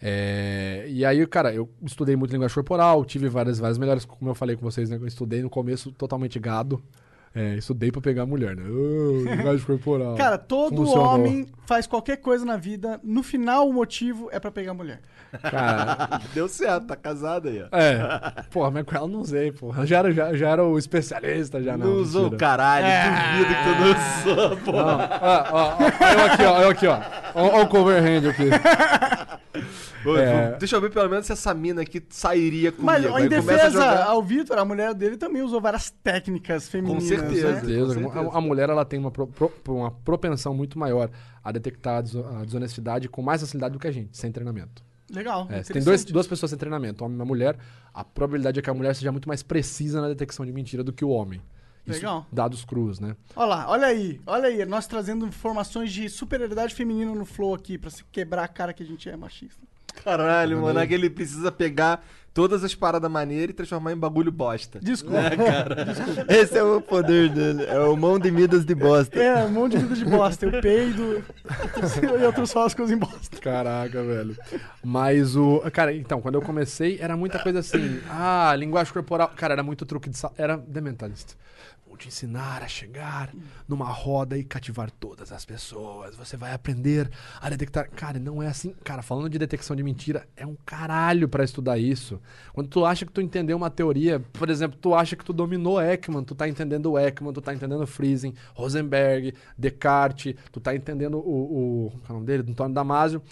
É, 0.00 0.84
e 0.88 1.04
aí, 1.04 1.26
cara, 1.26 1.54
eu 1.54 1.68
estudei 1.82 2.16
muito 2.16 2.30
linguagem 2.32 2.54
corporal, 2.54 3.04
tive 3.04 3.28
várias, 3.28 3.58
várias 3.58 3.78
melhores, 3.78 4.04
como 4.04 4.30
eu 4.30 4.34
falei 4.34 4.56
com 4.56 4.62
vocês, 4.62 4.90
né? 4.90 4.96
Eu 4.96 5.06
estudei 5.06 5.42
no 5.42 5.50
começo 5.50 5.90
totalmente 5.92 6.38
gado. 6.38 6.82
É, 7.38 7.54
estudei 7.56 7.92
pra 7.92 8.00
pegar 8.00 8.24
mulher, 8.24 8.56
né? 8.56 8.62
Oh, 8.66 9.22
linguagem 9.30 9.66
corporal. 9.66 10.14
Cara, 10.18 10.38
todo 10.38 10.74
Funcionou. 10.76 11.06
homem 11.06 11.46
faz 11.66 11.86
qualquer 11.86 12.16
coisa 12.16 12.46
na 12.46 12.56
vida, 12.56 12.98
no 13.04 13.22
final 13.22 13.68
o 13.68 13.74
motivo 13.74 14.30
é 14.32 14.40
pra 14.40 14.50
pegar 14.50 14.72
mulher. 14.72 15.00
Cara, 15.42 16.20
Deu 16.32 16.48
certo, 16.48 16.86
tá 16.86 16.96
casado 16.96 17.48
aí, 17.48 17.62
ó. 17.62 17.76
é. 17.76 18.42
Porra, 18.50 18.70
mas 18.70 18.84
com 18.84 18.96
ela 18.96 19.06
não 19.06 19.20
usei, 19.20 19.52
porra. 19.52 19.84
Já 19.84 19.98
era, 19.98 20.12
já, 20.12 20.32
já 20.34 20.48
era 20.48 20.64
o 20.64 20.78
especialista, 20.78 21.62
já 21.62 21.76
não. 21.76 21.86
Não 21.86 21.96
usou 21.96 22.28
o 22.28 22.36
caralho, 22.38 22.86
É. 22.86 23.04
duvido 23.36 23.54
que 23.54 23.62
tu 23.64 23.70
não 23.80 24.34
usou, 24.34 24.48
Não, 24.50 24.56
porra. 24.56 25.18
ó, 25.20 25.44
ó, 25.52 25.76
ó, 25.78 26.12
eu 26.12 26.24
aqui, 26.32 26.42
ó, 26.42 26.62
eu 26.62 26.70
aqui, 26.70 26.86
ó. 26.86 27.00
Ó, 27.34 27.58
ó 27.58 27.62
o 27.64 27.66
cover 27.68 28.02
hand 28.02 28.30
aqui. 28.30 28.48
É. 30.16 30.56
Deixa 30.58 30.76
eu 30.76 30.80
ver 30.80 30.90
pelo 30.90 31.08
menos 31.08 31.26
se 31.26 31.32
essa 31.32 31.52
mina 31.54 31.82
aqui 31.82 32.02
sairia 32.10 32.70
comigo. 32.70 32.86
Mas 32.86 33.04
em 33.24 33.28
defesa 33.28 33.70
jogar- 33.70 34.06
ao 34.06 34.22
Vitor, 34.22 34.58
a 34.58 34.64
mulher 34.64 34.94
dele 34.94 35.16
também 35.16 35.42
usou 35.42 35.60
várias 35.60 35.90
técnicas 35.90 36.68
femininas. 36.68 37.04
certeza. 37.04 37.48
né? 37.52 37.60
certeza. 37.60 37.94
com 37.94 38.00
certeza. 38.12 38.30
A, 38.30 38.38
a 38.38 38.40
mulher 38.40 38.68
ela 38.70 38.84
tem 38.84 38.98
uma, 38.98 39.10
pro- 39.10 39.26
pro- 39.26 39.52
uma 39.68 39.90
propensão 39.90 40.54
muito 40.54 40.78
maior 40.78 41.10
a 41.42 41.50
detectar 41.52 41.96
a 41.98 42.00
deso- 42.02 42.24
a 42.24 42.44
desonestidade 42.44 43.08
com 43.08 43.22
mais 43.22 43.40
facilidade 43.40 43.72
do 43.72 43.78
que 43.78 43.86
a 43.88 43.92
gente, 43.92 44.16
sem 44.16 44.30
treinamento. 44.30 44.82
Legal. 45.10 45.46
É, 45.50 45.62
se 45.62 45.72
tem 45.72 45.82
dois, 45.82 46.04
duas 46.04 46.26
pessoas 46.26 46.50
sem 46.50 46.58
treinamento, 46.58 47.04
homem 47.04 47.16
e 47.16 47.20
uma 47.20 47.24
mulher, 47.26 47.56
a 47.94 48.02
probabilidade 48.02 48.58
é 48.58 48.62
que 48.62 48.68
a 48.70 48.74
mulher 48.74 48.94
seja 48.94 49.12
muito 49.12 49.28
mais 49.28 49.42
precisa 49.42 50.00
na 50.00 50.08
detecção 50.08 50.44
de 50.44 50.52
mentira 50.52 50.82
do 50.82 50.92
que 50.92 51.04
o 51.04 51.08
homem. 51.10 51.40
Isso, 51.86 52.00
Legal. 52.00 52.26
Dados 52.32 52.64
crus, 52.64 52.98
né? 52.98 53.14
Olha 53.36 53.46
lá, 53.46 53.70
olha 53.70 53.86
aí, 53.86 54.20
olha 54.26 54.48
aí, 54.48 54.66
nós 54.66 54.88
trazendo 54.88 55.24
informações 55.24 55.92
de 55.92 56.08
superioridade 56.08 56.74
feminina 56.74 57.14
no 57.14 57.24
flow 57.24 57.54
aqui, 57.54 57.78
pra 57.78 57.88
se 57.90 58.02
quebrar 58.10 58.42
a 58.42 58.48
cara 58.48 58.72
que 58.72 58.82
a 58.82 58.86
gente 58.86 59.08
é 59.08 59.16
machista. 59.16 59.62
Caralho, 60.04 60.62
mano, 60.62 60.78
é 60.78 60.86
que 60.86 60.94
ele 60.94 61.10
precisa 61.10 61.50
pegar 61.50 62.04
todas 62.36 62.62
as 62.62 62.74
paradas 62.74 63.10
maneiras 63.10 63.48
e 63.48 63.52
transformar 63.54 63.92
em 63.92 63.96
bagulho 63.96 64.30
bosta. 64.30 64.78
Desculpa. 64.78 65.18
Esse 66.28 66.58
é 66.58 66.62
o 66.62 66.82
poder 66.82 67.30
dele. 67.30 67.64
É 67.64 67.80
o 67.80 67.96
mão 67.96 68.18
de 68.18 68.30
Midas 68.30 68.62
de 68.62 68.74
bosta. 68.74 69.18
É, 69.18 69.48
monte 69.48 69.78
de 69.78 69.78
vida 69.78 69.94
de 69.94 70.04
bosta. 70.04 70.44
Eu 70.44 70.60
peido 70.60 71.24
e 72.02 72.22
eu 72.22 72.30
transformo 72.34 72.66
as 72.66 72.74
coisas 72.74 72.94
em 72.94 72.98
bosta. 72.98 73.38
Caraca, 73.40 74.02
velho. 74.02 74.36
Mas 74.84 75.34
o. 75.34 75.62
Cara, 75.72 75.94
então, 75.94 76.20
quando 76.20 76.34
eu 76.34 76.42
comecei, 76.42 76.98
era 77.00 77.16
muita 77.16 77.38
coisa 77.38 77.60
assim. 77.60 78.00
Ah, 78.10 78.54
linguagem 78.54 78.92
corporal. 78.92 79.32
Cara, 79.34 79.54
era 79.54 79.62
muito 79.62 79.86
truque 79.86 80.10
de. 80.10 80.18
Era 80.36 80.58
The 80.58 80.80
Mentalist. 80.82 81.34
Vou 81.96 81.98
te 81.98 82.08
ensinar 82.08 82.62
a 82.62 82.68
chegar 82.68 83.32
numa 83.66 83.86
roda 83.86 84.36
e 84.36 84.44
cativar 84.44 84.90
todas 84.90 85.32
as 85.32 85.46
pessoas. 85.46 86.14
Você 86.14 86.36
vai 86.36 86.52
aprender 86.52 87.10
a 87.40 87.48
detectar. 87.48 87.90
Cara, 87.90 88.18
não 88.18 88.42
é 88.42 88.48
assim. 88.48 88.74
Cara, 88.84 89.00
falando 89.00 89.30
de 89.30 89.38
detecção 89.38 89.74
de 89.74 89.82
mentira, 89.82 90.28
é 90.36 90.46
um 90.46 90.54
caralho 90.66 91.26
pra 91.26 91.42
estudar 91.42 91.78
isso. 91.78 92.20
Quando 92.52 92.68
tu 92.68 92.84
acha 92.84 93.06
que 93.06 93.12
tu 93.12 93.22
entendeu 93.22 93.56
uma 93.56 93.70
teoria, 93.70 94.20
por 94.34 94.50
exemplo, 94.50 94.78
tu 94.78 94.94
acha 94.94 95.16
que 95.16 95.24
tu 95.24 95.32
dominou 95.32 95.80
Ekman, 95.80 96.22
tu 96.22 96.34
tá 96.34 96.46
entendendo 96.46 96.92
o 96.92 96.98
Ekman, 96.98 97.32
tu 97.32 97.40
tá 97.40 97.54
entendendo 97.54 97.86
Friesen, 97.86 98.34
Rosenberg, 98.54 99.32
Descartes, 99.56 100.34
tu 100.52 100.60
tá 100.60 100.76
entendendo 100.76 101.16
o. 101.16 101.86
o 101.86 101.90
qual 101.90 102.02
é 102.08 102.10
o 102.10 102.14
nome 102.14 102.26
dele? 102.26 102.50
Antônio 102.50 102.74
Damasio 102.74 103.22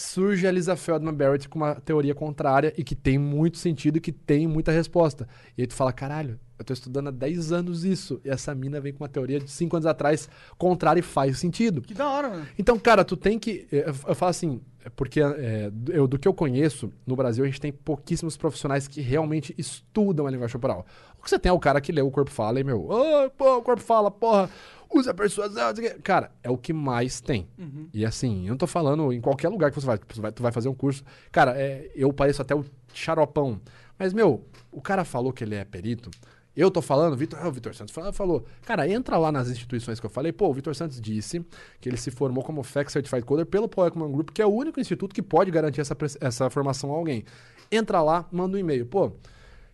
surge 0.00 0.46
a 0.46 0.50
Lisa 0.50 0.74
Feldman 0.76 1.14
Barrett 1.14 1.48
com 1.48 1.58
uma 1.58 1.74
teoria 1.74 2.14
contrária 2.14 2.72
e 2.76 2.82
que 2.82 2.94
tem 2.94 3.18
muito 3.18 3.58
sentido 3.58 3.98
e 3.98 4.00
que 4.00 4.12
tem 4.12 4.46
muita 4.46 4.72
resposta. 4.72 5.28
E 5.56 5.62
aí 5.62 5.66
tu 5.66 5.74
fala, 5.74 5.92
caralho, 5.92 6.38
eu 6.58 6.64
tô 6.64 6.72
estudando 6.72 7.08
há 7.08 7.10
10 7.10 7.52
anos 7.52 7.84
isso. 7.84 8.20
E 8.24 8.28
essa 8.28 8.54
mina 8.54 8.80
vem 8.80 8.92
com 8.92 9.02
uma 9.02 9.08
teoria 9.08 9.38
de 9.38 9.50
5 9.50 9.76
anos 9.76 9.86
atrás 9.86 10.28
contrária 10.58 11.00
e 11.00 11.02
faz 11.02 11.38
sentido. 11.38 11.82
Que 11.82 11.94
da 11.94 12.08
hora, 12.08 12.28
mano. 12.28 12.46
Então, 12.58 12.78
cara, 12.78 13.04
tu 13.04 13.16
tem 13.16 13.38
que. 13.38 13.66
Eu, 13.70 13.94
eu 14.08 14.14
falo 14.14 14.30
assim, 14.30 14.60
é 14.84 14.88
porque 14.88 15.20
é, 15.20 15.70
eu, 15.88 16.06
do 16.06 16.18
que 16.18 16.26
eu 16.26 16.34
conheço, 16.34 16.92
no 17.06 17.14
Brasil 17.14 17.44
a 17.44 17.46
gente 17.46 17.60
tem 17.60 17.72
pouquíssimos 17.72 18.36
profissionais 18.36 18.88
que 18.88 19.00
realmente 19.00 19.54
estudam 19.56 20.26
a 20.26 20.30
linguagem 20.30 20.52
corporal. 20.52 20.86
O 21.18 21.22
que 21.22 21.30
você 21.30 21.38
tem 21.38 21.50
é 21.50 21.52
o 21.52 21.58
cara 21.58 21.80
que 21.80 21.92
lê 21.92 22.00
o 22.00 22.10
corpo 22.10 22.30
fala 22.30 22.60
e, 22.60 22.64
meu, 22.64 22.88
oh, 22.88 23.30
pô, 23.30 23.58
o 23.58 23.62
corpo 23.62 23.82
fala, 23.82 24.10
porra, 24.10 24.48
usa 24.92 25.14
persuasão. 25.14 25.68
não 25.68 25.76
sei 25.76 25.86
o 25.86 25.90
quê." 25.94 26.00
Cara, 26.02 26.30
é 26.42 26.50
o 26.50 26.58
que 26.58 26.72
mais 26.72 27.20
tem. 27.20 27.48
E 27.92 28.04
assim, 28.04 28.46
eu 28.46 28.50
não 28.50 28.58
tô 28.58 28.66
falando 28.66 29.12
em 29.12 29.20
qualquer 29.20 29.48
lugar 29.48 29.70
que 29.70 29.80
você 29.80 29.86
vai. 29.86 29.98
Tu 29.98 30.20
vai, 30.20 30.32
tu 30.32 30.42
vai 30.42 30.52
fazer 30.52 30.68
um 30.68 30.74
curso. 30.74 31.04
Cara, 31.30 31.54
é, 31.60 31.90
eu 31.94 32.12
pareço 32.12 32.42
até 32.42 32.54
o 32.54 32.64
xaropão. 32.92 33.60
Mas, 33.98 34.12
meu, 34.12 34.44
o 34.72 34.80
cara 34.80 35.04
falou 35.04 35.32
que 35.32 35.44
ele 35.44 35.54
é 35.54 35.64
perito. 35.64 36.10
Eu 36.56 36.70
tô 36.70 36.82
falando, 36.82 37.16
Vitor, 37.16 37.38
ah, 37.40 37.48
o 37.48 37.52
Vitor 37.52 37.74
Santos 37.74 37.94
falou, 38.12 38.44
cara, 38.66 38.88
entra 38.88 39.16
lá 39.16 39.30
nas 39.30 39.48
instituições 39.48 40.00
que 40.00 40.06
eu 40.06 40.10
falei, 40.10 40.32
pô, 40.32 40.48
o 40.48 40.52
Vitor 40.52 40.74
Santos 40.74 41.00
disse 41.00 41.44
que 41.80 41.88
ele 41.88 41.96
se 41.96 42.10
formou 42.10 42.42
como 42.42 42.62
FAC 42.62 42.90
Certified 42.90 43.24
Coder 43.24 43.46
pelo 43.46 43.66
Ekman 43.86 44.10
Group, 44.10 44.30
que 44.30 44.42
é 44.42 44.46
o 44.46 44.50
único 44.50 44.80
instituto 44.80 45.14
que 45.14 45.22
pode 45.22 45.50
garantir 45.50 45.80
essa, 45.80 45.96
essa 46.20 46.50
formação 46.50 46.92
a 46.92 46.96
alguém. 46.96 47.24
Entra 47.70 48.02
lá, 48.02 48.28
manda 48.32 48.56
um 48.56 48.60
e-mail, 48.60 48.84
pô, 48.84 49.12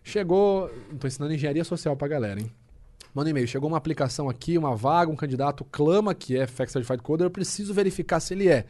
chegou, 0.03 0.69
tô 0.99 1.07
ensinando 1.07 1.33
engenharia 1.33 1.63
social 1.63 1.97
pra 1.97 2.07
galera, 2.07 2.39
hein? 2.39 2.51
Manda 3.17 3.29
um 3.29 3.31
e-mail, 3.31 3.47
chegou 3.47 3.67
uma 3.67 3.77
aplicação 3.77 4.29
aqui, 4.29 4.59
uma 4.59 4.75
vaga, 4.75 5.09
um 5.11 5.15
candidato 5.15 5.65
clama 5.65 6.13
que 6.13 6.37
é 6.37 6.45
FAC 6.45 6.71
Certified 6.71 7.01
Coder, 7.01 7.25
eu 7.25 7.31
preciso 7.31 7.73
verificar 7.73 8.19
se 8.19 8.35
ele 8.35 8.47
é. 8.47 8.63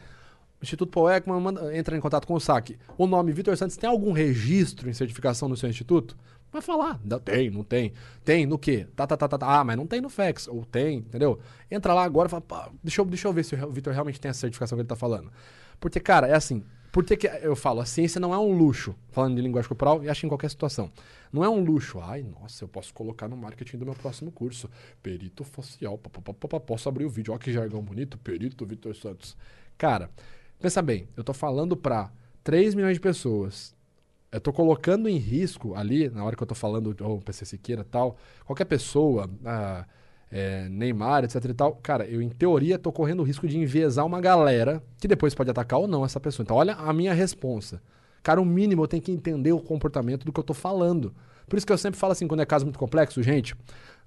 O 0.61 0.63
Instituto 0.63 0.89
Paul 0.89 1.11
Ekman 1.11 1.41
manda- 1.41 1.75
entra 1.77 1.97
em 1.97 1.99
contato 1.99 2.25
com 2.25 2.33
o 2.33 2.39
SAC. 2.39 2.77
O 2.97 3.05
nome 3.07 3.33
Vitor 3.33 3.57
Santos 3.57 3.75
tem 3.75 3.89
algum 3.89 4.13
registro 4.13 4.89
em 4.89 4.93
certificação 4.93 5.49
no 5.49 5.57
seu 5.57 5.67
instituto? 5.69 6.15
Vai 6.49 6.61
falar. 6.61 6.97
Tem, 7.25 7.49
não 7.49 7.61
tem. 7.61 7.91
Tem 8.23 8.45
no 8.45 8.57
quê? 8.57 8.87
Tá, 8.95 9.05
tá, 9.05 9.17
tá, 9.17 9.27
tá, 9.27 9.37
tá. 9.37 9.59
Ah, 9.59 9.65
mas 9.65 9.75
não 9.75 9.85
tem 9.85 9.99
no 9.99 10.07
FAX. 10.07 10.47
Ou 10.47 10.63
tem, 10.63 10.99
entendeu? 10.99 11.39
Entra 11.69 11.93
lá 11.93 12.05
agora 12.05 12.27
e 12.27 12.31
fala, 12.31 12.71
deixa 12.81 13.01
eu, 13.01 13.05
deixa 13.05 13.27
eu 13.27 13.33
ver 13.33 13.43
se 13.43 13.53
o 13.53 13.69
Vitor 13.69 13.91
realmente 13.91 14.17
tem 14.17 14.29
essa 14.29 14.39
certificação 14.39 14.77
que 14.77 14.81
ele 14.83 14.87
tá 14.87 14.95
falando. 14.95 15.29
Porque, 15.77 15.99
cara, 15.99 16.25
é 16.25 16.33
assim. 16.35 16.63
Por 16.97 17.05
que, 17.05 17.27
eu 17.43 17.55
falo? 17.55 17.79
A 17.79 17.85
ciência 17.85 18.19
não 18.19 18.33
é 18.33 18.39
um 18.39 18.57
luxo, 18.57 18.95
falando 19.11 19.35
de 19.35 19.41
linguagem 19.43 19.67
corporal, 19.67 20.03
e 20.03 20.09
acho 20.09 20.25
em 20.25 20.29
qualquer 20.29 20.49
situação. 20.49 20.91
Não 21.31 21.43
é 21.43 21.47
um 21.47 21.63
luxo. 21.63 21.99
Ai, 21.99 22.23
nossa, 22.23 22.63
eu 22.63 22.67
posso 22.67 22.91
colocar 22.91 23.27
no 23.27 23.37
marketing 23.37 23.77
do 23.77 23.85
meu 23.85 23.93
próximo 23.93 24.31
curso. 24.31 24.67
Perito 25.03 25.43
facial. 25.43 25.99
posso 25.99 26.89
abrir 26.89 27.05
o 27.05 27.09
vídeo. 27.11 27.31
Olha 27.31 27.39
que 27.39 27.53
jargão 27.53 27.83
bonito. 27.83 28.17
Perito 28.17 28.65
Vitor 28.65 28.95
Santos. 28.95 29.37
Cara, 29.77 30.09
pensa 30.59 30.81
bem. 30.81 31.07
Eu 31.15 31.23
tô 31.23 31.35
falando 31.35 31.77
pra 31.77 32.11
3 32.43 32.73
milhões 32.73 32.95
de 32.95 32.99
pessoas. 32.99 33.75
Eu 34.31 34.41
tô 34.41 34.51
colocando 34.51 35.07
em 35.07 35.17
risco 35.17 35.75
ali, 35.75 36.09
na 36.09 36.25
hora 36.25 36.35
que 36.35 36.41
eu 36.41 36.47
tô 36.47 36.55
falando, 36.55 36.97
ou 37.01 37.21
PC 37.21 37.45
Siqueira 37.45 37.83
tal, 37.83 38.17
qualquer 38.43 38.65
pessoa, 38.65 39.29
ah, 39.45 39.85
é, 40.31 40.67
Neymar, 40.69 41.23
etc 41.23 41.43
e 41.45 41.53
tal, 41.53 41.75
cara, 41.75 42.05
eu 42.05 42.21
em 42.21 42.29
teoria 42.29 42.77
tô 42.77 42.91
correndo 42.91 43.21
o 43.21 43.23
risco 43.23 43.47
de 43.47 43.57
enviesar 43.57 44.05
uma 44.05 44.19
galera 44.19 44.83
que 44.99 45.07
depois 45.07 45.33
pode 45.33 45.49
atacar 45.49 45.79
ou 45.79 45.87
não 45.87 46.03
essa 46.03 46.19
pessoa. 46.19 46.43
Então, 46.43 46.57
olha 46.57 46.73
a 46.73 46.91
minha 46.93 47.13
responsa. 47.13 47.81
Cara, 48.21 48.41
o 48.41 48.45
mínimo 48.45 48.83
eu 48.83 48.87
tenho 48.87 49.01
que 49.01 49.11
entender 49.11 49.53
o 49.53 49.59
comportamento 49.59 50.25
do 50.25 50.33
que 50.33 50.39
eu 50.39 50.43
tô 50.43 50.53
falando. 50.53 51.13
Por 51.47 51.55
isso 51.55 51.65
que 51.65 51.71
eu 51.71 51.77
sempre 51.77 51.99
falo 51.99 52.11
assim, 52.11 52.27
quando 52.27 52.41
é 52.41 52.45
caso 52.45 52.65
muito 52.65 52.79
complexo, 52.79 53.23
gente, 53.23 53.55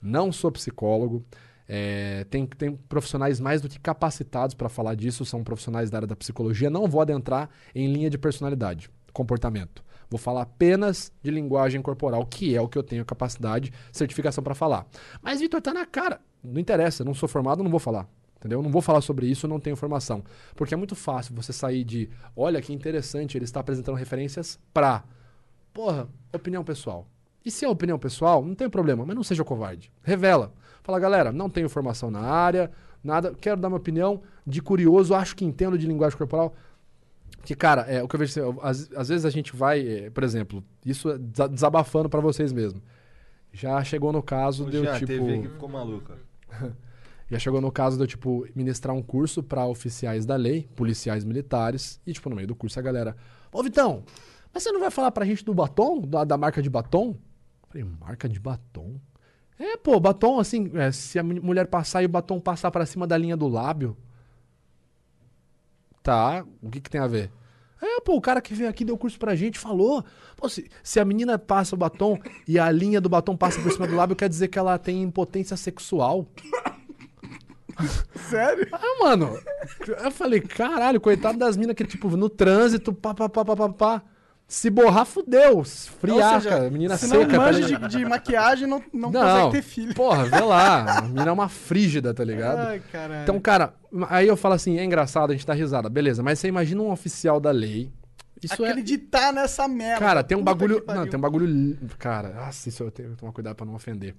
não 0.02 0.30
sou 0.30 0.52
psicólogo. 0.52 1.24
é, 1.72 2.24
tem, 2.28 2.44
tem 2.46 2.74
profissionais 2.74 3.38
mais 3.38 3.62
do 3.62 3.68
que 3.68 3.78
capacitados 3.78 4.56
para 4.56 4.68
falar 4.68 4.96
disso, 4.96 5.24
são 5.24 5.44
profissionais 5.44 5.88
da 5.88 5.98
área 5.98 6.08
da 6.08 6.16
psicologia. 6.16 6.68
Não 6.68 6.88
vou 6.88 7.00
adentrar 7.00 7.48
em 7.72 7.92
linha 7.92 8.10
de 8.10 8.18
personalidade, 8.18 8.90
comportamento. 9.12 9.82
Vou 10.10 10.18
falar 10.18 10.42
apenas 10.42 11.12
de 11.22 11.30
linguagem 11.30 11.80
corporal, 11.80 12.26
que 12.26 12.54
é 12.56 12.60
o 12.60 12.68
que 12.68 12.76
eu 12.76 12.82
tenho 12.82 13.04
capacidade, 13.04 13.72
certificação 13.92 14.42
para 14.42 14.54
falar. 14.54 14.86
Mas, 15.22 15.40
Vitor, 15.40 15.62
tá 15.62 15.72
na 15.72 15.86
cara. 15.86 16.20
Não 16.42 16.60
interessa, 16.60 17.04
não 17.04 17.14
sou 17.14 17.28
formado, 17.28 17.62
não 17.62 17.70
vou 17.70 17.78
falar. 17.78 18.08
Entendeu? 18.36 18.62
Não 18.62 18.70
vou 18.70 18.82
falar 18.82 19.02
sobre 19.02 19.26
isso, 19.26 19.46
não 19.46 19.60
tenho 19.60 19.76
formação. 19.76 20.24
Porque 20.56 20.74
é 20.74 20.76
muito 20.76 20.96
fácil 20.96 21.34
você 21.34 21.52
sair 21.52 21.84
de, 21.84 22.10
olha 22.34 22.60
que 22.60 22.72
interessante, 22.72 23.36
ele 23.36 23.44
está 23.44 23.60
apresentando 23.60 23.96
referências 23.96 24.58
pra, 24.72 25.04
porra, 25.72 26.08
opinião 26.32 26.64
pessoal. 26.64 27.06
E 27.44 27.50
se 27.50 27.64
é 27.64 27.68
opinião 27.68 27.98
pessoal, 27.98 28.44
não 28.44 28.54
tem 28.54 28.68
problema, 28.68 29.04
mas 29.06 29.14
não 29.14 29.22
seja 29.22 29.44
covarde. 29.44 29.92
Revela. 30.02 30.52
Fala, 30.82 30.98
galera, 30.98 31.30
não 31.30 31.48
tenho 31.48 31.68
formação 31.68 32.10
na 32.10 32.20
área, 32.20 32.70
nada, 33.04 33.34
quero 33.38 33.60
dar 33.60 33.68
minha 33.68 33.78
opinião 33.78 34.22
de 34.46 34.60
curioso, 34.62 35.14
acho 35.14 35.36
que 35.36 35.44
entendo 35.44 35.78
de 35.78 35.86
linguagem 35.86 36.16
corporal. 36.16 36.54
Que, 37.42 37.54
cara, 37.54 37.82
é, 37.82 38.02
o 38.02 38.08
que 38.08 38.14
eu 38.16 38.18
vejo, 38.20 38.32
assim, 38.40 38.58
às, 38.62 38.90
às 38.94 39.08
vezes 39.08 39.24
a 39.24 39.30
gente 39.30 39.56
vai, 39.56 39.80
é, 39.86 40.10
por 40.10 40.22
exemplo, 40.22 40.62
isso 40.84 41.08
é 41.10 41.18
desa- 41.18 41.48
desabafando 41.48 42.08
pra 42.08 42.20
vocês 42.20 42.52
mesmo. 42.52 42.82
Já 43.52 43.82
chegou 43.82 44.12
no 44.12 44.22
caso 44.22 44.66
de 44.70 44.76
eu, 44.76 44.84
Já, 44.84 44.94
tipo... 44.94 45.06
TV 45.06 45.34
aqui 45.38 45.48
ficou 45.48 45.68
maluca. 45.68 46.18
Já 47.30 47.38
chegou 47.38 47.60
no 47.60 47.70
caso 47.70 47.96
de 47.96 48.02
eu, 48.02 48.06
tipo, 48.06 48.46
ministrar 48.54 48.94
um 48.94 49.02
curso 49.02 49.42
pra 49.42 49.64
oficiais 49.66 50.26
da 50.26 50.36
lei, 50.36 50.68
policiais 50.74 51.24
militares, 51.24 52.00
e, 52.06 52.12
tipo, 52.12 52.28
no 52.28 52.36
meio 52.36 52.48
do 52.48 52.54
curso 52.56 52.78
a 52.78 52.82
galera, 52.82 53.16
ô 53.52 53.62
Vitão, 53.62 54.02
mas 54.52 54.62
você 54.64 54.72
não 54.72 54.80
vai 54.80 54.90
falar 54.90 55.10
pra 55.12 55.24
gente 55.24 55.44
do 55.44 55.54
batom, 55.54 56.00
da, 56.00 56.24
da 56.24 56.36
marca 56.36 56.60
de 56.60 56.68
batom? 56.68 57.16
Falei, 57.68 57.86
marca 58.00 58.28
de 58.28 58.38
batom? 58.40 58.96
É, 59.58 59.76
pô, 59.76 59.98
batom, 60.00 60.40
assim, 60.40 60.70
é, 60.74 60.90
se 60.90 61.18
a 61.18 61.22
mu- 61.22 61.40
mulher 61.42 61.66
passar 61.68 62.02
e 62.02 62.06
o 62.06 62.08
batom 62.08 62.40
passar 62.40 62.70
pra 62.70 62.84
cima 62.84 63.06
da 63.06 63.16
linha 63.16 63.36
do 63.36 63.46
lábio. 63.46 63.96
Tá, 66.02 66.44
o 66.62 66.70
que 66.70 66.80
que 66.80 66.90
tem 66.90 67.00
a 67.00 67.06
ver? 67.06 67.30
É, 67.82 68.00
pô, 68.00 68.14
o 68.14 68.20
cara 68.20 68.40
que 68.40 68.52
veio 68.54 68.68
aqui 68.68 68.84
deu 68.84 68.96
curso 68.98 69.18
pra 69.18 69.34
gente 69.34 69.58
falou. 69.58 70.04
Pô, 70.36 70.48
se, 70.48 70.70
se 70.82 71.00
a 71.00 71.04
menina 71.04 71.38
passa 71.38 71.74
o 71.74 71.78
batom 71.78 72.18
e 72.46 72.58
a 72.58 72.70
linha 72.70 73.00
do 73.00 73.08
batom 73.08 73.36
passa 73.36 73.60
por 73.60 73.72
cima 73.72 73.86
do 73.86 73.96
lábio, 73.96 74.16
quer 74.16 74.28
dizer 74.28 74.48
que 74.48 74.58
ela 74.58 74.78
tem 74.78 75.02
impotência 75.02 75.56
sexual. 75.56 76.26
Sério? 78.28 78.68
Ah, 78.72 78.96
mano. 79.00 79.38
Eu 79.86 80.10
falei, 80.10 80.40
caralho, 80.40 81.00
coitado 81.00 81.38
das 81.38 81.56
minas 81.56 81.74
que, 81.74 81.84
tipo, 81.84 82.08
no 82.16 82.28
trânsito, 82.28 82.92
pá, 82.92 83.14
pá, 83.14 83.28
pá, 83.28 83.44
pá, 83.44 83.56
pá, 83.56 83.68
pá. 83.70 84.02
Se 84.50 84.68
borrar, 84.68 85.06
fudeu. 85.06 85.62
Friaca, 85.64 86.34
Ou 86.34 86.40
seja, 86.40 86.70
menina 86.70 86.96
se 86.96 87.06
seca. 87.06 87.20
não 87.20 87.28
tá 87.30 87.36
manja 87.36 87.66
ligado? 87.66 87.88
de, 87.88 87.98
de 87.98 88.04
maquiagem, 88.04 88.66
não, 88.66 88.82
não, 88.92 89.08
Não, 89.12 89.20
consegue 89.22 89.50
ter 89.52 89.62
filho. 89.62 89.94
porra, 89.94 90.24
vê 90.24 90.40
lá. 90.40 90.98
A 90.98 91.02
menina 91.02 91.28
é 91.28 91.32
uma 91.32 91.48
frígida, 91.48 92.12
tá 92.12 92.24
ligado? 92.24 92.58
Ai, 92.58 92.82
caralho. 92.90 93.22
Então, 93.22 93.38
cara, 93.38 93.74
aí 94.08 94.26
eu 94.26 94.36
falo 94.36 94.54
assim, 94.54 94.76
é 94.76 94.84
engraçado, 94.84 95.30
a 95.30 95.34
gente 95.34 95.46
tá 95.46 95.54
risada, 95.54 95.88
beleza, 95.88 96.20
mas 96.20 96.40
você 96.40 96.48
imagina 96.48 96.82
um 96.82 96.90
oficial 96.90 97.38
da 97.38 97.52
lei. 97.52 97.92
Isso 98.42 98.64
é. 98.64 98.70
Acreditar 98.70 99.32
nessa 99.32 99.68
merda. 99.68 100.00
Cara, 100.04 100.24
tem 100.24 100.36
um 100.36 100.40
Puta 100.40 100.52
bagulho. 100.52 100.84
Não, 100.84 101.06
tem 101.06 101.16
um 101.16 101.20
bagulho. 101.20 101.78
Cara, 101.96 102.30
nossa, 102.30 102.68
isso 102.68 102.82
eu 102.82 102.90
tenho 102.90 103.10
que 103.10 103.16
tomar 103.18 103.30
cuidado 103.32 103.54
pra 103.54 103.64
não 103.64 103.76
ofender. 103.76 104.16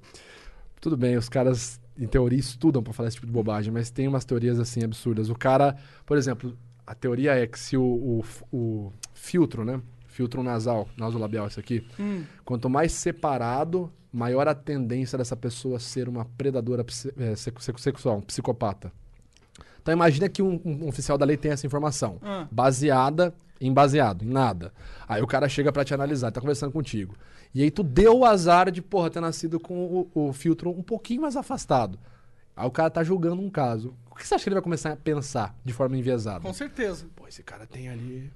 Tudo 0.79 0.95
bem, 0.95 1.17
os 1.17 1.27
caras, 1.27 1.77
em 1.99 2.07
teoria, 2.07 2.39
estudam 2.39 2.81
pra 2.81 2.93
falar 2.93 3.09
esse 3.09 3.15
tipo 3.17 3.27
de 3.27 3.33
bobagem, 3.33 3.73
mas 3.73 3.89
tem 3.89 4.07
umas 4.07 4.23
teorias 4.23 4.61
assim 4.61 4.81
absurdas. 4.81 5.29
O 5.29 5.35
cara, 5.35 5.75
por 6.05 6.17
exemplo, 6.17 6.57
a 6.87 6.95
teoria 6.95 7.33
é 7.33 7.45
que 7.45 7.59
se 7.59 7.75
o, 7.75 7.83
o, 7.83 8.23
o 8.55 8.93
filtro, 9.13 9.65
né? 9.65 9.81
Filtro 10.21 10.43
nasal, 10.43 10.87
nasolabial, 10.95 11.47
isso 11.47 11.59
aqui. 11.59 11.83
Hum. 11.99 12.23
Quanto 12.45 12.69
mais 12.69 12.91
separado, 12.91 13.91
maior 14.13 14.47
a 14.47 14.53
tendência 14.53 15.17
dessa 15.17 15.35
pessoa 15.35 15.79
ser 15.79 16.07
uma 16.07 16.25
predadora 16.37 16.85
é, 17.17 17.35
sex- 17.35 17.63
sex- 17.65 17.81
sexual, 17.81 18.17
um 18.17 18.21
psicopata. 18.21 18.91
Então 19.81 19.91
imagina 19.91 20.29
que 20.29 20.43
um, 20.43 20.61
um 20.63 20.87
oficial 20.87 21.17
da 21.17 21.25
lei 21.25 21.37
tem 21.37 21.51
essa 21.51 21.65
informação, 21.65 22.19
Ah. 22.21 22.47
baseada 22.51 23.33
em 23.59 23.73
baseado, 23.73 24.23
em 24.23 24.27
nada. 24.29 24.71
Aí 25.07 25.23
o 25.23 25.27
cara 25.27 25.49
chega 25.49 25.71
pra 25.71 25.83
te 25.83 25.91
analisar, 25.93 26.31
tá 26.31 26.39
conversando 26.39 26.71
contigo. 26.71 27.15
E 27.53 27.63
aí 27.63 27.71
tu 27.71 27.81
deu 27.81 28.19
o 28.19 28.25
azar 28.25 28.69
de, 28.69 28.79
porra, 28.81 29.09
ter 29.09 29.21
nascido 29.21 29.59
com 29.59 30.07
o, 30.13 30.27
o 30.29 30.33
filtro 30.33 30.69
um 30.69 30.83
pouquinho 30.83 31.21
mais 31.23 31.35
afastado. 31.35 31.97
Aí 32.55 32.67
o 32.67 32.71
cara 32.71 32.91
tá 32.91 33.03
julgando 33.03 33.41
um 33.41 33.49
caso. 33.49 33.95
O 34.11 34.15
que 34.15 34.27
você 34.27 34.35
acha 34.35 34.43
que 34.43 34.49
ele 34.49 34.55
vai 34.55 34.63
começar 34.63 34.91
a 34.91 34.95
pensar 34.95 35.55
de 35.65 35.73
forma 35.73 35.97
enviesada? 35.97 36.41
Com 36.41 36.53
certeza. 36.53 37.07
Pô, 37.15 37.27
esse 37.27 37.41
cara 37.41 37.65
tem 37.65 37.89
ali. 37.89 38.31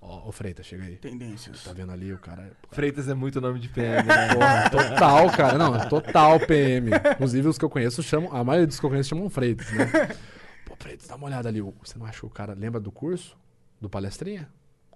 Ó, 0.00 0.28
ô 0.28 0.32
Freitas, 0.32 0.64
chega 0.64 0.84
aí. 0.84 0.96
Tendências. 0.96 1.64
Tá 1.64 1.72
vendo 1.72 1.90
ali 1.92 2.12
o 2.12 2.18
cara. 2.18 2.52
Freitas 2.70 3.08
é 3.08 3.14
muito 3.14 3.40
nome 3.40 3.58
de 3.58 3.68
PM, 3.68 4.06
né? 4.06 4.28
Porra, 4.34 4.70
total, 4.70 5.30
cara. 5.32 5.58
Não, 5.58 5.74
é 5.74 5.86
total 5.88 6.38
PM. 6.40 6.90
Inclusive, 7.14 7.48
os 7.48 7.58
que 7.58 7.64
eu 7.64 7.70
conheço 7.70 8.02
chamam. 8.02 8.32
A 8.34 8.44
maioria 8.44 8.66
dos 8.66 8.78
que 8.78 8.86
eu 8.86 8.90
conheço 8.90 9.08
chamam 9.10 9.28
Freitas, 9.28 9.70
né? 9.72 9.86
Pô, 10.64 10.76
Freitas, 10.78 11.08
dá 11.08 11.16
uma 11.16 11.26
olhada 11.26 11.48
ali. 11.48 11.60
Você 11.60 11.98
não 11.98 12.06
acha 12.06 12.20
que 12.20 12.26
o 12.26 12.30
cara 12.30 12.54
lembra 12.54 12.80
do 12.80 12.92
curso? 12.92 13.36
Do 13.80 13.88
palestrinha? 13.90 14.48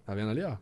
Tá 0.06 0.14
vendo 0.14 0.30
ali, 0.30 0.42
ó? 0.44 0.56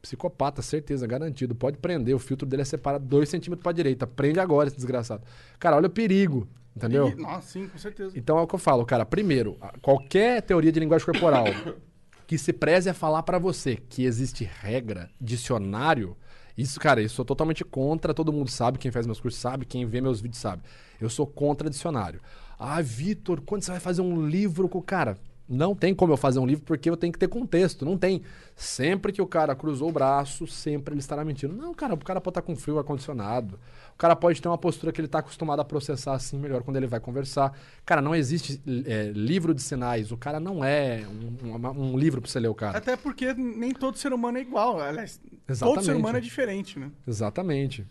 Psicopata, 0.00 0.62
certeza, 0.62 1.06
garantido. 1.06 1.54
Pode 1.54 1.76
prender. 1.78 2.14
O 2.14 2.18
filtro 2.18 2.46
dele 2.46 2.62
é 2.62 2.64
separado 2.64 3.04
2 3.04 3.28
centímetros 3.28 3.62
pra 3.62 3.72
direita. 3.72 4.06
Prende 4.06 4.40
agora, 4.40 4.66
esse 4.68 4.76
desgraçado. 4.76 5.22
Cara, 5.58 5.76
olha 5.76 5.86
o 5.86 5.90
perigo. 5.90 6.48
Entendeu? 6.74 7.08
E- 7.10 7.14
Nossa, 7.14 7.46
sim, 7.46 7.68
com 7.68 7.76
certeza. 7.78 8.18
Então 8.18 8.38
é 8.38 8.40
o 8.42 8.46
que 8.46 8.54
eu 8.54 8.58
falo, 8.58 8.84
cara. 8.86 9.04
Primeiro, 9.04 9.58
qualquer 9.82 10.40
teoria 10.42 10.72
de 10.72 10.80
linguagem 10.80 11.04
corporal 11.04 11.44
que 12.32 12.38
se 12.38 12.50
preze 12.50 12.88
a 12.88 12.94
falar 12.94 13.24
pra 13.24 13.38
você 13.38 13.76
que 13.76 14.04
existe 14.04 14.42
regra, 14.42 15.10
dicionário, 15.20 16.16
isso, 16.56 16.80
cara, 16.80 17.02
eu 17.02 17.08
sou 17.10 17.26
totalmente 17.26 17.62
contra. 17.62 18.14
Todo 18.14 18.32
mundo 18.32 18.48
sabe, 18.48 18.78
quem 18.78 18.90
faz 18.90 19.04
meus 19.04 19.20
cursos 19.20 19.38
sabe, 19.38 19.66
quem 19.66 19.84
vê 19.84 20.00
meus 20.00 20.18
vídeos 20.18 20.40
sabe. 20.40 20.62
Eu 20.98 21.10
sou 21.10 21.26
contra 21.26 21.68
dicionário. 21.68 22.22
Ah, 22.58 22.80
Vitor, 22.80 23.42
quando 23.42 23.60
você 23.60 23.72
vai 23.72 23.80
fazer 23.80 24.00
um 24.00 24.26
livro 24.26 24.66
com 24.66 24.78
o 24.78 24.82
cara? 24.82 25.18
Não 25.46 25.74
tem 25.74 25.94
como 25.94 26.14
eu 26.14 26.16
fazer 26.16 26.38
um 26.38 26.46
livro 26.46 26.64
porque 26.64 26.88
eu 26.88 26.96
tenho 26.96 27.12
que 27.12 27.18
ter 27.18 27.28
contexto. 27.28 27.84
Não 27.84 27.98
tem. 27.98 28.22
Sempre 28.56 29.12
que 29.12 29.20
o 29.20 29.26
cara 29.26 29.54
cruzou 29.54 29.90
o 29.90 29.92
braço, 29.92 30.46
sempre 30.46 30.94
ele 30.94 31.00
estará 31.00 31.22
mentindo. 31.26 31.54
Não, 31.54 31.74
cara, 31.74 31.92
o 31.92 31.98
cara 31.98 32.18
pode 32.18 32.38
estar 32.38 32.42
com 32.42 32.56
frio 32.56 32.78
ar-condicionado. 32.78 33.60
O 34.02 34.04
cara 34.04 34.16
pode 34.16 34.42
ter 34.42 34.48
uma 34.48 34.58
postura 34.58 34.90
que 34.90 35.00
ele 35.00 35.06
está 35.06 35.20
acostumado 35.20 35.60
a 35.60 35.64
processar 35.64 36.14
assim 36.14 36.36
melhor 36.36 36.64
quando 36.64 36.76
ele 36.76 36.88
vai 36.88 36.98
conversar. 36.98 37.56
Cara, 37.86 38.02
não 38.02 38.16
existe 38.16 38.60
é, 38.84 39.12
livro 39.14 39.54
de 39.54 39.62
sinais. 39.62 40.10
O 40.10 40.16
cara 40.16 40.40
não 40.40 40.64
é 40.64 41.04
um, 41.08 41.50
uma- 41.54 41.70
um 41.70 41.96
livro 41.96 42.20
para 42.20 42.28
você 42.28 42.40
ler 42.40 42.48
o 42.48 42.54
cara. 42.54 42.76
Até 42.78 42.96
porque 42.96 43.32
nem 43.32 43.70
todo 43.72 43.96
ser 43.96 44.12
humano 44.12 44.38
é 44.38 44.40
igual. 44.40 44.80
Aliás, 44.80 45.18
todo 45.18 45.40
Exatamente. 45.48 45.84
ser 45.84 45.94
humano 45.94 46.18
é 46.18 46.20
diferente, 46.20 46.80
né? 46.80 46.90
Exatamente. 47.06 47.86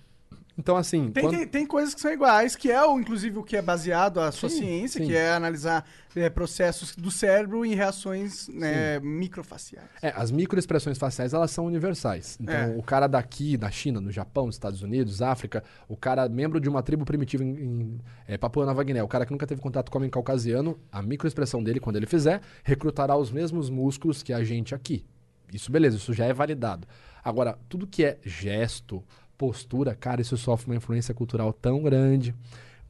Então, 0.58 0.76
assim. 0.76 1.10
Tem, 1.12 1.24
quando- 1.24 1.38
tem, 1.38 1.48
tem 1.48 1.66
coisas 1.66 1.94
que 1.96 2.02
são 2.02 2.12
iguais, 2.12 2.56
que 2.56 2.70
é 2.72 2.84
o, 2.86 3.00
inclusive 3.00 3.38
o 3.40 3.44
que 3.44 3.56
é 3.56 3.62
baseado 3.62 4.20
a 4.20 4.32
sua 4.32 4.50
Sim, 4.50 4.58
ciência, 4.60 5.02
sim. 5.02 5.08
que 5.08 5.16
é 5.16 5.32
analisar 5.32 5.86
é, 6.16 6.30
processos 6.30 6.94
do 6.96 7.10
cérebro 7.10 7.66
em 7.66 7.74
reações 7.74 8.48
né, 8.50 9.00
microfaciais. 9.00 9.88
É, 10.02 10.12
as 10.16 10.30
microexpressões 10.30 10.98
faciais, 10.98 11.34
elas 11.34 11.52
são 11.52 11.66
universais. 11.66 12.38
Então, 12.40 12.54
É. 12.54 12.76
o 12.78 12.84
cara 12.84 13.08
daqui, 13.08 13.56
da 13.56 13.72
China, 13.72 14.02
no 14.02 14.12
Japão, 14.12 14.46
nos 14.46 14.56
Estados 14.56 14.82
Unidos, 14.82 15.22
África, 15.22 15.64
o 15.88 15.96
cara 15.96 16.28
membro 16.28 16.60
de 16.60 16.68
uma 16.68 16.84
tribo 16.84 17.06
primitiva 17.06 17.44
em, 17.44 17.50
em 17.50 18.02
é, 18.28 18.38
Papua 18.38 18.66
Nova 18.66 18.84
Guiné, 18.84 19.02
o 19.02 19.08
cara 19.08 19.26
que 19.26 19.32
nunca 19.32 19.48
teve 19.48 19.62
contato 19.62 19.90
com 19.90 19.98
homem 19.98 20.10
caucasiano, 20.10 20.78
a 20.92 21.02
microexpressão 21.02 21.64
dele, 21.64 21.80
quando 21.80 21.96
ele 21.96 22.06
fizer, 22.06 22.42
recrutará 22.64 23.16
os 23.16 23.32
mesmos 23.32 23.70
músculos 23.70 24.22
que 24.22 24.34
a 24.34 24.44
gente 24.44 24.76
aqui. 24.76 25.06
Isso, 25.54 25.72
beleza, 25.72 25.98
isso 25.98 26.14
já 26.14 26.26
é 26.26 26.34
validado. 26.34 26.88
Agora, 27.24 27.58
tudo 27.70 27.86
que 27.86 28.04
é 28.04 28.18
gesto, 28.24 29.04
postura, 29.42 29.96
cara, 29.96 30.22
isso 30.22 30.38
sofre 30.38 30.68
uma 30.70 30.76
influência 30.76 31.16
cultural 31.16 31.52
tão 31.52 31.82
grande. 31.82 32.36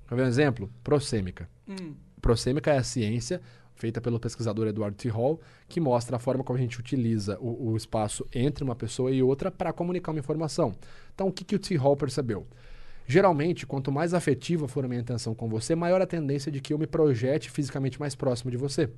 Quer 0.05 0.15
ver 0.15 0.23
um 0.23 0.27
exemplo? 0.27 0.69
Prosêmica. 0.83 1.49
Hum. 1.65 1.93
Prosêmica 2.21 2.73
é 2.73 2.77
a 2.77 2.83
ciência 2.83 3.39
feita 3.73 4.01
pelo 4.01 4.19
pesquisador 4.19 4.67
Edward 4.67 4.97
T. 4.97 5.07
Hall, 5.07 5.39
que 5.69 5.79
mostra 5.79 6.17
a 6.17 6.19
forma 6.19 6.43
como 6.43 6.59
a 6.59 6.61
gente 6.61 6.77
utiliza 6.77 7.37
o, 7.39 7.71
o 7.71 7.77
espaço 7.77 8.27
entre 8.35 8.65
uma 8.65 8.75
pessoa 8.75 9.11
e 9.11 9.23
outra 9.23 9.49
para 9.49 9.71
comunicar 9.71 10.11
uma 10.11 10.19
informação. 10.19 10.75
Então, 11.15 11.29
o 11.29 11.31
que, 11.31 11.45
que 11.45 11.55
o 11.55 11.59
T. 11.59 11.77
Hall 11.77 11.95
percebeu? 11.95 12.45
Geralmente, 13.07 13.65
quanto 13.65 13.89
mais 13.89 14.13
afetiva 14.13 14.67
for 14.67 14.83
a 14.83 14.89
minha 14.89 14.99
intenção 14.99 15.33
com 15.33 15.47
você, 15.47 15.73
maior 15.73 16.01
a 16.01 16.05
tendência 16.05 16.51
de 16.51 16.59
que 16.59 16.73
eu 16.73 16.77
me 16.77 16.85
projete 16.85 17.49
fisicamente 17.49 17.97
mais 17.97 18.13
próximo 18.13 18.51
de 18.51 18.57
você. 18.57 18.89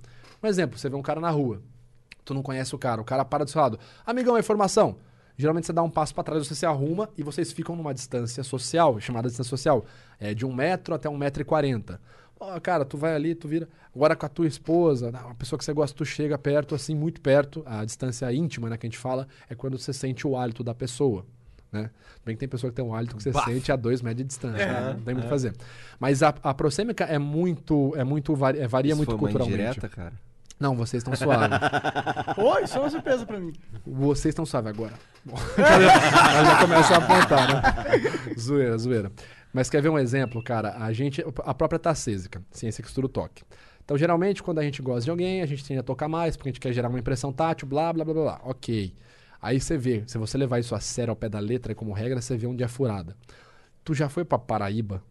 Um 0.42 0.48
exemplo, 0.48 0.80
você 0.80 0.90
vê 0.90 0.96
um 0.96 1.04
cara 1.04 1.22
na 1.22 1.30
rua, 1.30 1.62
tu 2.26 2.34
não 2.34 2.42
conhece 2.42 2.74
o 2.74 2.80
cara, 2.80 3.00
o 3.00 3.06
cara 3.06 3.24
para 3.24 3.46
do 3.46 3.52
seu 3.52 3.62
lado. 3.62 3.80
Amigão, 4.04 4.36
é 4.36 4.40
informação. 4.40 4.98
Geralmente 5.38 5.66
você 5.66 5.74
dá 5.74 5.82
um 5.82 5.90
passo 5.90 6.14
para 6.14 6.24
trás, 6.24 6.48
você 6.48 6.56
se 6.56 6.66
arruma 6.66 7.10
e 7.18 7.24
vocês 7.24 7.52
ficam 7.52 7.76
numa 7.76 7.94
distância 7.94 8.44
social, 8.44 9.00
chamada 9.00 9.28
distância 9.28 9.50
social, 9.50 9.86
é 10.20 10.34
de 10.34 10.46
um 10.46 10.54
metro 10.54 10.94
até 10.94 11.10
um 11.10 11.18
metro 11.18 11.42
e 11.42 11.46
quarenta. 11.46 12.00
Ó, 12.40 12.60
cara, 12.60 12.84
tu 12.86 12.98
vai 12.98 13.16
ali, 13.16 13.34
tu 13.34 13.48
vira. 13.48 13.68
Agora 13.96 14.16
com 14.16 14.26
a 14.26 14.30
tua 14.30 14.48
esposa, 14.48 15.12
né, 15.12 15.20
uma 15.24 15.36
pessoa 15.36 15.58
que 15.58 15.64
você 15.64 15.72
gosta, 15.74 15.96
tu 15.96 16.04
chega 16.06 16.38
perto, 16.38 16.76
assim, 16.76 16.96
muito 16.96 17.22
perto. 17.22 17.64
A 17.66 17.86
distância 17.86 18.32
íntima, 18.34 18.70
né, 18.70 18.78
que 18.78 18.86
a 18.86 18.90
gente 18.90 18.98
fala, 19.00 19.28
é 19.50 19.56
quando 19.56 19.78
você 19.78 19.94
sente 19.94 20.28
o 20.28 20.36
hálito 20.38 20.64
da 20.64 20.74
pessoa. 20.76 21.26
Né? 21.72 21.90
Bem 22.24 22.36
que 22.36 22.40
tem 22.40 22.48
pessoa 22.48 22.70
que 22.70 22.76
tem 22.76 22.86
um 22.86 22.94
hálito 22.94 23.16
que 23.18 23.24
você 23.24 23.32
Bafo. 23.32 23.50
sente 23.50 23.72
a 23.72 23.76
dois 23.76 24.02
metros 24.02 24.18
de 24.20 24.28
distância. 24.28 24.62
É, 24.62 24.68
né? 24.68 24.94
Não 24.94 25.02
tem 25.02 25.14
muito 25.16 25.18
o 25.18 25.20
é. 25.22 25.24
que 25.24 25.30
fazer. 25.30 25.56
Mas 26.00 26.22
a, 26.22 26.30
a 26.44 26.54
prosêmica 26.54 27.04
é 27.06 27.18
muito. 27.18 27.94
É 27.96 28.04
muito 28.04 28.36
vari- 28.36 28.60
é, 28.60 28.68
varia 28.68 28.90
Isso 28.92 28.98
muito 28.98 29.08
foi 29.08 29.16
uma 29.16 29.20
culturalmente. 29.22 29.60
indireta, 29.60 29.90
cara? 29.90 30.14
Não, 30.60 30.76
vocês 30.76 31.02
estão 31.02 31.16
suaves. 31.16 31.58
Oi, 32.38 32.64
isso 32.64 32.78
é 32.78 32.80
uma 32.82 32.90
surpresa 32.90 33.26
pra 33.26 33.40
mim. 33.40 33.54
Vocês 33.86 34.32
estão 34.32 34.46
suaves 34.46 34.70
agora. 34.70 34.94
Bom, 35.26 35.36
Ela 35.58 36.46
já 36.46 36.60
começa 36.60 36.94
a 36.94 36.98
apontar, 36.98 37.48
né? 37.48 38.36
zoeira, 38.40 38.78
zoeira. 38.78 39.12
Mas 39.52 39.70
quer 39.70 39.82
ver 39.82 39.90
um 39.90 40.00
exemplo, 40.00 40.42
cara? 40.44 40.76
A 40.78 40.92
gente, 40.94 41.24
a 41.44 41.54
própria 41.54 41.80
tacésica, 41.80 42.42
ciência 42.52 42.82
que 42.82 42.88
estuda 42.88 43.08
o 43.08 43.10
toque. 43.10 43.44
Então, 43.84 43.98
geralmente, 43.98 44.42
quando 44.42 44.60
a 44.60 44.64
gente 44.64 44.82
gosta 44.82 45.02
de 45.04 45.12
alguém, 45.12 45.42
a 45.42 45.46
gente 45.46 45.64
tende 45.66 45.80
a 45.80 45.84
tocar 45.84 46.08
mais, 46.08 46.38
porque 46.38 46.50
a 46.50 46.52
gente 46.52 46.60
quer 46.60 46.72
gerar 46.72 46.88
uma 46.90 47.00
impressão 47.00 47.34
tátil, 47.34 47.68
blá, 47.68 47.92
blá, 47.92 48.06
blá, 48.06 48.14
blá, 48.14 48.24
blá. 48.24 48.42
Ok. 48.46 48.96
Aí 49.42 49.60
você 49.60 49.78
vê, 49.78 50.04
se 50.08 50.18
você 50.18 50.38
levar 50.38 50.60
isso 50.60 50.74
a 50.74 50.80
sério 50.80 51.12
ao 51.12 51.16
pé 51.18 51.28
da 51.28 51.40
letra, 51.40 51.76
como 51.76 51.92
regra, 51.92 52.22
você 52.22 52.38
vê 52.38 52.48
onde 52.48 52.64
é 52.64 52.68
furada. 52.68 53.16
Tu 53.84 53.94
já 53.94 54.08
foi 54.08 54.24
pra 54.24 54.40
Paraíba? 54.40 55.04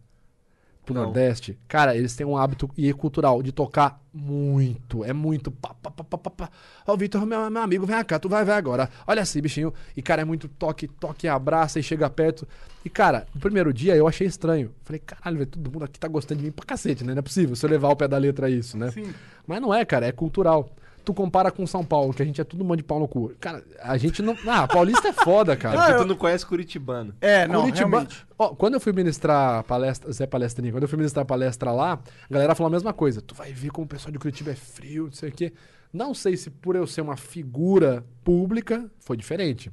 Pro 0.85 0.95
Não. 0.95 1.05
Nordeste? 1.05 1.57
Cara, 1.69 1.97
eles 1.97 2.15
têm 2.17 2.27
um 2.27 2.37
hábito 2.37 2.69
e 2.77 2.93
cultural 2.93 3.41
de 3.41 3.53
tocar 3.53 4.01
muito. 4.13 5.05
É 5.05 5.13
muito. 5.13 5.51
Pá, 5.51 5.73
pá, 5.81 5.91
pá, 5.91 6.19
pá, 6.19 6.31
pá. 6.31 6.51
Ó, 6.87 6.97
Vitor, 6.97 7.25
meu, 7.25 7.49
meu 7.49 7.63
amigo, 7.63 7.87
vem 7.87 8.05
cá, 8.05 8.19
tu 8.19 8.29
vai 8.29 8.45
ver 8.45 8.53
agora. 8.53 8.91
Olha 9.07 9.23
assim, 9.23 9.41
bichinho. 9.41 9.73
E, 9.97 10.03
cara, 10.03 10.23
é 10.23 10.25
muito 10.25 10.49
toque, 10.49 10.89
toque, 10.89 11.29
abraça 11.29 11.79
e 11.79 11.83
chega 11.83 12.11
perto. 12.11 12.47
E, 12.85 12.91
cara, 12.91 13.27
no 13.33 13.41
primeiro 13.41 13.73
dia 13.73 13.95
eu 13.95 14.09
achei 14.09 14.27
estranho. 14.27 14.73
Falei, 14.83 15.01
caralho, 15.01 15.39
velho, 15.39 15.51
todo 15.51 15.71
mundo 15.73 15.85
aqui 15.85 16.01
tá 16.01 16.09
gostando 16.09 16.41
de 16.41 16.47
mim 16.47 16.53
pra 16.53 16.67
cacete, 16.67 17.05
né? 17.05 17.13
Não 17.13 17.21
é 17.21 17.23
possível 17.23 17.55
se 17.55 17.65
eu 17.65 17.71
levar 17.71 17.89
ao 17.89 17.97
pé 17.97 18.09
da 18.09 18.19
letra 18.19 18.51
isso, 18.51 18.77
né? 18.77 18.91
Sim. 18.91 19.15
Mas 19.47 19.61
não 19.61 19.73
é, 19.73 19.85
cara, 19.85 20.07
é 20.07 20.13
cultural. 20.13 20.69
Tu 21.05 21.13
compara 21.13 21.51
com 21.51 21.67
São 21.67 21.85
Paulo, 21.85 22.15
que 22.15 22.23
a 22.23 22.25
gente 22.25 22.41
é 22.41 22.45
tudo 22.45 22.65
mão 22.65 22.77
de 22.77 22.83
pau 22.83 23.01
no 23.01 23.09
cu. 23.09 23.33
Cara, 23.41 23.65
a 23.81 23.97
gente 23.99 24.23
não. 24.23 24.37
Ah, 24.47 24.69
paulista 24.69 25.09
é 25.09 25.13
foda, 25.13 25.57
cara. 25.57 25.77
É 25.77 25.87
porque 25.89 26.03
tu 26.03 26.07
não 26.09 26.17
conhece 26.17 26.47
Curitibano. 26.47 27.15
É, 27.21 27.47
não, 27.49 27.63
Curitiba- 27.63 27.89
realmente. 27.89 28.27
Ó, 28.39 28.51
quando 28.55 28.75
eu 28.75 28.81
fui 28.81 28.93
ministrar 28.93 29.65
palestra, 29.65 30.13
Zé 30.13 30.27
Palestrinha, 30.27 30.71
quando 30.73 30.85
eu 30.85 30.89
fui 30.89 30.97
ministrar 30.99 31.25
palestra 31.27 31.73
lá, 31.73 31.95
a 31.95 32.33
galera 32.33 32.55
falou 32.55 32.69
a 32.69 32.71
mesma 32.71 32.93
coisa. 32.93 33.21
Tu 33.21 33.35
vai 33.35 33.53
ver 33.53 33.71
como 33.71 33.85
o 33.85 33.89
pessoal 33.89 34.13
de 34.13 34.19
Curitiba 34.19 34.53
é 34.53 34.55
frio, 34.55 35.05
não 35.07 35.13
sei 35.13 35.29
o 35.31 35.33
quê. 35.33 35.53
Não 35.93 36.15
sei 36.15 36.37
se 36.37 36.49
por 36.51 36.75
eu 36.77 36.87
ser 36.87 37.01
uma 37.03 37.17
figura 37.17 38.05
pública 38.25 38.89
foi 39.01 39.17
diferente. 39.17 39.71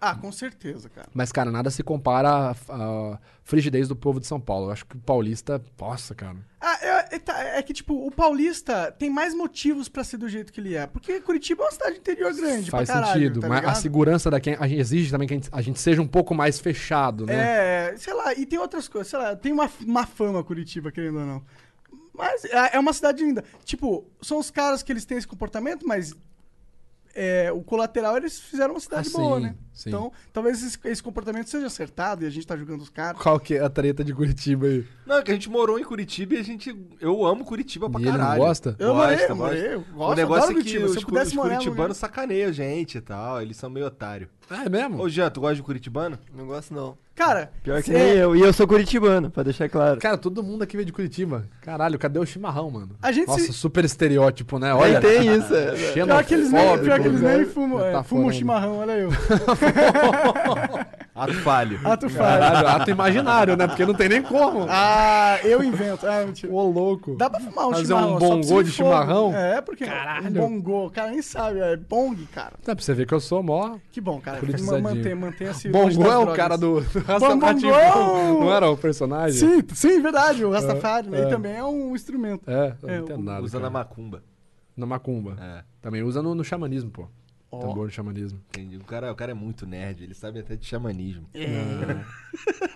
Ah, 0.00 0.14
com 0.14 0.30
certeza, 0.30 0.88
cara. 0.88 1.08
Mas, 1.12 1.32
cara, 1.32 1.50
nada 1.50 1.70
se 1.70 1.82
compara 1.82 2.54
à 2.68 3.18
frigidez 3.42 3.88
do 3.88 3.96
povo 3.96 4.20
de 4.20 4.26
São 4.26 4.40
Paulo. 4.40 4.66
Eu 4.68 4.72
acho 4.72 4.86
que 4.86 4.96
o 4.96 5.00
paulista, 5.00 5.60
nossa, 5.80 6.14
cara. 6.14 6.36
Ah, 6.60 6.78
é, 6.80 7.16
é, 7.16 7.18
tá, 7.18 7.38
é 7.42 7.62
que, 7.62 7.72
tipo, 7.72 8.06
o 8.06 8.10
paulista 8.10 8.92
tem 8.98 9.10
mais 9.10 9.34
motivos 9.34 9.88
pra 9.88 10.04
ser 10.04 10.16
do 10.18 10.28
jeito 10.28 10.52
que 10.52 10.60
ele 10.60 10.74
é. 10.76 10.86
Porque 10.86 11.20
Curitiba 11.20 11.62
é 11.62 11.66
uma 11.66 11.72
cidade 11.72 11.96
interior 11.98 12.32
grande, 12.34 12.70
Faz 12.70 12.88
caralho, 12.88 13.12
sentido. 13.12 13.40
tá 13.40 13.48
mas 13.48 13.58
a 13.58 13.60
ligado? 13.60 13.82
segurança 13.82 14.30
daqui 14.30 14.50
a 14.58 14.66
gente 14.68 14.80
exige 14.80 15.10
também 15.10 15.26
que 15.26 15.34
a 15.34 15.36
gente, 15.36 15.48
a 15.52 15.60
gente 15.62 15.80
seja 15.80 16.00
um 16.02 16.06
pouco 16.08 16.34
mais 16.34 16.58
fechado, 16.58 17.26
né? 17.26 17.34
É, 17.92 17.96
sei 17.96 18.14
lá, 18.14 18.34
e 18.34 18.44
tem 18.46 18.58
outras 18.58 18.88
coisas, 18.88 19.08
sei 19.08 19.18
lá, 19.18 19.34
tem 19.36 19.52
uma, 19.52 19.70
uma 19.84 20.06
fama 20.06 20.42
Curitiba, 20.44 20.92
querendo 20.92 21.18
ou 21.20 21.26
não. 21.26 21.42
Mas 22.14 22.44
é 22.44 22.70
é 22.76 22.78
uma 22.80 22.92
cidade 22.92 23.22
linda. 23.24 23.44
Tipo, 23.64 24.04
são 24.20 24.38
os 24.38 24.50
caras 24.50 24.82
que 24.82 24.92
eles 24.92 25.04
têm 25.04 25.18
esse 25.18 25.26
comportamento, 25.28 25.86
mas 25.86 26.14
é, 27.20 27.50
o 27.52 27.62
colateral 27.62 28.16
eles 28.16 28.38
fizeram 28.38 28.74
uma 28.74 28.80
cidade 28.80 29.08
Ah, 29.12 29.18
boa, 29.18 29.36
sim, 29.38 29.42
né? 29.42 29.54
sim. 29.72 29.88
Então, 29.90 30.12
talvez 30.32 30.62
esse, 30.62 30.78
esse 30.84 31.02
comportamento 31.02 31.48
seja 31.50 31.66
acertado 31.66 32.22
e 32.22 32.26
a 32.26 32.30
gente 32.30 32.46
tá 32.46 32.56
julgando 32.56 32.82
os 32.82 32.88
caras. 32.90 33.20
Qual 33.20 33.40
que 33.40 33.54
é 33.54 33.60
a 33.62 33.68
treta 33.68 34.04
de 34.04 34.14
Curitiba 34.14 34.66
aí? 34.66 34.84
Não, 35.04 35.16
é 35.16 35.22
que 35.22 35.30
a 35.30 35.34
gente 35.34 35.50
morou 35.50 35.78
em 35.78 35.84
Curitiba 35.84 36.34
e 36.34 36.38
a 36.38 36.42
gente. 36.44 36.74
Eu 37.00 37.26
amo 37.26 37.44
Curitiba 37.44 37.90
pra 37.90 38.00
E 38.00 38.04
ele 38.04 38.12
não 38.12 38.18
caralho. 38.18 38.40
gosta? 38.42 38.76
Eu 38.78 38.94
Gosta, 38.94 39.34
morei, 39.34 39.68
gosta. 39.74 39.78
O 39.78 39.94
gosto, 39.96 40.16
negócio 40.16 40.42
adoro 40.44 40.60
é 40.60 40.62
que 40.62 40.70
Curitiba. 40.70 40.84
Os, 40.86 40.96
os 40.96 41.34
curitibanos 41.34 41.96
sacaneiam 41.96 42.48
a 42.48 42.52
gente 42.52 42.98
e 42.98 43.00
tal. 43.00 43.42
Eles 43.42 43.56
são 43.56 43.68
meio 43.68 43.86
otário. 43.86 44.28
Ah, 44.50 44.64
é 44.64 44.68
mesmo? 44.68 45.02
Ô, 45.02 45.08
Jean, 45.08 45.30
tu 45.30 45.40
gosta 45.40 45.56
de 45.56 45.62
curitibano? 45.62 46.18
Não 46.34 46.46
gosto, 46.46 46.72
não. 46.72 46.96
Cara, 47.14 47.50
Pior 47.62 47.82
que 47.82 47.90
é, 47.90 47.94
nem 47.98 48.08
eu. 48.16 48.36
E 48.36 48.40
eu 48.40 48.52
sou 48.52 48.66
curitibano, 48.66 49.28
pra 49.30 49.42
deixar 49.42 49.68
claro. 49.68 50.00
Cara, 50.00 50.16
todo 50.16 50.42
mundo 50.42 50.62
aqui 50.62 50.76
veio 50.76 50.86
de 50.86 50.92
Curitiba. 50.92 51.48
Caralho, 51.60 51.98
cadê 51.98 52.18
o 52.18 52.24
chimarrão, 52.24 52.70
mano? 52.70 52.90
A 53.02 53.10
gente 53.10 53.26
Nossa, 53.26 53.40
se- 53.40 53.52
super 53.52 53.84
estereótipo, 53.84 54.58
né? 54.58 54.72
Olha. 54.72 55.00
tem 55.00 55.34
isso, 55.36 55.54
é. 55.54 55.92
pior 55.92 56.24
que 56.24 56.34
eles 56.34 56.52
nem, 56.52 56.78
pior 56.78 57.00
que 57.00 57.08
eles 57.08 57.20
nem 57.20 57.44
fumam, 57.44 57.84
é, 57.84 57.92
tá 57.92 58.02
fumam 58.04 58.32
chimarrão, 58.32 58.78
olha 58.78 58.92
eu. 58.92 59.10
Ato 61.18 61.34
falho. 61.34 61.80
Ato 61.84 62.08
falho. 62.08 62.40
Caralho, 62.40 62.68
ato 62.68 62.90
imaginário, 62.90 63.56
né? 63.56 63.66
Porque 63.66 63.84
não 63.86 63.94
tem 63.94 64.08
nem 64.08 64.22
como. 64.22 64.66
Ah, 64.68 65.38
eu 65.44 65.62
invento. 65.62 66.06
Ah, 66.06 66.24
mentira. 66.24 66.52
Ô, 66.52 66.62
louco. 66.70 67.16
Dá 67.16 67.28
pra 67.28 67.40
fumar 67.40 67.66
um 67.68 67.70
Fazer 67.72 67.86
chimarrão. 67.86 68.14
um 68.16 68.20
só 68.20 68.28
bongô 68.28 68.40
de 68.62 68.70
fogo. 68.70 68.88
chimarrão? 68.90 69.34
É, 69.34 69.60
porque 69.60 69.84
Caralho. 69.84 70.26
um 70.28 70.30
bongô, 70.32 70.86
o 70.86 70.90
cara 70.90 71.10
nem 71.10 71.22
sabe, 71.22 71.58
é 71.60 71.76
bong, 71.76 72.16
cara. 72.34 72.52
Dá 72.64 72.74
pra 72.74 72.84
você 72.84 72.94
ver 72.94 73.06
que 73.06 73.14
eu 73.14 73.20
sou 73.20 73.42
mó. 73.42 73.76
Que 73.90 74.00
bom, 74.00 74.20
cara. 74.20 74.38
Mantenha-se 75.16 75.68
longe 75.68 75.96
Bongo 75.96 76.08
das 76.08 76.12
é 76.14 76.18
o 76.18 76.34
cara 76.34 76.56
do, 76.56 76.78
Rastafari. 77.06 77.68
é 77.68 77.94
o- 77.94 78.40
Não 78.40 78.52
era 78.54 78.70
o 78.70 78.76
personagem? 78.76 79.38
Sim, 79.38 79.62
sim, 79.74 80.00
verdade. 80.00 80.44
O 80.44 80.50
Rastafari, 80.50 81.08
né? 81.08 81.22
é. 81.22 81.24
E 81.24 81.28
também 81.28 81.56
é 81.56 81.64
um 81.64 81.94
instrumento. 81.94 82.42
É, 82.48 82.74
eu 82.82 82.88
É, 82.88 82.96
não 82.98 83.04
entendo 83.04 83.22
nada. 83.22 83.42
Usa 83.42 83.58
cara. 83.58 83.64
na 83.64 83.70
macumba. 83.70 84.22
Na 84.76 84.86
macumba. 84.86 85.36
É. 85.40 85.62
Também 85.82 86.02
usa 86.02 86.22
no, 86.22 86.34
no 86.34 86.44
xamanismo, 86.44 86.90
pô. 86.90 87.06
Tambor 87.50 87.88
de 87.88 87.94
xamanismo. 87.94 88.38
Entendi. 88.50 88.76
O 88.76 88.84
cara, 88.84 89.10
o 89.10 89.14
cara 89.14 89.30
é 89.30 89.34
muito 89.34 89.66
nerd, 89.66 90.04
ele 90.04 90.12
sabe 90.14 90.38
até 90.40 90.54
de 90.54 90.66
xamanismo. 90.66 91.26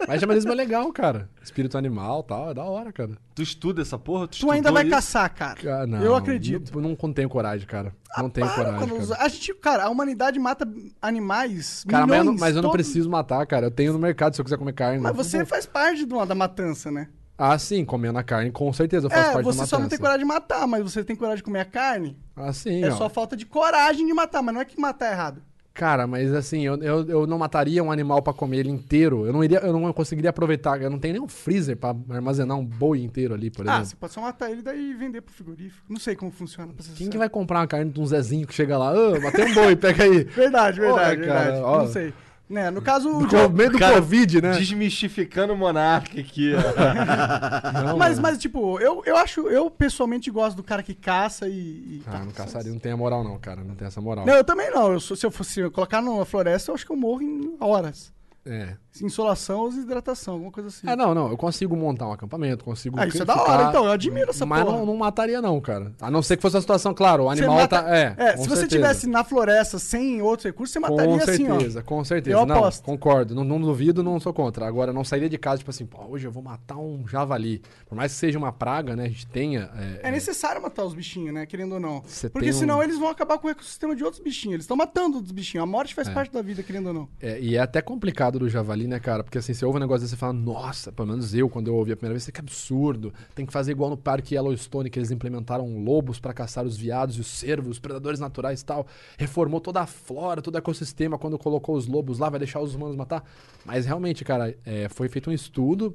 Mas 0.09 0.21
xamanismo 0.21 0.51
é 0.51 0.55
legal, 0.55 0.91
cara. 0.93 1.29
Espírito 1.43 1.77
animal 1.77 2.23
e 2.25 2.29
tal, 2.29 2.51
é 2.51 2.55
da 2.55 2.65
hora, 2.65 2.91
cara. 2.93 3.13
Tu 3.35 3.43
estuda 3.43 3.83
essa 3.83 3.99
porra? 3.99 4.27
Tu, 4.29 4.39
Tu 4.41 4.51
ainda 4.51 4.73
vai 4.73 4.83
isso? 4.85 4.91
caçar, 4.91 5.29
cara. 5.35 5.83
Ah, 5.83 5.87
não, 5.87 6.03
Eu 6.03 6.15
acredito. 6.15 6.79
Não, 6.81 6.97
não 7.01 7.13
tenho 7.13 7.29
coragem, 7.29 7.67
cara. 7.67 7.95
Não 8.17 8.31
tenho 8.31 8.47
Para, 8.47 8.65
coragem. 8.79 9.07
Cara, 9.09 9.23
a 9.25 9.29
gente, 9.29 9.55
cara, 9.55 9.85
a 9.85 9.91
humanidade 9.91 10.39
mata 10.39 10.67
animais. 11.01 11.85
Cara, 11.89 12.07
mas 12.07 12.19
eu, 12.19 12.25
não, 12.25 12.33
milhões, 12.33 12.41
mas 12.41 12.57
eu 12.57 12.63
não 12.63 12.71
preciso 12.71 13.11
matar, 13.11 13.47
cara. 13.47 13.67
Eu 13.67 13.71
tenho 13.71 13.93
no 13.93 13.99
mercado 13.99 14.35
se 14.35 14.41
eu 14.41 14.45
quiser 14.45 14.57
comer 14.59 14.73
carne. 14.73 15.01
Mas 15.01 15.15
Não 15.15 15.23
você 15.23 15.45
faz 15.45 15.67
parte 15.67 16.05
do- 16.05 16.25
da 16.25 16.35
matança, 16.35 16.91
né? 16.91 17.09
Ah, 17.37 17.59
sim, 17.59 17.85
comendo 17.85 18.19
a 18.19 18.23
carne, 18.23 18.51
com 18.51 18.73
certeza 18.73 19.07
eu 19.07 19.11
faço 19.11 19.31
É, 19.31 19.33
parte 19.33 19.47
você 19.47 19.67
só 19.67 19.79
não 19.79 19.89
tem 19.89 19.99
coragem 19.99 20.21
de 20.21 20.25
matar, 20.27 20.67
mas 20.67 20.83
você 20.83 21.03
tem 21.03 21.17
coragem 21.17 21.39
de 21.39 21.43
comer 21.43 21.61
a 21.61 21.65
carne. 21.65 22.17
Ah, 22.37 22.53
sim, 22.53 22.85
é 22.85 22.89
ó. 22.89 22.97
só 22.97 23.09
falta 23.09 23.37
de 23.37 23.47
coragem 23.47 24.07
de 24.07 24.13
matar, 24.15 24.43
mas 24.43 24.55
não 24.55 24.61
é 24.61 24.65
que 24.65 24.79
matar 24.81 25.07
é 25.09 25.13
errado. 25.13 25.43
Cara, 25.75 26.07
mas 26.07 26.31
assim, 26.35 26.61
eu, 26.67 26.77
eu, 26.83 27.09
eu 27.09 27.27
não 27.27 27.39
mataria 27.39 27.83
um 27.83 27.91
animal 27.91 28.21
pra 28.21 28.35
comer 28.35 28.59
ele 28.59 28.69
inteiro. 28.69 29.25
Eu 29.25 29.33
não 29.33 29.43
iria, 29.43 29.59
eu 29.61 29.73
não 29.73 29.91
conseguiria 29.95 30.29
aproveitar. 30.29 30.79
Eu 30.83 30.91
não 30.91 30.99
tenho 30.99 31.15
nem 31.15 31.23
um 31.23 31.27
freezer 31.27 31.79
pra 31.79 31.97
armazenar 32.11 32.59
um 32.59 32.65
boi 32.65 33.03
inteiro 33.03 33.33
ali, 33.33 33.51
por 33.51 33.67
Ah, 33.67 33.71
exemplo. 33.77 33.87
você 33.87 33.97
pode 33.97 34.13
só 34.13 34.21
matar 34.21 34.51
ele 34.51 34.61
e 34.61 34.63
daí 34.63 34.93
vender 34.93 35.23
pro 35.23 35.33
frigorífico. 35.33 35.87
Não 35.89 35.99
sei 35.99 36.15
como 36.15 36.31
funciona. 36.31 36.75
Pra 36.75 36.85
Quem 36.95 37.09
que 37.09 37.17
vai 37.17 37.31
comprar 37.31 37.61
uma 37.61 37.67
carne 37.67 37.91
de 37.91 37.99
um 37.99 38.05
Zezinho 38.07 38.47
que 38.47 38.53
chega 38.53 38.77
lá? 38.77 38.93
Ô, 38.93 39.19
matei 39.19 39.47
um 39.47 39.55
boi, 39.55 39.75
pega 39.75 40.05
aí. 40.05 40.25
Verdade, 40.37 40.79
verdade, 40.79 41.25
cara, 41.25 41.41
verdade. 41.45 41.63
ó. 41.65 41.79
Não 41.79 41.89
sei. 41.89 42.13
Né, 42.53 42.71
no 42.71 42.83
caso, 42.83 43.09
o 43.09 43.27
Joe- 43.31 43.49
meio 43.49 43.71
do 43.73 43.79
Cara, 43.79 43.95
Covid, 43.95 44.43
né? 44.43 44.53
Desmistificando 44.59 45.55
o 45.55 45.57
monarca 45.57 46.21
aqui. 46.21 46.53
Não, 47.83 47.97
mas, 47.97 48.19
mano. 48.19 48.23
mas, 48.23 48.39
tipo, 48.39 48.79
eu, 48.79 49.03
eu 49.07 49.17
acho, 49.17 49.49
eu 49.49 49.71
pessoalmente 49.71 50.31
gosto 50.31 50.57
do 50.59 50.63
cara 50.63 50.83
que 50.83 50.95
caça 50.95 51.49
e. 51.49 51.53
e 51.53 52.03
Ah, 52.07 52.19
não 52.19 52.31
caçaria, 52.31 52.71
não 52.71 52.79
tem 52.79 52.93
a 52.93 52.97
moral 52.97 53.25
não, 53.25 53.39
cara. 53.39 53.65
Não 53.65 53.75
tem 53.75 53.89
essa 53.89 54.03
moral. 54.03 54.27
Não, 54.27 54.35
eu 54.35 54.45
também 54.45 54.71
não. 54.71 54.93
Eu 54.93 55.01
sou- 55.01 55.17
se 55.17 55.25
eu 55.25 55.31
fosse 55.31 55.69
colocar 55.71 56.03
numa 56.03 56.27
floresta, 56.27 56.71
eu 56.71 56.75
acho 56.75 56.85
que 56.85 56.93
eu 56.93 56.97
morro 56.97 57.23
em 57.23 57.57
horas. 57.59 58.13
É. 58.45 58.77
Insolação 59.01 59.61
ou 59.61 59.71
desidratação, 59.71 60.35
alguma 60.35 60.53
coisa 60.53 60.69
assim. 60.69 60.87
É, 60.89 60.95
não, 60.95 61.15
não. 61.15 61.29
Eu 61.31 61.37
consigo 61.37 61.75
montar 61.75 62.07
um 62.09 62.13
acampamento, 62.13 62.63
consigo. 62.65 62.99
Ah, 63.01 63.07
isso 63.07 63.23
é 63.23 63.25
da 63.25 63.35
hora, 63.41 63.69
então. 63.71 63.87
Eu 63.87 63.93
admiro 63.93 64.31
essa 64.31 64.45
Mas 64.45 64.65
porra. 64.65 64.77
não, 64.79 64.87
não 64.87 64.97
mataria, 64.97 65.41
não, 65.41 65.59
cara. 65.61 65.93
A 66.01 66.11
não 66.11 66.23
ser 66.23 66.37
que 66.37 66.43
fosse 66.43 66.57
a 66.59 66.61
situação, 66.61 66.93
claro, 66.93 67.25
o 67.25 67.31
animal 67.31 67.57
mata- 67.57 67.83
tá. 67.83 67.97
É, 67.97 68.15
É, 68.19 68.33
com 68.37 68.43
se 68.43 68.49
você 68.49 68.61
certeza. 68.61 68.69
tivesse 68.69 69.07
na 69.09 69.25
floresta 69.25 69.79
sem 69.79 70.21
outros 70.21 70.45
recursos, 70.45 70.73
você 70.73 70.79
mataria 70.81 71.07
Com 71.17 71.31
assim, 71.31 71.49
ó. 71.49 71.55
certeza, 71.57 71.83
com 71.83 72.05
certeza. 72.05 72.37
Eu 72.37 72.45
não, 72.47 72.57
aposto. 72.57 72.85
concordo. 72.85 73.35
Não, 73.35 73.45
não 73.45 73.61
duvido, 73.61 74.03
não 74.03 74.21
sou 74.21 74.33
contra. 74.33 74.67
Agora, 74.67 74.93
não 74.93 75.05
sairia 75.05 75.29
de 75.29 75.39
casa, 75.39 75.59
tipo 75.59 75.71
assim, 75.71 75.87
pô, 75.87 75.99
hoje 76.11 76.27
eu 76.27 76.31
vou 76.33 76.43
matar 76.43 76.77
um 76.77 77.07
javali. 77.09 77.63
Por 77.89 77.95
mais 77.95 78.13
que 78.13 78.19
seja 78.19 78.39
uma 78.39 78.53
praga, 78.53 78.95
né? 78.95 79.05
A 79.05 79.09
gente 79.09 79.27
tenha. 79.27 79.71
É 80.03 80.11
necessário 80.11 80.61
matar 80.61 80.85
os 80.85 80.95
bichinhos, 80.95 81.33
né? 81.33 81.47
Querendo 81.47 81.73
ou 81.75 81.81
não. 81.81 82.03
Você 82.05 82.29
Porque 82.29 82.49
tem 82.49 82.55
um- 82.55 82.59
senão 82.59 82.83
eles 82.83 82.99
vão 82.99 83.09
acabar 83.09 83.39
com 83.39 83.47
o 83.49 83.51
ecossistema 83.51 83.97
de 83.97 84.05
outros 84.05 84.23
bichinhos. 84.23 84.55
Eles 84.55 84.65
estão 84.65 84.77
matando 84.77 85.17
outros 85.17 85.33
bichinhos. 85.33 85.63
A 85.65 85.67
morte 85.67 85.95
faz 85.95 86.09
É. 86.09 86.13
parte 86.13 86.33
da 86.33 86.43
vida, 86.43 86.63
querendo 86.63 86.89
ou 86.89 86.93
não. 86.95 87.09
É, 87.21 87.41
e 87.41 87.57
é 87.57 87.61
até 87.61 87.81
complicado 87.81 88.39
do 88.39 88.49
javali, 88.49 88.82
né, 88.87 89.01
cara? 89.01 89.23
Porque 89.23 89.39
assim, 89.39 89.55
você 89.55 89.65
ouve 89.65 89.79
um 89.79 89.81
negócio 89.81 90.03
desse 90.03 90.15
e 90.15 90.19
fala, 90.19 90.33
nossa, 90.33 90.93
pelo 90.93 91.09
menos 91.09 91.35
eu, 91.35 91.49
quando 91.49 91.69
eu 91.69 91.75
ouvi 91.75 91.93
a 91.93 91.97
primeira 91.97 92.15
vez, 92.15 92.23
isso 92.23 92.33
que 92.33 92.41
absurdo. 92.41 93.13
Tem 93.35 93.45
que 93.47 93.53
fazer 93.53 93.73
igual 93.73 93.91
no 93.91 93.97
parque 93.97 94.35
Yellowstone, 94.35 94.91
que 94.91 94.99
eles 94.99 95.11
implementaram 95.11 95.83
lobos 95.83 96.19
pra 96.21 96.33
caçar 96.33 96.65
os 96.65 96.77
viados 96.77 97.17
e 97.17 97.21
os 97.21 97.27
cervos, 97.27 97.73
os 97.73 97.79
predadores 97.79 98.21
naturais 98.21 98.61
e 98.61 98.65
tal. 98.65 98.87
Reformou 99.19 99.61
toda 99.61 99.81
a 99.81 99.87
flora, 99.87 100.43
todo 100.43 100.55
o 100.55 100.59
ecossistema 100.59 101.19
quando 101.19 101.39
colocou 101.39 101.77
os 101.77 101.87
lobos 101.87 102.19
lá, 102.19 102.29
vai 102.29 102.39
deixar 102.39 102.61
os 102.61 102.75
humanos 102.75 102.97
matar. 102.97 103.25
Mas 103.65 103.87
realmente, 103.87 104.25
cara, 104.25 104.57
é, 104.65 104.89
foi 104.89 105.09
feito 105.09 105.31
um 105.31 105.33
estudo. 105.33 105.95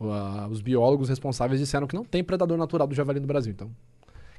ah, 0.00 0.48
os 0.50 0.60
biólogos 0.60 1.08
responsáveis 1.08 1.60
disseram 1.60 1.86
que 1.86 1.94
não 1.94 2.04
tem 2.04 2.22
predador 2.22 2.56
natural 2.58 2.86
do 2.86 2.94
javali 2.94 3.20
no 3.20 3.26
Brasil. 3.26 3.52
Então, 3.52 3.70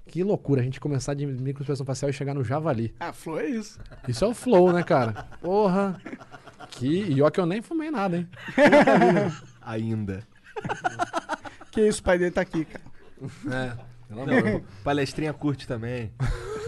que 0.07 0.24
loucura 0.24 0.61
a 0.61 0.64
gente 0.64 0.80
começar 0.80 1.14
de 1.14 1.26
microexpressão 1.26 1.86
facial 1.86 2.10
e 2.10 2.14
chegar 2.14 2.34
no 2.34 2.44
javali. 2.44 2.94
Ah, 2.99 3.11
flow 3.11 3.40
é 3.40 3.48
isso. 3.49 3.78
Isso 4.07 4.24
é 4.24 4.28
o 4.28 4.34
flow, 4.34 4.72
né, 4.72 4.82
cara? 4.82 5.28
Porra. 5.41 6.02
Que... 6.69 7.11
E 7.11 7.22
ó 7.22 7.30
que 7.30 7.39
eu 7.39 7.45
nem 7.45 7.61
fumei 7.61 7.89
nada, 7.91 8.18
hein? 8.18 8.30
Ainda. 9.61 10.23
Que 11.72 11.88
isso, 11.88 12.02
o 12.02 12.03
pai 12.03 12.18
dele 12.18 12.31
tá 12.31 12.41
aqui, 12.41 12.65
cara. 12.65 12.84
É. 13.52 13.88
Não, 14.10 14.61
palestrinha 14.84 15.34
curte 15.34 15.68
também. 15.68 16.11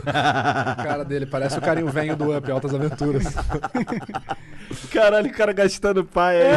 A 0.05 0.75
cara 0.83 1.03
dele 1.05 1.25
parece 1.25 1.57
o 1.57 1.61
carinho 1.61 1.87
velho 1.89 2.15
do 2.15 2.35
Up, 2.35 2.51
Altas 2.51 2.73
Aventuras. 2.73 3.25
Caralho, 4.91 5.29
o 5.29 5.33
cara 5.33 5.51
gastando 5.51 6.03
pai 6.05 6.41
aí. 6.41 6.55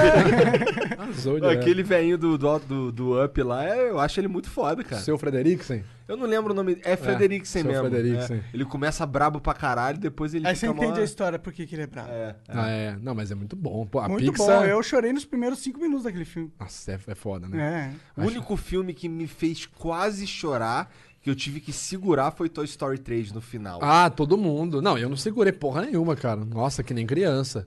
Pô, 1.22 1.34
direto. 1.34 1.48
Aquele 1.48 1.82
velhinho 1.82 2.18
do, 2.18 2.36
do, 2.38 2.58
do, 2.58 2.92
do 2.92 3.24
Up 3.24 3.42
lá, 3.42 3.64
é- 3.66 3.90
eu 3.90 3.98
acho 3.98 4.20
ele 4.20 4.28
muito 4.28 4.50
foda, 4.50 4.82
cara. 4.84 5.00
Seu 5.00 5.16
Frederiksen? 5.18 5.82
Eu 6.08 6.16
não 6.16 6.26
lembro 6.26 6.52
o 6.52 6.54
nome. 6.54 6.78
É 6.84 6.94
Frederiksen 6.96 7.62
seu 7.62 7.70
mesmo. 7.70 7.88
Frederiksen. 7.88 8.36
é. 8.38 8.42
Ele 8.52 8.64
começa 8.64 9.06
brabo 9.06 9.40
pra 9.40 9.54
caralho, 9.54 9.98
depois 9.98 10.34
ele 10.34 10.46
Aí 10.46 10.54
você 10.54 10.66
entende 10.66 11.00
a 11.00 11.04
história 11.04 11.38
por 11.38 11.52
que 11.52 11.66
que 11.66 11.74
ele 11.74 11.82
é 11.82 11.86
bravo. 11.86 12.10
É, 12.10 12.36
Ah, 12.48 12.68
é. 12.68 12.96
Não, 13.00 13.14
mas 13.14 13.30
é 13.30 13.34
muito 13.34 13.56
bom. 13.56 13.86
Pô, 13.86 13.98
a 14.00 14.08
Muito 14.08 14.32
Pixar... 14.32 14.60
bom. 14.60 14.64
Eu 14.66 14.82
chorei 14.82 15.12
nos 15.12 15.24
primeiros 15.24 15.60
cinco 15.60 15.80
minutos 15.80 16.04
daquele 16.04 16.24
filme. 16.26 16.52
Nossa, 16.60 16.92
é, 16.92 16.98
é 17.06 17.14
foda, 17.14 17.48
né? 17.48 17.94
É. 18.16 18.20
O 18.20 18.26
único 18.26 18.56
filme 18.56 18.92
que 18.92 19.08
me 19.08 19.26
fez 19.26 19.64
quase 19.64 20.26
chorar, 20.26 20.90
que 21.22 21.30
eu 21.30 21.34
tive 21.36 21.60
que 21.60 21.72
segurar, 21.72 22.30
foi 22.32 22.48
Toy 22.48 22.64
Story 22.64 22.98
3 22.98 23.32
no 23.32 23.40
final. 23.40 23.78
Ah, 23.82 24.10
todo 24.10 24.36
mundo. 24.36 24.82
Não, 24.82 24.98
eu 24.98 25.08
não 25.08 25.16
segurei 25.16 25.52
porra 25.52 25.82
nenhuma, 25.82 26.16
cara. 26.16 26.44
Nossa, 26.44 26.82
que 26.82 26.92
nem 26.92 27.06
criança. 27.06 27.66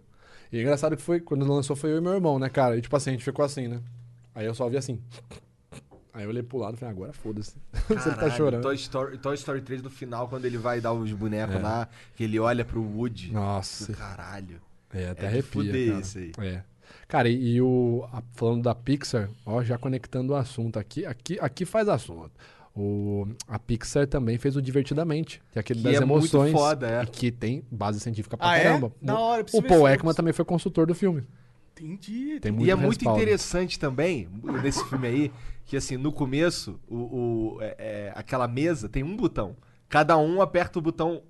E 0.52 0.58
é 0.58 0.62
engraçado 0.62 0.96
que 0.96 1.02
foi, 1.02 1.20
quando 1.20 1.46
lançou, 1.46 1.76
foi 1.76 1.92
eu 1.92 1.98
e 1.98 2.02
meu 2.02 2.14
irmão, 2.14 2.38
né, 2.38 2.50
cara? 2.50 2.78
E 2.78 2.82
tipo 2.82 2.96
assim, 2.96 3.12
a 3.12 3.14
gente 3.14 3.24
ficou 3.24 3.44
assim, 3.46 3.68
né? 3.68 3.80
Aí 4.34 4.46
eu 4.46 4.54
só 4.54 4.68
vi 4.70 4.78
assim. 4.78 5.00
Aí 6.14 6.24
eu 6.24 6.30
olhei 6.30 6.44
pro 6.44 6.58
lado 6.60 6.76
e 6.76 6.78
falei, 6.78 6.94
agora 6.94 7.12
foda-se. 7.14 7.56
Você 7.90 8.10
tá 8.16 8.30
chorando. 8.30 8.62
Toy 8.62 8.76
Story, 8.76 9.18
Toy 9.18 9.36
Story 9.36 9.62
3 9.62 9.82
no 9.82 9.90
final, 9.90 10.28
quando 10.30 10.46
ele 10.46 10.58
vai 10.58 10.80
dar 10.80 10.94
os 10.94 11.12
bonecos 11.12 11.56
É. 11.56 11.60
lá, 11.60 11.90
que 12.16 12.24
ele 12.24 12.40
olha 12.40 12.64
pro 12.64 12.82
Woody. 12.82 13.32
Nossa. 13.34 13.94
Caralho. 13.94 14.62
É, 14.94 15.10
até 15.10 15.26
É 15.26 15.28
arrepia, 15.28 15.88
cara. 15.90 16.00
isso 16.02 16.18
aí. 16.18 16.32
É. 16.40 16.64
Cara, 17.08 17.28
e, 17.30 17.56
e 17.56 17.62
o 17.62 18.08
a- 18.14 18.24
falando 18.34 18.64
da 18.64 18.74
Pixar, 18.74 19.30
ó, 19.46 19.62
já 19.62 19.78
conectando 19.78 20.32
o 20.34 20.36
assunto 20.36 20.80
aqui, 20.80 21.06
aqui, 21.06 21.38
aqui 21.40 21.66
faz 21.66 21.90
assunto. 21.90 22.32
O, 22.76 23.26
a 23.48 23.58
Pixar 23.58 24.06
também 24.06 24.38
fez 24.38 24.56
o 24.58 24.62
Divertidamente, 24.62 25.42
que 25.52 25.58
é 25.58 25.62
aquele 25.62 25.80
Que 25.80 25.84
das 25.86 25.96
é 26.02 26.06
muito 26.06 26.24
emoções 26.26 26.52
foda, 26.52 26.90
é. 26.90 27.04
e 27.04 27.08
que 27.08 27.32
tem 27.32 27.64
base 27.72 28.00
científica 28.02 28.36
pra 28.36 28.50
Ah, 28.50 28.58
é? 28.58 28.64
caramba. 28.64 28.92
Da 29.02 29.16
O- 29.16 29.22
hora, 29.22 29.46
o 29.54 29.64
Paul 29.64 29.88
Ekman 29.88 30.14
também 30.14 30.34
foi 30.34 30.44
consultor 30.44 30.86
do 30.86 30.94
filme. 30.94 31.24
Entendi. 31.72 32.40
Tem 32.42 32.52
e 32.52 32.56
muito 32.56 32.70
é 32.72 32.76
muito 32.76 32.92
respaldo. 33.00 33.22
interessante 33.22 33.80
também, 33.80 34.28
nesse 34.62 34.84
filme 34.90 35.08
aí, 35.08 35.32
que 35.66 35.76
assim, 35.78 35.96
no 35.98 36.12
começo, 36.12 36.80
o, 36.88 36.96
o- 37.56 37.58
é- 37.62 37.76
é, 37.78 38.12
aquela 38.16 38.48
mesa 38.48 38.90
tem 38.90 39.04
um 39.04 39.16
botão. 39.16 39.56
Cada 39.88 40.18
um 40.18 40.42
aperta 40.42 40.78
o 40.80 40.82
botão. 40.82 41.22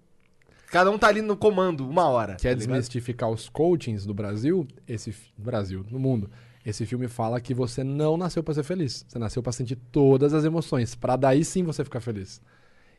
Cada 0.71 0.89
um 0.89 0.97
tá 0.97 1.07
ali 1.07 1.21
no 1.21 1.37
comando 1.37 1.87
uma 1.87 2.05
hora. 2.09 2.35
Quer 2.35 2.49
tá 2.55 2.59
ligado? 2.59 2.67
desmistificar 2.67 3.29
os 3.29 3.49
coachings 3.49 4.03
do 4.05 4.13
Brasil? 4.15 4.67
Esse 4.87 5.13
Brasil, 5.37 5.85
no 5.91 5.99
mundo. 5.99 6.29
Esse 6.65 6.85
filme 6.85 7.07
fala 7.07 7.39
que 7.39 7.53
você 7.53 7.83
não 7.83 8.17
nasceu 8.17 8.43
pra 8.43 8.53
ser 8.53 8.63
feliz. 8.63 9.05
Você 9.07 9.19
nasceu 9.19 9.43
pra 9.43 9.51
sentir 9.51 9.75
todas 9.91 10.33
as 10.33 10.43
emoções, 10.43 10.95
Pra 10.95 11.15
daí 11.15 11.45
sim 11.45 11.63
você 11.63 11.83
ficar 11.83 11.99
feliz. 11.99 12.41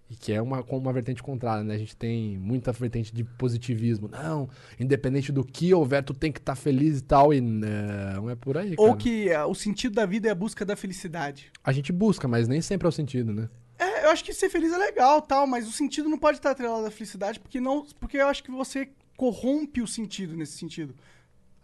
E 0.09 0.15
que 0.15 0.33
é 0.33 0.41
uma, 0.41 0.61
uma 0.69 0.93
vertente 0.93 1.21
contrária, 1.21 1.65
né? 1.65 1.75
A 1.75 1.79
gente 1.79 1.97
tem 1.97 2.39
muita 2.39 2.71
vertente 2.71 3.13
de 3.13 3.25
positivismo. 3.25 4.07
Não, 4.07 4.49
independente 4.79 5.33
do 5.33 5.45
que 5.45 5.75
houver, 5.75 6.05
tu 6.05 6.15
tem 6.15 6.31
que 6.31 6.39
estar 6.39 6.55
feliz 6.55 7.01
e 7.01 7.03
tal. 7.03 7.35
E 7.35 7.41
não, 7.41 8.31
é 8.31 8.37
por 8.37 8.57
aí, 8.57 8.75
Ou 8.79 8.89
cara. 8.89 8.99
que 8.99 9.29
é, 9.29 9.45
o 9.45 9.55
sentido 9.55 9.97
da 9.97 10.07
vida 10.07 10.29
é 10.29 10.31
a 10.31 10.35
busca 10.35 10.65
da 10.65 10.77
felicidade. 10.77 11.51
A 11.65 11.73
gente 11.73 11.93
busca, 11.93 12.29
mas 12.29 12.47
nem 12.47 12.61
sempre 12.61 12.87
é 12.87 12.89
o 12.89 12.93
sentido, 12.93 13.33
né? 13.35 13.49
É, 13.79 14.05
eu 14.05 14.11
acho 14.11 14.25
que 14.25 14.33
ser 14.33 14.49
feliz 14.49 14.73
é 14.73 14.79
legal, 14.79 15.21
tal, 15.21 15.45
mas 15.45 15.67
o 15.67 15.73
sentido 15.73 16.09
não 16.09 16.19
pode 16.19 16.39
estar 16.39 16.53
atrelado 16.53 16.87
à 16.87 16.91
felicidade, 16.91 17.41
porque 17.41 17.61
não, 17.61 17.85
porque 17.99 18.17
eu 18.17 18.29
acho 18.29 18.45
que 18.45 18.51
você 18.51 18.89
corrompe 19.17 19.83
o 19.83 19.89
sentido 19.89 20.37
nesse 20.37 20.53
sentido. 20.53 20.95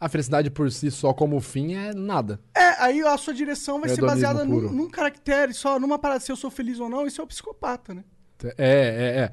A 0.04 0.08
felicidade 0.08 0.50
por 0.50 0.68
si 0.72 0.90
só 0.90 1.12
como 1.12 1.38
fim 1.40 1.74
é 1.74 1.94
nada. 1.94 2.40
É, 2.56 2.82
aí 2.82 3.00
a 3.02 3.16
sua 3.16 3.32
direção 3.32 3.78
vai 3.80 3.88
ser 3.88 3.98
Hedonismo 3.98 4.14
baseada 4.26 4.44
num, 4.44 4.60
num 4.72 4.90
caractere, 4.90 5.54
só 5.54 5.78
numa 5.78 5.96
parada 5.98 6.18
se 6.18 6.32
eu 6.32 6.34
sou 6.36 6.50
feliz 6.50 6.80
ou 6.80 6.88
não, 6.88 7.06
isso 7.06 7.20
é 7.20 7.24
o 7.24 7.26
psicopata, 7.26 7.94
né? 7.94 8.02
É, 8.44 8.50
é, 8.58 9.20
é. 9.20 9.32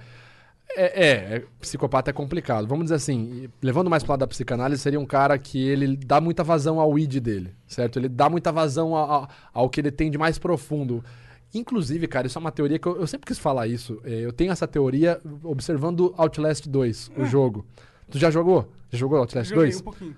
É, 0.77 0.83
é, 0.83 1.35
é, 1.37 1.43
psicopata 1.59 2.11
é 2.11 2.13
complicado. 2.13 2.67
Vamos 2.67 2.85
dizer 2.85 2.95
assim, 2.95 3.49
levando 3.59 3.89
mais 3.89 4.03
pro 4.03 4.11
lado 4.11 4.19
da 4.19 4.27
psicanálise, 4.27 4.79
seria 4.83 4.99
um 4.99 5.05
cara 5.07 5.35
que 5.39 5.57
ele 5.67 5.97
dá 5.97 6.21
muita 6.21 6.43
vazão 6.43 6.79
ao 6.79 6.99
id 6.99 7.15
dele, 7.19 7.55
certo? 7.67 7.97
Ele 7.97 8.07
dá 8.07 8.29
muita 8.29 8.51
vazão 8.51 8.95
a- 8.95 9.23
a- 9.23 9.27
ao 9.51 9.67
que 9.67 9.81
ele 9.81 9.89
tem 9.89 10.11
de 10.11 10.19
mais 10.19 10.37
profundo. 10.37 11.03
Inclusive, 11.51 12.07
cara, 12.07 12.27
isso 12.27 12.37
é 12.37 12.41
uma 12.41 12.51
teoria 12.51 12.77
que 12.77 12.87
eu, 12.87 12.97
eu 13.01 13.07
sempre 13.07 13.25
quis 13.25 13.39
falar 13.39 13.65
isso. 13.65 13.99
É, 14.03 14.19
Eu 14.23 14.31
tenho 14.31 14.51
essa 14.51 14.67
teoria 14.67 15.19
observando 15.43 16.13
Outlast 16.15 16.67
2, 16.69 17.09
o 17.17 17.25
jogo. 17.25 17.65
Tu 18.11 18.19
já 18.19 18.29
jogou? 18.29 18.71
Já 18.91 18.99
jogou 18.99 19.17
Outlast 19.17 19.49
Joguei 19.49 19.65
2? 19.71 19.81
um 19.81 19.83
pouquinho. 19.83 20.15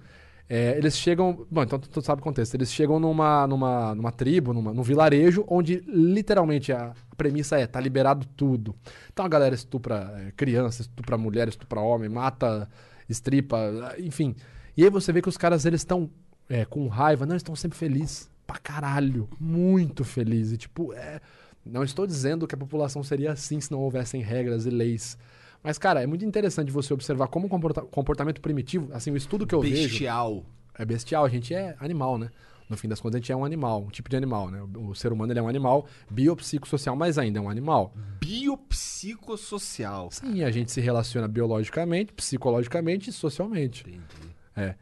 É, 0.54 0.78
eles 0.78 0.98
chegam. 0.98 1.48
Bom, 1.50 1.64
então 1.64 1.80
tu, 1.80 2.02
sabe 2.02 2.20
o 2.20 2.24
contexto. 2.26 2.56
Eles 2.56 2.74
chegam 2.74 3.00
numa, 3.00 3.48
numa, 3.48 3.96
numa 3.96 4.12
tribo, 4.12 4.52
numa, 4.52 4.74
num 4.74 4.84
vilarejo, 4.84 5.46
onde 5.48 5.82
literalmente 5.88 6.74
a 6.74 6.94
premissa 7.16 7.58
é: 7.58 7.66
tá 7.66 7.80
liberado 7.80 8.28
tudo. 8.36 8.76
Então 9.14 9.24
a 9.24 9.30
galera 9.30 9.56
estupra 9.56 10.14
é, 10.28 10.32
criança, 10.32 10.82
estupra 10.82 11.18
mulher, 11.18 11.48
estupra 11.48 11.80
homem, 11.80 12.10
mata, 12.10 12.70
estripa, 13.08 13.58
enfim. 13.98 14.36
E 14.76 14.84
aí 14.84 14.90
você 14.90 15.14
vê 15.14 15.22
que 15.22 15.30
os 15.30 15.38
caras 15.38 15.66
eles 15.66 15.80
estão 15.80 16.10
é, 16.50 16.66
com 16.66 16.86
raiva, 16.90 17.26
não, 17.26 17.32
eles 17.32 17.44
estão 17.44 17.56
sempre 17.56 17.78
felizes. 17.78 18.30
Pra 18.46 18.58
caralho. 18.58 19.30
Muito 19.40 20.04
felizes. 20.04 20.52
E 20.52 20.58
tipo, 20.58 20.92
é. 20.92 21.22
Não 21.66 21.82
estou 21.82 22.06
dizendo 22.06 22.46
que 22.46 22.56
a 22.56 22.58
população 22.58 23.02
seria 23.04 23.32
assim 23.32 23.62
se 23.62 23.72
não 23.72 23.80
houvessem 23.80 24.22
regras 24.22 24.66
e 24.66 24.70
leis. 24.70 25.18
Mas, 25.64 25.78
cara, 25.78 26.02
é 26.02 26.08
muito 26.08 26.26
interessante 26.26 26.72
você 26.72 26.94
observar 26.94 27.28
como 27.28 27.46
o 27.48 27.50
comporta- 27.50 27.82
comportamento 27.82 28.42
primitivo, 28.42 28.90
assim, 28.94 29.12
o 29.12 29.18
estudo 29.18 29.46
que 29.46 29.54
eu 29.54 29.62
vejo. 29.62 29.90
Bestial. 29.90 30.44
É 30.78 30.84
bestial, 30.86 31.24
a 31.26 31.30
gente 31.30 31.54
é 31.54 31.76
animal, 31.80 32.18
né? 32.18 32.30
No 32.70 32.78
fim 32.78 32.88
das 32.88 33.02
contas, 33.02 33.16
a 33.16 33.20
gente 33.20 33.32
é 33.32 33.36
um 33.36 33.44
animal, 33.44 33.84
um 33.84 33.90
tipo 33.90 34.10
de 34.10 34.16
animal, 34.16 34.50
né? 34.50 34.62
O, 34.78 34.96
ser 34.96 35.12
humano 35.12 35.32
ele 35.34 35.40
é 35.40 35.44
um 35.44 35.48
animal 35.50 35.86
biopsicossocial, 36.10 36.96
mas 36.96 37.18
ainda 37.18 37.38
é 37.38 37.42
um 37.42 37.50
animal. 37.50 37.94
Biopsicossocial. 38.22 40.10
Sim, 40.12 40.44
a 40.44 40.52
gente 40.52 40.72
se 40.72 40.80
relaciona 40.80 41.28
biologicamente, 41.28 42.14
psicologicamente 42.14 43.10
e 43.10 43.14
socialmente. 43.14 43.82
Entendi. 43.82 44.36
É. 44.56 44.76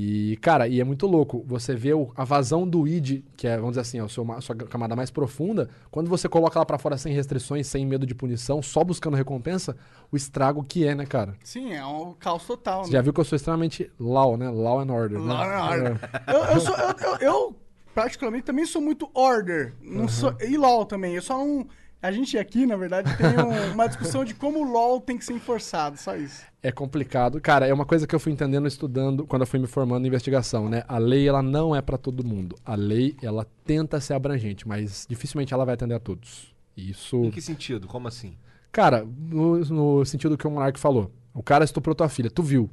E, 0.00 0.36
cara, 0.36 0.68
e 0.68 0.80
é 0.80 0.84
muito 0.84 1.08
louco. 1.08 1.42
Você 1.44 1.74
vê 1.74 1.92
o- 1.92 2.12
a 2.14 2.22
vazão 2.22 2.68
do 2.68 2.86
id, 2.86 3.24
que 3.36 3.48
é, 3.48 3.56
vamos 3.56 3.70
dizer 3.72 3.80
assim, 3.80 4.08
seu, 4.08 4.24
ma- 4.24 4.36
a 4.36 4.40
sua 4.40 4.54
camada 4.54 4.94
mais 4.94 5.10
profunda, 5.10 5.68
quando 5.90 6.08
você 6.08 6.28
coloca 6.28 6.56
ela 6.56 6.64
pra 6.64 6.78
fora 6.78 6.96
sem 6.96 7.12
restrições, 7.12 7.66
sem 7.66 7.84
medo 7.84 8.06
de 8.06 8.14
punição, 8.14 8.62
só 8.62 8.84
buscando 8.84 9.16
recompensa, 9.16 9.76
o 10.12 10.16
estrago 10.16 10.62
que 10.62 10.86
é, 10.86 10.94
né, 10.94 11.04
cara? 11.04 11.34
Sim, 11.42 11.72
é 11.72 11.84
um 11.84 12.14
caos 12.14 12.44
total. 12.46 12.84
Você 12.84 12.90
né? 12.92 12.98
já 12.98 13.02
viu 13.02 13.12
que 13.12 13.18
eu 13.18 13.24
sou 13.24 13.34
extremamente 13.34 13.90
law, 13.98 14.36
né? 14.36 14.48
Law 14.48 14.78
and 14.78 14.92
order. 14.92 15.18
né? 15.18 15.32
Law 15.32 15.42
and 15.42 15.64
order. 15.70 16.00
É. 16.26 16.32
Eu, 16.32 16.44
eu, 16.54 16.60
sou, 16.60 16.76
eu, 16.76 17.16
eu, 17.20 17.56
particularmente, 17.92 18.44
também 18.44 18.66
sou 18.66 18.80
muito 18.80 19.10
order. 19.12 19.74
Não 19.82 20.06
sou, 20.06 20.32
e 20.40 20.56
LOL 20.56 20.86
também. 20.86 21.16
Eu 21.16 21.22
só 21.22 21.36
não. 21.36 21.66
A 22.00 22.12
gente 22.12 22.38
aqui, 22.38 22.64
na 22.64 22.76
verdade, 22.76 23.10
tem 23.16 23.26
um- 23.26 23.72
uma 23.74 23.88
discussão 23.88 24.24
de 24.24 24.32
como 24.32 24.60
o 24.60 24.72
LOL 24.72 25.00
tem 25.00 25.18
que 25.18 25.24
ser 25.24 25.32
enforçado, 25.32 25.96
só 25.96 26.16
isso. 26.16 26.42
É 26.62 26.70
complicado. 26.70 27.40
Cara, 27.40 27.66
é 27.66 27.74
uma 27.74 27.84
coisa 27.84 28.06
que 28.06 28.14
eu 28.14 28.20
fui 28.20 28.32
entendendo 28.32 28.68
estudando 28.68 29.26
quando 29.26 29.42
eu 29.42 29.46
fui 29.46 29.58
me 29.58 29.66
formando 29.66 30.04
em 30.04 30.08
investigação, 30.08 30.68
né? 30.68 30.84
A 30.86 30.96
lei, 30.98 31.28
ela 31.28 31.42
não 31.42 31.74
é 31.74 31.82
pra 31.82 31.98
todo 31.98 32.24
mundo. 32.24 32.56
A 32.64 32.76
lei, 32.76 33.16
ela 33.20 33.44
tenta 33.64 34.00
ser 34.00 34.14
abrangente, 34.14 34.66
mas 34.66 35.06
dificilmente 35.08 35.52
ela 35.52 35.64
vai 35.64 35.74
atender 35.74 35.94
a 35.94 36.00
todos. 36.00 36.54
Isso... 36.76 37.16
Em 37.24 37.30
que 37.32 37.40
sentido? 37.42 37.88
Como 37.88 38.06
assim? 38.06 38.36
Cara, 38.70 39.04
no, 39.04 39.58
no 39.58 40.04
sentido 40.04 40.38
que 40.38 40.46
o 40.46 40.50
Monark 40.50 40.78
falou. 40.78 41.10
O 41.34 41.42
cara 41.42 41.64
estuprou 41.64 41.94
tua 41.96 42.08
filha, 42.08 42.30
tu 42.30 42.42
viu. 42.44 42.70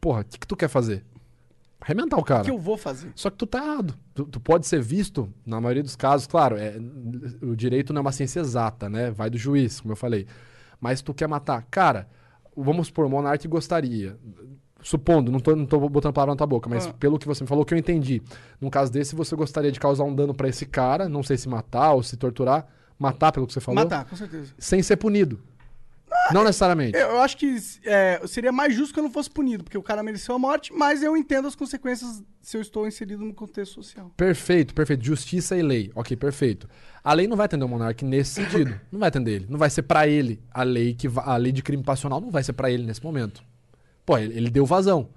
Porra, 0.00 0.22
o 0.22 0.24
que, 0.24 0.38
que 0.38 0.46
tu 0.46 0.56
quer 0.56 0.68
fazer? 0.68 1.04
Arrebentar 1.82 2.16
o 2.16 2.22
cara. 2.24 2.42
O 2.42 2.44
que 2.44 2.50
eu 2.50 2.58
vou 2.58 2.76
fazer? 2.78 3.10
Só 3.14 3.28
que 3.28 3.36
tu 3.36 3.44
tá 3.46 3.58
errado. 3.58 3.94
Tu, 4.14 4.24
tu 4.24 4.38
pode 4.40 4.66
ser 4.66 4.80
visto, 4.80 5.28
na 5.44 5.60
maioria 5.60 5.82
dos 5.82 5.96
casos, 5.96 6.26
claro, 6.28 6.56
é, 6.56 6.76
o 7.42 7.56
direito 7.56 7.92
não 7.92 7.98
é 7.98 8.02
uma 8.02 8.12
ciência 8.12 8.38
exata, 8.40 8.88
né? 8.88 9.10
Vai 9.10 9.28
do 9.28 9.36
juiz, 9.36 9.80
como 9.80 9.92
eu 9.92 9.96
falei. 9.96 10.26
Mas 10.80 11.02
tu 11.02 11.12
quer 11.12 11.26
matar. 11.28 11.66
Cara, 11.70 12.08
vamos 12.56 12.86
supor, 12.86 13.06
o 13.06 13.10
Monark 13.10 13.46
gostaria. 13.48 14.16
Supondo, 14.80 15.30
não 15.30 15.38
tô, 15.38 15.54
não 15.54 15.66
tô 15.66 15.78
botando 15.88 16.12
palavra 16.12 16.32
na 16.32 16.36
tua 16.36 16.46
boca, 16.46 16.68
mas 16.68 16.86
Ah. 16.86 16.92
pelo 16.92 17.18
que 17.18 17.26
você 17.26 17.44
me 17.44 17.48
falou, 17.48 17.64
que 17.64 17.72
eu 17.74 17.78
entendi. 17.78 18.20
Num 18.60 18.68
caso 18.70 18.90
desse, 18.92 19.14
você 19.14 19.34
gostaria 19.36 19.70
de 19.70 19.78
causar 19.78 20.04
um 20.04 20.14
dano 20.14 20.34
pra 20.34 20.48
esse 20.48 20.66
cara, 20.66 21.08
não 21.08 21.22
sei 21.22 21.36
se 21.36 21.48
matar 21.48 21.92
ou 21.92 22.02
se 22.02 22.16
torturar. 22.16 22.66
Matar, 22.98 23.32
pelo 23.32 23.46
que 23.46 23.52
você 23.52 23.60
falou. 23.60 23.82
Matar, 23.82 24.04
com 24.04 24.14
certeza. 24.14 24.52
Sem 24.58 24.80
ser 24.82 24.96
punido. 24.96 25.40
Não 26.30 26.44
necessariamente. 26.44 26.96
Eu, 26.96 27.20
acho 27.20 27.36
que 27.36 27.56
é, 27.84 28.20
seria 28.26 28.52
mais 28.52 28.74
justo 28.74 28.94
que 28.94 29.00
eu 29.00 29.04
não 29.04 29.10
fosse 29.10 29.30
punido, 29.30 29.64
porque 29.64 29.78
o 29.78 29.82
cara 29.82 30.02
mereceu 30.02 30.34
a 30.34 30.38
morte, 30.38 30.72
mas 30.72 31.02
eu 31.02 31.16
entendo 31.16 31.48
as 31.48 31.54
consequências 31.54 32.22
se 32.40 32.56
eu 32.56 32.60
estou 32.60 32.86
inserido 32.86 33.24
no 33.24 33.34
contexto 33.34 33.74
social. 33.74 34.12
Perfeito, 34.16 34.74
perfeito. 34.74 35.04
Justiça 35.04 35.56
e 35.56 35.62
lei. 35.62 35.90
Ok, 35.94 36.16
perfeito. 36.16 36.68
A 37.02 37.12
lei 37.12 37.26
não 37.26 37.36
vai 37.36 37.46
atender 37.46 37.64
o 37.64 37.68
monarca 37.68 38.06
nesse 38.06 38.34
sentido. 38.34 38.78
Não 38.90 39.00
vai 39.00 39.08
atender 39.08 39.32
ele. 39.32 39.46
Não 39.48 39.58
vai 39.58 39.70
ser 39.70 39.82
pra 39.82 40.06
ele 40.06 40.40
a 40.50 40.62
lei 40.62 40.94
que 40.94 41.08
a 41.16 41.36
lei 41.36 41.52
de 41.52 41.62
crime 41.62 41.82
passional 41.82 42.20
não 42.20 42.30
vai 42.30 42.42
ser 42.42 42.52
pra 42.52 42.70
ele 42.70 42.84
nesse 42.84 43.02
momento. 43.02 43.42
Pô, 44.04 44.18
ele, 44.18 44.36
ele 44.36 44.50
deu 44.50 44.66
vazão, 44.66 45.10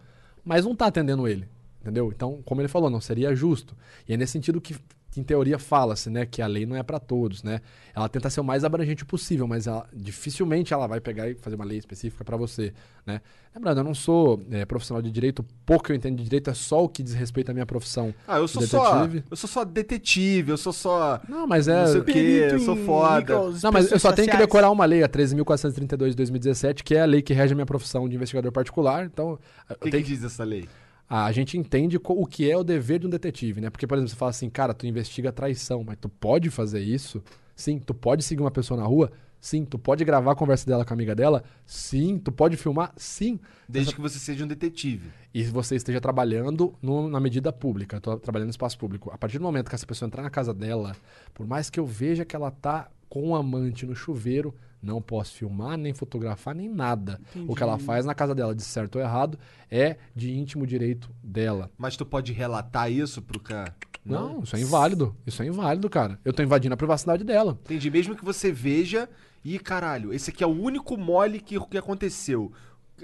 mas 0.44 0.66
não 0.66 0.76
tá 0.76 0.86
atendendo 0.88 1.28
ele, 1.28 1.48
entendeu? 1.82 2.12
Então, 2.16 2.42
como 2.46 2.62
ele 2.62 2.68
falou, 2.68 2.90
não 2.90 3.02
seria 3.02 3.36
justo. 3.36 3.76
E 4.08 4.14
é 4.14 4.18
nesse 4.18 4.34
sentido 4.34 4.62
que 4.62 4.76
em 5.20 5.24
teoria 5.24 5.58
fala-se, 5.58 6.10
né, 6.10 6.26
que 6.26 6.42
a 6.42 6.48
lei 6.48 6.66
não 6.66 6.76
é 6.76 6.84
pra 6.84 7.00
todos, 7.00 7.44
né? 7.44 7.62
Ela 7.96 8.10
tenta 8.10 8.30
ser 8.30 8.42
o 8.42 8.44
mais 8.44 8.64
abrangente 8.64 9.06
possível, 9.06 9.48
mas 9.48 9.68
ela, 9.68 9.88
dificilmente 9.94 10.74
ela 10.74 10.88
vai 10.88 11.00
pegar 11.00 11.30
e 11.30 11.36
fazer 11.36 11.56
uma 11.56 11.66
lei 11.66 11.78
específica 11.78 12.24
pra 12.24 12.36
você, 12.36 12.74
né? 13.06 13.22
Lembrando, 13.56 13.78
eu 13.78 13.84
não 13.86 13.96
sou 13.96 14.42
é, 14.52 14.66
profissional 14.66 15.02
de 15.02 15.10
direito, 15.10 15.46
pouco 15.66 15.86
que 15.86 15.92
eu 15.92 15.96
entendo 15.96 16.18
de 16.18 16.24
direito 16.24 16.50
é 16.50 16.54
só 16.54 16.84
o 16.84 16.90
que 16.90 17.02
diz 17.02 17.14
respeito 17.14 17.52
à 17.52 17.54
minha 17.54 17.66
profissão. 17.66 18.14
Ah, 18.28 18.38
eu 18.38 18.48
sou 18.48 18.62
de 18.62 18.68
só. 18.68 19.00
detetive. 19.00 19.24
Eu 19.32 19.38
sou 19.38 19.50
só 19.50 19.64
detetive, 19.64 20.52
eu 20.52 20.58
sou 20.58 20.74
só. 20.74 21.22
Não, 21.30 21.48
mas 21.48 21.70
é. 21.70 21.86
Não 21.86 21.88
sei 21.88 22.02
o 22.02 22.04
quê, 22.04 22.50
eu 22.52 22.60
sou 22.60 22.76
foda. 22.76 23.34
Não, 23.64 23.72
mas 23.72 23.90
eu 23.92 24.00
só 24.00 24.12
tenho 24.12 24.30
que 24.30 24.38
decorar 24.38 24.70
uma 24.70 24.84
lei, 24.84 25.04
a 25.04 25.10
13.432 25.10 26.10
de 26.10 26.16
2017, 26.16 26.84
que 26.84 26.96
é 26.96 27.02
a 27.02 27.06
lei 27.06 27.22
que 27.22 27.34
rege 27.34 27.54
a 27.54 27.56
minha 27.56 27.66
profissão 27.66 28.10
de 28.10 28.16
investigador 28.16 28.52
particular. 28.52 29.06
Então. 29.06 29.40
O 29.70 29.76
que, 29.76 29.92
que 29.92 30.04
diz 30.04 30.24
essa 30.24 30.44
lei? 30.44 30.68
A 31.08 31.32
gente 31.32 31.58
entende 31.58 31.98
o 32.04 32.26
que 32.26 32.50
é 32.50 32.58
o 32.58 32.64
dever 32.64 33.00
de 33.00 33.08
um 33.08 33.10
detetive, 33.10 33.62
né? 33.62 33.70
Porque, 33.70 33.86
por 33.86 33.96
exemplo, 33.96 34.10
você 34.10 34.16
fala 34.16 34.32
assim, 34.32 34.50
cara, 34.50 34.74
tu 34.74 34.88
investiga 34.88 35.32
traição, 35.32 35.84
mas 35.84 35.98
tu 36.02 36.10
pode 36.10 36.50
fazer 36.50 36.80
isso? 36.82 37.24
Sim. 37.56 37.78
Tu 37.80 37.94
pode 37.94 38.24
seguir 38.24 38.42
uma 38.42 38.50
pessoa 38.52 38.80
na 38.80 38.86
rua? 38.88 39.12
Sim. 39.40 39.64
Tu 39.64 39.78
pode 39.78 40.04
gravar 40.04 40.32
a 40.32 40.36
conversa 40.36 40.66
dela 40.66 40.84
com 40.84 40.92
a 40.92 40.96
amiga 40.96 41.14
dela? 41.14 41.44
Sim. 41.64 42.18
Tu 42.18 42.32
pode 42.32 42.58
filmar? 42.58 42.92
Sim. 42.98 43.40
Desde 43.70 43.94
que 43.94 44.02
você 44.02 44.18
seja 44.18 44.44
um 44.44 44.48
detetive. 44.48 45.10
E 45.32 45.44
você 45.44 45.76
esteja 45.76 46.02
trabalhando 46.02 46.74
no- 46.82 47.08
na 47.08 47.20
medida 47.20 47.54
pública, 47.54 48.02
trabalhando 48.02 48.48
no 48.48 48.52
espaço 48.52 48.78
público. 48.78 49.12
A 49.14 49.18
partir 49.18 49.38
do 49.38 49.44
momento 49.44 49.70
que 49.70 49.76
essa 49.76 49.86
pessoa 49.86 50.08
entrar 50.08 50.24
na 50.24 50.30
casa 50.32 50.54
dela, 50.56 50.96
por 51.36 51.46
mais 51.46 51.70
que 51.70 51.80
eu 51.80 51.86
veja 51.86 52.26
que 52.26 52.36
ela 52.36 52.50
tá 52.50 52.90
com 53.08 53.30
um 53.30 53.36
amante 53.36 53.86
no 53.86 53.96
chuveiro, 53.96 54.56
não 54.82 55.02
posso 55.02 55.34
filmar, 55.34 55.78
nem 55.78 55.94
fotografar, 55.94 56.54
nem 56.56 56.70
nada. 56.70 57.20
O 57.48 57.56
que 57.56 57.64
ela 57.64 57.74
Entendi. 57.74 57.86
faz 57.86 58.06
na 58.06 58.14
casa 58.14 58.36
dela, 58.36 58.54
de 58.54 58.62
certo 58.64 58.96
ou 58.98 59.02
errado, 59.02 59.38
é 59.72 59.98
de 60.16 60.32
íntimo 60.32 60.66
direito 60.68 61.10
dela. 61.24 61.72
Mas 61.78 61.96
tu 61.98 62.06
pode 62.06 62.32
relatar 62.34 62.92
isso 62.92 63.22
pro 63.22 63.40
cara? 63.40 63.76
Não, 64.06 64.42
isso 64.44 64.56
é 64.56 64.60
inválido. 64.62 65.16
Isso 65.26 65.42
é 65.42 65.48
inválido, 65.48 65.90
cara. 65.90 66.20
Eu 66.24 66.32
tô 66.32 66.44
invadindo 66.44 66.74
a 66.74 66.78
privacidade 66.78 67.24
dela. 67.24 67.58
Entendi. 67.66 67.90
Mesmo 67.90 68.16
que 68.16 68.24
você 68.24 68.52
veja 68.52 69.10
e, 69.44 69.58
caralho, 69.58 70.14
esse 70.14 70.30
aqui 70.30 70.44
é 70.44 70.48
o 70.48 70.52
único 70.52 70.96
mole 70.96 71.40
que, 71.40 71.60
que 71.60 71.78
aconteceu. 71.78 72.52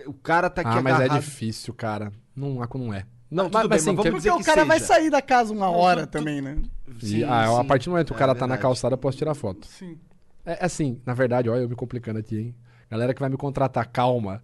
O 0.06 0.14
cara 0.14 0.50
tá 0.50 0.62
aqui 0.62 0.78
ah, 0.78 0.82
mas 0.82 1.00
é 1.00 1.10
difícil, 1.10 1.74
cara. 1.74 2.12
Não, 2.36 2.54
não 2.76 2.94
é. 2.94 3.06
Não, 3.32 3.46
tudo 3.50 3.62
bem, 3.62 3.70
mas 3.70 3.86
vamos 3.86 4.04
quer- 4.04 4.14
dizer 4.14 4.30
Porque 4.30 4.44
o 4.44 4.46
cara 4.46 4.66
vai 4.66 4.78
seja. 4.80 4.94
sair 4.94 5.10
da 5.10 5.22
casa 5.22 5.52
uma 5.54 5.70
hora 5.70 6.06
também, 6.06 6.42
né? 6.42 6.58
E, 7.02 7.24
ah, 7.24 7.60
a 7.60 7.64
partir 7.64 7.86
do 7.86 7.92
momento 7.92 8.08
que 8.08 8.14
o 8.14 8.16
É 8.16 8.20
cara 8.20 8.36
tá 8.36 8.46
na 8.46 8.58
calçada, 8.58 8.94
eu 8.94 8.98
posso 8.98 9.18
tirar 9.18 9.34
foto. 9.34 9.66
Sim. 9.68 9.98
É 10.46 10.66
assim, 10.66 11.00
na 11.06 11.14
verdade, 11.14 11.50
olha 11.50 11.62
eu 11.62 11.70
me 11.70 11.76
complicando 11.76 12.20
aqui, 12.20 12.38
hein? 12.38 12.56
Galera 12.90 13.14
que 13.14 13.20
vai 13.20 13.30
me 13.30 13.38
contratar, 13.38 13.88
calma. 13.90 14.42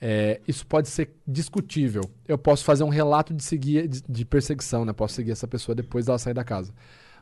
É, 0.00 0.40
isso 0.46 0.66
pode 0.66 0.88
ser 0.88 1.14
discutível. 1.26 2.02
Eu 2.26 2.36
posso 2.38 2.64
fazer 2.64 2.84
um 2.84 2.88
relato 2.88 3.32
de, 3.32 3.42
seguir, 3.42 3.88
de, 3.88 4.02
de 4.02 4.24
perseguição, 4.24 4.84
né? 4.84 4.92
Posso 4.92 5.14
seguir 5.14 5.32
essa 5.32 5.46
pessoa 5.46 5.74
depois 5.74 6.06
dela 6.06 6.18
sair 6.18 6.34
da 6.34 6.44
casa. 6.44 6.72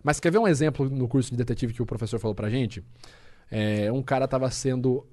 Mas 0.03 0.19
quer 0.19 0.33
ver 0.33 0.39
um 0.39 0.49
exemplo 0.49 0.89
no 0.91 1.07
curso 1.07 1.31
de 1.31 1.37
detetive 1.37 1.73
que 1.73 1.83
o 1.83 1.87
professor 1.87 2.19
falou 2.19 2.35
pra 2.35 2.51
gente? 2.51 2.85
É, 3.51 3.91
um 3.93 4.03
cara 4.03 4.27
tava 4.27 4.51
sendo. 4.51 5.07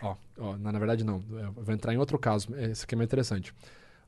Ó, 0.00 0.14
ó, 0.38 0.56
na, 0.56 0.78
verdade, 0.78 1.04
não. 1.04 1.22
Eu 1.30 1.52
vou 1.52 1.74
entrar 1.74 1.92
em 1.92 1.96
outro 1.96 2.18
caso. 2.18 2.54
Esse 2.56 2.84
aqui 2.84 2.94
é 2.94 2.96
mais 2.96 3.08
interessante. 3.08 3.52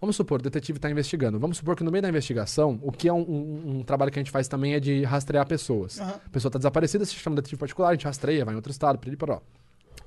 Vamos 0.01 0.17
supor, 0.17 0.41
o 0.41 0.43
detetive 0.43 0.79
está 0.79 0.91
investigando. 0.91 1.39
Vamos 1.39 1.59
supor 1.59 1.77
que 1.77 1.85
no 1.85 1.91
meio 1.91 2.01
da 2.01 2.09
investigação, 2.09 2.79
o 2.83 2.91
que 2.91 3.07
é 3.07 3.13
um, 3.13 3.21
um- 3.21 3.79
um 3.79 3.83
trabalho 3.83 4.11
que 4.11 4.19
a 4.19 4.23
gente 4.23 4.31
faz 4.31 4.49
também 4.49 4.73
é 4.75 4.81
de 4.81 5.03
rastrear 5.05 5.47
pessoas. 5.47 6.01
Aham. 6.01 6.21
A 6.25 6.29
pessoa 6.31 6.49
está 6.49 6.59
desaparecida, 6.59 7.05
se 7.05 7.15
chama 7.15 7.37
detetive 7.37 7.59
particular, 7.59 7.91
a 7.91 7.93
gente 7.93 8.07
rastreia, 8.07 8.45
vai 8.45 8.55
em 8.55 8.57
outro 8.57 8.73
estado, 8.73 8.99
piriri, 8.99 9.17
poró. 9.17 9.43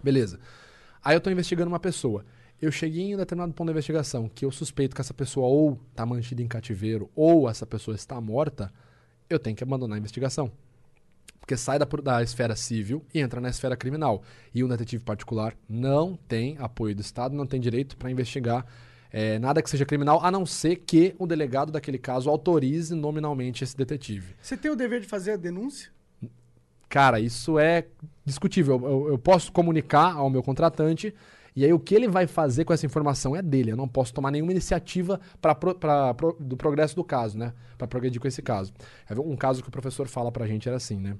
Beleza. 0.01 0.39
Aí 1.03 1.13
eu 1.13 1.19
estou 1.19 1.31
investigando 1.31 1.69
uma 1.69 1.79
pessoa. 1.79 2.25
Eu 2.61 2.71
cheguei 2.71 3.03
em 3.03 3.13
um 3.15 3.17
determinado 3.17 3.53
ponto 3.53 3.67
da 3.67 3.71
investigação 3.73 4.27
que 4.33 4.45
eu 4.45 4.51
suspeito 4.51 4.95
que 4.95 5.01
essa 5.01 5.13
pessoa 5.13 5.45
ou 5.47 5.79
está 5.91 6.05
mantida 6.05 6.41
em 6.41 6.47
cativeiro 6.47 7.09
ou 7.15 7.47
essa 7.49 7.65
pessoa 7.65 7.93
está 7.93 8.19
morta, 8.19 8.71
eu 9.29 9.37
tenho 9.37 9.55
que 9.55 9.63
abandonar 9.63 9.95
a 9.95 9.99
investigação. 9.99 10.49
Porque 11.39 11.57
sai 11.57 11.77
da, 11.77 11.85
da 11.85 12.23
esfera 12.23 12.55
civil 12.55 13.05
e 13.13 13.19
entra 13.19 13.41
na 13.41 13.49
esfera 13.49 13.75
criminal. 13.75 14.23
E 14.55 14.63
um 14.63 14.67
detetive 14.67 15.03
particular 15.03 15.53
não 15.67 16.15
tem 16.27 16.55
apoio 16.57 16.95
do 16.95 17.01
Estado, 17.01 17.35
não 17.35 17.45
tem 17.45 17.59
direito 17.59 17.97
para 17.97 18.09
investigar 18.09 18.65
eh, 19.13 19.39
nada 19.39 19.61
que 19.61 19.69
seja 19.69 19.85
criminal, 19.85 20.19
a 20.21 20.29
não 20.31 20.45
ser 20.45 20.77
que 20.77 21.15
o 21.19 21.25
delegado 21.25 21.71
daquele 21.71 21.97
caso 21.99 22.29
autorize 22.29 22.93
nominalmente 22.93 23.63
esse 23.63 23.77
detetive. 23.77 24.35
Você 24.41 24.57
tem 24.57 24.69
o 24.71 24.75
dever 24.75 24.99
de 24.99 25.07
fazer 25.07 25.31
a 25.31 25.37
denúncia? 25.37 25.89
Cara, 26.89 27.19
isso 27.19 27.57
é 27.57 27.85
discutível. 28.25 28.75
Eu, 28.83 28.89
eu- 28.89 29.07
eu 29.09 29.17
posso 29.17 29.51
comunicar 29.51 30.13
ao 30.15 30.29
meu 30.29 30.43
contratante 30.43 31.13
e 31.55 31.63
aí 31.65 31.71
o 31.73 31.79
que 31.79 31.93
ele 31.95 32.07
vai 32.07 32.27
fazer 32.27 32.65
com 32.65 32.73
essa 32.73 32.85
informação 32.85 33.35
é 33.35 33.41
dele. 33.41 33.71
Eu 33.71 33.77
não 33.77 33.87
posso 33.87 34.13
tomar 34.13 34.29
nenhuma 34.31 34.51
iniciativa 34.51 35.19
para 35.41 35.55
do 36.39 36.57
progresso 36.57 36.95
do 36.95 37.03
caso, 37.03 37.37
né? 37.37 37.53
Para 37.77 37.87
progredir 37.87 38.19
com 38.21 38.27
esse 38.27 38.41
caso. 38.41 38.73
É 39.09 39.13
Um 39.19 39.35
caso 39.35 39.61
que 39.63 39.69
o 39.69 39.71
professor 39.71 40.07
fala 40.07 40.31
pra 40.31 40.45
gente 40.47 40.67
era 40.67 40.77
assim, 40.77 40.97
né? 40.99 41.15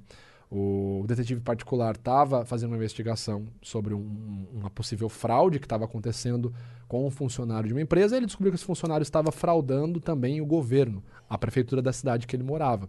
O 0.56 1.04
detetive 1.08 1.42
particular 1.42 1.96
estava 1.96 2.46
fazendo 2.46 2.70
uma 2.72 2.78
investigação 2.78 3.48
sobre 3.60 3.96
um- 3.96 4.46
uma 4.54 4.70
possível 4.70 5.10
fraude 5.10 5.58
que 5.60 5.66
estava 5.66 5.86
acontecendo 5.86 6.54
com 6.88 7.08
um 7.08 7.10
funcionário 7.10 7.68
de 7.68 7.74
uma 7.74 7.82
empresa 7.82 8.16
e 8.16 8.20
ele 8.20 8.28
descobriu 8.28 8.52
que 8.52 8.58
esse 8.58 8.66
funcionário 8.66 9.02
estava 9.02 9.32
fraudando 9.32 10.00
também 10.00 10.42
o 10.42 10.46
governo, 10.46 11.04
a 11.28 11.40
prefeitura 11.40 11.82
da 11.82 11.92
cidade 11.92 12.28
que 12.28 12.36
ele 12.36 12.44
morava. 12.44 12.86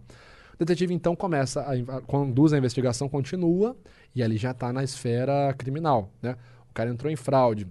O 0.53 0.57
detetive 0.59 0.93
então 0.93 1.15
começa, 1.15 1.67
a, 1.67 1.75
inva- 1.75 2.01
conduz 2.01 2.53
a 2.53 2.57
investigação, 2.59 3.09
continua, 3.09 3.75
e 4.13 4.21
ali 4.21 4.37
já 4.37 4.51
está 4.51 4.71
na 4.71 4.83
esfera 4.83 5.51
criminal. 5.57 6.11
Né? 6.21 6.35
O 6.69 6.73
cara 6.73 6.89
entrou 6.91 7.11
em 7.11 7.15
fraude. 7.15 7.65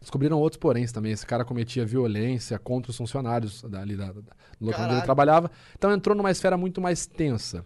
Descobriram 0.00 0.38
outros 0.38 0.58
poréns 0.58 0.92
também. 0.92 1.12
Esse 1.12 1.24
cara 1.26 1.44
cometia 1.44 1.86
violência 1.86 2.58
contra 2.58 2.90
os 2.90 2.96
funcionários 2.96 3.62
da, 3.62 3.84
da, 3.84 4.12
do 4.12 4.24
local 4.60 4.84
onde 4.84 4.94
ele 4.94 5.02
trabalhava. 5.02 5.50
Então 5.76 5.90
entrou 5.92 6.14
numa 6.16 6.30
esfera 6.30 6.56
muito 6.56 6.80
mais 6.80 7.06
tensa. 7.06 7.64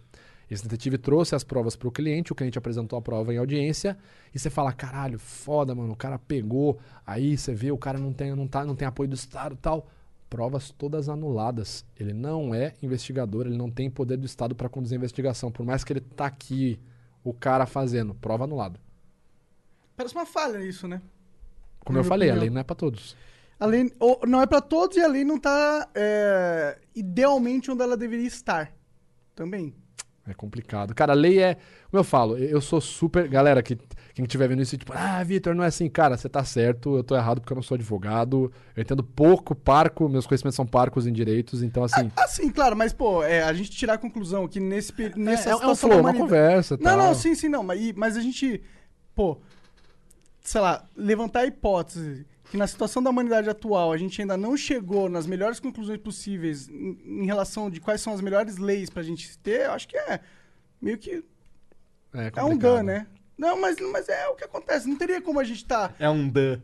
Esse 0.53 0.63
detetive 0.63 0.97
trouxe 0.97 1.33
as 1.33 1.45
provas 1.45 1.77
pro 1.77 1.89
cliente, 1.89 2.33
o 2.33 2.35
cliente 2.35 2.57
apresentou 2.57 2.99
a 2.99 3.01
prova 3.01 3.33
em 3.33 3.37
audiência, 3.37 3.97
e 4.35 4.37
você 4.37 4.49
fala, 4.49 4.73
caralho, 4.73 5.17
foda, 5.17 5.73
mano, 5.73 5.93
o 5.93 5.95
cara 5.95 6.19
pegou, 6.19 6.77
aí 7.07 7.37
você 7.37 7.53
vê, 7.55 7.71
o 7.71 7.77
cara 7.77 7.97
não 7.97 8.11
tem, 8.11 8.35
não 8.35 8.45
tá, 8.45 8.65
não 8.65 8.75
tem 8.75 8.85
apoio 8.85 9.07
do 9.07 9.15
Estado 9.15 9.55
e 9.55 9.57
tal. 9.57 9.87
Provas 10.29 10.69
todas 10.71 11.07
anuladas. 11.09 11.85
Ele 11.97 12.13
não 12.13 12.53
é 12.53 12.73
investigador, 12.83 13.45
ele 13.47 13.57
não 13.57 13.69
tem 13.71 13.89
poder 13.89 14.17
do 14.17 14.25
Estado 14.25 14.53
para 14.55 14.67
conduzir 14.69 14.95
a 14.95 14.99
investigação. 14.99 15.51
Por 15.51 15.65
mais 15.65 15.83
que 15.85 15.93
ele 15.93 15.99
tá 16.01 16.25
aqui, 16.25 16.79
o 17.23 17.33
cara 17.33 17.65
fazendo, 17.65 18.13
prova 18.15 18.43
anulada. 18.45 18.79
Parece 19.95 20.15
uma 20.15 20.25
falha 20.25 20.59
isso, 20.63 20.87
né? 20.87 21.01
Como 21.85 21.97
Na 21.97 22.03
eu 22.03 22.07
falei, 22.07 22.29
a 22.29 22.33
opinião. 22.33 22.41
lei 22.43 22.49
não 22.53 22.61
é 22.61 22.63
pra 22.63 22.75
todos. 22.75 23.15
A 23.59 23.65
lei 23.65 23.91
ou- 23.99 24.21
não 24.27 24.41
é 24.41 24.45
pra 24.47 24.59
todos 24.61 24.97
e 24.97 25.01
a 25.01 25.07
lei 25.07 25.23
não 25.23 25.37
tá 25.39 25.89
é, 25.95 26.77
idealmente 26.95 27.69
onde 27.71 27.81
ela 27.83 27.95
deveria 27.97 28.27
estar. 28.27 28.73
Também. 29.35 29.73
É 30.27 30.33
complicado. 30.35 30.93
Cara, 30.93 31.13
a 31.13 31.15
lei 31.15 31.39
é. 31.41 31.55
Como 31.89 31.99
eu 31.99 32.03
falo, 32.03 32.37
eu 32.37 32.61
sou 32.61 32.79
super. 32.79 33.27
Galera, 33.27 33.63
que, 33.63 33.75
quem 34.13 34.23
estiver 34.23 34.47
vendo 34.47 34.61
isso, 34.61 34.77
tipo, 34.77 34.93
ah, 34.95 35.23
Vitor, 35.23 35.55
não 35.55 35.63
é 35.63 35.67
assim. 35.67 35.89
Cara, 35.89 36.15
você 36.15 36.29
tá 36.29 36.43
certo, 36.43 36.95
eu 36.95 37.03
tô 37.03 37.15
errado 37.15 37.41
porque 37.41 37.51
eu 37.51 37.55
não 37.55 37.63
sou 37.63 37.73
advogado. 37.73 38.51
Eu 38.75 38.81
entendo 38.83 39.03
pouco, 39.03 39.55
parco, 39.55 40.07
meus 40.07 40.27
conhecimentos 40.27 40.55
são 40.55 40.65
parcos 40.65 41.07
em 41.07 41.11
direitos, 41.11 41.63
então 41.63 41.83
assim. 41.83 42.11
Assim, 42.15 42.51
claro, 42.51 42.77
mas, 42.77 42.93
pô, 42.93 43.23
é, 43.23 43.41
a 43.41 43.51
gente 43.51 43.71
tirar 43.71 43.95
a 43.95 43.97
conclusão 43.97 44.47
que 44.47 44.59
nesse, 44.59 44.93
pe- 44.93 45.11
nessa 45.15 45.49
é 45.49 45.55
um 45.55 45.59
situação 45.59 45.89
flow, 45.89 46.03
da 46.03 46.09
uma 46.09 46.17
conversa, 46.17 46.77
Não, 46.77 46.83
tal. 46.83 46.97
não, 46.97 47.15
sim, 47.15 47.33
sim, 47.33 47.49
não. 47.49 47.63
Mas, 47.63 47.91
mas 47.93 48.15
a 48.15 48.21
gente, 48.21 48.61
pô, 49.15 49.39
sei 50.41 50.61
lá, 50.61 50.85
levantar 50.95 51.39
a 51.41 51.45
hipótese 51.47 52.27
que 52.51 52.57
na 52.57 52.67
situação 52.67 53.01
da 53.01 53.09
humanidade 53.09 53.49
atual 53.49 53.93
a 53.93 53.97
gente 53.97 54.19
ainda 54.19 54.35
não 54.35 54.57
chegou 54.57 55.07
nas 55.07 55.25
melhores 55.25 55.57
conclusões 55.57 55.97
possíveis 55.99 56.67
em, 56.67 57.21
em 57.21 57.25
relação 57.25 57.69
de 57.69 57.79
quais 57.79 58.01
são 58.01 58.11
as 58.11 58.19
melhores 58.19 58.57
leis 58.57 58.89
pra 58.89 59.01
gente 59.01 59.37
ter, 59.37 59.67
eu 59.67 59.71
acho 59.71 59.87
que 59.87 59.95
é 59.95 60.19
meio 60.81 60.97
que 60.97 61.23
É, 62.13 62.29
é 62.35 62.43
um 62.43 62.57
dan, 62.57 62.83
né? 62.83 63.07
Não, 63.37 63.59
mas, 63.59 63.77
mas 63.79 64.09
é 64.09 64.27
o 64.27 64.35
que 64.35 64.43
acontece. 64.43 64.85
Não 64.85 64.97
teria 64.97 65.21
como 65.21 65.39
a 65.39 65.45
gente 65.45 65.63
tá. 65.63 65.93
É 65.97 66.09
um 66.09 66.27
dan. 66.27 66.61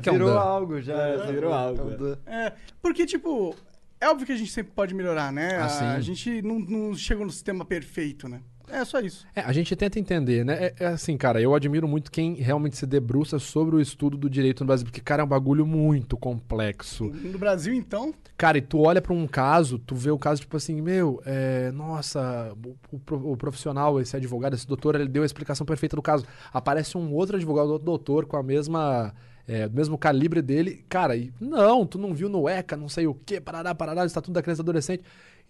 que 0.00 0.08
é 0.08 0.10
um 0.10 0.14
virou 0.14 0.30
dan? 0.30 0.40
algo 0.40 0.80
já. 0.80 0.96
É, 0.96 1.32
virou 1.32 1.52
algo, 1.52 1.82
É 1.82 1.84
um 1.84 2.34
é. 2.34 2.46
É, 2.46 2.52
porque, 2.80 3.04
tipo, 3.04 3.54
é 4.00 4.08
óbvio 4.08 4.26
que 4.26 4.32
a 4.32 4.36
gente 4.36 4.50
sempre 4.50 4.72
pode 4.72 4.94
melhorar, 4.94 5.30
né? 5.30 5.56
Ah, 5.56 5.66
a, 5.66 5.94
a 5.96 6.00
gente 6.00 6.40
não, 6.40 6.58
não 6.58 6.94
chega 6.96 7.22
no 7.22 7.30
sistema 7.30 7.62
perfeito, 7.62 8.26
né? 8.26 8.40
É 8.72 8.84
só 8.84 9.00
isso. 9.00 9.26
É, 9.34 9.42
a 9.42 9.52
gente 9.52 9.76
tenta 9.76 9.98
entender, 9.98 10.44
né? 10.44 10.54
É, 10.54 10.74
é 10.80 10.86
assim, 10.86 11.16
cara, 11.16 11.40
eu 11.40 11.54
admiro 11.54 11.86
muito 11.86 12.10
quem 12.10 12.34
realmente 12.34 12.76
se 12.76 12.86
debruça 12.86 13.38
sobre 13.38 13.76
o 13.76 13.80
estudo 13.80 14.16
do 14.16 14.28
direito 14.28 14.60
no 14.60 14.66
Brasil, 14.66 14.86
porque, 14.86 15.00
cara, 15.00 15.22
é 15.22 15.24
um 15.24 15.28
bagulho 15.28 15.66
muito 15.66 16.16
complexo. 16.16 17.04
No 17.04 17.38
Brasil, 17.38 17.74
então, 17.74 18.14
Cara, 18.42 18.58
e 18.58 18.60
tu 18.60 18.80
olha 18.80 19.00
pra 19.00 19.12
um 19.12 19.24
caso, 19.24 19.78
tu 19.78 19.94
vê 19.94 20.10
o 20.10 20.18
caso, 20.18 20.40
tipo 20.40 20.56
assim, 20.56 20.80
meu, 20.80 21.22
é, 21.24 21.70
nossa, 21.70 22.52
o, 22.90 22.98
o 23.14 23.32
o 23.32 23.36
profissional, 23.36 24.00
esse 24.00 24.16
advogado, 24.16 24.54
esse 24.54 24.66
doutor, 24.66 24.96
ele 24.96 25.08
deu 25.08 25.22
a 25.22 25.26
explicação 25.26 25.64
perfeita 25.64 25.94
do 25.94 26.02
caso. 26.02 26.26
Aparece 26.52 26.98
um 26.98 27.12
outro 27.14 27.36
advogado, 27.36 27.70
outro 27.70 27.86
doutor, 27.86 28.26
com 28.26 28.36
a 28.36 28.42
mesma. 28.42 29.14
É, 29.46 29.68
do 29.68 29.76
mesmo 29.76 29.98
calibre 29.98 30.40
dele, 30.40 30.84
cara, 30.88 31.16
e 31.16 31.32
não, 31.40 31.84
tu 31.84 31.98
não 31.98 32.14
viu 32.14 32.28
no 32.28 32.48
ECA, 32.48 32.76
não 32.76 32.88
sei 32.88 33.08
o 33.08 33.14
que, 33.14 33.40
parará, 33.40 33.74
parará, 33.74 34.04
estatuto 34.06 34.32
da 34.32 34.42
criança 34.42 34.62
adolescente. 34.62 35.02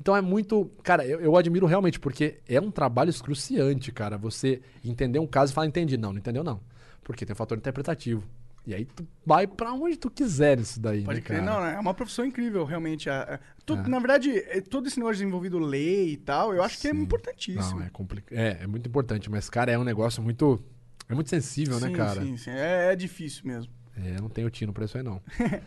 Então 0.03 0.17
é 0.17 0.21
muito. 0.21 0.69
Cara, 0.83 1.07
eu, 1.07 1.21
eu 1.21 1.37
admiro 1.37 1.65
realmente, 1.65 2.01
porque 2.01 2.41
é 2.49 2.61
um 2.61 2.73
trabalho 2.73 3.09
excruciante, 3.09 3.93
cara. 3.93 4.19
Você 4.19 4.61
entender 4.85 5.21
um 5.21 5.27
caso 5.29 5.53
e 5.53 5.55
falar, 5.55 5.69
entendi. 5.69 5.97
Não, 5.97 6.11
não 6.13 6.19
entendeu, 6.19 6.43
não. 6.43 6.61
Porque 7.05 7.25
tem 7.25 7.33
um 7.33 7.37
fator 7.37 7.57
interpretativo. 7.57 8.25
E 8.67 8.75
aí 8.75 8.85
tu 8.85 9.07
vai 9.25 9.47
pra 9.47 9.73
onde 9.73 9.97
tu 9.97 10.11
quiser 10.11 10.59
isso 10.59 10.81
daí, 10.81 11.05
pode 11.05 11.21
né, 11.21 11.25
crer. 11.25 11.43
Não, 11.43 11.65
é 11.65 11.79
uma 11.79 11.95
profissão 11.95 12.25
incrível, 12.25 12.65
realmente. 12.65 13.09
A- 13.09 13.35
a- 13.35 13.41
tudo- 13.65 13.83
É. 13.87 13.89
Na 13.89 14.01
verdade, 14.01 14.37
é, 14.39 14.61
todo 14.61 14.89
esse 14.89 14.99
negócio 14.99 15.25
envolvido 15.25 15.57
lei 15.61 16.15
e 16.15 16.17
tal, 16.17 16.53
eu 16.53 16.65
acho 16.65 16.81
que 16.81 16.89
é 16.89 16.91
importantíssimo. 16.91 17.79
Não, 17.79 17.87
é 17.87 17.91
complicado. 17.91 18.37
É, 18.37 18.59
é 18.63 18.67
muito 18.67 18.89
importante, 18.89 19.31
mas, 19.31 19.49
cara, 19.49 19.71
é 19.71 19.79
um 19.79 19.85
negócio 19.85 20.21
muito. 20.21 20.61
É 21.09 21.15
muito 21.15 21.31
sensível, 21.31 21.79
né, 21.79 21.89
Sim, 21.89 21.93
cara? 21.95 22.23
Sim, 22.23 22.37
sim. 22.37 22.51
É, 22.51 22.93
é 22.93 22.97
difícil 22.97 23.47
mesmo. 23.47 23.73
É, 23.97 24.17
eu 24.17 24.23
não 24.23 24.29
tenho 24.29 24.51
tino 24.51 24.73
pra 24.73 24.85
isso 24.85 24.97
aí, 24.97 25.05
não. 25.05 25.23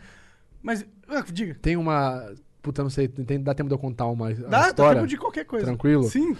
Mas, 0.61 0.85
ah, 1.07 1.23
diga. 1.31 1.55
Tem 1.61 1.77
uma. 1.77 2.33
Puta, 2.65 2.81
não 2.81 2.89
sei, 2.89 3.07
tem, 3.07 3.39
dá 3.39 3.53
tempo 3.53 3.69
de 3.69 3.75
eu 3.75 3.79
contar 3.79 4.07
uma, 4.07 4.33
Dá, 4.33 4.47
dá 4.47 4.67
história? 4.69 4.95
tempo 4.95 5.07
de 5.07 5.17
qualquer 5.17 5.45
coisa. 5.45 5.65
Tranquilo? 5.67 6.03
Sim. 6.05 6.35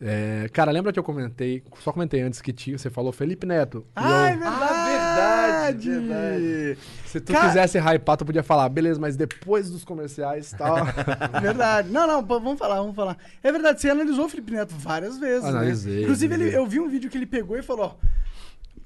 É, 0.00 0.48
cara, 0.52 0.70
lembra 0.70 0.90
que 0.90 0.98
eu 0.98 1.02
comentei, 1.02 1.62
só 1.82 1.92
comentei 1.92 2.22
antes 2.22 2.40
que 2.40 2.50
tio, 2.50 2.78
você 2.78 2.88
falou 2.88 3.12
Felipe 3.12 3.46
Neto. 3.46 3.86
Ah, 3.94 4.30
é 4.30 4.34
eu- 4.34 4.38
verdade! 4.38 5.90
verdade, 5.90 6.78
Se 7.04 7.20
tu 7.20 7.32
Cara- 7.32 7.48
quisesse 7.48 7.78
hypar, 7.78 8.16
tu 8.16 8.24
podia 8.24 8.42
falar, 8.42 8.68
beleza, 8.70 8.98
mas 8.98 9.16
depois 9.16 9.68
dos 9.70 9.84
comerciais 9.84 10.52
e 10.52 10.56
tal. 10.56 10.76
Verdade. 11.42 11.90
Não, 11.90 12.06
não, 12.06 12.22
vamos 12.24 12.58
falar, 12.58 12.76
vamos 12.76 12.94
falar. 12.96 13.16
É 13.42 13.52
verdade, 13.52 13.80
você 13.80 13.90
analisou 13.90 14.24
o 14.26 14.28
Felipe 14.30 14.52
Neto 14.52 14.74
várias 14.78 15.18
vezes. 15.18 15.42
né? 15.44 15.48
Analisei, 15.50 16.02
Inclusive, 16.04 16.34
ele- 16.34 16.54
eu 16.56 16.66
vi 16.66 16.80
um 16.80 16.88
vídeo 16.88 17.10
que 17.10 17.16
ele 17.18 17.26
pegou 17.26 17.56
e 17.58 17.62
falou: 17.62 17.98
ó, 18.02 18.06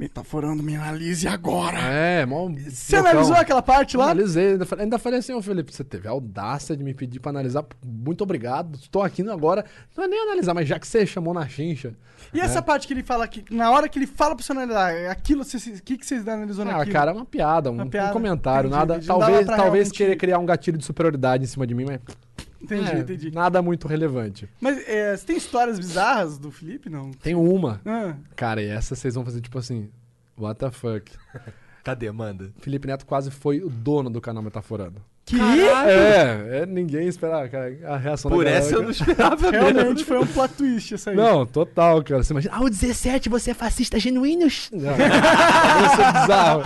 metaforando, 0.01 0.63
me 0.63 0.75
analise 0.75 1.29
agora. 1.29 1.79
é, 1.79 2.25
mó. 2.25 2.49
Você 2.49 2.97
loucão. 2.97 3.11
analisou 3.13 3.37
aquela 3.37 3.61
parte 3.63 3.97
lá? 3.97 4.05
Analisei, 4.07 4.53
ainda 4.53 4.65
falei, 4.67 4.85
ainda 4.85 4.99
falei 4.99 5.19
assim, 5.19 5.33
ô 5.35 5.43
Felipe, 5.43 5.75
você 5.75 5.85
teve 5.85 6.09
a 6.09 6.11
audácia 6.11 6.77
de 6.77 6.83
me 6.83 6.95
pedir 6.95 7.21
pra 7.21 7.31
analisar. 7.31 7.65
Muito 7.85 8.23
obrigado. 8.25 8.77
Estou 8.77 9.03
aqui 9.03 9.23
agora. 9.29 9.65
Não 9.97 10.05
é 10.05 10.09
nem 10.09 10.21
analisar, 10.23 10.55
mas 10.55 10.67
já 10.67 10.79
que 10.79 10.87
você 10.87 11.05
chamou 11.07 11.35
na 11.35 11.47
chincha. 11.47 11.95
E 12.35 12.41
essa 12.41 12.61
parte 12.63 12.87
que 12.87 12.93
ele 12.95 13.03
fala 13.03 13.27
que, 13.29 13.45
na 13.55 13.71
hora 13.71 13.89
que 13.89 13.99
ele 13.99 14.07
fala 14.07 14.35
pra 14.35 14.45
você 14.45 14.53
analisar, 14.53 14.93
aquilo, 15.11 15.45
você- 15.45 15.71
o 15.71 15.83
que, 15.83 15.97
que 15.99 16.07
vocês 16.07 16.27
analisou 16.27 16.65
Ah, 16.67 16.73
naquilo? 16.79 16.93
cara, 16.93 17.11
é 17.11 17.15
uma 17.15 17.25
piada, 17.25 17.71
um, 17.71 17.75
Uma 17.75 17.85
um 17.85 17.89
piada. 17.89 18.13
comentário, 18.13 18.69
Entendi, 18.69 18.79
nada. 18.79 18.95
entendi. 18.95 19.07
Talvez, 19.07 19.47
talvez 19.47 19.61
realmente- 19.63 19.93
querer 19.97 20.17
criar 20.17 20.39
um 20.39 20.47
gatilho 20.47 20.79
de 20.79 20.85
superioridade 20.85 21.45
em 21.45 21.47
cima 21.47 21.67
de 21.67 21.75
mim, 21.75 21.85
mas. 21.87 22.01
Entendi, 22.62 22.91
é, 22.91 22.99
entendi. 22.99 23.31
Nada 23.31 23.62
muito 23.62 23.89
relevante. 23.89 24.49
Mas 24.61 24.87
é, 24.89 25.16
você 25.16 25.27
tem 25.27 25.37
histórias 25.37 25.78
bizarras 25.78 26.39
do 26.39 26.51
Felipe, 26.51 26.91
não? 26.91 27.11
Tem 27.12 27.35
uma. 27.35 27.81
Ah, 27.87 28.15
Cara, 28.37 28.62
e 28.62 28.66
essa 28.69 28.95
vocês 28.95 29.15
vão 29.15 29.24
fazer 29.24 29.41
tipo 29.41 29.59
assim. 29.59 29.89
What 30.39 30.59
the 30.59 30.70
fuck? 30.70 31.11
Cadê, 31.85 32.11
manda? 32.12 32.51
Felipe 32.61 32.87
Neto 32.87 33.07
quase 33.07 33.31
foi 33.31 33.61
o 33.62 33.70
dono 33.70 34.11
do 34.11 34.20
canal 34.20 34.43
Metaforando. 34.43 35.01
que? 35.24 35.41
É, 35.41 36.61
é, 36.62 36.66
ninguém 36.66 37.09
esperava, 37.09 37.49
cara. 37.49 37.74
A 37.85 37.97
reação 37.97 38.31
Por 38.31 38.45
da 38.45 38.51
galera, 38.51 38.59
essa 38.66 38.74
eu 38.74 38.81
cara. 38.81 38.85
não 38.85 38.91
esperava 38.91 39.51
Realmente 39.53 39.85
mesmo. 39.87 40.05
foi 40.05 40.19
um 40.19 40.27
plot 40.27 40.55
twist 40.55 40.95
essa 40.95 41.11
aí. 41.11 41.16
Não, 41.16 41.47
total, 41.47 42.03
cara. 42.05 42.23
Você 42.23 42.32
imagina, 42.35 42.55
ah, 42.55 42.61
o 42.62 42.69
17, 42.69 43.28
você 43.31 43.53
é 43.53 43.55
fascista 43.55 43.99
genuíno? 43.99 44.43
Não, 44.43 44.49
isso 45.87 46.03
é 46.03 46.12
bizarro. 46.20 46.62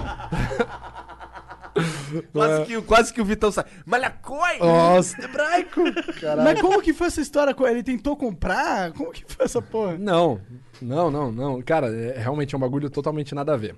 Quase 2.32 2.64
que, 2.64 2.82
quase 2.82 3.12
que 3.12 3.20
o 3.20 3.24
Vitão 3.24 3.50
sai. 3.50 3.64
Malhacoi! 3.84 4.58
Nossa, 4.60 5.20
hebraico. 5.22 5.82
Caralho. 6.20 6.42
Mas 6.44 6.60
como 6.60 6.80
que 6.80 6.92
foi 6.92 7.08
essa 7.08 7.20
história? 7.20 7.54
Ele 7.68 7.82
tentou 7.82 8.16
comprar? 8.16 8.92
Como 8.92 9.10
que 9.10 9.24
foi 9.26 9.44
essa 9.44 9.60
porra? 9.60 9.98
Não, 9.98 10.40
não, 10.80 11.10
não, 11.10 11.32
não. 11.32 11.62
Cara, 11.62 11.88
é, 11.88 12.18
realmente 12.18 12.54
é 12.54 12.58
um 12.58 12.60
bagulho 12.60 12.88
totalmente 12.88 13.34
nada 13.34 13.54
a 13.54 13.56
ver. 13.56 13.74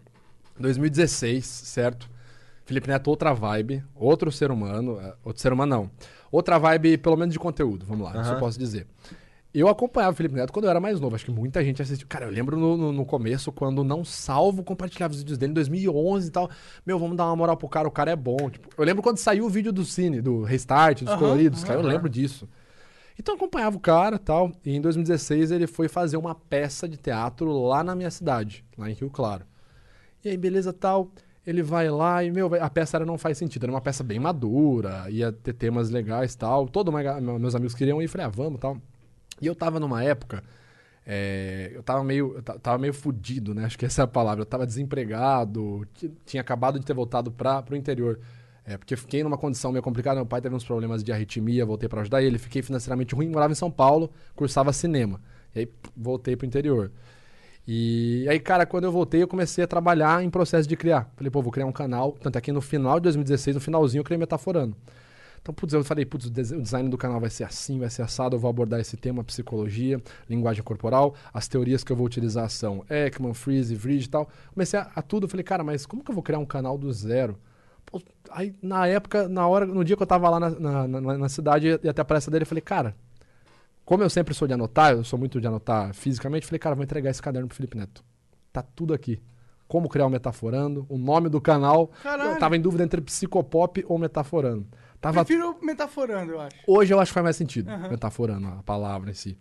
2016, 0.59 1.45
certo? 1.45 2.11
Felipe 2.65 2.89
Neto, 2.89 3.09
outra 3.09 3.33
vibe, 3.33 3.85
outro 3.95 4.31
ser 4.33 4.51
humano, 4.51 4.99
é, 5.01 5.15
outro 5.25 5.41
ser 5.41 5.53
humano 5.53 5.77
não. 5.77 5.91
Outra 6.31 6.59
vibe, 6.59 6.99
pelo 6.99 7.17
menos 7.17 7.33
de 7.33 7.39
conteúdo, 7.39 7.87
vamos 7.87 8.05
lá, 8.05 8.21
isso 8.21 8.33
eu 8.33 8.39
posso 8.39 8.59
dizer. 8.59 8.87
Eu 9.59 9.69
acompanhava 9.69 10.13
o 10.13 10.17
Felipe 10.17 10.35
Neto 10.35 10.53
quando 10.53 10.67
eu 10.67 10.71
era 10.71 10.79
mais 10.79 11.01
novo, 11.01 11.15
acho 11.17 11.25
que 11.25 11.31
muita 11.31 11.65
gente 11.65 11.81
assistiu. 11.81 12.07
Cara, 12.07 12.27
eu 12.27 12.31
lembro 12.31 12.59
no, 12.59 12.77
no- 12.77 12.93
no 12.93 13.07
começo, 13.07 13.51
quando 13.51 13.83
não 13.83 14.05
salvo, 14.05 14.63
compartilhava 14.63 15.15
os 15.15 15.21
vídeos 15.21 15.39
dele 15.39 15.53
em 15.53 15.55
2011 15.55 16.29
e 16.29 16.31
tal. 16.31 16.51
Meu, 16.85 16.99
vamos 16.99 17.17
dar 17.17 17.25
uma 17.27 17.37
moral 17.37 17.57
pro 17.57 17.69
cara, 17.69 17.89
o 17.89 17.91
cara 17.91 18.11
é 18.11 18.17
bom. 18.17 18.51
Tipo, 18.51 18.69
eu 18.77 18.85
lembro 18.85 19.03
quando 19.03 19.17
saiu 19.17 19.47
o 19.47 19.49
vídeo 19.49 19.73
do 19.73 19.85
Cine, 19.85 20.21
do 20.21 20.43
Restart, 20.43 21.01
dos 21.01 21.09
Aham, 21.09 21.19
coloridos, 21.19 21.65
cara, 21.65 21.81
eu 21.81 21.87
lembro 21.87 22.09
disso. 22.09 22.47
Então 23.19 23.35
eu 23.35 23.37
acompanhava 23.37 23.77
o 23.77 23.81
cara 23.81 24.17
e 24.17 24.19
tal. 24.19 24.53
E 24.65 24.77
em 24.77 24.81
2016 24.81 25.51
ele 25.51 25.67
foi 25.67 25.89
fazer 25.89 26.19
uma 26.19 26.35
peça 26.35 26.87
de 26.87 26.99
teatro 26.99 27.51
lá 27.51 27.83
na 27.83 27.95
minha 27.97 28.11
cidade, 28.11 28.63
lá 28.77 28.91
em 28.91 28.93
Rio 28.93 29.09
Claro. 29.09 29.45
E 30.23 30.29
aí, 30.29 30.37
beleza 30.37 30.73
tal. 30.73 31.11
Ele 31.47 31.63
vai 31.63 31.89
lá 31.89 32.23
e, 32.25 32.31
meu, 32.31 32.53
a 32.61 32.69
peça 32.69 32.97
era 32.97 33.07
não 33.07 33.17
faz 33.17 33.39
sentido. 33.39 33.63
Era 33.65 33.73
uma 33.73 33.81
peça 33.81 34.03
bem 34.05 34.19
madura, 34.19 35.07
ia 35.09 35.33
ter 35.33 35.53
temas 35.55 35.89
legais 35.89 36.35
e 36.35 36.39
tal. 36.39 36.69
Todo 36.69 36.93
meus 36.93 37.55
amigos 37.55 37.75
queriam 37.75 38.03
ir, 38.03 38.09
falei, 38.09 38.27
ah, 38.27 38.31
vamos 38.31 38.61
tal. 38.61 38.77
E 39.41 39.47
eu 39.47 39.55
tava 39.55 39.79
numa 39.81 40.03
época. 40.03 40.43
é, 41.07 41.71
eu 41.75 41.83
tava 41.83 42.03
meio, 42.05 42.35
eu 42.37 42.43
ta- 42.43 42.59
tava 42.59 42.79
meio 42.79 42.93
fudido, 42.95 43.55
né? 43.55 43.65
Acho 43.65 43.79
que 43.79 43.87
essa 43.87 44.03
é 44.03 44.05
a 44.05 44.09
palavra. 44.09 44.43
Eu 44.43 44.47
tava 44.47 44.67
desempregado, 44.67 45.87
ti- 45.95 46.13
tinha 46.27 46.41
acabado 46.41 46.79
de 46.81 46.85
ter 46.87 46.95
voltado 46.95 47.31
para 47.31 47.63
pro 47.63 47.77
interior. 47.77 48.19
É, 48.65 48.77
porque 48.77 48.97
fiquei 48.97 49.23
numa 49.23 49.39
condição 49.39 49.71
meio 49.73 49.83
complicada. 49.83 50.17
Meu 50.17 50.27
pai 50.27 50.41
teve 50.41 50.55
uns 50.55 50.65
problemas 50.65 51.05
de 51.05 51.13
arritmia, 51.13 51.65
voltei 51.65 51.89
para 51.89 52.01
ajudar 52.03 52.23
ele. 52.23 52.39
Fiquei 52.39 52.63
financeiramente 52.63 53.15
ruim, 53.15 53.29
morava 53.31 53.53
em 53.53 53.57
São 53.57 53.71
Paulo, 53.71 54.11
cursava 54.35 54.73
cinema. 54.73 55.21
E 55.55 55.61
aí 55.61 55.69
voltei 55.97 56.37
pro 56.37 56.47
interior. 56.47 56.91
E 57.69 58.27
aí, 58.29 58.39
cara, 58.39 58.65
quando 58.65 58.85
eu 58.85 58.93
voltei, 58.93 59.23
eu 59.23 59.29
comecei 59.29 59.65
a 59.65 59.67
trabalhar 59.67 60.23
em 60.23 60.31
processo 60.31 60.69
de 60.69 60.77
criar. 60.77 61.11
Falei, 61.17 61.31
pô, 61.31 61.43
vou 61.43 61.51
criar 61.53 61.67
um 61.67 61.73
canal. 61.73 62.13
Tanto 62.13 62.39
é 62.39 62.41
que 62.41 62.53
no 62.53 62.61
final 62.61 62.97
de 63.01 63.05
2016, 63.05 63.57
no 63.57 63.61
finalzinho, 63.61 64.01
eu 64.01 64.05
criei 64.05 64.19
Metaforando. 64.19 64.77
Então, 65.47 65.55
putz, 65.55 65.73
eu 65.73 65.85
falei, 65.85 66.05
putz, 66.05 66.27
o 66.27 66.31
des- 66.31 66.51
o 66.51 66.61
design 66.61 66.89
do 66.89 66.99
canal 66.99 67.21
vai 67.21 67.31
ser 67.31 67.45
assim, 67.45 67.79
vai 67.79 67.89
ser 67.89 68.03
assado, 68.03 68.35
eu 68.35 68.41
vou 68.41 68.51
abordar 68.51 68.81
esse 68.81 68.97
tema, 68.97 69.23
psicologia, 69.23 70.03
linguagem 70.29 70.61
corporal, 70.65 71.15
as 71.33 71.47
teorias 71.47 71.85
que 71.85 71.93
eu 71.93 71.97
vou 71.97 72.05
utilizar 72.05 72.51
são 72.51 72.85
Ekman, 72.91 73.33
Freeze, 73.33 73.73
Vrij 73.77 74.07
e 74.07 74.09
tal. 74.09 74.29
Comecei 74.53 74.81
a, 74.81 74.91
a 74.97 75.01
tudo, 75.03 75.27
eu 75.27 75.29
falei, 75.29 75.45
cara, 75.45 75.63
mas 75.63 75.87
como 75.87 76.03
que 76.03 76.11
eu 76.11 76.15
vou 76.15 76.23
criar 76.25 76.41
um 76.41 76.45
canal 76.45 76.77
do 76.77 76.93
zero? 76.93 77.39
Pô, 77.85 78.03
aí, 78.33 78.57
na 78.61 78.89
época, 78.89 79.29
na 79.29 79.47
hora, 79.47 79.65
no 79.65 79.85
dia 79.85 79.97
que 79.97 80.03
eu 80.03 80.07
tava 80.09 80.29
lá 80.29 80.41
na, 80.41 80.51
na, 80.51 80.89
na- 80.89 81.19
na 81.19 81.29
cidade, 81.29 81.69
ia 81.81 81.91
até 81.93 82.03
a 82.03 82.05
palestra 82.05 82.33
dele, 82.33 82.43
eu 82.43 82.47
falei, 82.49 82.63
cara, 82.63 82.97
Como 83.85 84.03
eu 84.03 84.11
sempre 84.11 84.35
sou 84.35 84.49
de 84.49 84.55
anotar, 84.55 84.93
eu 84.93 85.05
sou 85.05 85.19
muito 85.19 85.41
de 85.41 85.47
anotar 85.47 85.95
fisicamente, 85.95 86.47
falei, 86.47 86.59
cara, 86.59 86.75
vou 86.75 86.83
entregar 86.85 87.11
esse 87.11 87.23
caderno 87.23 87.47
pro 87.47 87.57
Felipe 87.57 87.77
Neto. 87.77 88.03
Tá 88.53 88.63
tudo 88.63 88.93
aqui. 88.93 89.23
Como 89.69 89.89
criar 89.89 90.07
o 90.07 90.11
Metaforando, 90.11 90.87
o 90.89 90.99
nome 90.99 91.29
do 91.29 91.41
canal. 91.41 91.91
Caralho. 92.03 92.31
Eu 92.33 92.39
tava 92.39 92.57
em 92.57 92.61
dúvida 92.61 92.83
entre 92.85 93.01
Psicopop 93.01 93.85
ou 93.89 93.99
Metaforando. 93.99 94.67
Tava 95.01 95.25
Prefiro 95.25 95.57
metaforando, 95.63 96.33
eu 96.33 96.41
acho. 96.41 96.57
Hoje 96.67 96.93
eu 96.93 97.01
acho 97.01 97.11
que 97.11 97.15
faz 97.15 97.25
mais 97.25 97.37
sentido, 97.37 97.71
Aham. 97.71 97.91
metaforando 97.91 98.49
a 98.49 98.63
palavra 98.63 99.11
em 99.11 99.15
si. 99.15 99.37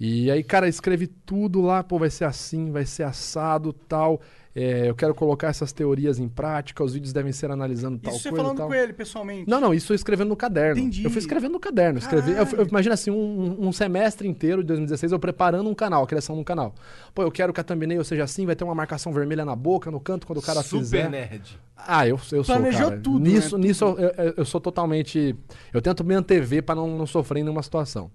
E 0.00 0.30
aí, 0.30 0.44
cara, 0.44 0.68
escrevi 0.68 1.06
tudo 1.08 1.60
lá, 1.60 1.82
pô, 1.82 1.98
vai 1.98 2.10
ser 2.10 2.24
assim, 2.24 2.70
vai 2.70 2.86
ser 2.86 3.02
assado, 3.02 3.72
tal. 3.72 4.20
É, 4.60 4.90
eu 4.90 4.94
quero 4.94 5.14
colocar 5.14 5.46
essas 5.48 5.72
teorias 5.72 6.18
em 6.18 6.28
prática, 6.28 6.82
os 6.82 6.92
vídeos 6.92 7.12
devem 7.12 7.30
ser 7.30 7.48
analisando 7.48 7.96
tal 7.98 8.12
Isso 8.12 8.22
você 8.24 8.30
coisa 8.30 8.42
falando 8.42 8.56
tal. 8.58 8.66
com 8.66 8.74
ele 8.74 8.92
pessoalmente. 8.92 9.48
Não, 9.48 9.60
não, 9.60 9.72
isso 9.72 9.92
eu 9.92 9.94
escrevendo 9.94 10.28
no 10.30 10.36
caderno. 10.36 10.80
Entendi. 10.80 11.04
Eu 11.04 11.10
fui 11.10 11.20
escrevendo 11.20 11.52
no 11.52 11.60
caderno. 11.60 11.98
Escrevi, 12.00 12.32
eu, 12.32 12.44
eu 12.58 12.66
imagino 12.66 12.92
assim, 12.92 13.10
um, 13.10 13.68
um 13.68 13.72
semestre 13.72 14.26
inteiro 14.26 14.62
de 14.62 14.66
2016 14.68 15.12
eu 15.12 15.18
preparando 15.20 15.70
um 15.70 15.74
canal, 15.74 16.02
a 16.02 16.06
criação 16.08 16.34
de 16.34 16.40
um 16.40 16.44
canal. 16.44 16.74
Pô, 17.14 17.22
eu 17.22 17.30
quero 17.30 17.52
que 17.52 17.60
a 17.60 17.64
thumbnail 17.64 18.02
seja 18.02 18.24
assim, 18.24 18.46
vai 18.46 18.56
ter 18.56 18.64
uma 18.64 18.74
marcação 18.74 19.12
vermelha 19.12 19.44
na 19.44 19.54
boca, 19.54 19.90
no 19.92 20.00
canto, 20.00 20.26
quando 20.26 20.38
o 20.38 20.42
cara 20.42 20.60
Super 20.62 20.78
fizer. 20.80 21.08
nerd. 21.08 21.56
Ah, 21.76 22.04
eu, 22.08 22.16
eu 22.32 22.42
sou, 22.42 22.56
Planejou 22.56 22.88
cara. 22.88 23.00
tudo, 23.00 23.20
Nisso, 23.20 23.56
né? 23.56 23.68
nisso 23.68 23.84
eu, 23.84 23.96
eu- 24.26 24.34
eu 24.38 24.44
sou 24.44 24.60
totalmente... 24.60 25.36
Eu 25.72 25.80
tento 25.80 26.02
me 26.02 26.14
antever 26.14 26.64
pra 26.64 26.74
não, 26.74 26.98
não 26.98 27.06
sofrer 27.06 27.38
em 27.40 27.44
nenhuma 27.44 27.62
situação. 27.62 28.10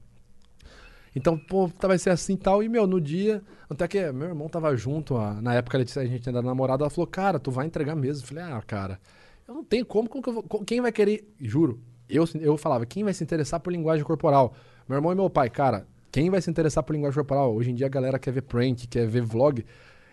Então, 1.16 1.38
pô, 1.38 1.70
tá, 1.70 1.88
vai 1.88 1.98
ser 1.98 2.10
assim 2.10 2.34
e 2.34 2.38
tal. 2.38 2.64
E, 2.64 2.70
meu, 2.70 2.88
no 2.88 3.00
dia... 3.00 3.42
Até 3.70 3.88
que 3.88 4.12
meu 4.12 4.28
irmão 4.28 4.48
tava 4.48 4.76
junto, 4.76 5.18
na 5.42 5.56
época 5.56 5.80
a 5.80 6.06
gente 6.06 6.30
ainda 6.30 6.40
era 6.40 6.48
namorado, 6.48 6.84
ela 6.84 6.92
falou, 6.92 7.08
cara, 7.08 7.40
tu 7.40 7.50
vai 7.50 7.66
entregar 7.66 7.96
mesmo. 7.96 8.24
Eu 8.24 8.28
falei, 8.28 8.44
ah, 8.44 8.62
cara, 8.62 9.00
eu 9.48 9.54
não 9.56 9.64
tenho 9.64 9.84
como, 9.84 10.08
como 10.08 10.22
que 10.22 10.30
eu 10.30 10.34
vou... 10.34 10.44
Quem 10.64 10.80
vai 10.80 10.92
querer... 10.92 11.34
Juro, 11.40 11.82
eu, 12.08 12.24
eu 12.40 12.56
falava, 12.56 12.86
quem 12.86 13.04
vai 13.04 13.14
se 13.14 13.24
interessar 13.24 13.60
por 13.60 13.74
linguagem 13.74 14.06
corporal? 14.06 14.54
Meu 14.88 14.98
irmão 14.98 15.12
e 15.12 15.16
meu 15.16 15.28
pai, 15.28 15.50
cara, 15.50 15.88
quem 16.12 16.30
vai 16.30 16.40
se 16.40 16.52
interessar 16.52 16.84
por 16.84 16.94
linguagem 16.94 17.16
corporal? 17.16 17.56
Hoje 17.56 17.72
em 17.72 17.74
dia 17.74 17.88
a 17.88 17.90
galera 17.90 18.20
quer 18.20 18.32
ver 18.32 18.44
prank, 18.44 18.86
quer 18.86 19.08
ver 19.08 19.22
vlog. 19.24 19.66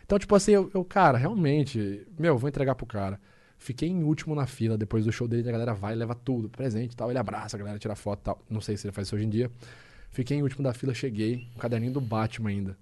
Então, 0.07 0.19
tipo 0.19 0.35
assim, 0.35 0.53
eu, 0.53 0.71
eu, 0.73 0.83
cara, 0.83 1.19
realmente, 1.19 2.07
meu, 2.19 2.39
vou 2.39 2.49
entregar 2.49 2.75
pro 2.75 2.87
cara. 2.87 3.21
Fiquei 3.59 3.91
em 3.91 4.03
último 4.03 4.35
na 4.35 4.47
fila, 4.47 4.79
depois 4.79 5.05
do 5.05 5.13
show 5.13 5.29
dele, 5.29 5.47
a 5.47 5.53
galera 5.53 5.75
vai, 5.75 5.95
leva 5.95 6.15
tudo, 6.15 6.49
presente 6.49 6.95
e 6.95 6.97
tal. 6.97 7.11
Ele 7.11 7.19
abraça, 7.19 7.57
a 7.57 7.59
galera 7.59 7.79
tira 7.79 7.95
foto 7.95 8.21
e 8.21 8.25
tal. 8.25 8.43
Não 8.49 8.63
sei 8.63 8.79
se 8.79 8.87
ele 8.87 8.93
faz 8.93 9.07
isso 9.07 9.17
hoje 9.17 9.27
em 9.27 9.29
dia. 9.29 9.51
Fiquei 10.11 10.37
em 10.39 10.43
último 10.43 10.63
da 10.63 10.73
fila, 10.75 10.93
cheguei, 10.95 11.47
um 11.57 11.59
caderninho 11.59 11.93
do 11.93 12.01
Batman 12.01 12.51
ainda. 12.51 12.77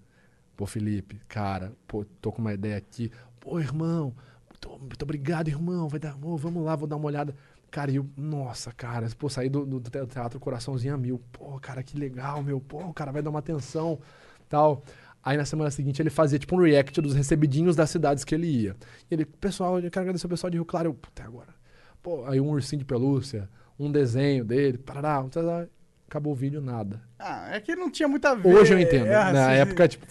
Pô, 0.57 0.67
Felipe, 0.67 1.21
cara, 1.29 1.73
pô, 1.87 2.05
tô 2.21 2.33
com 2.33 2.41
uma 2.43 2.53
ideia 2.55 2.77
aqui. 2.77 3.11
Pô, 3.41 3.61
irmão, 3.61 4.15
muito, 4.51 4.79
muito 4.81 5.03
obrigado, 5.03 5.49
irmão. 5.49 5.89
Vai 5.89 6.01
dar, 6.01 6.17
ô, 6.23 6.37
vamos 6.37 6.65
lá, 6.65 6.75
vou 6.77 6.89
dar 6.89 6.97
uma 6.97 7.07
olhada. 7.07 7.35
Cara, 7.71 7.93
eu, 7.93 8.07
nossa, 8.17 8.73
cara, 8.73 9.09
pô, 9.19 9.29
saí 9.29 9.49
do, 9.49 9.65
do 9.67 9.81
te- 9.81 10.07
teatro 10.07 10.41
Coraçãozinho 10.41 10.95
a 10.95 10.99
mil. 10.99 11.21
Pô, 11.33 11.59
cara, 11.61 11.83
que 11.83 11.97
legal, 11.99 12.43
meu. 12.43 12.61
Pô, 12.61 12.81
o 12.85 12.95
cara 12.95 13.13
vai 13.13 13.23
dar 13.23 13.31
uma 13.31 13.39
atenção, 13.41 14.01
tal. 14.49 14.83
Aí 15.23 15.37
na 15.37 15.45
semana 15.45 15.71
seguinte 15.71 16.01
ele 16.01 16.11
fazia 16.11 16.39
tipo 16.39 16.57
um 16.57 16.63
react 16.63 17.01
dos 17.01 17.15
recebidinhos 17.15 17.77
das 17.77 17.91
cidades 17.91 18.25
que 18.25 18.35
ele 18.35 18.47
ia. 18.49 18.77
E 19.11 19.15
ele, 19.15 19.25
pessoal, 19.25 19.79
eu 19.81 19.91
quero 19.91 20.03
agradecer 20.05 20.27
o 20.27 20.31
pessoal 20.31 20.51
de 20.51 20.57
Rio 20.57 20.65
Claro. 20.65 20.89
Eu, 20.91 20.95
puta, 20.95 21.23
agora. 21.25 21.55
Pô, 22.03 22.25
aí 22.27 22.41
um 22.41 22.49
ursinho 22.51 22.79
de 22.81 22.85
pelúcia, 22.85 23.49
um 23.79 23.91
desenho 23.93 24.45
dele, 24.45 24.79
parará, 24.79 25.23
tarará. 25.29 25.67
Acabou 26.09 26.33
o 26.33 26.37
vídeo, 26.37 26.61
nada. 26.61 27.01
Ah, 27.19 27.49
é 27.53 27.61
que 27.61 27.75
não 27.77 27.91
tinha 27.91 28.09
muito 28.09 28.25
a 28.27 28.35
ver. 28.35 28.55
Hoje 28.55 28.73
eu 28.73 28.79
entendo. 28.81 29.07
É, 29.07 29.33
Na 29.33 29.47
sim. 29.47 29.53
época, 29.57 29.89
tipo, 29.89 30.07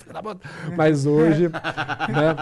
mas 0.76 1.06
hoje, 1.07 1.48
né? 1.48 2.36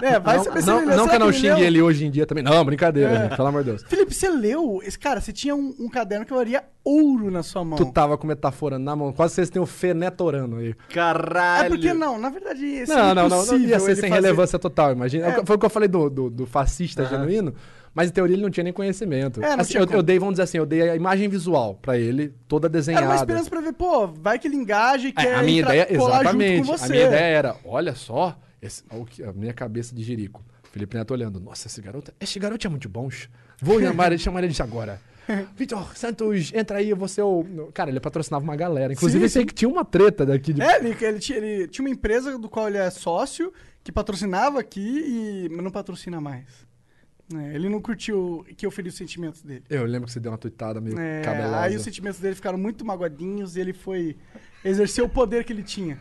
É, 0.00 0.18
vai 0.20 0.36
não, 0.36 0.44
saber 0.44 0.60
se 0.62 0.66
não, 0.66 0.78
leu. 0.78 0.86
não 0.86 0.94
Será 1.04 1.08
que 1.08 1.14
eu 1.14 1.18
não 1.20 1.26
ele 1.28 1.36
xingue 1.36 1.54
leu? 1.54 1.64
ele 1.64 1.82
hoje 1.82 2.06
em 2.06 2.10
dia 2.10 2.26
também. 2.26 2.42
Não, 2.44 2.64
brincadeira, 2.64 3.10
É. 3.10 3.22
gente, 3.24 3.36
pelo 3.36 3.48
amor 3.48 3.64
de 3.64 3.70
Deus. 3.70 3.82
Felipe, 3.82 4.14
você 4.14 4.28
leu? 4.28 4.80
Esse- 4.84 4.98
Cara, 4.98 5.20
você 5.20 5.32
tinha 5.32 5.54
um, 5.56 5.74
um 5.78 5.88
caderno 5.88 6.24
que 6.24 6.32
valia 6.32 6.64
ouro 6.84 7.30
na 7.30 7.42
sua 7.42 7.64
mão. 7.64 7.76
Tu 7.76 7.86
tava 7.92 8.16
com 8.16 8.26
metafora 8.26 8.78
na 8.78 8.94
mão. 8.94 9.12
Quase 9.12 9.34
vocês 9.34 9.50
têm 9.50 9.60
o 9.60 9.66
fenetorano 9.66 10.58
aí. 10.58 10.74
Caralho. 10.92 11.66
É 11.66 11.68
porque 11.68 11.92
não, 11.92 12.18
na 12.18 12.28
verdade, 12.30 12.64
esse 12.64 12.92
Não, 12.94 13.14
não, 13.14 13.28
não, 13.28 13.44
não 13.46 13.56
ia 13.58 13.78
ser 13.80 13.96
sem 13.96 14.08
fazer- 14.08 14.14
relevância 14.14 14.58
total, 14.58 14.92
imagina. 14.92 15.26
É. 15.26 15.44
Foi 15.44 15.56
o 15.56 15.58
que 15.58 15.66
eu 15.66 15.70
falei 15.70 15.88
do, 15.88 16.08
do, 16.08 16.30
do 16.30 16.46
fascista 16.46 17.04
genuíno, 17.06 17.52
mas 17.96 18.10
em 18.10 18.12
teoria 18.12 18.36
ele 18.36 18.42
não 18.42 18.50
tinha 18.50 18.62
nem 18.64 18.72
conhecimento. 18.72 19.42
É, 19.42 19.56
não 19.56 19.60
Assim, 19.62 19.70
tinha 19.72 19.82
eu, 19.82 19.86
como. 19.86 19.98
eu 19.98 20.02
dei, 20.02 20.18
vamos 20.18 20.34
dizer 20.34 20.42
assim, 20.42 20.58
eu 20.58 20.66
dei 20.66 20.90
a 20.90 20.94
imagem 20.94 21.28
visual 21.28 21.74
pra 21.80 21.96
ele, 21.98 22.34
toda 22.46 22.68
desenhada. 22.68 23.06
Era 23.06 23.14
uma 23.14 23.18
esperança 23.20 23.48
pra 23.50 23.60
ver, 23.62 23.72
pô, 23.72 24.06
vai 24.06 24.38
que 24.38 24.46
ele 24.46 24.56
engaja 24.56 25.06
e 25.08 25.10
É, 25.10 25.12
quer 25.12 25.34
a 25.36 25.42
minha 25.42 25.62
ideia, 25.62 25.86
exatamente. 25.90 26.70
A 26.70 26.88
minha 26.88 27.06
ideia 27.06 27.24
era, 27.38 27.56
olha 27.64 27.94
só, 27.94 28.38
esse- 28.60 28.84
a 29.26 29.32
minha 29.32 29.54
cabeça 29.54 29.94
de 29.94 30.02
jirico. 30.04 30.44
Felipe 30.70 30.94
Neto 30.96 31.12
olhando, 31.12 31.40
nossa, 31.40 31.68
esse 31.68 31.80
garoto, 31.80 32.12
esse 32.20 32.38
garoto 32.38 32.66
é 32.66 32.70
muito 32.70 32.86
bom. 32.88 33.08
Vou 33.62 33.80
chamar 33.80 34.08
ele, 34.08 34.18
chamar 34.18 34.44
ele 34.44 34.52
de 34.52 34.60
agora. 34.62 35.00
Vitor 35.56 35.96
Santos, 35.96 36.52
entra 36.54 36.78
aí, 36.78 36.92
você 36.92 37.20
é 37.20 37.24
o. 37.24 37.44
Cara, 37.74 37.90
ele 37.90 37.98
patrocinava 37.98 38.44
uma 38.44 38.54
galera. 38.54 38.92
Inclusive, 38.92 39.18
Sim, 39.20 39.24
eu 39.24 39.28
sei 39.30 39.42
sim. 39.42 39.46
que 39.46 39.54
tinha 39.54 39.68
uma 39.68 39.84
treta 39.84 40.24
daqui 40.24 40.52
de. 40.52 40.60
É, 40.62 40.78
ele, 40.78 40.96
ele, 41.00 41.18
tinha, 41.18 41.38
ele 41.38 41.66
tinha 41.66 41.84
uma 41.84 41.90
empresa 41.92 42.38
do 42.38 42.48
qual 42.48 42.68
ele 42.68 42.76
é 42.78 42.88
sócio, 42.90 43.52
que 43.82 43.90
patrocinava 43.90 44.60
aqui 44.60 44.80
e 44.80 45.48
não 45.50 45.70
patrocina 45.70 46.20
mais. 46.20 46.44
É, 47.34 47.54
ele 47.54 47.68
não 47.68 47.80
curtiu 47.80 48.46
que 48.56 48.64
eu 48.64 48.70
feri 48.70 48.88
os 48.88 48.94
sentimentos 48.96 49.42
dele. 49.42 49.64
Eu 49.68 49.84
lembro 49.84 50.06
que 50.06 50.12
você 50.12 50.20
deu 50.20 50.30
uma 50.30 50.38
tuitada 50.38 50.80
meio 50.80 50.98
É, 50.98 51.22
cabelosa. 51.22 51.60
aí 51.60 51.74
os 51.76 51.82
sentimentos 51.82 52.20
dele 52.20 52.34
ficaram 52.36 52.56
muito 52.58 52.84
magoadinhos 52.84 53.56
e 53.56 53.60
ele 53.60 53.72
foi 53.72 54.16
exercer 54.64 55.02
o 55.02 55.08
poder 55.08 55.44
que 55.44 55.52
ele 55.52 55.62
tinha. 55.64 55.98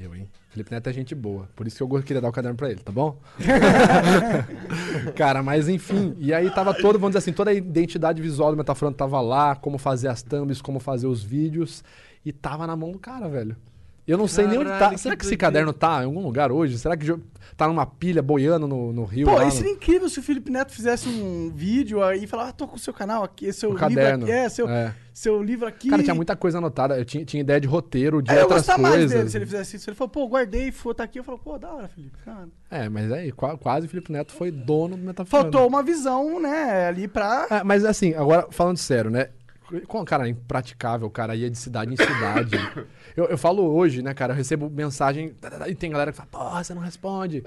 Eu, 0.00 0.14
hein? 0.14 0.26
Felipe 0.48 0.70
Neto 0.70 0.88
é 0.88 0.92
gente 0.92 1.14
boa. 1.14 1.48
Por 1.54 1.66
isso 1.66 1.76
que 1.76 1.82
eu 1.82 2.02
queria 2.02 2.20
dar 2.22 2.28
o 2.28 2.32
caderno 2.32 2.56
pra 2.56 2.70
ele, 2.70 2.80
tá 2.80 2.90
bom? 2.92 3.20
Cara, 5.16 5.42
mas 5.42 5.68
enfim. 5.68 6.14
E 6.18 6.32
aí 6.32 6.50
tava 6.50 6.72
todo, 6.72 6.98
vamos 6.98 7.10
dizer 7.10 7.18
assim, 7.18 7.32
toda 7.32 7.50
a 7.50 7.54
identidade 7.54 8.20
visual 8.22 8.50
do 8.50 8.56
Metaforando 8.56 8.96
tava 8.96 9.20
lá, 9.20 9.54
como 9.56 9.76
fazer 9.78 10.08
as 10.08 10.22
thumbs, 10.22 10.62
como 10.62 10.80
fazer 10.80 11.06
os 11.06 11.22
vídeos. 11.22 11.82
E 12.24 12.32
tava 12.32 12.66
na 12.66 12.74
mão 12.76 12.90
do 12.92 12.98
cara, 12.98 13.28
velho. 13.28 13.56
Eu 14.06 14.18
não 14.18 14.28
sei 14.28 14.46
nem 14.46 14.58
onde 14.58 14.68
tá. 14.68 14.78
Caralho, 14.78 14.98
Será 14.98 15.14
que 15.16 15.20
que 15.20 15.26
esse 15.26 15.36
caderno 15.36 15.72
tá 15.72 16.02
em 16.02 16.04
algum 16.04 16.22
lugar 16.22 16.52
hoje? 16.52 16.78
Será 16.78 16.94
que 16.94 17.06
tá 17.56 17.66
numa 17.66 17.86
pilha 17.86 18.20
boiando 18.20 18.68
no, 18.68 18.92
no 18.92 19.04
rio? 19.04 19.26
Pô, 19.26 19.36
isso 19.36 19.44
no- 19.44 19.50
seria 19.52 19.72
incrível 19.72 20.08
se 20.10 20.18
o 20.18 20.22
Felipe 20.22 20.50
Neto 20.52 20.72
fizesse 20.72 21.08
um 21.08 21.50
vídeo 21.54 22.02
aí 22.02 22.24
e 22.24 22.26
falar, 22.26 22.48
ah, 22.48 22.52
tô 22.52 22.68
com 22.68 22.76
o 22.76 22.78
seu 22.78 22.92
canal 22.92 23.24
aqui, 23.24 23.50
seu 23.50 23.70
O 23.70 23.72
livro 23.72 23.88
caderno. 23.88 24.24
aqui. 24.24 24.32
É, 24.32 24.48
seu, 24.50 24.68
É. 24.68 24.94
seu 25.12 25.42
livro 25.42 25.66
aqui. 25.66 25.88
Cara, 25.88 26.02
tinha 26.02 26.14
muita 26.14 26.36
coisa 26.36 26.58
anotada. 26.58 26.98
Eu 26.98 27.04
tinha, 27.06 27.24
tinha 27.24 27.40
ideia 27.40 27.58
de 27.58 27.66
roteiro, 27.66 28.20
de 28.20 28.30
É, 28.30 28.36
eu 28.36 28.42
outras 28.42 28.60
gostar 28.60 28.76
mais 28.76 28.94
coisas. 28.96 29.10
dele 29.12 29.30
se 29.30 29.38
ele 29.38 29.46
fizesse 29.46 29.76
isso. 29.76 29.88
Ele 29.88 29.96
falou, 29.96 30.10
pô, 30.10 30.28
guardei, 30.28 30.70
foi, 30.70 30.94
tá 30.94 31.04
aqui. 31.04 31.18
Eu 31.18 31.24
falo, 31.24 31.38
pô, 31.38 31.56
da 31.56 31.72
hora, 31.72 31.88
Felipe. 31.88 32.18
Cara. 32.26 32.46
É, 32.70 32.88
mas 32.90 33.10
aí, 33.10 33.32
qua- 33.32 33.56
quase 33.56 33.86
o 33.86 33.88
Felipe 33.88 34.12
Neto 34.12 34.32
foi 34.32 34.50
dono 34.50 34.98
do 34.98 35.02
Metaforando. 35.02 35.50
Faltou 35.52 35.66
uma 35.66 35.82
visão, 35.82 36.38
né, 36.40 36.88
ali 36.88 37.08
pra... 37.08 37.46
É, 37.50 37.64
mas 37.64 37.84
assim, 37.86 38.12
agora 38.14 38.48
falando 38.50 38.76
sério, 38.76 39.10
né? 39.10 39.28
Cara 40.06 40.28
impraticável, 40.28 41.06
o 41.06 41.10
cara 41.10 41.34
ia 41.34 41.48
de 41.50 41.56
cidade 41.58 41.92
em 41.92 41.96
cidade. 41.96 42.56
eu, 43.16 43.26
eu 43.26 43.38
falo 43.38 43.62
hoje, 43.74 44.02
né, 44.02 44.12
cara? 44.14 44.32
Eu 44.32 44.36
recebo 44.36 44.68
mensagem 44.70 45.30
tá, 45.40 45.50
tá, 45.50 45.58
tá, 45.60 45.68
e 45.68 45.74
tem 45.74 45.90
galera 45.90 46.10
que 46.12 46.16
fala, 46.16 46.28
porra, 46.30 46.64
você 46.64 46.74
não 46.74 46.82
responde. 46.82 47.42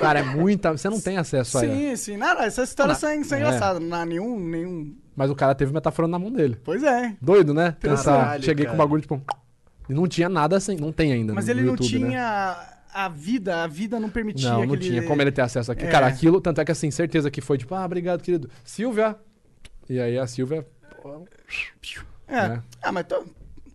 Cara, 0.00 0.20
é 0.20 0.22
muita. 0.22 0.70
Você 0.72 0.88
não 0.88 1.00
tem 1.00 1.16
acesso 1.16 1.58
a 1.58 1.64
ela. 1.64 1.74
Sim, 1.74 1.96
sim. 1.96 2.16
Nada, 2.16 2.44
essas 2.44 2.68
histórias 2.68 3.00
Não, 3.02 3.10
são, 3.10 3.24
são 3.24 3.38
é. 3.38 3.40
engraçadas. 3.40 3.82
Não 3.82 3.96
há 3.96 4.04
nenhum, 4.06 4.38
nenhum... 4.38 4.94
Mas 5.16 5.30
o 5.30 5.34
cara 5.34 5.54
teve 5.54 5.72
metaforando 5.72 6.12
na 6.12 6.18
mão 6.18 6.30
dele. 6.30 6.56
Pois 6.64 6.82
é. 6.82 7.16
Doido, 7.20 7.52
né? 7.52 7.74
Pensar, 7.80 8.40
cheguei 8.40 8.64
com 8.66 8.72
cara. 8.72 8.74
um 8.74 8.78
bagulho, 8.86 9.02
tipo. 9.02 9.20
E 9.88 9.94
não 9.94 10.06
tinha 10.06 10.28
nada 10.28 10.56
assim, 10.56 10.76
não 10.76 10.92
tem 10.92 11.12
ainda. 11.12 11.32
Mas 11.34 11.48
ele 11.48 11.62
não 11.62 11.70
YouTube, 11.70 11.98
né? 11.98 12.08
tinha 12.10 12.56
a 12.92 13.08
vida, 13.08 13.64
a 13.64 13.66
vida 13.66 13.98
não 13.98 14.08
permitia 14.10 14.50
Não, 14.50 14.58
não 14.66 14.74
aquele- 14.74 14.90
tinha 14.90 15.02
como 15.02 15.20
ele 15.22 15.32
ter 15.32 15.40
acesso 15.42 15.72
aqui. 15.72 15.84
É. 15.84 15.88
Cara, 15.88 16.06
aquilo, 16.06 16.40
tanto 16.40 16.60
é 16.60 16.64
que 16.64 16.70
assim, 16.72 16.90
certeza 16.90 17.30
que 17.30 17.40
foi 17.40 17.56
tipo, 17.58 17.74
ah, 17.74 17.84
obrigado, 17.84 18.22
querido. 18.22 18.48
Silvia. 18.64 19.16
E 19.88 19.98
aí 19.98 20.18
a 20.18 20.26
Silvia. 20.26 20.66
pô, 21.02 21.26
É. 22.28 22.48
né? 22.48 22.62
Ah, 22.82 22.92
mas 22.92 23.06
tô- 23.06 23.24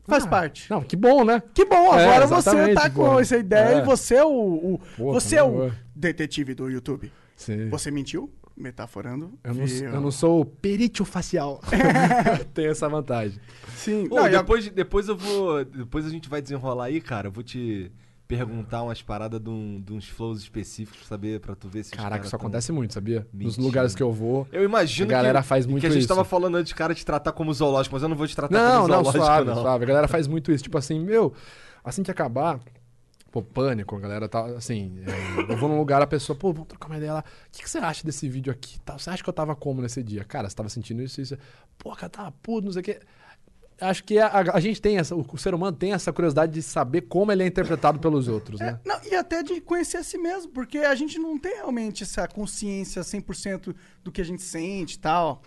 faz 0.07 0.25
Ah, 0.25 0.27
parte. 0.27 0.69
Não, 0.69 0.81
que 0.81 0.95
bom, 0.95 1.23
né? 1.23 1.41
Que 1.53 1.65
bom, 1.65 1.95
É, 1.97 2.05
agora 2.05 2.27
você 2.27 2.49
exatamente, 2.49 2.75
tá 2.75 2.89
pô. 2.89 3.05
com 3.05 3.19
essa 3.19 3.37
ideia 3.37 3.75
É. 3.75 3.79
e 3.79 3.85
você 3.85 4.15
é 4.15 4.23
o. 4.25 4.29
o- 4.29 4.81
Pô, 4.97 5.13
você 5.13 5.35
é 5.37 5.43
o 5.43 5.67
é. 5.67 5.71
detetive 5.95 6.53
do 6.53 6.69
YouTube. 6.69 7.11
Sim. 7.35 7.69
Você 7.69 7.89
mentiu? 7.91 8.31
Metaforando. 8.55 9.33
Eu 9.43 9.53
não, 9.55 9.65
eu 9.65 10.01
não 10.01 10.11
sou 10.11 10.45
perítio 10.45 11.03
facial. 11.03 11.59
Tenho 12.53 12.69
essa 12.69 12.87
vantagem. 12.87 13.39
Sim. 13.75 14.07
Pô, 14.07 14.17
Não, 14.17 14.29
depois, 14.29 14.69
depois 14.69 15.07
eu 15.07 15.17
vou. 15.17 15.65
Depois 15.65 16.05
a 16.05 16.09
gente 16.09 16.29
vai 16.29 16.39
desenrolar 16.41 16.85
aí, 16.85 17.01
cara. 17.01 17.27
Eu 17.29 17.31
vou 17.31 17.43
te 17.43 17.91
perguntar 18.37 18.83
umas 18.83 19.01
paradas 19.01 19.39
de, 19.39 19.49
um- 19.49 19.81
de 19.81 19.93
uns 19.93 20.07
flows 20.07 20.39
específicos 20.41 20.99
pra 20.99 21.07
saber, 21.09 21.39
pra 21.39 21.55
tu 21.55 21.67
ver 21.67 21.83
se. 21.83 21.91
Caraca, 21.91 22.21
isso 22.25 22.31
tão- 22.31 22.37
acontece 22.39 22.71
muito, 22.71 22.93
sabia? 22.93 23.27
Nos 23.33 23.45
Mentindo. 23.57 23.65
lugares 23.67 23.93
que 23.95 24.03
eu 24.03 24.11
vou. 24.11 24.47
Eu 24.51 24.63
imagino 24.63 25.07
A 25.09 25.11
galera 25.11 25.41
que, 25.41 25.47
faz 25.47 25.65
muito 25.65 25.81
que 25.81 25.87
a 25.87 25.89
gente 25.89 25.99
isso. 25.99 26.07
tava 26.07 26.23
falando 26.23 26.55
antes, 26.55 26.73
cara, 26.73 26.93
te 26.95 27.05
tratar 27.05 27.31
como 27.31 27.53
zoológico, 27.53 27.95
mas 27.95 28.03
eu 28.03 28.09
não 28.09 28.15
vou 28.15 28.27
te 28.27 28.35
tratar 28.35 28.53
Não, 28.53 28.81
como 28.83 28.87
não, 28.87 29.03
zoológico, 29.03 29.25
suave, 29.25 29.45
não. 29.49 29.61
suave. 29.61 29.83
A 29.83 29.87
galera 29.87 30.07
faz 30.07 30.27
muito 30.27 30.51
isso. 30.51 30.63
Tipo 30.63 30.77
assim, 30.77 30.99
meu, 30.99 31.33
assim 31.83 32.03
que 32.03 32.11
acabar. 32.11 32.59
Pô, 33.31 33.41
pânico, 33.41 33.95
a 33.95 33.99
galera 33.99 34.29
tá 34.29 34.45
assim. 34.55 34.93
é, 35.07 35.51
eu 35.51 35.57
vou 35.57 35.67
num 35.67 35.77
lugar, 35.79 35.99
a 36.03 36.05
pessoa, 36.05 36.37
pô, 36.37 36.53
vamos 36.53 36.67
trocar 36.67 36.85
uma 36.87 36.97
ideia 36.97 37.13
lá. 37.13 37.21
O 37.21 37.51
que, 37.51 37.63
que 37.63 37.69
você 37.69 37.79
acha 37.79 38.03
desse 38.05 38.29
vídeo 38.29 38.53
aqui? 38.53 38.79
Tal? 38.81 38.99
Você 38.99 39.09
acha 39.09 39.23
que 39.23 39.27
eu 39.29 39.33
tava 39.33 39.55
como 39.55 39.81
nesse 39.81 40.03
dia? 40.03 40.23
Cara, 40.23 40.47
você 40.47 40.55
tava 40.55 40.69
sentindo 40.69 41.01
isso, 41.01 41.19
isso. 41.19 41.35
Pô, 41.79 41.95
cara, 41.95 42.09
tava 42.11 42.31
puto, 42.43 42.65
não 42.65 42.71
sei 42.71 42.81
o 42.81 42.85
quê. 42.85 42.99
Acho 43.89 44.03
que 44.03 44.17
a, 44.19 44.27
a- 44.27 44.55
a 44.57 44.59
gente 44.59 44.81
tem 44.81 44.97
essa, 44.97 45.15
o, 45.15 45.37
ser 45.37 45.53
humano 45.53 45.75
tem 45.75 45.93
essa 45.93 46.11
curiosidade 46.13 46.51
de 46.53 46.61
saber 46.61 47.01
como 47.01 47.31
ele 47.31 47.43
é 47.43 47.47
interpretado 47.47 47.99
pelos 47.99 48.27
outros, 48.27 48.59
né? 48.59 48.79
Não, 48.85 48.99
e 49.03 49.15
até 49.15 49.43
de 49.43 49.59
conhecer 49.61 49.97
a 49.97 50.03
si 50.03 50.17
mesmo, 50.17 50.51
porque 50.51 50.79
a 50.79 50.95
gente 50.95 51.17
não 51.19 51.37
tem 51.37 51.55
realmente 51.55 52.03
essa 52.03 52.27
consciência 52.27 53.01
100% 53.01 53.75
do 54.03 54.11
que 54.11 54.21
a 54.21 54.25
gente 54.25 54.41
sente 54.41 54.95
e 54.95 54.99
tal. 54.99 55.41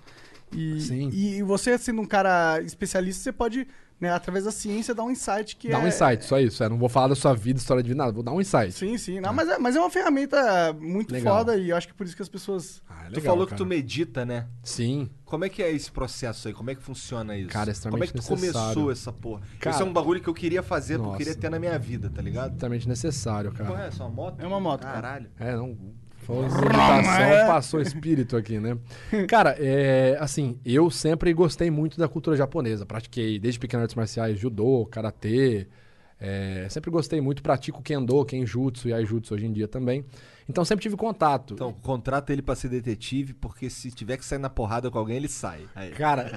E, 0.52 0.80
Sim. 0.80 1.10
e 1.12 1.42
você 1.42 1.76
sendo 1.76 2.00
um 2.00 2.06
cara 2.06 2.60
especialista, 2.62 3.22
você 3.22 3.32
pode 3.32 3.66
né, 4.00 4.10
através 4.12 4.44
da 4.44 4.50
ciência, 4.50 4.94
dar 4.94 5.04
um 5.04 5.10
insight 5.10 5.56
que 5.56 5.68
Dá 5.70 5.78
é... 5.78 5.84
um 5.84 5.88
insight, 5.88 6.24
só 6.24 6.38
isso. 6.38 6.62
Eu 6.62 6.70
não 6.70 6.76
vou 6.78 6.88
falar 6.88 7.08
da 7.08 7.14
sua 7.14 7.32
vida, 7.34 7.58
história 7.58 7.82
de 7.82 7.88
vida, 7.88 7.98
nada. 7.98 8.12
Vou 8.12 8.22
dar 8.22 8.32
um 8.32 8.40
insight. 8.40 8.72
Sim, 8.72 8.98
sim. 8.98 9.20
Não, 9.20 9.32
mas, 9.32 9.48
é, 9.48 9.58
mas 9.58 9.74
é 9.74 9.80
uma 9.80 9.90
ferramenta 9.90 10.72
muito 10.78 11.12
Legal. 11.12 11.38
foda 11.38 11.56
e 11.56 11.70
eu 11.70 11.76
acho 11.76 11.88
que 11.88 11.94
por 11.94 12.04
isso 12.06 12.14
que 12.14 12.22
as 12.22 12.28
pessoas... 12.28 12.82
Ah, 12.88 13.04
é 13.04 13.08
tu 13.08 13.16
legal, 13.16 13.32
falou 13.32 13.46
que 13.46 13.50
cara. 13.50 13.58
tu 13.58 13.66
medita, 13.66 14.24
né? 14.26 14.46
Sim. 14.62 15.08
Como 15.24 15.44
é 15.44 15.48
que 15.48 15.62
é 15.62 15.70
esse 15.72 15.90
processo 15.90 16.46
aí? 16.48 16.54
Como 16.54 16.70
é 16.70 16.74
que 16.74 16.82
funciona 16.82 17.36
isso? 17.36 17.48
Cara, 17.48 17.70
é 17.70 17.74
Como 17.74 17.96
é 18.04 18.04
extremamente 18.06 18.12
que 18.12 18.20
tu 18.20 18.30
necessário. 18.34 18.74
começou 18.74 18.92
essa 18.92 19.12
porra? 19.12 19.42
Cara- 19.58 19.74
Esse 19.74 19.82
é 19.82 19.86
um 19.86 19.92
bagulho 19.92 20.20
que 20.20 20.28
eu 20.28 20.34
queria 20.34 20.62
fazer, 20.62 20.98
que 21.00 21.06
eu 21.06 21.12
queria 21.14 21.34
ter 21.34 21.50
na 21.50 21.58
minha 21.58 21.78
vida, 21.78 22.10
tá 22.10 22.20
ligado? 22.20 22.52
Totalmente 22.52 22.88
necessário, 22.88 23.50
cara. 23.52 23.70
Porra, 23.70 23.84
é 23.84 23.90
só 23.90 24.04
uma 24.04 24.12
moto? 24.14 24.40
É 24.40 24.46
uma 24.46 24.60
moto, 24.60 24.82
cara. 24.82 24.94
Caralho. 24.94 25.30
É, 25.38 25.56
não. 25.56 25.76
Falando 26.26 26.48
de 26.48 26.56
meditação, 26.56 27.46
passou 27.46 27.80
espírito 27.80 28.36
aqui, 28.36 28.58
né? 28.58 28.76
Cara, 29.28 29.54
é, 29.60 30.16
assim, 30.18 30.58
eu 30.64 30.90
sempre 30.90 31.32
gostei 31.32 31.70
muito 31.70 31.96
da 31.98 32.08
cultura 32.08 32.36
japonesa. 32.36 32.84
Pratiquei 32.84 33.38
desde 33.38 33.60
pequeno 33.60 33.82
artes 33.82 33.94
marciais, 33.94 34.36
judô, 34.36 34.84
karatê. 34.86 35.68
é, 36.18 36.66
sempre 36.68 36.90
gostei 36.90 37.20
muito, 37.20 37.42
pratico 37.44 37.80
kendo, 37.80 38.24
kenjutsu 38.24 38.88
e 38.88 38.92
aijutsu 38.92 39.34
hoje 39.34 39.46
em 39.46 39.52
dia 39.52 39.68
também. 39.68 40.04
Então 40.48 40.64
sempre 40.64 40.82
tive 40.82 40.96
contato. 40.96 41.54
Então, 41.54 41.72
contrata 41.72 42.32
ele 42.32 42.42
pra 42.42 42.56
ser 42.56 42.70
detetive, 42.70 43.32
porque 43.32 43.70
se 43.70 43.92
tiver 43.92 44.16
que 44.16 44.24
sair 44.24 44.38
na 44.38 44.50
porrada 44.50 44.90
com 44.90 44.98
alguém, 44.98 45.16
ele 45.16 45.28
sai. 45.28 45.60
Aí. 45.76 45.90
Cara, 45.90 46.36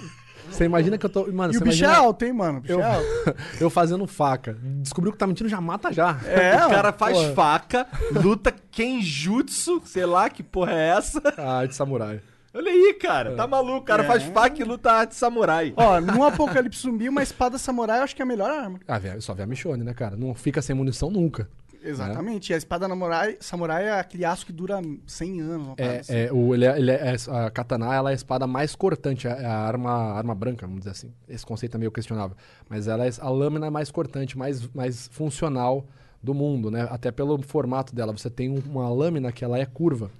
você 0.52 0.66
imagina 0.66 0.98
que 0.98 1.06
eu 1.06 1.10
tô. 1.10 1.32
Mano, 1.32 1.53
E 1.53 1.58
o 1.58 1.61
bicho 1.61 1.84
é 1.84 1.88
imagina 1.88 1.95
alto, 1.98 2.26
hein, 2.26 2.34
mano? 2.34 2.58
O 2.60 2.61
bicho 2.61 2.74
eu, 2.74 2.80
é 2.82 2.95
alto. 2.95 3.36
eu 3.61 3.69
fazendo 3.69 4.06
faca. 4.08 4.58
Descobriu 4.82 5.11
que 5.11 5.18
tá 5.18 5.26
mentindo, 5.28 5.50
já 5.50 5.60
mata 5.61 5.92
já. 5.94 6.19
É, 6.26 6.56
o 6.66 6.69
cara 6.69 6.92
faz 6.94 7.18
porra. 7.18 7.34
faca, 7.34 7.88
luta 8.11 8.53
kenjutsu, 8.72 9.82
sei 9.86 10.06
lá 10.06 10.30
que 10.30 10.44
porra 10.44 10.74
é 10.74 10.90
essa. 10.90 11.22
Ah, 11.38 11.66
de 11.66 11.76
samurai. 11.76 12.22
Olha 12.53 12.72
aí, 12.72 12.94
cara, 13.00 13.36
tá 13.36 13.45
maluco. 13.45 13.78
O 13.80 13.82
cara 13.84 14.03
É. 14.03 14.08
faz 14.08 14.24
faca 14.24 14.60
e 14.60 14.66
luta 14.66 14.92
arte 14.92 15.16
samurai. 15.16 15.72
Ó, 15.78 16.02
num 16.02 16.24
apocalipse 16.24 16.82
zumbi, 16.82 17.08
uma 17.08 17.22
espada 17.22 17.58
samurai 17.58 18.00
eu 18.00 18.03
acho 18.03 18.16
que 18.16 18.22
é 18.22 18.26
a 18.26 18.28
melhor 18.28 18.50
arma. 18.50 18.80
Ah, 18.88 18.98
velho, 18.98 19.22
só 19.22 19.34
vê 19.34 19.44
a 19.44 19.48
Michonne, 19.48 19.84
né, 19.84 19.94
cara? 19.94 20.16
Não 20.18 20.34
fica 20.34 20.61
sem 20.61 20.76
munição 20.76 21.11
nunca. 21.11 21.48
Exatamente. 21.83 22.51
E 22.51 22.53
a 22.53 22.58
espada 22.58 22.88
samurai, 22.88 23.38
samurai 23.40 23.85
é 23.85 23.99
aquele 23.99 24.25
aço 24.25 24.45
que 24.45 24.51
dura 24.51 24.82
100 25.08 25.41
anos. 25.41 25.75
Parada 25.75 25.99
assim. 25.99 26.14
É, 26.14 26.25
é, 26.25 26.33
o, 26.33 26.53
ele 26.53 26.66
é, 26.66 26.77
ele 26.77 26.91
é- 26.91 27.16
a 27.30 27.49
katana 27.49 27.93
ela 27.93 28.09
é 28.09 28.14
a 28.14 28.16
espada 28.16 28.45
mais 28.48 28.75
cortante, 28.75 29.27
é 29.27 29.45
a 29.45 29.58
arma, 29.59 29.91
a 29.91 30.17
arma 30.17 30.35
branca, 30.35 30.66
vamos 30.66 30.80
dizer 30.82 30.91
assim. 30.91 31.14
Esse 31.27 31.45
conceito 31.45 31.75
é 31.75 31.77
meio 31.77 31.91
questionável. 31.91 32.35
Mas 32.69 32.88
ela 32.88 33.06
é 33.06 33.09
a 33.19 33.30
lâmina 33.30 33.69
mais 33.72 33.91
cortante, 33.91 34.38
mais, 34.38 34.67
mais 34.74 35.08
funcional 35.11 35.85
do 36.22 36.33
mundo, 36.33 36.69
né? 36.69 36.88
Até 36.91 37.11
pelo 37.11 37.41
formato 37.41 37.95
dela. 37.95 38.11
Você 38.11 38.30
tem 38.30 38.49
um- 38.49 38.61
uma 38.69 38.90
lâmina 38.90 39.32
que 39.32 39.43
ela 39.45 39.58
é 39.58 39.66
curva. 39.66 40.11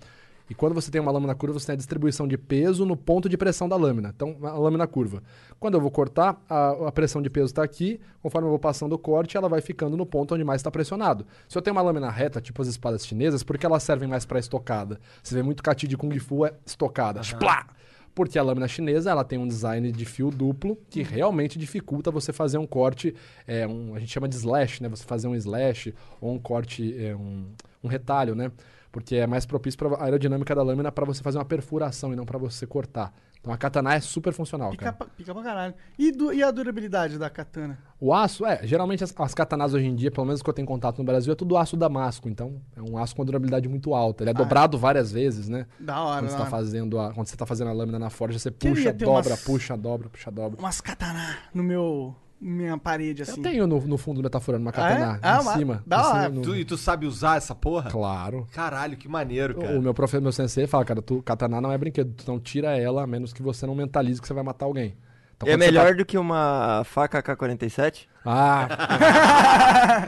E 0.50 0.56
quando 0.56 0.74
você 0.74 0.90
tem 0.90 1.00
uma 1.00 1.12
lâmina 1.12 1.36
curva, 1.36 1.60
você 1.60 1.68
tem 1.68 1.74
a 1.74 1.78
distribuição 1.78 2.28
de 2.28 2.38
peso 2.38 2.86
no 2.86 2.98
ponto 2.98 3.30
de 3.30 3.38
pressão 3.38 3.70
da 3.70 3.76
lâmina. 3.76 4.12
Então, 4.16 4.36
a 4.42 4.58
lâmina 4.58 4.88
curva. 4.88 5.22
Quando 5.60 5.76
eu 5.76 5.82
vou 5.82 5.92
cortar, 5.92 6.42
a, 6.50 6.88
a 6.88 6.92
pressão 6.92 7.22
de 7.22 7.30
peso 7.30 7.48
está 7.48 7.64
aqui. 7.64 8.00
Conforme 8.22 8.48
eu 8.48 8.50
vou 8.50 8.60
passando 8.60 8.94
o 8.94 8.98
corte, 8.98 9.38
ela 9.38 9.48
vai 9.48 9.62
ficando 9.62 9.96
no 9.96 10.06
ponto 10.06 10.34
onde 10.34 10.44
mais 10.44 10.60
está 10.60 10.72
pressionado. 10.72 11.26
Se 11.48 11.58
eu 11.58 11.62
tenho 11.62 11.76
uma 11.76 11.82
lâmina 11.82 12.10
reta, 12.10 12.42
tipo 12.42 12.62
as 12.62 12.68
espadas 12.68 13.06
chinesas, 13.06 13.44
por 13.44 13.58
que 13.58 13.66
elas 13.66 13.84
servem 13.84 14.10
mais 14.10 14.26
para 14.26 14.40
estocada? 14.40 15.00
Você 15.22 15.36
vê 15.36 15.44
muito 15.44 15.62
kati 15.62 15.88
de 15.88 15.96
Kung 15.96 16.18
Fu 16.20 16.46
é 16.46 16.54
estocada. 16.66 17.22
Splá! 17.22 17.68
Porque 18.16 18.40
a 18.40 18.44
lâmina 18.44 18.68
chinesa 18.68 19.12
ela 19.12 19.24
tem 19.24 19.38
um 19.38 19.48
design 19.48 19.92
de 19.92 20.04
fio 20.04 20.32
duplo 20.32 20.78
que 20.90 21.04
realmente 21.04 21.60
dificulta 21.60 22.10
você 22.10 22.34
fazer 22.34 22.58
um 22.58 22.66
corte, 22.66 23.16
é, 23.48 23.68
um, 23.68 23.96
a 23.96 24.00
gente 24.00 24.12
chama 24.12 24.28
de 24.28 24.36
slash, 24.36 24.82
né? 24.82 24.90
Você 24.90 25.04
fazer 25.04 25.28
um 25.28 25.36
slash 25.36 25.94
ou 26.20 26.34
um 26.34 26.40
corte, 26.40 26.96
é, 27.02 27.16
um, 27.16 27.46
um 27.84 27.88
retalho, 27.88 28.36
né? 28.36 28.52
Porque 28.92 29.16
é 29.16 29.28
mais 29.28 29.46
propício 29.46 29.78
para 29.78 29.96
a 29.96 30.04
aerodinâmica 30.06 30.56
da 30.56 30.64
lâmina 30.64 30.92
para 30.92 31.06
você 31.06 31.22
fazer 31.22 31.38
uma 31.38 31.46
perfuração 31.46 32.12
e 32.12 32.16
não 32.16 32.26
para 32.26 32.38
você 32.40 32.66
cortar. 32.66 33.14
Então 33.40 33.54
a 33.54 33.58
katana 33.58 33.94
é 33.94 34.00
super 34.02 34.34
funcional, 34.34 34.72
Pica, 34.72 34.86
cara. 34.86 34.98
pra, 34.98 35.08
pica 35.08 35.34
pra 35.34 35.42
caralho. 35.44 35.74
E, 35.98 36.12
du- 36.12 36.34
e 36.34 36.44
a 36.44 36.52
durabilidade 36.52 37.18
da 37.18 37.30
katana? 37.30 37.78
O 37.98 38.14
aço, 38.14 38.46
é, 38.46 38.60
geralmente 38.68 39.02
as, 39.04 39.14
as 39.18 39.34
katanas 39.34 39.74
hoje 39.74 39.86
em 39.86 39.96
dia, 39.96 40.12
pelo 40.12 40.26
menos 40.26 40.42
que 40.42 40.50
eu 40.50 40.54
tenho 40.54 40.68
contato 40.68 40.98
no 40.98 41.06
Brasil, 41.06 41.32
é 41.32 41.36
tudo 41.36 41.56
aço 41.56 41.78
damasco. 41.78 42.28
Então 42.28 42.60
é 42.76 42.82
um 42.82 42.98
aço 42.98 43.16
com 43.16 43.24
durabilidade 43.24 43.70
muito 43.70 43.94
alta. 43.94 44.24
Ele 44.24 44.32
é 44.32 44.34
dobrado 44.34 44.78
várias 44.78 45.12
vezes, 45.12 45.48
né? 45.48 45.68
Da 45.80 46.02
hora, 46.02 46.22
Quando 46.22 46.30
você, 46.32 46.36
tá 46.36 46.42
hora. 46.42 46.50
fazendo 46.52 47.00
a, 47.00 47.14
quando 47.14 47.28
você 47.28 47.38
tá 47.38 47.46
fazendo 47.46 47.70
a 47.70 47.74
lâmina 47.74 47.98
na 48.00 48.10
forja, 48.10 48.38
você 48.40 48.52
Queria 48.52 48.76
puxa, 48.76 48.94
dobra, 48.94 49.30
umas- 49.30 49.44
puxa, 49.44 49.78
dobra, 49.78 50.10
puxa, 50.10 50.32
dobra. 50.32 50.60
Umas 50.60 50.82
katana 50.82 51.38
no 51.54 51.64
meu... 51.64 52.16
Minha 52.42 52.78
parede, 52.78 53.22
assim. 53.24 53.38
Eu 53.38 53.44
tenho 53.44 53.68
no, 53.68 53.82
no 53.82 53.98
fundo 53.98 54.18
do 54.18 54.24
metaforando 54.24 54.62
uma 54.64 54.72
Ah, 54.74 54.90
é? 54.90 54.94
katana 54.94 55.20
Ah, 55.22 55.38
em 55.38 55.42
uma- 55.42 55.54
cima. 55.58 55.84
da 55.86 56.00
em 56.00 56.04
cima 56.04 56.30
no- 56.30 56.42
Tu, 56.42 56.56
e 56.56 56.64
tu 56.66 56.78
sabe 56.78 57.06
usar 57.06 57.36
essa 57.38 57.54
porra? 57.54 57.90
Claro. 57.92 58.48
Caralho, 58.54 58.96
que 58.96 59.10
maneiro, 59.10 59.56
cara. 59.56 59.78
O 59.78 59.82
meu 59.82 59.94
professor, 59.94 60.22
meu 60.22 60.32
sensei, 60.32 60.66
fala, 60.66 60.86
cara, 60.86 61.02
tu, 61.02 61.22
katana 61.22 61.60
não 61.60 61.72
é 61.72 61.78
brinquedo, 61.78 62.14
tu 62.14 62.26
não 62.32 62.40
tira 62.40 62.78
ela, 62.78 63.04
a 63.04 63.08
menos 63.08 63.34
que 63.34 63.42
você 63.44 63.66
não 63.68 63.76
mentalize 63.76 64.22
que 64.22 64.28
você 64.28 64.34
vai 64.34 64.44
matar 64.44 64.66
alguém. 64.66 64.96
Então, 65.42 65.54
é 65.54 65.56
melhor 65.56 65.88
tá- 65.88 65.94
do 65.94 66.06
que 66.06 66.18
uma 66.18 66.84
faca 66.84 67.20
AK-47? 67.20 68.08
Ah! 68.26 68.68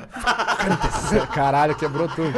Caralho, 1.34 1.74
quebrou 1.76 2.10
tudo. 2.10 2.34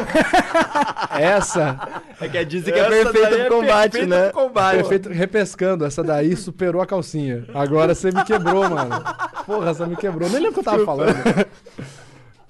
Essa. 1.10 1.80
É 2.22 2.28
que 2.28 2.46
dizem 2.46 2.72
que 2.72 2.80
é 2.80 2.88
perfeito 2.88 3.46
pro 3.48 3.58
combate, 3.62 4.06
né? 4.06 4.32
Perfeito, 4.74 5.10
repescando, 5.10 5.86
essa 5.86 6.04
daí 6.04 6.36
superou 6.36 6.84
a 6.84 6.86
calcinha. 6.86 7.46
Agora 7.56 7.96
você 7.96 8.12
me 8.12 8.24
quebrou, 8.24 8.70
mano. 8.70 9.04
Porra, 9.44 9.74
você 9.74 9.88
me 9.88 9.96
quebrou. 9.96 10.30
Nem 10.30 10.40
lembro 10.40 10.52
o 10.52 10.54
que 10.54 10.60
eu 10.60 10.64
tava 10.64 10.86
falando. 10.86 11.16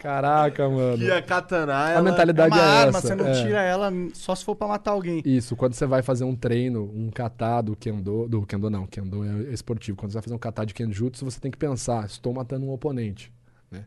Caraca, 0.04 0.68
mano. 0.68 0.98
Que 0.98 1.10
a 1.10 1.22
katana, 1.22 1.86
A 1.86 1.92
ela... 1.92 2.04
mentalidade 2.04 2.54
é 2.54 2.62
uma 2.62 2.66
é 2.66 2.78
arma, 2.82 2.98
essa. 2.98 3.08
você 3.08 3.16
não 3.16 3.26
é. 3.26 3.42
tira 3.42 3.62
ela 3.62 3.90
só 4.14 4.36
se 4.36 4.44
for 4.44 4.54
pra 4.54 4.68
matar 4.68 4.92
alguém. 4.92 5.22
Isso, 5.24 5.56
quando 5.56 5.76
você 5.76 5.86
vai 5.86 6.02
fazer 6.02 6.26
um 6.26 6.36
treino, 6.36 6.92
um 6.94 7.10
kata 7.10 7.62
do 7.62 7.74
kendo, 7.74 8.28
do 8.28 8.46
kendo 8.46 8.70
não, 8.70 8.86
kendo 8.86 9.24
é 9.24 9.54
esportivo. 9.54 9.98
Quando 9.98 10.12
você 10.12 10.16
vai 10.16 10.24
fazer 10.24 10.36
um 10.36 10.40
kata 10.40 10.66
de 10.66 10.74
kenjutsu, 10.74 11.24
você 11.24 11.40
tem 11.40 11.50
que 11.50 11.58
pensar, 11.58 12.06
estou 12.06 12.34
matando 12.34 12.66
um 12.66 12.72
oponente, 12.74 13.32
né? 13.72 13.86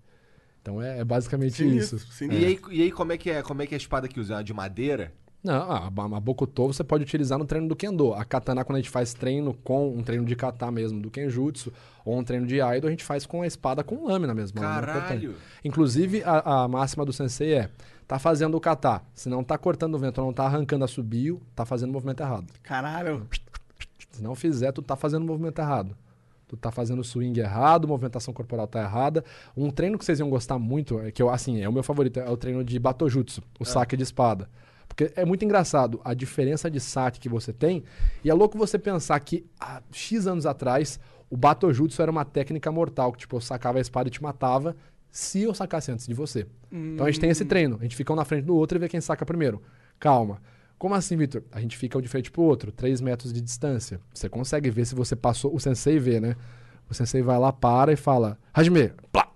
Então 0.62 0.80
é, 0.80 1.00
é 1.00 1.04
basicamente 1.04 1.56
Sinistro, 1.56 1.98
isso. 1.98 2.12
sinistro. 2.14 2.42
E 2.42 2.46
aí, 2.46 2.60
e 2.70 2.82
aí 2.84 2.90
como, 2.90 3.12
é 3.12 3.18
que 3.18 3.28
é, 3.28 3.42
como 3.42 3.60
é 3.60 3.66
que 3.66 3.74
é 3.74 3.76
a 3.76 3.78
espada 3.78 4.08
que 4.08 4.18
usa? 4.18 4.40
É 4.40 4.42
de 4.42 4.54
madeira? 4.54 5.12
Não, 5.46 5.62
a, 5.70 5.86
a 5.86 6.20
Bokuto 6.20 6.66
você 6.66 6.82
pode 6.82 7.04
utilizar 7.04 7.38
no 7.38 7.44
treino 7.44 7.68
do 7.68 7.76
Kendo. 7.76 8.12
A 8.12 8.24
Katana, 8.24 8.64
quando 8.64 8.78
a 8.78 8.80
gente 8.80 8.90
faz 8.90 9.14
treino 9.14 9.54
com 9.62 9.90
um 9.90 10.02
treino 10.02 10.24
de 10.24 10.34
kata 10.34 10.68
mesmo, 10.72 11.00
do 11.00 11.08
Kenjutsu, 11.08 11.72
ou 12.04 12.18
um 12.18 12.24
treino 12.24 12.48
de 12.48 12.60
Aido, 12.60 12.88
a 12.88 12.90
gente 12.90 13.04
faz 13.04 13.24
com 13.24 13.42
a 13.42 13.46
espada 13.46 13.84
com 13.84 14.08
lâmina 14.08 14.34
mesmo. 14.34 14.60
uma 14.60 14.68
lâmina 14.68 14.92
Caralho. 14.92 15.36
Inclusive, 15.64 16.24
a, 16.24 16.64
a 16.64 16.68
máxima 16.68 17.04
do 17.04 17.12
sensei 17.12 17.54
é, 17.54 17.70
tá 18.08 18.18
fazendo 18.18 18.56
o 18.56 18.60
kata, 18.60 19.00
se 19.14 19.28
não 19.28 19.44
tá 19.44 19.56
cortando 19.56 19.94
o 19.94 19.98
vento, 19.98 20.20
não 20.20 20.32
tá 20.32 20.46
arrancando 20.46 20.84
a 20.84 20.88
subiu, 20.88 21.40
tá 21.54 21.64
fazendo 21.64 21.90
o 21.90 21.92
movimento 21.92 22.24
errado. 22.24 22.46
Caralho. 22.64 23.28
Se 24.10 24.20
não 24.20 24.34
fizer, 24.34 24.72
tu 24.72 24.82
tá 24.82 24.96
fazendo 24.96 25.22
o 25.22 25.26
movimento 25.26 25.60
errado. 25.60 25.96
Tu 26.48 26.56
tá 26.56 26.72
fazendo 26.72 26.98
o 27.00 27.04
swing 27.04 27.38
errado, 27.38 27.86
movimentação 27.86 28.34
corporal 28.34 28.66
tá 28.66 28.80
errada. 28.80 29.24
Um 29.56 29.70
treino 29.70 29.96
que 29.96 30.04
vocês 30.04 30.18
iam 30.18 30.28
gostar 30.28 30.58
muito, 30.58 30.98
é 30.98 31.12
que 31.12 31.22
eu, 31.22 31.30
assim, 31.30 31.62
é 31.62 31.68
o 31.68 31.72
meu 31.72 31.84
favorito, 31.84 32.18
é 32.18 32.28
o 32.28 32.36
treino 32.36 32.64
de 32.64 32.80
Batojutsu, 32.80 33.44
o 33.60 33.64
saque 33.64 33.96
de 33.96 34.02
espada. 34.02 34.48
Porque 34.88 35.12
é 35.14 35.24
muito 35.24 35.44
engraçado 35.44 36.00
a 36.04 36.14
diferença 36.14 36.70
de 36.70 36.80
saque 36.80 37.20
que 37.20 37.28
você 37.28 37.52
tem. 37.52 37.84
E 38.24 38.30
é 38.30 38.34
louco 38.34 38.56
você 38.56 38.78
pensar 38.78 39.18
que 39.20 39.44
há 39.60 39.82
X 39.92 40.26
anos 40.26 40.46
atrás, 40.46 40.98
o 41.28 41.36
Batojutsu 41.36 42.00
era 42.00 42.10
uma 42.10 42.24
técnica 42.24 42.70
mortal, 42.72 43.12
que 43.12 43.18
tipo, 43.18 43.36
eu 43.36 43.40
sacava 43.40 43.78
a 43.78 43.80
espada 43.80 44.08
e 44.08 44.12
te 44.12 44.22
matava 44.22 44.76
se 45.10 45.42
eu 45.42 45.54
sacasse 45.54 45.90
antes 45.90 46.06
de 46.06 46.14
você. 46.14 46.46
Então 46.94 47.06
a 47.06 47.10
gente 47.10 47.20
tem 47.20 47.30
esse 47.30 47.44
treino. 47.44 47.76
A 47.80 47.82
gente 47.82 47.96
fica 47.96 48.12
um 48.12 48.16
na 48.16 48.24
frente 48.24 48.44
do 48.44 48.54
outro 48.54 48.76
e 48.76 48.80
vê 48.80 48.88
quem 48.88 49.00
saca 49.00 49.24
primeiro. 49.24 49.62
Calma. 49.98 50.40
Como 50.78 50.94
assim, 50.94 51.16
Vitor? 51.16 51.42
A 51.52 51.60
gente 51.60 51.76
fica 51.76 51.96
um 51.96 52.02
de 52.02 52.08
frente 52.08 52.30
pro 52.30 52.42
outro, 52.42 52.70
3 52.70 53.00
metros 53.00 53.32
de 53.32 53.40
distância. 53.40 53.98
Você 54.12 54.28
consegue 54.28 54.68
ver 54.70 54.84
se 54.84 54.94
você 54.94 55.16
passou. 55.16 55.54
O 55.54 55.58
sensei 55.58 55.98
vê, 55.98 56.20
né? 56.20 56.36
O 56.88 56.94
sensei 56.94 57.22
vai 57.22 57.38
lá, 57.38 57.52
para 57.52 57.92
e 57.92 57.96
fala, 57.96 58.38
Hajime, 58.52 58.92
plá! 59.10 59.26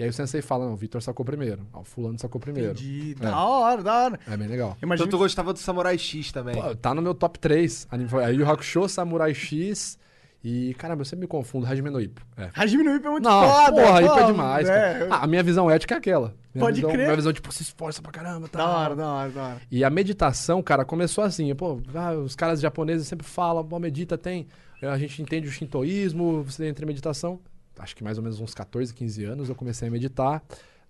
E 0.00 0.02
aí 0.02 0.08
o 0.08 0.12
sensei 0.14 0.40
fala, 0.40 0.64
não, 0.64 0.72
o 0.72 0.76
Vitor 0.76 1.02
sacou 1.02 1.26
primeiro. 1.26 1.60
Ó, 1.74 1.80
o 1.80 1.84
fulano 1.84 2.18
sacou 2.18 2.40
primeiro. 2.40 2.70
Entendi. 2.70 3.14
É. 3.20 3.22
Da 3.22 3.38
hora, 3.38 3.82
da 3.82 4.04
hora. 4.04 4.20
É 4.26 4.34
bem 4.34 4.48
legal. 4.48 4.74
Imagina 4.82 5.06
Então 5.06 5.18
tu 5.18 5.22
gostava 5.22 5.52
do 5.52 5.58
Samurai 5.58 5.98
X 5.98 6.32
também. 6.32 6.54
Pô, 6.54 6.74
tá 6.74 6.94
no 6.94 7.02
meu 7.02 7.14
top 7.14 7.38
3. 7.38 7.86
Aí 8.26 8.42
o 8.42 8.50
Hakusho, 8.50 8.88
Samurai 8.88 9.34
X 9.34 9.98
e... 10.42 10.72
Caramba, 10.78 11.02
eu 11.02 11.04
sempre 11.04 11.24
me 11.24 11.26
confundo. 11.26 11.66
Hajime 11.66 11.90
no 11.90 12.00
Ippo. 12.00 12.22
É. 12.34 12.48
Hajime 12.56 12.82
no 12.82 12.96
Ippo 12.96 13.08
é 13.08 13.10
muito 13.10 13.28
Não, 13.28 13.42
foda. 13.46 13.82
porra, 13.82 14.02
Ippo 14.02 14.18
é 14.20 14.24
demais, 14.24 14.68
é. 14.70 15.06
Ah, 15.10 15.24
a 15.24 15.26
minha 15.26 15.42
visão 15.42 15.70
ética 15.70 15.96
é 15.96 15.98
aquela. 15.98 16.34
Minha 16.54 16.64
Pode 16.64 16.76
visão, 16.76 16.90
crer. 16.92 17.04
Minha 17.04 17.16
visão, 17.16 17.32
tipo, 17.34 17.52
se 17.52 17.62
esforça 17.62 18.00
pra 18.00 18.10
caramba, 18.10 18.48
tá? 18.48 18.58
Da 18.58 18.68
hora, 18.70 18.96
da 18.96 19.06
hora, 19.06 19.30
da 19.30 19.42
hora. 19.42 19.60
E 19.70 19.84
a 19.84 19.90
meditação, 19.90 20.62
cara, 20.62 20.82
começou 20.82 21.22
assim. 21.22 21.54
Pô, 21.54 21.78
ah, 21.94 22.12
os 22.12 22.34
caras 22.34 22.58
japoneses 22.58 23.06
sempre 23.06 23.26
falam, 23.26 23.62
pô, 23.62 23.78
medita, 23.78 24.16
tem. 24.16 24.46
A 24.80 24.96
gente 24.96 25.20
entende 25.20 25.46
o 25.46 25.50
shintoísmo, 25.50 26.42
você 26.42 26.66
entra 26.66 26.86
em 26.86 26.88
meditação. 26.88 27.38
Acho 27.80 27.96
que 27.96 28.04
mais 28.04 28.18
ou 28.18 28.22
menos 28.24 28.40
uns 28.40 28.54
14, 28.54 28.92
15 28.94 29.24
anos 29.24 29.48
eu 29.48 29.54
comecei 29.54 29.88
a 29.88 29.90
meditar. 29.90 30.42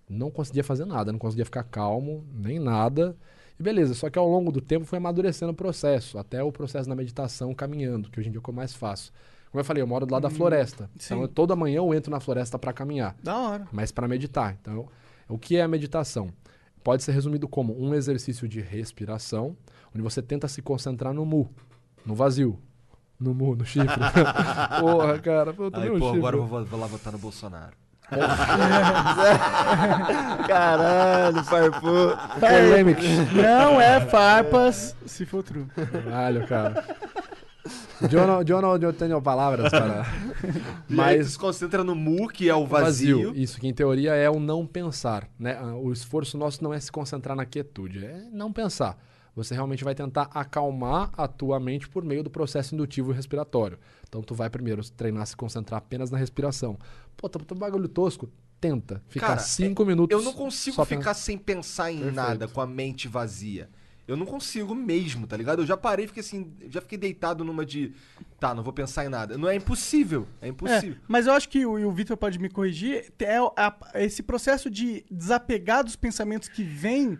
Não 0.09 0.29
conseguia 0.29 0.63
fazer 0.63 0.85
nada, 0.85 1.11
não 1.11 1.19
conseguia 1.19 1.45
ficar 1.45 1.63
calmo, 1.63 2.25
nem 2.33 2.59
nada. 2.59 3.15
E 3.59 3.63
beleza, 3.63 3.93
só 3.93 4.09
que 4.09 4.19
ao 4.19 4.27
longo 4.27 4.51
do 4.51 4.59
tempo 4.59 4.85
foi 4.85 4.97
amadurecendo 4.97 5.51
o 5.51 5.55
processo, 5.55 6.17
até 6.17 6.43
o 6.43 6.51
processo 6.51 6.89
da 6.89 6.95
meditação 6.95 7.53
caminhando, 7.53 8.09
que 8.09 8.19
hoje 8.19 8.27
em 8.29 8.31
dia 8.31 8.39
é 8.39 8.41
o 8.41 8.43
que 8.43 8.49
eu 8.49 8.53
mais 8.53 8.73
faço. 8.73 9.11
Como 9.51 9.59
eu 9.59 9.65
falei, 9.65 9.81
eu 9.83 9.87
moro 9.87 10.05
do 10.05 10.11
lado 10.11 10.23
da 10.23 10.29
floresta. 10.29 10.89
Então 10.95 11.17
sim. 11.17 11.21
eu- 11.23 11.27
toda 11.27 11.55
manhã 11.55 11.77
eu 11.77 11.93
entro 11.93 12.09
na 12.11 12.19
floresta 12.19 12.57
para 12.59 12.73
caminhar 12.73 13.15
Da 13.23 13.37
hora. 13.37 13.67
mas 13.71 13.91
para 13.91 14.07
meditar. 14.07 14.57
Então, 14.59 14.87
o 15.29 15.37
que 15.37 15.57
é 15.57 15.61
a 15.61 15.67
meditação? 15.67 16.29
Pode 16.83 17.03
ser 17.03 17.11
resumido 17.11 17.47
como 17.47 17.79
um 17.79 17.93
exercício 17.93 18.47
de 18.47 18.59
respiração, 18.61 19.55
onde 19.93 20.01
você 20.01 20.21
tenta 20.21 20.47
se 20.47 20.61
concentrar 20.61 21.13
no 21.13 21.25
mu, 21.25 21.49
no 22.05 22.15
vazio. 22.15 22.57
No 23.21 23.35
mu, 23.35 23.55
no 23.55 23.63
chifre. 23.63 23.87
Porra, 24.81 25.19
cara. 25.19 25.53
Pô, 25.53 25.65
eu 25.65 25.71
Aí, 25.73 25.89
um 25.91 25.99
pô, 25.99 26.05
chifre. 26.05 26.19
agora 26.19 26.35
eu 26.35 26.45
vou, 26.45 26.65
vou 26.65 26.79
lá 26.79 26.87
votar 26.87 27.13
no 27.13 27.19
Bolsonaro. 27.19 27.73
Caralho, 30.47 31.43
farpou. 31.43 32.17
Polêmica. 32.39 33.01
Não 33.33 33.79
é 33.79 34.01
farpas, 34.01 34.95
se 35.05 35.25
for 35.25 35.43
true. 35.43 35.65
Caralho, 35.65 36.47
cara. 36.47 36.83
Eu 38.11 38.61
não, 38.61 38.75
eu 38.77 38.91
tenho 38.91 39.21
palavras 39.21 39.69
para. 39.69 40.05
Mas 40.89 41.29
se 41.29 41.39
concentra 41.39 41.83
no 41.83 41.95
mu, 41.95 42.27
que 42.27 42.49
é 42.49 42.55
o 42.55 42.65
vazio. 42.65 43.33
Isso, 43.35 43.59
que 43.59 43.67
em 43.67 43.73
teoria 43.73 44.15
é 44.15 44.29
o 44.29 44.39
não 44.39 44.65
pensar, 44.65 45.27
né? 45.39 45.61
O 45.81 45.93
esforço 45.93 46.37
nosso 46.37 46.63
não 46.63 46.73
é 46.73 46.79
se 46.79 46.91
concentrar 46.91 47.35
na 47.35 47.45
quietude, 47.45 48.03
é 48.03 48.23
não 48.33 48.51
pensar. 48.51 48.97
Você 49.35 49.53
realmente 49.53 49.83
vai 49.83 49.95
tentar 49.95 50.29
acalmar 50.33 51.09
a 51.17 51.27
tua 51.27 51.59
mente 51.59 51.87
por 51.87 52.03
meio 52.03 52.21
do 52.23 52.29
processo 52.29 52.75
indutivo 52.75 53.11
respiratório. 53.11 53.79
Então 54.07 54.21
tu 54.21 54.35
vai 54.35 54.49
primeiro 54.49 54.83
treinar 54.91 55.25
se 55.25 55.35
concentrar 55.37 55.77
apenas 55.77 56.11
na 56.11 56.17
respiração. 56.17 56.77
Pô, 57.15 57.29
tá 57.29 57.39
tá 57.39 57.55
um 57.55 57.57
bagulho 57.57 57.87
tosco? 57.87 58.29
Tenta. 58.59 59.01
Ficar 59.07 59.27
Cara, 59.27 59.39
cinco 59.39 59.85
minutos. 59.85 60.15
Eu 60.17 60.23
não 60.23 60.33
consigo 60.33 60.75
só 60.75 60.85
ficar 60.85 61.13
sem 61.13 61.37
pensar 61.37 61.91
em 61.91 61.95
Perfeito. 61.97 62.15
nada 62.15 62.47
com 62.47 62.61
a 62.61 62.67
mente 62.67 63.07
vazia. 63.07 63.69
Eu 64.07 64.17
não 64.17 64.25
consigo 64.25 64.75
mesmo, 64.75 65.25
tá 65.25 65.37
ligado? 65.37 65.61
Eu 65.61 65.65
já 65.65 65.77
parei, 65.77 66.05
fiquei 66.07 66.19
assim, 66.21 66.51
já 66.69 66.81
fiquei 66.81 66.97
deitado 66.97 67.45
numa 67.45 67.65
de, 67.65 67.93
tá, 68.39 68.53
não 68.53 68.61
vou 68.61 68.73
pensar 68.73 69.05
em 69.05 69.09
nada. 69.09 69.37
Não 69.37 69.47
é 69.47 69.55
impossível, 69.55 70.27
é 70.41 70.49
impossível. 70.49 70.95
É, 70.95 71.05
mas 71.07 71.27
eu 71.27 71.33
acho 71.33 71.47
que 71.47 71.65
o, 71.65 71.87
o 71.87 71.91
Vitor 71.93 72.17
pode 72.17 72.37
me 72.37 72.49
corrigir. 72.49 73.13
É 73.19 73.37
a- 73.37 73.73
esse 73.95 74.21
processo 74.21 74.69
de 74.69 75.05
desapegar 75.09 75.83
dos 75.85 75.95
pensamentos 75.95 76.49
que 76.49 76.61
vêm, 76.63 77.17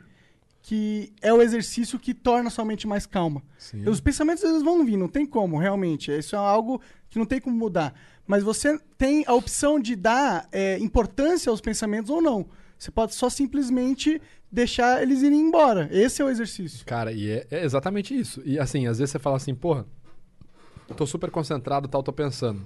que 0.61 1.11
é 1.21 1.33
o 1.33 1.41
exercício 1.41 1.99
que 1.99 2.13
torna 2.13 2.47
a 2.47 2.51
sua 2.51 2.63
mente 2.63 2.87
mais 2.87 3.05
calma. 3.05 3.41
Sim. 3.57 3.87
Os 3.87 3.99
pensamentos 3.99 4.43
eles 4.43 4.61
vão 4.61 4.85
vir, 4.85 4.97
não 4.97 5.07
tem 5.07 5.25
como, 5.25 5.57
realmente. 5.57 6.11
Isso 6.11 6.35
é 6.35 6.39
algo 6.39 6.81
que 7.09 7.17
não 7.17 7.25
tem 7.25 7.41
como 7.41 7.55
mudar. 7.55 7.93
Mas 8.27 8.43
você 8.43 8.79
tem 8.97 9.23
a 9.27 9.33
opção 9.33 9.79
de 9.79 9.95
dar 9.95 10.47
é, 10.51 10.77
importância 10.79 11.49
aos 11.49 11.61
pensamentos 11.61 12.09
ou 12.09 12.21
não. 12.21 12.47
Você 12.77 12.91
pode 12.91 13.13
só 13.13 13.29
simplesmente 13.29 14.21
deixar 14.51 15.01
eles 15.01 15.21
irem 15.21 15.39
embora. 15.39 15.89
Esse 15.91 16.21
é 16.21 16.25
o 16.25 16.29
exercício. 16.29 16.85
Cara, 16.85 17.11
e 17.11 17.29
é, 17.29 17.47
é 17.49 17.63
exatamente 17.63 18.17
isso. 18.17 18.41
E 18.45 18.59
assim, 18.59 18.87
às 18.87 18.99
vezes 18.99 19.11
você 19.11 19.19
fala 19.19 19.37
assim, 19.37 19.55
porra, 19.55 19.85
tô 20.95 21.05
super 21.05 21.31
concentrado 21.31 21.87
tal, 21.87 22.03
tô 22.03 22.13
pensando. 22.13 22.65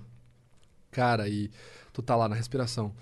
Cara, 0.92 1.28
e 1.28 1.50
tu 1.94 2.02
tá 2.02 2.16
lá 2.16 2.28
na 2.28 2.36
respiração. 2.36 2.94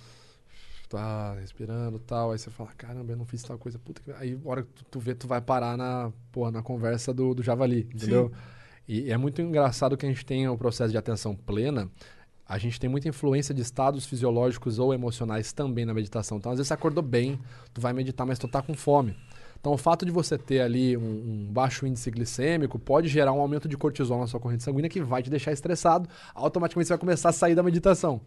Tá 0.94 1.34
respirando 1.40 1.98
tal. 1.98 2.32
Aí 2.32 2.38
você 2.38 2.52
fala, 2.52 2.70
caramba, 2.78 3.12
eu 3.12 3.18
não 3.18 3.26
fiz 3.26 3.42
tal 3.42 3.58
coisa. 3.58 3.80
Puta 3.80 4.00
que. 4.00 4.12
Aí, 4.12 4.40
hora 4.46 4.62
que 4.62 4.72
tu, 4.74 4.86
tu 4.92 5.00
vê, 5.00 5.16
tu 5.16 5.28
vai 5.28 5.42
parar 5.42 5.76
na, 5.76 6.12
porra, 6.32 6.52
na 6.52 6.62
conversa 6.62 7.12
do, 7.12 7.34
do 7.34 7.42
javali, 7.42 7.90
entendeu? 7.92 8.32
E 8.88 9.12
é 9.12 9.18
muito 9.18 9.42
engraçado 9.42 9.98
que 9.98 10.06
a 10.06 10.10
gente 10.10 10.24
tenha 10.24 10.52
o 10.52 10.58
processo 10.58 10.92
de 10.92 10.98
atenção 10.98 11.36
plena. 11.36 11.90
A 12.46 12.60
gente 12.60 12.80
tem 12.80 12.88
muita 12.88 13.10
influência 13.10 13.56
de 13.56 13.62
estados 13.64 14.06
fisiológicos 14.06 14.78
ou 14.78 14.94
emocionais 14.94 15.52
também 15.52 15.84
na 15.84 15.96
meditação. 15.96 16.38
Então, 16.38 16.52
às 16.52 16.60
vezes 16.60 16.68
você 16.68 16.76
acordou 16.76 17.02
bem, 17.02 17.40
tu 17.74 17.82
vai 17.82 17.92
meditar, 17.92 18.28
mas 18.28 18.38
tu 18.38 18.48
tá 18.48 18.62
com 18.62 18.76
fome. 18.76 19.18
Então, 19.60 19.74
o 19.74 19.78
fato 19.78 20.06
de 20.06 20.12
você 20.12 20.38
ter 20.38 20.62
ali 20.62 20.96
um, 20.96 21.02
um 21.02 21.48
baixo 21.52 21.88
índice 21.88 22.12
glicêmico 22.12 22.78
pode 22.78 23.08
gerar 23.08 23.34
um 23.34 23.40
aumento 23.40 23.68
de 23.68 23.76
cortisol 23.78 24.20
na 24.20 24.28
sua 24.28 24.40
corrente 24.40 24.62
sanguínea 24.62 24.90
que 24.92 25.02
vai 25.02 25.24
te 25.24 25.32
deixar 25.32 25.54
estressado. 25.54 26.08
Automaticamente 26.36 26.88
você 26.88 26.94
vai 26.94 27.00
começar 27.00 27.30
a 27.30 27.34
sair 27.34 27.56
da 27.56 27.64
meditação. 27.64 28.22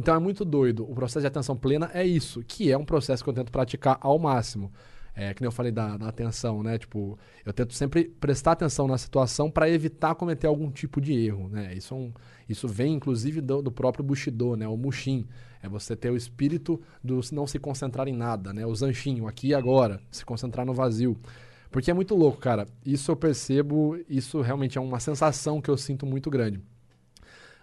Então, 0.00 0.14
é 0.14 0.18
muito 0.18 0.46
doido. 0.46 0.90
O 0.90 0.94
processo 0.94 1.20
de 1.20 1.26
atenção 1.26 1.54
plena 1.54 1.90
é 1.92 2.06
isso, 2.06 2.42
que 2.42 2.72
é 2.72 2.78
um 2.78 2.86
processo 2.86 3.22
que 3.22 3.28
eu 3.28 3.34
tento 3.34 3.52
praticar 3.52 3.98
ao 4.00 4.18
máximo. 4.18 4.72
É, 5.14 5.34
que 5.34 5.42
nem 5.42 5.46
eu 5.46 5.52
falei 5.52 5.70
da, 5.70 5.98
da 5.98 6.08
atenção, 6.08 6.62
né? 6.62 6.78
Tipo, 6.78 7.18
eu 7.44 7.52
tento 7.52 7.74
sempre 7.74 8.04
prestar 8.04 8.52
atenção 8.52 8.88
na 8.88 8.96
situação 8.96 9.50
para 9.50 9.68
evitar 9.68 10.14
cometer 10.14 10.46
algum 10.46 10.70
tipo 10.70 11.02
de 11.02 11.12
erro, 11.12 11.50
né? 11.50 11.74
Isso, 11.74 11.92
é 11.92 11.96
um, 11.98 12.12
isso 12.48 12.66
vem, 12.66 12.94
inclusive, 12.94 13.42
do, 13.42 13.60
do 13.60 13.70
próprio 13.70 14.02
Bushido, 14.02 14.56
né? 14.56 14.66
O 14.66 14.76
Mushin. 14.76 15.26
É 15.62 15.68
você 15.68 15.94
ter 15.94 16.10
o 16.10 16.16
espírito 16.16 16.80
do 17.04 17.20
não 17.32 17.46
se 17.46 17.58
concentrar 17.58 18.08
em 18.08 18.16
nada, 18.16 18.54
né? 18.54 18.64
O 18.64 18.74
Zanshin, 18.74 19.20
o 19.20 19.28
aqui 19.28 19.48
e 19.48 19.54
agora. 19.54 20.00
Se 20.10 20.24
concentrar 20.24 20.64
no 20.64 20.72
vazio. 20.72 21.18
Porque 21.70 21.90
é 21.90 21.94
muito 21.94 22.14
louco, 22.14 22.38
cara. 22.38 22.66
Isso 22.86 23.10
eu 23.10 23.16
percebo, 23.16 23.98
isso 24.08 24.40
realmente 24.40 24.78
é 24.78 24.80
uma 24.80 24.98
sensação 24.98 25.60
que 25.60 25.70
eu 25.70 25.76
sinto 25.76 26.06
muito 26.06 26.30
grande. 26.30 26.62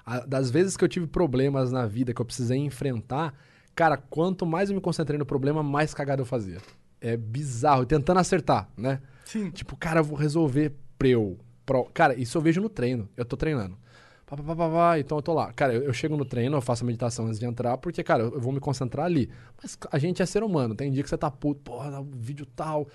A- 0.08 0.26
das 0.26 0.50
vezes 0.50 0.78
que 0.78 0.84
eu 0.84 0.88
tive 0.88 1.06
problemas 1.06 1.72
na 1.72 1.86
vida 1.86 2.14
que 2.14 2.22
eu 2.22 2.26
precisei 2.26 2.58
enfrentar, 2.58 3.34
cara, 3.76 3.98
quanto 3.98 4.46
mais 4.46 4.70
eu 4.70 4.76
me 4.76 4.82
concentrei 4.82 5.20
no 5.20 5.26
problema, 5.26 5.62
mais 5.62 5.94
cagada 5.94 6.22
eu 6.22 6.26
fazia. 6.26 6.60
É 7.02 7.18
bizarro, 7.18 7.86
tentando 7.86 8.20
acertar, 8.20 8.70
né? 8.78 9.02
Sim. 9.26 9.52
Tipo, 9.52 9.76
cara, 9.76 10.00
eu 10.00 10.04
vou 10.06 10.18
resolver 10.18 10.74
preu. 10.98 11.38
Pro... 11.66 11.84
Cara, 11.94 12.16
isso 12.16 12.38
eu 12.38 12.42
vejo 12.42 12.62
no 12.62 12.70
treino. 12.70 13.10
Eu 13.18 13.26
tô 13.26 13.36
treinando. 13.36 13.78
Pá, 14.26 14.36
pá, 14.38 14.56
pá, 14.56 14.70
pá, 14.70 15.00
então 15.00 15.18
eu 15.18 15.22
tô 15.22 15.34
lá. 15.34 15.52
Cara, 15.54 15.74
eu, 15.74 15.84
eu 15.84 15.94
chego 15.94 16.16
no 16.18 16.26
treino, 16.26 16.56
eu 16.58 16.62
faço 16.62 16.84
a 16.84 16.88
meditação 16.88 17.26
antes 17.28 17.38
de 17.40 17.46
entrar, 17.46 17.78
porque, 17.78 18.02
cara, 18.04 18.24
eu, 18.24 18.34
eu 18.36 18.40
vou 18.42 18.52
me 18.54 18.60
concentrar 18.60 19.06
ali. 19.06 19.30
Mas 19.62 19.78
a 19.92 20.00
gente 20.00 20.22
é 20.22 20.26
ser 20.26 20.42
humano. 20.44 20.74
Tem 20.74 20.90
dia 20.92 21.04
que 21.04 21.10
você 21.10 21.18
tá 21.18 21.30
puto, 21.30 21.62
porra, 21.62 22.00
o 22.02 22.06
vídeo 22.16 22.46
tal. 22.56 22.88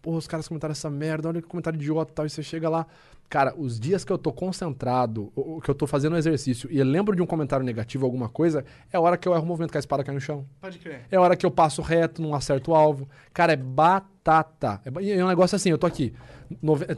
Porra, 0.00 0.16
os 0.18 0.26
caras 0.26 0.48
comentaram 0.48 0.72
essa 0.72 0.88
merda, 0.88 1.28
olha 1.28 1.42
que 1.42 1.48
comentário 1.48 1.76
idiota 1.76 2.10
e 2.12 2.14
tal. 2.14 2.26
E 2.26 2.30
você 2.30 2.42
chega 2.42 2.68
lá. 2.68 2.86
Cara, 3.30 3.54
os 3.56 3.78
dias 3.78 4.04
que 4.04 4.12
eu 4.12 4.18
tô 4.18 4.32
concentrado, 4.32 5.32
que 5.62 5.70
eu 5.70 5.74
tô 5.74 5.86
fazendo 5.86 6.14
um 6.14 6.16
exercício 6.16 6.68
e 6.68 6.80
eu 6.80 6.84
lembro 6.84 7.14
de 7.14 7.22
um 7.22 7.26
comentário 7.26 7.64
negativo, 7.64 8.04
alguma 8.04 8.28
coisa, 8.28 8.64
é 8.92 8.96
a 8.96 9.00
hora 9.00 9.16
que 9.16 9.28
eu 9.28 9.32
erro 9.32 9.44
o 9.44 9.46
movimento 9.46 9.70
que 9.70 9.78
a 9.78 9.80
espada 9.80 10.02
cai 10.02 10.12
no 10.12 10.20
chão. 10.20 10.44
Pode 10.60 10.80
crer. 10.80 11.02
É 11.08 11.16
a 11.16 11.20
hora 11.20 11.36
que 11.36 11.46
eu 11.46 11.50
passo 11.50 11.80
reto, 11.80 12.20
não 12.20 12.34
acerto 12.34 12.72
o 12.72 12.74
alvo. 12.74 13.08
Cara, 13.32 13.52
é 13.52 13.56
batata. 13.56 14.80
É, 14.84 15.12
é 15.12 15.24
um 15.24 15.28
negócio 15.28 15.54
assim, 15.54 15.70
eu 15.70 15.78
tô 15.78 15.86
aqui. 15.86 16.12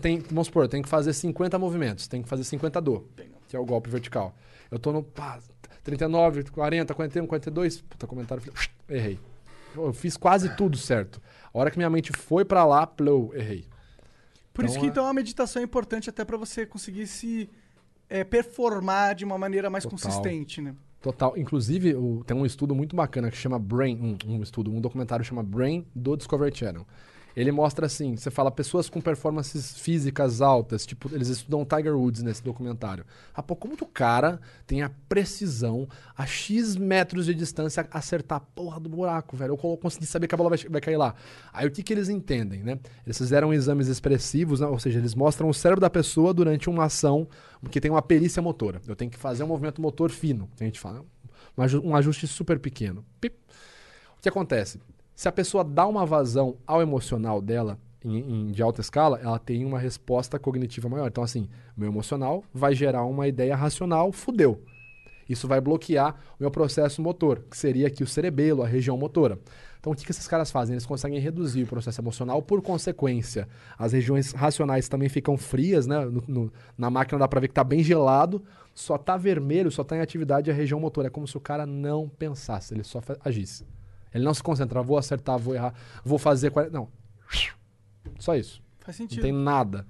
tem, 0.00 0.20
vamos 0.20 0.46
supor, 0.46 0.64
eu 0.64 0.68
tenho 0.68 0.82
que 0.82 0.88
fazer 0.88 1.12
50 1.12 1.58
movimentos, 1.58 2.08
tenho 2.08 2.22
que 2.22 2.28
fazer 2.30 2.44
50 2.44 2.80
do, 2.80 3.06
que 3.46 3.54
é 3.54 3.58
o 3.58 3.66
golpe 3.66 3.90
vertical. 3.90 4.34
Eu 4.70 4.78
tô 4.78 4.90
no 4.90 5.02
pá, 5.02 5.38
39, 5.84 6.44
40, 6.44 6.94
41, 6.94 7.26
42. 7.26 7.82
Puta, 7.82 8.06
comentário. 8.06 8.42
Errei. 8.88 9.18
Eu 9.76 9.92
fiz 9.92 10.16
quase 10.16 10.56
tudo 10.56 10.78
certo. 10.78 11.20
A 11.52 11.58
hora 11.58 11.70
que 11.70 11.76
minha 11.76 11.90
mente 11.90 12.10
foi 12.16 12.42
pra 12.42 12.64
lá, 12.64 12.86
plou, 12.86 13.34
errei. 13.34 13.66
Por 14.52 14.64
isso 14.64 14.74
Então, 14.74 14.80
que 14.82 14.86
é- 14.86 14.90
então 14.90 15.06
a 15.06 15.14
meditação 15.14 15.60
é 15.62 15.64
importante 15.64 16.10
até 16.10 16.24
pra 16.24 16.36
você 16.36 16.66
conseguir 16.66 17.06
se 17.06 17.48
é, 18.08 18.22
performar 18.24 19.14
de 19.14 19.24
uma 19.24 19.38
maneira 19.38 19.70
mais 19.70 19.84
Total. 19.84 19.98
consistente, 19.98 20.60
né? 20.60 20.74
Total. 21.00 21.36
Inclusive, 21.36 21.94
o- 21.94 22.22
tem 22.26 22.36
um 22.36 22.44
estudo 22.44 22.74
muito 22.74 22.94
bacana 22.94 23.30
que 23.30 23.36
chama 23.36 23.58
Brain, 23.58 24.18
um, 24.26 24.34
um 24.34 24.42
estudo, 24.42 24.70
um 24.70 24.80
documentário 24.80 25.24
chama 25.24 25.42
Brain 25.42 25.86
do 25.94 26.14
Discovery 26.16 26.54
Channel. 26.54 26.86
Ele 27.34 27.50
mostra 27.50 27.86
assim, 27.86 28.16
você 28.16 28.30
fala 28.30 28.50
pessoas 28.50 28.88
com 28.88 29.00
performances 29.00 29.78
físicas 29.78 30.40
altas, 30.40 30.84
tipo, 30.84 31.08
eles 31.14 31.28
estudam 31.28 31.64
Tiger 31.64 31.96
Woods 31.96 32.22
nesse 32.22 32.42
documentário. 32.42 33.04
Ah, 33.34 33.42
pô, 33.42 33.56
como 33.56 33.76
que 33.76 33.82
o 33.84 33.86
cara 33.86 34.40
tem 34.66 34.82
a 34.82 34.90
precisão 35.08 35.88
a 36.16 36.26
X 36.26 36.76
metros 36.76 37.26
de 37.26 37.34
distância 37.34 37.88
acertar 37.90 38.38
a 38.38 38.40
porra 38.40 38.78
do 38.78 38.88
buraco, 38.88 39.36
velho? 39.36 39.52
Eu 39.62 39.76
consegui 39.78 40.06
saber 40.06 40.26
que 40.28 40.34
a 40.34 40.38
bola 40.38 40.50
vai, 40.50 40.58
vai 40.58 40.80
cair 40.80 40.96
lá. 40.96 41.14
Aí 41.52 41.66
o 41.66 41.70
que 41.70 41.82
que 41.82 41.92
eles 41.92 42.08
entendem, 42.08 42.62
né? 42.62 42.78
Eles 43.06 43.16
fizeram 43.16 43.52
exames 43.52 43.88
expressivos, 43.88 44.60
né? 44.60 44.66
ou 44.66 44.78
seja, 44.78 44.98
eles 44.98 45.14
mostram 45.14 45.48
o 45.48 45.54
cérebro 45.54 45.80
da 45.80 45.90
pessoa 45.90 46.34
durante 46.34 46.68
uma 46.68 46.84
ação 46.84 47.26
que 47.70 47.80
tem 47.80 47.90
uma 47.90 48.02
perícia 48.02 48.42
motora. 48.42 48.80
Eu 48.86 48.94
tenho 48.96 49.10
que 49.10 49.18
fazer 49.18 49.42
um 49.44 49.46
movimento 49.46 49.80
motor 49.80 50.10
fino, 50.10 50.50
que 50.56 50.64
a 50.64 50.66
gente 50.66 50.80
fala. 50.80 51.04
Aju- 51.56 51.82
um 51.84 51.94
ajuste 51.96 52.26
super 52.26 52.58
pequeno. 52.58 53.04
Pip. 53.20 53.36
O 54.18 54.22
que 54.22 54.28
acontece? 54.28 54.80
Se 55.14 55.28
a 55.28 55.32
pessoa 55.32 55.62
dá 55.62 55.86
uma 55.86 56.04
vazão 56.06 56.56
ao 56.66 56.80
emocional 56.82 57.40
dela, 57.40 57.78
em, 58.04 58.18
em- 58.18 58.50
de 58.50 58.62
alta 58.62 58.80
escala, 58.80 59.20
ela 59.22 59.38
tem 59.38 59.64
uma 59.64 59.78
resposta 59.78 60.38
cognitiva 60.38 60.88
maior. 60.88 61.06
Então, 61.08 61.22
assim, 61.22 61.48
meu 61.76 61.88
emocional 61.88 62.42
vai 62.52 62.74
gerar 62.74 63.04
uma 63.04 63.28
ideia 63.28 63.54
racional, 63.54 64.10
fudeu. 64.10 64.60
Isso 65.28 65.46
vai 65.46 65.60
bloquear 65.60 66.14
o 66.38 66.42
meu 66.42 66.50
processo 66.50 67.00
motor, 67.00 67.44
que 67.48 67.56
seria 67.56 67.86
aqui 67.86 68.02
o 68.02 68.06
cerebelo, 68.06 68.62
a 68.62 68.66
região 68.66 68.96
motora. 68.98 69.38
Então, 69.78 69.92
o 69.92 69.96
que, 69.96 70.04
que 70.04 70.10
esses 70.10 70.26
caras 70.26 70.50
fazem? 70.50 70.74
Eles 70.74 70.86
conseguem 70.86 71.18
reduzir 71.20 71.62
o 71.62 71.66
processo 71.66 72.00
emocional, 72.00 72.42
por 72.42 72.60
consequência, 72.60 73.48
as 73.78 73.92
regiões 73.92 74.32
racionais 74.32 74.88
também 74.88 75.08
ficam 75.08 75.36
frias, 75.36 75.86
né? 75.86 76.04
No- 76.04 76.24
no- 76.26 76.52
na 76.76 76.90
máquina 76.90 77.18
dá 77.20 77.28
pra 77.28 77.40
ver 77.40 77.48
que 77.48 77.54
tá 77.54 77.64
bem 77.64 77.82
gelado, 77.84 78.42
só 78.74 78.98
tá 78.98 79.16
vermelho, 79.16 79.70
só 79.70 79.84
tá 79.84 79.96
em 79.96 80.00
atividade 80.00 80.50
a 80.50 80.54
região 80.54 80.78
motora. 80.80 81.06
É 81.06 81.10
como 81.10 81.26
se 81.26 81.36
o 81.36 81.40
cara 81.40 81.66
não 81.66 82.08
pensasse, 82.08 82.74
ele 82.74 82.82
só 82.84 83.00
agisse. 83.24 83.64
Ele 84.14 84.24
não 84.24 84.34
se 84.34 84.42
concentra, 84.42 84.82
vou 84.82 84.98
acertar, 84.98 85.38
vou 85.38 85.54
errar, 85.54 85.74
vou 86.04 86.18
fazer. 86.18 86.50
40... 86.50 86.70
Não. 86.70 86.88
Só 88.18 88.36
isso. 88.36 88.62
Faz 88.80 88.98
Não 88.98 89.06
sentido. 89.08 89.22
tem 89.22 89.32
nada. 89.32 89.86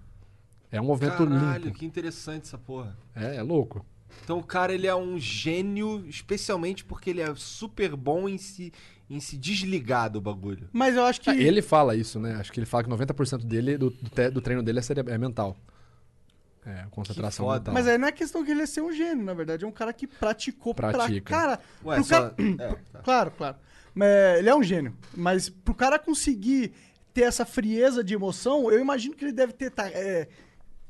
É 0.71 0.81
um 0.81 0.85
movimento 0.85 1.27
Caralho, 1.27 1.65
limpo. 1.67 1.79
que 1.79 1.85
interessante 1.85 2.45
essa 2.45 2.59
porra. 2.59 2.97
É, 3.15 3.37
é 3.37 3.43
louco. 3.43 3.85
Então 4.25 4.39
o 4.39 4.43
cara 4.45 4.73
ele 4.73 4.87
é 4.87 4.95
um 4.95 5.19
gênio, 5.19 6.05
especialmente 6.07 6.85
porque 6.85 7.11
ele 7.11 7.21
é 7.21 7.35
super 7.35 7.97
bom 7.97 8.29
em 8.29 8.39
se, 8.39 8.73
em 9.09 9.19
se 9.21 9.37
desligar 9.37 10.11
do 10.11 10.21
bagulho. 10.21 10.69
Mas 10.73 10.95
eu 10.97 11.05
acho 11.05 11.21
que. 11.21 11.31
Ah, 11.31 11.35
Ele 11.35 11.61
fala 11.63 11.97
isso, 11.97 12.19
né? 12.21 12.35
Acho 12.37 12.53
que 12.53 12.61
ele 12.61 12.67
fala 12.67 12.85
que 12.85 12.91
90% 12.91 13.45
dele, 13.45 13.77
do, 13.79 13.91
do, 13.91 14.11
te- 14.11 14.31
do 14.31 14.41
treino 14.41 14.63
dele 14.63 14.79
é, 14.79 14.83
cere- 14.83 15.11
é 15.11 15.19
mental. 15.19 15.57
É, 16.65 16.87
concentração 16.91 17.47
foda. 17.47 17.59
mental. 17.59 17.75
Mas 17.75 17.89
aí 17.89 17.99
não 17.99 18.07
é 18.09 18.13
questão 18.13 18.45
que 18.45 18.51
ele 18.51 18.63
é 18.63 18.67
ser 18.67 18.83
um 18.83 18.93
gênio, 18.93 19.25
na 19.25 19.35
verdade. 19.35 19.65
É 19.65 19.67
um 19.69 19.73
cara 19.73 19.93
que 19.93 20.07
praticou 20.07 20.75
Pratica. 20.75 21.21
pra 21.23 21.39
cara. 21.41 21.61
Ué, 21.85 21.97
pro 21.97 22.05
só- 22.05 22.31
cara- 22.31 22.35
é, 22.61 22.75
tá. 22.93 22.99
Claro, 23.01 23.31
claro. 23.33 23.57
Ele 24.39 24.49
é 24.49 24.55
um 24.55 24.63
gênio. 24.63 24.95
Mas 25.15 25.49
pro 25.49 25.75
cara 25.75 25.99
conseguir 25.99 26.73
ter 27.13 27.23
essa 27.23 27.45
frieza 27.45 28.03
de 28.03 28.15
emoção, 28.15 28.71
eu 28.71 28.81
imagino 28.81 29.15
que 29.15 29.25
ele 29.25 29.33
deve 29.33 29.53
ter. 29.53 29.73
é, 29.79 30.29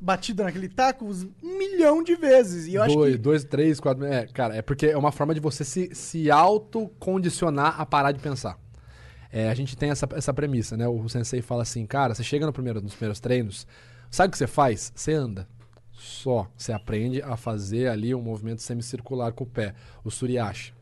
batido 0.03 0.43
naquele 0.43 0.69
taco 0.69 1.07
um 1.07 1.59
milhão 1.59 2.03
de 2.03 2.17
vezes. 2.17 2.67
E 2.67 2.75
eu 2.75 2.83
acho 2.83 2.95
dois, 2.95 3.13
que. 3.13 3.19
dois, 3.19 3.45
três, 3.45 3.79
quatro. 3.79 4.05
É, 4.05 4.27
cara, 4.27 4.57
é 4.57 4.61
porque 4.61 4.87
é 4.87 4.97
uma 4.97 5.13
forma 5.13 5.33
de 5.33 5.41
você 5.41 5.65
se, 5.65 5.95
se 5.95 6.31
autocondicionar 6.31 7.81
a 7.81 7.87
parar 7.87 8.11
de 8.11 8.19
pensar. 8.19 8.59
É, 9.31 9.49
a 9.49 9.55
gente 9.55 9.77
tem 9.77 9.91
essa, 9.91 10.07
essa 10.15 10.35
premissa, 10.35 10.77
né? 10.77 10.87
O 10.87 11.09
sensei 11.09 11.41
fala 11.41 11.63
assim, 11.63 11.87
cara, 11.87 12.15
você 12.15 12.25
chega 12.25 12.45
no 12.45 12.53
primeiro, 12.53 12.83
nos 12.83 12.95
primeiros 12.95 13.21
treinos, 13.21 13.67
sabe 14.11 14.29
o 14.29 14.31
que 14.33 14.37
você 14.37 14.47
faz? 14.47 14.93
Você 14.95 15.13
anda. 15.13 15.49
Só. 15.93 16.51
Você 16.57 16.73
aprende 16.73 17.23
a 17.23 17.37
fazer 17.37 17.89
ali 17.89 18.15
um 18.15 18.21
movimento 18.21 18.61
semicircular 18.61 19.33
com 19.33 19.45
o 19.45 19.47
pé. 19.47 19.75
O 20.05 20.11
suriashi. 20.11 20.75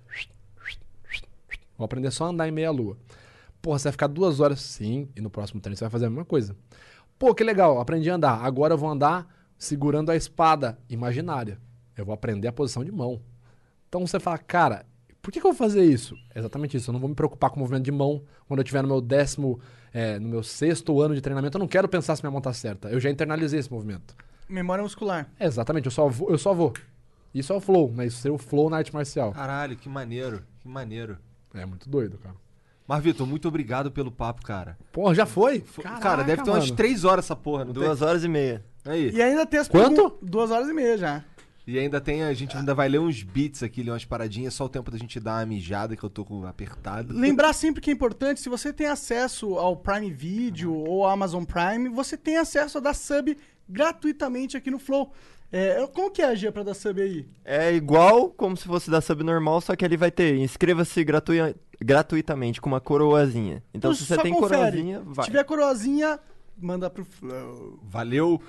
Vou 1.81 1.87
aprender 1.87 2.11
só 2.11 2.27
a 2.27 2.29
andar 2.29 2.47
em 2.47 2.51
meia 2.51 2.71
lua. 2.71 2.95
Porra, 3.63 3.79
você 3.79 3.85
vai 3.85 3.93
ficar 3.93 4.07
duas 4.07 4.39
horas 4.39 4.61
sim, 4.61 5.09
e 5.17 5.21
no 5.23 5.31
próximo 5.31 5.63
treino 5.63 5.79
você 5.79 5.85
vai 5.85 5.91
fazer 5.91 6.07
a 6.07 6.11
mesma 6.11 6.27
coisa. 6.27 6.55
Pô, 7.19 7.35
que 7.35 7.43
legal, 7.43 7.81
aprendi 7.81 8.11
a 8.11 8.17
andar. 8.17 8.45
Agora 8.45 8.75
eu 8.75 8.79
vou 8.79 8.91
andar 8.91 9.27
segurando 9.57 10.11
a 10.11 10.17
espada 10.17 10.79
imaginária. 10.91 11.59
Eu 11.97 12.05
vou 12.05 12.13
aprender 12.13 12.49
a 12.49 12.53
posição 12.53 12.85
de 12.85 12.93
mão. 12.93 13.23
Então 13.89 14.07
você 14.07 14.21
fala, 14.21 14.37
cara, 14.37 14.85
por 15.23 15.33
que, 15.33 15.41
que 15.41 15.47
eu 15.47 15.53
vou 15.53 15.59
fazer 15.59 15.83
isso? 15.83 16.15
É 16.35 16.39
exatamente 16.39 16.77
isso. 16.77 16.91
Eu 16.91 16.93
não 16.93 17.01
vou 17.01 17.09
me 17.09 17.15
preocupar 17.15 17.49
com 17.49 17.57
o 17.57 17.61
movimento 17.61 17.85
de 17.85 17.93
mão 17.93 18.23
quando 18.47 18.61
eu 18.61 18.63
estiver 18.63 18.83
no 18.83 18.89
meu 18.89 19.01
décimo, 19.01 19.59
é, 19.91 20.19
no 20.19 20.29
meu 20.29 20.43
sexto 20.43 21.01
ano 21.01 21.15
de 21.15 21.23
treinamento. 21.23 21.57
Eu 21.57 21.61
não 21.61 21.69
quero 21.69 21.89
pensar 21.89 22.15
se 22.15 22.23
minha 22.23 22.31
mão 22.31 22.43
tá 22.43 22.53
certa. 22.53 22.91
Eu 22.91 23.01
já 23.01 23.09
internalizei 23.09 23.59
esse 23.59 23.73
movimento. 23.73 24.15
Memória 24.47 24.83
muscular. 24.83 25.31
É, 25.41 25.47
exatamente, 25.47 25.87
eu 25.87 25.93
só 25.93 26.07
vou. 26.09 26.31
Eu 26.31 26.37
só 26.37 26.53
vou. 26.53 26.75
Isso 27.35 27.55
é 27.55 27.57
o 27.57 27.61
flow, 27.61 27.91
né? 27.91 28.07
Isso 28.07 28.29
é 28.29 28.31
o 28.31 28.37
flow 28.37 28.69
na 28.69 28.77
arte 28.77 28.93
marcial. 28.93 29.33
Caralho, 29.33 29.77
que 29.77 29.89
maneiro, 29.89 30.43
que 30.61 30.69
maneiro. 30.69 31.17
É 31.55 31.65
muito 31.67 31.89
doido, 31.89 32.19
cara. 32.19 32.35
Mas, 32.87 33.03
Vitor, 33.05 33.27
muito 33.27 33.47
obrigado 33.47 33.91
pelo 33.91 34.11
papo, 34.11 34.43
cara. 34.43 34.77
Porra, 34.93 35.15
já 35.15 35.25
foi? 35.27 35.61
cara, 35.61 35.99
Caraca, 36.01 36.25
deve 36.25 36.43
ter 36.43 36.51
umas 36.51 36.65
mano. 36.65 36.77
três 36.77 37.05
horas 37.05 37.25
essa 37.25 37.37
porra, 37.37 37.65
não 37.65 37.73
Duas 37.73 37.99
tem? 38.01 38.09
horas 38.09 38.25
e 38.25 38.29
meia. 38.29 38.65
Aí. 38.85 39.11
E 39.11 39.23
ainda 39.23 39.47
tem 39.47 39.61
as 39.61 39.69
Quanto? 39.69 39.95
pergun- 40.11 40.17
Duas 40.23 40.51
horas 40.51 40.69
e 40.69 40.73
meia 40.73 40.99
já. 40.99 41.25
E 41.67 41.79
ainda 41.79 42.01
tem, 42.01 42.25
a 42.25 42.35
gente 42.35 42.57
ainda 42.57 42.75
vai 42.75 42.89
ler 42.89 42.99
uns 42.99 43.23
beats 43.23 43.63
aqui, 43.63 43.83
ler 43.85 43.93
umas 43.93 44.05
paradinhas, 44.05 44.55
só 44.55 44.65
o 44.65 44.69
tempo 44.69 44.91
da 44.91 44.99
gente 44.99 45.21
dar 45.21 45.39
uma 45.39 45.47
mijada 45.47 45.95
que 45.95 46.03
eu 46.03 46.11
tô 46.11 46.25
com 46.25 46.45
apertado. 46.45 47.15
Lembrar 47.15 47.53
sempre 47.53 47.81
que 47.81 47.91
é 47.91 47.93
importante, 47.93 48.41
se 48.41 48.49
você 48.49 48.73
tem 48.73 48.89
acesso 48.89 49.57
ao 49.57 49.77
Prime 49.77 50.11
Video 50.11 50.75
ou 50.75 51.05
ao 51.05 51.11
Amazon 51.13 51.45
Prime, 51.45 51.89
você 51.91 52.17
tem 52.17 52.39
acesso 52.39 52.79
a 52.79 52.81
dar 52.81 52.95
sub 52.95 53.37
gratuitamente 53.69 54.57
aqui 54.57 54.71
no 54.71 54.81
Flow. 54.81 55.13
É, 55.53 55.85
como 55.89 56.11
que 56.11 56.23
é 56.23 56.27
a 56.27 56.35
Gia 56.35 56.53
pra 56.53 56.63
dar 56.63 56.75
sub 56.75 57.01
aí? 57.03 57.27
É 57.45 57.73
igual 57.73 58.31
como 58.31 58.57
se 58.57 58.65
fosse 58.67 58.91
da 58.91 59.01
sub 59.01 59.23
normal, 59.25 59.61
só 59.61 59.75
que 59.75 59.85
ele 59.85 59.97
vai 59.97 60.11
ter 60.11 60.37
inscreva-se 60.37 61.03
gratui- 61.03 61.57
gratuitamente 61.81 62.61
com 62.61 62.69
uma 62.69 62.81
coroazinha. 62.81 63.63
Então, 63.75 63.93
se 63.93 64.05
você 64.07 64.17
tem 64.19 64.33
confere. 64.33 64.55
coroazinha, 64.57 65.03
vai. 65.05 65.25
Se 65.25 65.31
tiver 65.31 65.45
coroazinha, 65.45 66.21
manda 66.57 66.89
pro 66.89 67.05
Flow. 67.05 67.81
Valeu. 67.83 68.41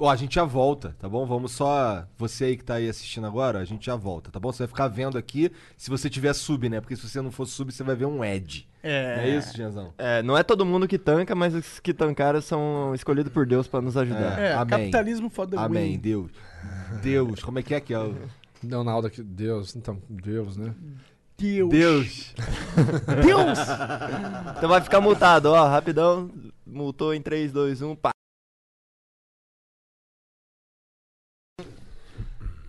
Ó, 0.00 0.08
a 0.10 0.16
gente 0.16 0.34
já 0.36 0.44
volta, 0.44 0.94
tá 0.98 1.08
bom? 1.08 1.26
Vamos 1.26 1.52
só. 1.52 2.04
Você 2.16 2.44
aí 2.44 2.56
que 2.56 2.64
tá 2.64 2.74
aí 2.74 2.88
assistindo 2.88 3.26
agora, 3.26 3.58
a 3.58 3.64
gente 3.64 3.86
já 3.86 3.96
volta, 3.96 4.30
tá 4.30 4.38
bom? 4.38 4.52
Você 4.52 4.58
vai 4.58 4.68
ficar 4.68 4.88
vendo 4.88 5.18
aqui 5.18 5.50
se 5.76 5.90
você 5.90 6.08
tiver 6.08 6.32
sub, 6.34 6.68
né? 6.68 6.80
Porque 6.80 6.94
se 6.96 7.08
você 7.08 7.20
não 7.20 7.30
for 7.32 7.46
sub, 7.46 7.72
você 7.72 7.82
vai 7.82 7.96
ver 7.96 8.06
um 8.06 8.24
Ed. 8.24 8.68
É. 8.82 9.16
Não 9.16 9.22
é 9.24 9.28
isso, 9.30 9.56
Gianzão? 9.56 9.92
É, 9.98 10.22
não 10.22 10.38
é 10.38 10.42
todo 10.44 10.64
mundo 10.64 10.86
que 10.86 10.98
tanca, 10.98 11.34
mas 11.34 11.54
os 11.54 11.80
que 11.80 11.92
tancaram 11.92 12.40
são 12.40 12.94
escolhidos 12.94 13.32
por 13.32 13.44
Deus 13.44 13.66
pra 13.66 13.80
nos 13.80 13.96
ajudar. 13.96 14.38
É, 14.38 14.52
Amém. 14.54 14.68
capitalismo 14.68 15.28
the 15.30 15.56
Amém, 15.56 15.92
win. 15.92 15.98
Deus. 15.98 16.30
Deus, 17.02 17.42
como 17.42 17.58
é 17.58 17.62
que 17.62 17.74
é 17.74 17.80
que 17.80 17.92
é? 17.92 17.98
o- 17.98 18.14
Leonardo 18.62 19.06
aqui. 19.06 19.22
Deus, 19.22 19.74
então, 19.76 19.98
Deus, 20.08 20.56
né? 20.56 20.74
Deus. 21.36 21.68
Deus. 21.70 22.34
Deus! 23.24 23.58
Então 24.56 24.68
vai 24.68 24.80
ficar 24.80 25.00
multado, 25.00 25.50
ó, 25.50 25.68
rapidão. 25.68 26.30
Multou 26.66 27.14
em 27.14 27.22
3, 27.22 27.52
2, 27.52 27.80
1, 27.82 27.94
pá. 27.94 28.10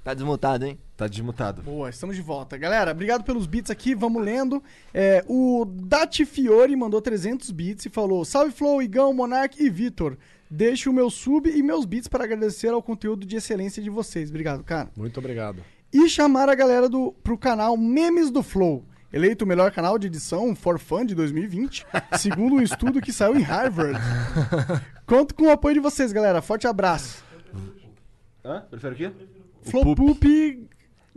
Tá 0.04 0.14
desmutado, 0.14 0.66
hein? 0.66 0.80
Tá 0.96 1.08
desmutado. 1.08 1.62
Boa, 1.62 1.90
estamos 1.90 2.16
de 2.16 2.22
volta. 2.22 2.58
Galera, 2.58 2.92
obrigado 2.92 3.24
pelos 3.24 3.46
bits 3.46 3.70
aqui, 3.70 3.94
vamos 3.94 4.24
lendo. 4.24 4.64
É, 4.94 5.24
o 5.28 5.66
Dati 5.66 6.26
Fiore 6.26 6.76
mandou 6.76 7.02
300 7.02 7.52
bits 7.52 7.86
e 7.86 7.90
falou: 7.90 8.24
Salve 8.26 8.52
Flow, 8.52 8.82
Igão, 8.82 9.14
Monark 9.14 9.62
e 9.62 9.70
Vitor. 9.70 10.18
Deixo 10.50 10.90
o 10.90 10.94
meu 10.94 11.10
sub 11.10 11.50
e 11.50 11.62
meus 11.62 11.86
bits 11.86 12.08
para 12.08 12.24
agradecer 12.24 12.70
ao 12.70 12.82
conteúdo 12.82 13.26
de 13.26 13.36
excelência 13.36 13.84
de 13.84 13.90
vocês. 13.90 14.30
Obrigado, 14.30 14.64
cara. 14.64 14.90
Muito 14.96 15.20
obrigado. 15.20 15.62
E 15.94 16.10
chamar 16.10 16.50
a 16.50 16.56
galera 16.56 16.90
do, 16.90 17.12
pro 17.24 17.38
canal 17.38 17.78
Memes 17.78 18.32
do 18.32 18.42
Flow. 18.42 18.84
Eleito 19.12 19.44
o 19.44 19.48
melhor 19.48 19.72
canal 19.72 19.98
de 19.98 20.08
edição 20.08 20.56
for 20.56 20.78
fun 20.80 21.04
de 21.04 21.16
2020, 21.16 21.86
segundo 22.18 22.56
um 22.56 22.62
estudo 22.62 23.02
que 23.02 23.12
saiu 23.12 23.36
em 23.36 23.42
Harvard. 23.42 24.00
Conto 25.06 25.34
com 25.34 25.46
o 25.46 25.52
apoio 25.52 25.76
de 25.76 25.80
vocês, 25.80 26.12
galera. 26.12 26.42
Forte 26.42 26.68
abraço. 26.68 27.24
Hã? 28.46 28.64
Prefere 28.70 28.94
o 28.94 28.98
quê? 28.98 29.12
Flow 29.64 29.96
Poop 29.96 30.68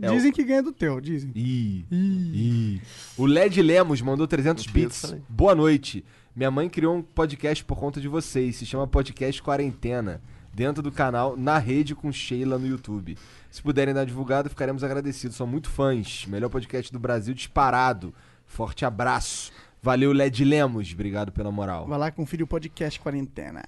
É 0.01 0.09
dizem 0.09 0.31
que 0.31 0.43
ganha 0.43 0.63
do 0.63 0.71
teu, 0.71 0.99
dizem. 0.99 1.31
Ih, 1.35 1.85
ih. 1.91 2.81
O 3.17 3.25
Led 3.25 3.61
Lemos 3.61 4.01
mandou 4.01 4.27
300 4.27 4.65
bits. 4.67 5.15
Boa 5.29 5.55
noite. 5.55 6.03
Minha 6.35 6.49
mãe 6.51 6.67
criou 6.67 6.95
um 6.95 7.01
podcast 7.01 7.63
por 7.63 7.77
conta 7.77 8.01
de 8.01 8.07
vocês. 8.07 8.55
Se 8.55 8.65
chama 8.65 8.87
Podcast 8.87 9.41
Quarentena. 9.41 10.21
Dentro 10.53 10.83
do 10.83 10.91
canal 10.91 11.35
Na 11.35 11.57
Rede 11.57 11.95
com 11.95 12.11
Sheila 12.11 12.59
no 12.59 12.67
YouTube. 12.67 13.17
Se 13.49 13.61
puderem 13.61 13.93
dar 13.93 14.05
divulgado, 14.05 14.49
ficaremos 14.49 14.83
agradecidos. 14.83 15.35
São 15.35 15.47
muito 15.47 15.69
fãs. 15.69 16.25
Melhor 16.27 16.49
podcast 16.49 16.91
do 16.91 16.99
Brasil 16.99 17.33
disparado. 17.33 18.13
Forte 18.45 18.85
abraço. 18.85 19.51
Valeu, 19.81 20.11
Led 20.11 20.43
Lemos. 20.45 20.91
Obrigado 20.93 21.31
pela 21.31 21.51
moral. 21.51 21.87
Vai 21.87 21.97
lá 21.97 22.11
conferir 22.11 22.43
o 22.43 22.47
podcast 22.47 22.99
Quarentena. 22.99 23.63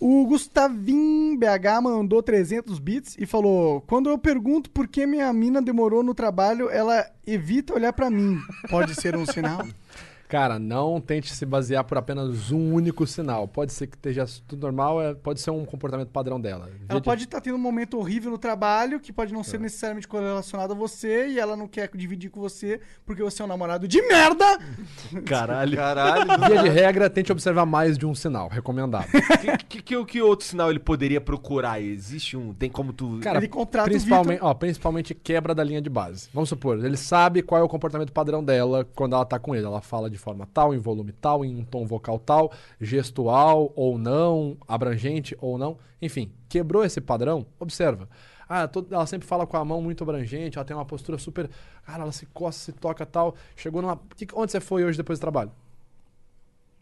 O 0.00 0.24
Gustavin 0.24 1.36
BH 1.36 1.82
mandou 1.82 2.22
300 2.22 2.78
bits 2.78 3.16
e 3.18 3.26
falou: 3.26 3.82
Quando 3.82 4.08
eu 4.08 4.16
pergunto 4.16 4.70
por 4.70 4.88
que 4.88 5.06
minha 5.06 5.30
mina 5.30 5.60
demorou 5.60 6.02
no 6.02 6.14
trabalho, 6.14 6.70
ela 6.70 7.06
evita 7.26 7.74
olhar 7.74 7.92
pra 7.92 8.08
mim. 8.08 8.40
Pode 8.70 8.94
ser 8.94 9.14
um 9.14 9.26
sinal? 9.26 9.62
Cara, 10.30 10.60
não 10.60 11.00
tente 11.00 11.34
se 11.34 11.44
basear 11.44 11.82
por 11.82 11.98
apenas 11.98 12.52
um 12.52 12.72
único 12.72 13.04
sinal. 13.04 13.48
Pode 13.48 13.72
ser 13.72 13.88
que 13.88 13.96
esteja 13.96 14.24
tudo 14.46 14.62
normal, 14.62 15.02
é- 15.02 15.12
pode 15.12 15.40
ser 15.40 15.50
um 15.50 15.64
comportamento 15.64 16.10
padrão 16.10 16.40
dela. 16.40 16.70
Ela 16.88 17.00
pode 17.00 17.24
estar 17.24 17.40
tendo 17.40 17.56
um 17.56 17.58
momento 17.58 17.98
horrível 17.98 18.30
no 18.30 18.38
trabalho, 18.38 19.00
que 19.00 19.12
pode 19.12 19.32
não 19.32 19.42
ser 19.42 19.58
necessariamente 19.58 20.06
correlacionado 20.06 20.72
a 20.72 20.76
você, 20.76 21.26
e 21.30 21.40
ela 21.40 21.56
não 21.56 21.66
quer 21.66 21.90
dividir 21.96 22.30
com 22.30 22.40
você 22.40 22.80
porque 23.04 23.24
você 23.24 23.42
é 23.42 23.44
um 23.44 23.48
namorado 23.48 23.88
de 23.88 24.00
merda! 24.02 24.44
Caralho. 25.26 25.76
Caralho. 25.76 26.30
Via 26.48 26.62
de 26.62 26.68
regra, 26.68 27.10
tente 27.10 27.32
observar 27.32 27.66
mais 27.66 27.98
de 27.98 28.06
um 28.06 28.14
sinal. 28.14 28.48
Recomendado. 28.48 29.08
Que, 29.68 29.80
que, 29.82 30.04
que 30.04 30.22
outro 30.22 30.46
sinal 30.46 30.70
ele 30.70 30.78
poderia 30.78 31.20
procurar? 31.20 31.80
Existe 31.80 32.36
um? 32.36 32.52
Tem 32.52 32.68
como 32.68 32.92
tu. 32.92 33.18
Cara, 33.22 33.38
Ele 33.38 33.48
contrata 33.48 33.88
principalmente, 33.88 34.40
ó, 34.42 34.52
principalmente 34.52 35.14
quebra 35.14 35.54
da 35.54 35.62
linha 35.64 35.80
de 35.80 35.88
base. 35.88 36.28
Vamos 36.32 36.48
supor, 36.48 36.84
ele 36.84 36.96
sabe 36.96 37.42
qual 37.42 37.60
é 37.60 37.64
o 37.64 37.68
comportamento 37.68 38.12
padrão 38.12 38.42
dela 38.44 38.86
quando 38.94 39.14
ela 39.14 39.24
tá 39.24 39.38
com 39.38 39.54
ele. 39.54 39.64
Ela 39.64 39.80
fala 39.80 40.10
de 40.10 40.18
forma 40.20 40.48
tal, 40.52 40.74
em 40.74 40.78
volume 40.78 41.12
tal, 41.12 41.44
em 41.44 41.56
um 41.56 41.64
tom 41.64 41.86
vocal 41.86 42.18
tal, 42.18 42.52
gestual 42.80 43.72
ou 43.74 43.98
não, 43.98 44.56
abrangente 44.68 45.36
ou 45.40 45.58
não. 45.58 45.78
Enfim, 46.00 46.32
quebrou 46.48 46.84
esse 46.84 47.00
padrão, 47.00 47.46
observa. 47.58 48.08
Ah, 48.48 48.68
ela 48.90 49.06
sempre 49.06 49.28
fala 49.28 49.46
com 49.46 49.56
a 49.56 49.64
mão 49.64 49.80
muito 49.80 50.02
abrangente, 50.02 50.58
ela 50.58 50.64
tem 50.64 50.76
uma 50.76 50.84
postura 50.84 51.16
super. 51.18 51.48
Cara, 51.84 52.02
ela 52.02 52.10
se 52.10 52.26
coça, 52.26 52.58
se 52.58 52.72
toca 52.72 53.06
tal. 53.06 53.36
Chegou 53.54 53.80
numa. 53.80 54.00
Onde 54.34 54.50
você 54.50 54.60
foi 54.60 54.84
hoje 54.84 54.96
depois 54.96 55.18
do 55.18 55.22
trabalho? 55.22 55.52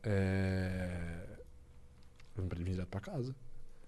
É. 0.02 1.26
Eu 2.36 2.44
vim 2.44 2.72
direto 2.72 2.88
pra 2.88 3.00
casa. 3.00 3.34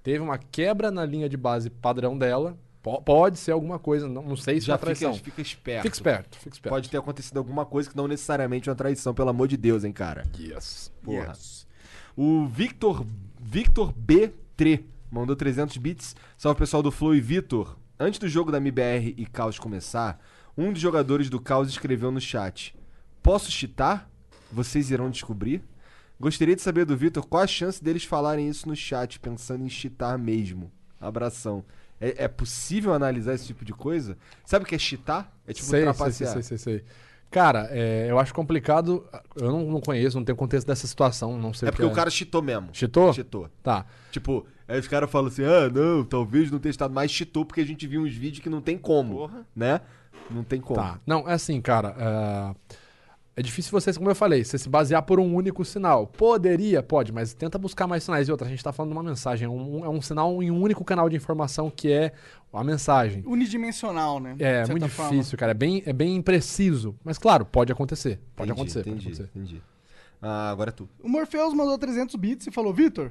Teve 0.03 0.19
uma 0.19 0.37
quebra 0.37 0.91
na 0.91 1.07
linha 1.07 1.29
de 1.29 1.37
base 1.37 1.71
padrão 1.71 2.19
dela. 2.19 2.59
Po- 2.83 3.03
pode 3.03 3.39
ser 3.39 3.53
alguma 3.53 3.79
coisa, 3.79 4.09
não, 4.09 4.23
não 4.23 4.37
sei 4.37 4.61
se 4.61 4.67
Já 4.67 4.75
é 4.75 4.79
traição. 4.79 5.13
fica, 5.15 5.25
fica 5.27 5.43
esperto. 5.43 5.83
Fica 5.83 5.95
esperto, 5.97 6.39
fica 6.39 6.55
esperto. 6.57 6.73
Pode 6.75 6.89
ter 6.89 6.97
acontecido 6.97 7.37
alguma 7.39 7.67
coisa 7.67 7.91
que 7.91 7.97
não 7.97 8.09
necessariamente 8.09 8.69
é 8.69 8.73
uma 8.73 8.77
traição, 8.77 9.13
pelo 9.13 9.29
amor 9.29 9.49
de 9.49 9.57
Deus, 9.57 9.85
hein, 9.85 9.93
cara. 9.93 10.25
Yes. 10.39 10.91
Porra. 11.03 11.33
O 12.17 12.47
Victor, 12.47 13.05
Victor 13.39 13.93
B3 13.93 14.85
mandou 15.11 15.37
300 15.37 15.77
bits. 15.77 16.17
Salve 16.39 16.59
pessoal 16.59 16.83
do 16.83 16.91
Flow 16.91 17.15
e 17.15 17.21
Vitor. 17.21 17.77
Antes 17.99 18.19
do 18.19 18.29
jogo 18.29 18.51
da 18.51 18.57
MBR 18.59 19.15
e 19.17 19.27
Caos 19.27 19.59
começar, 19.59 20.19
um 20.57 20.73
dos 20.73 20.81
jogadores 20.81 21.29
do 21.29 21.39
Caos 21.41 21.69
escreveu 21.69 22.11
no 22.11 22.21
chat: 22.21 22.75
Posso 23.23 23.51
cheatar? 23.51 24.09
Vocês 24.51 24.91
irão 24.91 25.11
descobrir? 25.11 25.63
Gostaria 26.19 26.57
de 26.57 26.63
saber 26.63 26.85
do 26.85 26.97
Vitor 26.97 27.27
qual 27.27 27.43
a 27.43 27.47
chance 27.47 27.83
deles 27.83 28.05
falarem 28.05 28.49
isso 28.49 28.67
no 28.69 28.75
chat, 28.77 29.19
pensando 29.21 29.65
em 29.65 29.69
cheatar 29.69 30.19
mesmo. 30.19 30.71
Abração. 31.01 31.65
É, 32.01 32.25
é 32.25 32.29
possível 32.29 32.95
analisar 32.95 33.35
esse 33.35 33.47
tipo 33.47 33.65
de 33.65 33.73
coisa? 33.73 34.17
Sabe 34.45 34.65
o 34.65 34.69
que 34.69 34.75
é 34.75 34.79
cheatar? 34.79 35.31
É 35.47 35.53
tipo 35.53 35.67
sei, 35.67 35.81
sei, 35.81 35.93
sei, 35.93 35.95
trapacear. 35.95 36.33
sei, 36.33 36.43
sei, 36.43 36.59
sei. 36.59 36.85
Cara, 37.31 37.69
é, 37.71 38.07
eu 38.09 38.19
acho 38.19 38.35
complicado. 38.35 39.07
Eu 39.37 39.53
não, 39.53 39.65
não 39.67 39.81
conheço, 39.81 40.17
não 40.17 40.25
tenho 40.25 40.37
contexto 40.37 40.67
dessa 40.67 40.87
situação. 40.87 41.39
Não 41.39 41.53
sei 41.55 41.69
É 41.69 41.71
o 41.71 41.73
que 41.73 41.77
porque 41.77 41.93
o 41.93 41.95
cara 41.95 42.11
cheatou 42.11 42.43
mesmo. 42.43 42.71
Cheatou? 42.73 43.13
Cheatou. 43.13 43.49
Tá. 43.63 43.87
Tipo, 44.11 44.45
aí 44.67 44.81
os 44.81 44.89
caras 44.89 45.09
falam 45.09 45.29
assim, 45.29 45.45
ah, 45.45 45.69
não, 45.69 46.05
talvez 46.05 46.51
não 46.51 46.59
tenha 46.59 46.71
estado 46.71 46.93
mais 46.93 47.11
cheatou, 47.11 47.45
porque 47.45 47.61
a 47.61 47.67
gente 47.67 47.87
viu 47.87 48.03
uns 48.03 48.15
vídeos 48.15 48.43
que 48.43 48.51
não 48.51 48.61
tem 48.61 48.77
como, 48.77 49.31
né? 49.55 49.81
Não 50.29 50.43
tem 50.43 50.61
como. 50.61 50.81
Tá. 50.81 50.99
Não, 51.07 51.29
é 51.29 51.35
assim, 51.35 51.61
cara. 51.61 51.95
é, 51.99 52.75
É 53.37 53.43
difícil 53.43 53.71
você, 53.71 53.93
como 53.95 54.11
eu 54.11 54.15
falei, 54.15 54.45
você 54.45 54.59
se 54.59 54.69
basear 54.69 55.03
por 55.03 55.21
um 55.21 55.35
único 55.35 55.65
sinal. 55.65 56.07
Poderia, 56.07 56.83
pode, 56.83 57.13
mas 57.13 57.33
tenta 57.33 57.57
buscar 57.59 57.87
mais 57.87 58.03
sinais. 58.03 58.29
E 58.29 58.31
outra, 58.33 58.47
a 58.47 58.51
gente 58.51 58.63
tá 58.63 58.73
falando 58.73 58.91
de 58.93 58.99
uma 58.99 59.03
mensagem. 59.05 59.47
É 59.47 59.49
um, 59.49 59.85
é 59.85 59.89
um 59.89 60.03
sinal 60.03 60.43
em 60.43 60.51
um 60.51 60.61
único 60.61 60.85
canal 60.85 61.09
de 61.09 61.17
informação 61.17 61.71
que 61.71 61.91
é 61.91 62.13
a 62.53 62.65
mensagem. 62.65 63.23
Unidimensional, 63.25 64.19
né? 64.19 64.35
É, 64.39 64.67
muito 64.67 64.81
certa 64.81 64.89
forma. 64.89 65.11
difícil, 65.13 65.39
cara. 65.39 65.53
É 65.53 65.55
bem, 65.55 65.83
é 65.87 65.93
bem 65.93 66.17
impreciso. 66.17 66.95
Mas 67.05 67.19
claro, 67.19 67.45
pode 67.47 67.73
acontecer. 67.73 68.21
Pode 68.35 68.51
Entendi, 68.51 68.61
acontecer. 68.61 68.81
entendi, 68.81 69.05
pode 69.05 69.15
acontecer. 69.23 69.39
entendi. 69.39 69.63
Ah, 70.21 70.51
agora 70.51 70.71
é 70.71 70.73
tu. 70.73 70.89
O 71.03 71.09
Morpheus 71.09 71.55
mandou 71.55 71.79
300 71.79 72.15
bits 72.17 72.47
e 72.49 72.51
falou: 72.51 72.75
Vitor, 72.75 73.11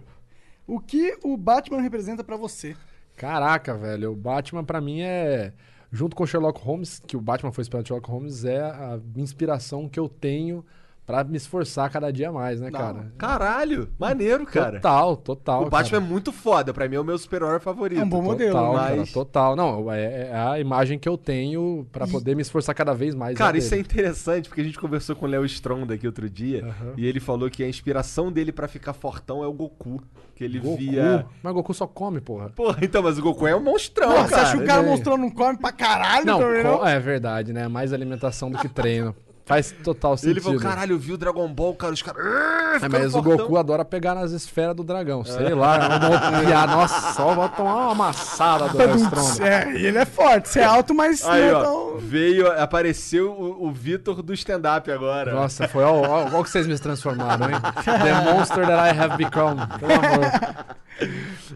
o 0.67 0.79
que 0.79 1.17
o 1.23 1.35
Batman 1.37 1.81
representa 1.81 2.23
pra 2.23 2.35
você? 2.37 2.75
Caraca, 3.15 3.73
velho. 3.75 4.11
O 4.11 4.15
Batman, 4.15 4.63
pra 4.63 4.79
mim, 4.79 5.01
é. 5.01 5.53
Junto 5.91 6.15
com 6.15 6.25
Sherlock 6.25 6.61
Holmes, 6.61 6.99
que 6.99 7.17
o 7.17 7.21
Batman 7.21 7.51
foi 7.51 7.63
inspirado 7.63 7.83
no 7.83 7.87
Sherlock 7.87 8.09
Holmes, 8.09 8.45
é 8.45 8.61
a 8.61 8.99
inspiração 9.15 9.89
que 9.89 9.99
eu 9.99 10.07
tenho 10.07 10.63
pra 11.09 11.23
me 11.23 11.37
esforçar 11.37 11.89
cada 11.89 12.11
dia 12.13 12.31
mais, 12.31 12.61
né, 12.61 12.69
cara? 12.69 13.11
Caralho, 13.17 13.89
maneiro, 13.97 14.45
cara. 14.45 14.73
Total, 14.79 15.17
total. 15.17 15.63
O 15.63 15.69
Batman 15.69 15.99
cara. 15.99 16.03
é 16.03 16.07
muito 16.07 16.31
foda, 16.31 16.71
pra 16.71 16.87
mim 16.87 16.97
é 16.97 16.99
o 16.99 17.03
meu 17.03 17.17
super-herói 17.17 17.59
favorito. 17.59 17.99
É 17.99 18.03
um 18.03 18.07
bom 18.09 18.21
modelo, 18.21 18.51
Total, 18.51 18.73
mas- 18.73 18.89
cara, 18.89 19.05
total. 19.11 19.55
Não, 19.55 19.91
é, 19.91 20.29
é 20.29 20.35
a 20.35 20.59
imagem 20.59 20.99
que 20.99 21.09
eu 21.09 21.17
tenho 21.17 21.87
pra 21.91 22.05
poder 22.05 22.35
me 22.35 22.43
esforçar 22.43 22.75
cada 22.75 22.93
vez 22.93 23.15
mais. 23.15 23.35
Cara, 23.35 23.55
a 23.55 23.57
isso 23.57 23.73
é 23.73 23.79
interessante, 23.79 24.49
porque 24.49 24.61
a 24.61 24.63
gente 24.63 24.77
conversou 24.77 25.15
com 25.15 25.25
o 25.25 25.27
Léo 25.29 25.43
Stronda 25.45 25.95
aqui 25.95 26.05
outro 26.05 26.29
dia, 26.29 26.63
Aham. 26.65 26.93
e 26.95 27.07
ele 27.07 27.19
falou 27.19 27.49
que 27.49 27.63
a 27.63 27.67
inspiração 27.67 28.31
dele 28.31 28.51
pra 28.51 28.67
ficar 28.67 28.93
fortão 28.93 29.43
é 29.43 29.47
o 29.47 29.53
Goku. 29.53 29.99
Que 30.35 30.43
ele 30.43 30.59
Goku. 30.59 30.77
via. 30.77 31.25
Mas 31.41 31.51
o 31.51 31.55
Goku 31.55 31.73
só 31.73 31.87
come, 31.87 32.21
porra. 32.21 32.49
Porra, 32.51 32.77
então, 32.83 33.01
mas 33.01 33.17
o 33.17 33.21
Goku 33.23 33.47
é 33.47 33.55
um 33.55 33.59
monstrão, 33.63 34.09
Pô, 34.11 34.21
você 34.21 34.29
cara. 34.29 34.41
acha 34.43 34.57
que 34.57 34.63
o 34.63 34.67
cara 34.67 34.83
é- 34.83 34.85
mostrou 34.85 35.17
não 35.17 35.31
come 35.31 35.57
pra 35.57 35.71
caralho 35.71 36.25
Não, 36.27 36.37
também, 36.39 36.63
não? 36.63 36.77
co- 36.77 36.85
é 36.87 36.99
verdade, 36.99 37.51
né? 37.51 37.67
Mais 37.67 37.91
alimentação 37.91 38.51
do 38.51 38.57
que 38.59 38.69
treino. 38.69 39.15
Faz 39.49 39.71
total 39.83 40.15
sentido. 40.15 40.37
Ele 40.37 40.41
falou, 40.41 40.59
caralho, 40.59 40.93
eu 40.93 40.99
vi 40.99 41.11
o 41.11 41.17
Dragon 41.17 41.51
Ball, 41.51 41.73
cara, 41.73 41.91
os 41.91 42.03
caras. 42.03 42.83
É, 42.83 42.87
mas 42.87 43.15
o 43.15 43.21
Goku 43.23 43.57
adora 43.57 43.83
pegar 43.83 44.13
nas 44.13 44.29
esferas 44.31 44.75
do 44.75 44.83
dragão. 44.83 45.25
Sei 45.25 45.55
lá, 45.55 45.97
não 45.97 46.07
vou 46.07 46.45
piar. 46.45 46.67
Nossa, 46.67 47.13
só 47.13 47.33
vou 47.33 47.49
tomar 47.49 47.73
uma 47.73 47.91
amassada 47.93 48.69
do 48.69 48.77
Stronda. 48.95 49.49
É, 49.49 49.71
e 49.75 49.87
ele 49.87 49.97
é 49.97 50.05
forte, 50.05 50.49
você 50.49 50.59
é 50.59 50.65
alto, 50.65 50.93
mas 50.93 51.25
Aí, 51.25 51.41
é 51.41 51.51
ó, 51.51 51.63
tão... 51.63 51.97
veio, 51.97 52.45
apareceu 52.61 53.31
o, 53.31 53.69
o 53.69 53.71
Vitor 53.71 54.21
do 54.21 54.35
stand-up 54.35 54.91
agora. 54.91 55.33
Nossa, 55.33 55.67
foi 55.67 55.83
ó, 55.83 55.95
ó, 55.95 56.29
ó 56.31 56.39
o 56.41 56.43
que 56.43 56.51
vocês 56.51 56.67
me 56.67 56.77
transformaram, 56.77 57.49
hein? 57.49 57.55
The 57.83 58.31
monster 58.31 58.67
that 58.67 58.95
I 58.95 58.95
have 58.95 59.17
become. 59.17 59.59
Pelo 59.79 59.93
amor. 59.93 60.75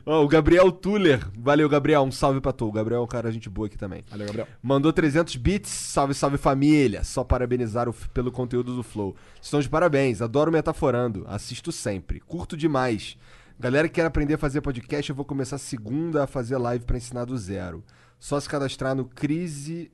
Ó, 0.06 0.24
o 0.24 0.28
Gabriel 0.28 0.72
Tuller. 0.72 1.26
Valeu, 1.38 1.68
Gabriel. 1.70 2.04
Um 2.04 2.12
salve 2.12 2.42
pra 2.42 2.52
tu. 2.52 2.68
O 2.68 2.72
Gabriel 2.72 3.02
é 3.02 3.04
um 3.04 3.08
cara 3.08 3.32
gente 3.32 3.50
boa 3.50 3.68
aqui 3.68 3.78
também. 3.78 4.04
Valeu, 4.10 4.28
Gabriel. 4.28 4.48
Mandou 4.62 4.92
300 4.92 5.36
bits. 5.36 5.70
Salve, 5.70 6.14
salve 6.14 6.38
família. 6.38 7.04
Só 7.04 7.24
parabenizar 7.24 7.83
o- 7.90 7.94
pelo 8.14 8.32
conteúdo 8.32 8.76
do 8.76 8.84
Flow. 8.84 9.16
Estão 9.42 9.60
de 9.60 9.70
parabéns. 9.70 10.22
Adoro 10.22 10.52
Metaforando. 10.52 11.24
Assisto 11.28 11.72
sempre. 11.72 12.20
Curto 12.20 12.56
demais. 12.58 13.18
Galera 13.60 13.88
que 13.88 13.96
quer 13.96 14.06
aprender 14.06 14.34
a 14.34 14.38
fazer 14.38 14.62
podcast, 14.62 15.10
eu 15.10 15.16
vou 15.16 15.24
começar 15.26 15.58
segunda 15.58 16.24
a 16.24 16.28
fazer 16.28 16.58
live 16.58 16.86
pra 16.86 16.98
ensinar 16.98 17.26
do 17.26 17.38
zero. 17.38 17.84
Só 18.20 18.40
se 18.40 18.50
cadastrar 18.50 18.96
no 18.96 19.06
Crise. 19.06 19.92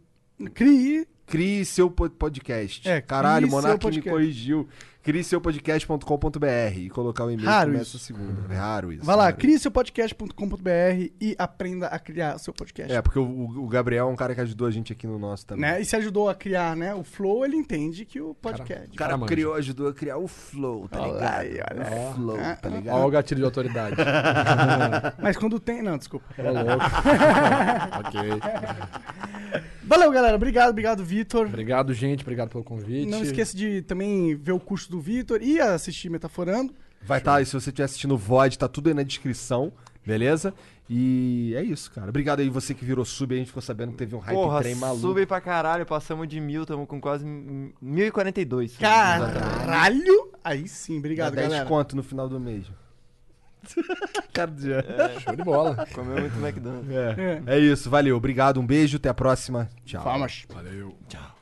Crie. 0.54 1.06
Crie 1.30 1.64
seu 1.66 1.90
po- 1.92 2.10
podcast. 2.10 2.88
É, 2.90 3.02
Caralho, 3.02 3.48
o 3.48 3.50
crie 3.50 3.50
seu 3.52 3.62
Monark 3.62 3.78
me 3.86 3.92
podcast. 3.92 4.10
corrigiu. 4.10 4.68
Crie 5.02 5.24
seu 5.24 5.40
podcast.com.br 5.40 6.46
e 6.78 6.90
colocar 6.90 7.24
o 7.24 7.32
e-mail 7.32 7.48
Raro 7.48 7.68
que 7.72 7.78
começa 7.78 7.96
isso. 7.96 8.00
segunda. 8.06 8.54
É 8.54 8.58
raro 8.58 8.92
isso. 8.92 9.06
Vai 9.06 9.16
lá, 9.16 9.32
crie 9.32 9.58
seu 9.58 9.72
podcast.com.br 9.72 10.70
e 11.22 11.36
aprenda 11.40 11.88
a 11.88 11.98
criar 11.98 12.38
seu 12.38 12.54
podcast. 12.54 12.92
É, 12.94 13.02
porque 13.02 13.18
o, 13.18 13.24
o 13.24 13.68
Gabriel 13.70 14.10
é 14.10 14.12
um 14.12 14.16
cara 14.16 14.36
que 14.36 14.42
ajudou 14.42 14.68
a 14.68 14.72
gente 14.72 14.92
aqui 14.92 15.08
no 15.08 15.18
nosso 15.18 15.46
também. 15.48 15.62
Né? 15.72 15.80
E 15.82 15.86
se 15.86 15.96
ajudou 15.96 16.30
a 16.30 16.36
criar, 16.36 16.76
né? 16.76 16.94
O 16.94 17.04
Flow, 17.04 17.46
ele 17.46 17.56
entende 17.56 18.04
que 18.06 18.20
o 18.20 18.36
podcast. 18.36 18.90
O 18.92 18.96
cara 18.96 19.14
Cara, 19.14 19.26
criou, 19.26 19.54
ajudou 19.56 19.88
a 19.88 19.94
criar 19.94 20.18
o 20.18 20.28
Flow, 20.28 20.88
tá 20.90 21.02
Olha 21.02 21.14
ligado? 21.14 21.40
aí, 21.40 21.60
olha 21.72 22.10
o. 22.10 22.14
Flow, 22.16 22.38
Ah, 22.40 22.56
tá 22.58 22.68
Olha 22.70 22.78
ligado? 22.78 23.00
o 23.06 23.10
gatilho 23.10 23.40
de 23.40 23.46
autoridade. 23.46 23.96
Mas 25.22 25.38
quando 25.38 25.60
tem. 25.62 25.82
Não, 25.82 25.98
desculpa. 25.98 26.26
Ô, 26.38 26.42
louco. 26.44 26.86
ok. 28.06 29.60
Valeu, 29.84 30.12
galera. 30.12 30.36
Obrigado, 30.36 30.70
obrigado, 30.70 31.04
Vitor. 31.04 31.19
Obrigado, 31.48 31.94
gente. 31.94 32.22
Obrigado 32.22 32.50
pelo 32.50 32.64
convite. 32.64 33.06
Não 33.10 33.22
esqueça 33.24 33.56
de 33.56 33.82
também 33.82 34.36
ver 34.36 34.52
o 34.52 34.60
curso 34.60 34.90
do 34.92 35.00
Vitor 35.00 35.42
e 35.42 35.60
assistir 35.60 36.10
Metaforando. 36.10 36.74
Vai 37.02 37.20
estar, 37.20 37.46
se 37.46 37.54
você 37.54 37.70
estiver 37.70 37.86
assistindo 37.86 38.14
o 38.14 38.18
VOD, 38.18 38.58
tá 38.58 38.68
tudo 38.68 38.88
aí 38.90 38.94
na 38.94 39.04
descrição, 39.04 39.72
beleza? 40.06 40.54
E 40.90 41.54
é 41.56 41.64
isso, 41.64 41.92
cara. 41.92 42.10
Obrigado 42.10 42.40
aí 42.40 42.50
você 42.50 42.74
que 42.74 42.84
virou 42.84 43.06
sub, 43.06 43.34
a 43.34 43.38
gente 43.38 43.48
ficou 43.48 43.62
sabendo 43.62 43.92
que 43.92 43.98
teve 44.00 44.16
um 44.16 44.20
hype 44.20 44.36
Porra, 44.36 44.60
trem 44.62 44.76
maluco. 44.76 45.02
sube 45.02 45.26
pra 45.26 45.40
caralho, 45.40 45.86
passamos 45.86 46.28
de 46.28 46.42
mil, 46.42 46.64
estamos 46.64 46.88
com 46.88 47.00
quase 47.00 47.24
m- 47.26 47.74
1042. 47.82 48.72
Exatamente. 48.78 49.40
Caralho! 49.40 50.30
Aí 50.44 50.68
sim, 50.68 50.98
obrigado, 50.98 51.36
Dá 51.36 51.42
10 51.42 51.50
galera. 51.50 51.70
conto 51.70 51.96
no 51.96 52.02
final 52.04 52.28
do 52.28 52.40
mês. 52.40 52.66
Cara 54.34 54.52
do 54.52 54.62
Jean. 54.62 54.84
Show 55.20 55.36
de 55.36 55.44
bola. 55.44 55.88
Comeu 55.94 56.20
muito 56.20 56.38
McDonald's. 56.40 56.92
É. 56.92 57.42
é 57.46 57.60
isso, 57.60 57.90
valeu. 57.90 58.16
Obrigado, 58.18 58.60
um 58.60 58.66
beijo, 58.66 58.98
até 58.98 59.10
a 59.10 59.14
próxima. 59.14 59.70
Tchau. 59.86 60.04
Famas. 60.04 60.46
Valeu. 60.50 60.96
Tchau. 61.08 61.39